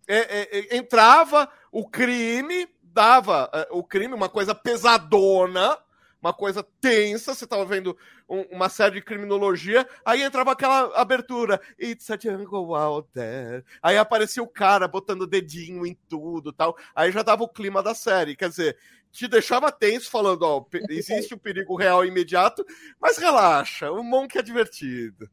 É, 0.08 0.18
é, 0.18 0.60
é, 0.60 0.78
entrava 0.78 1.48
o 1.72 1.88
crime, 1.88 2.68
dava 2.94 3.50
é, 3.54 3.68
o 3.72 3.84
crime, 3.84 4.14
uma 4.14 4.30
coisa 4.30 4.54
pesadona, 4.56 5.78
uma 6.22 6.34
coisa 6.34 6.62
tensa, 6.82 7.34
você 7.34 7.48
tava 7.48 7.64
vendo 7.66 7.96
um- 8.28 8.42
uma 8.52 8.68
série 8.68 8.96
de 8.96 9.02
criminologia, 9.02 9.88
aí 10.04 10.22
entrava 10.22 10.52
aquela 10.52 10.94
abertura, 11.00 11.62
It's 11.82 12.10
a 12.12 12.18
jungle 12.20 12.76
out 12.76 13.08
there. 13.14 13.64
Aí 13.82 13.98
aparecia 13.98 14.44
o 14.44 14.48
cara 14.48 14.88
botando 14.88 15.22
o 15.22 15.28
dedinho 15.28 15.86
em 15.86 15.98
tudo 16.10 16.52
tal, 16.52 16.76
aí 16.94 17.12
já 17.12 17.24
dava 17.24 17.44
o 17.44 17.48
clima 17.50 17.82
da 17.82 17.96
série, 17.96 18.36
quer 18.36 18.50
dizer, 18.50 18.78
te 19.12 19.28
deixava 19.28 19.72
tenso 19.72 20.10
falando, 20.12 20.44
ó, 20.44 20.66
existe 20.90 21.34
um 21.34 21.38
perigo 21.38 21.76
real 21.78 22.04
e 22.04 22.10
imediato, 22.10 22.66
mas 23.00 23.18
relaxa, 23.18 23.90
o 23.92 24.04
Monk 24.04 24.38
é 24.38 24.42
divertido. 24.42 25.30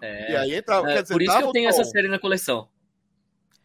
É. 0.00 0.32
E 0.32 0.36
aí 0.36 0.54
entrava, 0.54 0.90
É, 0.90 0.94
quer 0.94 1.02
dizer, 1.02 1.14
por 1.14 1.22
isso 1.22 1.36
que 1.36 1.44
eu 1.44 1.48
o 1.48 1.52
tenho 1.52 1.70
tom. 1.70 1.80
essa 1.80 1.84
série 1.90 2.08
na 2.08 2.18
coleção. 2.18 2.68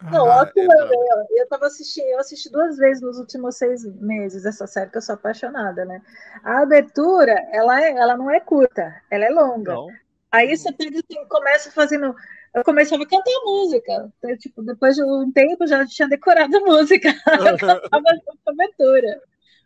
Não, 0.04 0.32
Ah, 0.32 0.40
olha 0.40 0.52
que 0.52 0.60
eu, 0.60 0.72
eu, 0.72 1.26
eu 1.32 1.48
tava 1.50 1.68
assistindo, 1.68 2.06
eu 2.06 2.20
assisti 2.20 2.50
duas 2.50 2.78
vezes 2.78 3.02
nos 3.02 3.18
últimos 3.20 3.58
seis 3.58 3.84
meses 3.96 4.46
essa 4.46 4.66
série 4.66 4.90
que 4.90 4.98
eu 4.98 5.02
sou 5.02 5.16
apaixonada, 5.16 5.84
né? 5.84 6.02
A 6.44 6.62
abertura, 6.62 7.34
ela, 7.52 7.82
é, 7.84 7.92
ela 7.92 8.16
não 8.16 8.32
é 8.32 8.40
curta, 8.40 8.96
ela 9.12 9.26
é 9.26 9.30
longa. 9.30 9.74
Não. 9.74 9.88
Aí 10.32 10.56
você 10.56 10.72
pega, 10.72 11.00
assim, 11.00 11.26
começa 11.28 11.72
fazendo. 11.72 12.16
Eu 12.54 12.64
começava 12.64 13.04
a 13.04 13.08
cantar 13.08 13.32
música. 13.44 14.12
Então, 14.18 14.38
tipo, 14.38 14.64
depois 14.64 14.96
de 14.96 15.04
um 15.04 15.32
tempo 15.32 15.68
já 15.68 15.86
tinha 15.86 16.08
decorado 16.08 16.56
a 16.56 16.60
música. 16.62 17.14
Cantava 17.60 18.04
a 18.46 18.52
abertura. 18.52 19.22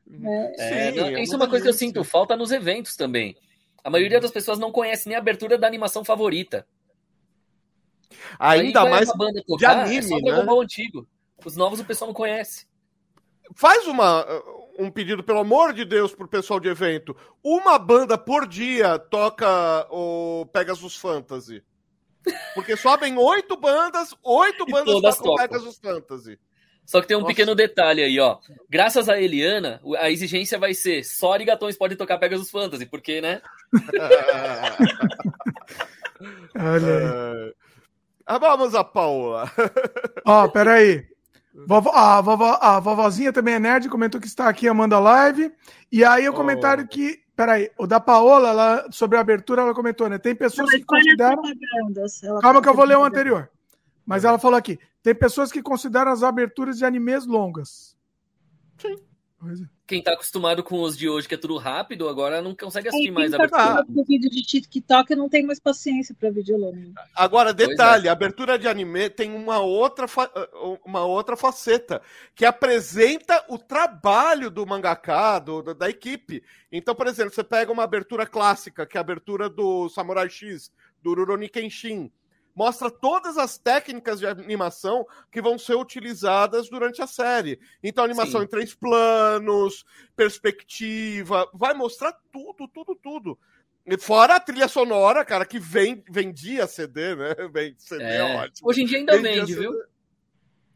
Né? 0.08 0.54
É, 0.58 0.92
Sim, 0.92 1.00
não, 1.00 1.08
é 1.08 1.22
isso 1.22 1.34
é 1.34 1.38
uma 1.38 1.50
coisa 1.50 1.64
que 1.64 1.70
eu 1.70 1.74
sinto 1.74 2.04
falta 2.04 2.36
nos 2.36 2.52
eventos 2.52 2.96
também. 2.96 3.38
A 3.84 3.90
maioria 3.90 4.20
das 4.20 4.32
pessoas 4.32 4.58
não 4.58 4.72
conhece 4.72 5.08
nem 5.08 5.16
a 5.16 5.20
abertura 5.20 5.58
da 5.58 5.68
animação 5.68 6.04
favorita. 6.04 6.66
Ainda 8.40 8.84
Aí 8.84 8.90
mais 8.90 9.10
banda 9.16 9.44
tocar, 9.46 9.80
anime, 9.80 9.98
é 9.98 10.02
só 10.02 10.16
né? 10.16 10.22
Dragon 10.24 10.46
Ball 10.46 10.62
antigo. 10.62 11.08
Os 11.46 11.56
novos 11.56 11.80
o 11.80 11.86
pessoal 11.86 12.08
não 12.08 12.14
conhece. 12.14 12.66
faz 13.56 13.86
uma, 13.88 14.26
um 14.80 14.90
pedido, 14.90 15.24
pelo 15.24 15.40
amor 15.40 15.74
de 15.74 15.86
Deus, 15.86 16.16
pro 16.16 16.28
pessoal 16.28 16.60
de 16.60 16.70
evento. 16.70 17.16
Uma 17.44 17.78
banda 17.78 18.18
por 18.18 18.48
dia 18.48 18.98
toca 18.98 19.88
o 19.92 20.48
Pegasus 20.52 20.96
Fantasy. 20.96 21.64
Porque 22.56 22.78
sobem 22.78 23.18
oito 23.18 23.58
bandas, 23.58 24.16
oito 24.24 24.66
bandas 24.66 24.94
todas 24.94 25.18
tocam 25.18 25.32
tocam. 25.32 25.48
Pegasus 25.48 25.78
Fantasy. 25.78 26.40
Só 26.86 27.02
que 27.02 27.08
tem 27.08 27.16
um 27.16 27.22
Nossa. 27.22 27.32
pequeno 27.32 27.56
detalhe 27.56 28.04
aí, 28.04 28.20
ó. 28.20 28.40
Graças 28.70 29.08
a 29.08 29.20
Eliana, 29.20 29.82
a 29.98 30.10
exigência 30.10 30.60
vai 30.60 30.74
ser 30.74 31.04
só 31.04 31.34
arigatões 31.34 31.78
podem 31.78 31.98
tocar 31.98 32.18
Pegasus 32.18 32.52
Fantasy, 32.52 32.86
porque, 32.86 33.22
né? 33.22 33.42
Olha 36.56 37.54
vamos 38.28 38.76
a 38.76 38.84
Paula. 38.84 39.52
Ó, 40.26 40.48
peraí. 40.48 41.06
Vovó, 41.68 41.92
a, 41.92 42.20
vovó, 42.20 42.58
a 42.60 42.80
vovozinha 42.80 43.32
também 43.32 43.54
é 43.56 43.60
nerd, 43.60 43.88
comentou 43.88 44.20
que 44.20 44.26
está 44.26 44.50
aqui 44.50 44.68
amando 44.68 44.96
a 44.96 45.00
live. 45.00 45.54
E 45.92 46.04
aí 46.04 46.28
o 46.28 46.32
Oh. 46.32 46.36
comentário 46.36 46.88
que 46.88 47.24
Peraí, 47.36 47.72
o 47.80 47.88
da 47.88 48.00
Paola, 48.00 48.50
ela, 48.50 48.88
sobre 48.92 49.18
a 49.18 49.22
abertura, 49.22 49.64
ela 49.64 49.74
comentou, 49.74 50.08
né? 50.08 50.20
Tem 50.20 50.36
pessoas 50.36 50.70
Não, 50.70 50.78
que 50.78 50.86
consideram. 50.86 51.42
Calma 52.40 52.62
que 52.62 52.70
eu 52.70 52.76
vou 52.76 52.86
ler 52.86 52.96
o 52.98 53.04
anterior. 53.04 53.50
Mas 54.06 54.24
ela 54.24 54.38
falou 54.38 54.58
aqui: 54.58 54.80
tem 55.02 55.16
pessoas 55.16 55.52
que 55.52 55.62
consideram 55.62 56.12
as 56.12 56.22
aberturas 56.22 56.78
de 56.78 56.86
animes 56.86 57.26
longas. 57.26 57.98
Sim. 58.78 58.96
Pois 59.40 59.62
é. 59.62 59.66
Quem 59.86 60.02
tá 60.02 60.14
acostumado 60.14 60.64
com 60.64 60.82
os 60.82 60.98
de 60.98 61.10
hoje, 61.10 61.28
que 61.28 61.36
é 61.36 61.38
tudo 61.38 61.58
rápido, 61.58 62.08
agora 62.08 62.42
não 62.42 62.56
consegue 62.56 62.88
É, 62.88 62.90
assistir 62.90 63.08
quem 63.08 63.12
mais 63.14 63.34
a 63.34 63.38
tá 63.38 63.44
abertura. 63.44 63.64
acostumado 63.64 63.94
com 63.94 64.04
vídeo 64.06 64.30
de 64.30 64.42
TikTok 64.42 65.14
não 65.14 65.28
tem 65.28 65.46
mais 65.46 65.60
paciência 65.60 66.16
para 66.18 66.30
vídeo 66.32 66.58
longo. 66.58 66.94
Agora, 67.14 67.54
Pois 67.54 67.68
detalhe, 67.68 68.08
a 68.08 68.14
abertura 68.14 68.58
de 68.58 68.66
anime 68.66 69.10
tem 69.10 69.34
uma 69.34 69.60
outra, 69.60 70.08
fa- 70.08 70.32
uma 70.86 71.04
outra 71.06 71.36
faceta, 71.36 72.02
que 72.34 72.46
apresenta 72.46 73.44
o 73.50 73.58
trabalho 73.58 74.50
do 74.50 74.66
mangaka, 74.66 75.40
do, 75.40 75.62
da- 75.62 75.74
da 75.74 75.90
equipe. 75.90 76.42
Então, 76.72 76.96
por 76.96 77.06
exemplo, 77.08 77.34
você 77.34 77.44
pega 77.44 77.70
uma 77.72 77.84
abertura 77.84 78.26
clássica, 78.26 78.86
que 78.86 78.98
é 78.98 79.00
a 79.00 79.02
abertura 79.02 79.50
do 79.50 79.90
Samurai 79.90 80.30
X, 80.30 80.72
do 81.04 81.14
Rurouni 81.14 81.50
Kenshin. 81.50 82.10
Mostra 82.56 82.92
todas 82.92 83.38
as 83.38 83.58
técnicas 83.58 84.20
de 84.20 84.28
animação 84.28 85.06
que 85.32 85.42
vão 85.42 85.58
ser 85.58 85.76
utilizadas 85.76 86.70
durante 86.70 87.02
a 87.02 87.08
série. 87.08 87.60
Então, 87.82 88.04
animação 88.04 88.42
Sim. 88.42 88.46
em 88.46 88.50
três 88.50 88.76
planos, 88.76 89.84
perspectiva, 90.16 91.50
vai 91.54 91.74
mostrar 91.74 92.14
tudo, 92.32 92.68
tudo, 92.68 92.96
tudo. 92.96 93.40
Fora 94.00 94.36
a 94.36 94.40
trilha 94.40 94.68
sonora, 94.68 95.26
cara, 95.26 95.46
que 95.46 95.60
vem, 95.60 96.04
vendia 96.10 96.68
CD, 96.68 97.16
né? 97.16 97.36
Vem 97.52 97.76
CD, 97.78 98.04
é, 98.04 98.18
É. 98.18 98.24
ótimo. 98.24 98.70
Hoje 98.70 98.82
em 98.84 98.86
dia 98.86 98.98
ainda 99.00 99.14
Vendia 99.14 99.32
vende, 99.32 99.54
CD. 99.54 99.62
viu? 99.62 99.84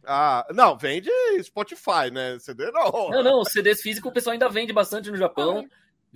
Ah, 0.10 0.48
não, 0.54 0.78
vende 0.78 1.10
Spotify, 1.44 2.10
né? 2.12 2.40
CD 2.40 2.72
não. 2.72 3.10
Não, 3.12 3.24
não, 3.24 3.44
CDs 3.44 3.82
físicos 3.82 4.10
o 4.10 4.14
pessoal 4.14 4.32
ainda 4.34 4.48
vende 4.50 4.72
bastante 4.72 5.12
no 5.12 5.18
Japão. 5.18 5.68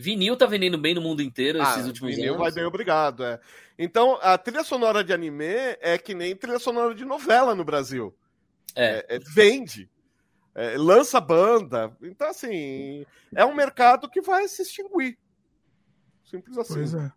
Vinil 0.02 0.36
tá 0.36 0.46
vendendo 0.46 0.78
bem 0.78 0.94
no 0.96 1.02
mundo 1.02 1.22
inteiro 1.22 1.62
Ah, 1.62 1.72
esses 1.74 1.86
últimos 1.88 2.16
vinil 2.16 2.34
anos. 2.34 2.44
vai 2.44 2.52
bem 2.52 2.66
obrigado, 2.66 3.24
é. 3.24 3.40
Então, 3.78 4.18
a 4.22 4.38
trilha 4.38 4.64
sonora 4.64 5.04
de 5.04 5.14
anime 5.14 5.46
é 5.80 5.98
que 5.98 6.14
nem 6.14 6.36
trilha 6.36 6.60
sonora 6.60 6.94
de 6.96 7.06
novela 7.06 7.54
no 7.56 7.64
Brasil. 7.64 8.14
É. 8.76 9.06
É, 9.10 9.16
é, 9.16 9.20
vende. 9.20 9.90
É, 10.56 10.76
lança 10.78 11.20
banda. 11.22 11.96
Então, 12.02 12.30
assim, 12.30 13.06
é 13.34 13.46
um 13.46 13.54
mercado 13.56 14.10
que 14.10 14.22
vai 14.22 14.48
se 14.48 14.62
extinguir. 14.64 15.18
Simples 16.30 16.58
assim. 16.58 16.74
Pois 16.76 16.94
é. 16.94 17.12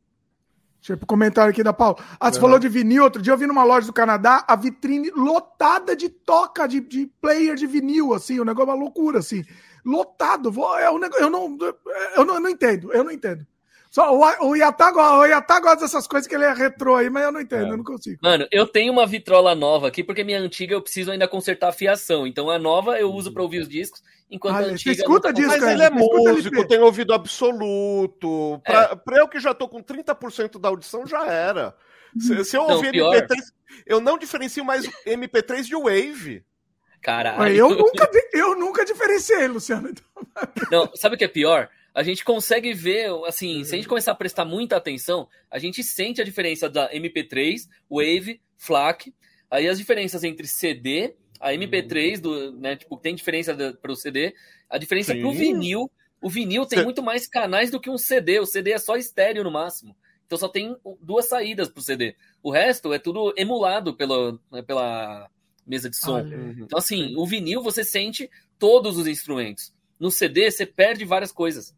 Tipo, 0.81 1.07
comentário 1.07 1.51
aqui 1.51 1.63
da 1.63 1.73
Paula. 1.73 1.97
Ah, 2.21 2.31
você 2.31 2.37
Uhum. 2.39 2.43
falou 2.43 2.59
de 2.59 2.69
vinil. 2.69 3.05
Outro 3.05 3.23
dia 3.23 3.33
eu 3.33 3.39
vi 3.39 3.47
numa 3.47 3.65
loja 3.65 3.87
do 3.87 3.93
Canadá 3.93 4.45
a 4.47 4.55
vitrine 4.55 5.11
lotada 5.11 5.97
de 5.97 6.09
toca, 6.11 6.67
de, 6.67 6.81
de 6.81 7.07
player 7.23 7.55
de 7.57 7.67
vinil, 7.67 8.13
assim. 8.13 8.39
O 8.39 8.45
negócio 8.45 8.71
é 8.71 8.75
uma 8.75 8.83
loucura, 8.83 9.21
assim. 9.21 9.43
Lotado. 9.85 10.51
Vou- 10.51 10.77
É 10.79 10.91
um 10.91 10.99
negócio, 10.99 11.23
eu, 11.25 11.31
não, 11.31 11.59
eu, 12.17 12.25
não, 12.25 12.35
eu 12.35 12.41
não 12.41 12.49
entendo. 12.51 12.93
Eu 12.93 13.05
não 13.05 13.11
entendo. 13.11 13.47
Só, 13.91 14.13
o, 14.13 14.49
o, 14.49 14.57
Iatá, 14.57 14.91
o 14.93 15.25
Iatá 15.25 15.61
gosta 15.61 15.83
dessas 15.83 16.05
coisas 16.09 16.27
que 16.27 16.35
ele 16.35 16.43
é 16.45 16.53
retrô 16.53 16.97
aí, 16.97 17.09
mas 17.09 17.23
eu 17.23 17.31
não 17.31 17.41
entendo. 17.41 17.67
É. 17.67 17.71
Eu 17.71 17.77
não 17.77 17.85
consigo. 17.85 18.19
Mano, 18.21 18.45
eu 18.51 18.67
tenho 18.67 18.93
uma 18.93 19.07
vitrola 19.07 19.55
nova 19.55 19.87
aqui, 19.87 20.03
porque 20.03 20.25
minha 20.25 20.41
antiga 20.41 20.75
eu 20.75 20.83
preciso 20.83 21.13
ainda 21.13 21.29
consertar 21.29 21.69
a 21.69 21.73
fiação. 21.73 22.27
Então 22.27 22.51
a 22.51 22.59
nova 22.59 22.99
eu 22.99 23.13
uso 23.13 23.33
pra 23.33 23.41
ouvir 23.43 23.61
os 23.61 23.69
discos, 23.69 24.03
enquanto 24.29 24.57
Ah, 24.57 24.59
a 24.59 24.63
antiga. 24.63 24.91
escuta 24.91 25.13
não 25.13 25.21
tá 25.21 25.31
disco, 25.31 25.51
Mas 25.61 25.63
ele 25.63 25.83
é 25.85 25.91
músico, 25.91 26.57
LP. 26.57 26.67
tem 26.67 26.81
ouvido 26.81 27.15
absoluto. 27.15 28.61
Pra, 28.65 28.97
pra 28.97 29.19
eu 29.19 29.29
que 29.29 29.39
já 29.39 29.55
tô 29.55 29.69
com 29.69 29.81
30% 29.81 30.59
da 30.59 30.69
audição, 30.71 31.07
já 31.07 31.25
era. 31.27 31.73
Se, 32.19 32.45
se 32.45 32.57
eu 32.57 32.67
Não, 32.67 32.77
ouvir 32.77 32.91
pior. 32.91 33.15
MP3, 33.15 33.37
eu 33.87 34.01
não 34.01 34.19
diferencio 34.19 34.65
mais 34.65 34.85
MP3 35.07 35.63
de 35.67 35.75
Wave. 35.77 36.45
Caralho. 37.05 37.39
Mas 37.39 37.57
Eu 37.57 37.69
nunca, 37.69 38.11
eu 38.33 38.59
nunca 38.59 38.85
diferenciei, 38.85 39.47
Luciano. 39.47 39.91
Então, 39.91 40.05
Não, 40.73 40.91
sabe 40.97 41.15
o 41.15 41.19
que 41.19 41.25
é 41.25 41.29
pior? 41.29 41.69
A 41.95 42.03
gente 42.03 42.25
consegue 42.25 42.73
ver, 42.73 43.11
assim, 43.27 43.63
se 43.63 43.75
a 43.75 43.77
gente 43.77 43.87
começar 43.87 44.11
a 44.13 44.17
prestar 44.17 44.45
muita 44.47 44.77
atenção, 44.77 45.29
a 45.51 45.59
gente 45.59 45.85
sente 45.85 46.21
a 46.21 46.25
diferença 46.25 46.69
da 46.69 46.91
MP3, 46.91 47.69
Wave, 47.89 48.41
FLAC, 48.57 49.15
aí 49.51 49.69
as 49.69 49.79
diferenças 49.79 50.25
entre 50.25 50.47
CD, 50.49 51.15
a 51.39 51.53
MP3, 51.53 52.19
do, 52.21 52.53
né, 52.53 52.75
tipo, 52.75 52.97
tem 52.97 53.15
diferença 53.15 53.55
para 53.81 53.93
o 53.93 53.97
CD, 53.97 54.35
a 54.69 54.79
diferença 54.79 55.13
Sim. 55.13 55.21
pro 55.21 55.31
vinil, 55.31 55.91
o 56.23 56.31
vinil 56.31 56.65
tem 56.67 56.79
Cê- 56.79 56.85
muito 56.85 57.03
mais 57.03 57.29
canais 57.29 57.71
do 57.71 57.79
que 57.79 57.91
um 57.91 57.99
CD, 57.99 58.41
o 58.41 58.47
CD 58.47 58.73
é 58.73 58.79
só 58.79 58.97
estéreo 58.97 59.45
no 59.45 59.51
máximo, 59.53 59.95
então 60.27 60.39
só 60.39 60.49
tem 60.49 60.75
duas 61.01 61.29
saídas 61.29 61.69
pro 61.69 61.83
CD, 61.83 62.17
o 62.43 62.51
resto 62.51 62.93
é 62.93 62.99
tudo 62.99 63.33
emulado 63.37 63.95
pela, 63.95 64.33
né, 64.51 64.63
pela 64.63 65.31
mesa 65.67 65.89
de 65.91 65.97
som. 65.97 66.15
olha. 66.15 66.37
Então, 66.59 66.79
assim, 66.79 67.15
o 67.17 67.27
vinil 67.27 67.63
você 67.63 67.83
sente 67.85 68.31
todos 68.59 68.97
os 68.99 69.07
instrumentos. 69.07 69.73
No 69.99 70.11
CD, 70.11 70.51
você 70.51 70.67
perde 70.67 71.05
várias 71.05 71.33
coisas. 71.33 71.75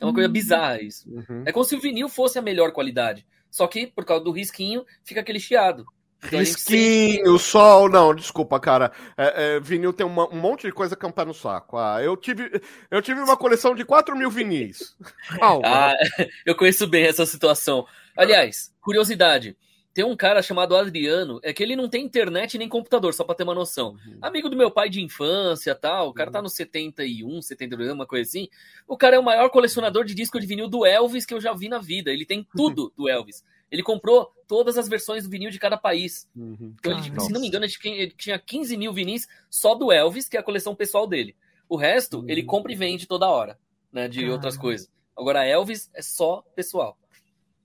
É 0.00 0.04
uma 0.04 0.12
coisa 0.14 0.28
Hum. 0.28 0.32
bizarra 0.32 0.82
isso. 0.82 1.08
É 1.44 1.52
como 1.52 1.64
se 1.64 1.76
o 1.76 1.80
vinil 1.80 2.08
fosse 2.08 2.38
a 2.38 2.42
melhor 2.42 2.72
qualidade. 2.72 3.24
Só 3.50 3.66
que, 3.66 3.86
por 3.86 4.04
causa 4.04 4.24
do 4.24 4.32
risquinho, 4.32 4.84
fica 5.04 5.20
aquele 5.20 5.38
chiado. 5.38 5.84
Então, 6.24 6.38
Risquinho, 6.38 7.36
sol, 7.38 7.88
não, 7.88 8.14
desculpa, 8.14 8.58
cara. 8.60 8.92
É, 9.16 9.56
é, 9.56 9.60
vinil 9.60 9.92
tem 9.92 10.06
uma- 10.06 10.32
um 10.32 10.38
monte 10.40 10.66
de 10.68 10.72
coisa 10.72 10.94
campar 10.94 11.26
no 11.26 11.34
saco. 11.34 11.76
Ah, 11.76 12.00
eu 12.02 12.16
tive, 12.16 12.60
eu 12.90 13.02
tive 13.02 13.20
uma 13.20 13.36
coleção 13.36 13.74
de 13.74 13.84
4 13.84 14.16
mil 14.16 14.30
vinis. 14.30 14.96
Ah, 15.64 15.94
eu 16.46 16.54
conheço 16.56 16.86
bem 16.86 17.04
essa 17.04 17.26
situação. 17.26 17.84
Aliás, 18.16 18.72
curiosidade. 18.80 19.56
Tem 19.94 20.04
um 20.04 20.16
cara 20.16 20.40
chamado 20.40 20.74
Adriano, 20.74 21.38
é 21.42 21.52
que 21.52 21.62
ele 21.62 21.76
não 21.76 21.86
tem 21.88 22.02
internet 22.04 22.56
nem 22.56 22.66
computador, 22.68 23.12
só 23.12 23.24
pra 23.24 23.34
ter 23.34 23.42
uma 23.44 23.54
noção. 23.54 23.90
Uhum. 24.06 24.18
Amigo 24.22 24.48
do 24.48 24.56
meu 24.56 24.70
pai 24.70 24.88
de 24.88 25.02
infância 25.02 25.74
tal, 25.74 26.08
o 26.08 26.14
cara 26.14 26.30
tá 26.30 26.40
no 26.40 26.48
71, 26.48 27.42
72, 27.42 27.92
uma 27.92 28.06
coisa 28.06 28.26
assim. 28.28 28.48
O 28.88 28.96
cara 28.96 29.16
é 29.16 29.18
o 29.18 29.22
maior 29.22 29.50
colecionador 29.50 30.04
de 30.04 30.14
disco 30.14 30.40
de 30.40 30.46
vinil 30.46 30.66
do 30.68 30.86
Elvis 30.86 31.26
que 31.26 31.34
eu 31.34 31.40
já 31.40 31.52
vi 31.52 31.68
na 31.68 31.78
vida. 31.78 32.10
Ele 32.10 32.24
tem 32.24 32.42
tudo 32.56 32.90
do 32.96 33.06
Elvis. 33.08 33.44
Ele 33.70 33.82
comprou 33.82 34.30
todas 34.48 34.76
as 34.78 34.88
versões 34.88 35.24
do 35.24 35.30
vinil 35.30 35.50
de 35.50 35.58
cada 35.58 35.76
país. 35.76 36.26
Uhum. 36.34 36.74
Então, 36.78 36.92
ele, 36.92 37.02
Caramba. 37.02 37.20
se 37.20 37.32
não 37.32 37.40
me 37.40 37.48
engano, 37.48 37.64
ele 37.66 37.72
tinha- 37.72 37.94
ele 37.96 38.10
tinha 38.16 38.38
15 38.38 38.76
mil 38.76 38.92
vinis 38.94 39.26
só 39.50 39.74
do 39.74 39.90
Elvis, 39.92 40.28
que 40.28 40.36
é 40.36 40.40
a 40.40 40.42
coleção 40.42 40.74
pessoal 40.74 41.06
dele. 41.06 41.36
O 41.68 41.76
resto, 41.76 42.18
Uhum. 42.20 42.28
ele 42.28 42.42
compra 42.42 42.72
e 42.72 42.74
vende 42.74 43.06
toda 43.06 43.28
hora, 43.28 43.58
né? 43.92 44.08
De 44.08 44.16
Caramba. 44.20 44.34
outras 44.34 44.56
coisas. 44.56 44.90
Agora, 45.16 45.44
Elvis 45.44 45.90
é 45.94 46.00
só 46.02 46.42
pessoal. 46.54 46.98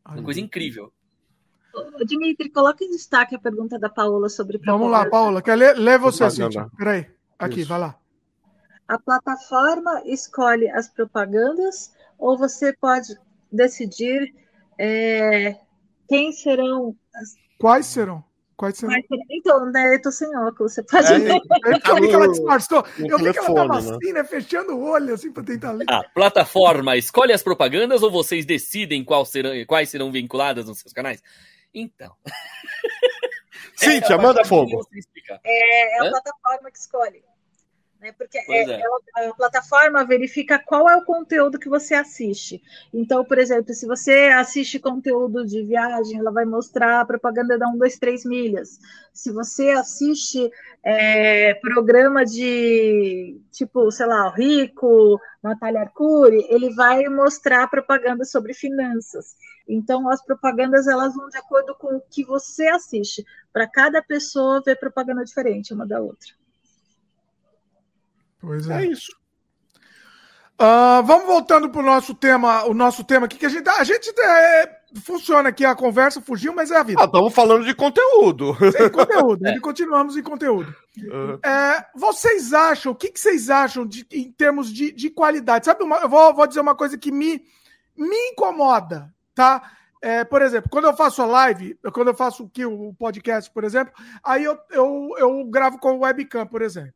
Uma 0.06 0.24
coisa 0.24 0.40
incrível. 0.40 0.94
Dimitri, 2.06 2.50
coloca 2.50 2.84
em 2.84 2.90
destaque 2.90 3.36
a 3.36 3.40
pergunta 3.40 3.78
da 3.80 3.90
Paola 3.90 4.30
sobre 4.30 4.58
Vamos 4.66 4.90
lá. 4.92 5.06
Paula. 5.10 5.42
Quer 5.42 5.56
ler? 5.56 5.78
Lê 5.78 5.98
você. 5.98 6.30
Cintia. 6.30 6.68
Peraí. 6.78 7.06
Aqui, 7.40 7.62
Isso. 7.62 7.70
vai 7.70 7.80
lá. 7.80 7.96
A 8.88 8.98
plataforma 8.98 10.02
escolhe 10.06 10.70
as 10.70 10.88
propagandas 10.90 11.92
ou 12.18 12.38
você 12.38 12.74
pode 12.74 13.16
decidir 13.52 14.34
é, 14.80 15.56
quem 16.08 16.32
serão 16.32 16.96
as. 17.16 17.36
Quais 17.60 17.86
serão? 17.86 18.24
Quais 18.56 18.76
serão? 18.78 18.92
quais 18.94 19.06
serão- 19.08 19.24
Então, 19.30 19.66
né, 19.72 19.94
eu 19.96 20.02
tô 20.02 20.12
sem 20.12 20.36
óculos, 20.36 20.74
você 20.74 20.82
pode 20.84 21.06
É, 21.14 21.20
ver. 21.20 21.42
Eu 21.86 21.96
vi 21.96 22.08
que 22.08 22.16
ela 22.16 22.28
disfarçou. 22.30 22.84
Eu 22.98 23.18
vi 23.20 23.32
que 23.32 23.38
ela 23.40 23.54
tava 23.54 23.82
né? 23.82 23.92
assim, 23.96 24.14
né? 24.14 24.24
Fechando 24.24 24.74
o 24.76 24.84
olho, 24.84 25.14
assim, 25.14 25.32
pra 25.32 25.44
tentar 25.44 25.74
ler. 25.74 25.86
A 25.90 26.04
plataforma 26.04 26.98
escolhe 26.98 27.32
as 27.34 27.44
propagandas 27.44 28.02
ou 28.02 28.10
vocês 28.10 28.46
decidem 28.46 29.04
qual 29.04 29.26
serão, 29.26 29.52
quais 29.68 29.90
serão 29.90 30.12
vinculadas 30.12 30.66
nos 30.66 30.80
seus 30.80 30.92
canais? 30.94 31.22
Então. 31.80 32.16
Cíntia, 33.76 34.16
É, 34.16 34.18
manda 34.18 34.44
fogo. 34.44 34.82
explicar. 34.94 35.40
É 35.44 36.00
a 36.00 36.04
Hã? 36.06 36.10
plataforma 36.10 36.72
que 36.72 36.78
escolhe. 36.80 37.24
Né? 38.00 38.11
Porque 38.11 38.38
é- 38.38 38.43
é. 38.48 38.82
ela- 38.82 39.30
a 39.32 39.34
plataforma 39.34 40.06
verifica 40.06 40.59
qual 40.59 40.88
é 40.88 40.95
o 40.95 41.03
conteúdo 41.03 41.58
que 41.58 41.67
você 41.67 41.95
assiste. 41.95 42.61
Então, 42.93 43.26
por 43.26 43.40
exemplo, 43.40 43.74
se 43.74 43.88
você 43.88 44.30
assiste 44.35 44.80
conteúdo 44.80 45.45
de 45.45 45.64
viagem, 45.64 46.19
ela 46.19 46.32
vai 46.32 46.45
mostrar 46.45 47.01
a 47.01 47.06
propaganda 47.06 47.58
da 47.58 47.67
1, 47.67 47.77
2, 47.77 47.98
3 47.98 48.24
milhas. 48.24 48.80
Se 49.11 49.32
você 49.32 49.72
assiste 49.72 50.50
é, 50.84 51.56
programa 51.56 52.24
de 52.24 53.42
tipo, 53.51 53.92
sei 53.92 54.06
lá, 54.06 54.27
o 54.27 54.32
Rico, 54.32 55.19
Natália 55.42 55.82
Arcuri, 55.82 56.45
ele 56.50 56.74
vai 56.76 57.03
mostrar 57.09 57.67
propaganda 57.67 58.24
sobre 58.26 58.53
finanças. 58.53 59.35
Então, 59.67 60.08
as 60.09 60.24
propagandas 60.24 60.88
elas 60.88 61.16
vão 61.16 61.27
de 61.30 61.38
acordo 61.38 61.76
com 61.76 61.95
o 61.98 62.01
que 62.01 62.24
você 62.24 62.67
assiste. 62.67 63.26
Para 63.51 63.67
cada 63.67 64.01
pessoa 64.03 64.61
ver 64.64 64.80
propaganda 64.80 65.24
diferente 65.26 65.74
uma 65.74 65.85
da 65.85 66.00
outra. 66.00 66.30
Pois 68.40 68.70
É 68.70 68.84
é. 68.84 68.88
isso. 68.88 69.12
Ah, 70.60 71.02
vamos 71.06 71.28
voltando 71.28 71.70
pro 71.70 71.84
nosso 71.84 72.16
tema, 72.16 72.66
o 72.66 72.74
nosso 72.74 73.04
tema 73.04 73.26
aqui, 73.28 73.38
que 73.38 73.46
a 73.46 73.50
gente, 73.50 73.70
a 73.70 73.84
gente 73.84 74.10
é, 74.20 74.80
funciona 75.04 75.50
aqui, 75.50 75.64
a 75.64 75.76
conversa 75.76 76.20
fugiu, 76.20 76.52
mas 76.52 76.72
é 76.72 76.78
a 76.78 76.82
vida. 76.84 77.00
Ah, 77.00 77.06
estamos 77.06 77.32
falando 77.34 77.64
de 77.64 77.76
conteúdo. 77.76 78.56
Sem 78.72 78.90
conteúdo, 78.90 79.48
e 79.48 79.60
continuamos 79.62 80.18
em 80.18 80.24
conteúdo. 80.24 80.74
Uhum. 80.98 81.40
É, 81.48 81.86
vocês 81.96 82.54
acham, 82.54 82.92
o 82.92 82.96
que, 82.96 83.10
que 83.12 83.20
vocês 83.20 83.52
acham 83.52 83.86
de, 83.86 84.04
em 84.12 84.32
termos 84.32 84.74
de, 84.74 84.92
de 84.92 85.12
qualidade? 85.12 85.66
Sabe, 85.66 85.84
uma- 85.84 85.98
eu 85.98 86.10
vou, 86.10 86.34
vou 86.34 86.48
dizer 86.48 86.62
uma 86.62 86.76
coisa 86.76 86.98
que 86.98 87.12
me, 87.12 87.44
me 87.96 88.18
incomoda, 88.32 89.14
tá? 89.36 89.62
É, 90.02 90.24
por 90.24 90.42
exemplo, 90.42 90.70
quando 90.72 90.86
eu 90.86 90.96
faço 90.96 91.22
a 91.22 91.26
live, 91.28 91.78
quando 91.94 92.08
eu 92.08 92.16
faço 92.16 92.44
aqui 92.46 92.66
o 92.66 92.96
podcast, 92.98 93.52
por 93.52 93.64
exemplo, 93.64 93.94
aí 94.24 94.44
eu, 94.44 94.58
eu, 94.72 95.10
eu 95.20 95.44
gravo 95.46 95.78
com 95.78 95.94
o 95.94 96.00
webcam, 96.00 96.48
por 96.48 96.64
exemplo. 96.64 96.94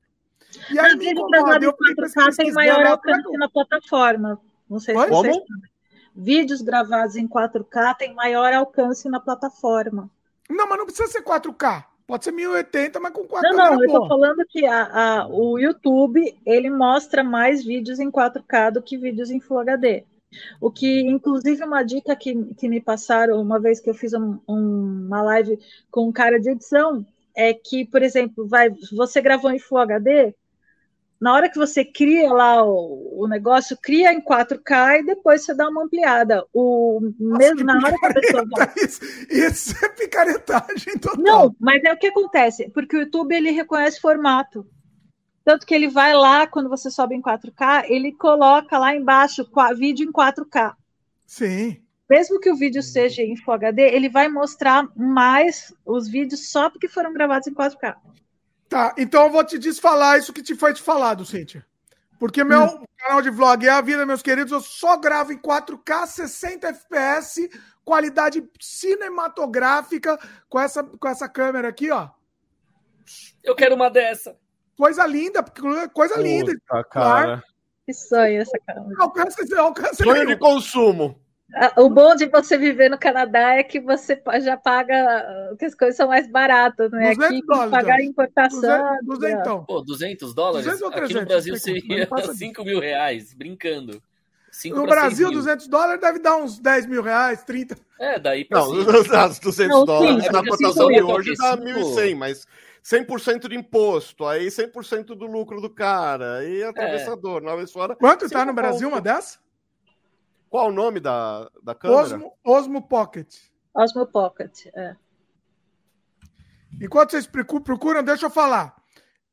E 0.69 0.80
aí 0.80 0.88
Às 0.88 0.93
me 0.93 0.99
vezes, 0.99 1.19
o 1.19 1.27
incomoda, 1.27 1.59
gravado 1.59 1.65
em 1.65 1.71
fico 1.71 2.01
4K 2.01 2.35
tem 2.35 2.51
maior 2.53 2.85
alcance 2.85 3.38
na 3.38 3.49
plataforma. 3.49 4.41
Não 4.69 4.80
sei 4.80 4.95
se 4.95 5.07
vocês 5.07 5.09
Como? 5.09 5.47
sabem. 5.47 5.71
vídeos 6.15 6.61
gravados 6.61 7.15
em 7.15 7.27
4K 7.27 7.97
têm 7.97 8.13
maior 8.13 8.53
alcance 8.53 9.09
na 9.09 9.19
plataforma. 9.19 10.09
Não, 10.49 10.67
mas 10.67 10.77
não 10.77 10.85
precisa 10.85 11.07
ser 11.07 11.23
4K. 11.23 11.85
Pode 12.07 12.25
ser 12.25 12.31
1080, 12.31 12.99
mas 12.99 13.13
com 13.13 13.23
4K. 13.23 13.41
Não, 13.43 13.57
não, 13.57 13.83
eu 13.83 13.89
tô 13.89 14.07
falando 14.07 14.45
que 14.49 14.65
a, 14.65 14.83
a, 15.21 15.27
o 15.27 15.57
YouTube 15.57 16.38
ele 16.45 16.69
mostra 16.69 17.23
mais 17.23 17.63
vídeos 17.63 17.99
em 17.99 18.11
4K 18.11 18.71
do 18.71 18.81
que 18.81 18.97
vídeos 18.97 19.31
em 19.31 19.39
Full 19.39 19.59
HD. 19.59 20.03
O 20.59 20.71
que, 20.71 21.01
inclusive, 21.01 21.63
uma 21.63 21.83
dica 21.83 22.15
que, 22.15 22.53
que 22.55 22.67
me 22.69 22.80
passaram 22.80 23.41
uma 23.41 23.59
vez 23.59 23.80
que 23.80 23.89
eu 23.89 23.93
fiz 23.93 24.13
um, 24.13 24.39
um, 24.47 25.05
uma 25.07 25.21
live 25.21 25.59
com 25.89 26.07
um 26.07 26.11
cara 26.11 26.39
de 26.39 26.49
edição 26.49 27.05
é 27.35 27.53
que, 27.53 27.85
por 27.85 28.01
exemplo, 28.01 28.47
vai, 28.47 28.69
você 28.91 29.21
gravou 29.21 29.51
em 29.51 29.59
Full 29.59 29.77
HD, 29.77 30.33
na 31.22 31.35
hora 31.35 31.48
que 31.48 31.58
você 31.59 31.85
cria 31.85 32.33
lá 32.33 32.64
o, 32.64 33.22
o, 33.22 33.27
negócio, 33.27 33.77
cria 33.80 34.11
em 34.11 34.19
4K 34.19 35.01
e 35.01 35.06
depois 35.06 35.45
você 35.45 35.53
dá 35.53 35.69
uma 35.69 35.83
ampliada. 35.83 36.43
O, 36.51 37.00
Nossa, 37.19 37.38
mesmo 37.38 37.64
na 37.64 37.75
hora 37.77 37.95
que 37.95 38.06
a 38.08 38.14
pessoa 38.14 38.45
vai... 38.50 38.74
Isso, 38.77 39.01
isso 39.30 39.85
é 39.85 39.90
picaretagem 39.90 40.98
total. 40.98 41.24
Não, 41.24 41.56
mas 41.59 41.83
é 41.83 41.93
o 41.93 41.98
que 41.98 42.08
acontece, 42.08 42.72
porque 42.72 42.98
o 42.98 43.01
YouTube 43.01 43.35
ele 43.35 43.51
reconhece 43.51 44.01
formato. 44.01 44.66
Tanto 45.45 45.64
que 45.66 45.75
ele 45.75 45.88
vai 45.88 46.16
lá, 46.16 46.48
quando 46.48 46.69
você 46.69 46.90
sobe 46.90 47.14
em 47.14 47.22
4K, 47.22 47.85
ele 47.88 48.14
coloca 48.14 48.80
lá 48.80 48.95
embaixo 48.95 49.48
vídeo 49.75 50.09
em 50.09 50.11
4K. 50.11 50.74
Sim. 51.27 51.77
Mesmo 52.09 52.40
que 52.40 52.50
o 52.50 52.56
vídeo 52.56 52.82
seja 52.82 53.22
em 53.22 53.38
Full 53.38 53.53
HD, 53.53 53.83
ele 53.83 54.09
vai 54.09 54.27
mostrar 54.27 54.88
mais 54.95 55.72
os 55.85 56.09
vídeos 56.09 56.50
só 56.50 56.67
porque 56.67 56.88
foram 56.88 57.14
gravados 57.14 57.48
em 57.48 57.53
4K. 57.53 57.95
Tá, 58.72 58.95
então 58.98 59.25
eu 59.25 59.30
vou 59.30 59.43
te 59.43 59.59
desfalar 59.59 60.17
isso 60.17 60.32
que 60.32 60.41
te 60.41 60.56
foi 60.56 60.74
te 60.74 60.82
falado, 60.82 61.25
Cíntia. 61.25 61.66
Porque 62.17 62.41
meu 62.41 62.64
hum. 62.64 62.85
canal 62.98 63.22
de 63.22 63.30
vlog 63.30 63.67
é 63.67 63.69
a 63.69 63.82
vida, 63.82 64.06
meus 64.06 64.22
queridos, 64.22 64.53
eu 64.53 64.61
só 64.61 64.95
gravo 64.95 65.33
em 65.33 65.38
4K, 65.38 66.08
60 66.08 66.69
FPS, 66.69 67.50
qualidade 67.83 68.41
cinematográfica 68.61 70.17
com 70.48 70.58
essa, 70.58 70.85
com 70.85 71.06
essa 71.06 71.27
câmera 71.27 71.67
aqui, 71.67 71.91
ó. 71.91 72.11
Eu 73.43 73.56
quero 73.58 73.75
uma 73.75 73.90
dessa. 73.90 74.38
Coisa 74.77 75.06
linda, 75.06 75.43
coisa 75.93 76.14
Puta, 76.14 76.25
linda. 76.25 76.53
Cara. 76.90 77.43
Que 77.85 77.93
sonho 77.93 78.41
essa 78.41 78.58
câmera. 78.66 78.95
Alcance, 79.00 79.53
alcance 79.53 80.01
sonho 80.01 80.27
de 80.27 80.38
consumo. 80.38 81.20
O 81.77 81.89
bom 81.89 82.15
de 82.15 82.27
você 82.27 82.57
viver 82.57 82.89
no 82.89 82.97
Canadá 82.97 83.55
é 83.55 83.63
que 83.63 83.80
você 83.80 84.21
já 84.41 84.55
paga, 84.55 85.55
que 85.59 85.65
as 85.65 85.75
coisas 85.75 85.97
são 85.97 86.07
mais 86.07 86.30
baratas, 86.30 86.91
né? 86.91 87.11
Aqui 87.11 87.41
dólares, 87.45 87.71
pagar 87.71 87.95
a 87.95 88.03
importação. 88.03 88.97
200, 89.03 89.05
200, 89.05 89.65
Pô, 89.65 89.81
200 89.81 90.33
dólares? 90.33 90.65
200 90.65 90.97
Aqui 90.97 91.13
no 91.13 91.25
Brasil 91.25 91.57
seria 91.57 92.07
5 92.33 92.63
mil 92.63 92.80
reais, 92.80 93.33
brincando. 93.33 94.01
No 94.65 94.85
Brasil, 94.85 95.31
200 95.31 95.67
dólares 95.67 96.01
deve 96.01 96.19
dar 96.19 96.38
uns 96.38 96.59
10 96.59 96.85
mil 96.85 97.01
reais, 97.01 97.43
30. 97.43 97.77
É, 97.99 98.19
daí 98.19 98.43
pra 98.43 98.59
Não, 98.59 98.71
os 99.30 99.39
200 99.39 99.67
não, 99.67 99.85
dólares 99.85 100.25
sim, 100.25 100.31
na 100.31 100.45
cotação 100.45 100.88
de 100.88 101.01
hoje 101.01 101.33
dá 101.38 101.57
1.100, 101.57 102.15
mas 102.15 102.45
100% 102.83 103.47
de 103.47 103.55
imposto, 103.55 104.25
aí 104.25 104.47
100% 104.47 105.15
do 105.15 105.25
lucro 105.25 105.61
do 105.61 105.69
cara, 105.69 106.38
aí 106.38 106.63
atravessador, 106.63 107.41
é. 107.41 107.45
nove 107.45 107.67
fora. 107.67 107.95
Quanto 107.95 108.30
tá 108.30 108.43
no 108.45 108.53
Brasil 108.53 108.89
uma 108.89 108.99
dessa? 108.99 109.39
Qual 110.51 110.67
o 110.67 110.73
nome 110.73 110.99
da, 110.99 111.49
da 111.63 111.73
câmera? 111.73 112.01
Osmo, 112.01 112.33
Osmo 112.43 112.81
Pocket. 112.81 113.38
Osmo 113.73 114.05
Pocket, 114.05 114.65
é. 114.75 114.97
Enquanto 116.81 117.11
vocês 117.11 117.25
procuram, 117.25 118.03
deixa 118.03 118.25
eu 118.25 118.30
falar. 118.30 118.75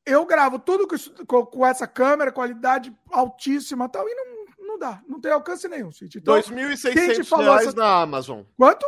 Eu 0.06 0.24
gravo 0.24 0.60
tudo 0.60 0.86
com, 1.26 1.44
com 1.44 1.66
essa 1.66 1.88
câmera, 1.88 2.30
qualidade 2.30 2.96
altíssima 3.10 3.88
tal, 3.88 4.08
e 4.08 4.14
não, 4.14 4.46
não 4.64 4.78
dá, 4.78 5.02
não 5.08 5.20
tem 5.20 5.32
alcance 5.32 5.66
nenhum. 5.66 5.90
Então, 6.00 6.36
2.600 6.36 7.36
reais 7.36 7.66
essa... 7.66 7.76
na 7.76 8.00
Amazon. 8.00 8.42
Quanto? 8.56 8.86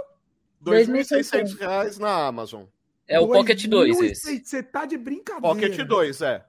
2.600 0.65 1.59
reais 1.59 1.99
na 1.99 2.29
Amazon. 2.29 2.63
É 3.09 3.19
o 3.19 3.27
Pocket 3.27 3.67
2 3.67 4.01
esse. 4.03 4.45
Você 4.45 4.63
tá 4.63 4.87
de 4.87 4.97
brincadeira. 4.97 5.41
Pocket 5.41 5.85
2, 5.85 6.23
é. 6.23 6.47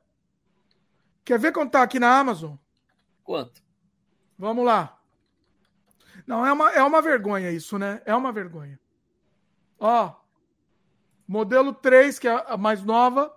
Quer 1.25 1.39
ver 1.39 1.51
quanto 1.51 1.71
tá 1.71 1.81
aqui 1.81 1.97
na 1.97 2.19
Amazon? 2.19 2.53
Quanto? 3.23 3.63
Vamos 4.37 4.63
lá. 4.63 5.00
Não, 6.31 6.45
é 6.45 6.53
uma, 6.53 6.71
é 6.71 6.81
uma 6.81 7.01
vergonha 7.01 7.51
isso, 7.51 7.77
né? 7.77 8.01
É 8.05 8.15
uma 8.15 8.31
vergonha. 8.31 8.79
Ó, 9.77 10.13
modelo 11.27 11.73
3, 11.73 12.17
que 12.17 12.25
é 12.25 12.45
a 12.47 12.55
mais 12.55 12.81
nova, 12.81 13.35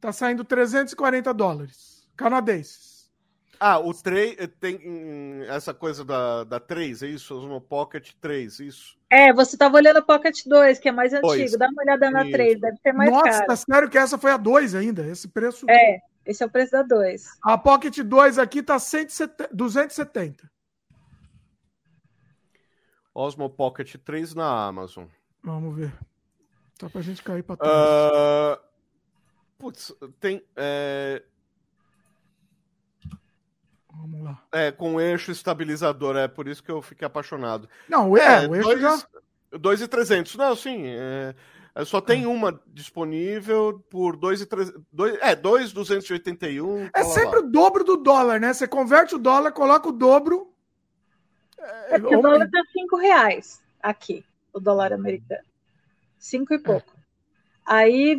tá 0.00 0.12
saindo 0.12 0.44
340 0.44 1.34
dólares 1.34 2.08
canadenses. 2.16 3.10
Ah, 3.58 3.80
o 3.80 3.92
3 3.92 4.36
eh, 4.38 4.46
tem 4.46 4.76
hum, 4.86 5.42
essa 5.48 5.74
coisa 5.74 6.04
da, 6.04 6.44
da 6.44 6.60
3, 6.60 7.02
é 7.02 7.08
isso? 7.08 7.34
No 7.40 7.60
Pocket 7.60 8.12
3, 8.20 8.60
isso? 8.60 8.96
É, 9.10 9.32
você 9.32 9.56
tava 9.56 9.74
olhando 9.76 9.98
o 9.98 10.06
Pocket 10.06 10.46
2, 10.46 10.78
que 10.78 10.88
é 10.88 10.92
mais 10.92 11.12
antigo. 11.12 11.26
Dois. 11.26 11.58
Dá 11.58 11.68
uma 11.68 11.82
olhada 11.82 12.08
na 12.08 12.22
isso. 12.22 12.30
3, 12.30 12.60
deve 12.60 12.76
ser 12.76 12.92
mais 12.92 13.10
Nossa, 13.10 13.24
caro. 13.24 13.34
Nossa, 13.34 13.46
tá 13.46 13.56
sério 13.56 13.90
que 13.90 13.98
essa 13.98 14.16
foi 14.16 14.30
a 14.30 14.36
2 14.36 14.76
ainda? 14.76 15.04
Esse 15.08 15.26
preço. 15.26 15.66
É, 15.68 15.98
esse 16.24 16.44
é 16.44 16.46
o 16.46 16.50
preço 16.50 16.70
da 16.70 16.84
2. 16.84 17.24
A 17.42 17.58
Pocket 17.58 17.98
2 17.98 18.38
aqui 18.38 18.62
tá 18.62 18.78
170, 18.78 19.50
270. 19.52 20.57
Osmo 23.18 23.50
Pocket 23.50 23.96
3 23.96 24.32
na 24.36 24.66
Amazon. 24.68 25.06
Vamos 25.42 25.74
ver. 25.74 25.92
Só 26.78 26.88
pra 26.88 27.02
gente 27.02 27.20
cair 27.20 27.42
pra 27.42 27.56
trás. 27.56 27.72
Uh... 27.72 28.60
Putz, 29.58 29.92
tem. 30.20 30.40
É... 30.54 31.20
Vamos 33.92 34.22
lá. 34.22 34.40
É, 34.52 34.70
com 34.70 35.00
eixo 35.00 35.32
estabilizador, 35.32 36.16
é 36.16 36.28
por 36.28 36.46
isso 36.46 36.62
que 36.62 36.70
eu 36.70 36.80
fiquei 36.80 37.04
apaixonado. 37.04 37.68
Não, 37.88 38.16
é, 38.16 38.46
o 38.46 38.54
eixo 38.54 38.68
dois, 38.68 38.80
já. 38.80 39.08
2,300. 39.50 40.36
Não, 40.36 40.54
sim. 40.54 40.84
É, 40.86 41.34
é, 41.74 41.84
só 41.84 42.00
tem 42.00 42.22
é. 42.22 42.28
uma 42.28 42.60
disponível 42.68 43.84
por 43.90 44.16
2,300. 44.16 44.80
É, 45.20 45.34
2,281. 45.34 46.88
É 46.94 47.02
sempre 47.02 47.40
lá. 47.40 47.46
o 47.46 47.50
dobro 47.50 47.82
do 47.82 47.96
dólar, 47.96 48.38
né? 48.38 48.52
Você 48.52 48.68
converte 48.68 49.16
o 49.16 49.18
dólar, 49.18 49.50
coloca 49.50 49.88
o 49.88 49.92
dobro 49.92 50.54
é 51.88 51.98
porque 51.98 52.16
o 52.16 52.22
dólar 52.22 52.44
está 52.44 52.62
cinco 52.72 52.96
reais 52.96 53.60
aqui, 53.82 54.24
o 54.52 54.60
dólar 54.60 54.92
americano. 54.92 55.44
Cinco 56.18 56.54
e 56.54 56.58
pouco. 56.58 56.92
Aí, 57.64 58.16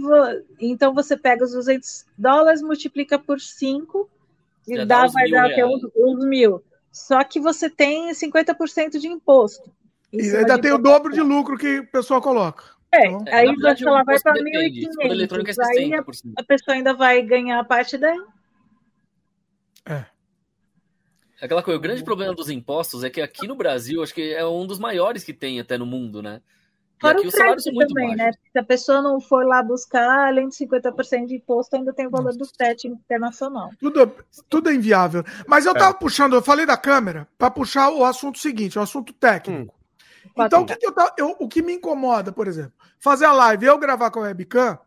então 0.59 0.93
você 0.93 1.17
pega 1.17 1.43
os 1.43 1.53
200 1.53 2.05
dólares, 2.17 2.61
multiplica 2.61 3.17
por 3.17 3.39
5 3.39 4.07
e 4.67 4.77
dá, 4.77 4.85
dá 4.85 5.07
vai 5.07 5.29
dar 5.29 5.47
até 5.47 5.65
uns, 5.65 5.81
uns, 5.95 6.23
mil. 6.23 6.63
Só 6.91 7.23
que 7.23 7.39
você 7.39 7.67
tem 7.67 8.11
50% 8.11 8.99
de 8.99 9.07
imposto. 9.07 9.71
E 10.13 10.21
ainda 10.35 10.59
tem 10.59 10.71
o 10.71 10.77
dobro 10.77 11.11
de 11.11 11.21
lucro 11.21 11.57
que 11.57 11.79
o 11.79 11.87
pessoal 11.87 12.21
coloca. 12.21 12.63
É, 12.91 13.07
então, 13.07 13.23
aí 13.27 13.47
verdade, 13.47 13.87
ela 13.87 14.03
vai 14.03 14.19
para 14.19 14.33
1.500. 14.33 15.57
É 15.57 15.65
aí 15.65 15.93
a, 15.93 15.99
a 16.37 16.43
pessoa 16.43 16.75
ainda 16.75 16.93
vai 16.93 17.21
ganhar 17.21 17.59
a 17.59 17.63
parte 17.63 17.97
dela. 17.97 18.27
É. 19.85 20.05
Aquela 21.41 21.63
coisa, 21.63 21.77
o 21.77 21.81
grande 21.81 22.03
problema 22.03 22.33
dos 22.33 22.49
impostos 22.49 23.03
é 23.03 23.09
que 23.09 23.21
aqui 23.21 23.47
no 23.47 23.55
Brasil, 23.55 24.03
acho 24.03 24.13
que 24.13 24.33
é 24.33 24.45
um 24.45 24.67
dos 24.67 24.79
maiores 24.79 25.23
que 25.23 25.33
tem 25.33 25.59
até 25.59 25.77
no 25.77 25.85
mundo, 25.85 26.21
né? 26.21 26.41
E 26.97 27.01
Fora 27.01 27.17
aqui 27.17 27.27
os 27.27 27.33
salários 27.33 27.63
são 27.63 27.73
muito 27.73 27.93
também, 27.93 28.09
né? 28.09 28.25
baixos. 28.25 28.41
né? 28.41 28.49
Se 28.51 28.59
a 28.59 28.63
pessoa 28.63 29.01
não 29.01 29.21
for 29.21 29.45
lá 29.45 29.63
buscar, 29.63 30.27
além 30.27 30.49
de 30.49 30.55
50% 30.55 31.27
de 31.27 31.35
imposto, 31.35 31.75
ainda 31.77 31.93
tem 31.93 32.07
o 32.07 32.09
valor 32.09 32.35
do 32.35 32.45
frete 32.45 32.87
internacional. 32.87 33.69
Tudo, 33.79 34.13
tudo 34.49 34.69
é 34.69 34.73
inviável. 34.73 35.23
Mas 35.47 35.65
eu 35.65 35.73
tava 35.73 35.91
é. 35.91 35.99
puxando, 35.99 36.33
eu 36.33 36.41
falei 36.41 36.65
da 36.65 36.75
câmera, 36.75 37.25
para 37.37 37.49
puxar 37.49 37.89
o 37.89 38.03
assunto 38.03 38.37
seguinte, 38.37 38.77
o 38.77 38.81
assunto 38.81 39.13
técnico. 39.13 39.73
Hum. 39.73 40.43
Então, 40.45 40.63
o 40.63 40.65
que, 40.65 40.75
que 40.75 40.85
eu, 40.85 40.93
eu, 41.17 41.35
o 41.39 41.47
que 41.47 41.61
me 41.61 41.73
incomoda, 41.73 42.33
por 42.33 42.47
exemplo, 42.47 42.73
fazer 42.99 43.25
a 43.25 43.31
live 43.31 43.65
e 43.65 43.69
eu 43.69 43.77
gravar 43.77 44.11
com 44.11 44.19
a 44.19 44.23
webcam 44.23 44.77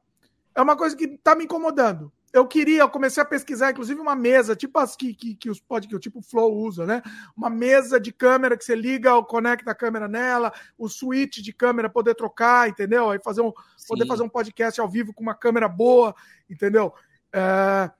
é 0.54 0.60
uma 0.60 0.76
coisa 0.76 0.94
que 0.94 1.08
tá 1.08 1.34
me 1.34 1.44
incomodando 1.44 2.12
eu 2.32 2.46
queria, 2.46 2.80
eu 2.80 2.88
comecei 2.88 3.22
a 3.22 3.26
pesquisar, 3.26 3.70
inclusive, 3.70 4.00
uma 4.00 4.16
mesa, 4.16 4.56
tipo 4.56 4.78
as 4.78 4.96
que, 4.96 5.12
que, 5.12 5.34
que 5.34 5.50
os 5.50 5.60
pod, 5.60 5.86
que 5.86 5.94
o 5.94 5.98
tipo 5.98 6.22
Flow 6.22 6.56
usa, 6.56 6.86
né? 6.86 7.02
Uma 7.36 7.50
mesa 7.50 8.00
de 8.00 8.10
câmera 8.10 8.56
que 8.56 8.64
você 8.64 8.74
liga, 8.74 9.22
conecta 9.24 9.70
a 9.70 9.74
câmera 9.74 10.08
nela, 10.08 10.52
o 10.78 10.88
switch 10.88 11.38
de 11.38 11.52
câmera 11.52 11.90
poder 11.90 12.14
trocar, 12.14 12.68
entendeu? 12.68 13.10
Aí 13.10 13.18
fazer 13.22 13.42
um, 13.42 13.52
poder 13.86 14.06
fazer 14.06 14.22
um 14.22 14.28
podcast 14.28 14.80
ao 14.80 14.88
vivo 14.88 15.12
com 15.12 15.22
uma 15.22 15.34
câmera 15.34 15.68
boa, 15.68 16.14
entendeu? 16.48 16.86
O 16.86 16.92
é... 17.34 17.90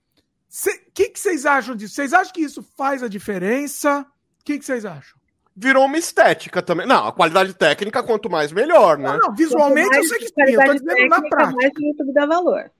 que, 0.94 1.10
que 1.10 1.20
vocês 1.20 1.44
acham 1.44 1.76
disso? 1.76 1.94
Vocês 1.94 2.14
acham 2.14 2.32
que 2.32 2.42
isso 2.42 2.62
faz 2.76 3.02
a 3.02 3.08
diferença? 3.08 4.06
O 4.40 4.44
que, 4.44 4.58
que 4.58 4.64
vocês 4.64 4.86
acham? 4.86 5.20
virou 5.54 5.84
uma 5.84 5.98
estética 5.98 6.62
também. 6.62 6.86
Não, 6.86 7.06
a 7.06 7.12
qualidade 7.12 7.52
técnica, 7.52 8.02
quanto 8.02 8.30
mais, 8.30 8.50
melhor, 8.52 8.96
né? 8.96 9.10
Não, 9.10 9.28
não 9.28 9.34
visualmente 9.34 9.94
eu 9.94 10.04
sei 10.04 10.18
que 10.18 10.28
sim, 10.28 10.54
eu 10.54 10.64
tô 10.64 10.72
dizendo 10.72 11.08
na 11.08 11.20
prática. 11.20 11.56
Mais 11.56 11.72
o 11.76 11.86
YouTube 11.86 12.12
dá 12.14 12.24
valor. 12.24 12.70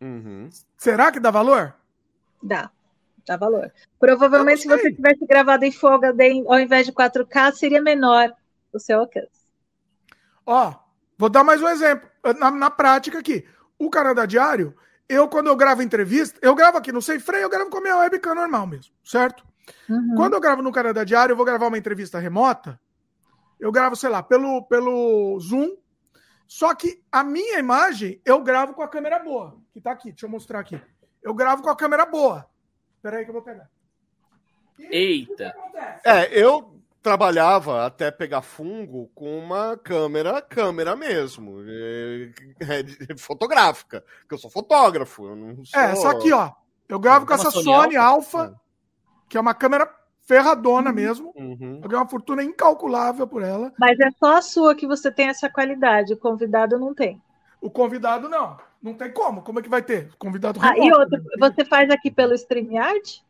Uhum. 0.00 0.48
Será 0.76 1.10
que 1.10 1.20
dá 1.20 1.30
valor? 1.30 1.74
Dá, 2.42 2.70
dá 3.26 3.36
valor. 3.36 3.72
Provavelmente, 3.98 4.62
se 4.62 4.68
você 4.68 4.92
tivesse 4.92 5.26
gravado 5.26 5.64
em 5.64 5.72
folga 5.72 6.14
ao 6.48 6.60
invés 6.60 6.86
de 6.86 6.92
4K, 6.92 7.52
seria 7.52 7.80
menor 7.80 8.32
o 8.72 8.78
seu 8.78 9.00
alcance. 9.00 9.46
Ó, 10.44 10.74
vou 11.18 11.28
dar 11.28 11.42
mais 11.42 11.60
um 11.60 11.68
exemplo. 11.68 12.08
Na, 12.38 12.50
na 12.50 12.70
prática 12.70 13.18
aqui. 13.18 13.46
O 13.78 13.90
Canadá 13.90 14.24
Diário, 14.24 14.74
eu, 15.08 15.28
quando 15.28 15.48
eu 15.48 15.56
gravo 15.56 15.82
entrevista, 15.82 16.38
eu 16.42 16.54
gravo 16.54 16.78
aqui 16.78 16.92
no 16.92 17.02
Sem 17.02 17.18
Freio, 17.18 17.42
eu 17.42 17.50
gravo 17.50 17.70
com 17.70 17.78
a 17.78 17.80
minha 17.80 17.96
webcam 17.98 18.34
normal 18.34 18.66
mesmo, 18.66 18.94
certo? 19.04 19.44
Uhum. 19.88 20.14
Quando 20.16 20.34
eu 20.34 20.40
gravo 20.40 20.62
no 20.62 20.72
Canadá 20.72 21.04
Diário, 21.04 21.32
eu 21.32 21.36
vou 21.36 21.44
gravar 21.44 21.66
uma 21.66 21.78
entrevista 21.78 22.18
remota. 22.18 22.80
Eu 23.58 23.72
gravo, 23.72 23.96
sei 23.96 24.10
lá, 24.10 24.22
pelo, 24.22 24.62
pelo 24.62 25.38
Zoom. 25.40 25.76
Só 26.46 26.74
que 26.74 27.02
a 27.10 27.24
minha 27.24 27.58
imagem 27.58 28.20
eu 28.24 28.40
gravo 28.42 28.72
com 28.74 28.82
a 28.82 28.88
câmera 28.88 29.18
boa, 29.18 29.58
que 29.76 29.80
tá 29.82 29.92
aqui. 29.92 30.10
Deixa 30.10 30.24
eu 30.24 30.30
mostrar 30.30 30.60
aqui. 30.60 30.80
Eu 31.22 31.34
gravo 31.34 31.62
com 31.62 31.68
a 31.68 31.76
câmera 31.76 32.06
boa. 32.06 32.48
Espera 32.96 33.18
aí 33.18 33.24
que 33.24 33.30
eu 33.30 33.34
vou 33.34 33.42
pegar. 33.42 33.68
E 34.78 34.86
Eita! 34.86 35.54
É, 36.02 36.28
eu 36.32 36.80
trabalhava 37.02 37.84
até 37.84 38.10
pegar 38.10 38.40
fungo 38.40 39.10
com 39.14 39.38
uma 39.38 39.76
câmera, 39.76 40.40
câmera 40.40 40.96
mesmo, 40.96 41.62
é, 41.68 42.30
é, 43.10 43.16
fotográfica, 43.18 44.02
que 44.26 44.34
eu 44.34 44.38
sou 44.38 44.50
fotógrafo. 44.50 45.26
Eu 45.26 45.36
não 45.36 45.64
sou... 45.64 45.78
É, 45.78 45.92
essa 45.92 46.10
aqui, 46.10 46.32
ó. 46.32 46.52
Eu 46.88 46.98
gravo 46.98 47.26
com 47.26 47.34
essa 47.34 47.50
Sony, 47.50 47.64
Sony 47.64 47.96
Alpha, 47.96 48.38
Alpha, 48.38 48.60
que 49.28 49.36
é 49.36 49.40
uma 49.40 49.54
câmera 49.54 49.92
ferradona 50.22 50.88
uhum. 50.88 50.96
mesmo. 50.96 51.32
Uhum. 51.36 51.80
Eu 51.82 51.88
ganhei 51.88 52.02
uma 52.02 52.08
fortuna 52.08 52.42
incalculável 52.42 53.26
por 53.26 53.42
ela. 53.42 53.72
Mas 53.78 54.00
é 54.00 54.10
só 54.12 54.38
a 54.38 54.42
sua 54.42 54.74
que 54.74 54.86
você 54.86 55.12
tem 55.12 55.28
essa 55.28 55.50
qualidade, 55.50 56.14
o 56.14 56.18
convidado 56.18 56.78
não 56.78 56.94
tem. 56.94 57.20
O 57.60 57.70
convidado 57.70 58.28
não. 58.28 58.56
Não 58.82 58.94
tem 58.94 59.12
como. 59.12 59.42
Como 59.42 59.58
é 59.58 59.62
que 59.62 59.68
vai 59.68 59.82
ter? 59.82 60.10
Convidado 60.18 60.60
ah, 60.62 60.72
remoto, 60.72 60.86
E 60.86 60.92
outro, 60.92 61.22
você 61.38 61.64
faz 61.64 61.90
aqui 61.90 62.10
pelo 62.10 62.34
StreamYard? 62.34 63.24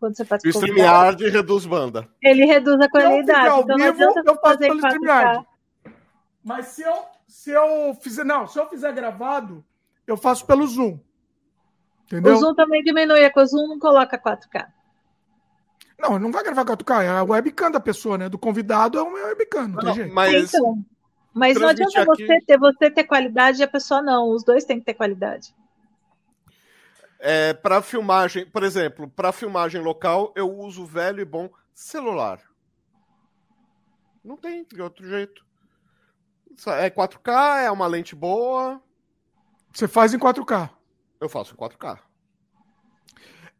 quando 0.00 0.16
você 0.16 0.24
participa. 0.24 0.58
O 0.58 0.60
StreamYard 0.60 1.28
reduz 1.28 1.66
banda. 1.66 2.08
Ele 2.22 2.46
reduz 2.46 2.80
a 2.80 2.88
qualidade. 2.88 3.48
Ao 3.48 3.60
então 3.60 3.76
vivo, 3.76 4.02
eu 4.26 4.36
faço 4.36 4.58
pelo 4.58 4.76
StreamYard. 4.76 5.46
Mas 6.42 6.66
se 6.68 6.82
eu, 6.82 7.04
se 7.28 7.50
eu 7.50 7.94
fizer. 8.00 8.24
Não, 8.24 8.48
se 8.48 8.58
eu 8.58 8.66
fizer 8.66 8.92
gravado, 8.94 9.62
eu 10.06 10.16
faço 10.16 10.46
pelo 10.46 10.66
Zoom. 10.66 10.98
Entendeu? 12.06 12.34
O 12.34 12.36
Zoom 12.38 12.54
também 12.54 12.82
diminui, 12.82 13.20
é 13.20 13.30
que 13.30 13.38
o 13.38 13.46
Zoom 13.46 13.68
não 13.68 13.78
coloca 13.78 14.18
4K. 14.18 14.66
Não, 15.98 16.18
não 16.18 16.32
vai 16.32 16.42
gravar 16.42 16.64
4K, 16.64 17.02
é 17.02 17.08
a 17.08 17.22
webcam 17.22 17.70
da 17.70 17.78
pessoa, 17.78 18.16
né? 18.16 18.28
Do 18.28 18.38
convidado 18.38 18.98
é 18.98 19.02
uma 19.02 19.18
webcam, 19.26 19.68
não, 19.68 19.74
não 19.74 19.82
tem 19.84 19.94
jeito. 19.94 20.14
Mas, 20.14 20.54
então, 20.54 20.82
mas 21.32 21.58
não 21.58 21.68
adianta 21.68 22.02
aqui... 22.02 22.26
você 22.26 22.40
ter, 22.40 22.58
você 22.58 22.90
ter 22.90 23.04
qualidade 23.04 23.60
e 23.60 23.64
a 23.64 23.68
pessoa 23.68 24.02
não. 24.02 24.30
Os 24.30 24.44
dois 24.44 24.64
têm 24.64 24.78
que 24.78 24.84
ter 24.84 24.94
qualidade. 24.94 25.54
É, 27.18 27.52
para 27.52 27.82
filmagem, 27.82 28.46
por 28.46 28.62
exemplo, 28.62 29.08
para 29.08 29.30
filmagem 29.30 29.80
local, 29.82 30.32
eu 30.34 30.50
uso 30.50 30.86
velho 30.86 31.20
e 31.20 31.24
bom 31.24 31.50
celular. 31.74 32.40
Não 34.24 34.36
tem 34.36 34.64
de 34.64 34.80
outro 34.80 35.06
jeito. 35.06 35.44
É 36.66 36.90
4K, 36.90 37.64
é 37.64 37.70
uma 37.70 37.86
lente 37.86 38.14
boa. 38.14 38.82
Você 39.72 39.86
faz 39.86 40.12
em 40.12 40.18
4K? 40.18 40.70
Eu 41.20 41.28
faço 41.28 41.54
em 41.54 41.56
4K. 41.56 41.98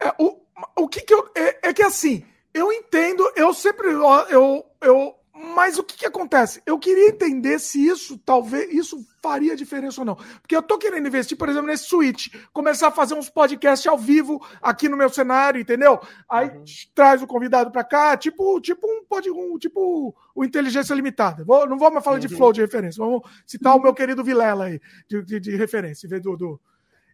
É, 0.01 0.15
o, 0.19 0.41
o 0.77 0.89
que, 0.89 1.03
que 1.03 1.13
eu. 1.13 1.31
É, 1.37 1.69
é, 1.69 1.73
que 1.73 1.83
assim, 1.83 2.27
eu 2.53 2.73
entendo, 2.73 3.31
eu 3.37 3.53
sempre. 3.53 3.89
Eu, 3.89 4.67
eu, 4.81 5.20
mas 5.33 5.79
o 5.79 5.85
que, 5.85 5.97
que 5.97 6.07
acontece? 6.07 6.61
Eu 6.67 6.79
queria 6.79 7.09
entender 7.09 7.59
se 7.59 7.87
isso, 7.87 8.19
talvez, 8.19 8.73
isso 8.73 9.07
faria 9.23 9.57
diferença 9.57 10.01
ou 10.01 10.05
não. 10.05 10.17
Porque 10.17 10.57
eu 10.57 10.63
tô 10.63 10.77
querendo 10.77 11.07
investir, 11.07 11.37
por 11.39 11.49
exemplo, 11.49 11.69
nesse 11.69 11.85
Switch, 11.85 12.35
começar 12.53 12.89
a 12.89 12.93
fazer 12.93 13.15
uns 13.15 13.31
podcasts 13.31 13.87
ao 13.87 13.97
vivo 13.97 14.45
aqui 14.61 14.89
no 14.89 14.97
meu 14.97 15.09
cenário, 15.09 15.61
entendeu? 15.61 16.01
Aí 16.29 16.49
uhum. 16.49 16.65
traz 16.95 17.23
o 17.23 17.27
convidado 17.27 17.71
para 17.71 17.85
cá, 17.85 18.17
tipo, 18.17 18.61
tipo 18.61 18.87
um, 18.87 19.05
pode, 19.05 19.31
um 19.31 19.57
tipo 19.57 20.15
o 20.35 20.45
Inteligência 20.45 20.95
Limitada. 20.95 21.45
Vou, 21.45 21.67
não 21.67 21.79
vamos 21.79 22.03
falar 22.03 22.17
uhum. 22.17 22.21
de 22.21 22.29
flow 22.29 22.53
de 22.53 22.61
referência, 22.61 23.05
vamos 23.05 23.23
citar 23.47 23.77
o 23.77 23.83
meu 23.83 23.95
querido 23.95 24.25
Vilela 24.25 24.65
aí, 24.65 24.81
de, 25.09 25.23
de, 25.23 25.41
de 25.41 25.57
referência, 25.57 26.09
do, 26.21 26.37
do, 26.37 26.61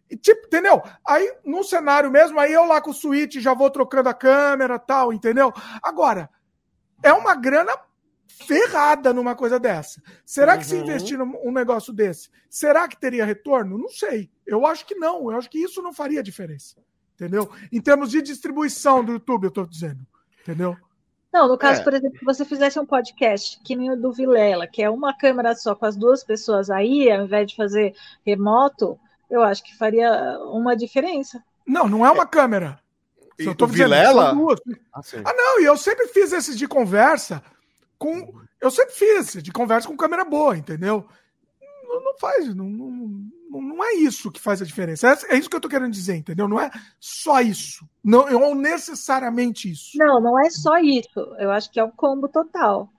e, 0.09 0.17
tipo, 0.17 0.47
entendeu? 0.47 0.81
Aí, 1.05 1.33
no 1.45 1.63
cenário 1.63 2.09
mesmo, 2.09 2.39
aí 2.39 2.51
eu 2.51 2.65
lá 2.65 2.81
com 2.81 2.91
o 2.91 2.93
Switch 2.93 3.35
já 3.35 3.53
vou 3.53 3.69
trocando 3.69 4.09
a 4.09 4.13
câmera 4.13 4.79
tal, 4.79 5.13
entendeu? 5.13 5.53
Agora, 5.83 6.29
é 7.03 7.13
uma 7.13 7.35
grana 7.35 7.73
ferrada 8.27 9.13
numa 9.13 9.35
coisa 9.35 9.59
dessa. 9.59 10.01
Será 10.25 10.53
uhum. 10.53 10.59
que 10.59 10.65
se 10.65 10.75
uhum. 10.75 10.81
investir 10.81 11.17
num 11.17 11.33
um 11.43 11.51
negócio 11.51 11.93
desse, 11.93 12.29
será 12.49 12.87
que 12.87 12.99
teria 12.99 13.25
retorno? 13.25 13.77
Não 13.77 13.89
sei. 13.89 14.29
Eu 14.45 14.65
acho 14.65 14.85
que 14.85 14.95
não. 14.95 15.31
Eu 15.31 15.37
acho 15.37 15.49
que 15.49 15.59
isso 15.59 15.81
não 15.81 15.93
faria 15.93 16.23
diferença. 16.23 16.75
Entendeu? 17.15 17.49
Em 17.71 17.81
termos 17.81 18.11
de 18.11 18.21
distribuição 18.21 19.03
do 19.03 19.13
YouTube, 19.13 19.45
eu 19.45 19.49
estou 19.49 19.65
dizendo. 19.65 20.05
Entendeu? 20.41 20.77
Não, 21.33 21.47
no 21.47 21.57
caso, 21.57 21.81
é. 21.81 21.83
por 21.83 21.93
exemplo, 21.93 22.17
se 22.17 22.25
você 22.25 22.45
fizesse 22.45 22.79
um 22.79 22.85
podcast, 22.85 23.59
que 23.63 23.75
nem 23.75 23.91
o 23.91 23.95
do 23.95 24.13
Vilela, 24.13 24.67
que 24.67 24.81
é 24.81 24.89
uma 24.89 25.15
câmera 25.15 25.55
só 25.55 25.75
com 25.75 25.85
as 25.85 25.95
duas 25.95 26.23
pessoas 26.23 26.69
aí, 26.69 27.11
ao 27.11 27.25
invés 27.25 27.47
de 27.47 27.55
fazer 27.55 27.93
remoto, 28.25 28.99
eu 29.29 29.41
acho 29.41 29.63
que 29.63 29.75
faria 29.75 30.39
uma 30.45 30.75
diferença. 30.75 31.43
Não, 31.65 31.87
não 31.87 32.05
é 32.05 32.11
uma 32.11 32.23
é. 32.23 32.27
câmera. 32.27 32.79
E 33.37 33.45
eu 33.45 33.53
tô 33.53 33.67
dizendo, 33.67 33.89
Vilela? 33.89 34.31
Ah, 34.93 35.01
ah, 35.25 35.33
não, 35.35 35.61
e 35.61 35.65
eu 35.65 35.77
sempre 35.77 36.07
fiz 36.07 36.31
esses 36.31 36.57
de 36.57 36.67
conversa 36.67 37.43
com. 37.97 38.33
Eu 38.59 38.71
sempre 38.71 38.93
fiz 38.93 39.41
de 39.41 39.51
conversa 39.51 39.87
com 39.87 39.97
câmera 39.97 40.23
boa, 40.23 40.57
entendeu? 40.57 41.05
Não, 41.83 42.03
não 42.03 42.17
faz, 42.17 42.53
não, 42.53 42.65
não, 42.69 43.61
não, 43.61 43.83
é 43.83 43.93
isso 43.93 44.31
que 44.31 44.39
faz 44.39 44.61
a 44.61 44.65
diferença. 44.65 45.07
É, 45.07 45.35
é, 45.35 45.37
isso 45.37 45.49
que 45.49 45.55
eu 45.55 45.61
tô 45.61 45.69
querendo 45.69 45.91
dizer, 45.91 46.15
entendeu? 46.15 46.47
Não 46.47 46.59
é 46.59 46.69
só 46.99 47.39
isso. 47.41 47.87
Não, 48.03 48.25
ou 48.41 48.53
necessariamente 48.53 49.71
isso. 49.71 49.97
Não, 49.97 50.19
não 50.19 50.39
é 50.39 50.49
só 50.49 50.77
isso. 50.77 51.19
Eu 51.39 51.51
acho 51.51 51.71
que 51.71 51.79
é 51.79 51.83
o 51.83 51.91
combo 51.91 52.27
total. 52.27 52.91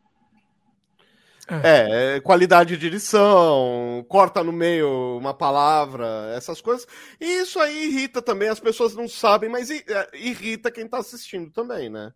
É. 1.50 2.16
é, 2.16 2.20
qualidade 2.20 2.76
de 2.76 2.86
edição, 2.88 4.04
corta 4.06 4.44
no 4.44 4.52
meio 4.52 5.16
uma 5.16 5.32
palavra, 5.32 6.30
essas 6.36 6.60
coisas. 6.60 6.86
E 7.18 7.24
isso 7.40 7.58
aí 7.58 7.86
irrita 7.86 8.20
também, 8.20 8.50
as 8.50 8.60
pessoas 8.60 8.94
não 8.94 9.08
sabem, 9.08 9.48
mas 9.48 9.70
é, 9.70 9.84
irrita 10.12 10.70
quem 10.70 10.86
tá 10.86 10.98
assistindo 10.98 11.50
também, 11.50 11.88
né? 11.88 12.12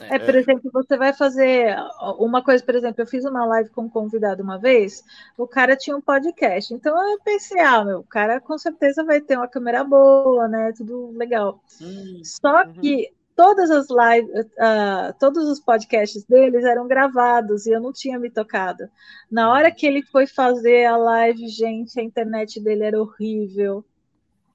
É, 0.00 0.18
por 0.18 0.34
exemplo, 0.34 0.70
você 0.72 0.96
vai 0.96 1.12
fazer 1.12 1.74
uma 2.18 2.42
coisa, 2.42 2.62
por 2.62 2.74
exemplo, 2.74 3.02
eu 3.02 3.06
fiz 3.06 3.24
uma 3.24 3.46
live 3.46 3.70
com 3.70 3.82
um 3.82 3.88
convidado 3.88 4.42
uma 4.42 4.58
vez, 4.58 5.02
o 5.36 5.46
cara 5.46 5.76
tinha 5.76 5.96
um 5.96 6.00
podcast, 6.00 6.72
então 6.74 6.94
eu 7.12 7.18
pensei, 7.20 7.60
ah, 7.60 7.84
meu, 7.84 8.00
o 8.00 8.04
cara 8.04 8.40
com 8.40 8.58
certeza 8.58 9.04
vai 9.04 9.20
ter 9.20 9.36
uma 9.36 9.48
câmera 9.48 9.82
boa, 9.82 10.46
né, 10.48 10.72
tudo 10.76 11.12
legal. 11.16 11.60
Hum, 11.80 12.20
Só 12.22 12.64
uhum. 12.64 12.72
que 12.74 13.10
todas 13.34 13.70
as 13.70 13.86
lives, 13.90 14.46
uh, 14.46 15.14
todos 15.18 15.46
os 15.48 15.60
podcasts 15.60 16.24
deles 16.24 16.64
eram 16.64 16.86
gravados 16.86 17.66
e 17.66 17.70
eu 17.70 17.80
não 17.80 17.92
tinha 17.92 18.18
me 18.18 18.30
tocado. 18.30 18.88
Na 19.30 19.50
hora 19.50 19.70
que 19.70 19.86
ele 19.86 20.02
foi 20.02 20.26
fazer 20.26 20.86
a 20.86 20.96
live, 20.96 21.46
gente, 21.48 22.00
a 22.00 22.02
internet 22.02 22.60
dele 22.60 22.84
era 22.84 23.00
horrível. 23.00 23.84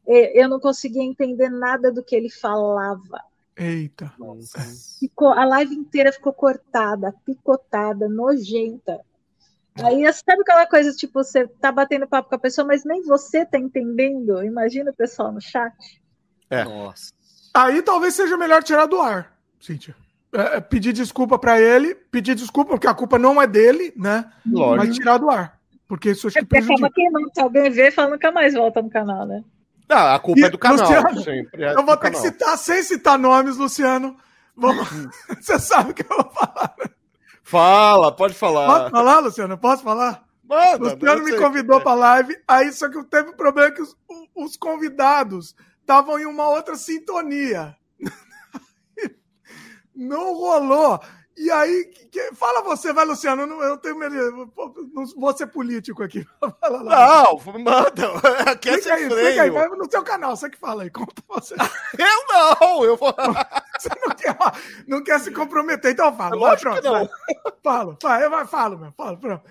Eu 0.06 0.50
não 0.50 0.60
conseguia 0.60 1.04
entender 1.04 1.48
nada 1.48 1.92
do 1.92 2.04
que 2.04 2.16
ele 2.16 2.30
falava. 2.30 3.24
Eita. 3.62 4.12
Ficou, 5.00 5.28
a 5.34 5.46
live 5.46 5.76
inteira 5.76 6.12
ficou 6.12 6.34
cortada, 6.34 7.14
picotada, 7.24 8.10
nojenta. 8.10 9.00
Aí 9.76 10.12
sabe 10.12 10.42
aquela 10.42 10.66
coisa, 10.66 10.92
tipo, 10.94 11.24
você 11.24 11.48
tá 11.48 11.72
batendo 11.72 12.08
papo 12.08 12.28
com 12.28 12.36
a 12.36 12.40
pessoa, 12.40 12.66
mas 12.66 12.84
nem 12.84 13.04
você 13.04 13.46
tá 13.46 13.60
entendendo. 13.60 14.44
Imagina 14.44 14.90
o 14.90 14.96
pessoal 14.96 15.32
no 15.32 15.40
chat. 15.40 15.76
É. 16.50 16.64
Nossa. 16.64 17.14
Aí 17.54 17.84
talvez 17.84 18.16
seja 18.16 18.36
melhor 18.36 18.64
tirar 18.64 18.88
do 18.88 19.00
ar, 19.00 19.38
Cíntia. 19.60 19.96
É, 20.34 20.58
é 20.58 20.62
pedir 20.62 20.92
desculpa 20.92 21.38
para 21.38 21.62
ele, 21.62 21.94
pedir 21.94 22.34
desculpa, 22.34 22.72
porque 22.72 22.88
a 22.88 22.96
culpa 22.96 23.20
não 23.20 23.40
é 23.40 23.46
dele, 23.46 23.94
né? 23.96 24.32
Lógico. 24.46 24.88
Mas 24.88 24.96
tirar 24.96 25.18
do 25.18 25.30
ar. 25.30 25.60
Porque 25.88 26.12
isso 26.12 26.28
acho 26.28 26.34
que 26.34 26.44
é 26.44 26.46
prejudica. 26.46 26.88
Acaba 26.88 26.94
queimando. 26.94 27.30
Se 27.34 27.42
alguém 27.42 27.70
vê, 27.70 27.92
fala 27.92 28.12
nunca 28.12 28.32
mais 28.32 28.54
volta 28.54 28.82
no 28.82 28.90
canal, 28.90 29.28
né? 29.28 29.44
Ah, 29.92 30.16
a 30.16 30.20
culpa 30.20 30.40
e, 30.40 30.44
é 30.46 30.50
do 30.50 30.58
canal. 30.58 30.80
Luciano, 30.80 31.24
sempre 31.24 31.64
é 31.64 31.72
eu 31.74 31.86
vou 31.86 31.98
ter 31.98 32.12
canal. 32.12 32.22
que 32.22 32.28
citar, 32.28 32.58
sem 32.58 32.82
citar 32.82 33.20
nomes, 33.20 33.58
Luciano. 33.58 34.16
Vamos... 34.56 34.88
Você 35.42 35.60
sabe 35.60 35.92
o 35.92 35.94
que 35.94 36.04
eu 36.04 36.16
vou 36.16 36.32
falar. 36.32 36.76
Fala, 37.44 38.16
pode 38.16 38.34
falar. 38.34 38.68
Pode 38.68 38.92
falar, 38.92 39.20
Luciano? 39.20 39.58
Posso 39.58 39.84
falar? 39.84 40.24
Manda, 40.44 40.94
Luciano 40.94 41.24
me 41.24 41.38
convidou 41.38 41.80
é. 41.80 41.84
para 41.84 41.94
live, 41.94 42.38
aí 42.48 42.72
só 42.72 42.90
que 42.90 43.04
teve 43.06 43.30
um 43.30 43.36
problema 43.36 43.72
que 43.72 43.82
os, 43.82 43.96
os 44.36 44.58
convidados 44.58 45.56
estavam 45.80 46.20
em 46.20 46.26
uma 46.26 46.48
outra 46.50 46.76
sintonia. 46.76 47.76
Não 49.96 50.34
rolou. 50.34 51.00
E 51.42 51.50
aí, 51.50 51.86
que, 52.12 52.36
fala 52.36 52.62
você, 52.62 52.94
vai, 52.94 53.04
Luciano. 53.04 53.42
Eu 53.42 53.48
não, 53.48 53.64
eu 53.64 53.76
tenho 53.76 53.98
medo. 53.98 54.54
Não 54.94 55.06
vou 55.18 55.36
ser 55.36 55.48
político 55.48 56.04
aqui. 56.04 56.24
Fala 56.62 56.84
lá. 56.84 57.24
Não, 57.26 57.60
manda. 57.60 58.12
Aqui 58.52 58.70
é 58.70 58.80
sem 58.80 59.10
freio. 59.10 59.42
Aí, 59.42 59.50
vai 59.50 59.68
no 59.70 59.90
seu 59.90 60.04
canal, 60.04 60.36
você 60.36 60.52
que 60.52 60.58
fala 60.60 60.84
aí. 60.84 60.92
Conta 60.92 61.24
você. 61.28 61.56
eu 61.98 62.28
não, 62.30 62.86
eu 62.86 62.96
vou. 62.96 63.12
Você 63.80 63.90
não 64.06 64.16
quer, 64.16 64.38
não 64.88 65.04
quer 65.04 65.20
se 65.20 65.32
comprometer, 65.32 65.94
então 65.94 66.16
fala. 66.16 66.38
Vai, 66.38 66.58
pronto, 66.58 66.84
não. 66.84 67.10
Fala, 67.64 67.98
vai, 68.00 68.30
vai, 68.30 68.46
fala, 68.46 68.78
meu. 68.78 68.92
Fala, 68.92 69.18
pronto. 69.18 69.44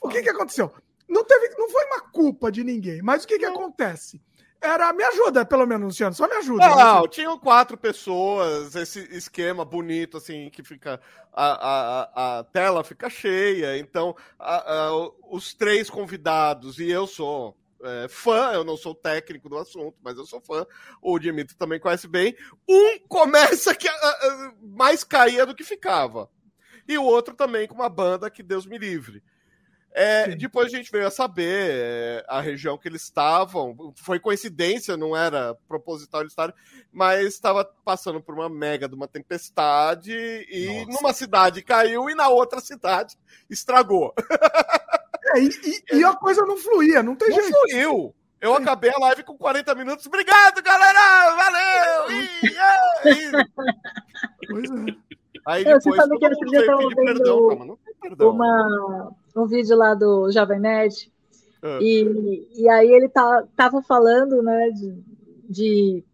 O 0.00 0.08
que 0.08 0.22
que 0.22 0.30
aconteceu? 0.30 0.72
Não, 1.08 1.24
teve, 1.24 1.56
não 1.58 1.68
foi 1.68 1.84
uma 1.86 2.00
culpa 2.02 2.52
de 2.52 2.62
ninguém, 2.62 3.02
mas 3.02 3.24
o 3.24 3.26
que 3.26 3.40
que 3.40 3.44
acontece? 3.44 4.22
Era, 4.62 4.92
me 4.92 5.02
ajuda, 5.02 5.44
pelo 5.44 5.66
menos, 5.66 5.86
Luciano, 5.88 6.14
só 6.14 6.28
me 6.28 6.36
ajuda. 6.36 6.68
Não, 6.68 7.08
tinham 7.08 7.36
quatro 7.36 7.76
pessoas, 7.76 8.76
esse 8.76 9.00
esquema 9.14 9.64
bonito, 9.64 10.16
assim, 10.16 10.48
que 10.50 10.62
fica. 10.62 11.00
A, 11.34 11.46
a, 11.46 12.38
a 12.38 12.44
tela 12.44 12.84
fica 12.84 13.08
cheia, 13.08 13.78
então 13.78 14.14
a, 14.38 14.72
a, 14.74 15.10
os 15.30 15.54
três 15.54 15.88
convidados, 15.88 16.78
e 16.78 16.90
eu 16.90 17.06
sou 17.06 17.56
é, 17.82 18.06
fã, 18.08 18.52
eu 18.52 18.62
não 18.62 18.76
sou 18.76 18.94
técnico 18.94 19.48
do 19.48 19.58
assunto, 19.58 19.96
mas 20.02 20.16
eu 20.16 20.24
sou 20.24 20.40
fã. 20.40 20.64
O 21.00 21.18
Dimitri 21.18 21.56
também 21.56 21.80
conhece 21.80 22.06
bem. 22.06 22.36
Um 22.68 23.00
começa 23.08 23.74
que 23.74 23.88
mais 24.62 25.02
caía 25.02 25.44
do 25.44 25.54
que 25.54 25.64
ficava. 25.64 26.30
E 26.86 26.96
o 26.96 27.04
outro 27.04 27.34
também 27.34 27.66
com 27.66 27.74
uma 27.74 27.88
banda 27.88 28.30
que 28.30 28.42
Deus 28.42 28.66
me 28.66 28.78
livre. 28.78 29.22
É, 29.94 30.34
depois 30.34 30.72
a 30.72 30.76
gente 30.76 30.90
veio 30.90 31.06
a 31.06 31.10
saber 31.10 31.70
é, 31.70 32.24
a 32.26 32.40
região 32.40 32.78
que 32.78 32.88
eles 32.88 33.02
estavam. 33.02 33.92
Foi 33.96 34.18
coincidência, 34.18 34.96
não 34.96 35.14
era 35.16 35.54
proposital 35.68 36.22
eles 36.22 36.32
estarem, 36.32 36.54
mas 36.90 37.26
estava 37.26 37.64
passando 37.84 38.20
por 38.20 38.34
uma 38.34 38.48
mega 38.48 38.88
de 38.88 38.94
uma 38.94 39.06
tempestade 39.06 40.12
e 40.50 40.84
Nossa. 40.86 40.98
numa 40.98 41.12
cidade 41.12 41.62
caiu 41.62 42.08
e 42.08 42.14
na 42.14 42.28
outra 42.28 42.60
cidade 42.60 43.16
estragou. 43.48 44.14
É, 45.34 45.38
e, 45.38 45.48
e, 45.48 45.98
e, 45.98 46.04
a 46.04 46.14
coisa 46.14 46.42
não 46.42 46.58
fluía, 46.58 47.02
não 47.02 47.14
tem 47.14 47.30
não 47.30 47.36
jeito. 47.36 47.56
Fluiu. 47.70 48.14
Eu 48.40 48.54
acabei 48.54 48.90
a 48.90 48.98
live 48.98 49.22
com 49.22 49.38
40 49.38 49.74
minutos. 49.76 50.04
Obrigado, 50.04 50.60
galera! 50.62 51.34
Valeu! 51.36 52.10
E, 52.10 52.24
e... 52.48 53.30
Pois 54.50 54.70
é. 54.70 54.96
Aí 55.46 55.64
depois, 55.64 55.84
Você 55.84 55.96
sabe 55.96 56.18
que 56.18 56.24
eles 56.26 56.38
pediam 56.38 56.88
perdão, 56.88 57.48
calma, 57.48 57.64
não 57.64 57.76
tem 57.76 57.94
perdão. 57.94 58.30
Uma 58.30 59.14
um 59.34 59.46
vídeo 59.46 59.76
lá 59.76 59.94
do 59.94 60.30
Jovem 60.30 60.60
Nerd. 60.60 61.10
É. 61.62 61.78
E, 61.80 62.48
e 62.54 62.68
aí 62.68 62.88
ele 62.88 63.08
tá, 63.08 63.44
tava 63.56 63.82
falando, 63.82 64.42
né, 64.42 64.70
de, 64.70 65.02
de 65.48 66.04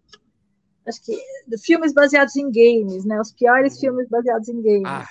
acho 0.86 1.02
que 1.02 1.18
filmes 1.58 1.92
baseados 1.92 2.36
em 2.36 2.50
games, 2.50 3.05
né? 3.05 3.20
Os 3.20 3.32
piores 3.32 3.74
uhum. 3.74 3.80
filmes 3.80 4.08
baseados 4.08 4.48
em 4.48 4.60
games, 4.62 4.86
ah. 4.86 5.08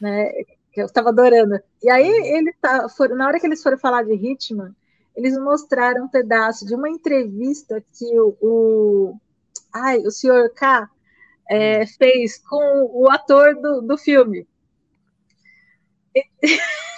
né? 0.00 0.30
Que 0.72 0.82
eu 0.82 0.86
estava 0.86 1.10
adorando. 1.10 1.58
E 1.82 1.90
aí 1.90 2.08
ele 2.08 2.52
tá, 2.60 2.88
for, 2.88 3.08
na 3.10 3.26
hora 3.26 3.38
que 3.38 3.46
eles 3.46 3.62
foram 3.62 3.78
falar 3.78 4.04
de 4.04 4.14
Hitman, 4.14 4.74
eles 5.14 5.38
mostraram 5.38 6.04
um 6.04 6.08
pedaço 6.08 6.66
de 6.66 6.74
uma 6.74 6.90
entrevista 6.90 7.82
que 7.96 8.18
o, 8.18 8.36
o 8.40 9.16
ai, 9.72 9.98
o 9.98 10.10
senhor 10.10 10.50
K 10.50 10.88
é, 11.48 11.82
hum. 11.82 11.86
fez 11.98 12.38
com 12.38 12.90
o 12.92 13.08
ator 13.10 13.54
do, 13.54 13.80
do 13.82 13.96
filme. 13.96 14.46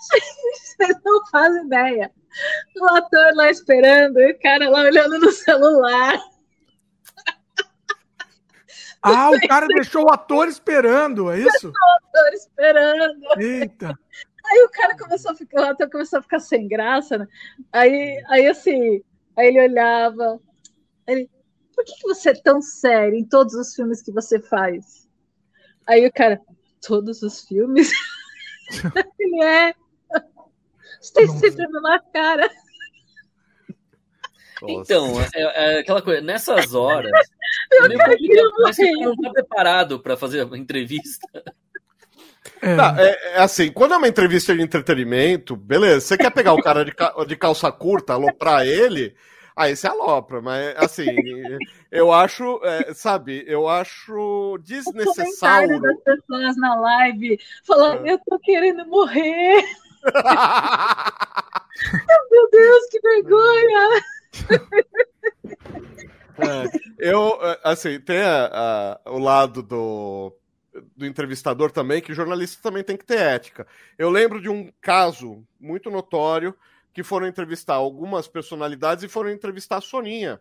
Vocês 0.00 0.96
não 1.04 1.26
fazem 1.26 1.66
ideia. 1.66 2.10
O 2.80 2.86
ator 2.96 3.34
lá 3.34 3.50
esperando, 3.50 4.18
e 4.20 4.32
o 4.32 4.40
cara 4.40 4.68
lá 4.68 4.82
olhando 4.82 5.18
no 5.18 5.30
celular. 5.30 6.18
Ah, 9.02 9.30
o 9.30 9.48
cara 9.48 9.66
deixou 9.66 10.04
o 10.04 10.12
ator 10.12 10.48
esperando, 10.48 11.30
é 11.30 11.40
isso? 11.40 11.50
Deixou 11.50 11.70
o 11.70 12.06
ator 12.06 12.32
esperando. 12.34 13.40
Eita. 13.40 13.98
Aí 14.44 14.64
o 14.64 14.70
cara 14.70 14.96
começou 14.96 15.32
a 15.32 15.34
ficar, 15.34 15.60
o 15.60 15.70
ator 15.70 15.90
começou 15.90 16.18
a 16.18 16.22
ficar 16.22 16.40
sem 16.40 16.68
graça, 16.68 17.18
né? 17.18 17.28
Aí, 17.72 18.22
aí 18.28 18.46
assim, 18.46 19.02
aí 19.36 19.48
ele 19.48 19.60
olhava, 19.60 20.40
ele, 21.06 21.28
por 21.74 21.84
que, 21.84 21.94
que 21.94 22.06
você 22.06 22.30
é 22.30 22.34
tão 22.34 22.60
sério 22.60 23.18
em 23.18 23.24
todos 23.24 23.54
os 23.54 23.74
filmes 23.74 24.02
que 24.02 24.12
você 24.12 24.40
faz? 24.40 25.08
Aí 25.86 26.06
o 26.06 26.12
cara, 26.12 26.40
todos 26.80 27.22
os 27.22 27.42
filmes? 27.42 27.90
ele 29.18 29.42
é. 29.44 29.74
Você 31.00 31.12
tem 31.14 31.28
sempre 31.28 31.66
na 31.80 31.98
cara. 32.12 32.48
Então, 34.64 35.20
é, 35.20 35.28
é, 35.34 35.78
aquela 35.80 36.00
coisa, 36.00 36.20
nessas 36.20 36.72
horas, 36.72 37.10
eu 37.72 38.50
você 38.58 38.92
não 38.92 39.12
está 39.12 39.30
preparado 39.30 39.98
para 39.98 40.16
fazer 40.16 40.44
uma 40.44 40.56
entrevista. 40.56 41.26
É. 42.60 42.76
Tá, 42.76 42.94
é, 42.96 43.34
é, 43.34 43.38
assim, 43.38 43.72
quando 43.72 43.94
é 43.94 43.96
uma 43.96 44.06
entrevista 44.06 44.54
de 44.54 44.62
entretenimento, 44.62 45.56
beleza, 45.56 46.06
você 46.06 46.16
quer 46.16 46.30
pegar 46.30 46.52
o 46.52 46.62
cara 46.62 46.84
de, 46.84 46.92
de 47.26 47.36
calça 47.36 47.72
curta, 47.72 48.12
aloprar 48.12 48.64
ele, 48.64 49.16
aí 49.56 49.76
você 49.76 49.86
alopra, 49.86 50.40
mas 50.40 50.74
assim, 50.76 51.06
eu 51.90 52.12
acho, 52.12 52.60
é, 52.64 52.94
sabe, 52.94 53.44
eu 53.46 53.68
acho 53.68 54.58
desnecessário. 54.62 55.80
das 55.80 55.98
pessoas 56.00 56.56
na 56.56 56.74
live 56.74 57.38
falando, 57.64 58.06
é. 58.06 58.12
eu 58.12 58.18
tô 58.18 58.38
querendo 58.38 58.86
morrer. 58.86 59.64
Meu 62.30 62.50
Deus, 62.50 62.86
que 62.90 63.00
vergonha! 63.00 64.02
É, 66.38 67.10
eu, 67.10 67.38
é, 67.42 67.60
assim, 67.62 68.00
tem 68.00 68.22
a, 68.22 68.98
a, 69.04 69.10
o 69.10 69.18
lado 69.18 69.62
do, 69.62 70.34
do 70.96 71.06
entrevistador 71.06 71.70
também, 71.70 72.00
que 72.00 72.12
o 72.12 72.14
jornalista 72.14 72.62
também 72.62 72.82
tem 72.82 72.96
que 72.96 73.04
ter 73.04 73.18
ética. 73.18 73.66
Eu 73.98 74.10
lembro 74.10 74.40
de 74.40 74.48
um 74.48 74.72
caso 74.80 75.44
muito 75.60 75.90
notório 75.90 76.54
que 76.92 77.02
foram 77.02 77.26
entrevistar 77.26 77.74
algumas 77.74 78.28
personalidades 78.28 79.04
e 79.04 79.08
foram 79.08 79.30
entrevistar 79.30 79.78
a 79.78 79.80
Soninha, 79.80 80.40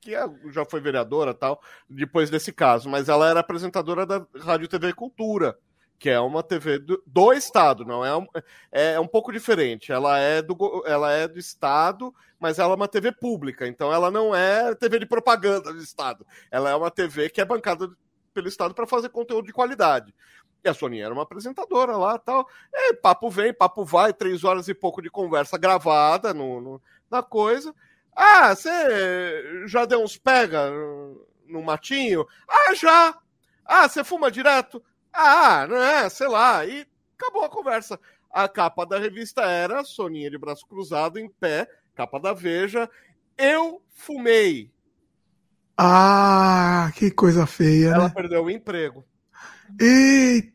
que 0.00 0.14
é, 0.14 0.24
já 0.50 0.64
foi 0.64 0.80
vereadora 0.80 1.34
tal, 1.34 1.60
depois 1.88 2.30
desse 2.30 2.52
caso, 2.52 2.88
mas 2.88 3.08
ela 3.08 3.28
era 3.28 3.40
apresentadora 3.40 4.04
da 4.06 4.26
Rádio 4.40 4.68
TV 4.68 4.92
Cultura 4.92 5.56
que 6.02 6.10
é 6.10 6.18
uma 6.18 6.42
TV 6.42 6.80
do, 6.80 7.00
do 7.06 7.32
Estado, 7.32 7.84
não 7.84 8.04
é 8.04 8.16
um, 8.16 8.26
é, 8.72 8.94
é 8.94 9.00
um 9.00 9.06
pouco 9.06 9.30
diferente. 9.30 9.92
Ela 9.92 10.18
é, 10.18 10.42
do, 10.42 10.82
ela 10.84 11.12
é 11.12 11.28
do 11.28 11.38
Estado, 11.38 12.12
mas 12.40 12.58
ela 12.58 12.72
é 12.72 12.74
uma 12.74 12.88
TV 12.88 13.12
pública, 13.12 13.68
então 13.68 13.92
ela 13.92 14.10
não 14.10 14.34
é 14.34 14.74
TV 14.74 14.98
de 14.98 15.06
propaganda 15.06 15.72
do 15.72 15.78
Estado. 15.78 16.26
Ela 16.50 16.70
é 16.70 16.74
uma 16.74 16.90
TV 16.90 17.30
que 17.30 17.40
é 17.40 17.44
bancada 17.44 17.88
pelo 18.34 18.48
Estado 18.48 18.74
para 18.74 18.84
fazer 18.84 19.10
conteúdo 19.10 19.46
de 19.46 19.52
qualidade. 19.52 20.12
E 20.64 20.68
a 20.68 20.74
Soninha 20.74 21.06
era 21.06 21.14
uma 21.14 21.24
apresentadora 21.24 21.96
lá 21.96 22.18
tal. 22.18 22.48
É, 22.72 22.92
papo 22.92 23.28
vem, 23.28 23.52
papo 23.52 23.84
vai, 23.84 24.12
três 24.12 24.44
horas 24.44 24.68
e 24.68 24.74
pouco 24.74 25.02
de 25.02 25.10
conversa 25.10 25.58
gravada 25.58 26.32
no, 26.32 26.60
no 26.60 26.82
na 27.10 27.22
coisa. 27.22 27.74
Ah, 28.14 28.54
você 28.54 29.66
já 29.66 29.84
deu 29.84 30.02
uns 30.02 30.16
pega 30.16 30.70
no 31.46 31.62
matinho? 31.62 32.26
Ah, 32.48 32.74
já! 32.74 33.18
Ah, 33.64 33.88
você 33.88 34.04
fuma 34.04 34.30
direto? 34.30 34.82
Ah, 35.12 35.66
né, 35.66 36.08
sei 36.08 36.28
lá. 36.28 36.64
E 36.64 36.86
acabou 37.18 37.44
a 37.44 37.50
conversa. 37.50 37.98
A 38.30 38.48
capa 38.48 38.86
da 38.86 38.98
revista 38.98 39.42
era 39.42 39.84
Soninha 39.84 40.30
de 40.30 40.38
braço 40.38 40.66
cruzado, 40.66 41.18
em 41.18 41.28
pé, 41.28 41.68
capa 41.94 42.18
da 42.18 42.32
Veja. 42.32 42.88
Eu 43.36 43.82
fumei. 43.94 44.70
Ah, 45.76 46.90
que 46.94 47.10
coisa 47.10 47.46
feia. 47.46 47.88
Ela 47.88 48.08
né? 48.08 48.12
perdeu 48.14 48.44
o 48.44 48.50
emprego. 48.50 49.04
Eita! 49.80 50.51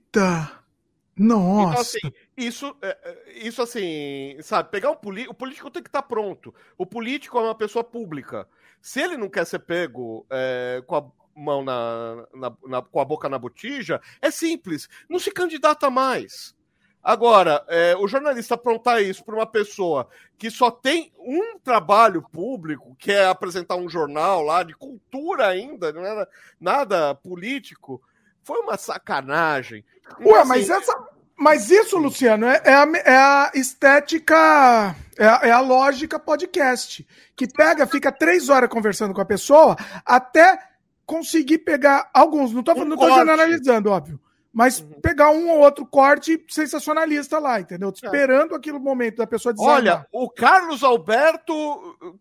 Nossa! 1.18 1.98
Então, 1.98 2.10
assim, 2.12 2.28
isso, 2.38 2.76
é, 2.82 2.98
é, 3.04 3.48
isso 3.48 3.62
assim, 3.62 4.38
sabe, 4.42 4.70
pegar 4.70 4.92
o, 4.92 4.96
político, 4.96 5.32
o 5.32 5.36
político 5.36 5.72
tem 5.72 5.82
que 5.82 5.90
estar 5.90 6.04
tá 6.04 6.08
pronto. 6.08 6.54
O 6.78 6.86
político 6.86 7.38
é 7.40 7.42
uma 7.42 7.56
pessoa 7.56 7.84
pública. 7.84 8.48
Se 8.82 9.02
ele 9.02 9.18
não 9.18 9.30
quer 9.30 9.46
ser 9.46 9.60
pego 9.60 10.26
é, 10.30 10.84
com 10.86 10.96
a 10.96 11.06
mão 11.36 11.64
na, 11.64 12.28
na, 12.34 12.58
na, 12.68 12.82
com 12.82 13.00
a 13.00 13.06
boca 13.06 13.28
na 13.28 13.40
botija, 13.40 14.00
é 14.22 14.30
simples, 14.30 14.88
não 15.10 15.20
se 15.20 15.32
candidata 15.32 15.90
mais. 15.90 16.56
Agora, 17.04 17.64
é, 17.70 17.96
o 17.96 18.08
jornalista 18.08 18.56
aprontar 18.56 19.02
isso 19.02 19.24
para 19.24 19.36
uma 19.36 19.46
pessoa 19.46 20.10
que 20.38 20.52
só 20.52 20.70
tem 20.70 21.12
um 21.18 21.58
trabalho 21.58 22.22
público, 22.22 22.96
que 23.00 23.12
é 23.12 23.26
apresentar 23.26 23.76
um 23.76 23.88
jornal 23.88 24.42
lá 24.42 24.62
de 24.62 24.74
cultura 24.74 25.48
ainda, 25.48 25.94
não 25.94 26.06
era 26.06 26.28
nada 26.60 27.16
político, 27.16 28.02
foi 28.48 28.62
uma 28.62 28.78
sacanagem. 28.78 29.84
Então, 30.20 30.32
Ué, 30.32 30.40
assim, 30.40 30.48
mas 30.48 30.70
essa. 30.70 31.08
Mas 31.40 31.70
isso, 31.70 32.00
Luciano, 32.00 32.48
é, 32.48 32.62
é, 32.64 32.74
a, 32.74 32.88
é 33.06 33.16
a, 33.16 33.52
estética, 33.54 34.96
é 35.16 35.28
a, 35.28 35.40
é 35.44 35.52
a, 35.52 35.60
lógica 35.60 36.18
podcast. 36.18 37.06
Que 37.36 37.46
pega, 37.46 37.86
fica 37.86 38.12
três 38.12 38.50
horas 38.50 38.70
conversando 38.70 39.14
com 39.14 39.22
a 39.22 39.26
pessoa 39.26 39.76
até 40.04 40.58
conseguir 41.06 41.60
pegar 41.60 42.10
alguns, 42.14 42.52
não 42.52 42.64
tô, 42.64 42.72
um 42.74 42.86
não 42.86 42.98
tô 42.98 43.10
generalizando, 43.14 43.92
óbvio, 43.92 44.20
mas 44.52 44.80
uhum. 44.80 45.00
pegar 45.00 45.30
um 45.30 45.50
ou 45.52 45.60
outro 45.60 45.86
corte 45.86 46.44
sensacionalista 46.50 47.38
lá, 47.38 47.60
entendeu? 47.60 47.90
É. 47.90 47.92
Esperando 47.92 48.56
aquele 48.56 48.80
momento 48.80 49.18
da 49.18 49.28
pessoa 49.28 49.54
dizer. 49.54 49.68
Olha, 49.68 50.08
o 50.12 50.30
Carlos 50.30 50.84
Alberto 50.84 51.54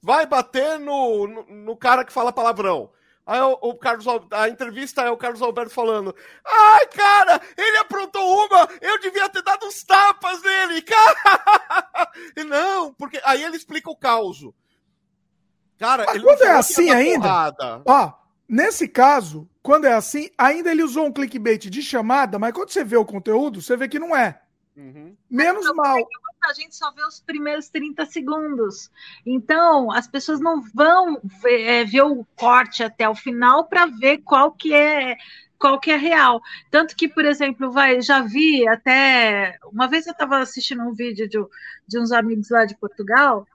vai 0.02 0.26
bater 0.26 0.78
no, 0.78 1.26
no, 1.26 1.46
no 1.48 1.76
cara 1.76 2.04
que 2.04 2.12
fala 2.12 2.32
palavrão. 2.32 2.90
Aí 3.26 3.40
o, 3.40 3.74
Carlos, 3.74 4.06
a 4.30 4.48
entrevista 4.48 5.02
é 5.02 5.10
o 5.10 5.16
Carlos 5.16 5.42
Alberto 5.42 5.74
falando: 5.74 6.14
Ai, 6.44 6.86
cara, 6.86 7.40
ele 7.56 7.78
aprontou 7.78 8.46
uma, 8.46 8.68
eu 8.80 9.00
devia 9.00 9.28
ter 9.28 9.42
dado 9.42 9.66
uns 9.66 9.82
tapas 9.82 10.40
nele, 10.42 10.80
cara. 10.86 12.12
E 12.36 12.44
não, 12.44 12.94
porque 12.94 13.20
aí 13.24 13.42
ele 13.42 13.56
explica 13.56 13.90
o 13.90 13.96
caos. 13.96 14.38
Cara, 15.76 16.04
Mas 16.06 16.14
ele 16.14 16.24
quando 16.24 16.42
é 16.42 16.52
assim 16.52 16.90
ainda, 16.90 17.52
ó, 17.84 18.12
Nesse 18.48 18.86
caso, 18.86 19.48
quando 19.60 19.86
é 19.86 19.92
assim, 19.92 20.30
ainda 20.38 20.70
ele 20.70 20.82
usou 20.82 21.06
um 21.06 21.12
clickbait 21.12 21.68
de 21.68 21.82
chamada, 21.82 22.38
mas 22.38 22.52
quando 22.52 22.70
você 22.70 22.84
vê 22.84 22.96
o 22.96 23.04
conteúdo, 23.04 23.60
você 23.60 23.76
vê 23.76 23.88
que 23.88 23.98
não 23.98 24.16
é. 24.16 24.40
Uhum. 24.76 25.16
Menos 25.30 25.64
mal. 25.74 25.96
A 26.44 26.52
gente 26.52 26.76
só 26.76 26.92
vê 26.92 27.02
os 27.02 27.18
primeiros 27.20 27.68
30 27.70 28.04
segundos. 28.06 28.90
Então, 29.24 29.90
as 29.90 30.06
pessoas 30.06 30.38
não 30.38 30.62
vão 30.74 31.20
ver, 31.42 31.62
é, 31.62 31.84
ver 31.84 32.02
o 32.02 32.24
corte 32.36 32.82
até 32.82 33.08
o 33.08 33.14
final 33.14 33.64
para 33.64 33.86
ver 33.86 34.18
qual 34.18 34.52
que 34.52 34.74
é 34.74 35.16
qual 35.58 35.80
que 35.80 35.90
é 35.90 35.96
real. 35.96 36.40
Tanto 36.70 36.94
que, 36.94 37.08
por 37.08 37.24
exemplo, 37.24 37.72
vai, 37.72 38.00
já 38.02 38.20
vi 38.20 38.68
até. 38.68 39.58
Uma 39.72 39.88
vez 39.88 40.06
eu 40.06 40.12
estava 40.12 40.38
assistindo 40.38 40.82
um 40.82 40.92
vídeo 40.92 41.28
de, 41.28 41.38
de 41.88 41.98
uns 41.98 42.12
amigos 42.12 42.50
lá 42.50 42.64
de 42.64 42.76
Portugal, 42.76 43.46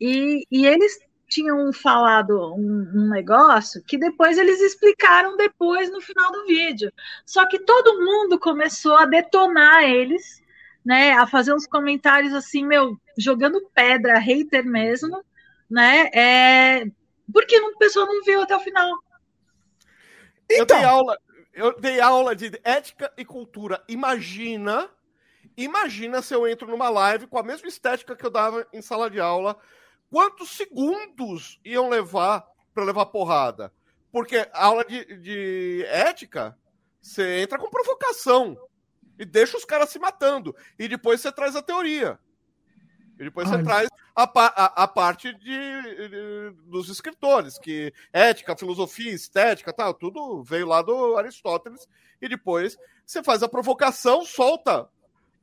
e, 0.00 0.46
e 0.50 0.66
eles 0.66 0.98
tinham 1.28 1.70
falado 1.72 2.54
um, 2.54 2.90
um, 2.94 3.08
negócio 3.10 3.82
que 3.84 3.98
depois 3.98 4.38
eles 4.38 4.60
explicaram 4.60 5.36
depois 5.36 5.90
no 5.90 6.00
final 6.00 6.32
do 6.32 6.46
vídeo. 6.46 6.90
Só 7.26 7.46
que 7.46 7.58
todo 7.58 8.02
mundo 8.02 8.38
começou 8.38 8.96
a 8.96 9.04
detonar 9.04 9.82
eles, 9.82 10.40
né? 10.88 11.12
A 11.12 11.26
fazer 11.26 11.52
uns 11.52 11.66
comentários 11.66 12.32
assim, 12.32 12.64
meu, 12.64 12.98
jogando 13.18 13.60
pedra, 13.74 14.18
hater 14.18 14.64
mesmo, 14.64 15.22
né? 15.68 16.08
É, 16.14 16.86
porque 17.30 17.60
o 17.60 17.76
pessoal 17.76 18.06
não 18.06 18.24
viu 18.24 18.40
até 18.40 18.56
o 18.56 18.60
final. 18.60 18.90
Então, 20.50 20.56
eu 20.58 20.64
dei 20.64 20.84
aula, 20.84 21.18
eu 21.52 21.78
dei 21.78 22.00
aula 22.00 22.34
de 22.34 22.58
ética 22.64 23.12
e 23.18 23.24
cultura. 23.24 23.84
Imagina, 23.86 24.88
imagina 25.58 26.22
se 26.22 26.34
eu 26.34 26.48
entro 26.48 26.66
numa 26.66 26.88
live 26.88 27.26
com 27.26 27.38
a 27.38 27.42
mesma 27.42 27.68
estética 27.68 28.16
que 28.16 28.24
eu 28.24 28.30
dava 28.30 28.66
em 28.72 28.80
sala 28.80 29.10
de 29.10 29.20
aula 29.20 29.58
quantos 30.10 30.56
segundos 30.56 31.60
iam 31.62 31.90
levar 31.90 32.46
para 32.72 32.84
levar 32.84 33.04
porrada? 33.04 33.70
Porque 34.10 34.38
a 34.54 34.64
aula 34.64 34.86
de, 34.86 35.18
de 35.18 35.84
ética, 35.86 36.56
você 36.98 37.42
entra 37.42 37.58
com 37.58 37.68
provocação 37.68 38.56
e 39.18 39.24
deixa 39.24 39.56
os 39.56 39.64
caras 39.64 39.90
se 39.90 39.98
matando. 39.98 40.54
E 40.78 40.88
depois 40.88 41.20
você 41.20 41.32
traz 41.32 41.56
a 41.56 41.62
teoria. 41.62 42.18
E 43.18 43.24
depois 43.24 43.48
você 43.48 43.62
traz 43.62 43.88
a, 44.14 44.22
a, 44.22 44.84
a 44.84 44.88
parte 44.88 45.32
de, 45.34 46.08
de, 46.08 46.50
dos 46.66 46.88
escritores, 46.88 47.58
que 47.58 47.92
ética, 48.12 48.56
filosofia, 48.56 49.12
estética, 49.12 49.72
tal, 49.72 49.92
tudo 49.92 50.42
veio 50.42 50.66
lá 50.66 50.82
do 50.82 51.16
Aristóteles. 51.16 51.88
E 52.22 52.28
depois 52.28 52.78
você 53.04 53.22
faz 53.22 53.42
a 53.42 53.48
provocação, 53.48 54.24
solta 54.24 54.88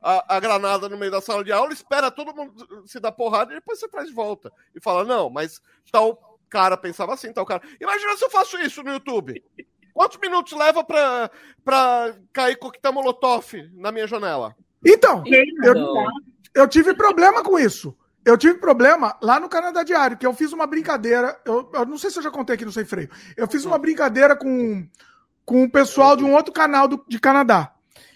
a, 0.00 0.36
a, 0.36 0.40
granada 0.40 0.88
no 0.88 0.96
meio 0.96 1.10
da 1.10 1.20
sala 1.20 1.44
de 1.44 1.52
aula, 1.52 1.72
espera 1.72 2.10
todo 2.10 2.34
mundo 2.34 2.86
se 2.86 3.00
dar 3.00 3.12
porrada 3.12 3.52
e 3.52 3.56
depois 3.56 3.78
você 3.78 3.88
traz 3.88 4.08
de 4.08 4.14
volta. 4.14 4.50
E 4.74 4.80
fala, 4.80 5.04
não, 5.04 5.28
mas 5.28 5.60
tal 5.90 6.38
cara 6.48 6.76
pensava 6.76 7.12
assim, 7.12 7.32
tal 7.32 7.44
cara. 7.44 7.62
Imagina 7.80 8.16
se 8.16 8.24
eu 8.24 8.30
faço 8.30 8.58
isso 8.58 8.82
no 8.82 8.92
YouTube. 8.92 9.42
Quantos 9.96 10.18
minutos 10.20 10.52
leva 10.52 10.84
pra, 10.84 11.30
pra 11.64 12.14
cair 12.30 12.58
coquetel 12.58 12.92
molotov 12.92 13.50
na 13.72 13.90
minha 13.90 14.06
janela? 14.06 14.54
Então, 14.84 15.24
eu, 15.64 15.74
eu 16.54 16.68
tive 16.68 16.92
problema 16.92 17.42
com 17.42 17.58
isso. 17.58 17.96
Eu 18.22 18.36
tive 18.36 18.58
problema 18.58 19.16
lá 19.22 19.40
no 19.40 19.48
Canadá 19.48 19.82
Diário, 19.82 20.18
que 20.18 20.26
eu 20.26 20.34
fiz 20.34 20.52
uma 20.52 20.66
brincadeira. 20.66 21.40
Eu, 21.46 21.70
eu 21.72 21.86
não 21.86 21.96
sei 21.96 22.10
se 22.10 22.18
eu 22.18 22.22
já 22.22 22.30
contei 22.30 22.56
aqui 22.56 22.66
no 22.66 22.72
Sem 22.72 22.84
Freio. 22.84 23.08
Eu 23.38 23.48
fiz 23.48 23.64
uma 23.64 23.78
brincadeira 23.78 24.36
com, 24.36 24.86
com 25.46 25.64
o 25.64 25.70
pessoal 25.70 26.14
de 26.14 26.22
um 26.22 26.34
outro 26.34 26.52
canal 26.52 26.86
do, 26.86 27.02
de 27.08 27.18
Canadá. 27.18 27.72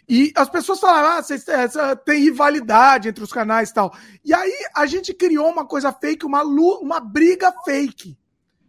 E 0.06 0.34
as 0.36 0.50
pessoas 0.50 0.80
falaram, 0.80 1.16
ah, 1.16 1.22
vocês, 1.22 1.48
essa, 1.48 1.96
tem 1.96 2.20
rivalidade 2.20 3.08
entre 3.08 3.24
os 3.24 3.32
canais 3.32 3.70
e 3.70 3.74
tal. 3.74 3.96
E 4.22 4.34
aí 4.34 4.52
a 4.76 4.84
gente 4.84 5.14
criou 5.14 5.48
uma 5.48 5.64
coisa 5.64 5.90
fake, 5.90 6.26
uma, 6.26 6.42
uma 6.42 7.00
briga 7.00 7.50
fake. 7.64 8.19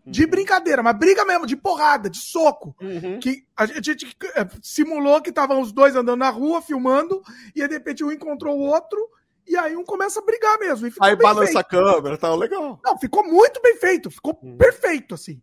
De 0.06 0.24
uhum. 0.24 0.30
brincadeira, 0.30 0.82
mas 0.82 0.98
briga 0.98 1.24
mesmo, 1.24 1.46
de 1.46 1.56
porrada, 1.56 2.10
de 2.10 2.18
soco. 2.18 2.76
Uhum. 2.82 3.20
Que 3.20 3.46
a 3.56 3.66
gente 3.66 4.18
é, 4.36 4.48
simulou 4.62 5.22
que 5.22 5.30
estavam 5.30 5.62
os 5.62 5.72
dois 5.72 5.96
andando 5.96 6.20
na 6.20 6.30
rua, 6.30 6.62
filmando, 6.62 7.22
e 7.56 7.62
aí, 7.62 7.68
de 7.68 7.76
repente 7.76 8.04
um 8.04 8.12
encontrou 8.12 8.58
o 8.58 8.62
outro, 8.62 9.00
e 9.48 9.56
aí 9.56 9.76
um 9.76 9.84
começa 9.84 10.20
a 10.20 10.26
brigar 10.26 10.58
mesmo. 10.60 10.90
aí 11.02 11.16
balança 11.16 11.46
feito. 11.46 11.58
a 11.58 11.64
câmera, 11.64 12.18
tá 12.18 12.34
legal. 12.34 12.80
Não, 12.84 12.98
ficou 12.98 13.24
muito 13.24 13.62
bem 13.62 13.76
feito, 13.78 14.10
ficou 14.10 14.38
uhum. 14.42 14.58
perfeito, 14.58 15.14
assim. 15.14 15.42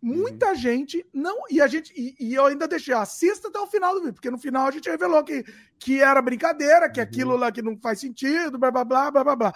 Muita 0.00 0.48
uhum. 0.48 0.54
gente 0.56 1.06
não. 1.12 1.42
E 1.48 1.60
a 1.60 1.66
gente. 1.68 1.92
E, 1.96 2.16
e, 2.18 2.34
eu 2.34 2.46
ainda 2.46 2.66
deixei, 2.66 2.92
assista 2.92 3.48
até 3.48 3.60
o 3.60 3.68
final 3.68 3.94
do 3.94 4.00
vídeo, 4.00 4.14
porque 4.14 4.30
no 4.30 4.38
final 4.38 4.66
a 4.66 4.70
gente 4.70 4.90
revelou 4.90 5.22
que, 5.22 5.44
que 5.78 6.00
era 6.00 6.20
brincadeira, 6.20 6.90
que 6.90 6.98
uhum. 6.98 7.04
aquilo 7.04 7.36
lá 7.36 7.52
que 7.52 7.62
não 7.62 7.78
faz 7.78 8.00
sentido, 8.00 8.58
blá 8.58 8.70
blá 8.70 8.84
blá 8.84 9.10
blá 9.10 9.24
blá 9.24 9.36
blá. 9.36 9.52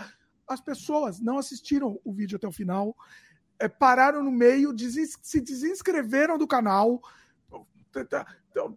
As 0.49 0.61
pessoas 0.61 1.21
não 1.21 1.39
assistiram 1.39 1.99
o 2.05 2.13
vídeo 2.13 2.37
até 2.37 2.47
o 2.47 2.53
final, 2.53 2.95
é, 3.59 3.69
pararam 3.69 4.23
no 4.23 4.31
meio, 4.31 4.75
se 5.23 5.41
desinscreveram 5.41 6.39
do 6.39 6.47
canal. 6.47 7.01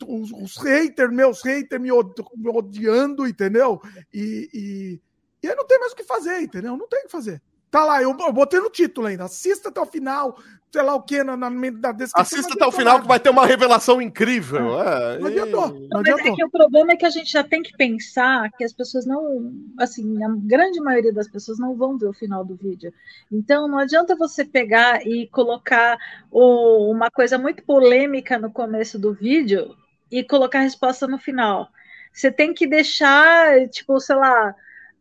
Os, 0.07 0.31
os 0.31 0.57
haters, 0.57 1.11
meus 1.11 1.41
haters 1.43 1.81
me, 1.81 1.89
me 1.89 2.49
odiando, 2.49 3.27
entendeu? 3.27 3.81
E, 4.13 4.49
e, 4.53 5.01
e 5.43 5.49
aí 5.49 5.55
não 5.55 5.65
tem 5.65 5.79
mais 5.79 5.91
o 5.91 5.95
que 5.95 6.03
fazer, 6.03 6.41
entendeu? 6.41 6.75
Não 6.77 6.87
tem 6.87 7.01
o 7.01 7.05
que 7.05 7.11
fazer. 7.11 7.41
Tá 7.71 7.85
lá, 7.85 8.01
eu, 8.01 8.15
eu 8.17 8.33
botei 8.33 8.59
no 8.59 8.69
título 8.69 9.07
ainda. 9.07 9.25
Assista 9.25 9.69
até 9.69 9.79
o 9.79 9.85
final, 9.85 10.37
sei 10.71 10.83
lá 10.83 10.95
o 10.95 11.01
que, 11.01 11.23
na, 11.23 11.35
na, 11.35 11.49
na 11.49 11.91
descrição. 11.91 12.21
Assista 12.21 12.53
até 12.53 12.65
o 12.65 12.71
final 12.71 13.01
que 13.01 13.07
vai 13.07 13.19
ter 13.19 13.29
uma 13.29 13.45
revelação 13.45 14.01
incrível. 14.01 14.79
É. 14.81 15.15
É, 15.15 15.19
não 15.19 15.27
adiantou. 15.27 15.67
Não 15.89 16.01
Mas 16.01 16.19
é 16.19 16.35
que 16.35 16.43
o 16.43 16.49
problema 16.49 16.91
é 16.91 16.95
que 16.95 17.05
a 17.05 17.09
gente 17.09 17.31
já 17.31 17.43
tem 17.43 17.61
que 17.61 17.75
pensar 17.75 18.51
que 18.51 18.63
as 18.63 18.73
pessoas 18.73 19.05
não. 19.05 19.51
Assim, 19.79 20.23
a 20.23 20.29
grande 20.37 20.79
maioria 20.79 21.13
das 21.13 21.27
pessoas 21.27 21.57
não 21.59 21.75
vão 21.75 21.97
ver 21.97 22.07
o 22.07 22.13
final 22.13 22.45
do 22.45 22.55
vídeo. 22.55 22.93
Então, 23.31 23.67
não 23.67 23.79
adianta 23.79 24.15
você 24.15 24.45
pegar 24.45 25.05
e 25.05 25.27
colocar 25.27 25.97
o, 26.31 26.91
uma 26.91 27.09
coisa 27.09 27.37
muito 27.37 27.63
polêmica 27.63 28.37
no 28.37 28.51
começo 28.51 28.99
do 28.99 29.13
vídeo 29.13 29.75
e 30.11 30.23
colocar 30.23 30.59
a 30.59 30.63
resposta 30.63 31.07
no 31.07 31.17
final. 31.17 31.67
Você 32.13 32.31
tem 32.31 32.53
que 32.53 32.67
deixar, 32.67 33.67
tipo, 33.69 33.99
sei 33.99 34.15
lá 34.15 34.55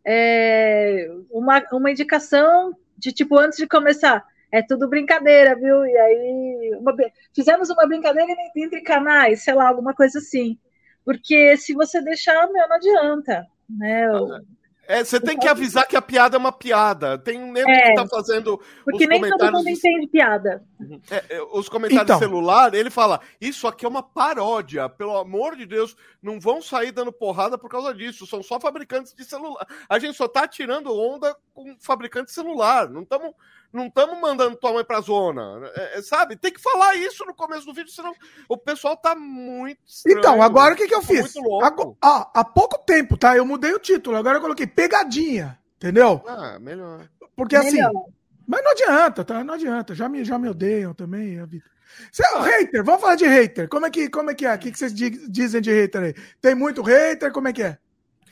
é, 0.05 1.11
uma, 1.31 1.63
uma 1.73 1.91
indicação 1.91 2.75
de 2.97 3.13
tipo, 3.13 3.39
antes 3.39 3.59
de 3.59 3.67
começar, 3.67 4.25
é 4.51 4.63
tudo 4.63 4.89
brincadeira, 4.89 5.55
viu? 5.55 5.85
E 5.85 5.97
aí, 5.97 6.77
uma, 6.81 6.95
fizemos 7.35 7.71
uma 7.71 7.87
brincadeira 7.87 8.33
entre 8.57 8.81
canais, 8.81 9.43
sei 9.43 9.55
lá, 9.55 9.69
alguma 9.69 9.95
coisa 9.95 10.19
assim. 10.19 10.59
Porque 11.05 11.57
se 11.57 11.73
você 11.75 12.03
deixar, 12.03 12.47
meu, 12.53 12.69
não 12.69 12.77
adianta. 12.77 13.47
Né? 13.69 14.07
Ah, 14.07 14.41
é, 14.89 15.05
você 15.05 15.21
tem 15.21 15.39
que 15.39 15.47
avisar 15.47 15.87
que 15.87 15.97
a 15.99 16.01
piada 16.01 16.37
é 16.37 16.39
uma 16.39 16.51
piada. 16.51 17.19
Tem 17.19 17.39
um 17.39 17.53
nego 17.53 17.69
é, 17.69 17.91
que 17.91 17.95
tá 17.95 18.07
fazendo. 18.07 18.59
Porque 18.83 19.07
nem 19.07 19.21
todo 19.21 19.53
mundo 19.53 19.69
entende 19.69 20.07
piada. 20.07 20.65
Uhum. 20.81 20.99
É, 21.11 21.37
é, 21.37 21.43
os 21.43 21.69
comentários 21.69 22.05
então. 22.05 22.19
celular, 22.19 22.73
ele 22.73 22.89
fala: 22.89 23.21
Isso 23.39 23.69
aqui 23.69 23.85
é 23.85 23.89
uma 23.89 24.03
paródia. 24.03 24.89
Pelo 24.89 25.19
amor 25.19 25.57
de 25.57 25.67
Deus, 25.67 25.95
não 26.23 26.41
vão 26.41 26.63
sair 26.63 26.91
dando 26.91 27.13
porrada 27.13 27.59
por 27.59 27.69
causa 27.69 27.93
disso. 27.95 28.27
São 28.27 28.43
só 28.43 28.59
fabricantes 28.59 29.13
de 29.13 29.27
celular. 29.27 29.67
A 29.91 29.99
gente 29.99 30.17
só 30.17 30.27
tá 30.27 30.49
tirando 30.49 30.91
onda 30.91 31.37
com 31.53 31.77
fabricante 31.79 32.29
de 32.29 32.33
celular. 32.33 32.89
Não 32.89 33.03
estamos 33.03 33.35
não 33.73 33.87
estamos 33.87 34.19
mandando 34.21 34.57
tua 34.57 34.73
mãe 34.73 34.85
pra 34.85 35.01
zona. 35.01 35.71
É, 35.75 35.99
é, 35.99 36.03
sabe? 36.03 36.37
Tem 36.37 36.53
que 36.53 36.61
falar 36.61 36.95
isso 36.95 37.25
no 37.25 37.35
começo 37.35 37.67
do 37.67 37.75
vídeo, 37.75 37.93
senão 37.93 38.15
o 38.49 38.57
pessoal 38.57 38.97
tá 38.97 39.15
muito. 39.15 39.79
Estranho, 39.87 40.19
então, 40.19 40.43
agora 40.43 40.75
o 40.75 40.77
que, 40.77 40.89
que 40.89 40.95
eu 40.95 41.03
fiz? 41.03 41.35
Agora, 41.63 41.93
ah, 42.03 42.31
há 42.35 42.45
pouco 42.45 42.79
tempo, 42.79 43.17
tá? 43.17 43.37
Eu 43.37 43.45
mudei 43.45 43.73
o 43.73 43.79
título. 43.79 44.17
Agora 44.17 44.39
eu 44.39 44.43
coloquei 44.43 44.67
pegadinha. 44.67 45.59
Entendeu? 45.77 46.23
Ah, 46.27 46.59
melhor. 46.59 47.09
Porque 47.37 47.55
assim, 47.55 47.77
melhor. 47.77 47.91
assim. 47.91 48.13
Mas 48.47 48.65
não 48.65 48.71
adianta, 48.73 49.25
tá? 49.25 49.45
Não 49.45 49.55
adianta. 49.55 49.95
Já 49.95 50.09
me, 50.09 50.25
já 50.25 50.39
me 50.39 50.49
odeiam 50.49 50.95
também. 50.95 51.39
A 51.39 51.47
vida. 51.47 51.65
Você 52.11 52.25
é 52.25 52.37
um 52.37 52.41
hater, 52.41 52.85
vamos 52.85 53.01
falar 53.01 53.17
de 53.17 53.27
hater. 53.27 53.69
Como 53.69 53.87
é 53.87 53.91
que, 53.91 54.09
como 54.09 54.31
é, 54.31 54.35
que 54.35 54.47
é? 54.47 54.55
O 54.55 54.59
que, 54.59 54.73
que 54.73 54.79
vocês 54.79 54.95
dizem 54.95 55.61
de 55.61 55.73
hater 55.73 56.03
aí? 56.03 56.15
Tem 56.41 56.55
muito 56.55 56.83
hater? 56.83 57.33
Como 57.33 57.49
é 57.49 57.53
que 57.53 57.63
é? 57.63 57.79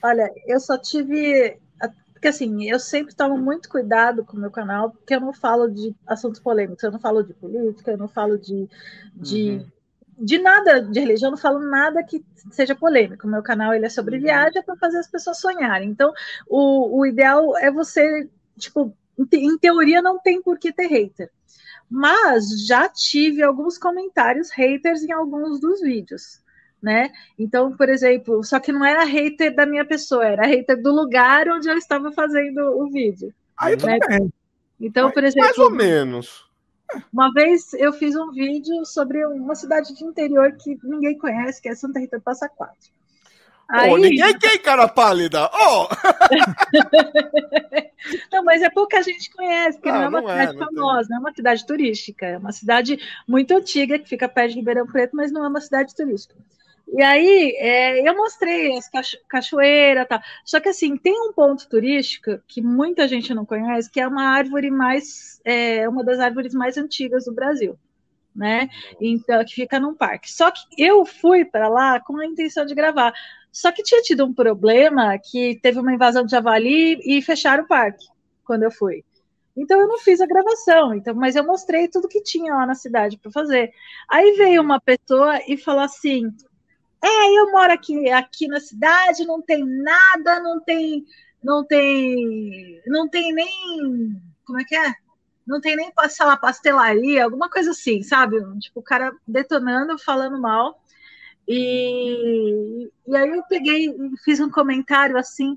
Olha, 0.02 0.31
eu 0.47 0.60
só 0.60 0.78
tive 0.78 1.58
porque 2.17 2.28
assim, 2.28 2.65
eu 2.65 2.81
sempre 2.81 3.15
tomo 3.15 3.36
muito 3.36 3.69
cuidado 3.69 4.25
com 4.25 4.39
o 4.39 4.41
meu 4.41 4.51
canal, 4.51 4.91
porque 4.91 5.15
eu 5.15 5.20
não 5.20 5.35
falo 5.35 5.69
de 5.69 5.95
assuntos 6.07 6.41
polêmicos, 6.41 6.83
eu 6.83 6.91
não 6.91 6.99
falo 6.99 7.23
de 7.23 7.35
política, 7.35 7.91
eu 7.91 7.99
não 7.99 8.09
falo 8.09 8.39
de, 8.39 8.67
de, 9.15 9.51
uhum. 9.51 9.67
de 10.25 10.39
nada 10.39 10.81
de 10.81 10.99
religião, 10.99 11.28
eu 11.28 11.33
não 11.33 11.39
falo 11.39 11.59
nada 11.61 12.03
que 12.03 12.25
seja 12.51 12.75
polêmico. 12.75 13.27
O 13.27 13.31
meu 13.31 13.43
canal 13.43 13.75
ele 13.75 13.85
é 13.85 13.91
sobre 13.91 14.17
uhum. 14.17 14.23
viagem, 14.23 14.59
é 14.59 14.62
para 14.62 14.77
fazer 14.77 14.99
as 14.99 15.11
pessoas 15.11 15.39
sonharem. 15.39 15.91
Então, 15.91 16.11
o, 16.49 17.01
o 17.01 17.05
ideal 17.05 17.55
é 17.59 17.70
você, 17.70 18.31
tipo, 18.57 18.97
em 19.31 19.59
teoria 19.59 20.01
não 20.01 20.19
tem 20.19 20.41
por 20.41 20.59
que 20.59 20.73
ter 20.73 20.86
hater. 20.86 21.31
Mas 21.89 22.67
já 22.67 22.89
tive 22.89 23.43
alguns 23.43 23.77
comentários 23.77 24.51
haters 24.51 25.03
em 25.03 25.12
alguns 25.12 25.61
dos 25.61 25.83
vídeos 25.83 26.41
né? 26.86 27.10
Então, 27.36 27.76
por 27.76 27.89
exemplo, 27.89 28.44
só 28.44 28.60
que 28.60 28.70
não 28.70 28.84
era 28.84 29.02
hater 29.02 29.52
da 29.52 29.66
minha 29.66 29.84
pessoa, 29.84 30.24
era 30.24 30.47
hater 30.47 30.81
do 30.81 30.94
lugar 30.94 31.48
onde 31.48 31.68
eu 31.68 31.76
estava 31.76 32.12
fazendo 32.12 32.60
o 32.60 32.89
vídeo. 32.89 33.34
Aí 33.58 33.74
né? 33.74 33.98
Então, 34.81 35.10
por 35.10 35.24
exemplo. 35.24 35.48
Mais 35.48 35.58
ou 35.58 35.73
menos. 35.73 36.47
Uma 37.12 37.32
vez 37.32 37.73
eu 37.73 37.92
fiz 37.92 38.15
um 38.15 38.31
vídeo 38.31 38.86
sobre 38.86 39.26
uma 39.26 39.56
cidade 39.56 39.97
de 39.97 40.05
interior 40.05 40.52
que 40.52 40.78
ninguém 40.84 41.18
conhece, 41.18 41.60
que 41.60 41.68
é 41.68 41.74
Santa 41.74 41.98
Rita 41.98 42.18
do 42.18 42.23
Passa 42.23 42.48
Quatro. 42.48 42.94
Aí... 43.68 43.90
Oh, 43.90 43.97
ninguém 43.97 44.39
tem 44.39 44.56
cara 44.60 44.86
pálida. 44.86 45.50
Oh! 45.52 45.89
não, 48.32 48.44
mas 48.44 48.62
é 48.62 48.70
pouca 48.70 49.02
gente 49.02 49.28
conhece, 49.32 49.78
porque 49.78 49.89
ah, 49.89 49.94
não 49.94 50.02
é 50.02 50.08
uma 50.08 50.20
não 50.20 50.28
cidade 50.28 50.50
é, 50.50 50.55
não 50.55 50.66
famosa, 50.66 51.00
tem... 51.00 51.10
não 51.10 51.16
é 51.16 51.20
uma 51.20 51.34
cidade 51.34 51.66
turística. 51.66 52.26
É 52.26 52.39
uma 52.39 52.52
cidade 52.52 53.00
muito 53.26 53.52
antiga 53.52 53.98
que 53.98 54.08
fica 54.08 54.28
perto 54.28 54.50
de 54.50 54.56
Ribeirão 54.56 54.86
Preto, 54.86 55.16
mas 55.16 55.32
não 55.32 55.44
é 55.44 55.48
uma 55.48 55.60
cidade 55.60 55.97
turística. 55.97 56.36
E 56.89 57.02
aí 57.02 57.56
é, 57.58 58.08
eu 58.08 58.16
mostrei 58.16 58.76
as 58.76 58.89
cacho 58.89 59.16
cachoeiras, 59.28 60.06
tá. 60.08 60.23
Só 60.44 60.60
que 60.60 60.68
assim 60.68 60.97
tem 60.97 61.15
um 61.28 61.32
ponto 61.32 61.68
turístico 61.68 62.39
que 62.47 62.62
muita 62.62 63.08
gente 63.08 63.34
não 63.34 63.44
conhece, 63.44 63.90
que 63.90 64.00
é 64.00 64.06
uma 64.06 64.24
árvore 64.24 64.70
mais, 64.70 65.40
é 65.44 65.89
uma 65.89 66.05
das 66.05 66.20
árvores 66.20 66.55
mais 66.55 66.76
antigas 66.76 67.24
do 67.24 67.34
Brasil, 67.34 67.76
né? 68.34 68.68
Então, 69.00 69.44
que 69.44 69.55
fica 69.55 69.81
num 69.81 69.94
parque. 69.94 70.31
Só 70.31 70.50
que 70.50 70.62
eu 70.78 71.05
fui 71.05 71.44
para 71.44 71.68
lá 71.68 72.00
com 72.00 72.18
a 72.18 72.26
intenção 72.26 72.65
de 72.65 72.74
gravar. 72.74 73.12
Só 73.50 73.73
que 73.73 73.82
tinha 73.82 74.02
tido 74.02 74.24
um 74.24 74.34
problema 74.34 75.18
que 75.18 75.58
teve 75.62 75.81
uma 75.81 75.92
invasão 75.92 76.24
de 76.24 76.31
javali 76.31 77.00
e 77.05 77.20
fecharam 77.23 77.65
o 77.65 77.68
parque 77.68 78.06
quando 78.44 78.62
eu 78.62 78.70
fui. 78.70 79.05
Então 79.56 79.81
eu 79.81 79.89
não 79.89 79.98
fiz 79.98 80.20
a 80.20 80.26
gravação, 80.26 80.94
então, 80.94 81.15
mas 81.15 81.34
eu 81.34 81.44
mostrei 81.44 81.89
tudo 81.89 82.08
que 82.08 82.23
tinha 82.23 82.55
lá 82.55 82.66
na 82.66 82.74
cidade 82.74 83.16
para 83.16 83.32
fazer. 83.32 83.73
Aí 84.08 84.32
veio 84.36 84.60
uma 84.60 84.78
pessoa 84.78 85.40
e 85.48 85.56
falou 85.56 85.82
assim: 85.82 86.31
"É, 87.02 87.39
eu 87.39 87.50
moro 87.52 87.73
aqui 87.73 88.08
aqui 88.10 88.49
na 88.49 88.60
cidade, 88.60 89.26
não 89.26 89.41
tem 89.42 89.65
nada, 89.65 90.41
não 90.41 90.60
tem 90.60 91.05
não 91.42 91.65
tem 91.65 92.83
não 92.86 93.08
tem 93.08 93.33
nem 93.33 94.20
como 94.44 94.60
é 94.60 94.65
que 94.65 94.76
é? 94.76 94.94
Não 95.47 95.60
tem 95.60 95.76
nem 95.76 95.92
passar 95.92 96.26
lá 96.26 96.36
pastelaria, 96.36 97.25
alguma 97.25 97.49
coisa 97.50 97.70
assim, 97.70 98.02
sabe? 98.02 98.36
Tipo, 98.58 98.81
o 98.81 98.83
cara 98.83 99.12
detonando, 99.26 99.99
falando 99.99 100.41
mal. 100.41 100.81
E, 101.49 102.91
e 103.07 103.16
aí 103.16 103.31
eu 103.31 103.42
peguei 103.44 103.89
e 103.89 104.16
fiz 104.25 104.41
um 104.41 104.50
comentário 104.50 105.16
assim, 105.16 105.57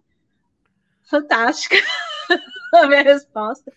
fantástica, 1.09 1.75
a 2.75 2.87
minha 2.87 3.01
resposta. 3.01 3.73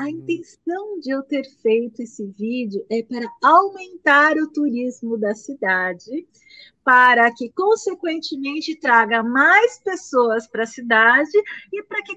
A 0.00 0.08
intenção 0.08 0.98
de 0.98 1.10
eu 1.10 1.22
ter 1.22 1.44
feito 1.60 2.00
esse 2.00 2.24
vídeo 2.28 2.86
é 2.90 3.02
para 3.02 3.30
aumentar 3.44 4.34
o 4.38 4.50
turismo 4.50 5.18
da 5.18 5.34
cidade, 5.34 6.26
para 6.82 7.30
que, 7.34 7.50
consequentemente, 7.50 8.80
traga 8.80 9.22
mais 9.22 9.78
pessoas 9.80 10.46
para 10.46 10.62
a 10.62 10.66
cidade 10.66 11.36
e 11.70 11.82
para 11.82 12.02
que, 12.02 12.16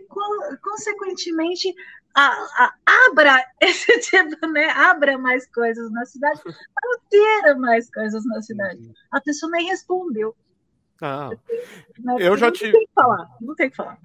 consequentemente, 0.61 1.75
a, 2.15 2.29
a, 2.29 2.73
abra 3.09 3.45
esse 3.59 3.99
tipo, 3.99 4.47
né? 4.47 4.69
Abra 4.69 5.17
mais 5.17 5.45
coisas 5.51 5.91
na 5.91 6.05
cidade, 6.05 6.39
para 6.45 6.99
ter 7.09 7.53
mais 7.55 7.91
coisas 7.91 8.23
na 8.23 8.41
cidade. 8.41 8.93
A 9.11 9.19
pessoa 9.19 9.51
nem 9.51 9.67
respondeu. 9.67 10.33
Ah, 11.01 11.31
eu 12.17 12.37
já 12.37 12.49
tive. 12.49 12.71
Não 12.71 12.79
tem 12.79 12.87
que 12.87 12.93
falar, 12.93 13.37
não 13.41 13.55
tem 13.55 13.69
que 13.69 13.75
falar. 13.75 13.99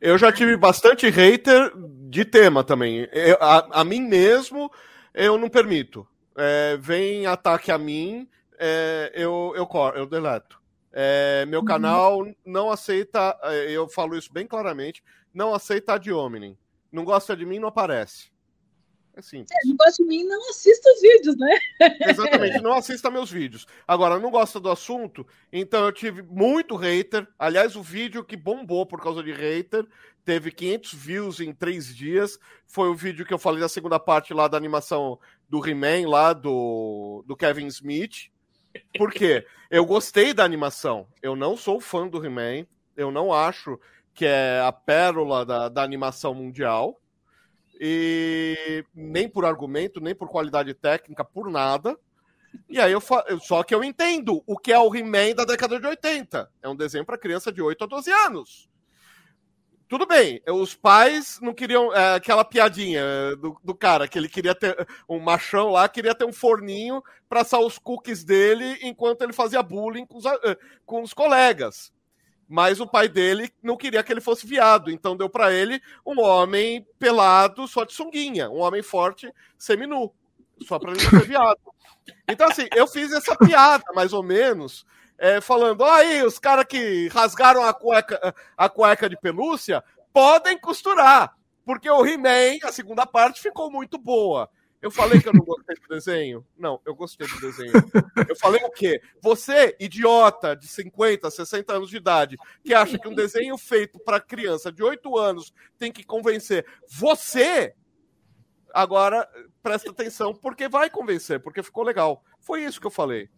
Eu 0.00 0.16
já 0.16 0.32
tive 0.32 0.56
bastante 0.56 1.08
hater 1.10 1.72
de 2.08 2.24
tema 2.24 2.64
também. 2.64 3.06
Eu, 3.12 3.36
a, 3.40 3.80
a, 3.80 3.84
mim 3.84 4.00
mesmo, 4.00 4.70
eu 5.12 5.36
não 5.36 5.48
permito. 5.48 6.06
É, 6.36 6.78
vem 6.80 7.26
ataque 7.26 7.70
a 7.70 7.76
mim, 7.76 8.26
é, 8.58 9.12
eu, 9.14 9.52
eu, 9.54 9.68
eu 9.94 10.06
deleto. 10.06 10.60
É, 10.92 11.44
meu 11.46 11.60
uhum. 11.60 11.66
canal 11.66 12.26
não 12.44 12.70
aceita, 12.70 13.38
é, 13.42 13.70
eu 13.70 13.88
falo 13.88 14.16
isso 14.16 14.32
bem 14.32 14.46
claramente, 14.46 15.04
não 15.32 15.54
aceita 15.54 15.98
de 15.98 16.10
homem. 16.10 16.56
Não 16.90 17.04
gosta 17.04 17.36
de 17.36 17.46
mim, 17.46 17.58
não 17.58 17.68
aparece. 17.68 18.30
É 19.14 19.22
simples. 19.22 19.50
É, 19.50 19.68
não 19.68 19.76
gosta 19.76 20.02
de 20.02 20.08
mim, 20.08 20.24
não 20.24 20.50
assista 20.50 20.90
os 20.90 21.00
vídeos, 21.00 21.36
né? 21.36 21.58
Exatamente, 22.08 22.60
não 22.62 22.72
assista 22.74 23.10
meus 23.10 23.30
vídeos. 23.30 23.66
Agora, 23.86 24.18
não 24.18 24.30
gosta 24.30 24.60
do 24.60 24.70
assunto, 24.70 25.26
então 25.52 25.84
eu 25.84 25.92
tive 25.92 26.22
muito 26.22 26.76
hater. 26.76 27.26
Aliás, 27.38 27.76
o 27.76 27.82
vídeo 27.82 28.24
que 28.24 28.36
bombou 28.36 28.86
por 28.86 29.00
causa 29.02 29.22
de 29.22 29.32
hater 29.32 29.86
teve 30.24 30.52
500 30.52 30.94
views 30.94 31.40
em 31.40 31.52
três 31.52 31.94
dias. 31.94 32.38
Foi 32.66 32.88
o 32.88 32.94
vídeo 32.94 33.26
que 33.26 33.34
eu 33.34 33.38
falei 33.38 33.60
da 33.60 33.68
segunda 33.68 33.98
parte 33.98 34.32
lá 34.32 34.46
da 34.46 34.56
animação 34.56 35.18
do 35.48 35.66
He-Man, 35.66 36.08
lá 36.08 36.32
do, 36.32 37.24
do 37.26 37.36
Kevin 37.36 37.66
Smith. 37.66 38.30
Por 38.96 39.10
quê? 39.10 39.44
Eu 39.68 39.84
gostei 39.84 40.32
da 40.32 40.44
animação. 40.44 41.08
Eu 41.20 41.34
não 41.34 41.56
sou 41.56 41.80
fã 41.80 42.06
do 42.06 42.24
He-Man. 42.24 42.66
Eu 42.96 43.10
não 43.10 43.32
acho 43.32 43.78
que 44.14 44.24
é 44.24 44.60
a 44.60 44.70
pérola 44.70 45.44
da, 45.44 45.68
da 45.68 45.82
animação 45.82 46.34
mundial 46.34 46.99
e 47.82 48.84
nem 48.94 49.26
por 49.26 49.46
argumento, 49.46 50.02
nem 50.02 50.14
por 50.14 50.28
qualidade 50.28 50.74
técnica, 50.74 51.24
por 51.24 51.50
nada. 51.50 51.98
E 52.68 52.78
aí 52.78 52.92
eu 52.92 53.00
fa... 53.00 53.24
só 53.40 53.62
que 53.62 53.74
eu 53.74 53.82
entendo 53.82 54.42
o 54.46 54.58
que 54.58 54.70
é 54.70 54.78
o 54.78 54.94
He-Man 54.94 55.34
da 55.34 55.46
década 55.46 55.80
de 55.80 55.86
80. 55.86 56.50
É 56.62 56.68
um 56.68 56.76
desenho 56.76 57.06
para 57.06 57.16
criança 57.16 57.50
de 57.50 57.62
8 57.62 57.82
a 57.82 57.86
12 57.86 58.12
anos. 58.12 58.68
Tudo 59.88 60.06
bem, 60.06 60.40
os 60.46 60.74
pais 60.74 61.40
não 61.40 61.54
queriam 61.54 61.92
é, 61.92 62.14
aquela 62.14 62.44
piadinha 62.44 63.02
do, 63.36 63.58
do, 63.64 63.74
cara 63.74 64.06
que 64.06 64.16
ele 64.16 64.28
queria 64.28 64.54
ter 64.54 64.86
um 65.08 65.18
machão 65.18 65.70
lá, 65.70 65.88
queria 65.88 66.14
ter 66.14 66.24
um 66.24 66.32
forninho 66.32 67.02
para 67.28 67.40
assar 67.40 67.60
os 67.60 67.76
cookies 67.76 68.22
dele 68.22 68.78
enquanto 68.82 69.22
ele 69.22 69.32
fazia 69.32 69.62
bullying 69.64 70.06
com 70.06 70.18
os, 70.18 70.24
com 70.86 71.02
os 71.02 71.12
colegas 71.12 71.92
mas 72.50 72.80
o 72.80 72.86
pai 72.86 73.08
dele 73.08 73.48
não 73.62 73.76
queria 73.76 74.02
que 74.02 74.12
ele 74.12 74.20
fosse 74.20 74.44
viado, 74.44 74.90
então 74.90 75.16
deu 75.16 75.30
para 75.30 75.52
ele 75.52 75.80
um 76.04 76.20
homem 76.20 76.84
pelado 76.98 77.68
só 77.68 77.84
de 77.84 77.92
sunguinha, 77.92 78.50
um 78.50 78.58
homem 78.58 78.82
forte 78.82 79.32
seminu, 79.56 80.12
só 80.66 80.76
para 80.76 80.90
ele 80.90 81.00
não 81.00 81.10
ser 81.10 81.28
viado. 81.28 81.60
Então 82.26 82.48
assim, 82.48 82.66
eu 82.74 82.88
fiz 82.88 83.12
essa 83.12 83.36
piada 83.36 83.84
mais 83.94 84.12
ou 84.12 84.20
menos, 84.20 84.84
é, 85.16 85.40
falando, 85.40 85.82
ó 85.82 85.92
aí, 85.92 86.24
os 86.24 86.40
caras 86.40 86.64
que 86.64 87.06
rasgaram 87.12 87.62
a 87.62 87.72
cueca, 87.72 88.34
a 88.56 88.68
cueca 88.68 89.08
de 89.08 89.16
pelúcia 89.16 89.84
podem 90.12 90.58
costurar, 90.58 91.36
porque 91.64 91.88
o 91.88 92.04
He-Man, 92.04 92.58
a 92.64 92.72
segunda 92.72 93.06
parte, 93.06 93.40
ficou 93.40 93.70
muito 93.70 93.96
boa. 93.96 94.50
Eu 94.82 94.90
falei 94.90 95.20
que 95.20 95.28
eu 95.28 95.32
não 95.34 95.44
gostei 95.44 95.76
do 95.76 95.88
desenho? 95.88 96.46
Não, 96.56 96.80
eu 96.86 96.94
gostei 96.94 97.26
do 97.26 97.40
desenho. 97.40 97.72
Eu 98.26 98.34
falei 98.36 98.62
o 98.64 98.70
quê? 98.70 99.00
Você, 99.20 99.76
idiota 99.78 100.56
de 100.56 100.66
50, 100.66 101.30
60 101.30 101.72
anos 101.74 101.90
de 101.90 101.98
idade, 101.98 102.36
que 102.64 102.72
acha 102.72 102.98
que 102.98 103.06
um 103.06 103.14
desenho 103.14 103.58
feito 103.58 103.98
para 103.98 104.18
criança 104.18 104.72
de 104.72 104.82
8 104.82 105.18
anos 105.18 105.52
tem 105.78 105.92
que 105.92 106.02
convencer 106.02 106.64
você, 106.88 107.74
agora 108.72 109.28
presta 109.62 109.90
atenção, 109.90 110.34
porque 110.34 110.66
vai 110.66 110.88
convencer, 110.88 111.40
porque 111.40 111.62
ficou 111.62 111.84
legal. 111.84 112.24
Foi 112.40 112.64
isso 112.64 112.80
que 112.80 112.86
eu 112.86 112.90
falei. 112.90 113.28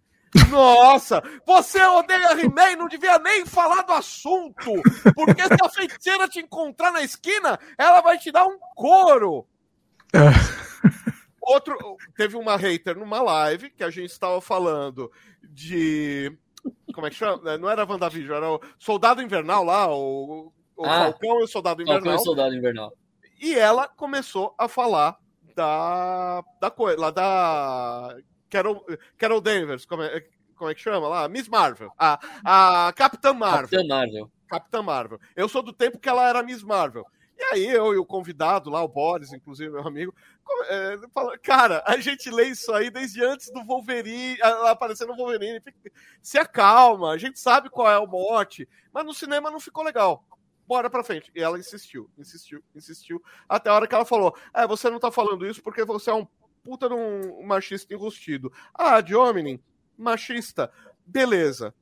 Nossa, 0.49 1.23
você 1.45 1.83
odeia 1.85 2.41
He-Man, 2.41 2.77
não 2.77 2.89
devia 2.89 3.19
nem 3.19 3.45
falar 3.45 3.83
do 3.83 3.93
assunto, 3.93 4.73
porque 5.15 5.43
se 5.43 5.57
a 5.63 5.69
feiticeira 5.69 6.29
te 6.29 6.41
encontrar 6.41 6.91
na 6.93 7.03
esquina, 7.03 7.59
ela 7.77 8.01
vai 8.01 8.17
te 8.17 8.31
dar 8.31 8.47
um 8.47 8.59
couro. 8.75 9.47
É. 10.15 10.31
Outro, 11.43 11.77
teve 12.17 12.37
uma 12.37 12.57
hater 12.57 12.97
numa 12.97 13.21
live 13.21 13.71
que 13.71 13.83
a 13.83 13.91
gente 13.91 14.11
estava 14.11 14.41
falando 14.41 15.11
de. 15.43 16.37
Como 16.95 17.07
é 17.07 17.11
que 17.11 17.17
chama? 17.17 17.59
Não 17.59 17.69
era 17.69 17.85
WandaVision, 17.85 18.37
era 18.37 18.51
o 18.53 18.61
Soldado 18.79 19.21
Invernal 19.21 19.65
lá, 19.65 19.93
o, 19.93 20.53
o 20.77 20.85
ah, 20.85 21.05
Falcão 21.05 21.41
e 21.41 21.45
o 21.45 21.49
Soldado 21.49 21.83
Invernal. 21.83 22.03
Falcão 22.03 22.13
e 22.13 22.21
o 22.21 22.25
Soldado 22.25 22.55
Invernal. 22.55 22.93
E 23.41 23.55
ela 23.55 23.89
começou 23.89 24.55
a 24.57 24.69
falar 24.69 25.19
da. 25.57 26.45
da 26.61 26.71
coisa, 26.71 27.01
lá 27.01 27.11
da. 27.11 28.17
Carol, 28.49 28.87
Carol 29.19 29.41
Danvers, 29.41 29.85
como 29.85 30.03
é, 30.03 30.25
como 30.55 30.71
é 30.71 30.75
que 30.75 30.81
chama 30.81 31.09
lá? 31.09 31.29
Miss 31.29 31.49
Marvel. 31.49 31.91
A, 31.99 32.21
a 32.45 32.93
Capitã 32.93 33.33
Marvel. 33.33 33.69
Capitã 33.69 33.89
Marvel. 33.89 34.31
Capitã 34.47 34.83
Marvel. 34.83 35.19
Eu 35.35 35.49
sou 35.49 35.63
do 35.63 35.73
tempo 35.73 35.99
que 35.99 36.09
ela 36.09 36.29
era 36.29 36.43
Miss 36.43 36.63
Marvel. 36.63 37.05
E 37.43 37.55
aí 37.55 37.67
eu 37.67 37.93
e 37.93 37.97
o 37.97 38.07
convidado 38.07 38.71
lá, 38.71 38.81
o 38.85 38.89
Boris, 38.89 39.33
inclusive 39.33 39.69
meu 39.69 39.85
amigo, 39.85 40.15
é, 40.69 40.97
cara, 41.43 41.83
a 41.85 41.99
gente 41.99 42.31
lê 42.31 42.45
isso 42.45 42.73
aí 42.73 42.89
desde 42.89 43.25
antes 43.25 43.51
do 43.51 43.65
Wolverine, 43.65 44.41
aparecer 44.69 45.09
no 45.09 45.17
Wolverine. 45.17 45.61
Se 46.23 46.39
acalma, 46.39 47.11
a 47.11 47.19
gente 47.19 47.41
sabe 47.41 47.69
qual 47.69 47.91
é 47.91 47.99
o 47.99 48.07
mote, 48.07 48.69
mas 48.93 49.05
no 49.05 49.13
cinema 49.13 49.51
não 49.51 49.59
ficou 49.59 49.83
legal. 49.83 50.25
Bora 50.69 50.89
pra 50.89 51.03
frente. 51.03 51.33
E 51.35 51.43
ela 51.43 51.59
insistiu, 51.59 52.09
insistiu, 52.17 52.63
insistiu, 52.77 53.21
até 53.49 53.69
a 53.69 53.75
hora 53.75 53.89
que 53.89 53.95
ela 53.95 54.05
falou: 54.05 54.37
É, 54.55 54.65
você 54.65 54.89
não 54.89 55.01
tá 55.01 55.11
falando 55.11 55.45
isso 55.45 55.61
porque 55.61 55.85
você 55.85 56.11
é 56.11 56.15
um 56.15 56.27
puta 56.63 56.89
de 56.89 56.95
um 56.95 57.45
machista 57.45 57.93
enrustido. 57.93 58.53
Ah, 58.73 59.01
de 59.01 59.15
machista, 59.99 60.73
beleza. 61.05 61.75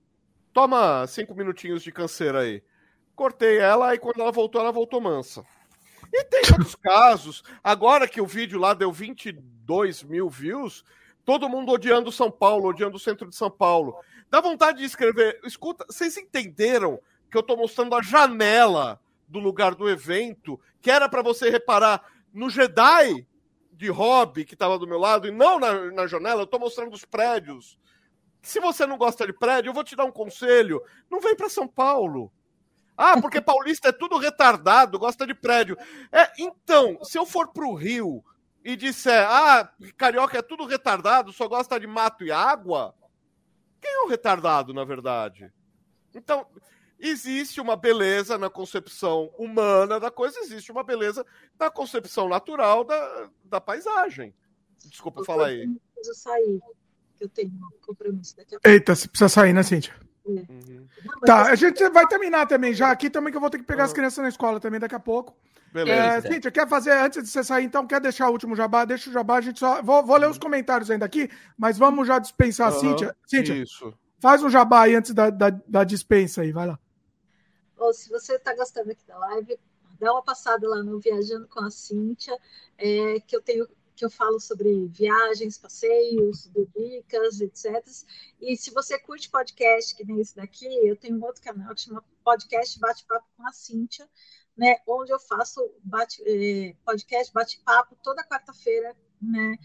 Toma 0.55 1.07
cinco 1.07 1.35
minutinhos 1.35 1.83
de 1.83 1.93
canseira 1.93 2.41
aí 2.41 2.63
cortei 3.21 3.59
ela, 3.59 3.95
e 3.95 3.99
quando 3.99 4.23
ela 4.23 4.33
voltou, 4.33 4.63
ela 4.63 4.73
voltou 4.73 4.99
mansa. 4.99 5.45
E 6.11 6.25
tem 6.25 6.41
outros 6.53 6.75
casos. 6.75 7.45
Agora 7.63 8.09
que 8.09 8.19
o 8.19 8.27
vídeo 8.27 8.59
lá 8.59 8.73
deu 8.73 8.91
22 8.91 10.03
mil 10.05 10.31
views, 10.31 10.83
todo 11.23 11.47
mundo 11.47 11.71
odiando 11.71 12.11
São 12.11 12.31
Paulo, 12.31 12.71
odiando 12.71 12.97
o 12.97 12.99
centro 12.99 13.29
de 13.29 13.37
São 13.37 13.51
Paulo. 13.51 13.95
Dá 14.31 14.41
vontade 14.41 14.79
de 14.79 14.87
escrever. 14.87 15.39
Escuta, 15.45 15.85
vocês 15.87 16.17
entenderam 16.17 16.99
que 17.31 17.37
eu 17.37 17.43
tô 17.43 17.59
mostrando 17.59 17.95
a 17.95 18.01
janela 18.01 18.99
do 19.29 19.39
lugar 19.39 19.75
do 19.75 19.87
evento, 19.87 20.59
que 20.81 20.91
era 20.91 21.07
para 21.07 21.21
você 21.21 21.51
reparar 21.51 22.03
no 22.33 22.49
Jedi 22.49 23.27
de 23.71 23.91
hobby 23.91 24.47
que 24.47 24.57
tava 24.57 24.79
do 24.79 24.87
meu 24.87 24.99
lado, 24.99 25.29
e 25.29 25.31
não 25.31 25.59
na, 25.59 25.91
na 25.93 26.07
janela, 26.07 26.41
eu 26.41 26.47
tô 26.47 26.59
mostrando 26.59 26.95
os 26.95 27.05
prédios. 27.05 27.79
Se 28.41 28.61
você 28.61 28.87
não 28.87 28.97
gosta 28.97 29.27
de 29.27 29.33
prédio, 29.35 29.69
eu 29.69 29.75
vou 29.75 29.85
te 29.85 29.95
dar 29.95 30.07
um 30.07 30.11
conselho. 30.11 30.83
Não 31.11 31.21
vem 31.21 31.37
para 31.37 31.51
São 31.51 31.69
Paulo. 31.69 32.33
Ah, 33.03 33.19
porque 33.19 33.41
paulista 33.41 33.89
é 33.89 33.93
tudo 33.93 34.19
retardado, 34.19 34.99
gosta 34.99 35.27
de 35.27 35.33
prédio. 35.33 35.75
É, 36.13 36.31
então, 36.39 37.03
se 37.03 37.17
eu 37.17 37.25
for 37.25 37.49
pro 37.49 37.73
Rio 37.73 38.23
e 38.63 38.77
disser, 38.77 39.27
ah, 39.27 39.73
carioca 39.97 40.37
é 40.37 40.43
tudo 40.43 40.67
retardado, 40.67 41.33
só 41.33 41.49
gosta 41.49 41.81
de 41.81 41.87
mato 41.87 42.23
e 42.25 42.31
água, 42.31 42.95
quem 43.81 43.91
é 43.91 44.01
o 44.03 44.09
retardado, 44.09 44.75
na 44.75 44.85
verdade? 44.85 45.51
Então, 46.15 46.47
existe 46.99 47.59
uma 47.59 47.75
beleza 47.75 48.37
na 48.37 48.51
concepção 48.51 49.33
humana 49.39 49.99
da 49.99 50.11
coisa, 50.11 50.39
existe 50.41 50.71
uma 50.71 50.85
beleza 50.85 51.25
na 51.59 51.71
concepção 51.71 52.29
natural 52.29 52.85
da, 52.85 53.31
da 53.43 53.63
paisagem. 53.63 54.35
Desculpa 54.85 55.25
falar 55.25 55.47
aí. 55.47 55.67
preciso 55.95 56.21
sair, 56.21 56.61
que 57.17 57.25
eu 57.25 57.31
tenho 57.31 57.49
um 57.49 57.81
compromisso 57.81 58.37
daqui 58.37 58.57
a 58.57 58.61
pouco. 58.61 58.69
Eita, 58.69 58.95
você 58.95 59.09
precisa 59.09 59.31
sair, 59.31 59.55
né, 59.55 59.63
Cíntia? 59.63 60.10
É. 60.39 60.53
Uhum. 60.53 60.87
Tá, 61.25 61.43
a 61.51 61.55
gente 61.55 61.89
vai 61.91 62.07
terminar 62.07 62.47
também 62.47 62.73
já 62.73 62.91
aqui 62.91 63.11
também, 63.11 63.31
que 63.31 63.37
eu 63.37 63.41
vou 63.41 63.51
ter 63.51 63.59
que 63.59 63.65
pegar 63.65 63.83
uhum. 63.83 63.87
as 63.87 63.93
crianças 63.93 64.23
na 64.23 64.29
escola 64.29 64.61
também 64.61 64.81
daqui 64.81 64.95
a 64.95 65.01
pouco. 65.01 65.37
Beleza. 65.73 66.29
É, 66.29 66.33
Cíntia, 66.33 66.51
quer 66.51 66.69
fazer, 66.69 66.91
antes 66.93 67.23
de 67.23 67.29
você 67.29 67.45
sair, 67.45 67.65
então, 67.65 67.87
quer 67.87 68.01
deixar 68.01 68.29
o 68.29 68.33
último 68.33 68.57
jabá? 68.57 68.85
Deixa 68.85 69.09
o 69.09 69.13
jabá, 69.13 69.37
a 69.37 69.41
gente 69.41 69.61
só. 69.61 69.81
Vou, 69.83 70.05
vou 70.05 70.17
ler 70.17 70.29
os 70.29 70.39
comentários 70.39 70.91
ainda 70.91 71.07
aqui, 71.07 71.31
mas 71.57 71.79
vamos 71.79 72.09
já 72.09 72.19
dispensar 72.19 72.69
a 72.69 72.73
Cíntia. 72.73 73.17
Cíntia, 73.25 73.55
Isso. 73.55 73.95
faz 74.19 74.43
um 74.43 74.51
jabá 74.51 74.83
aí 74.83 74.97
antes 74.97 75.15
da, 75.15 75.31
da, 75.31 75.51
da 75.51 75.85
dispensa 75.85 76.43
aí, 76.43 76.51
vai 76.51 76.67
lá. 76.67 76.79
Ou 77.79 77.93
se 77.93 78.11
você 78.11 78.35
está 78.35 78.55
gostando 78.55 78.91
aqui 78.91 79.07
da 79.07 79.17
live, 79.19 79.59
dá 80.01 80.13
uma 80.13 80.23
passada 80.23 80.69
lá 80.69 80.83
no 80.83 80.99
Viajando 80.99 81.47
com 81.47 81.61
a 81.61 81.71
Cíntia, 81.71 82.37
é, 82.77 83.21
que 83.21 83.37
eu 83.37 83.41
tenho 83.41 83.67
que 84.01 84.07
eu 84.07 84.11
falo 84.11 84.41
sobre 84.41 84.87
viagens, 84.89 85.59
passeios, 85.59 86.51
dicas, 86.75 87.39
etc. 87.39 87.87
E 88.41 88.57
se 88.57 88.71
você 88.71 88.99
curte 88.99 89.29
podcast, 89.29 89.95
que 89.95 90.07
nem 90.07 90.19
esse 90.19 90.35
daqui, 90.35 90.65
eu 90.89 90.97
tenho 90.97 91.19
um 91.19 91.23
outro 91.23 91.43
canal 91.43 91.75
que 91.75 91.83
chama 91.83 92.03
Podcast 92.25 92.81
Bate-Papo 92.81 93.27
com 93.37 93.47
a 93.47 93.53
Cíntia, 93.53 94.09
né, 94.57 94.77
onde 94.89 95.13
eu 95.13 95.21
faço 95.21 95.61
bate, 95.85 96.23
eh, 96.27 96.75
podcast 96.83 97.31
bate-papo 97.31 97.95
toda 98.03 98.25
quarta-feira, 98.25 98.97
né, 99.21 99.59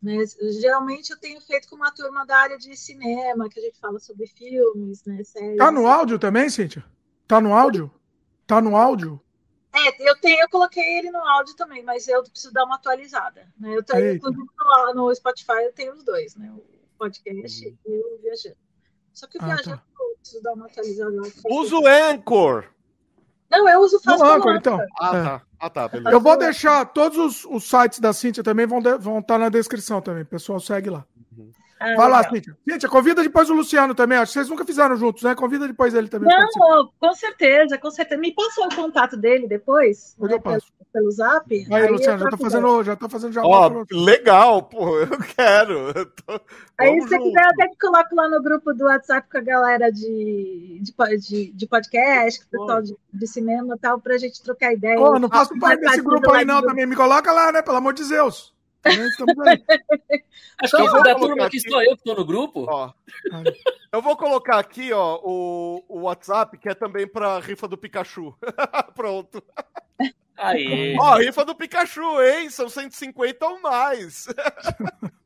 né, 0.00 0.18
geralmente 0.60 1.10
eu 1.10 1.18
tenho 1.18 1.40
feito 1.40 1.68
com 1.68 1.74
uma 1.74 1.90
turma 1.90 2.24
da 2.24 2.36
área 2.36 2.56
de 2.56 2.76
cinema, 2.76 3.48
que 3.48 3.58
a 3.58 3.62
gente 3.64 3.80
fala 3.80 3.98
sobre 3.98 4.28
filmes, 4.28 5.02
né, 5.04 5.24
séries. 5.24 5.58
Tá 5.58 5.72
no 5.72 5.88
áudio 5.88 6.16
também, 6.16 6.48
Cíntia? 6.48 6.84
Tá 7.26 7.40
no 7.40 7.52
áudio? 7.52 7.90
Tá 8.46 8.60
no 8.60 8.76
áudio? 8.76 9.20
É, 9.74 10.10
eu 10.10 10.16
tenho, 10.16 10.42
eu 10.42 10.48
coloquei 10.50 10.98
ele 10.98 11.10
no 11.10 11.18
áudio 11.18 11.56
também, 11.56 11.82
mas 11.82 12.06
eu 12.06 12.22
preciso 12.22 12.52
dar 12.52 12.64
uma 12.64 12.74
atualizada. 12.74 13.48
Né? 13.58 13.74
Eu 13.74 13.82
tenho, 13.82 14.14
inclusive, 14.14 14.46
no, 14.58 14.94
no, 14.94 15.14
Spotify 15.14 15.64
eu 15.64 15.72
tenho 15.72 15.94
os 15.94 16.04
dois, 16.04 16.36
né? 16.36 16.52
O 16.54 16.62
podcast 16.98 17.66
uhum. 17.66 17.76
e 17.86 17.98
o 17.98 18.18
Viajando. 18.22 18.56
Só 19.14 19.26
que 19.26 19.38
o 19.38 19.42
ah, 19.42 19.46
Viajando 19.46 19.78
tá. 19.78 19.82
eu 19.98 20.16
preciso 20.18 20.42
dar 20.42 20.52
uma 20.52 20.66
atualizada. 20.66 21.16
Usa 21.48 21.76
o 21.76 21.86
Anchor! 21.86 22.64
Não, 23.50 23.68
eu 23.68 23.80
uso 23.80 24.00
fácil. 24.00 24.24
No 24.24 24.32
Anchor, 24.32 24.56
então. 24.56 24.80
Ah, 24.98 25.08
é. 25.08 25.22
tá. 25.24 25.42
Ah, 25.58 25.70
tá, 25.70 25.88
beleza. 25.88 26.10
Eu 26.10 26.20
vou 26.20 26.36
deixar 26.36 26.84
todos 26.86 27.18
os, 27.18 27.44
os 27.44 27.64
sites 27.64 28.00
da 28.00 28.12
Cintia 28.12 28.42
também 28.42 28.66
vão, 28.66 28.80
de, 28.80 28.96
vão 28.98 29.20
estar 29.20 29.34
tá 29.34 29.38
na 29.38 29.48
descrição 29.48 30.00
também. 30.02 30.22
O 30.22 30.26
pessoal 30.26 30.58
segue 30.58 30.90
lá. 30.90 31.06
Ah, 31.82 31.96
Vai 31.96 32.08
lá, 32.08 32.22
Cíntia. 32.28 32.56
Cíntia, 32.68 32.88
convida 32.88 33.22
depois 33.22 33.50
o 33.50 33.54
Luciano 33.54 33.94
também. 33.94 34.18
Acho 34.18 34.32
que 34.32 34.38
vocês 34.38 34.48
nunca 34.48 34.64
fizeram 34.64 34.96
juntos, 34.96 35.22
né? 35.24 35.34
Convida 35.34 35.66
depois 35.66 35.92
ele 35.94 36.08
também. 36.08 36.28
Não, 36.28 36.90
com 36.98 37.14
certeza, 37.14 37.76
com 37.76 37.90
certeza. 37.90 38.20
Me 38.20 38.32
passa 38.32 38.60
o 38.60 38.74
contato 38.74 39.16
dele 39.16 39.48
depois? 39.48 40.14
Né? 40.18 40.34
eu 40.34 40.40
passo? 40.40 40.72
Pelo, 40.72 40.90
pelo 40.92 41.10
zap? 41.10 41.52
Aí, 41.52 41.66
aí 41.82 41.90
Luciano, 41.90 42.18
já 42.20 42.30
tô, 42.30 42.36
fazendo, 42.36 42.84
já 42.84 42.96
tô 42.96 43.08
fazendo 43.08 43.32
já. 43.32 43.42
Ó, 43.42 43.84
legal, 43.90 44.62
pô, 44.62 45.00
eu 45.00 45.18
quero. 45.34 45.92
Eu 45.94 46.06
tô... 46.06 46.40
Aí, 46.78 47.00
se 47.00 47.08
você 47.08 47.18
quiser, 47.18 47.44
até 47.44 47.68
que 47.68 47.78
coloco 47.78 48.14
lá 48.14 48.28
no 48.28 48.42
grupo 48.42 48.72
do 48.72 48.84
WhatsApp 48.84 49.28
com 49.28 49.38
a 49.38 49.42
galera 49.42 49.90
de, 49.90 50.80
de, 50.80 51.16
de, 51.18 51.52
de 51.52 51.66
podcast, 51.66 52.46
pessoal 52.46 52.82
de, 52.82 52.96
de, 53.12 53.26
cinema 53.26 53.74
e 53.74 53.78
tal, 53.78 54.00
pra 54.00 54.18
gente 54.18 54.42
trocar 54.42 54.72
ideia. 54.72 54.96
Pô, 54.96 55.18
não 55.18 55.28
faço 55.28 55.58
parte 55.58 55.80
desse 55.80 56.00
grupo 56.00 56.30
aí, 56.32 56.44
não, 56.44 56.62
também. 56.62 56.86
Me 56.86 56.96
coloca 56.96 57.32
lá, 57.32 57.50
né? 57.50 57.62
Pelo 57.62 57.76
amor 57.76 57.92
de 57.92 58.08
Deus. 58.08 58.52
Acho 60.58 60.76
que 60.76 60.82
eu 60.82 61.02
da 61.02 61.14
turma 61.14 61.46
aqui, 61.46 61.60
sou 61.60 61.80
eu 61.82 61.90
que 61.90 62.00
estou 62.00 62.16
no 62.16 62.24
grupo. 62.24 62.66
Ó, 62.68 62.92
eu 63.92 64.02
vou 64.02 64.16
colocar 64.16 64.58
aqui 64.58 64.92
ó, 64.92 65.20
o, 65.22 65.84
o 65.88 66.00
WhatsApp, 66.00 66.58
que 66.58 66.68
é 66.68 66.74
também 66.74 67.06
para 67.06 67.38
rifa 67.38 67.68
do 67.68 67.78
Pikachu. 67.78 68.36
Pronto. 68.94 69.42
Aí. 70.36 70.96
Ó, 70.98 71.16
rifa 71.16 71.44
do 71.44 71.54
Pikachu, 71.54 72.20
hein? 72.20 72.50
São 72.50 72.68
150 72.68 73.46
ou 73.46 73.60
mais. 73.60 74.26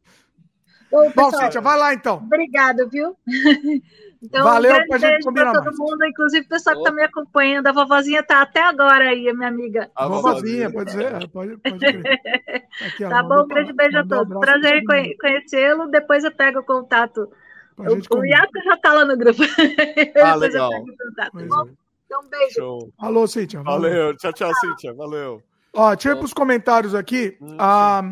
Bom, 0.91 1.11
Bom 1.15 1.31
Cíntia, 1.31 1.61
vai 1.61 1.79
lá 1.79 1.95
então. 1.95 2.17
Obrigado, 2.17 2.89
viu? 2.89 3.17
Então, 4.23 4.43
Valeu 4.43 4.75
um 4.75 4.87
pra 4.89 4.99
gente 4.99 5.25
combinar 5.25 5.53
pra 5.53 5.63
todo 5.63 5.77
mais. 5.77 5.79
mundo, 5.79 6.05
inclusive 6.05 6.47
o 6.47 6.49
pessoal 6.49 6.75
que 6.75 6.83
está 6.83 6.93
me 6.93 7.03
acompanhando. 7.03 7.67
A 7.67 7.73
vovozinha 7.73 8.23
tá 8.23 8.43
até 8.43 8.63
agora 8.63 9.11
aí, 9.11 9.29
a 9.29 9.35
minha 9.35 9.49
amiga. 9.49 9.91
A 9.95 10.09
vovozinha, 10.09 10.71
pode 10.73 10.91
ser. 10.91 11.29
Pode, 11.29 11.57
pode 11.59 11.85
Aqui, 12.87 13.09
tá 13.09 13.23
bom, 13.23 13.43
um 13.43 13.47
grande 13.47 13.73
beijo 13.73 13.99
a 13.99 14.07
todos. 14.07 14.35
Um 14.35 14.41
Prazer 14.41 14.83
em 14.83 15.17
conhecê-lo. 15.17 15.87
Depois 15.89 16.25
eu 16.25 16.33
pego 16.33 16.61
o 16.61 16.65
contato. 16.65 17.31
O, 17.77 18.17
o 18.17 18.25
Iaco 18.25 18.59
já 18.65 18.75
está 18.75 18.93
lá 18.95 19.05
no 19.05 19.17
grupo. 19.17 19.43
Ah, 20.25 20.35
legal. 20.35 20.71
Tá 21.15 21.31
então, 21.35 22.23
um 22.23 22.29
beijo. 22.29 22.55
Show. 22.55 22.93
Alô, 22.99 23.27
Cíntia. 23.27 23.63
Valeu. 23.63 23.91
valeu. 23.91 24.17
Tchau, 24.17 24.33
tchau, 24.33 24.53
Cíntia. 24.55 24.95
Valeu. 24.95 25.43
Ó, 25.73 25.95
deixa 25.95 26.09
eu 26.09 26.13
ir 26.15 26.17
para 26.17 26.25
os 26.25 26.33
comentários 26.33 26.95
aqui. 26.95 27.37
Hum, 27.41 27.57
ah, 27.59 28.03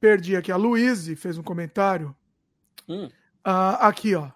perdi 0.00 0.36
aqui. 0.36 0.50
A 0.50 0.56
Luíse 0.56 1.14
fez 1.14 1.36
um 1.36 1.42
comentário. 1.42 2.16
Hum. 2.90 3.08
Ah, 3.44 3.86
aqui, 3.86 4.16
ó. 4.16 4.28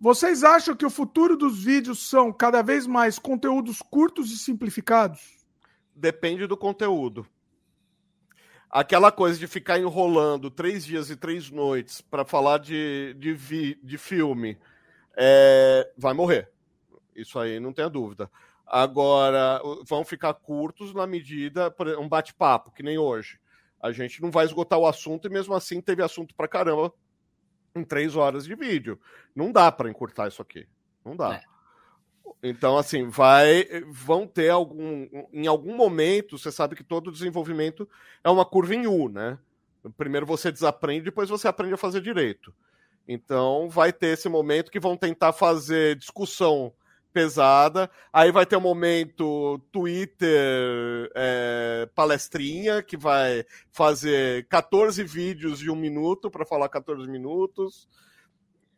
Vocês 0.00 0.42
acham 0.42 0.74
que 0.74 0.86
o 0.86 0.90
futuro 0.90 1.36
dos 1.36 1.62
vídeos 1.62 2.08
são 2.08 2.32
cada 2.32 2.62
vez 2.62 2.86
mais 2.86 3.18
conteúdos 3.18 3.82
curtos 3.82 4.32
e 4.32 4.38
simplificados? 4.38 5.44
Depende 5.94 6.46
do 6.46 6.56
conteúdo. 6.56 7.26
Aquela 8.70 9.12
coisa 9.12 9.38
de 9.38 9.46
ficar 9.46 9.78
enrolando 9.78 10.50
três 10.50 10.86
dias 10.86 11.10
e 11.10 11.16
três 11.16 11.50
noites 11.50 12.00
para 12.00 12.24
falar 12.24 12.58
de, 12.58 13.14
de, 13.18 13.34
vi, 13.34 13.78
de 13.82 13.98
filme 13.98 14.58
é, 15.14 15.90
vai 15.98 16.14
morrer. 16.14 16.50
Isso 17.14 17.38
aí 17.38 17.60
não 17.60 17.74
tenha 17.74 17.90
dúvida. 17.90 18.30
Agora, 18.66 19.60
vão 19.84 20.04
ficar 20.04 20.32
curtos 20.32 20.94
na 20.94 21.06
medida, 21.06 21.74
um 21.98 22.08
bate-papo, 22.08 22.72
que 22.72 22.82
nem 22.82 22.96
hoje. 22.96 23.38
A 23.82 23.92
gente 23.92 24.22
não 24.22 24.30
vai 24.30 24.46
esgotar 24.46 24.78
o 24.78 24.86
assunto 24.86 25.26
e 25.26 25.30
mesmo 25.30 25.54
assim 25.54 25.80
teve 25.80 26.02
assunto 26.02 26.34
para 26.34 26.48
caramba 26.48 26.92
em 27.78 27.84
três 27.84 28.16
horas 28.16 28.44
de 28.44 28.54
vídeo. 28.54 28.98
Não 29.34 29.52
dá 29.52 29.70
para 29.70 29.88
encurtar 29.88 30.28
isso 30.28 30.42
aqui. 30.42 30.66
Não 31.04 31.16
dá. 31.16 31.34
É. 31.34 31.42
Então, 32.42 32.76
assim, 32.76 33.08
vai, 33.08 33.66
vão 33.90 34.26
ter 34.26 34.50
algum, 34.50 35.08
em 35.32 35.46
algum 35.46 35.74
momento, 35.74 36.38
você 36.38 36.52
sabe 36.52 36.76
que 36.76 36.84
todo 36.84 37.10
desenvolvimento 37.10 37.88
é 38.22 38.30
uma 38.30 38.44
curva 38.44 38.74
em 38.74 38.86
U, 38.86 39.08
né? 39.08 39.38
Primeiro 39.96 40.26
você 40.26 40.52
desaprende, 40.52 41.06
depois 41.06 41.28
você 41.28 41.48
aprende 41.48 41.74
a 41.74 41.78
fazer 41.78 42.00
direito. 42.00 42.54
Então, 43.06 43.68
vai 43.70 43.92
ter 43.92 44.08
esse 44.08 44.28
momento 44.28 44.70
que 44.70 44.78
vão 44.78 44.96
tentar 44.96 45.32
fazer 45.32 45.96
discussão 45.96 46.72
pesada. 47.18 47.90
Aí 48.12 48.30
vai 48.30 48.46
ter 48.46 48.56
um 48.56 48.60
momento 48.60 49.58
Twitter 49.72 51.10
é, 51.16 51.88
palestrinha, 51.94 52.80
que 52.80 52.96
vai 52.96 53.44
fazer 53.72 54.46
14 54.48 55.02
vídeos 55.02 55.58
de 55.58 55.68
um 55.68 55.74
minuto 55.74 56.30
para 56.30 56.46
falar 56.46 56.68
14 56.68 57.08
minutos. 57.10 57.88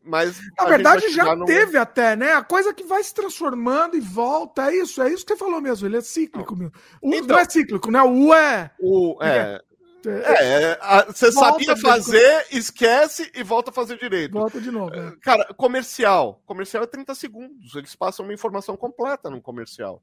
Mas 0.02 0.40
na 0.56 0.64
verdade 0.64 1.10
já 1.10 1.36
teve 1.44 1.76
até, 1.76 2.16
né? 2.16 2.32
A 2.32 2.42
coisa 2.42 2.72
que 2.72 2.84
vai 2.84 3.04
se 3.04 3.14
transformando 3.14 3.94
e 3.94 4.00
volta, 4.00 4.70
é 4.70 4.76
isso, 4.76 5.02
é 5.02 5.12
isso 5.12 5.26
que 5.26 5.34
você 5.34 5.38
falou 5.38 5.60
mesmo, 5.60 5.86
ele 5.86 5.98
é 5.98 6.00
cíclico 6.00 6.56
mesmo. 6.56 6.72
O 7.02 7.12
então, 7.12 7.36
não 7.36 7.38
é 7.38 7.44
cíclico, 7.44 7.90
né? 7.90 8.02
O 8.02 8.28
U 8.28 8.34
é. 8.34 8.70
O, 8.80 9.22
é, 9.22 9.60
é, 10.08 10.78
é 10.80 11.04
você 11.06 11.30
sabia 11.32 11.76
fazer, 11.76 12.46
esquece 12.50 13.30
e 13.34 13.42
volta 13.42 13.70
a 13.70 13.72
fazer 13.72 13.98
direito. 13.98 14.32
Volta 14.32 14.60
de 14.60 14.70
novo. 14.70 14.94
É. 14.94 15.16
Cara, 15.20 15.52
comercial. 15.54 16.42
Comercial 16.46 16.84
é 16.84 16.86
30 16.86 17.14
segundos. 17.14 17.74
Eles 17.74 17.94
passam 17.94 18.24
uma 18.24 18.34
informação 18.34 18.76
completa 18.76 19.28
no 19.28 19.40
comercial. 19.40 20.02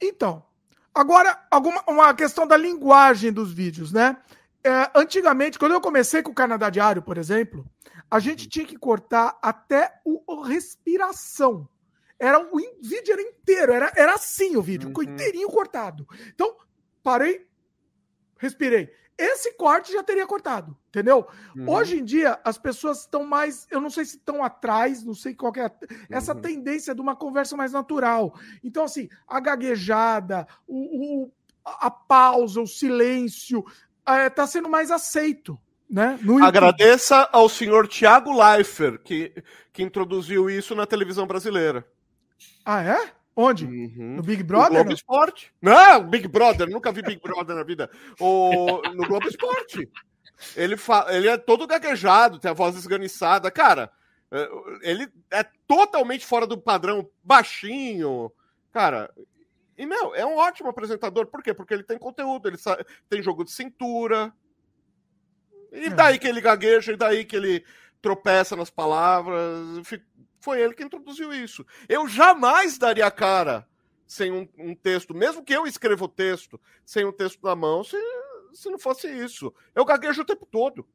Então, 0.00 0.44
agora, 0.94 1.46
alguma, 1.50 1.82
uma 1.86 2.14
questão 2.14 2.46
da 2.46 2.56
linguagem 2.56 3.32
dos 3.32 3.52
vídeos, 3.52 3.92
né? 3.92 4.16
É, 4.64 4.90
antigamente, 4.94 5.58
quando 5.58 5.72
eu 5.72 5.80
comecei 5.80 6.22
com 6.22 6.32
o 6.32 6.34
Canadá 6.34 6.70
Diário, 6.70 7.02
por 7.02 7.16
exemplo, 7.18 7.64
a 8.10 8.18
gente 8.18 8.44
uhum. 8.44 8.48
tinha 8.48 8.66
que 8.66 8.76
cortar 8.76 9.38
até 9.42 10.00
o 10.04 10.40
respiração. 10.42 11.68
Era 12.18 12.40
o 12.40 12.58
vídeo 12.82 13.12
era 13.12 13.22
inteiro, 13.22 13.72
era, 13.72 13.92
era 13.94 14.14
assim 14.14 14.56
o 14.56 14.62
vídeo, 14.62 14.92
uhum. 14.94 15.02
inteirinho 15.02 15.48
cortado. 15.48 16.06
Então, 16.34 16.56
parei, 17.02 17.46
respirei 18.38 18.92
esse 19.18 19.52
corte 19.54 19.92
já 19.92 20.02
teria 20.02 20.26
cortado, 20.26 20.76
entendeu? 20.88 21.26
Uhum. 21.56 21.68
Hoje 21.68 21.98
em 21.98 22.04
dia, 22.04 22.38
as 22.44 22.56
pessoas 22.56 23.00
estão 23.00 23.24
mais, 23.24 23.66
eu 23.68 23.80
não 23.80 23.90
sei 23.90 24.04
se 24.04 24.16
estão 24.16 24.44
atrás, 24.44 25.02
não 25.02 25.14
sei 25.14 25.34
qual 25.34 25.52
é 25.56 25.70
essa 26.08 26.32
uhum. 26.32 26.40
tendência 26.40 26.94
de 26.94 27.00
uma 27.00 27.16
conversa 27.16 27.56
mais 27.56 27.72
natural. 27.72 28.38
Então, 28.62 28.84
assim, 28.84 29.08
a 29.26 29.40
gaguejada, 29.40 30.46
o, 30.66 31.24
o 31.24 31.32
a 31.64 31.90
pausa, 31.90 32.60
o 32.60 32.66
silêncio, 32.66 33.64
está 34.26 34.44
é, 34.44 34.46
sendo 34.46 34.68
mais 34.68 34.90
aceito. 34.90 35.58
Né? 35.90 36.18
Agradeça 36.42 37.28
ao 37.32 37.48
senhor 37.48 37.88
Tiago 37.88 38.30
Leifert, 38.32 38.98
que, 39.02 39.32
que 39.72 39.82
introduziu 39.82 40.48
isso 40.48 40.74
na 40.74 40.86
televisão 40.86 41.26
brasileira. 41.26 41.86
Ah, 42.64 42.82
é? 42.82 43.12
Onde? 43.40 43.66
Uhum. 43.66 44.16
No 44.16 44.22
Big 44.24 44.42
Brother? 44.42 44.70
No 44.70 44.74
Globo 44.74 44.92
Esporte. 44.92 45.54
Não, 45.62 46.02
Big 46.02 46.26
Brother, 46.26 46.68
nunca 46.68 46.90
vi 46.90 47.02
Big 47.02 47.20
Brother 47.22 47.54
na 47.54 47.62
vida. 47.62 47.88
O, 48.18 48.82
no 48.96 49.06
Globo 49.06 49.28
Esporte. 49.28 49.88
Ele, 50.56 50.76
fa... 50.76 51.06
ele 51.08 51.28
é 51.28 51.38
todo 51.38 51.64
gaguejado, 51.64 52.40
tem 52.40 52.50
a 52.50 52.54
voz 52.54 52.74
esganiçada. 52.74 53.48
Cara, 53.48 53.92
é, 54.32 54.48
ele 54.82 55.08
é 55.30 55.44
totalmente 55.68 56.26
fora 56.26 56.48
do 56.48 56.58
padrão, 56.58 57.08
baixinho. 57.22 58.32
Cara, 58.72 59.08
e, 59.76 59.86
meu, 59.86 60.16
é 60.16 60.26
um 60.26 60.36
ótimo 60.36 60.70
apresentador. 60.70 61.28
Por 61.28 61.40
quê? 61.40 61.54
Porque 61.54 61.74
ele 61.74 61.84
tem 61.84 61.96
conteúdo, 61.96 62.48
ele 62.48 62.58
tem 63.08 63.22
jogo 63.22 63.44
de 63.44 63.52
cintura. 63.52 64.32
E 65.70 65.86
é. 65.86 65.90
daí 65.90 66.18
que 66.18 66.26
ele 66.26 66.40
gagueja, 66.40 66.92
e 66.92 66.96
daí 66.96 67.24
que 67.24 67.36
ele 67.36 67.64
tropeça 68.02 68.56
nas 68.56 68.68
palavras. 68.68 69.86
Foi 70.40 70.60
ele 70.60 70.74
que 70.74 70.84
introduziu 70.84 71.32
isso. 71.32 71.66
Eu 71.88 72.08
jamais 72.08 72.78
daria 72.78 73.06
a 73.06 73.10
cara 73.10 73.66
sem 74.06 74.32
um, 74.32 74.48
um 74.56 74.74
texto, 74.74 75.14
mesmo 75.14 75.44
que 75.44 75.52
eu 75.52 75.66
escreva 75.66 76.04
o 76.04 76.08
texto 76.08 76.58
sem 76.84 77.04
o 77.04 77.10
um 77.10 77.12
texto 77.12 77.42
na 77.42 77.54
mão, 77.54 77.84
se, 77.84 77.96
se 78.54 78.70
não 78.70 78.78
fosse 78.78 79.06
isso. 79.06 79.52
Eu 79.74 79.84
gaguejo 79.84 80.22
o 80.22 80.24
tempo 80.24 80.46
todo. 80.46 80.86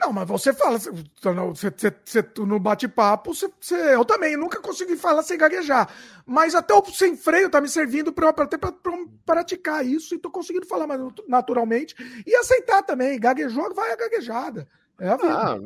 Não, 0.00 0.14
mas 0.14 0.26
você 0.26 0.54
fala, 0.54 0.78
você, 0.78 0.90
você, 0.90 1.94
você 2.02 2.24
no 2.38 2.58
bate-papo, 2.58 3.32
eu 3.70 4.02
também 4.02 4.34
nunca 4.34 4.58
consegui 4.58 4.96
falar 4.96 5.22
sem 5.22 5.36
gaguejar. 5.36 5.92
Mas 6.24 6.54
até 6.54 6.72
o 6.72 6.82
sem 6.86 7.14
freio 7.14 7.50
tá 7.50 7.60
me 7.60 7.68
servindo 7.68 8.10
para 8.10 8.30
até 8.30 8.56
pra, 8.56 8.72
pra, 8.72 8.92
praticar 9.26 9.84
isso 9.84 10.14
e 10.14 10.18
tô 10.18 10.30
conseguindo 10.30 10.66
falar 10.66 10.86
mais 10.86 10.98
naturalmente 11.28 11.94
e 12.26 12.34
aceitar 12.34 12.82
também. 12.82 13.20
Gaguejou, 13.20 13.74
vai 13.74 13.92
a 13.92 13.96
gaguejada. 13.96 14.66
É 15.00 15.08
a 15.08 15.16
vida. 15.16 15.34
Ah, 15.34 15.56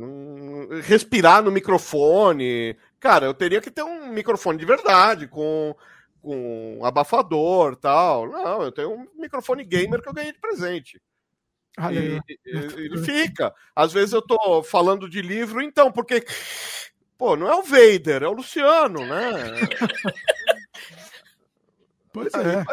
respirar 0.82 1.42
no 1.42 1.50
microfone. 1.50 2.76
Cara, 3.00 3.26
eu 3.26 3.34
teria 3.34 3.60
que 3.60 3.70
ter 3.70 3.82
um 3.82 4.08
microfone 4.12 4.56
de 4.56 4.64
verdade, 4.64 5.26
com, 5.26 5.74
com 6.22 6.80
abafador 6.84 7.74
tal. 7.74 8.28
Não, 8.28 8.62
eu 8.62 8.70
tenho 8.70 8.92
um 8.92 9.08
microfone 9.16 9.64
gamer 9.64 10.00
que 10.00 10.08
eu 10.08 10.14
ganhei 10.14 10.32
de 10.32 10.38
presente. 10.38 11.02
E, 11.90 12.20
ele 12.46 12.98
fica. 13.04 13.52
Às 13.74 13.92
vezes 13.92 14.12
eu 14.12 14.22
tô 14.22 14.62
falando 14.62 15.10
de 15.10 15.20
livro, 15.20 15.60
então, 15.60 15.90
porque. 15.90 16.24
Pô, 17.18 17.36
não 17.36 17.48
é 17.48 17.54
o 17.54 17.62
Vader, 17.62 18.22
é 18.22 18.28
o 18.28 18.32
Luciano, 18.32 19.04
né? 19.04 19.20
Pois 22.12 22.32
é. 22.32 22.64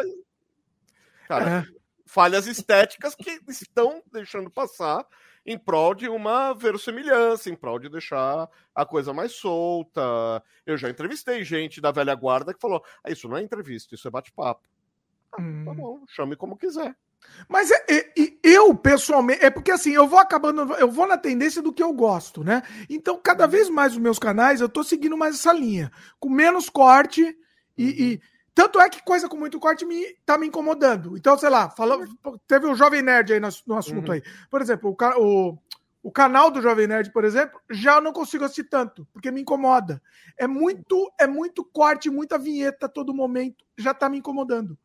Cara, 1.26 1.50
é. 1.50 1.64
falhas 2.06 2.46
estéticas 2.46 3.16
que 3.16 3.40
estão 3.48 4.00
deixando 4.12 4.48
passar 4.48 5.04
em 5.44 5.58
prol 5.58 5.94
de 5.94 6.08
uma 6.08 6.52
verossimilhança, 6.52 7.50
em 7.50 7.56
prol 7.56 7.78
de 7.78 7.88
deixar 7.88 8.48
a 8.74 8.86
coisa 8.86 9.12
mais 9.12 9.32
solta. 9.32 10.00
Eu 10.64 10.76
já 10.76 10.88
entrevistei 10.88 11.44
gente 11.44 11.80
da 11.80 11.90
velha 11.90 12.14
guarda 12.14 12.54
que 12.54 12.60
falou: 12.60 12.82
ah, 13.02 13.10
isso 13.10 13.28
não 13.28 13.36
é 13.36 13.42
entrevista, 13.42 13.94
isso 13.94 14.06
é 14.06 14.10
bate-papo. 14.10 14.62
Ah, 15.32 15.40
hum. 15.40 15.64
Tá 15.64 15.74
bom, 15.74 16.00
chame 16.08 16.36
como 16.36 16.56
quiser. 16.56 16.94
Mas 17.48 17.70
é, 17.70 17.84
é, 17.88 18.12
eu, 18.42 18.74
pessoalmente, 18.74 19.44
é 19.44 19.50
porque 19.50 19.70
assim, 19.70 19.92
eu 19.92 20.06
vou 20.06 20.18
acabando, 20.18 20.74
eu 20.74 20.90
vou 20.90 21.06
na 21.06 21.16
tendência 21.16 21.62
do 21.62 21.72
que 21.72 21.82
eu 21.82 21.92
gosto, 21.92 22.42
né? 22.42 22.62
Então, 22.88 23.18
cada 23.22 23.46
vez 23.46 23.68
mais 23.68 23.92
os 23.92 23.98
meus 23.98 24.18
canais, 24.18 24.60
eu 24.60 24.68
tô 24.68 24.82
seguindo 24.82 25.16
mais 25.16 25.36
essa 25.36 25.52
linha, 25.52 25.90
com 26.18 26.28
menos 26.28 26.68
corte 26.68 27.36
e, 27.76 28.12
e 28.12 28.20
tanto 28.54 28.80
é 28.80 28.88
que 28.88 29.02
coisa 29.02 29.28
com 29.28 29.36
muito 29.36 29.58
corte 29.58 29.84
me, 29.84 30.14
tá 30.26 30.36
me 30.36 30.46
incomodando. 30.46 31.16
Então, 31.16 31.36
sei 31.38 31.48
lá, 31.48 31.70
falou, 31.70 32.04
teve 32.46 32.66
o 32.66 32.74
Jovem 32.74 33.02
Nerd 33.02 33.32
aí 33.32 33.40
no, 33.40 33.48
no 33.66 33.76
assunto 33.76 34.08
uhum. 34.08 34.14
aí. 34.14 34.22
Por 34.50 34.60
exemplo, 34.60 34.90
o, 34.90 35.20
o, 35.20 35.58
o, 36.02 36.12
canal 36.12 36.50
do 36.50 36.60
Jovem 36.60 36.86
Nerd, 36.86 37.10
por 37.12 37.24
exemplo, 37.24 37.58
já 37.70 38.00
não 38.00 38.12
consigo 38.12 38.44
assistir 38.44 38.64
tanto, 38.64 39.06
porque 39.12 39.30
me 39.30 39.40
incomoda. 39.40 40.02
É 40.36 40.46
muito, 40.46 41.10
é 41.18 41.26
muito 41.26 41.64
corte, 41.64 42.10
muita 42.10 42.38
vinheta 42.38 42.86
a 42.86 42.90
todo 42.90 43.14
momento, 43.14 43.64
já 43.78 43.94
tá 43.94 44.08
me 44.08 44.18
incomodando. 44.18 44.76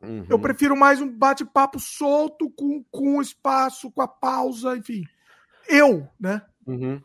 Uhum. 0.00 0.26
Eu 0.30 0.38
prefiro 0.38 0.76
mais 0.76 1.00
um 1.00 1.08
bate-papo 1.08 1.78
solto, 1.80 2.48
com, 2.50 2.82
com 2.90 3.20
espaço, 3.20 3.90
com 3.90 4.02
a 4.02 4.08
pausa, 4.08 4.76
enfim. 4.76 5.02
Eu, 5.68 6.08
né? 6.18 6.42
Uhum. 6.66 7.02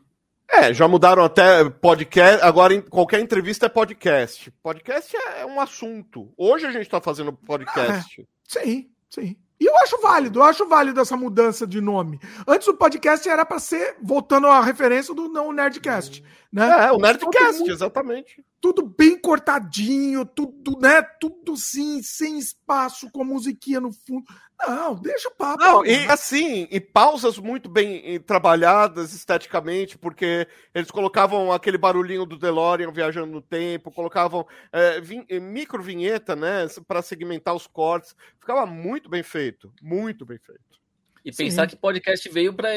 É, 0.48 0.72
já 0.72 0.86
mudaram 0.86 1.24
até 1.24 1.68
podcast. 1.68 2.44
Agora, 2.44 2.72
em 2.72 2.80
qualquer 2.80 3.20
entrevista 3.20 3.66
é 3.66 3.68
podcast. 3.68 4.50
Podcast 4.62 5.16
é 5.36 5.44
um 5.44 5.60
assunto. 5.60 6.32
Hoje 6.36 6.66
a 6.66 6.72
gente 6.72 6.82
está 6.82 7.00
fazendo 7.00 7.32
podcast. 7.32 8.20
Ah, 8.20 8.60
é. 8.60 8.64
Sim, 8.64 8.90
sim. 9.10 9.36
E 9.58 9.64
eu 9.64 9.76
acho 9.78 9.98
válido, 10.00 10.40
eu 10.40 10.44
acho 10.44 10.68
válido 10.68 11.00
essa 11.00 11.16
mudança 11.16 11.66
de 11.66 11.80
nome. 11.80 12.20
Antes 12.46 12.68
o 12.68 12.74
podcast 12.74 13.26
era 13.26 13.44
para 13.44 13.58
ser, 13.58 13.96
voltando 14.02 14.46
à 14.46 14.60
referência 14.60 15.14
do 15.14 15.28
não 15.28 15.50
Nerdcast. 15.50 16.22
Né? 16.52 16.86
É, 16.86 16.92
o 16.92 16.98
Nerdcast, 16.98 17.58
muito, 17.58 17.70
exatamente. 17.70 18.44
Tudo 18.60 18.86
bem 18.86 19.18
cortadinho, 19.18 20.24
tudo, 20.24 20.78
né? 20.80 21.02
Tudo 21.02 21.56
sim, 21.56 22.02
sem 22.02 22.38
espaço, 22.38 23.10
com 23.10 23.24
musiquinha 23.24 23.80
no 23.80 23.92
fundo. 23.92 24.24
Não, 24.66 24.94
deixa 24.94 25.28
o 25.28 25.34
papo. 25.34 25.62
Não, 25.62 25.84
e 25.84 26.06
assim, 26.06 26.66
e 26.70 26.80
pausas 26.80 27.38
muito 27.38 27.68
bem 27.68 28.18
trabalhadas 28.20 29.12
esteticamente, 29.12 29.98
porque 29.98 30.48
eles 30.74 30.90
colocavam 30.90 31.52
aquele 31.52 31.76
barulhinho 31.76 32.24
do 32.24 32.38
DeLorean 32.38 32.90
viajando 32.90 33.32
no 33.32 33.42
tempo, 33.42 33.92
colocavam 33.92 34.46
é, 34.72 35.00
vin 35.00 35.26
micro 35.40 35.82
vinheta, 35.82 36.34
né, 36.34 36.66
para 36.88 37.02
segmentar 37.02 37.54
os 37.54 37.66
cortes. 37.66 38.16
Ficava 38.40 38.64
muito 38.64 39.10
bem 39.10 39.22
feito, 39.22 39.72
muito 39.82 40.24
bem 40.24 40.38
feito. 40.38 40.85
E 41.26 41.32
pensar 41.32 41.68
Sim. 41.68 41.74
que 41.74 41.82
podcast 41.82 42.28
veio 42.28 42.54
pra, 42.54 42.68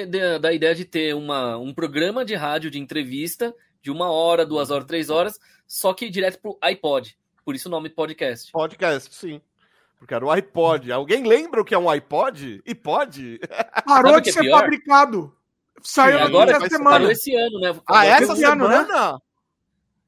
da 0.41 0.51
ideia 0.51 0.73
de 0.73 0.83
ter 0.83 1.13
uma, 1.13 1.55
um 1.55 1.71
programa 1.71 2.25
de 2.25 2.33
rádio 2.33 2.71
de 2.71 2.79
entrevista 2.79 3.53
de 3.79 3.91
uma 3.91 4.11
hora, 4.11 4.43
duas 4.43 4.71
horas, 4.71 4.87
três 4.87 5.11
horas, 5.11 5.39
só 5.67 5.93
que 5.93 6.09
direto 6.09 6.39
pro 6.41 6.57
iPod. 6.59 7.15
Por 7.45 7.53
isso 7.53 7.69
o 7.69 7.71
nome 7.71 7.89
podcast. 7.89 8.51
Podcast, 8.51 9.13
sim. 9.13 9.39
Porque 9.99 10.15
era 10.15 10.25
o 10.25 10.31
iPod. 10.31 10.91
Alguém 10.91 11.27
lembra 11.27 11.61
o 11.61 11.63
que 11.63 11.75
é 11.75 11.77
um 11.77 11.91
iPod? 11.91 12.63
iPod? 12.67 13.39
Parou 13.85 14.17
de 14.19 14.29
é 14.29 14.33
ser 14.33 14.41
pior? 14.41 14.61
fabricado. 14.61 15.35
Saiu 15.83 16.17
Sim, 16.17 16.23
agora 16.23 16.51
essa 16.51 16.69
semana. 16.69 16.89
Parou 16.89 17.11
esse 17.11 17.35
ano, 17.35 17.59
né? 17.59 17.79
Ah, 17.87 18.03
essa 18.03 18.33
esse 18.33 18.41
semana? 18.41 18.79
Ano, 18.79 19.13
né? 19.13 19.19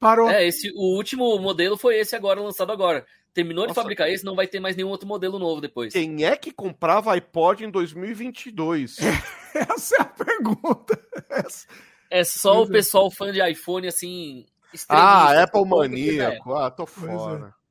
Parou. 0.00 0.28
É, 0.28 0.44
esse, 0.44 0.68
o 0.74 0.96
último 0.96 1.38
modelo 1.38 1.76
foi 1.76 1.96
esse 1.96 2.16
agora, 2.16 2.40
lançado 2.40 2.72
agora. 2.72 3.06
Terminou 3.34 3.64
Nossa. 3.64 3.74
de 3.74 3.80
fabricar 3.80 4.10
esse, 4.10 4.24
não 4.24 4.36
vai 4.36 4.46
ter 4.46 4.60
mais 4.60 4.76
nenhum 4.76 4.88
outro 4.88 5.08
modelo 5.08 5.38
novo 5.38 5.60
depois. 5.60 5.92
Quem 5.92 6.24
é 6.24 6.36
que 6.36 6.52
comprava 6.52 7.12
iPod 7.14 7.64
em 7.64 7.70
2022? 7.70 8.98
Essa 9.54 9.96
é 9.96 10.00
a 10.02 10.04
pergunta. 10.04 11.00
Essa... 11.30 11.66
É 12.10 12.24
só 12.24 12.62
o 12.62 12.66
é. 12.66 12.68
pessoal 12.68 13.10
fã 13.10 13.32
de 13.32 13.42
iPhone, 13.50 13.88
assim. 13.88 14.44
Ah, 14.86 15.42
Apple 15.42 15.64
maníaco. 15.64 16.54
Ah, 16.54 16.70
tô 16.70 16.84
fora. 16.84 17.46
É. 17.48 17.62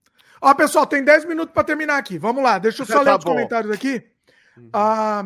Ó, 0.42 0.54
pessoal, 0.56 0.88
tem 0.88 1.04
10 1.04 1.26
minutos 1.26 1.54
para 1.54 1.64
terminar 1.64 1.98
aqui. 1.98 2.18
Vamos 2.18 2.44
lá, 2.44 2.58
deixa 2.58 2.82
eu 2.82 2.86
só 2.88 2.96
tá 2.96 3.02
ler 3.02 3.18
os 3.20 3.24
comentários 3.24 3.72
aqui. 3.72 4.04
Uhum. 4.58 4.70
Ah, 4.74 5.24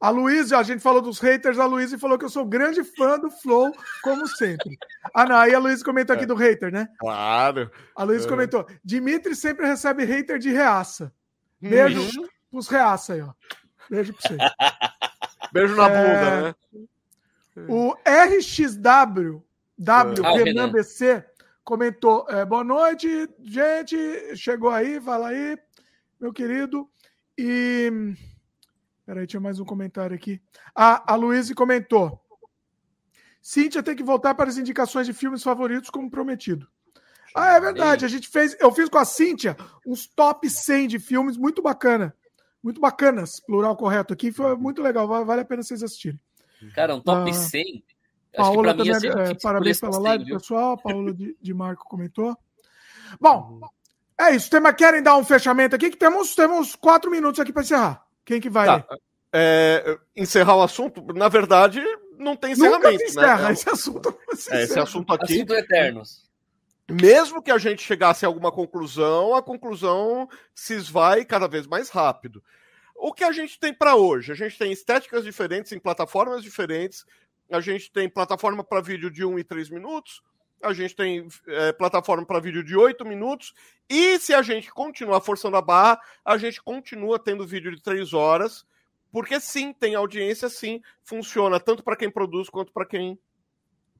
a 0.00 0.10
Luísa, 0.10 0.58
a 0.58 0.62
gente 0.62 0.80
falou 0.80 1.02
dos 1.02 1.18
haters, 1.18 1.58
a 1.58 1.66
Luísa 1.66 1.98
falou 1.98 2.16
que 2.16 2.24
eu 2.24 2.30
sou 2.30 2.44
grande 2.44 2.84
fã 2.84 3.18
do 3.18 3.30
Flow, 3.30 3.72
como 4.02 4.28
sempre. 4.28 4.78
Ah, 5.12 5.26
não, 5.26 5.36
aí 5.36 5.52
a 5.52 5.58
Luísa 5.58 5.84
comentou 5.84 6.14
aqui 6.14 6.22
é. 6.22 6.26
do 6.26 6.36
hater, 6.36 6.72
né? 6.72 6.88
Claro. 7.00 7.70
A 7.96 8.04
Luísa 8.04 8.26
é. 8.26 8.28
comentou: 8.28 8.66
Dimitri 8.84 9.34
sempre 9.34 9.66
recebe 9.66 10.04
hater 10.04 10.38
de 10.38 10.50
reaça. 10.50 11.12
Beijo 11.60 12.00
uhum. 12.00 12.28
pros 12.50 12.68
reaça 12.68 13.14
aí, 13.14 13.22
ó. 13.22 13.32
Beijo 13.90 14.12
pra 14.12 14.22
você. 14.22 14.36
Beijo 15.52 15.74
na 15.74 15.88
é... 15.88 15.90
bunda, 15.90 16.42
né? 16.42 16.54
O 17.68 17.92
RXW, 18.06 19.42
W, 19.76 20.26
ah, 20.26 20.32
Renan 20.32 20.70
BC, 20.70 21.24
comentou: 21.64 22.24
é, 22.28 22.44
boa 22.44 22.62
noite, 22.62 23.28
gente. 23.42 23.96
Chegou 24.36 24.70
aí, 24.70 25.00
fala 25.00 25.30
aí, 25.30 25.58
meu 26.20 26.32
querido. 26.32 26.88
E. 27.36 28.14
Peraí, 29.08 29.26
tinha 29.26 29.40
mais 29.40 29.58
um 29.58 29.64
comentário 29.64 30.14
aqui. 30.14 30.38
Ah, 30.76 31.02
a 31.10 31.16
Luísa 31.16 31.54
comentou. 31.54 32.22
Cíntia 33.40 33.82
tem 33.82 33.96
que 33.96 34.02
voltar 34.02 34.34
para 34.34 34.50
as 34.50 34.58
indicações 34.58 35.06
de 35.06 35.14
filmes 35.14 35.42
favoritos, 35.42 35.88
como 35.88 36.10
prometido. 36.10 36.68
Ah, 37.34 37.54
é 37.54 37.60
verdade. 37.60 38.04
A 38.04 38.08
gente 38.08 38.28
fez. 38.28 38.54
Eu 38.60 38.70
fiz 38.70 38.86
com 38.90 38.98
a 38.98 39.06
Cíntia 39.06 39.56
uns 39.86 40.06
top 40.06 40.50
100 40.50 40.88
de 40.88 40.98
filmes 40.98 41.38
muito 41.38 41.62
bacana. 41.62 42.14
Muito 42.62 42.82
bacanas, 42.82 43.40
plural 43.40 43.74
correto 43.78 44.12
aqui. 44.12 44.30
Foi 44.30 44.54
muito 44.56 44.82
legal. 44.82 45.08
Vale 45.08 45.40
a 45.40 45.44
pena 45.46 45.62
vocês 45.62 45.82
assistirem. 45.82 46.20
Cara, 46.74 46.94
um 46.94 47.00
top 47.00 47.30
ah, 47.30 47.32
100 47.32 47.82
Paola 48.36 48.76
também, 48.76 48.92
é, 48.92 49.34
parabéns 49.42 49.80
pela 49.80 49.98
live, 50.00 50.24
viu? 50.26 50.36
pessoal. 50.36 50.72
A 50.72 50.76
Paola 50.76 51.14
de, 51.14 51.34
de 51.40 51.54
Marco 51.54 51.88
comentou. 51.88 52.36
Bom, 53.18 53.58
é 54.20 54.36
isso. 54.36 54.50
Tema, 54.50 54.70
querem 54.74 55.02
dar 55.02 55.16
um 55.16 55.24
fechamento 55.24 55.74
aqui? 55.74 55.88
Que 55.88 55.96
temos, 55.96 56.34
temos 56.34 56.76
quatro 56.76 57.10
minutos 57.10 57.40
aqui 57.40 57.54
para 57.54 57.62
encerrar. 57.62 58.07
Quem 58.28 58.42
que 58.42 58.50
vai? 58.50 58.66
Tá. 58.66 58.98
É, 59.32 59.98
encerrar 60.14 60.56
o 60.56 60.62
assunto, 60.62 61.02
na 61.14 61.30
verdade, 61.30 61.82
não 62.18 62.36
tem 62.36 62.52
encerramento. 62.52 62.92
Nunca 62.92 62.98
se 62.98 63.16
né? 63.16 63.22
encerra, 63.22 63.48
né? 63.48 63.52
esse 63.54 63.70
assunto. 63.70 64.18
É, 64.50 64.62
esse 64.64 64.78
assunto 64.78 65.14
aqui. 65.14 65.36
Assunto 65.36 65.54
eternos. 65.54 66.28
Mesmo 66.90 67.42
que 67.42 67.50
a 67.50 67.56
gente 67.56 67.82
chegasse 67.82 68.26
a 68.26 68.28
alguma 68.28 68.52
conclusão, 68.52 69.34
a 69.34 69.42
conclusão 69.42 70.28
se 70.54 70.74
esvai 70.74 71.24
cada 71.24 71.48
vez 71.48 71.66
mais 71.66 71.88
rápido. 71.88 72.44
O 72.94 73.14
que 73.14 73.24
a 73.24 73.32
gente 73.32 73.58
tem 73.58 73.72
para 73.72 73.96
hoje? 73.96 74.30
A 74.30 74.34
gente 74.34 74.58
tem 74.58 74.70
estéticas 74.72 75.24
diferentes 75.24 75.72
em 75.72 75.78
plataformas 75.78 76.42
diferentes, 76.42 77.06
a 77.50 77.60
gente 77.60 77.90
tem 77.90 78.10
plataforma 78.10 78.62
para 78.62 78.82
vídeo 78.82 79.10
de 79.10 79.24
1 79.24 79.38
e 79.38 79.44
3 79.44 79.70
minutos, 79.70 80.22
a 80.62 80.72
gente 80.72 80.94
tem 80.94 81.26
é, 81.46 81.72
plataforma 81.72 82.26
para 82.26 82.40
vídeo 82.40 82.64
de 82.64 82.76
8 82.76 83.04
minutos, 83.04 83.54
e 83.88 84.18
se 84.18 84.34
a 84.34 84.42
gente 84.42 84.70
continuar 84.70 85.20
forçando 85.20 85.56
a 85.56 85.62
barra, 85.62 86.00
a 86.24 86.36
gente 86.36 86.62
continua 86.62 87.18
tendo 87.18 87.46
vídeo 87.46 87.74
de 87.74 87.82
3 87.82 88.12
horas, 88.12 88.66
porque 89.10 89.40
sim, 89.40 89.72
tem 89.72 89.94
audiência, 89.94 90.48
sim, 90.48 90.82
funciona 91.02 91.58
tanto 91.58 91.82
para 91.82 91.96
quem 91.96 92.10
produz 92.10 92.50
quanto 92.50 92.72
para 92.72 92.84
quem 92.84 93.18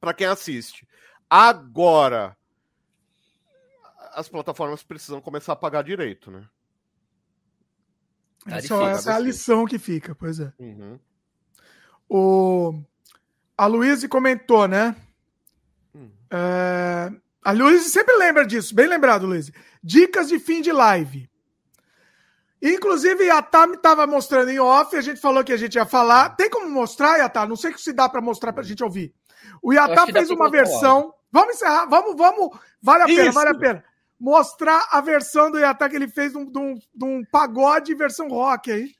para 0.00 0.14
quem 0.14 0.26
assiste. 0.26 0.86
Agora, 1.28 2.36
as 4.12 4.28
plataformas 4.28 4.82
precisam 4.82 5.20
começar 5.20 5.54
a 5.54 5.56
pagar 5.56 5.82
direito, 5.82 6.30
né? 6.30 6.48
Tá 8.48 8.56
essa, 8.56 8.74
essa 8.90 9.12
é 9.12 9.14
a 9.14 9.18
lição 9.18 9.64
que 9.66 9.78
fica, 9.78 10.14
pois 10.14 10.38
é. 10.38 10.52
Uhum. 10.58 10.98
O, 12.08 12.82
a 13.56 13.66
Luísa 13.66 14.08
comentou, 14.08 14.66
né? 14.68 14.94
É, 16.30 17.10
a 17.42 17.52
Luísa 17.52 17.88
sempre 17.88 18.16
lembra 18.16 18.46
disso, 18.46 18.74
bem 18.74 18.86
lembrado, 18.86 19.26
Luísa. 19.26 19.52
Dicas 19.82 20.28
de 20.28 20.38
fim 20.38 20.60
de 20.60 20.72
live. 20.72 21.28
Inclusive, 22.60 23.30
a 23.30 23.40
Tam 23.40 23.72
estava 23.72 24.06
mostrando 24.06 24.50
em 24.50 24.58
off, 24.58 24.96
a 24.96 25.00
gente 25.00 25.20
falou 25.20 25.44
que 25.44 25.52
a 25.52 25.56
gente 25.56 25.76
ia 25.76 25.86
falar. 25.86 26.30
Tem 26.30 26.50
como 26.50 26.68
mostrar, 26.68 27.18
Yatá? 27.18 27.46
Não 27.46 27.56
sei 27.56 27.72
se 27.76 27.92
dá 27.92 28.08
para 28.08 28.20
mostrar 28.20 28.52
para 28.52 28.62
a 28.62 28.66
gente 28.66 28.82
ouvir. 28.82 29.14
O 29.62 29.72
Yatá 29.72 30.06
fez 30.06 30.30
uma 30.30 30.50
versão. 30.50 31.14
Vamos 31.30 31.54
encerrar, 31.54 31.86
vamos, 31.86 32.16
vamos. 32.16 32.58
Vale 32.82 33.04
a 33.04 33.06
pena, 33.06 33.22
Isso. 33.22 33.32
vale 33.32 33.50
a 33.50 33.54
pena. 33.54 33.84
Mostrar 34.18 34.88
a 34.90 35.00
versão 35.00 35.50
do 35.50 35.58
Yatá 35.58 35.88
que 35.88 35.94
ele 35.94 36.08
fez 36.08 36.32
de 36.32 36.38
um, 36.38 36.50
de 36.50 36.58
um, 36.58 36.74
de 36.74 37.04
um 37.04 37.24
pagode 37.30 37.94
versão 37.94 38.28
rock 38.28 38.72
aí. 38.72 38.97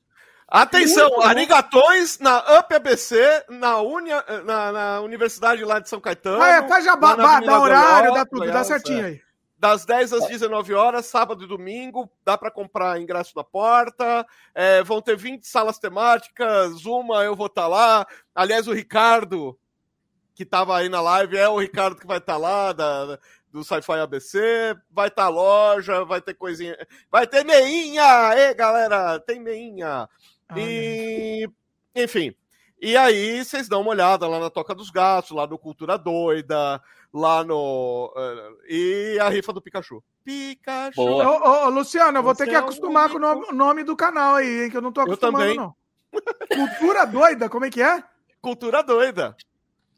Atenção, 0.48 1.20
arigatões 1.22 2.18
na 2.18 2.38
UP 2.58 2.74
ABC, 2.74 3.44
na, 3.50 3.80
Unia, 3.82 4.24
na, 4.44 4.72
na, 4.72 5.00
Universidade 5.02 5.62
lá 5.62 5.78
de 5.78 5.88
São 5.88 6.00
Caetano. 6.00 6.40
Ah, 6.40 6.48
é, 6.48 6.82
já 6.82 6.94
dá 6.94 7.60
horário, 7.60 8.14
dá 8.14 8.24
tudo, 8.24 8.46
dá 8.46 8.64
certinho 8.64 9.04
aí 9.04 9.20
das 9.58 9.84
10 9.84 10.12
às 10.12 10.26
19 10.28 10.72
horas, 10.72 11.06
sábado 11.06 11.44
e 11.44 11.48
domingo, 11.48 12.08
dá 12.24 12.38
para 12.38 12.50
comprar 12.50 13.00
ingresso 13.00 13.32
na 13.34 13.42
porta. 13.42 14.24
É, 14.54 14.82
vão 14.84 15.02
ter 15.02 15.16
20 15.16 15.44
salas 15.46 15.78
temáticas, 15.78 16.86
uma 16.86 17.24
eu 17.24 17.34
vou 17.34 17.46
estar 17.46 17.62
tá 17.62 17.68
lá. 17.68 18.06
Aliás, 18.34 18.68
o 18.68 18.72
Ricardo, 18.72 19.58
que 20.32 20.44
estava 20.44 20.78
aí 20.78 20.88
na 20.88 21.00
live, 21.00 21.36
é 21.36 21.48
o 21.48 21.58
Ricardo 21.58 21.96
que 21.96 22.06
vai 22.06 22.18
estar 22.18 22.34
tá 22.34 22.38
lá, 22.38 22.72
da, 22.72 23.18
do 23.50 23.64
Sci-Fi 23.64 23.98
ABC. 23.98 24.76
Vai 24.90 25.08
estar 25.08 25.24
tá 25.24 25.28
loja, 25.28 26.04
vai 26.04 26.20
ter 26.20 26.34
coisinha. 26.34 26.76
Vai 27.10 27.26
ter 27.26 27.44
meinha! 27.44 28.36
Ei, 28.36 28.54
galera, 28.54 29.18
tem 29.18 29.40
meinha! 29.40 30.08
Ah, 30.48 30.58
e, 30.58 31.48
enfim. 31.94 32.34
E 32.80 32.96
aí, 32.96 33.44
vocês 33.44 33.68
dão 33.68 33.80
uma 33.80 33.90
olhada 33.90 34.26
lá 34.28 34.38
na 34.38 34.50
Toca 34.50 34.74
dos 34.74 34.90
Gatos, 34.90 35.32
lá 35.32 35.46
no 35.46 35.58
Cultura 35.58 35.98
Doida 35.98 36.80
lá 37.12 37.42
no. 37.44 38.12
Uh, 38.16 38.56
e 38.68 39.18
a 39.20 39.28
rifa 39.28 39.52
do 39.52 39.62
Pikachu. 39.62 40.02
Pikachu. 40.24 41.00
Ô, 41.00 41.22
ô, 41.22 41.66
ô, 41.66 41.68
Luciano, 41.70 42.18
eu 42.18 42.22
vou 42.22 42.34
Você 42.34 42.44
ter 42.44 42.50
que 42.50 42.56
é 42.56 42.58
acostumar 42.58 43.08
é 43.08 43.12
com 43.12 43.16
o 43.16 43.20
nome, 43.20 43.46
nome, 43.52 43.84
do 43.84 43.96
canal 43.96 44.36
aí, 44.36 44.64
hein, 44.64 44.70
que 44.70 44.76
eu 44.76 44.82
não 44.82 44.92
tô 44.92 45.00
acostumado, 45.00 45.44
eu 45.44 45.54
também. 45.54 45.56
não. 45.56 45.74
Cultura 46.48 47.06
doida, 47.06 47.48
como 47.48 47.64
é 47.64 47.70
que 47.70 47.82
é? 47.82 48.02
Cultura 48.40 48.82
doida. 48.82 49.36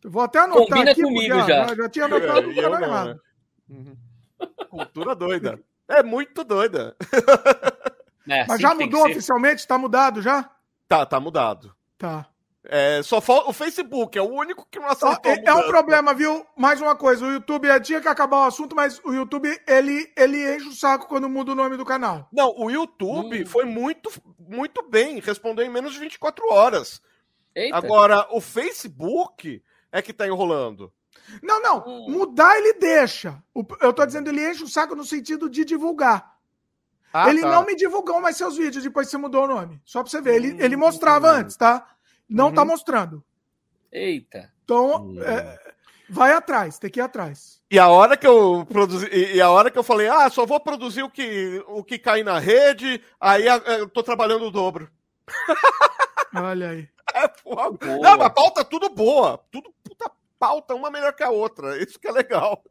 vou 0.04 0.22
até 0.22 0.40
anotar 0.40 0.66
Combina 0.66 0.90
aqui, 0.90 1.02
comigo 1.02 1.34
porque, 1.34 1.52
já. 1.52 1.68
já. 1.68 1.74
já. 1.74 1.88
tinha 1.88 2.04
anotado 2.06 2.50
o 2.50 2.54
canal 2.54 2.82
errado. 2.82 3.08
Né? 3.08 3.16
Uhum. 3.68 3.96
Cultura 4.68 5.14
doida. 5.14 5.60
É 5.88 6.02
muito 6.02 6.44
doida. 6.44 6.96
É, 8.30 8.46
Mas 8.46 8.60
já 8.60 8.74
mudou 8.74 9.04
oficialmente? 9.06 9.66
Tá 9.66 9.76
mudado 9.76 10.22
já? 10.22 10.50
Tá, 10.88 11.04
tá 11.04 11.18
mudado. 11.18 11.74
Tá. 11.98 12.26
É, 12.64 13.02
só 13.02 13.20
falta 13.20 13.48
o 13.48 13.52
Facebook, 13.54 14.18
é 14.18 14.22
o 14.22 14.30
único 14.30 14.66
que 14.70 14.78
não 14.78 14.88
acertou. 14.88 15.32
É, 15.32 15.42
é 15.44 15.54
um 15.54 15.66
problema, 15.66 16.12
viu? 16.12 16.46
Mais 16.56 16.80
uma 16.80 16.94
coisa, 16.94 17.24
o 17.24 17.32
YouTube 17.32 17.66
é, 17.66 17.80
tinha 17.80 18.00
que 18.00 18.08
acabar 18.08 18.40
o 18.40 18.44
assunto, 18.44 18.76
mas 18.76 19.00
o 19.02 19.12
YouTube 19.12 19.48
ele, 19.66 20.12
ele 20.16 20.56
enche 20.56 20.68
o 20.68 20.72
saco 20.72 21.08
quando 21.08 21.28
muda 21.28 21.52
o 21.52 21.54
nome 21.54 21.76
do 21.76 21.84
canal. 21.84 22.28
Não, 22.30 22.54
o 22.56 22.70
YouTube 22.70 23.42
hum. 23.42 23.46
foi 23.46 23.64
muito, 23.64 24.10
muito 24.38 24.82
bem, 24.88 25.20
respondeu 25.20 25.64
em 25.64 25.70
menos 25.70 25.94
de 25.94 26.00
24 26.00 26.52
horas. 26.52 27.00
Eita. 27.54 27.76
Agora, 27.76 28.26
o 28.30 28.40
Facebook 28.40 29.62
é 29.90 30.02
que 30.02 30.12
tá 30.12 30.26
enrolando. 30.26 30.92
Não, 31.42 31.62
não, 31.62 31.84
hum. 31.86 32.10
mudar 32.10 32.58
ele 32.58 32.74
deixa. 32.74 33.42
Eu 33.80 33.92
tô 33.92 34.04
dizendo, 34.04 34.28
ele 34.28 34.48
enche 34.48 34.64
o 34.64 34.68
saco 34.68 34.94
no 34.94 35.04
sentido 35.04 35.48
de 35.48 35.64
divulgar. 35.64 36.29
Ah, 37.12 37.28
ele 37.28 37.40
tá. 37.40 37.50
não 37.50 37.64
me 37.64 37.74
divulgou 37.74 38.20
mais 38.20 38.36
seus 38.36 38.56
vídeos 38.56 38.84
depois 38.84 39.06
que 39.06 39.10
você 39.10 39.18
mudou 39.18 39.44
o 39.44 39.48
nome. 39.48 39.80
Só 39.84 40.02
pra 40.02 40.10
você 40.10 40.20
ver. 40.20 40.36
Ele, 40.36 40.62
ele 40.62 40.76
mostrava 40.76 41.28
hum. 41.28 41.36
antes, 41.36 41.56
tá? 41.56 41.86
Não 42.28 42.50
está 42.50 42.62
uhum. 42.62 42.68
mostrando. 42.68 43.24
Eita. 43.90 44.52
Então, 44.64 45.06
uhum. 45.06 45.22
é, 45.22 45.58
vai 46.08 46.32
atrás, 46.32 46.78
tem 46.78 46.88
que 46.88 47.00
ir 47.00 47.02
atrás. 47.02 47.60
E 47.68 47.78
a 47.78 47.88
hora 47.88 48.16
que 48.16 48.26
eu 48.26 48.64
produzi, 48.68 49.08
e 49.12 49.40
a 49.40 49.50
hora 49.50 49.70
que 49.70 49.78
eu 49.78 49.82
falei, 49.82 50.08
ah, 50.08 50.30
só 50.30 50.46
vou 50.46 50.60
produzir 50.60 51.02
o 51.02 51.10
que, 51.10 51.62
o 51.66 51.82
que 51.82 51.98
cai 51.98 52.22
na 52.22 52.38
rede, 52.38 53.02
aí 53.20 53.46
eu 53.46 53.88
tô 53.88 54.02
trabalhando 54.02 54.46
o 54.46 54.50
dobro. 54.50 54.88
Olha 56.34 56.70
aí. 56.70 56.88
É, 57.14 57.26
porra. 57.26 57.70
Não, 58.00 58.22
a 58.22 58.30
pauta 58.30 58.60
é 58.60 58.64
tudo 58.64 58.88
boa. 58.88 59.42
Tudo 59.50 59.72
puta 59.82 60.10
pauta, 60.38 60.74
uma 60.74 60.90
melhor 60.90 61.12
que 61.12 61.24
a 61.24 61.30
outra. 61.30 61.76
Isso 61.82 61.98
que 61.98 62.06
é 62.06 62.12
legal. 62.12 62.62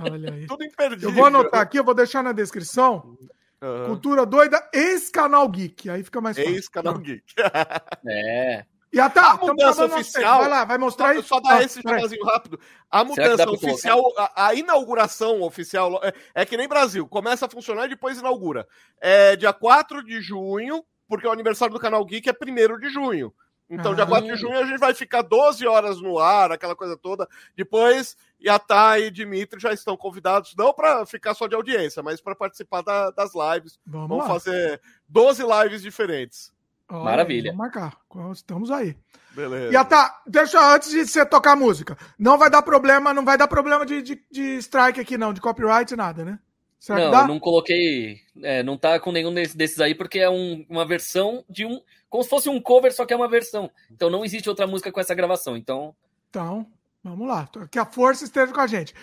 Olha 0.00 0.32
aí. 0.32 0.46
Tudo 0.46 0.64
imperdível. 0.64 1.10
Eu 1.10 1.14
vou 1.14 1.26
anotar 1.26 1.60
aqui, 1.60 1.78
eu 1.78 1.84
vou 1.84 1.94
deixar 1.94 2.22
na 2.22 2.32
descrição. 2.32 3.16
Uhum. 3.62 3.86
Cultura 3.86 4.24
doida, 4.24 4.68
ex-canal 4.72 5.48
geek. 5.48 5.90
Aí 5.90 6.04
fica 6.04 6.20
mais 6.20 6.36
fácil. 6.36 6.54
Ex-canal 6.54 6.98
geek. 6.98 7.34
é. 8.06 8.64
E 8.92 8.98
até 8.98 9.20
a 9.20 9.34
mudança 9.34 9.84
oficial. 9.84 10.40
Vai 10.40 10.48
lá, 10.48 10.64
vai 10.64 10.78
mostrar 10.78 11.14
isso. 11.14 11.28
Só 11.28 11.40
dar 11.40 11.58
ah, 11.58 11.62
esse 11.62 11.82
jabazinho 11.82 12.24
rápido. 12.24 12.58
A 12.90 13.04
mudança 13.04 13.50
oficial, 13.50 14.00
a, 14.16 14.46
a, 14.46 14.54
inauguração 14.54 15.42
oficial 15.42 16.00
é, 16.02 16.12
é, 16.34 16.44
que 16.46 16.56
nem 16.56 16.66
Brasil. 16.66 17.06
Começa 17.06 17.46
a 17.46 17.50
funcionar 17.50 17.86
e 17.86 17.90
depois 17.90 18.18
inaugura. 18.18 18.66
É 19.00 19.36
dia 19.36 19.52
4 19.52 20.02
de 20.02 20.22
junho, 20.22 20.82
porque 21.06 21.26
o 21.26 21.30
aniversário 21.30 21.74
do 21.74 21.80
canal 21.80 22.04
Geek 22.04 22.30
é 22.30 22.32
1 22.32 22.78
de 22.78 22.88
junho. 22.88 23.32
Então, 23.70 23.92
ah, 23.92 23.94
dia 23.94 24.06
4 24.06 24.26
de 24.26 24.36
junho, 24.36 24.58
a 24.58 24.64
gente 24.64 24.78
vai 24.78 24.94
ficar 24.94 25.22
12 25.22 25.66
horas 25.66 26.00
no 26.00 26.18
ar, 26.18 26.52
aquela 26.52 26.74
coisa 26.74 26.96
toda. 26.96 27.28
Depois, 27.54 28.16
Yatá 28.42 28.98
e 28.98 29.10
Dimitri 29.10 29.60
já 29.60 29.72
estão 29.72 29.96
convidados, 29.96 30.54
não 30.56 30.72
para 30.72 31.04
ficar 31.04 31.34
só 31.34 31.46
de 31.46 31.54
audiência, 31.54 32.02
mas 32.02 32.20
para 32.20 32.34
participar 32.34 32.82
da, 32.82 33.10
das 33.10 33.32
lives. 33.34 33.78
Vamos, 33.86 34.08
vamos 34.08 34.26
fazer 34.26 34.80
12 35.08 35.42
lives 35.42 35.82
diferentes. 35.82 36.52
Olha, 36.88 37.04
Maravilha. 37.04 37.52
Vamos 37.52 37.58
marcar. 37.58 37.98
Estamos 38.32 38.70
aí. 38.70 38.96
Beleza. 39.32 39.72
Yatá, 39.72 40.22
deixa 40.26 40.74
antes 40.74 40.90
de 40.90 41.06
você 41.06 41.24
tocar 41.26 41.52
a 41.52 41.56
música. 41.56 41.96
Não 42.18 42.38
vai 42.38 42.48
dar 42.48 42.62
problema, 42.62 43.12
não 43.12 43.24
vai 43.24 43.36
dar 43.36 43.46
problema 43.46 43.84
de, 43.84 44.00
de, 44.00 44.24
de 44.30 44.56
strike 44.56 45.00
aqui, 45.00 45.18
não, 45.18 45.32
de 45.32 45.40
copyright, 45.40 45.94
nada, 45.94 46.24
né? 46.24 46.38
Será 46.78 47.10
não, 47.10 47.28
não 47.28 47.40
coloquei. 47.40 48.20
É, 48.42 48.62
não 48.62 48.78
tá 48.78 49.00
com 49.00 49.10
nenhum 49.10 49.34
desses 49.34 49.80
aí, 49.80 49.94
porque 49.94 50.20
é 50.20 50.30
um, 50.30 50.64
uma 50.68 50.86
versão 50.86 51.44
de 51.48 51.64
um. 51.64 51.80
Como 52.08 52.22
se 52.22 52.30
fosse 52.30 52.48
um 52.48 52.60
cover, 52.60 52.92
só 52.92 53.04
que 53.04 53.12
é 53.12 53.16
uma 53.16 53.28
versão. 53.28 53.70
Então 53.90 54.08
não 54.08 54.24
existe 54.24 54.48
outra 54.48 54.66
música 54.66 54.92
com 54.92 55.00
essa 55.00 55.14
gravação. 55.14 55.56
Então. 55.56 55.94
Então, 56.30 56.66
vamos 57.02 57.26
lá. 57.26 57.48
Que 57.70 57.78
a 57.78 57.84
força 57.84 58.24
esteja 58.24 58.52
com 58.52 58.60
a 58.60 58.66
gente. 58.66 58.94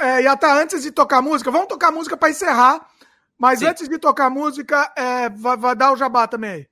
É, 0.00 0.22
e 0.22 0.26
até 0.26 0.50
antes 0.50 0.82
de 0.82 0.90
tocar 0.90 1.20
música, 1.20 1.50
vamos 1.50 1.68
tocar 1.68 1.90
música 1.90 2.16
para 2.16 2.30
encerrar. 2.30 2.88
Mas 3.38 3.58
Sim. 3.58 3.66
antes 3.66 3.88
de 3.88 3.98
tocar 3.98 4.30
música, 4.30 4.92
é, 4.96 5.28
vai, 5.28 5.56
vai, 5.56 5.76
dar 5.76 5.92
o 5.92 5.96
jabá 5.96 6.26
também 6.26 6.50
aí. 6.50 6.66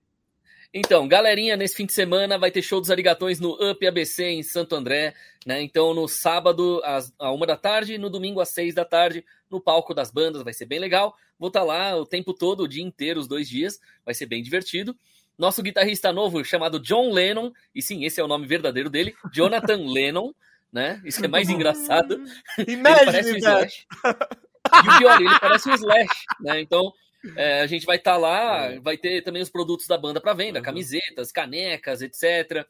Então, 0.72 1.06
galerinha, 1.06 1.56
nesse 1.56 1.76
fim 1.76 1.86
de 1.86 1.92
semana 1.92 2.36
vai 2.36 2.50
ter 2.50 2.60
show 2.60 2.80
dos 2.80 2.90
Arigatões 2.90 3.38
no 3.38 3.52
Up 3.70 3.86
ABC 3.86 4.24
em 4.24 4.42
Santo 4.42 4.74
André, 4.74 5.14
né? 5.46 5.62
Então, 5.62 5.94
no 5.94 6.08
sábado 6.08 6.80
às 6.82 7.12
uma 7.20 7.46
da 7.46 7.56
tarde, 7.56 7.96
no 7.96 8.10
domingo 8.10 8.40
às 8.40 8.48
seis 8.48 8.74
da 8.74 8.84
tarde, 8.84 9.24
no 9.54 9.60
palco 9.60 9.94
das 9.94 10.10
bandas, 10.10 10.42
vai 10.42 10.52
ser 10.52 10.66
bem 10.66 10.78
legal. 10.78 11.16
Vou 11.38 11.48
estar 11.48 11.60
tá 11.60 11.66
lá 11.66 11.96
o 11.96 12.04
tempo 12.04 12.34
todo, 12.34 12.64
o 12.64 12.68
dia 12.68 12.82
inteiro, 12.82 13.20
os 13.20 13.28
dois 13.28 13.48
dias, 13.48 13.80
vai 14.04 14.14
ser 14.14 14.26
bem 14.26 14.42
divertido. 14.42 14.96
Nosso 15.38 15.62
guitarrista 15.62 16.12
novo, 16.12 16.44
chamado 16.44 16.78
John 16.78 17.12
Lennon, 17.12 17.50
e 17.74 17.82
sim, 17.82 18.04
esse 18.04 18.20
é 18.20 18.24
o 18.24 18.28
nome 18.28 18.46
verdadeiro 18.46 18.88
dele, 18.88 19.14
Jonathan 19.32 19.78
Lennon, 19.90 20.32
né? 20.72 21.00
Isso 21.04 21.24
é 21.24 21.28
mais 21.28 21.48
engraçado. 21.48 22.22
ele 22.58 22.82
parece 22.82 23.32
um 23.32 23.36
Slash. 23.36 23.86
E 24.04 24.88
o 24.88 24.98
pior, 24.98 25.20
ele 25.20 25.40
parece 25.40 25.68
um 25.68 25.74
Slash, 25.74 26.24
né? 26.40 26.60
Então, 26.60 26.92
é, 27.36 27.62
a 27.62 27.66
gente 27.66 27.86
vai 27.86 27.96
estar 27.96 28.12
tá 28.12 28.16
lá, 28.16 28.66
é. 28.66 28.80
vai 28.80 28.96
ter 28.96 29.22
também 29.22 29.42
os 29.42 29.50
produtos 29.50 29.86
da 29.86 29.96
banda 29.96 30.20
para 30.20 30.34
venda, 30.34 30.58
uhum. 30.58 30.64
camisetas, 30.64 31.32
canecas, 31.32 32.02
etc. 32.02 32.66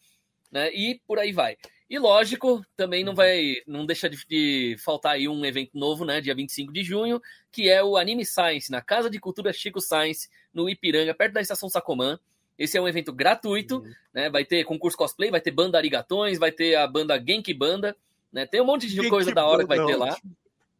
Né? 0.50 0.70
E 0.72 1.00
por 1.06 1.18
aí 1.18 1.32
vai. 1.32 1.56
E 1.88 1.98
lógico, 1.98 2.64
também 2.76 3.04
não 3.04 3.14
vai, 3.14 3.56
não 3.66 3.84
deixa 3.84 4.08
de, 4.08 4.24
de, 4.26 4.76
faltar 4.78 5.12
aí 5.12 5.28
um 5.28 5.44
evento 5.44 5.72
novo, 5.74 6.04
né, 6.04 6.20
dia 6.20 6.34
25 6.34 6.72
de 6.72 6.82
junho, 6.82 7.20
que 7.52 7.68
é 7.68 7.84
o 7.84 7.96
Anime 7.96 8.24
Science, 8.24 8.70
na 8.70 8.80
Casa 8.80 9.10
de 9.10 9.20
Cultura 9.20 9.52
Chico 9.52 9.80
Science, 9.80 10.28
no 10.52 10.68
Ipiranga, 10.68 11.14
perto 11.14 11.34
da 11.34 11.40
Estação 11.42 11.68
Sacomã. 11.68 12.18
Esse 12.58 12.78
é 12.78 12.80
um 12.80 12.88
evento 12.88 13.12
gratuito, 13.12 13.78
uhum. 13.78 13.92
né? 14.12 14.30
Vai 14.30 14.44
ter 14.44 14.64
concurso 14.64 14.96
cosplay, 14.96 15.30
vai 15.30 15.40
ter 15.40 15.50
banda 15.50 15.76
Arigatões, 15.76 16.38
vai 16.38 16.52
ter 16.52 16.76
a 16.76 16.86
banda 16.86 17.18
Genki 17.18 17.52
Banda, 17.52 17.96
né? 18.32 18.46
Tem 18.46 18.60
um 18.60 18.64
monte 18.64 18.86
de 18.86 18.94
Genki 18.94 19.10
coisa 19.10 19.32
da 19.32 19.44
hora 19.44 19.62
que 19.62 19.68
vai 19.68 19.84
ter 19.84 19.96
lá. 19.96 20.16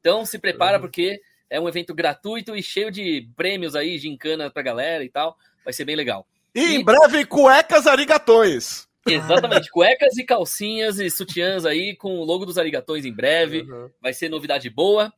Então 0.01 0.25
se 0.25 0.39
prepara 0.39 0.77
uhum. 0.77 0.83
porque 0.83 1.21
é 1.51 1.61
um 1.61 1.69
evento 1.69 1.93
gratuito 1.95 2.55
e 2.57 2.63
cheio 2.63 2.91
de 2.91 3.29
prêmios 3.37 3.75
aí, 3.75 3.99
gincana 3.99 4.51
pra 4.51 4.63
galera 4.63 5.05
e 5.05 5.09
tal. 5.09 5.37
Vai 5.65 5.73
ser 5.73 5.85
bem 5.85 5.97
legal. 5.97 6.27
E, 6.55 6.61
e... 6.61 6.75
em 6.77 6.85
breve, 6.85 7.25
cuecas 7.27 7.87
arigatões. 7.87 8.87
Exatamente, 9.07 9.71
cuecas 9.71 10.17
e 10.17 10.25
calcinhas 10.25 10.99
e 10.99 11.11
sutiãs 11.11 11.67
aí 11.67 11.95
com 11.95 12.19
o 12.19 12.25
logo 12.25 12.47
dos 12.47 12.59
arigatões 12.59 13.05
em 13.05 13.13
breve. 13.13 13.63
Uhum. 13.63 13.91
Vai 14.01 14.13
ser 14.13 14.29
novidade 14.29 14.71
boa. 14.71 15.13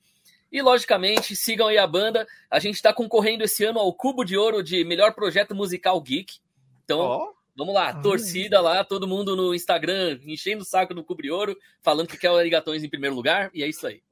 E, 0.51 0.63
logicamente, 0.63 1.35
sigam 1.37 1.67
aí 1.67 1.79
a 1.79 1.87
banda. 1.87 2.27
A 2.51 2.59
gente 2.59 2.77
está 2.77 2.93
concorrendo 2.93 3.45
esse 3.45 3.65
ano 3.65 3.79
ao 3.79 3.93
Cubo 3.93 4.25
de 4.25 4.37
Ouro 4.37 4.63
de 4.63 4.85
melhor 4.85 5.13
projeto 5.15 5.55
musical 5.55 6.01
geek. 6.01 6.39
Então, 6.85 7.01
oh. 7.01 7.35
vamos 7.57 7.75
lá, 7.75 7.95
torcida 8.01 8.61
lá, 8.61 8.85
todo 8.85 9.09
mundo 9.09 9.35
no 9.35 9.55
Instagram 9.55 10.19
enchendo 10.25 10.63
o 10.63 10.67
saco 10.67 10.95
do 10.95 11.05
Cubo 11.05 11.23
de 11.23 11.31
Ouro, 11.31 11.57
falando 11.83 12.09
que 12.09 12.17
quer 12.17 12.31
o 12.31 12.37
Arigatões 12.37 12.83
em 12.83 12.89
primeiro 12.89 13.15
lugar. 13.15 13.51
E 13.53 13.63
é 13.63 13.69
isso 13.69 13.87
aí. 13.87 14.03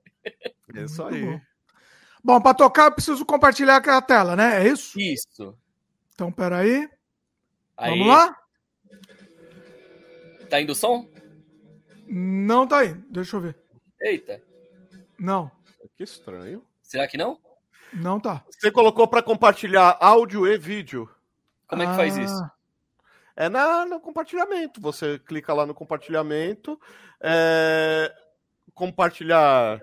É 0.74 0.82
isso 0.82 1.02
aí. 1.04 1.40
Bom, 2.22 2.40
para 2.40 2.54
tocar 2.54 2.86
eu 2.86 2.92
preciso 2.92 3.24
compartilhar 3.24 3.76
aquela 3.76 4.02
tela, 4.02 4.34
né? 4.34 4.64
É 4.64 4.68
isso? 4.68 4.98
Isso. 4.98 5.56
Então, 6.14 6.32
peraí. 6.32 6.88
Aí. 7.76 7.90
Vamos 7.90 8.08
lá? 8.08 8.36
Tá 10.54 10.60
indo 10.60 10.70
o 10.70 10.74
som? 10.76 11.08
Não 12.06 12.64
tá 12.64 12.78
aí. 12.78 12.94
Deixa 13.10 13.34
eu 13.36 13.40
ver. 13.40 13.56
Eita. 14.00 14.40
Não. 15.18 15.50
Que 15.96 16.04
estranho. 16.04 16.64
Será 16.80 17.08
que 17.08 17.16
não? 17.18 17.40
Não 17.92 18.20
tá. 18.20 18.44
Você 18.48 18.70
colocou 18.70 19.08
para 19.08 19.20
compartilhar 19.20 19.96
áudio 20.00 20.46
e 20.46 20.56
vídeo. 20.56 21.10
Como 21.66 21.82
é 21.82 21.86
que 21.88 21.96
faz 21.96 22.16
Ah, 22.16 22.22
isso? 22.22 22.50
É 23.34 23.48
na, 23.48 23.84
no 23.84 23.98
compartilhamento. 23.98 24.80
Você 24.80 25.18
clica 25.18 25.52
lá 25.52 25.66
no 25.66 25.74
compartilhamento, 25.74 26.80
é, 27.20 28.14
compartilhar 28.72 29.80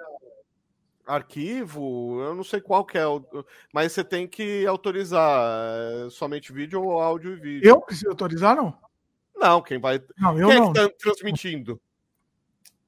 arquivo, 1.05 2.21
eu 2.21 2.33
não 2.33 2.45
sei 2.45 2.61
qual 2.61 2.85
que 2.85 2.97
é, 2.97 3.05
o- 3.05 3.25
mas 3.73 3.91
você 3.91 4.05
tem 4.05 4.25
que 4.25 4.65
autorizar 4.65 5.43
é, 6.05 6.09
somente 6.09 6.53
vídeo 6.53 6.81
ou 6.81 7.01
áudio 7.01 7.33
e 7.33 7.35
vídeo. 7.35 7.67
Eu 7.67 7.81
preciso 7.81 8.09
autorizar, 8.09 8.55
não? 8.55 8.73
Não, 9.41 9.61
quem 9.61 9.79
vai. 9.79 9.99
Não, 10.17 10.37
eu 10.37 10.47
quem 10.49 10.59
não. 10.59 10.69
é 10.71 10.73
que 10.73 10.79
tá 10.79 10.89
transmitindo? 10.99 11.81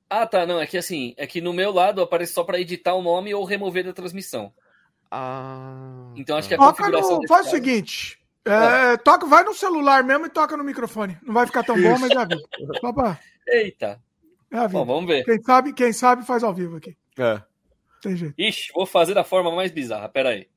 Ah, 0.09 0.27
tá. 0.27 0.45
Não, 0.45 0.59
é 0.61 0.67
que 0.67 0.77
assim, 0.77 1.13
é 1.17 1.25
que 1.25 1.41
no 1.41 1.51
meu 1.53 1.71
lado 1.71 2.01
aparece 2.01 2.33
só 2.33 2.43
para 2.43 2.59
editar 2.59 2.93
o 2.93 3.01
nome 3.01 3.33
ou 3.33 3.43
remover 3.43 3.83
da 3.83 3.93
transmissão. 3.93 4.53
Ah. 5.09 6.11
Então 6.15 6.37
acho 6.37 6.47
que 6.47 6.53
a 6.53 6.57
Toca 6.57 6.77
configuração. 6.83 7.21
no, 7.21 7.27
faz 7.27 7.41
o 7.41 7.43
caso- 7.45 7.55
seguinte. 7.55 8.19
é, 8.45 8.97
toca, 8.97 9.25
vai 9.25 9.43
no 9.43 9.53
celular 9.53 10.03
mesmo 10.03 10.25
e 10.25 10.29
toca 10.29 10.57
no 10.57 10.63
microfone. 10.63 11.17
Não 11.23 11.33
vai 11.33 11.45
ficar 11.45 11.63
tão 11.63 11.79
bom, 11.81 11.97
mas 11.99 12.11
é 12.11 12.17
a 12.17 12.25
vida. 12.25 12.41
Só 12.81 12.91
pra, 12.93 13.19
Eita. 13.47 14.01
é 14.51 14.57
a 14.57 14.67
vida. 14.67 14.79
Bom, 14.79 14.85
vamos 14.85 15.05
ver. 15.07 15.23
Quem 15.23 15.41
sabe, 15.41 15.73
quem 15.73 15.93
sabe 15.93 16.25
faz 16.25 16.43
ao 16.43 16.53
vivo 16.53 16.77
aqui. 16.77 16.97
É. 17.17 17.41
Tem 18.01 18.15
jeito. 18.17 18.33
Ixi, 18.37 18.71
vou 18.73 18.85
fazer 18.85 19.13
da 19.13 19.23
forma 19.23 19.51
mais 19.55 19.71
bizarra. 19.71 20.09
Pera 20.09 20.29
aí. 20.29 20.47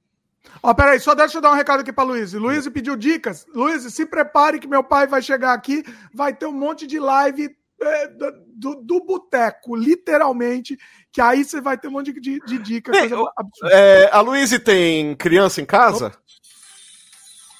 Ó, 0.62 0.74
peraí, 0.74 0.98
só 0.98 1.14
deixa 1.14 1.38
eu 1.38 1.42
dar 1.42 1.52
um 1.52 1.56
recado 1.56 1.80
aqui 1.80 1.92
pra 1.92 2.04
Luiz. 2.04 2.32
Luiz 2.32 2.68
pediu 2.68 2.96
dicas. 2.96 3.46
Luiz, 3.54 3.82
se 3.92 4.06
prepare 4.06 4.58
que 4.58 4.66
meu 4.66 4.82
pai 4.82 5.06
vai 5.06 5.22
chegar 5.22 5.52
aqui, 5.52 5.84
vai 6.12 6.34
ter 6.34 6.46
um 6.46 6.52
monte 6.52 6.86
de 6.86 6.98
live 6.98 7.56
é, 7.80 8.08
do, 8.08 8.74
do, 8.76 9.04
boteco, 9.04 9.76
literalmente, 9.76 10.78
que 11.12 11.20
aí 11.20 11.44
você 11.44 11.60
vai 11.60 11.76
ter 11.76 11.88
um 11.88 11.92
monte 11.92 12.12
de, 12.12 12.40
de 12.40 12.58
dica. 12.58 12.90
Bem, 12.90 13.10
eu-. 13.10 13.28
É, 13.70 14.08
a 14.10 14.20
Luíse 14.20 14.58
tem 14.58 15.14
criança 15.14 15.60
em 15.60 15.66
casa? 15.66 16.12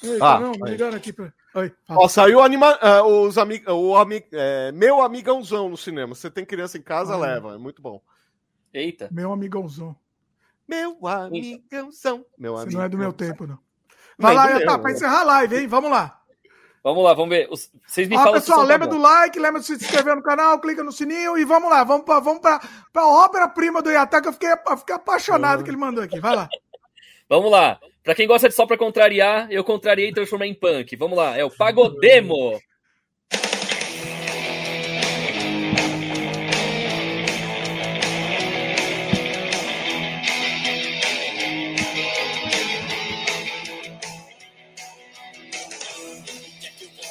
Eita, 0.03 0.25
ah, 0.25 0.39
não, 0.39 0.51
me 0.51 0.69
ligando 0.69 0.95
aqui. 0.95 1.11
Pra... 1.13 1.31
Oi. 1.55 1.71
Ó, 1.89 2.07
saiu 2.07 2.41
anima... 2.41 2.77
ah, 2.81 3.03
os 3.03 3.37
ami... 3.37 3.63
o 3.67 3.95
ami... 3.95 4.23
é, 4.31 4.71
meu 4.71 5.01
amigãozão 5.01 5.69
no 5.69 5.77
cinema. 5.77 6.13
Você 6.13 6.29
tem 6.29 6.45
criança 6.45 6.77
em 6.77 6.81
casa, 6.81 7.13
Ah. 7.13 7.17
leva. 7.17 7.55
É 7.55 7.57
muito 7.57 7.81
bom. 7.81 8.01
Eita. 8.73 9.09
Meu 9.11 9.31
amigãozão. 9.31 9.95
Meu 10.67 10.97
amigãozão. 11.07 12.25
Meu 12.37 12.53
Você 12.55 12.69
não 12.75 12.83
é 12.83 12.89
do 12.89 12.97
meu 12.97 13.13
tempo, 13.13 13.47
não. 13.47 13.57
Vai 14.17 14.35
Nem 14.35 14.37
lá, 14.37 14.59
do 14.59 14.65
tá, 14.65 14.71
meu. 14.73 14.79
pra 14.81 14.91
encerrar 14.91 15.21
a 15.21 15.23
live, 15.23 15.57
hein? 15.57 15.67
Vamos 15.67 15.91
lá. 15.91 16.19
Vamos 16.83 17.03
lá, 17.03 17.13
vamos 17.13 17.29
ver. 17.29 17.47
Vocês 17.85 18.07
me 18.07 18.15
Ó, 18.15 18.19
falam 18.19 18.33
pessoal, 18.39 18.59
tá 18.59 18.65
lembra 18.65 18.87
bom. 18.87 18.95
do 18.95 19.01
like, 19.01 19.37
lembra 19.39 19.59
de 19.59 19.67
se 19.67 19.73
inscrever 19.73 20.15
no 20.15 20.23
canal, 20.23 20.59
clica 20.59 20.83
no 20.83 20.91
sininho 20.91 21.37
e 21.37 21.43
vamos 21.43 21.69
lá, 21.69 21.83
vamos 21.83 22.05
pra, 22.05 22.19
vamos 22.19 22.39
pra, 22.41 22.61
pra 22.93 23.05
obra-prima 23.05 23.81
do 23.81 23.91
Iatá, 23.91 24.21
que 24.21 24.27
eu 24.29 24.33
fiquei, 24.33 24.49
eu 24.51 24.77
fiquei 24.77 24.95
apaixonado 24.95 25.63
que 25.63 25.69
ele 25.69 25.77
mandou 25.77 26.03
aqui. 26.03 26.19
Vai 26.19 26.35
lá. 26.35 26.47
Vamos 27.29 27.51
lá. 27.51 27.77
Pra 28.05 28.15
quem 28.15 28.25
gosta 28.25 28.47
de 28.47 28.55
só 28.55 28.65
pra 28.65 28.77
contrariar, 28.77 29.51
eu 29.51 29.61
contrariei 29.65 30.11
e 30.11 30.13
transformei 30.13 30.49
em 30.49 30.53
punk. 30.53 30.95
Vamos 30.95 31.17
lá. 31.17 31.35
É 31.35 31.43
o 31.43 31.51
Pagodemo. 31.51 32.57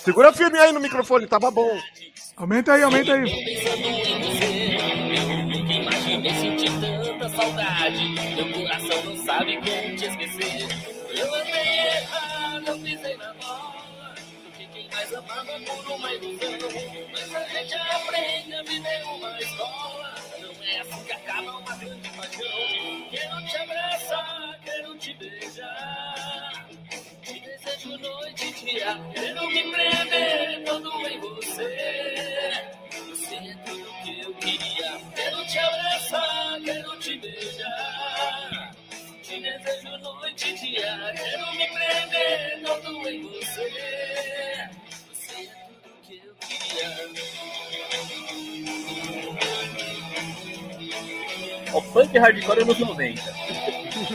Segura 0.07 0.33
firme 0.33 0.57
aí 0.57 0.73
no 0.73 0.78
microfone, 0.78 1.26
tava 1.26 1.51
bom. 1.51 1.68
Aumenta 2.36 2.75
aí, 2.75 2.83
aumenta 2.85 3.12
aí. 3.12 3.25
Pensando 3.25 3.89
em 3.89 4.20
você, 4.23 4.76
eu 5.18 5.47
nunca 5.49 5.73
imaginei 5.73 6.33
sentir 6.33 6.70
tanta 6.81 7.28
saudade. 7.31 8.09
Meu 8.36 8.52
coração 8.52 9.05
não 9.05 9.17
sabe 9.25 9.57
como 9.57 9.97
te 9.97 10.05
esquecer. 10.05 10.68
Eu 11.10 11.35
andei 11.35 11.89
errado, 11.99 12.68
eu 12.68 12.78
pisei 12.78 13.17
na 13.17 13.35
bola. 13.35 14.15
Porque 14.44 14.67
quem 14.73 14.89
mais 14.94 15.12
amava 15.12 15.60
por 15.67 15.93
uma 15.97 16.12
ilusão. 16.12 16.52
Mas 17.10 17.35
a 17.35 17.44
gente 17.49 17.75
aprende, 17.75 18.55
a 18.55 18.89
é 18.89 19.05
uma 19.07 19.39
escola. 19.41 20.15
Assim 20.67 21.05
que 21.05 21.12
acaba 21.12 21.59
uma 21.59 21.77
grande 21.77 22.09
paixão. 22.11 23.09
Quero 23.09 23.47
te 23.47 23.57
abraçar, 23.57 24.59
quero 24.65 24.99
te 24.99 25.15
beijar. 25.15 26.67
Te 27.23 27.39
desejo 27.41 27.97
noite 27.99 28.47
e 28.47 28.53
dia, 28.53 28.99
quero 29.15 29.47
me 29.47 29.62
prender 29.70 30.65
todo 30.65 31.09
em 31.09 31.20
você. 31.20 32.69
Você 33.09 33.35
é 33.36 33.55
tudo 33.65 33.93
que 34.03 34.20
eu 34.20 34.35
queria. 34.35 35.01
Quero 35.15 35.47
te 35.47 35.59
abraçar, 35.61 36.61
quero 36.65 36.99
te 36.99 37.17
beijar. 37.17 38.75
Te 39.23 39.41
desejo 39.41 39.99
noite 39.99 40.49
e 40.49 40.55
dia, 40.55 41.12
quero 41.17 41.53
me 41.53 41.67
prender 41.69 42.62
todo 42.65 43.09
em 43.09 43.23
você. 43.23 44.69
Você 45.15 45.43
é 45.43 45.69
tudo 45.81 45.95
que 46.03 46.17
eu 46.17 46.35
queria. 46.41 46.97
O 51.77 51.83
punk 51.83 52.17
hardcore 52.19 52.63
anos 52.63 52.79
90. 52.79 53.21
que 53.21 54.15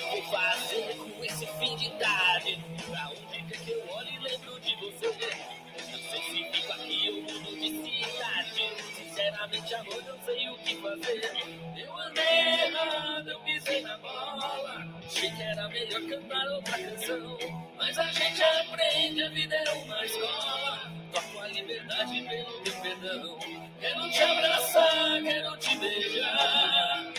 eu 0.00 0.08
vou 0.08 0.22
fazer 0.30 0.96
com 0.96 1.24
esse 1.24 1.46
fim 1.58 1.74
de 1.76 1.90
tarde? 1.98 2.64
Pra 2.88 3.10
onde 3.10 3.42
quer 3.42 3.58
que 3.58 3.72
eu 3.72 3.82
olhe 3.90 4.14
e 4.14 4.18
lembro 4.20 4.60
de 4.60 4.76
você? 4.76 5.08
Não 5.08 5.98
sei 5.98 6.22
se 6.22 6.44
fico 6.52 6.72
aqui 6.74 7.10
ou 7.10 7.22
mudo 7.22 7.56
de 7.56 7.70
cidade. 7.70 8.72
Sinceramente, 8.94 9.74
amor, 9.74 10.04
não 10.04 10.18
sei 10.24 10.48
o 10.48 10.54
que 10.58 10.76
fazer. 10.76 11.32
Eu 11.76 11.98
andei 11.98 12.68
errado, 12.68 13.30
eu 13.30 13.40
pisei 13.40 13.80
na 13.82 13.98
bola. 13.98 14.97
Achei 15.08 15.30
que 15.30 15.42
era 15.42 15.66
melhor 15.70 16.02
cantar 16.02 16.46
outra 16.48 16.78
canção. 16.78 17.38
Mas 17.78 17.98
a 17.98 18.04
gente 18.12 18.42
aprende, 18.42 19.22
a 19.22 19.30
vida 19.30 19.56
é 19.56 19.72
uma 19.72 20.04
escola. 20.04 20.92
Toco 21.14 21.38
a 21.40 21.48
liberdade 21.48 22.22
pelo 22.28 22.60
teu 22.60 22.74
perdão. 22.82 23.38
Quero 23.80 24.10
te 24.10 24.22
abraçar, 24.22 25.22
quero 25.22 25.56
te 25.56 25.78
beijar. 25.78 27.12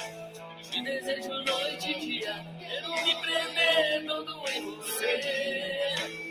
Te 0.69 0.83
desejo 0.83 1.29
noite 1.29 1.89
e 1.89 1.99
dia, 1.99 2.45
quero 2.59 2.91
me 2.91 3.15
prender 3.15 4.05
todo 4.05 4.49
em 4.51 4.65
você. 4.65 5.17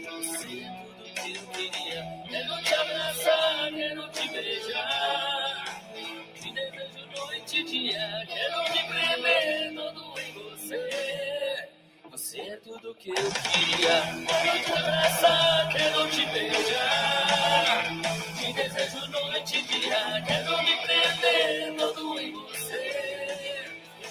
Você 0.07 0.61
é 0.61 0.85
tudo 0.87 1.15
que 1.21 1.35
eu 1.35 1.47
queria. 1.49 2.23
Quero 2.31 2.63
te 2.63 2.75
abraçar, 2.75 3.73
quero 3.75 4.09
te 4.11 4.29
beijar. 4.29 5.83
Te 6.41 6.53
desejo 6.53 7.07
noite 7.17 7.59
e 7.59 7.65
dia, 7.65 8.27
quero 8.29 8.63
me 8.63 8.83
prender 8.85 9.75
todo 9.75 10.08
você. 10.69 11.69
Você 12.11 12.41
é 12.41 12.57
tudo 12.57 12.95
que 12.97 13.11
eu 13.11 13.15
queria. 13.15 14.03
Quero 14.27 14.65
te 14.65 14.73
abraçar, 14.73 15.69
quero 15.73 16.11
te 16.11 16.27
beijar. 16.27 17.85
Te 18.39 18.53
desejo 18.53 19.07
noite 19.09 19.59
e 19.59 19.63
dia, 19.63 20.25
quero 20.27 20.63
me 20.63 20.77
prender 20.77 21.77
todo 21.77 22.21
em 22.21 22.33
você. 22.33 23.65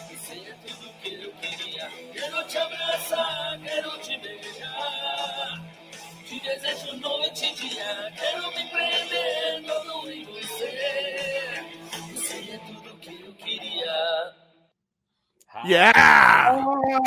Você 0.09 0.33
é 0.33 0.55
tudo 0.65 0.93
que 1.01 1.13
eu 1.13 1.31
queria. 1.33 1.91
Quero 2.13 2.43
te 2.47 2.57
abraçar, 2.57 3.59
quero 3.63 3.99
te 3.99 4.17
beijar. 4.17 5.63
Te 6.25 6.39
desejo 6.39 6.97
noite 6.97 7.45
e 7.45 7.55
dia. 7.55 8.13
Quero 8.17 8.47
me 8.47 8.69
prender 8.69 9.63
todo 9.65 10.11
em 10.11 10.25
você. 10.25 11.65
Você 12.13 12.51
é 12.51 12.57
tudo 12.65 12.97
que 12.97 13.21
eu 13.21 13.33
queria. 13.35 14.46
Yeah! 15.65 15.91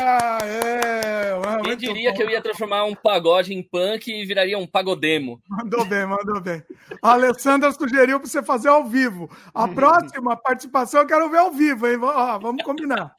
Ah, 0.02 0.38
é, 0.42 1.32
ah, 1.44 1.60
Quem 1.62 1.76
diria 1.76 2.10
bom. 2.10 2.16
que 2.16 2.22
eu 2.22 2.30
ia 2.30 2.42
transformar 2.42 2.84
um 2.84 2.94
pagode 2.94 3.54
em 3.54 3.62
punk 3.62 4.08
e 4.10 4.24
viraria 4.24 4.58
um 4.58 4.66
pagodemo? 4.66 5.40
Mandou 5.48 5.84
bem, 5.84 6.06
mandou 6.06 6.40
bem. 6.40 6.62
A 7.02 7.12
Alessandra 7.12 7.70
sugeriu 7.72 8.18
para 8.18 8.28
você 8.28 8.42
fazer 8.42 8.68
ao 8.68 8.84
vivo. 8.84 9.30
A 9.54 9.68
próxima 9.68 10.36
participação 10.36 11.00
eu 11.02 11.06
quero 11.06 11.30
ver 11.30 11.38
ao 11.38 11.52
vivo, 11.52 11.86
hein? 11.86 11.98
Ó, 12.02 12.38
vamos 12.38 12.62
combinar. 12.64 13.14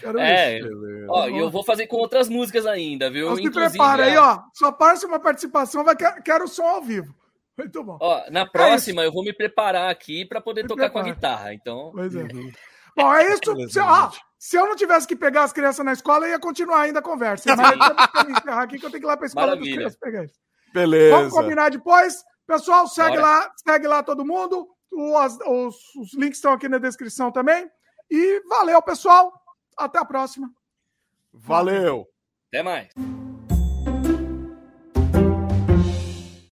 Quero 0.00 0.18
ver. 0.18 0.22
É, 0.22 0.60
ó, 1.08 1.28
e 1.28 1.38
eu 1.38 1.50
vou 1.50 1.64
fazer 1.64 1.86
com 1.86 1.96
outras 1.96 2.28
músicas 2.28 2.66
ainda, 2.66 3.10
viu? 3.10 3.24
Então 3.26 3.36
se 3.36 3.42
Inclusive, 3.42 3.70
prepara 3.70 4.04
aí, 4.04 4.16
ó. 4.16 4.40
Sua 4.54 4.72
próxima 4.72 5.18
participação 5.18 5.84
vai 5.84 5.96
quero, 5.96 6.22
quero 6.22 6.44
o 6.44 6.48
som 6.48 6.64
ao 6.66 6.82
vivo. 6.82 7.14
Muito 7.58 7.84
bom. 7.84 7.98
Ó, 8.00 8.22
na 8.30 8.46
próxima 8.46 9.02
eu 9.02 9.12
vou 9.12 9.22
me 9.22 9.32
preparar 9.34 9.90
aqui 9.90 10.24
para 10.24 10.40
poder 10.40 10.62
Se 10.62 10.68
tocar 10.68 10.88
com 10.88 10.98
a 10.98 11.02
prepara. 11.02 11.14
guitarra. 11.14 11.54
Então, 11.54 11.90
Pois 11.94 12.14
é. 12.14 12.26
Bom, 12.96 13.14
é 13.14 13.32
isso. 13.34 13.68
Se, 13.70 13.80
ah, 13.80 14.10
se 14.38 14.56
eu 14.56 14.66
não 14.66 14.76
tivesse 14.76 15.06
que 15.06 15.16
pegar 15.16 15.44
as 15.44 15.52
crianças 15.52 15.84
na 15.84 15.92
escola, 15.92 16.26
eu 16.26 16.30
ia 16.30 16.38
continuar 16.40 16.80
ainda 16.82 16.98
a 17.00 17.02
conversa. 17.02 17.54
Mas 17.56 17.72
eu 17.72 18.24
que 18.24 18.32
encerrar 18.32 18.62
aqui 18.62 18.78
que 18.78 18.86
eu 18.86 18.90
tenho 18.90 19.00
que 19.00 19.06
ir 19.06 19.08
lá 19.08 19.16
para 19.16 19.26
a 19.26 19.28
escola 19.28 19.46
das 19.46 19.54
Maravilha. 19.56 19.76
crianças 19.76 19.98
pegar 19.98 20.24
isso. 20.24 20.34
Beleza. 20.72 21.16
Vamos 21.16 21.32
combinar 21.32 21.70
depois. 21.70 22.22
Pessoal, 22.46 22.86
segue 22.88 23.10
Bora. 23.16 23.22
lá, 23.22 23.52
segue 23.66 23.86
lá 23.86 24.02
todo 24.02 24.24
mundo. 24.24 24.68
O- 24.92 25.16
as- 25.18 25.38
os, 25.46 25.76
os 25.96 26.14
links 26.14 26.38
estão 26.38 26.52
aqui 26.52 26.68
na 26.68 26.78
descrição 26.78 27.30
também. 27.30 27.70
E 28.10 28.42
valeu, 28.48 28.80
pessoal. 28.82 29.32
Até 29.76 29.98
a 29.98 30.04
próxima. 30.04 30.50
Valeu. 31.32 32.06
até 32.48 32.62
mais. 32.62 32.88